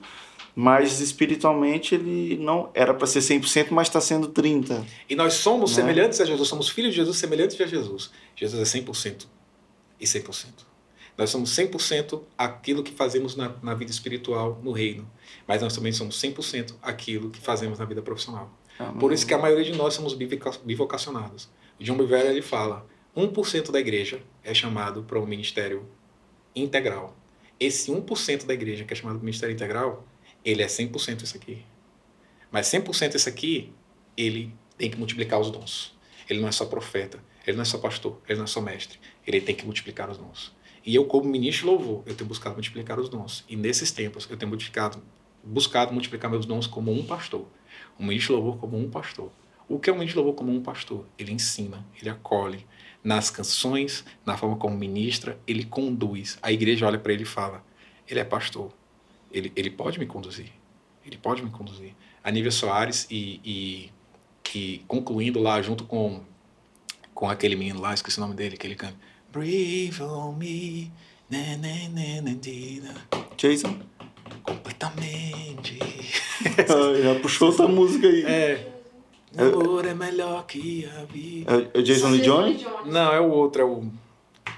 mas 0.54 1.00
espiritualmente 1.00 1.94
ele 1.94 2.36
não 2.36 2.70
era 2.74 2.92
para 2.94 3.06
ser 3.06 3.20
100%, 3.20 3.68
mas 3.70 3.88
está 3.88 4.00
sendo 4.00 4.28
30. 4.28 4.84
E 5.08 5.16
nós 5.16 5.34
somos 5.34 5.70
Né? 5.70 5.76
semelhantes 5.82 6.20
a 6.20 6.24
Jesus, 6.24 6.48
somos 6.48 6.68
filhos 6.68 6.90
de 6.92 6.96
Jesus, 6.98 7.16
semelhantes 7.16 7.60
a 7.60 7.66
Jesus. 7.66 8.10
Jesus 8.36 8.60
é 8.74 8.78
100% 8.80 9.26
e 9.98 10.04
100%. 10.04 10.46
Nós 11.16 11.30
somos 11.30 11.50
100% 11.56 12.22
aquilo 12.38 12.82
que 12.82 12.92
fazemos 12.92 13.36
na, 13.36 13.52
na 13.62 13.74
vida 13.74 13.90
espiritual, 13.90 14.58
no 14.62 14.72
reino. 14.72 15.10
Mas 15.46 15.60
nós 15.62 15.74
também 15.74 15.92
somos 15.92 16.20
100% 16.20 16.74
aquilo 16.82 17.30
que 17.30 17.40
fazemos 17.40 17.78
na 17.78 17.84
vida 17.84 18.00
profissional. 18.00 18.50
Por 18.98 19.12
isso 19.12 19.26
que 19.26 19.34
a 19.34 19.38
maioria 19.38 19.64
de 19.64 19.76
nós 19.76 19.92
somos 19.94 20.14
bivoca- 20.14 20.58
bivocacionados. 20.64 21.48
O 21.78 21.84
John 21.84 21.96
Bevere 21.98 22.28
ele 22.28 22.40
fala, 22.40 22.86
1% 23.14 23.70
da 23.70 23.78
igreja 23.78 24.22
é 24.42 24.54
chamado 24.54 25.02
para 25.02 25.18
um 25.20 25.26
ministério 25.26 25.86
integral. 26.54 27.16
Esse 27.58 27.90
1% 27.90 28.46
da 28.46 28.54
igreja 28.54 28.84
que 28.84 28.92
é 28.92 28.96
chamado 28.96 29.18
ministério 29.20 29.54
integral, 29.54 30.06
ele 30.44 30.62
é 30.62 30.66
100% 30.66 31.22
isso 31.22 31.36
aqui. 31.36 31.62
Mas 32.50 32.66
100% 32.66 33.14
isso 33.14 33.28
aqui, 33.28 33.72
ele 34.16 34.52
tem 34.76 34.90
que 34.90 34.96
multiplicar 34.96 35.38
os 35.38 35.50
dons. 35.50 35.94
Ele 36.28 36.40
não 36.40 36.48
é 36.48 36.52
só 36.52 36.64
profeta, 36.64 37.22
ele 37.46 37.56
não 37.56 37.62
é 37.62 37.66
só 37.66 37.78
pastor, 37.78 38.20
ele 38.28 38.38
não 38.38 38.44
é 38.44 38.48
só 38.48 38.60
mestre. 38.60 38.98
Ele 39.26 39.40
tem 39.40 39.54
que 39.54 39.64
multiplicar 39.64 40.10
os 40.10 40.18
dons. 40.18 40.54
E 40.84 40.94
eu, 40.94 41.04
como 41.04 41.28
ministro 41.28 41.66
louvor, 41.66 42.02
eu 42.06 42.14
tenho 42.14 42.28
buscado 42.28 42.54
multiplicar 42.54 42.98
os 42.98 43.08
dons. 43.08 43.44
E 43.48 43.56
nesses 43.56 43.90
tempos, 43.90 44.26
eu 44.30 44.36
tenho 44.36 44.48
multiplicado, 44.48 45.02
buscado 45.44 45.92
multiplicar 45.92 46.30
meus 46.30 46.46
dons 46.46 46.66
como 46.66 46.90
um 46.90 47.04
pastor. 47.04 47.46
Um 47.98 48.06
ministro 48.06 48.34
louvor 48.34 48.56
como 48.56 48.78
um 48.78 48.88
pastor. 48.88 49.30
O 49.68 49.78
que 49.78 49.90
é 49.90 49.92
um 49.92 49.96
ministro 49.96 50.22
louvor 50.22 50.36
como 50.36 50.52
um 50.52 50.62
pastor? 50.62 51.06
Ele 51.18 51.32
ensina, 51.32 51.86
ele 52.00 52.08
acolhe. 52.08 52.66
Nas 53.02 53.30
canções, 53.30 54.04
na 54.26 54.36
forma 54.36 54.56
como 54.56 54.76
ministra, 54.76 55.38
ele 55.46 55.64
conduz. 55.64 56.38
A 56.42 56.52
igreja 56.52 56.86
olha 56.86 56.98
para 56.98 57.12
ele 57.12 57.22
e 57.22 57.26
fala: 57.26 57.64
ele 58.08 58.20
é 58.20 58.24
pastor. 58.24 58.72
Ele, 59.32 59.52
ele 59.56 59.70
pode 59.70 59.98
me 59.98 60.06
conduzir. 60.06 60.52
Ele 61.06 61.16
pode 61.16 61.42
me 61.42 61.50
conduzir. 61.50 61.94
A 62.22 62.30
Nívia 62.30 62.50
Soares 62.50 63.06
e, 63.10 63.40
e, 63.44 63.90
e 64.54 64.78
concluindo 64.86 65.40
lá 65.40 65.62
junto 65.62 65.84
com, 65.84 66.22
com 67.14 67.28
aquele 67.28 67.56
menino 67.56 67.80
lá, 67.80 67.94
esqueci 67.94 68.18
o 68.18 68.20
nome 68.20 68.34
dele, 68.34 68.56
que 68.56 68.66
ele 68.66 68.74
canta. 68.74 68.96
Breathe 69.32 70.02
on 70.02 70.34
me. 70.34 70.92
Na, 71.30 71.56
na, 71.56 71.88
na, 71.88 72.22
na, 72.22 72.32
na, 72.32 73.26
Jason? 73.36 73.80
completamente. 74.42 75.78
Ah, 76.40 77.02
Já 77.02 77.20
puxou 77.20 77.48
outra 77.48 77.68
música 77.68 78.06
aí. 78.06 78.24
É. 78.24 78.79
Amor 79.36 79.86
é 79.86 79.94
melhor 79.94 80.44
que 80.46 80.88
a 80.96 81.04
vida. 81.04 81.70
É 81.72 81.78
o 81.78 81.82
Jason 81.82 82.10
Lee 82.10 82.20
Jones? 82.20 82.62
Não, 82.86 83.12
é 83.12 83.20
o 83.20 83.30
outro, 83.30 83.62
é 83.62 83.64
o. 83.64 83.84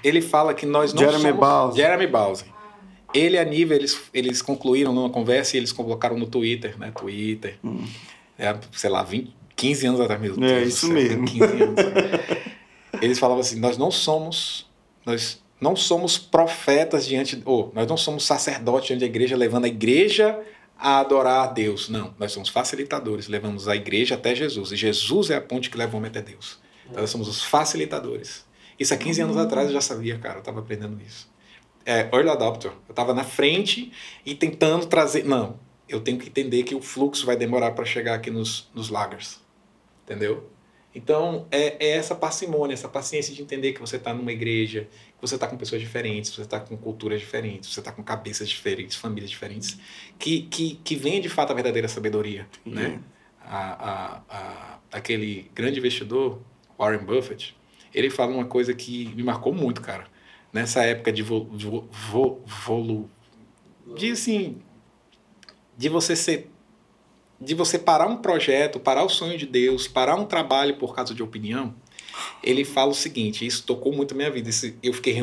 Ele 0.03 0.21
fala 0.21 0.53
que 0.53 0.65
nós 0.65 0.93
não 0.93 0.99
Jeremy 0.99 1.21
somos. 1.21 1.39
Bowles. 1.39 1.75
Jeremy 1.75 2.07
Bowles. 2.07 2.45
Ele 3.13 3.35
e 3.35 3.39
a 3.39 3.45
Nive, 3.45 3.75
eles, 3.75 4.01
eles 4.11 4.41
concluíram 4.41 4.91
numa 4.91 5.09
conversa 5.09 5.55
e 5.55 5.59
eles 5.59 5.71
colocaram 5.71 6.17
no 6.17 6.25
Twitter, 6.25 6.77
né? 6.79 6.91
Twitter. 6.97 7.59
É, 8.37 8.57
sei 8.71 8.89
lá, 8.89 9.03
20, 9.03 9.31
15 9.55 9.87
anos 9.87 10.01
atrás 10.01 10.19
mesmo. 10.19 10.43
Hum. 10.43 10.47
É, 10.47 10.55
Deus 10.55 10.63
do 10.63 10.69
isso 10.69 10.87
céu, 10.87 10.95
mesmo. 10.95 11.25
15 11.25 11.43
anos. 11.43 11.79
eles 12.99 13.19
falavam 13.19 13.41
assim: 13.41 13.59
nós 13.59 13.77
não 13.77 13.91
somos. 13.91 14.65
Nós 15.05 15.41
não 15.61 15.75
somos 15.75 16.17
profetas 16.17 17.05
diante. 17.05 17.41
Ou 17.45 17.71
nós 17.75 17.87
não 17.87 17.95
somos 17.95 18.25
sacerdotes 18.25 18.87
diante 18.87 19.01
da 19.01 19.05
igreja, 19.05 19.37
levando 19.37 19.65
a 19.65 19.67
igreja 19.67 20.39
a 20.83 20.99
adorar 20.99 21.47
a 21.47 21.47
Deus. 21.47 21.87
Não, 21.87 22.13
nós 22.19 22.33
somos 22.33 22.49
facilitadores, 22.49 23.29
levamos 23.29 23.69
a 23.69 23.75
igreja 23.75 24.15
até 24.15 24.35
Jesus. 24.35 24.73
E 24.73 24.75
Jesus 24.75 25.29
é 25.29 25.37
a 25.37 25.41
ponte 25.41 25.69
que 25.69 25.77
leva 25.77 25.93
o 25.93 25.97
homem 25.97 26.09
até 26.09 26.21
Deus. 26.21 26.59
Então 26.85 26.99
nós 26.99 27.09
somos 27.09 27.29
os 27.29 27.41
facilitadores. 27.41 28.45
Isso 28.77 28.93
há 28.93 28.97
15 28.97 29.21
anos 29.21 29.37
atrás 29.37 29.67
eu 29.67 29.73
já 29.73 29.79
sabia, 29.79 30.19
cara, 30.19 30.35
eu 30.35 30.39
estava 30.39 30.59
aprendendo 30.59 31.01
isso. 31.01 31.31
É, 31.85 32.09
early 32.13 32.29
adopter. 32.29 32.71
Eu 32.87 32.93
tava 32.93 33.13
na 33.13 33.23
frente 33.23 33.93
e 34.25 34.35
tentando 34.35 34.85
trazer. 34.85 35.23
Não, 35.23 35.57
eu 35.87 36.01
tenho 36.01 36.17
que 36.17 36.27
entender 36.27 36.63
que 36.63 36.75
o 36.75 36.81
fluxo 36.81 37.25
vai 37.25 37.37
demorar 37.37 37.71
para 37.71 37.85
chegar 37.85 38.15
aqui 38.15 38.29
nos, 38.29 38.69
nos 38.75 38.89
lagers. 38.89 39.39
Entendeu? 40.03 40.49
Então, 40.93 41.47
é, 41.49 41.87
é 41.87 41.97
essa 41.97 42.13
parcimônia, 42.13 42.73
essa 42.73 42.89
paciência 42.89 43.33
de 43.33 43.41
entender 43.41 43.71
que 43.71 43.79
você 43.79 43.95
está 43.95 44.13
numa 44.13 44.33
igreja, 44.33 44.87
você 45.23 45.35
está 45.35 45.47
com 45.47 45.55
pessoas 45.55 45.79
diferentes, 45.79 46.31
você 46.35 46.41
está 46.41 46.59
com 46.59 46.75
culturas 46.75 47.21
diferentes, 47.21 47.73
você 47.73 47.79
está 47.79 47.93
com 47.93 48.03
cabeças 48.03 48.49
diferentes, 48.49 48.97
famílias 48.97 49.29
diferentes, 49.31 49.79
que, 50.19 50.41
que, 50.41 50.75
que 50.83 50.97
vem 50.97 51.21
de 51.21 51.29
fato 51.29 51.51
a 51.51 51.53
verdadeira 51.53 51.87
sabedoria. 51.87 52.45
Né? 52.65 52.99
A, 53.41 53.57
a, 53.57 54.21
a, 54.29 54.79
aquele 54.91 55.49
grande 55.55 55.79
investidor, 55.79 56.41
Warren 56.77 57.05
Buffett, 57.05 57.55
ele 57.93 58.09
fala 58.09 58.33
uma 58.33 58.43
coisa 58.43 58.73
que 58.73 59.15
me 59.15 59.23
marcou 59.23 59.53
muito, 59.53 59.81
cara. 59.81 60.07
Nessa 60.51 60.83
época 60.83 61.09
de 61.09 61.23
vo, 61.23 61.45
vo, 61.45 61.87
vo, 61.89 62.41
volu, 62.45 63.09
de 63.95 64.11
assim, 64.11 64.61
de 65.77 65.87
você 65.87 66.17
ser 66.17 66.49
de 67.39 67.53
você 67.53 67.77
parar 67.77 68.07
um 68.07 68.17
projeto, 68.17 68.79
parar 68.79 69.03
o 69.03 69.09
sonho 69.09 69.37
de 69.37 69.45
Deus, 69.45 69.85
parar 69.85 70.15
um 70.15 70.25
trabalho 70.25 70.77
por 70.77 70.95
causa 70.95 71.13
de 71.13 71.21
opinião, 71.21 71.75
ele 72.43 72.63
fala 72.65 72.91
o 72.91 72.95
seguinte, 72.95 73.45
isso 73.45 73.63
tocou 73.63 73.93
muito 73.93 74.13
a 74.13 74.17
minha 74.17 74.31
vida, 74.31 74.49
eu 74.81 74.93
fiquei 74.93 75.15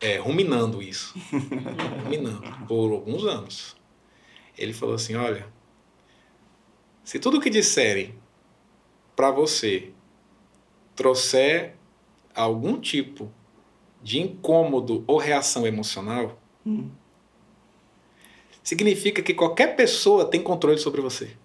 é, 0.00 0.18
ruminando 0.18 0.82
isso, 0.82 1.14
ruminando 2.04 2.66
por 2.66 2.92
alguns 2.92 3.24
anos. 3.24 3.76
Ele 4.56 4.72
falou 4.72 4.94
assim, 4.94 5.14
olha, 5.14 5.46
se 7.04 7.18
tudo 7.18 7.40
que 7.40 7.50
disserem 7.50 8.14
para 9.14 9.30
você 9.30 9.92
trouxer 10.94 11.74
algum 12.34 12.80
tipo 12.80 13.32
de 14.02 14.20
incômodo 14.20 15.04
ou 15.06 15.18
reação 15.18 15.66
emocional, 15.66 16.40
Hum. 16.66 16.90
significa 18.60 19.22
que 19.22 19.32
qualquer 19.32 19.76
pessoa 19.76 20.24
tem 20.24 20.42
controle 20.42 20.78
sobre 20.78 21.00
você. 21.00 21.36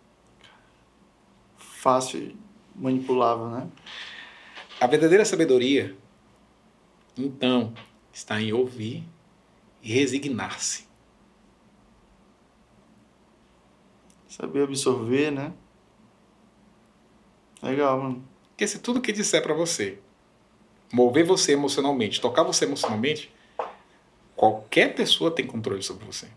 Fácil, 1.57 2.35
manipulável, 2.75 3.49
né? 3.49 3.67
A 4.82 4.88
verdadeira 4.88 5.24
sabedoria, 5.24 5.95
então, 7.16 7.72
está 8.12 8.41
em 8.41 8.52
ouvir 8.52 9.03
e 9.84 9.94
resignar-se. 9.94 10.88
Saber 14.28 14.64
absorver, 14.64 15.30
né? 15.30 15.53
Legal, 17.62 18.02
mano. 18.02 18.28
Porque 18.49 18.66
se 18.66 18.80
tudo 18.80 18.99
que 18.99 19.12
disser 19.12 19.44
para 19.44 19.53
você 19.53 19.99
mover 20.91 21.26
você 21.26 21.52
emocionalmente, 21.52 22.20
tocar 22.20 22.41
você 22.41 22.66
emocionalmente, 22.66 23.32
qualquer 24.36 24.95
pessoa 24.95 25.30
tem 25.30 25.45
controle 25.45 25.84
sobre 25.84 26.06
você. 26.08 26.28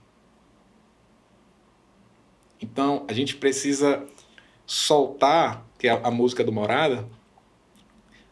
Então, 2.60 3.06
a 3.08 3.14
gente 3.14 3.36
precisa 3.36 4.06
soltar, 4.66 5.66
que 5.78 5.88
é 5.88 5.92
a, 5.92 6.08
a 6.08 6.10
música 6.10 6.44
do 6.44 6.52
Morada, 6.52 7.08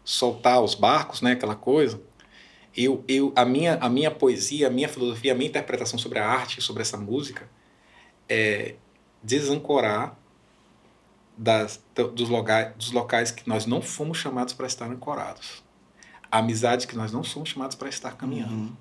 soltar 0.05 0.63
os 0.63 0.75
barcos, 0.75 1.21
né, 1.21 1.33
aquela 1.33 1.55
coisa. 1.55 2.01
Eu, 2.77 3.05
eu, 3.07 3.33
a 3.37 3.45
minha, 3.45 3.75
a 3.75 3.89
minha 3.89 4.11
poesia, 4.11 4.67
a 4.67 4.71
minha 4.71 4.89
filosofia, 4.89 5.33
a 5.33 5.35
minha 5.35 5.49
interpretação 5.49 5.99
sobre 5.99 6.19
a 6.19 6.27
arte, 6.27 6.61
sobre 6.63 6.83
essa 6.83 6.97
música, 6.97 7.49
é 8.29 8.77
desancorar 9.23 10.17
das, 11.37 11.83
dos, 12.15 12.29
locais, 12.29 12.75
dos 12.77 12.93
locais 12.93 13.31
que 13.31 13.49
nós 13.49 13.67
não 13.67 13.83
fomos 13.83 14.19
chamados 14.19 14.55
para 14.55 14.67
estar 14.67 14.87
ancorados. 14.87 15.63
Amizades 16.31 16.87
que 16.87 16.97
nós 16.97 17.13
não 17.13 17.23
somos 17.23 17.51
chamados 17.51 17.77
para 17.77 17.89
estar 17.89 18.17
caminhando. 18.17 18.53
Uhum. 18.53 18.77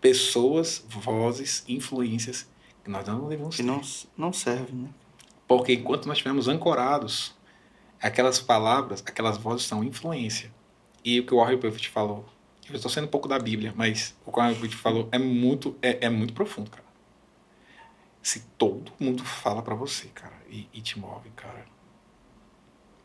Pessoas, 0.00 0.84
vozes, 0.88 1.64
influências 1.66 2.46
que 2.84 2.90
nós 2.90 3.06
não 3.06 3.28
devemos 3.28 3.56
Que 3.56 3.62
ter. 3.62 3.68
não, 3.68 3.80
não 4.16 4.32
serve, 4.32 4.72
né? 4.72 4.88
Porque 5.46 5.72
enquanto 5.74 6.06
nós 6.06 6.16
estivermos 6.16 6.48
ancorados, 6.48 7.34
aquelas 8.02 8.40
palavras, 8.40 9.02
aquelas 9.06 9.38
vozes 9.38 9.64
são 9.64 9.84
influência. 9.84 10.52
E 11.04 11.20
o 11.20 11.26
que 11.26 11.32
o 11.32 11.38
Warren 11.38 11.56
Buffett 11.56 11.88
falou, 11.88 12.24
eu 12.68 12.74
estou 12.74 12.90
sendo 12.90 13.04
um 13.04 13.10
pouco 13.10 13.28
da 13.28 13.38
Bíblia, 13.38 13.72
mas 13.76 14.16
o 14.26 14.32
que 14.32 14.38
o 14.38 14.42
Warren 14.42 14.54
Buffett 14.54 14.76
falou 14.76 15.08
é 15.12 15.18
muito, 15.18 15.76
é, 15.80 16.06
é 16.06 16.10
muito 16.10 16.34
profundo, 16.34 16.70
cara. 16.70 16.84
Se 18.20 18.40
todo 18.58 18.92
mundo 19.00 19.24
fala 19.24 19.62
pra 19.62 19.74
você, 19.74 20.08
cara, 20.08 20.36
e, 20.48 20.68
e 20.72 20.80
te 20.80 20.98
move, 20.98 21.30
cara, 21.30 21.64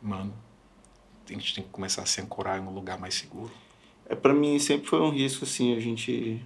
mano, 0.01 0.33
a 1.27 1.33
gente 1.33 1.55
tem 1.55 1.63
que 1.63 1.69
começar 1.69 2.03
a 2.03 2.05
se 2.05 2.21
ancorar 2.21 2.59
em 2.59 2.61
um 2.61 2.71
lugar 2.71 2.99
mais 2.99 3.15
seguro. 3.15 3.51
É, 4.07 4.15
para 4.15 4.33
mim 4.33 4.57
sempre 4.59 4.87
foi 4.87 5.01
um 5.01 5.09
risco 5.09 5.43
assim 5.43 5.75
a 5.75 5.79
gente 5.79 6.43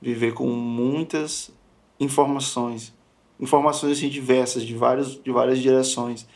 viver 0.00 0.34
com 0.34 0.46
muitas 0.46 1.50
informações, 1.98 2.94
informações 3.40 3.96
assim 3.96 4.08
diversas 4.08 4.62
de 4.62 4.74
vários 4.74 5.20
de 5.22 5.30
várias 5.30 5.58
direções. 5.58 6.26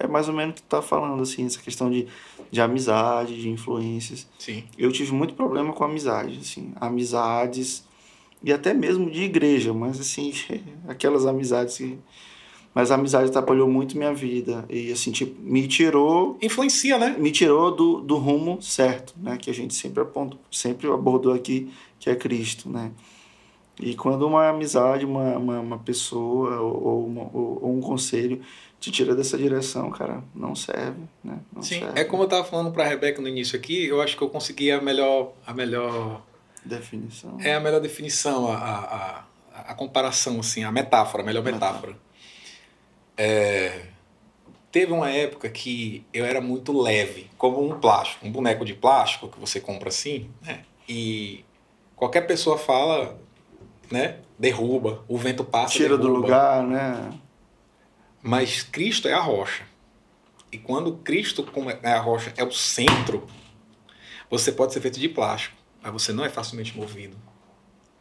É 0.00 0.06
mais 0.06 0.28
ou 0.28 0.34
menos 0.34 0.52
o 0.52 0.54
que 0.56 0.62
tu 0.62 0.68
tá 0.68 0.80
falando 0.82 1.22
assim, 1.22 1.44
essa 1.46 1.58
questão 1.60 1.90
de, 1.90 2.06
de 2.50 2.60
amizade, 2.60 3.40
de 3.40 3.48
influências. 3.48 4.26
Sim. 4.38 4.64
Eu 4.76 4.92
tive 4.92 5.12
muito 5.12 5.34
problema 5.34 5.72
com 5.72 5.84
amizade, 5.84 6.38
assim, 6.40 6.72
amizades 6.76 7.84
e 8.42 8.52
até 8.52 8.72
mesmo 8.72 9.10
de 9.10 9.22
igreja, 9.22 9.72
mas 9.74 9.98
assim, 10.00 10.32
aquelas 10.88 11.26
amizades 11.26 11.76
que 11.76 11.98
mas 12.74 12.92
a 12.92 12.94
amizade 12.94 13.30
atrapalhou 13.30 13.66
muito 13.68 13.96
minha 13.96 14.12
vida 14.14 14.64
e 14.70 14.92
assim, 14.92 15.10
tipo, 15.10 15.34
me 15.42 15.66
tirou 15.66 16.38
Influencia, 16.40 16.96
né? 16.96 17.16
me 17.18 17.32
tirou 17.32 17.74
do, 17.74 18.00
do 18.00 18.16
rumo 18.18 18.62
certo, 18.62 19.14
né? 19.16 19.36
Que 19.36 19.50
a 19.50 19.54
gente 19.54 19.74
sempre 19.74 20.00
aponta, 20.02 20.36
sempre 20.52 20.86
abordou 20.88 21.32
aqui, 21.32 21.70
que 21.98 22.08
é 22.08 22.14
Cristo, 22.14 22.68
né? 22.68 22.92
E 23.80 23.94
quando 23.96 24.26
uma 24.26 24.48
amizade, 24.48 25.04
uma, 25.04 25.36
uma, 25.38 25.60
uma 25.60 25.78
pessoa 25.78 26.60
ou, 26.60 26.84
ou 26.84 27.06
uma- 27.06 27.30
ou- 27.32 27.58
ou 27.62 27.76
um 27.76 27.80
conselho 27.80 28.40
te 28.80 28.90
tira 28.90 29.14
dessa 29.14 29.36
direção, 29.36 29.90
cara, 29.90 30.22
não 30.34 30.54
serve, 30.54 31.02
né? 31.22 31.38
Não 31.52 31.62
Sim. 31.62 31.80
serve. 31.80 32.00
É 32.00 32.04
como 32.04 32.22
eu 32.22 32.28
tava 32.28 32.44
falando 32.44 32.70
pra 32.70 32.84
Rebeca 32.86 33.20
no 33.20 33.28
início 33.28 33.58
aqui, 33.58 33.86
eu 33.86 34.00
acho 34.00 34.16
que 34.16 34.22
eu 34.22 34.28
consegui 34.28 34.70
a 34.70 34.80
melhor, 34.80 35.32
a 35.46 35.52
melhor 35.52 36.22
Definição. 36.64 37.38
É 37.40 37.54
a 37.54 37.60
melhor 37.60 37.80
definição, 37.80 38.50
a, 38.50 38.56
a, 38.56 39.24
a, 39.54 39.60
a 39.70 39.74
comparação, 39.74 40.40
assim, 40.40 40.64
a 40.64 40.72
metáfora, 40.72 41.22
a 41.22 41.26
melhor 41.26 41.42
metáfora. 41.42 41.96
É, 43.16 43.86
teve 44.70 44.92
uma 44.92 45.10
época 45.10 45.48
que 45.48 46.04
eu 46.12 46.24
era 46.24 46.40
muito 46.40 46.78
leve, 46.78 47.30
como 47.38 47.64
um 47.64 47.78
plástico, 47.80 48.26
um 48.26 48.30
boneco 48.30 48.64
de 48.64 48.74
plástico 48.74 49.28
que 49.28 49.40
você 49.40 49.60
compra 49.60 49.88
assim, 49.88 50.30
né? 50.42 50.62
E 50.88 51.44
qualquer 51.96 52.22
pessoa 52.26 52.58
fala, 52.58 53.18
né? 53.90 54.18
Derruba, 54.38 55.02
o 55.08 55.16
vento 55.16 55.42
passa, 55.44 55.74
Tira 55.74 55.96
do 55.96 56.02
derruba. 56.04 56.20
lugar, 56.20 56.62
né? 56.64 57.12
Mas 58.22 58.62
Cristo 58.62 59.08
é 59.08 59.12
a 59.12 59.20
rocha. 59.20 59.64
E 60.50 60.58
quando 60.58 60.96
Cristo 60.98 61.42
como 61.44 61.70
é 61.70 61.92
a 61.92 62.00
rocha, 62.00 62.32
é 62.36 62.42
o 62.42 62.50
centro, 62.50 63.26
você 64.30 64.50
pode 64.50 64.72
ser 64.72 64.80
feito 64.80 64.98
de 64.98 65.08
plástico, 65.08 65.56
mas 65.82 65.92
você 65.92 66.12
não 66.12 66.24
é 66.24 66.28
facilmente 66.28 66.76
movido. 66.76 67.16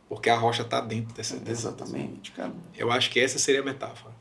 Porque 0.10 0.30
a 0.30 0.38
rocha 0.38 0.62
está 0.62 0.80
dentro 0.80 1.14
dessa, 1.14 1.38
dessa. 1.38 1.70
Exatamente, 1.70 2.32
cara. 2.32 2.54
Eu 2.76 2.92
acho 2.92 3.10
que 3.10 3.20
essa 3.20 3.38
seria 3.38 3.62
a 3.62 3.64
metáfora. 3.64 4.16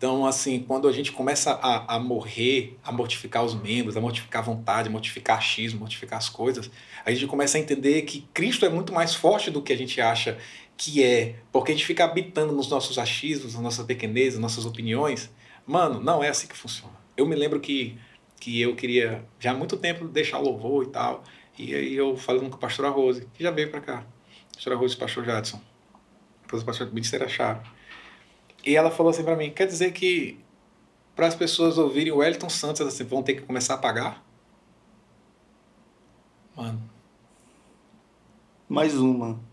Então, 0.00 0.24
assim, 0.24 0.60
quando 0.60 0.88
a 0.88 0.92
gente 0.92 1.12
começa 1.12 1.52
a, 1.52 1.96
a 1.96 1.98
morrer, 1.98 2.78
a 2.82 2.90
mortificar 2.90 3.44
os 3.44 3.54
membros, 3.54 3.96
a 3.96 4.00
mortificar 4.00 4.40
a 4.40 4.44
vontade, 4.44 4.88
a 4.88 4.90
mortificar 4.90 5.36
achismo, 5.36 5.80
mortificar 5.80 6.18
as 6.18 6.28
coisas, 6.28 6.70
a 7.04 7.10
gente 7.10 7.26
começa 7.26 7.58
a 7.58 7.60
entender 7.60 8.02
que 8.02 8.22
Cristo 8.32 8.64
é 8.64 8.68
muito 8.68 8.94
mais 8.94 9.14
forte 9.14 9.50
do 9.50 9.60
que 9.60 9.72
a 9.72 9.76
gente 9.76 10.00
acha 10.00 10.38
que 10.80 11.04
é. 11.04 11.36
Porque 11.52 11.72
a 11.72 11.74
gente 11.74 11.86
fica 11.86 12.04
habitando 12.04 12.54
nos 12.54 12.70
nossos 12.70 12.98
achismos, 12.98 13.52
nas 13.52 13.62
nossas 13.62 13.84
pequenezes, 13.84 14.38
nas 14.38 14.56
nossas 14.56 14.64
opiniões. 14.64 15.30
Mano, 15.66 16.00
não 16.00 16.24
é 16.24 16.30
assim 16.30 16.46
que 16.46 16.56
funciona. 16.56 16.94
Eu 17.14 17.26
me 17.26 17.36
lembro 17.36 17.60
que, 17.60 17.98
que 18.40 18.58
eu 18.62 18.74
queria, 18.74 19.22
já 19.38 19.50
há 19.50 19.54
muito 19.54 19.76
tempo, 19.76 20.08
deixar 20.08 20.38
louvor 20.38 20.84
e 20.84 20.88
tal. 20.88 21.22
E 21.58 21.74
aí 21.74 21.94
eu 21.94 22.16
falando 22.16 22.48
com 22.48 22.56
a 22.56 22.58
pastora 22.58 22.88
Rose, 22.88 23.28
que 23.34 23.42
já 23.42 23.50
veio 23.50 23.70
para 23.70 23.82
cá. 23.82 24.06
Pastora 24.54 24.74
Rose 24.74 24.94
e 24.94 24.96
o 24.96 25.00
pastor 25.00 25.22
Jadson. 25.22 25.60
Depois 26.40 26.62
o 26.62 26.64
pastor 26.64 26.88
Ministério 26.88 27.26
acharam. 27.26 27.62
E 28.64 28.74
ela 28.74 28.90
falou 28.90 29.10
assim 29.10 29.22
pra 29.22 29.36
mim: 29.36 29.50
quer 29.50 29.66
dizer 29.66 29.92
que 29.92 30.40
para 31.14 31.26
as 31.26 31.34
pessoas 31.34 31.76
ouvirem 31.76 32.10
o 32.10 32.16
Wellington 32.16 32.48
Santos, 32.48 32.80
assim, 32.80 33.04
vão 33.04 33.22
ter 33.22 33.34
que 33.34 33.42
começar 33.42 33.74
a 33.74 33.78
pagar? 33.78 34.24
Mano, 36.56 36.90
Mais 38.66 38.94
uma. 38.96 39.49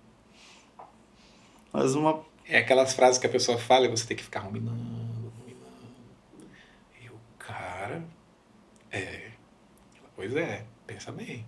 Mais 1.77 1.93
uma. 1.93 2.25
é 2.49 2.57
aquelas 2.57 2.93
frases 2.95 3.19
que 3.19 3.27
a 3.27 3.29
pessoa 3.29 3.55
fala 3.55 3.85
e 3.85 3.87
você 3.87 4.07
tem 4.07 4.17
que 4.17 4.23
ficar 4.23 4.39
ruminando, 4.39 4.79
ruminando. 5.37 5.87
E 6.99 7.07
o 7.07 7.19
cara, 7.37 8.03
é. 8.91 9.29
Pois 10.15 10.35
é, 10.35 10.65
pensa 10.87 11.11
bem. 11.11 11.45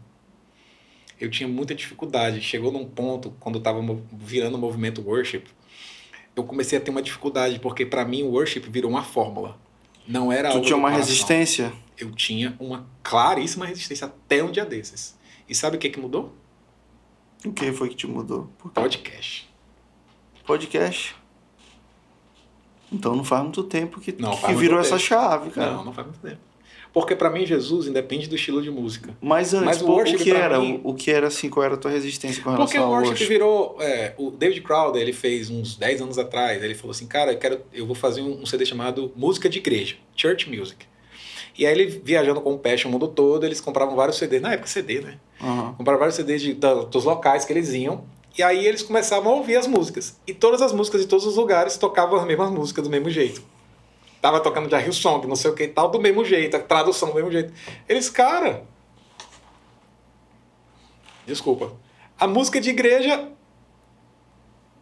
Eu 1.20 1.32
tinha 1.32 1.50
muita 1.50 1.74
dificuldade. 1.74 2.42
Chegou 2.42 2.72
num 2.72 2.86
ponto, 2.86 3.32
quando 3.40 3.56
eu 3.56 3.62
tava 3.64 3.82
virando 4.14 4.54
o 4.54 4.60
movimento 4.60 5.02
worship, 5.02 5.46
eu 6.36 6.44
comecei 6.44 6.78
a 6.78 6.82
ter 6.82 6.92
uma 6.92 7.02
dificuldade, 7.02 7.58
porque 7.58 7.84
para 7.84 8.06
mim 8.06 8.22
o 8.22 8.30
worship 8.30 8.60
virou 8.70 8.92
uma 8.92 9.04
fórmula. 9.04 9.58
Não 10.08 10.32
era 10.32 10.52
Tu 10.52 10.62
tinha 10.62 10.78
uma 10.78 10.92
coração. 10.92 11.08
resistência? 11.10 11.74
eu 11.98 12.12
tinha 12.12 12.56
uma 12.60 12.88
claríssima 13.02 13.66
resistência 13.66 14.06
até 14.06 14.44
um 14.44 14.52
dia 14.52 14.64
desses. 14.64 15.18
E 15.50 15.56
sabe 15.56 15.78
o 15.78 15.80
que, 15.80 15.90
que 15.90 16.00
mudou? 16.00 16.36
O 17.44 17.52
que 17.52 17.72
foi 17.74 17.90
que 17.90 17.96
te 17.96 18.06
mudou? 18.06 18.48
Podcast. 18.76 19.49
Podcast? 20.50 21.16
Então 22.92 23.16
não 23.16 23.24
faz 23.24 23.44
muito 23.44 23.62
tempo 23.62 24.02
que, 24.02 24.12
Não, 24.20 24.36
que 24.36 24.52
virou 24.56 24.80
essa 24.80 24.96
tempo. 24.98 25.02
chave, 25.04 25.50
cara. 25.52 25.74
Não, 25.74 25.86
não 25.86 25.94
faz 25.94 26.08
muito 26.08 26.20
tempo. 26.22 26.40
Porque 26.92 27.16
pra 27.16 27.30
mim, 27.30 27.46
Jesus 27.46 27.86
independe 27.86 28.28
do 28.28 28.34
estilo 28.34 28.64
de 28.64 28.72
música. 28.72 29.16
Mas 29.22 29.54
antes, 29.54 29.66
Mas 29.68 29.82
o 29.84 29.86
pô, 29.86 29.92
o, 29.92 29.96
worship 29.98 30.18
que 30.24 30.32
era? 30.32 30.60
mim- 30.60 30.82
O, 30.84 30.90
o 30.90 30.94
que 30.96 31.12
era 31.12 31.28
assim? 31.28 31.52
Qual 31.52 31.64
era 31.64 31.76
a 31.76 31.78
tua 31.78 31.92
resistência 31.92 32.42
com 32.42 32.50
Porque 32.56 32.74
relação 32.78 32.82
o 32.82 32.84
ao 32.86 32.92
worship 32.94 33.10
worship? 33.12 33.28
virou. 33.28 33.78
é, 33.80 34.16
o 34.18 34.32
David 34.32 34.62
Crowder, 34.62 35.00
ele 35.00 35.14
fez 35.14 35.52
uns 35.52 35.76
10 35.76 36.02
anos 36.02 36.18
atrás. 36.18 36.64
Ele 36.64 36.74
falou 36.74 36.90
assim: 36.90 37.06
Cara, 37.06 37.32
eu, 37.34 37.38
quero, 37.38 37.62
eu 37.72 37.86
vou 37.86 37.94
fazer 37.96 38.22
um, 38.24 38.42
um 38.42 38.46
CD 38.48 38.66
chamado 38.66 39.12
Música 39.16 39.48
de 39.48 39.60
Igreja, 39.60 39.98
Church 40.16 40.50
Music. 40.50 40.88
E 41.56 41.68
aí, 41.68 41.72
ele 41.80 42.02
viajando 42.04 42.42
com 42.42 42.54
o 42.54 42.58
Passion 42.58 42.90
o 42.90 42.92
mundo 42.92 43.08
todo, 43.08 43.46
eles 43.46 43.62
compravam 43.62 43.96
vários 43.96 44.18
CDs. 44.18 44.42
Na 44.42 44.54
época, 44.54 44.68
CD, 44.68 45.00
né? 45.02 45.20
Aham. 45.40 45.76
Compraram 45.78 46.00
vários 46.00 46.16
CDs 46.16 46.42
de- 46.42 46.54
da- 46.56 46.74
dos 46.86 47.04
locais 47.04 47.46
que 47.46 47.54
eles 47.54 47.72
iam. 47.72 48.04
E 48.38 48.44
aí, 48.44 48.66
eles 48.66 48.82
começavam 48.82 49.34
a 49.34 49.36
ouvir 49.36 49.58
as 49.58 49.68
músicas. 49.68 50.20
E 50.26 50.34
todas 50.34 50.62
as 50.62 50.72
músicas 50.72 51.02
de 51.02 51.08
todos 51.08 51.26
os 51.26 51.36
lugares 51.36 51.78
tocavam 51.78 52.20
as 52.20 52.26
mesmas 52.26 52.52
músicas 52.52 52.84
do 52.84 52.90
mesmo 52.90 53.10
jeito. 53.10 53.42
Tava 54.22 54.40
tocando 54.40 54.74
Rio 54.76 54.94
Song, 54.94 55.26
não 55.28 55.36
sei 55.36 55.50
o 55.50 55.56
que 55.56 55.64
e 55.64 55.68
tal, 55.70 55.90
do 55.90 56.00
mesmo 56.00 56.26
jeito, 56.26 56.56
a 56.58 56.60
tradução 56.60 57.10
do 57.10 57.16
mesmo 57.16 57.32
jeito. 57.32 57.54
Eles, 57.88 58.10
cara. 58.10 58.66
Desculpa. 61.26 61.72
A 62.20 62.28
música 62.28 62.60
de 62.60 62.70
igreja. 62.70 63.30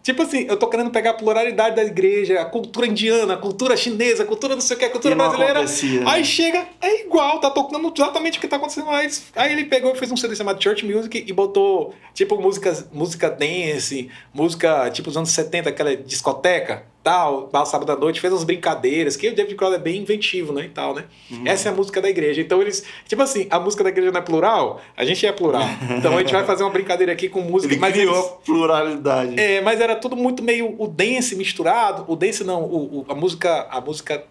Tipo 0.07 0.21
assim, 0.21 0.45
eu 0.47 0.55
tô 0.55 0.67
querendo 0.69 0.89
pegar 0.89 1.09
a 1.09 1.13
pluralidade 1.15 1.75
da 1.75 1.83
igreja, 1.83 2.39
a 2.39 2.45
cultura 2.45 2.87
indiana, 2.87 3.33
a 3.33 3.37
cultura 3.37 3.75
chinesa, 3.75 4.23
a 4.23 4.25
cultura 4.25 4.53
não 4.55 4.61
sei 4.61 4.77
o 4.77 4.79
que, 4.79 4.85
a 4.85 4.89
cultura 4.89 5.13
brasileira. 5.15 5.51
acontecia, 5.59 5.99
né? 5.99 6.05
Aí 6.07 6.23
chega, 6.23 6.65
é 6.79 7.01
igual, 7.01 7.41
tá 7.41 7.49
tocando 7.49 7.91
exatamente 7.93 8.37
o 8.37 8.41
que 8.41 8.47
tá 8.47 8.55
acontecendo. 8.55 8.89
Eles- 8.93 9.25
Aí 9.35 9.51
ele 9.51 9.65
pegou 9.65 9.91
e 9.93 9.97
fez 9.97 10.09
um 10.09 10.15
CD 10.15 10.33
chamado 10.33 10.63
Church 10.63 10.85
Music 10.85 11.25
e 11.27 11.33
botou, 11.33 11.93
tipo, 12.13 12.39
música, 12.41 12.87
música 12.93 13.29
dance, 13.29 14.09
música 14.33 14.89
tipo 14.91 15.09
dos 15.09 15.17
anos 15.17 15.29
70, 15.31 15.67
aquela 15.67 15.93
discoteca, 15.97 16.85
tal, 17.07 17.49
lá 17.53 17.63
sábado 17.63 17.89
à 17.91 17.95
noite, 17.95 18.19
fez 18.19 18.33
umas 18.33 18.43
brincadeiras, 18.43 19.15
que 19.15 19.29
o 19.29 19.33
David 19.33 19.55
Crowder 19.55 19.79
é 19.79 19.81
bem 19.81 20.01
inventivo, 20.01 20.51
né, 20.51 20.65
e 20.65 20.69
tal, 20.69 20.93
né? 20.93 21.05
Uhum. 21.31 21.43
Essa 21.45 21.69
é 21.69 21.71
a 21.71 21.75
música 21.75 22.01
da 22.01 22.09
igreja. 22.09 22.41
Então 22.41 22.61
eles, 22.61 22.83
tipo 23.07 23.21
assim, 23.21 23.47
a 23.49 23.57
música 23.59 23.81
da 23.81 23.89
igreja 23.89 24.11
não 24.11 24.19
é 24.19 24.23
plural, 24.23 24.81
a 24.95 25.05
gente 25.05 25.25
é 25.25 25.31
plural. 25.31 25.63
Então 25.97 26.15
a 26.17 26.19
gente 26.19 26.33
vai 26.33 26.43
fazer 26.43 26.63
uma 26.63 26.69
brincadeira 26.69 27.13
aqui 27.13 27.29
com 27.29 27.39
música, 27.39 27.73
Ele 27.73 27.79
mas 27.79 27.93
criou 27.93 28.13
eles- 28.13 28.29
pluralidade. 28.45 29.39
é, 29.39 29.61
mas 29.61 29.79
era 29.79 29.95
tudo 29.95 30.17
muito 30.17 30.43
meio 30.43 30.75
o 30.77 30.85
dance 30.85 31.33
misturado. 31.35 32.03
O 32.09 32.15
dance 32.15 32.43
não, 32.43 32.63
o, 32.63 32.99
o- 32.99 33.05
a 33.07 33.15
música, 33.15 33.67
a 33.71 33.79
música, 33.79 34.23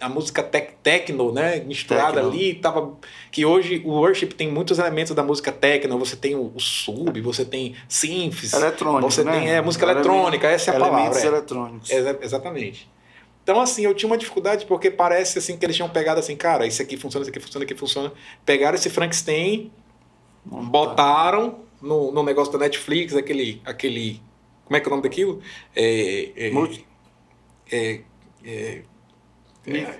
a 0.00 0.08
música 0.08 0.42
tec, 0.42 0.74
techno, 0.82 1.32
né, 1.32 1.60
misturada 1.60 2.14
Techno. 2.20 2.28
ali, 2.30 2.54
tava 2.54 2.96
que 3.32 3.44
hoje 3.44 3.82
o 3.84 3.90
worship 3.90 4.28
tem 4.28 4.48
muitos 4.50 4.78
elementos 4.78 5.14
da 5.14 5.22
música 5.24 5.50
techno, 5.50 5.98
você 5.98 6.14
tem 6.14 6.34
o, 6.36 6.52
o 6.54 6.60
sub, 6.60 7.20
você 7.20 7.44
tem 7.44 7.74
synths, 7.88 8.52
Eletrônico, 8.52 9.10
você 9.10 9.24
né? 9.24 9.32
tem 9.32 9.50
é, 9.50 9.60
música 9.60 9.84
Elementos- 9.84 10.06
eletrônica, 10.08 10.46
essa 10.48 10.70
é 10.70 10.76
a 10.76 10.78
palavra. 10.78 10.98
Elementos 11.00 11.24
é. 11.24 11.26
eletrônicos. 11.26 11.90
Exa- 11.90 12.18
exatamente. 12.22 12.88
Então, 13.42 13.60
assim, 13.60 13.82
eu 13.82 13.94
tinha 13.94 14.08
uma 14.08 14.18
dificuldade 14.18 14.66
porque 14.66 14.90
parece 14.90 15.38
assim 15.38 15.56
que 15.56 15.64
eles 15.64 15.74
tinham 15.74 15.88
pegado 15.88 16.20
assim, 16.20 16.36
cara, 16.36 16.66
isso 16.66 16.80
aqui 16.82 16.96
funciona, 16.96 17.22
isso 17.22 17.30
aqui 17.30 17.40
funciona, 17.40 17.64
isso 17.64 17.72
aqui 17.72 17.80
funciona. 17.80 18.12
Pegaram 18.44 18.74
esse 18.76 18.90
Frankenstein, 18.90 19.72
botaram 20.44 21.60
no, 21.80 22.12
no 22.12 22.22
negócio 22.22 22.52
da 22.52 22.58
Netflix, 22.58 23.14
aquele, 23.14 23.60
aquele. 23.64 24.20
Como 24.64 24.76
é 24.76 24.80
que 24.80 24.86
é 24.86 24.88
o 24.88 24.90
nome 24.90 25.02
daquilo? 25.02 25.40
É. 25.74 26.30
é, 26.36 26.50
Multi- 26.50 26.86
é, 27.72 28.00
é, 28.44 28.82
é, 29.76 29.98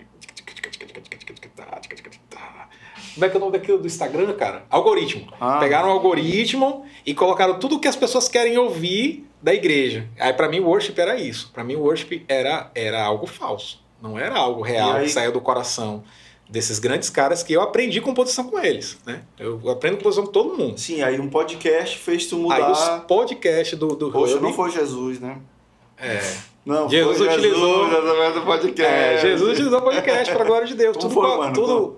como 3.15 3.25
é 3.25 3.29
que 3.29 3.35
é 3.35 3.39
o 3.39 3.41
nome 3.41 3.53
daquilo 3.53 3.79
do 3.79 3.87
Instagram, 3.87 4.33
cara? 4.35 4.65
Algoritmo. 4.71 5.33
Ah. 5.41 5.59
Pegaram 5.59 5.89
o 5.89 5.93
algoritmo 5.93 6.85
e 7.05 7.15
colocaram 7.15 7.59
tudo 7.59 7.77
o 7.77 7.81
que 7.81 7.89
as 7.89 7.97
pessoas 7.97 8.29
querem 8.29 8.57
ouvir 8.59 9.29
da 9.43 9.53
igreja. 9.55 10.09
Aí 10.19 10.33
pra 10.33 10.49
mim 10.49 10.61
o 10.61 10.67
worship 10.67 10.95
era 10.99 11.17
isso. 11.19 11.51
Pra 11.53 11.65
mim 11.65 11.75
o 11.75 11.81
worship 11.81 12.25
era, 12.29 12.71
era 12.75 13.03
algo 13.03 13.27
falso. 13.27 13.83
Não 14.01 14.19
era 14.19 14.37
algo 14.37 14.63
real 14.63 14.93
aí- 14.93 15.05
que 15.07 15.11
saía 15.11 15.33
do 15.33 15.41
coração 15.41 16.05
desses 16.49 16.79
grandes 16.79 17.11
caras 17.11 17.43
que 17.43 17.53
eu 17.53 17.61
aprendi 17.61 18.01
composição 18.01 18.45
com 18.49 18.59
eles, 18.59 18.97
né? 19.05 19.23
Eu 19.39 19.61
aprendo 19.69 19.97
composição 19.99 20.25
com 20.25 20.33
todo 20.33 20.57
mundo. 20.57 20.79
Sim, 20.79 21.03
aí 21.03 21.21
um 21.21 21.29
podcast 21.29 21.99
fez 21.99 22.27
tu 22.27 22.37
Aí 22.53 22.63
mudar. 22.63 22.71
os 23.01 23.05
podcasts 23.07 23.77
do, 23.79 23.89
do 23.97 24.11
Poxa, 24.13 24.37
Hub- 24.37 24.43
não 24.43 24.53
foi 24.55 24.71
Jesus, 24.71 25.19
né? 25.21 25.39
É, 25.99 26.21
Não, 26.69 26.89
Jesus 26.89 27.17
foi 27.19 27.29
utilizou- 27.29 27.85
Jesus 27.87 27.99
através 27.99 28.35
do 28.35 28.41
podcast. 28.43 28.95
É, 28.95 29.19
Jesus 29.19 29.53
utilizou 29.53 29.79
o 29.79 29.83
podcast 29.83 30.33
para 30.33 30.43
a 30.43 30.47
glória 30.47 30.67
de 30.67 30.75
Deus. 30.75 30.97
Como 30.97 31.09
tudo, 31.09 31.27
foi, 31.27 31.37
mano? 31.39 31.53
tudo, 31.55 31.97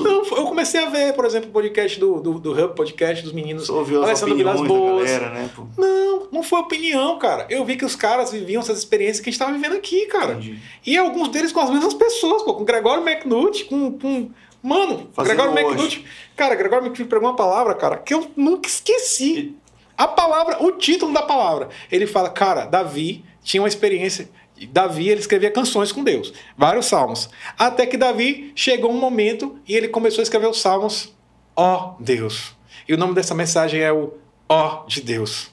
Não, 0.00 0.24
eu 0.36 0.44
comecei 0.46 0.84
a 0.84 0.88
ver, 0.88 1.14
por 1.14 1.24
exemplo, 1.24 1.48
o 1.48 1.52
podcast 1.52 1.98
do, 1.98 2.20
do, 2.20 2.38
do 2.38 2.52
Hub, 2.52 2.74
podcast 2.76 3.24
dos 3.24 3.32
meninos. 3.32 3.66
Você 3.66 3.72
ouviu 3.72 4.04
as 4.04 4.22
opiniões 4.22 4.60
Boas. 4.60 5.10
galera, 5.10 5.30
né? 5.30 5.50
Pô? 5.56 5.64
Não, 5.76 6.28
não 6.30 6.42
foi 6.42 6.60
opinião, 6.60 7.18
cara. 7.18 7.46
Eu 7.50 7.64
vi 7.64 7.76
que 7.76 7.84
os 7.84 7.96
caras 7.96 8.30
viviam 8.30 8.60
essas 8.62 8.78
experiências 8.78 9.20
que 9.20 9.28
a 9.28 9.32
gente 9.32 9.40
estava 9.40 9.52
vivendo 9.52 9.74
aqui, 9.76 10.06
cara. 10.06 10.32
Entendi. 10.34 10.58
E 10.86 10.96
alguns 10.96 11.28
deles 11.28 11.50
com 11.50 11.60
as 11.60 11.70
mesmas 11.70 11.94
pessoas, 11.94 12.42
pô, 12.42 12.54
com 12.54 12.64
Gregório 12.64 13.02
McNutt, 13.02 13.64
com. 13.64 13.92
com 13.98 14.30
mano, 14.62 15.08
Fazendo 15.12 15.36
Gregório. 15.42 15.70
McNutt. 15.70 16.04
Cara, 16.36 16.54
Gregório 16.54 16.84
McNutt 16.86 17.08
pregou 17.08 17.28
uma 17.28 17.36
palavra, 17.36 17.74
cara, 17.74 17.96
que 17.96 18.14
eu 18.14 18.30
nunca 18.36 18.68
esqueci. 18.68 19.56
A 19.98 20.06
palavra, 20.08 20.62
o 20.62 20.72
título 20.72 21.12
da 21.12 21.20
palavra. 21.22 21.68
Ele 21.92 22.06
fala, 22.06 22.30
cara, 22.30 22.64
Davi 22.64 23.22
tinha 23.42 23.62
uma 23.62 23.68
experiência. 23.68 24.28
Davi, 24.70 25.08
ele 25.08 25.20
escrevia 25.20 25.50
canções 25.50 25.90
com 25.90 26.04
Deus, 26.04 26.32
vários 26.56 26.86
salmos. 26.86 27.30
Até 27.58 27.86
que 27.86 27.96
Davi 27.96 28.52
chegou 28.54 28.90
um 28.90 28.98
momento 28.98 29.58
e 29.66 29.74
ele 29.74 29.88
começou 29.88 30.20
a 30.20 30.22
escrever 30.22 30.48
os 30.48 30.60
salmos, 30.60 31.14
ó 31.56 31.96
Deus. 31.98 32.54
E 32.86 32.92
o 32.92 32.98
nome 32.98 33.14
dessa 33.14 33.34
mensagem 33.34 33.80
é 33.80 33.92
o 33.92 34.14
ó 34.48 34.84
de 34.86 35.00
Deus. 35.00 35.50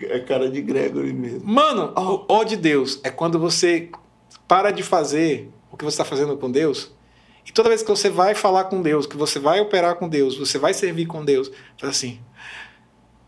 É 0.00 0.20
cara 0.20 0.50
de 0.50 0.62
Gregory 0.62 1.12
mesmo. 1.12 1.46
Mano, 1.46 1.92
o 1.96 2.24
ó 2.28 2.44
de 2.44 2.56
Deus 2.56 3.00
é 3.02 3.10
quando 3.10 3.38
você 3.38 3.90
para 4.46 4.70
de 4.70 4.82
fazer 4.82 5.50
o 5.70 5.76
que 5.76 5.84
você 5.84 5.94
está 5.94 6.04
fazendo 6.04 6.36
com 6.36 6.50
Deus. 6.50 6.90
E 7.44 7.52
toda 7.52 7.68
vez 7.68 7.82
que 7.82 7.88
você 7.88 8.08
vai 8.08 8.34
falar 8.34 8.64
com 8.64 8.80
Deus, 8.80 9.06
que 9.06 9.16
você 9.16 9.38
vai 9.38 9.60
operar 9.60 9.96
com 9.96 10.08
Deus, 10.08 10.36
você 10.36 10.58
vai 10.58 10.72
servir 10.74 11.06
com 11.06 11.24
Deus, 11.24 11.50
faz 11.78 11.96
assim. 11.96 12.20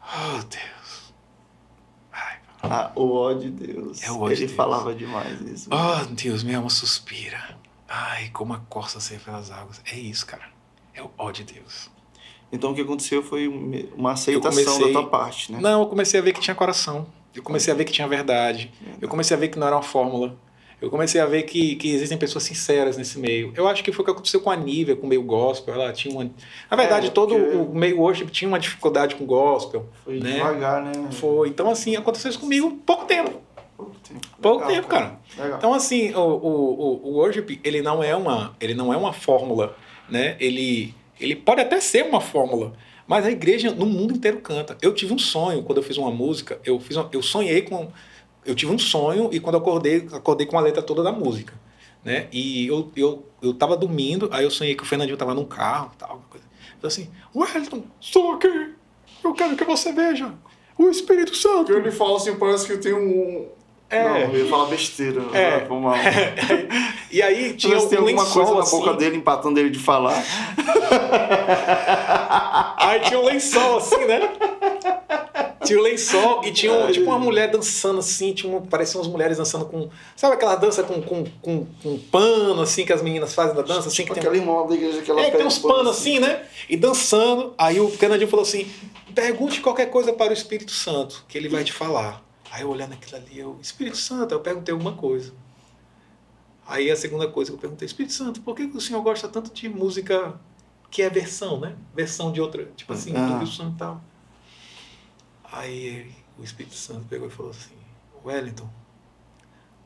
Oh, 0.02 0.38
Deus. 0.44 0.79
Ah, 2.62 2.92
o 2.94 3.12
ó 3.14 3.32
de 3.32 3.50
Deus. 3.50 4.02
É 4.02 4.10
o 4.10 4.20
ó 4.20 4.26
de 4.28 4.34
Ele 4.34 4.40
Deus. 4.46 4.52
falava 4.56 4.94
demais 4.94 5.40
isso. 5.42 5.70
oh, 5.72 6.04
Deus, 6.14 6.42
minha 6.42 6.58
alma 6.58 6.70
suspira. 6.70 7.58
Ai, 7.88 8.28
como 8.32 8.52
a 8.52 8.58
corça 8.68 9.00
sempre 9.00 9.24
pelas 9.24 9.50
águas. 9.50 9.80
É 9.90 9.96
isso, 9.98 10.26
cara. 10.26 10.44
É 10.94 11.02
o 11.02 11.10
ó 11.18 11.30
de 11.30 11.42
Deus. 11.44 11.90
Então 12.52 12.72
o 12.72 12.74
que 12.74 12.80
aconteceu 12.80 13.22
foi 13.22 13.48
um- 13.48 13.88
uma 13.96 14.12
aceitação 14.12 14.64
comecei- 14.64 14.92
da 14.92 15.00
tua 15.00 15.08
parte, 15.08 15.52
né? 15.52 15.58
Não, 15.60 15.80
eu 15.82 15.86
comecei 15.86 16.18
a 16.20 16.22
ver 16.22 16.32
que 16.32 16.40
tinha 16.40 16.54
coração. 16.54 17.06
Eu 17.34 17.42
comecei 17.42 17.72
a 17.72 17.76
ver 17.76 17.84
que 17.84 17.92
tinha 17.92 18.06
verdade. 18.08 18.72
Eu 19.00 19.08
comecei 19.08 19.36
a 19.36 19.40
ver 19.40 19.48
que 19.48 19.58
não 19.58 19.66
era 19.66 19.76
uma 19.76 19.82
fórmula. 19.82 20.36
Eu 20.80 20.88
comecei 20.90 21.20
a 21.20 21.26
ver 21.26 21.42
que, 21.42 21.76
que 21.76 21.90
existem 21.92 22.16
pessoas 22.16 22.44
sinceras 22.44 22.96
nesse 22.96 23.18
meio. 23.18 23.52
Eu 23.54 23.68
acho 23.68 23.84
que 23.84 23.92
foi 23.92 24.02
o 24.02 24.04
que 24.06 24.10
aconteceu 24.12 24.40
com 24.40 24.50
a 24.50 24.56
Nívia, 24.56 24.96
com 24.96 25.04
o 25.06 25.08
meio 25.08 25.22
gospel. 25.22 25.74
Ela 25.74 25.92
tinha 25.92 26.14
uma... 26.14 26.24
Na 26.70 26.76
verdade, 26.76 27.08
É, 27.08 27.10
todo 27.10 27.34
o 27.36 27.74
meio 27.74 27.98
worship 28.00 28.26
tinha 28.26 28.48
uma 28.48 28.58
dificuldade 28.58 29.14
com 29.14 29.26
gospel. 29.26 29.86
Foi 30.04 30.18
né? 30.18 30.32
devagar, 30.32 30.82
né? 30.82 30.92
Foi. 31.12 31.48
Então, 31.48 31.70
assim, 31.70 31.96
aconteceu 31.96 32.30
isso 32.30 32.40
comigo 32.40 32.70
pouco 32.86 33.04
tempo. 33.04 33.40
Pouco 33.76 33.94
tempo. 34.00 34.20
Pouco 34.40 34.58
Legal, 34.60 34.74
tempo, 34.74 34.88
cara. 34.88 35.18
Legal. 35.38 35.58
Então, 35.58 35.74
assim, 35.74 36.14
o, 36.14 36.18
o, 36.20 36.80
o- 36.80 37.08
o 37.08 37.12
worship, 37.18 37.60
ele 37.62 37.82
não 37.82 38.02
é 38.02 38.16
uma, 38.16 38.56
ele 38.60 38.72
não 38.74 38.92
é 38.92 38.96
uma 38.96 39.12
fórmula, 39.12 39.76
né? 40.08 40.36
Ele, 40.40 40.94
ele 41.20 41.36
pode 41.36 41.60
até 41.60 41.78
ser 41.80 42.04
uma 42.04 42.20
fórmula, 42.22 42.72
mas 43.06 43.26
a 43.26 43.30
igreja 43.30 43.70
no 43.70 43.84
mundo 43.86 44.14
inteiro 44.14 44.38
canta. 44.40 44.76
Eu 44.80 44.94
tive 44.94 45.12
um 45.12 45.18
sonho 45.18 45.62
quando 45.62 45.78
eu 45.78 45.82
fiz 45.84 45.96
uma 45.98 46.10
música, 46.10 46.58
eu, 46.64 46.80
fiz 46.80 46.96
uma- 46.96 47.08
eu 47.12 47.22
sonhei 47.22 47.62
com... 47.62 47.88
Eu 48.44 48.54
tive 48.54 48.72
um 48.72 48.78
sonho 48.78 49.28
e 49.32 49.40
quando 49.40 49.56
eu 49.56 49.60
acordei, 49.60 50.08
acordei 50.12 50.46
com 50.46 50.58
a 50.58 50.60
letra 50.60 50.82
toda 50.82 51.02
da 51.02 51.12
música, 51.12 51.54
né? 52.04 52.26
E 52.32 52.66
eu, 52.66 52.90
eu, 52.96 53.26
eu 53.42 53.54
tava 53.54 53.76
dormindo, 53.76 54.28
aí 54.32 54.44
eu 54.44 54.50
sonhei 54.50 54.74
que 54.74 54.82
o 54.82 54.86
Fernandinho 54.86 55.16
tava 55.16 55.34
num 55.34 55.44
carro 55.44 55.90
tal, 55.98 56.16
uma 56.16 56.24
coisa. 56.30 56.46
Eu 56.82 56.86
assim, 56.86 57.10
Wellington, 57.34 57.82
estou 58.00 58.32
aqui, 58.32 58.70
eu 59.22 59.34
quero 59.34 59.56
que 59.56 59.64
você 59.64 59.92
veja 59.92 60.32
o 60.78 60.88
Espírito 60.88 61.36
Santo. 61.36 61.72
ele 61.72 61.90
fala 61.90 62.16
assim, 62.16 62.34
parece 62.36 62.66
que 62.66 62.78
tem 62.78 62.94
um. 62.94 63.46
É. 63.90 64.04
Não, 64.04 64.16
eu 64.18 64.44
ia 64.44 64.48
falar 64.48 64.66
besteira. 64.66 65.20
É. 65.34 65.42
É. 65.42 65.66
Foi 65.66 65.78
mal. 65.78 65.94
E 67.10 67.20
aí 67.20 67.54
tinha 67.54 67.76
Tinha 67.76 67.78
um 67.78 67.88
tem 67.88 67.98
alguma 67.98 68.24
coisa 68.24 68.54
na 68.54 68.60
assim, 68.60 68.78
boca 68.78 68.94
dele 68.94 69.16
empatando 69.16 69.58
ele 69.58 69.68
de 69.68 69.80
falar. 69.80 70.14
Aí 72.78 73.00
tinha 73.00 73.18
um 73.18 73.24
lençol 73.24 73.78
assim, 73.78 74.04
né? 74.06 74.20
Tinha 75.64 75.78
um 75.78 75.82
lençol 75.82 76.44
e 76.44 76.52
tinha 76.52 76.72
um, 76.72 76.90
tipo 76.90 77.06
uma 77.06 77.18
mulher 77.18 77.50
dançando 77.50 77.98
assim, 77.98 78.32
tinha 78.32 78.50
uma, 78.50 78.62
pareciam 78.62 79.02
umas 79.02 79.12
mulheres 79.12 79.36
dançando 79.36 79.66
com. 79.66 79.90
Sabe 80.16 80.34
aquela 80.34 80.56
dança 80.56 80.82
com, 80.82 81.02
com, 81.02 81.24
com, 81.42 81.66
com 81.82 81.98
pano, 82.10 82.62
assim, 82.62 82.84
que 82.86 82.92
as 82.92 83.02
meninas 83.02 83.34
fazem 83.34 83.54
da 83.54 83.62
dança, 83.62 83.88
assim, 83.88 84.04
que 84.04 84.10
tem. 84.12 84.20
Aquela 84.20 84.36
irmã 84.36 84.66
da 84.66 84.74
igreja 84.74 85.02
que 85.02 85.10
ela 85.10 85.20
É, 85.20 85.30
que 85.30 85.36
tem 85.36 85.46
uns 85.46 85.58
um 85.58 85.62
pano 85.62 85.74
panos 85.74 85.98
assim, 85.98 86.18
né? 86.18 86.46
E 86.68 86.76
dançando. 86.76 87.54
Aí 87.58 87.78
o 87.78 87.90
Canadinho 87.98 88.30
falou 88.30 88.44
assim: 88.44 88.66
pergunte 89.14 89.60
qualquer 89.60 89.90
coisa 89.90 90.12
para 90.12 90.30
o 90.30 90.32
Espírito 90.32 90.72
Santo, 90.72 91.24
que 91.28 91.36
ele 91.36 91.48
vai 91.48 91.62
te 91.62 91.72
falar. 91.72 92.22
Aí 92.50 92.62
eu 92.62 92.70
olhando 92.70 92.94
aquilo 92.94 93.16
ali, 93.16 93.38
eu, 93.38 93.58
Espírito 93.60 93.96
Santo, 93.96 94.32
eu 94.32 94.40
perguntei 94.40 94.72
alguma 94.72 94.92
coisa. 94.92 95.32
Aí 96.66 96.90
a 96.90 96.96
segunda 96.96 97.28
coisa 97.28 97.50
que 97.50 97.56
eu 97.56 97.60
perguntei, 97.60 97.84
Espírito 97.86 98.12
Santo, 98.12 98.40
por 98.40 98.54
que 98.56 98.66
que 98.66 98.76
o 98.76 98.80
senhor 98.80 99.02
gosta 99.02 99.28
tanto 99.28 99.52
de 99.52 99.68
música 99.68 100.34
que 100.90 101.02
é 101.02 101.10
versão, 101.10 101.60
né? 101.60 101.74
Versão 101.94 102.32
de 102.32 102.40
outra, 102.40 102.68
tipo 102.76 102.92
assim, 102.92 103.12
Ah. 103.14 103.26
do 103.26 103.38
Rio 103.38 103.46
Santo 103.46 103.74
e 103.74 103.78
tal. 103.78 104.00
Aí 105.52 106.14
o 106.38 106.42
Espírito 106.44 106.74
Santo 106.74 107.06
pegou 107.06 107.28
e 107.28 107.30
falou 107.30 107.50
assim: 107.50 107.74
Wellington, 108.24 108.68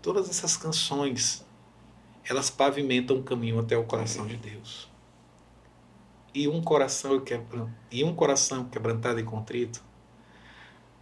todas 0.02 0.28
essas 0.28 0.56
canções 0.56 1.44
elas 2.28 2.48
pavimentam 2.50 3.18
o 3.18 3.22
caminho 3.22 3.60
até 3.60 3.76
o 3.76 3.84
coração 3.84 4.26
de 4.26 4.36
Deus. 4.36 4.88
E 6.32 6.48
um 6.48 6.62
coração 6.62 7.20
quebran... 7.20 7.68
e 7.90 8.02
um 8.02 8.14
coração 8.14 8.64
quebrantado 8.64 9.20
e 9.20 9.22
contrito. 9.22 9.82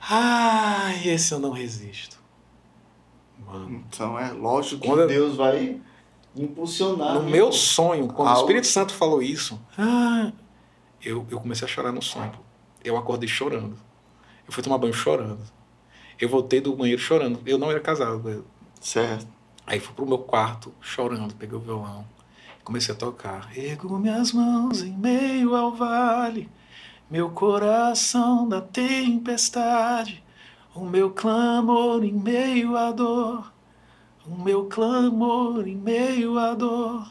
Ai, 0.00 1.08
esse 1.08 1.32
eu 1.32 1.38
não 1.38 1.52
resisto. 1.52 2.20
Mano, 3.38 3.84
Então 3.88 4.18
é 4.18 4.32
lógico 4.32 4.82
que 4.82 5.06
Deus 5.06 5.36
vai 5.36 5.80
impulsionar. 6.36 7.14
no 7.14 7.22
né? 7.22 7.30
meu 7.30 7.52
sonho, 7.52 8.08
quando 8.08 8.26
o 8.26 8.30
Algo- 8.30 8.40
Espírito 8.40 8.66
Santo 8.66 8.92
falou 8.94 9.22
isso, 9.22 9.60
ah, 9.78 10.32
eu, 11.00 11.24
eu 11.30 11.40
comecei 11.40 11.66
a 11.66 11.70
chorar 11.70 11.92
no 11.92 12.02
sonho. 12.02 12.32
Eu 12.84 12.96
acordei 12.96 13.28
chorando. 13.28 13.76
Eu 14.52 14.54
fui 14.54 14.62
tomar 14.62 14.76
banho 14.76 14.92
chorando. 14.92 15.40
Eu 16.20 16.28
voltei 16.28 16.60
do 16.60 16.76
banheiro 16.76 17.00
chorando. 17.00 17.40
Eu 17.46 17.56
não 17.56 17.70
era 17.70 17.80
casado. 17.80 18.28
eu- 18.28 18.44
Certo. 18.78 19.26
Aí 19.66 19.80
fui 19.80 19.94
pro 19.94 20.04
meu 20.04 20.18
quarto 20.18 20.74
chorando, 20.78 21.34
peguei 21.34 21.56
o 21.56 21.60
violão, 21.60 22.04
comecei 22.62 22.94
a 22.94 22.98
tocar. 22.98 23.48
Ergo 23.56 23.98
minhas 23.98 24.30
mãos 24.32 24.82
em 24.82 24.92
meio 24.92 25.56
ao 25.56 25.74
vale, 25.74 26.50
meu 27.10 27.30
coração 27.30 28.46
na 28.46 28.60
tempestade, 28.60 30.22
o 30.74 30.84
meu 30.84 31.10
clamor 31.12 32.04
em 32.04 32.12
meio 32.12 32.76
à 32.76 32.90
dor, 32.90 33.50
o 34.26 34.36
meu 34.36 34.66
clamor 34.66 35.66
em 35.66 35.76
meio 35.76 36.38
à 36.38 36.52
dor. 36.54 37.10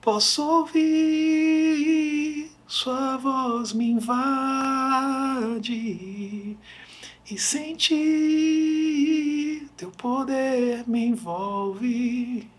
Posso 0.00 0.42
ouvir 0.42 2.50
sua 2.72 3.18
voz 3.18 3.74
me 3.74 3.90
invade 3.90 4.16
e 7.30 7.38
sentir 7.38 7.98
teu 9.76 9.90
poder 9.90 10.88
me 10.88 11.04
envolve, 11.04 12.50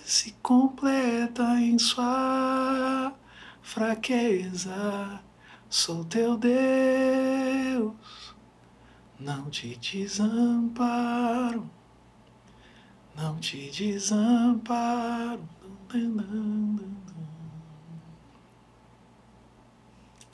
se 0.03 0.33
completa 0.43 1.41
em 1.57 1.79
sua 1.79 3.13
fraqueza. 3.61 5.23
Sou 5.69 6.03
teu 6.03 6.35
Deus, 6.37 7.93
não 9.17 9.49
te 9.49 9.77
desamparo, 9.77 11.69
não 13.15 13.39
te 13.39 13.71
desamparo. 13.71 15.47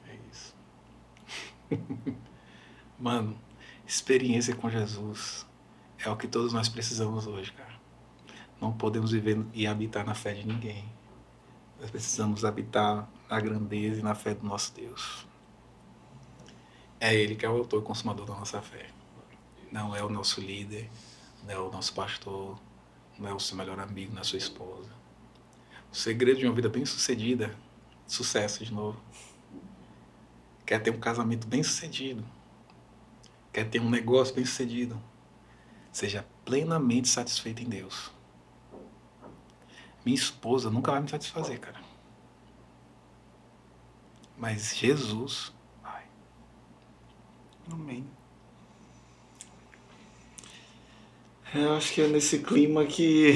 É 0.08 0.18
isso. 0.32 0.56
Mano, 3.00 3.38
experiência 3.86 4.56
com 4.56 4.68
Jesus 4.68 5.48
é 6.06 6.10
o 6.10 6.16
que 6.16 6.28
todos 6.28 6.54
nós 6.54 6.70
precisamos 6.70 7.28
hoje, 7.28 7.52
cara. 7.52 7.78
Não 8.62 8.72
podemos 8.72 9.12
viver 9.12 9.46
e 9.54 9.68
habitar 9.68 10.06
na 10.06 10.14
fé 10.14 10.34
de 10.34 10.46
ninguém. 10.46 10.86
Nós 11.80 11.90
precisamos 11.90 12.44
habitar 12.44 13.10
na 13.30 13.40
grandeza 13.40 14.00
e 14.00 14.04
na 14.04 14.16
fé 14.16 14.34
do 14.34 14.46
nosso 14.46 14.74
Deus. 14.74 15.28
É 17.00 17.14
Ele 17.14 17.36
que 17.36 17.46
é 17.46 17.50
o 17.50 17.58
autor 17.58 17.82
e 17.82 17.86
consumador 17.86 18.26
da 18.26 18.34
nossa 18.34 18.62
fé. 18.62 18.90
Não 19.72 19.96
é 19.96 20.04
o 20.04 20.10
nosso 20.10 20.42
líder, 20.42 20.90
não 21.44 21.54
é 21.54 21.60
o 21.60 21.72
nosso 21.72 21.94
pastor, 21.94 22.60
não 23.18 23.30
é 23.30 23.34
o 23.34 23.40
seu 23.40 23.56
melhor 23.56 23.80
amigo, 23.80 24.12
não 24.12 24.20
é 24.20 24.22
a 24.22 24.26
sua 24.26 24.38
esposa. 24.38 24.90
O 25.92 25.96
segredo 25.96 26.40
de 26.40 26.46
uma 26.46 26.56
vida 26.56 26.70
bem 26.70 26.86
sucedida, 26.86 27.56
sucesso 28.08 28.64
de 28.64 28.74
novo, 28.74 29.00
quer 30.66 30.80
ter 30.82 30.92
um 30.92 31.00
casamento 31.00 31.48
bem 31.48 31.64
sucedido, 31.64 32.24
quer 33.52 33.70
ter 33.70 33.80
um 33.80 33.90
negócio 33.90 34.36
bem 34.36 34.46
sucedido, 34.46 35.02
seja 35.92 36.26
plenamente 36.46 37.08
satisfeito 37.08 37.62
em 37.62 37.70
Deus. 37.70 38.12
Minha 40.06 40.16
esposa 40.18 40.70
nunca 40.70 40.92
vai 40.92 41.02
me 41.02 41.10
satisfazer, 41.10 41.60
cara. 41.60 41.80
Mas 44.38 44.76
Jesus 44.76 45.54
vai. 45.84 46.04
Amém. 47.72 48.08
Eu 51.54 51.74
acho 51.74 51.94
que 51.94 52.02
é 52.02 52.08
nesse 52.08 52.40
clima 52.40 52.86
que. 52.86 53.34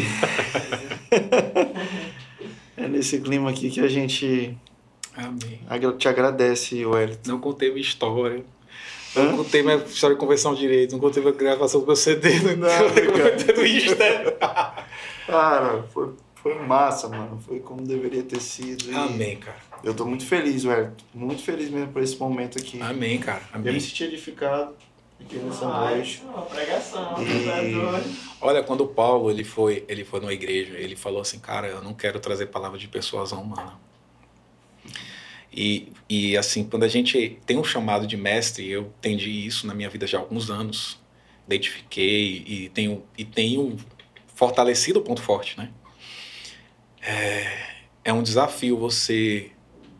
é 2.77 2.88
nesse 2.88 3.19
clima 3.19 3.49
aqui 3.49 3.69
que 3.69 3.80
a 3.80 3.88
gente 3.88 4.57
Amém. 5.15 5.59
te 5.98 6.07
agradece, 6.07 6.85
Wellington. 6.85 7.30
Não 7.30 7.40
contei 7.40 7.69
minha 7.69 7.82
história. 7.82 8.45
Não 9.16 9.38
contei 9.38 9.61
minha 9.64 9.75
história 9.77 10.16
de 10.16 10.19
conversão 10.19 10.53
direito. 10.56 10.92
Não 10.93 11.00
contei 11.00 11.22
minha 11.22 11.33
gravação 11.33 11.82
do 11.82 11.88
meu 11.88 11.95
CD. 11.95 12.30
Não, 12.56 13.56
do 13.56 13.66
Insta. 13.66 14.35
Cara, 15.27 15.83
foi, 15.93 16.09
foi 16.35 16.56
massa, 16.59 17.08
mano. 17.08 17.40
Foi 17.45 17.59
como 17.59 17.82
deveria 17.82 18.24
ter 18.24 18.42
sido. 18.42 18.92
e 18.92 18.95
Amém, 18.95 19.38
cara. 19.38 19.58
Eu 19.83 19.93
tô 19.93 20.06
muito 20.06 20.25
feliz, 20.25 20.66
Wellington. 20.66 21.03
Muito 21.14 21.42
feliz 21.43 21.69
mesmo 21.69 21.92
por 21.93 22.01
esse 22.01 22.17
momento 22.17 22.58
aqui. 22.59 22.82
Amém, 22.82 23.19
cara. 23.19 23.42
Eu 23.53 23.59
me 23.61 23.69
Amém. 23.69 23.80
senti 23.80 24.03
edificado 24.06 24.74
aqui 25.19 25.38
nessa 25.38 25.66
noite. 25.67 26.22
uma 26.25 26.42
pregação, 26.43 27.16
E- 27.22 27.74
doido. 27.74 28.17
Olha, 28.42 28.61
quando 28.64 28.82
o 28.82 28.88
Paulo 28.88 29.30
ele 29.32 29.43
foi, 29.43 29.85
ele 29.88 30.03
foi 30.03 30.19
numa 30.19 30.33
igreja, 30.33 30.74
ele 30.77 30.95
falou 30.98 31.22
assim, 31.22 31.40
cara, 31.40 31.67
eu 31.67 31.82
não 31.82 31.93
quero 31.93 32.19
trazer 32.19 32.48
palavra 32.48 32.77
de 32.77 32.88
persuasão 32.88 33.42
humana. 33.42 33.74
E, 35.56 35.91
e 36.09 36.35
assim, 36.35 36.64
quando 36.64 36.83
a 36.83 36.88
gente 36.88 37.38
tem 37.45 37.57
um 37.57 37.64
chamado 37.64 38.07
de 38.07 38.17
mestre, 38.17 38.67
eu 38.69 38.91
entendi 38.99 39.30
isso 39.45 39.67
na 39.67 39.73
minha 39.75 39.90
vida 39.90 40.07
já 40.07 40.17
há 40.17 40.22
alguns 40.22 40.49
anos, 40.49 40.99
identifiquei 41.45 42.43
e 42.48 42.69
tenho, 42.69 43.03
e 43.17 43.23
tenho 43.23 43.77
fortalecido 44.35 44.99
o 44.99 45.03
ponto 45.03 45.22
forte, 45.22 45.57
né? 45.57 45.69
É, 47.01 47.67
é 48.06 48.14
um 48.14 48.23
desafio 48.23 48.77
você, 48.77 49.51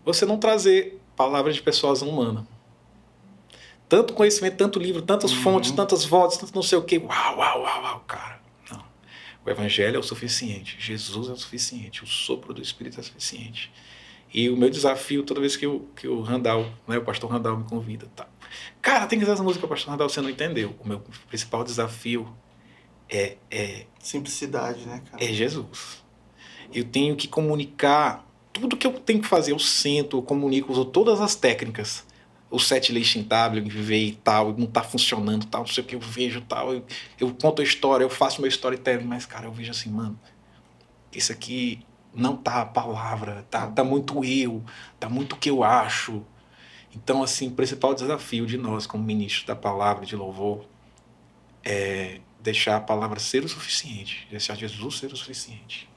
você 0.04 0.26
não 0.26 0.38
trazer 0.38 1.00
palavras 1.16 1.56
de 1.56 1.62
persuasão 1.62 2.10
humana. 2.10 2.48
Tanto 3.88 4.14
conhecimento, 4.14 4.56
tanto 4.58 4.80
livro, 4.80 5.02
tantas 5.02 5.32
Uhum. 5.32 5.42
fontes, 5.42 5.72
tantas 5.72 6.04
vozes, 6.04 6.38
tanto 6.40 6.56
não 6.56 6.64
sei 6.64 6.78
o 6.78 6.84
quê. 6.84 6.98
Uau, 6.98 7.38
uau, 7.38 7.62
uau, 7.62 7.84
uau, 7.84 8.00
cara. 8.08 8.42
Não. 8.72 8.84
O 9.46 9.50
evangelho 9.50 9.98
é 9.98 10.00
o 10.00 10.04
suficiente. 10.04 10.78
Jesus 10.80 11.30
é 11.30 11.32
o 11.34 11.36
suficiente. 11.36 12.04
O 12.04 12.08
sopro 12.08 12.54
do 12.54 12.62
Espírito 12.62 12.98
é 12.98 13.02
o 13.02 13.04
suficiente. 13.04 13.72
E 14.34 14.50
o 14.50 14.58
meu 14.58 14.70
desafio, 14.70 15.24
toda 15.24 15.40
vez 15.40 15.56
que 15.56 15.68
o, 15.68 15.82
que 15.96 16.08
o 16.08 16.22
Randall, 16.22 16.66
né, 16.88 16.98
o 16.98 17.04
pastor 17.04 17.30
Randall 17.30 17.58
me 17.58 17.66
convida, 17.66 18.08
tá. 18.16 18.28
Cara, 18.82 19.06
tem 19.06 19.20
que 19.20 19.26
fazer 19.26 19.36
essa 19.36 19.44
música, 19.44 19.68
pastor 19.68 19.92
Randall, 19.92 20.10
você 20.10 20.22
não 20.22 20.30
entendeu. 20.30 20.76
O 20.80 20.88
meu 20.88 21.02
principal 21.28 21.64
desafio 21.64 22.28
é, 23.08 23.38
é 23.52 23.86
Simplicidade, 24.00 24.86
né, 24.88 25.04
cara? 25.10 25.24
é 25.24 25.28
Jesus. 25.32 26.04
Eu 26.74 26.84
tenho 26.84 27.16
que 27.16 27.28
comunicar 27.28 28.28
tudo 28.52 28.76
que 28.76 28.88
eu 28.88 28.94
tenho 28.94 29.22
que 29.22 29.28
fazer. 29.28 29.52
Eu 29.52 29.60
sento, 29.60 30.18
eu 30.18 30.22
comunico, 30.24 30.72
uso 30.72 30.86
todas 30.86 31.22
as 31.22 31.36
técnicas. 31.36 32.04
O 32.50 32.60
set 32.60 32.92
listing 32.92 33.24
tab, 33.24 33.56
eu 33.56 33.64
viver 33.64 34.04
e 34.04 34.12
tal, 34.12 34.56
não 34.58 34.68
tá 34.68 34.84
funcionando, 34.84 35.46
tal, 35.46 35.62
não 35.62 35.68
sei 35.68 35.84
o 35.84 35.88
que 35.88 35.96
eu 35.96 36.00
vejo, 36.00 36.42
tal. 36.42 36.74
Eu, 36.74 36.86
eu 37.20 37.34
conto 37.34 37.62
a 37.62 37.66
história, 37.66 38.04
eu 38.04 38.10
faço 38.10 38.42
meu 38.42 38.48
storytelling, 38.48 39.06
mas, 39.06 39.26
cara, 39.26 39.46
eu 39.48 39.52
vejo 39.52 39.72
assim, 39.72 39.90
mano, 39.90 40.20
isso 41.12 41.32
aqui 41.32 41.84
não 42.14 42.36
tá 42.36 42.62
a 42.62 42.66
palavra, 42.66 43.46
tá, 43.50 43.68
tá 43.68 43.84
muito 43.84 44.24
eu, 44.24 44.64
tá 45.00 45.10
muito 45.10 45.34
o 45.34 45.38
que 45.38 45.50
eu 45.50 45.64
acho. 45.64 46.24
Então, 46.96 47.24
assim, 47.24 47.48
o 47.48 47.52
principal 47.52 47.94
desafio 47.94 48.46
de 48.46 48.58
nós, 48.58 48.86
como 48.86 49.04
ministros 49.04 49.46
da 49.46 49.56
palavra 49.56 50.06
de 50.06 50.16
louvor, 50.16 50.66
é 51.64 52.20
deixar 52.40 52.76
a 52.76 52.82
palavra 52.82 53.20
ser 53.20 53.44
o 53.44 53.50
suficiente, 53.50 54.28
deixar 54.30 54.56
Jesus 54.56 55.00
ser 55.00 55.12
o 55.12 55.16
suficiente. 55.16 55.90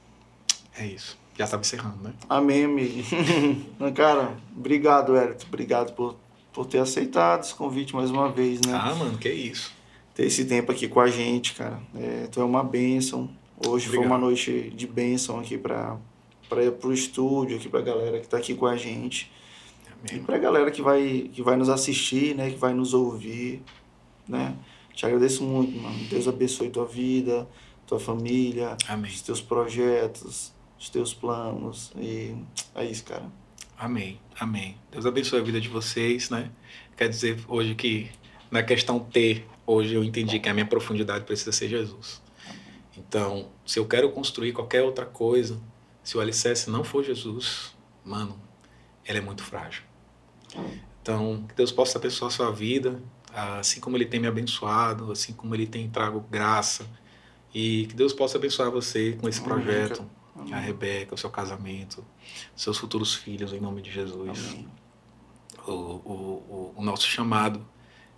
É 0.75 0.85
isso. 0.85 1.17
Já 1.37 1.45
estava 1.45 1.61
encerrando, 1.61 2.01
né? 2.01 2.13
Amém, 2.27 2.65
amigo. 2.65 3.03
Cara, 3.93 4.37
obrigado, 4.55 5.15
Hélito. 5.15 5.45
Obrigado 5.47 5.93
por, 5.93 6.17
por 6.51 6.65
ter 6.65 6.79
aceitado 6.79 7.43
esse 7.43 7.53
convite 7.53 7.95
mais 7.95 8.09
uma 8.09 8.31
vez, 8.31 8.61
né? 8.61 8.73
Ah, 8.73 8.95
mano, 8.95 9.17
que 9.19 9.29
isso. 9.29 9.71
Ter 10.15 10.25
esse 10.25 10.45
tempo 10.45 10.71
aqui 10.71 10.87
com 10.87 10.99
a 10.99 11.07
gente, 11.07 11.53
cara. 11.53 11.79
É, 11.95 12.27
tu 12.31 12.41
é 12.41 12.43
uma 12.43 12.63
bênção. 12.63 13.29
Hoje 13.65 13.87
foi 13.87 13.97
Obrigado. 13.97 14.19
uma 14.19 14.27
noite 14.27 14.71
de 14.75 14.85
bênção 14.87 15.39
aqui 15.39 15.57
para 15.57 15.97
para 16.49 16.63
ir 16.63 16.71
pro 16.73 16.93
estúdio, 16.93 17.57
aqui 17.57 17.67
pra 17.67 17.81
galera 17.81 18.19
que 18.19 18.27
tá 18.27 18.37
aqui 18.37 18.55
com 18.55 18.65
a 18.65 18.77
gente. 18.77 19.29
E 20.09 20.13
Amém. 20.13 20.23
pra 20.23 20.37
galera 20.37 20.71
que 20.71 20.81
vai, 20.81 21.29
que 21.33 21.41
vai 21.41 21.57
nos 21.57 21.67
assistir, 21.67 22.35
né? 22.35 22.49
Que 22.51 22.55
vai 22.55 22.73
nos 22.73 22.93
ouvir, 22.93 23.61
né? 24.27 24.55
Te 24.93 25.05
agradeço 25.05 25.43
muito, 25.43 25.77
mano. 25.77 25.97
Deus 26.09 26.27
abençoe 26.27 26.69
tua 26.69 26.85
vida, 26.85 27.47
tua 27.85 27.99
família, 27.99 28.77
Amém. 28.87 29.11
os 29.11 29.21
teus 29.21 29.41
projetos, 29.41 30.53
os 30.79 30.89
teus 30.89 31.13
planos. 31.13 31.91
E 31.97 32.33
é 32.73 32.85
isso, 32.85 33.03
cara. 33.03 33.25
Amém. 33.77 34.19
Amém. 34.39 34.77
Deus 34.91 35.05
abençoe 35.05 35.39
a 35.39 35.43
vida 35.43 35.59
de 35.59 35.67
vocês, 35.67 36.29
né? 36.29 36.49
Quer 36.95 37.09
dizer 37.09 37.39
hoje 37.47 37.75
que 37.75 38.09
na 38.49 38.63
questão 38.63 38.99
T, 38.99 39.43
hoje 39.65 39.93
eu 39.95 40.03
entendi 40.03 40.39
que 40.39 40.47
a 40.47 40.53
minha 40.53 40.65
profundidade 40.65 41.25
precisa 41.25 41.51
ser 41.51 41.67
Jesus. 41.67 42.21
Então, 42.97 43.49
se 43.65 43.79
eu 43.79 43.87
quero 43.87 44.11
construir 44.11 44.53
qualquer 44.53 44.81
outra 44.81 45.05
coisa, 45.05 45.59
se 46.03 46.17
o 46.17 46.19
alicerce 46.19 46.69
não 46.69 46.83
for 46.83 47.03
Jesus, 47.03 47.75
mano, 48.03 48.39
ele 49.05 49.19
é 49.19 49.21
muito 49.21 49.43
frágil. 49.43 49.83
Então, 51.01 51.45
que 51.47 51.55
Deus 51.55 51.71
possa 51.71 51.97
abençoar 51.97 52.31
a 52.31 52.33
sua 52.33 52.51
vida, 52.51 53.01
assim 53.33 53.79
como 53.79 53.95
Ele 53.95 54.05
tem 54.05 54.19
me 54.19 54.27
abençoado, 54.27 55.11
assim 55.11 55.31
como 55.31 55.55
Ele 55.55 55.67
tem 55.67 55.89
trago 55.89 56.19
graça. 56.29 56.85
E 57.53 57.85
que 57.87 57.95
Deus 57.95 58.11
possa 58.13 58.37
abençoar 58.37 58.69
você 58.69 59.13
com 59.13 59.29
esse 59.29 59.41
projeto, 59.41 60.05
Amém. 60.35 60.53
a 60.53 60.59
Rebeca, 60.59 61.15
o 61.15 61.17
seu 61.17 61.29
casamento, 61.29 62.05
seus 62.55 62.77
futuros 62.77 63.15
filhos, 63.15 63.53
em 63.53 63.59
nome 63.59 63.81
de 63.81 63.91
Jesus. 63.91 64.57
O, 65.65 65.71
o, 65.71 65.73
o, 65.73 66.73
o 66.75 66.83
nosso 66.83 67.07
chamado 67.07 67.65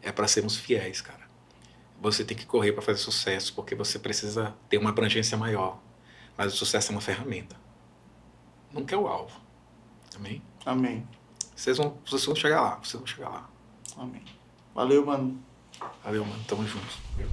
é 0.01 0.11
para 0.11 0.27
sermos 0.27 0.57
fiéis, 0.57 1.01
cara 1.01 1.28
você 2.01 2.23
tem 2.23 2.35
que 2.35 2.45
correr 2.45 2.71
para 2.71 2.81
fazer 2.81 2.99
sucesso, 2.99 3.53
porque 3.53 3.75
você 3.75 3.99
precisa 3.99 4.55
ter 4.69 4.77
uma 4.77 4.89
abrangência 4.89 5.37
maior. 5.37 5.79
Mas 6.37 6.53
o 6.53 6.57
sucesso 6.57 6.91
é 6.91 6.95
uma 6.95 7.01
ferramenta. 7.01 7.55
Nunca 8.71 8.95
é 8.95 8.97
o 8.97 9.07
alvo. 9.07 9.39
Amém? 10.15 10.41
Amém. 10.65 11.07
Vocês 11.55 11.77
vão, 11.77 11.97
vocês 12.05 12.25
vão 12.25 12.35
chegar 12.35 12.61
lá, 12.61 12.75
vocês 12.75 12.93
vão 12.93 13.05
chegar 13.05 13.29
lá. 13.29 13.49
Amém. 13.97 14.23
Valeu, 14.73 15.05
mano. 15.05 15.43
Valeu, 16.03 16.25
mano. 16.25 16.43
Tamo 16.47 16.65
junto. 16.65 16.97
Valeu. 17.15 17.29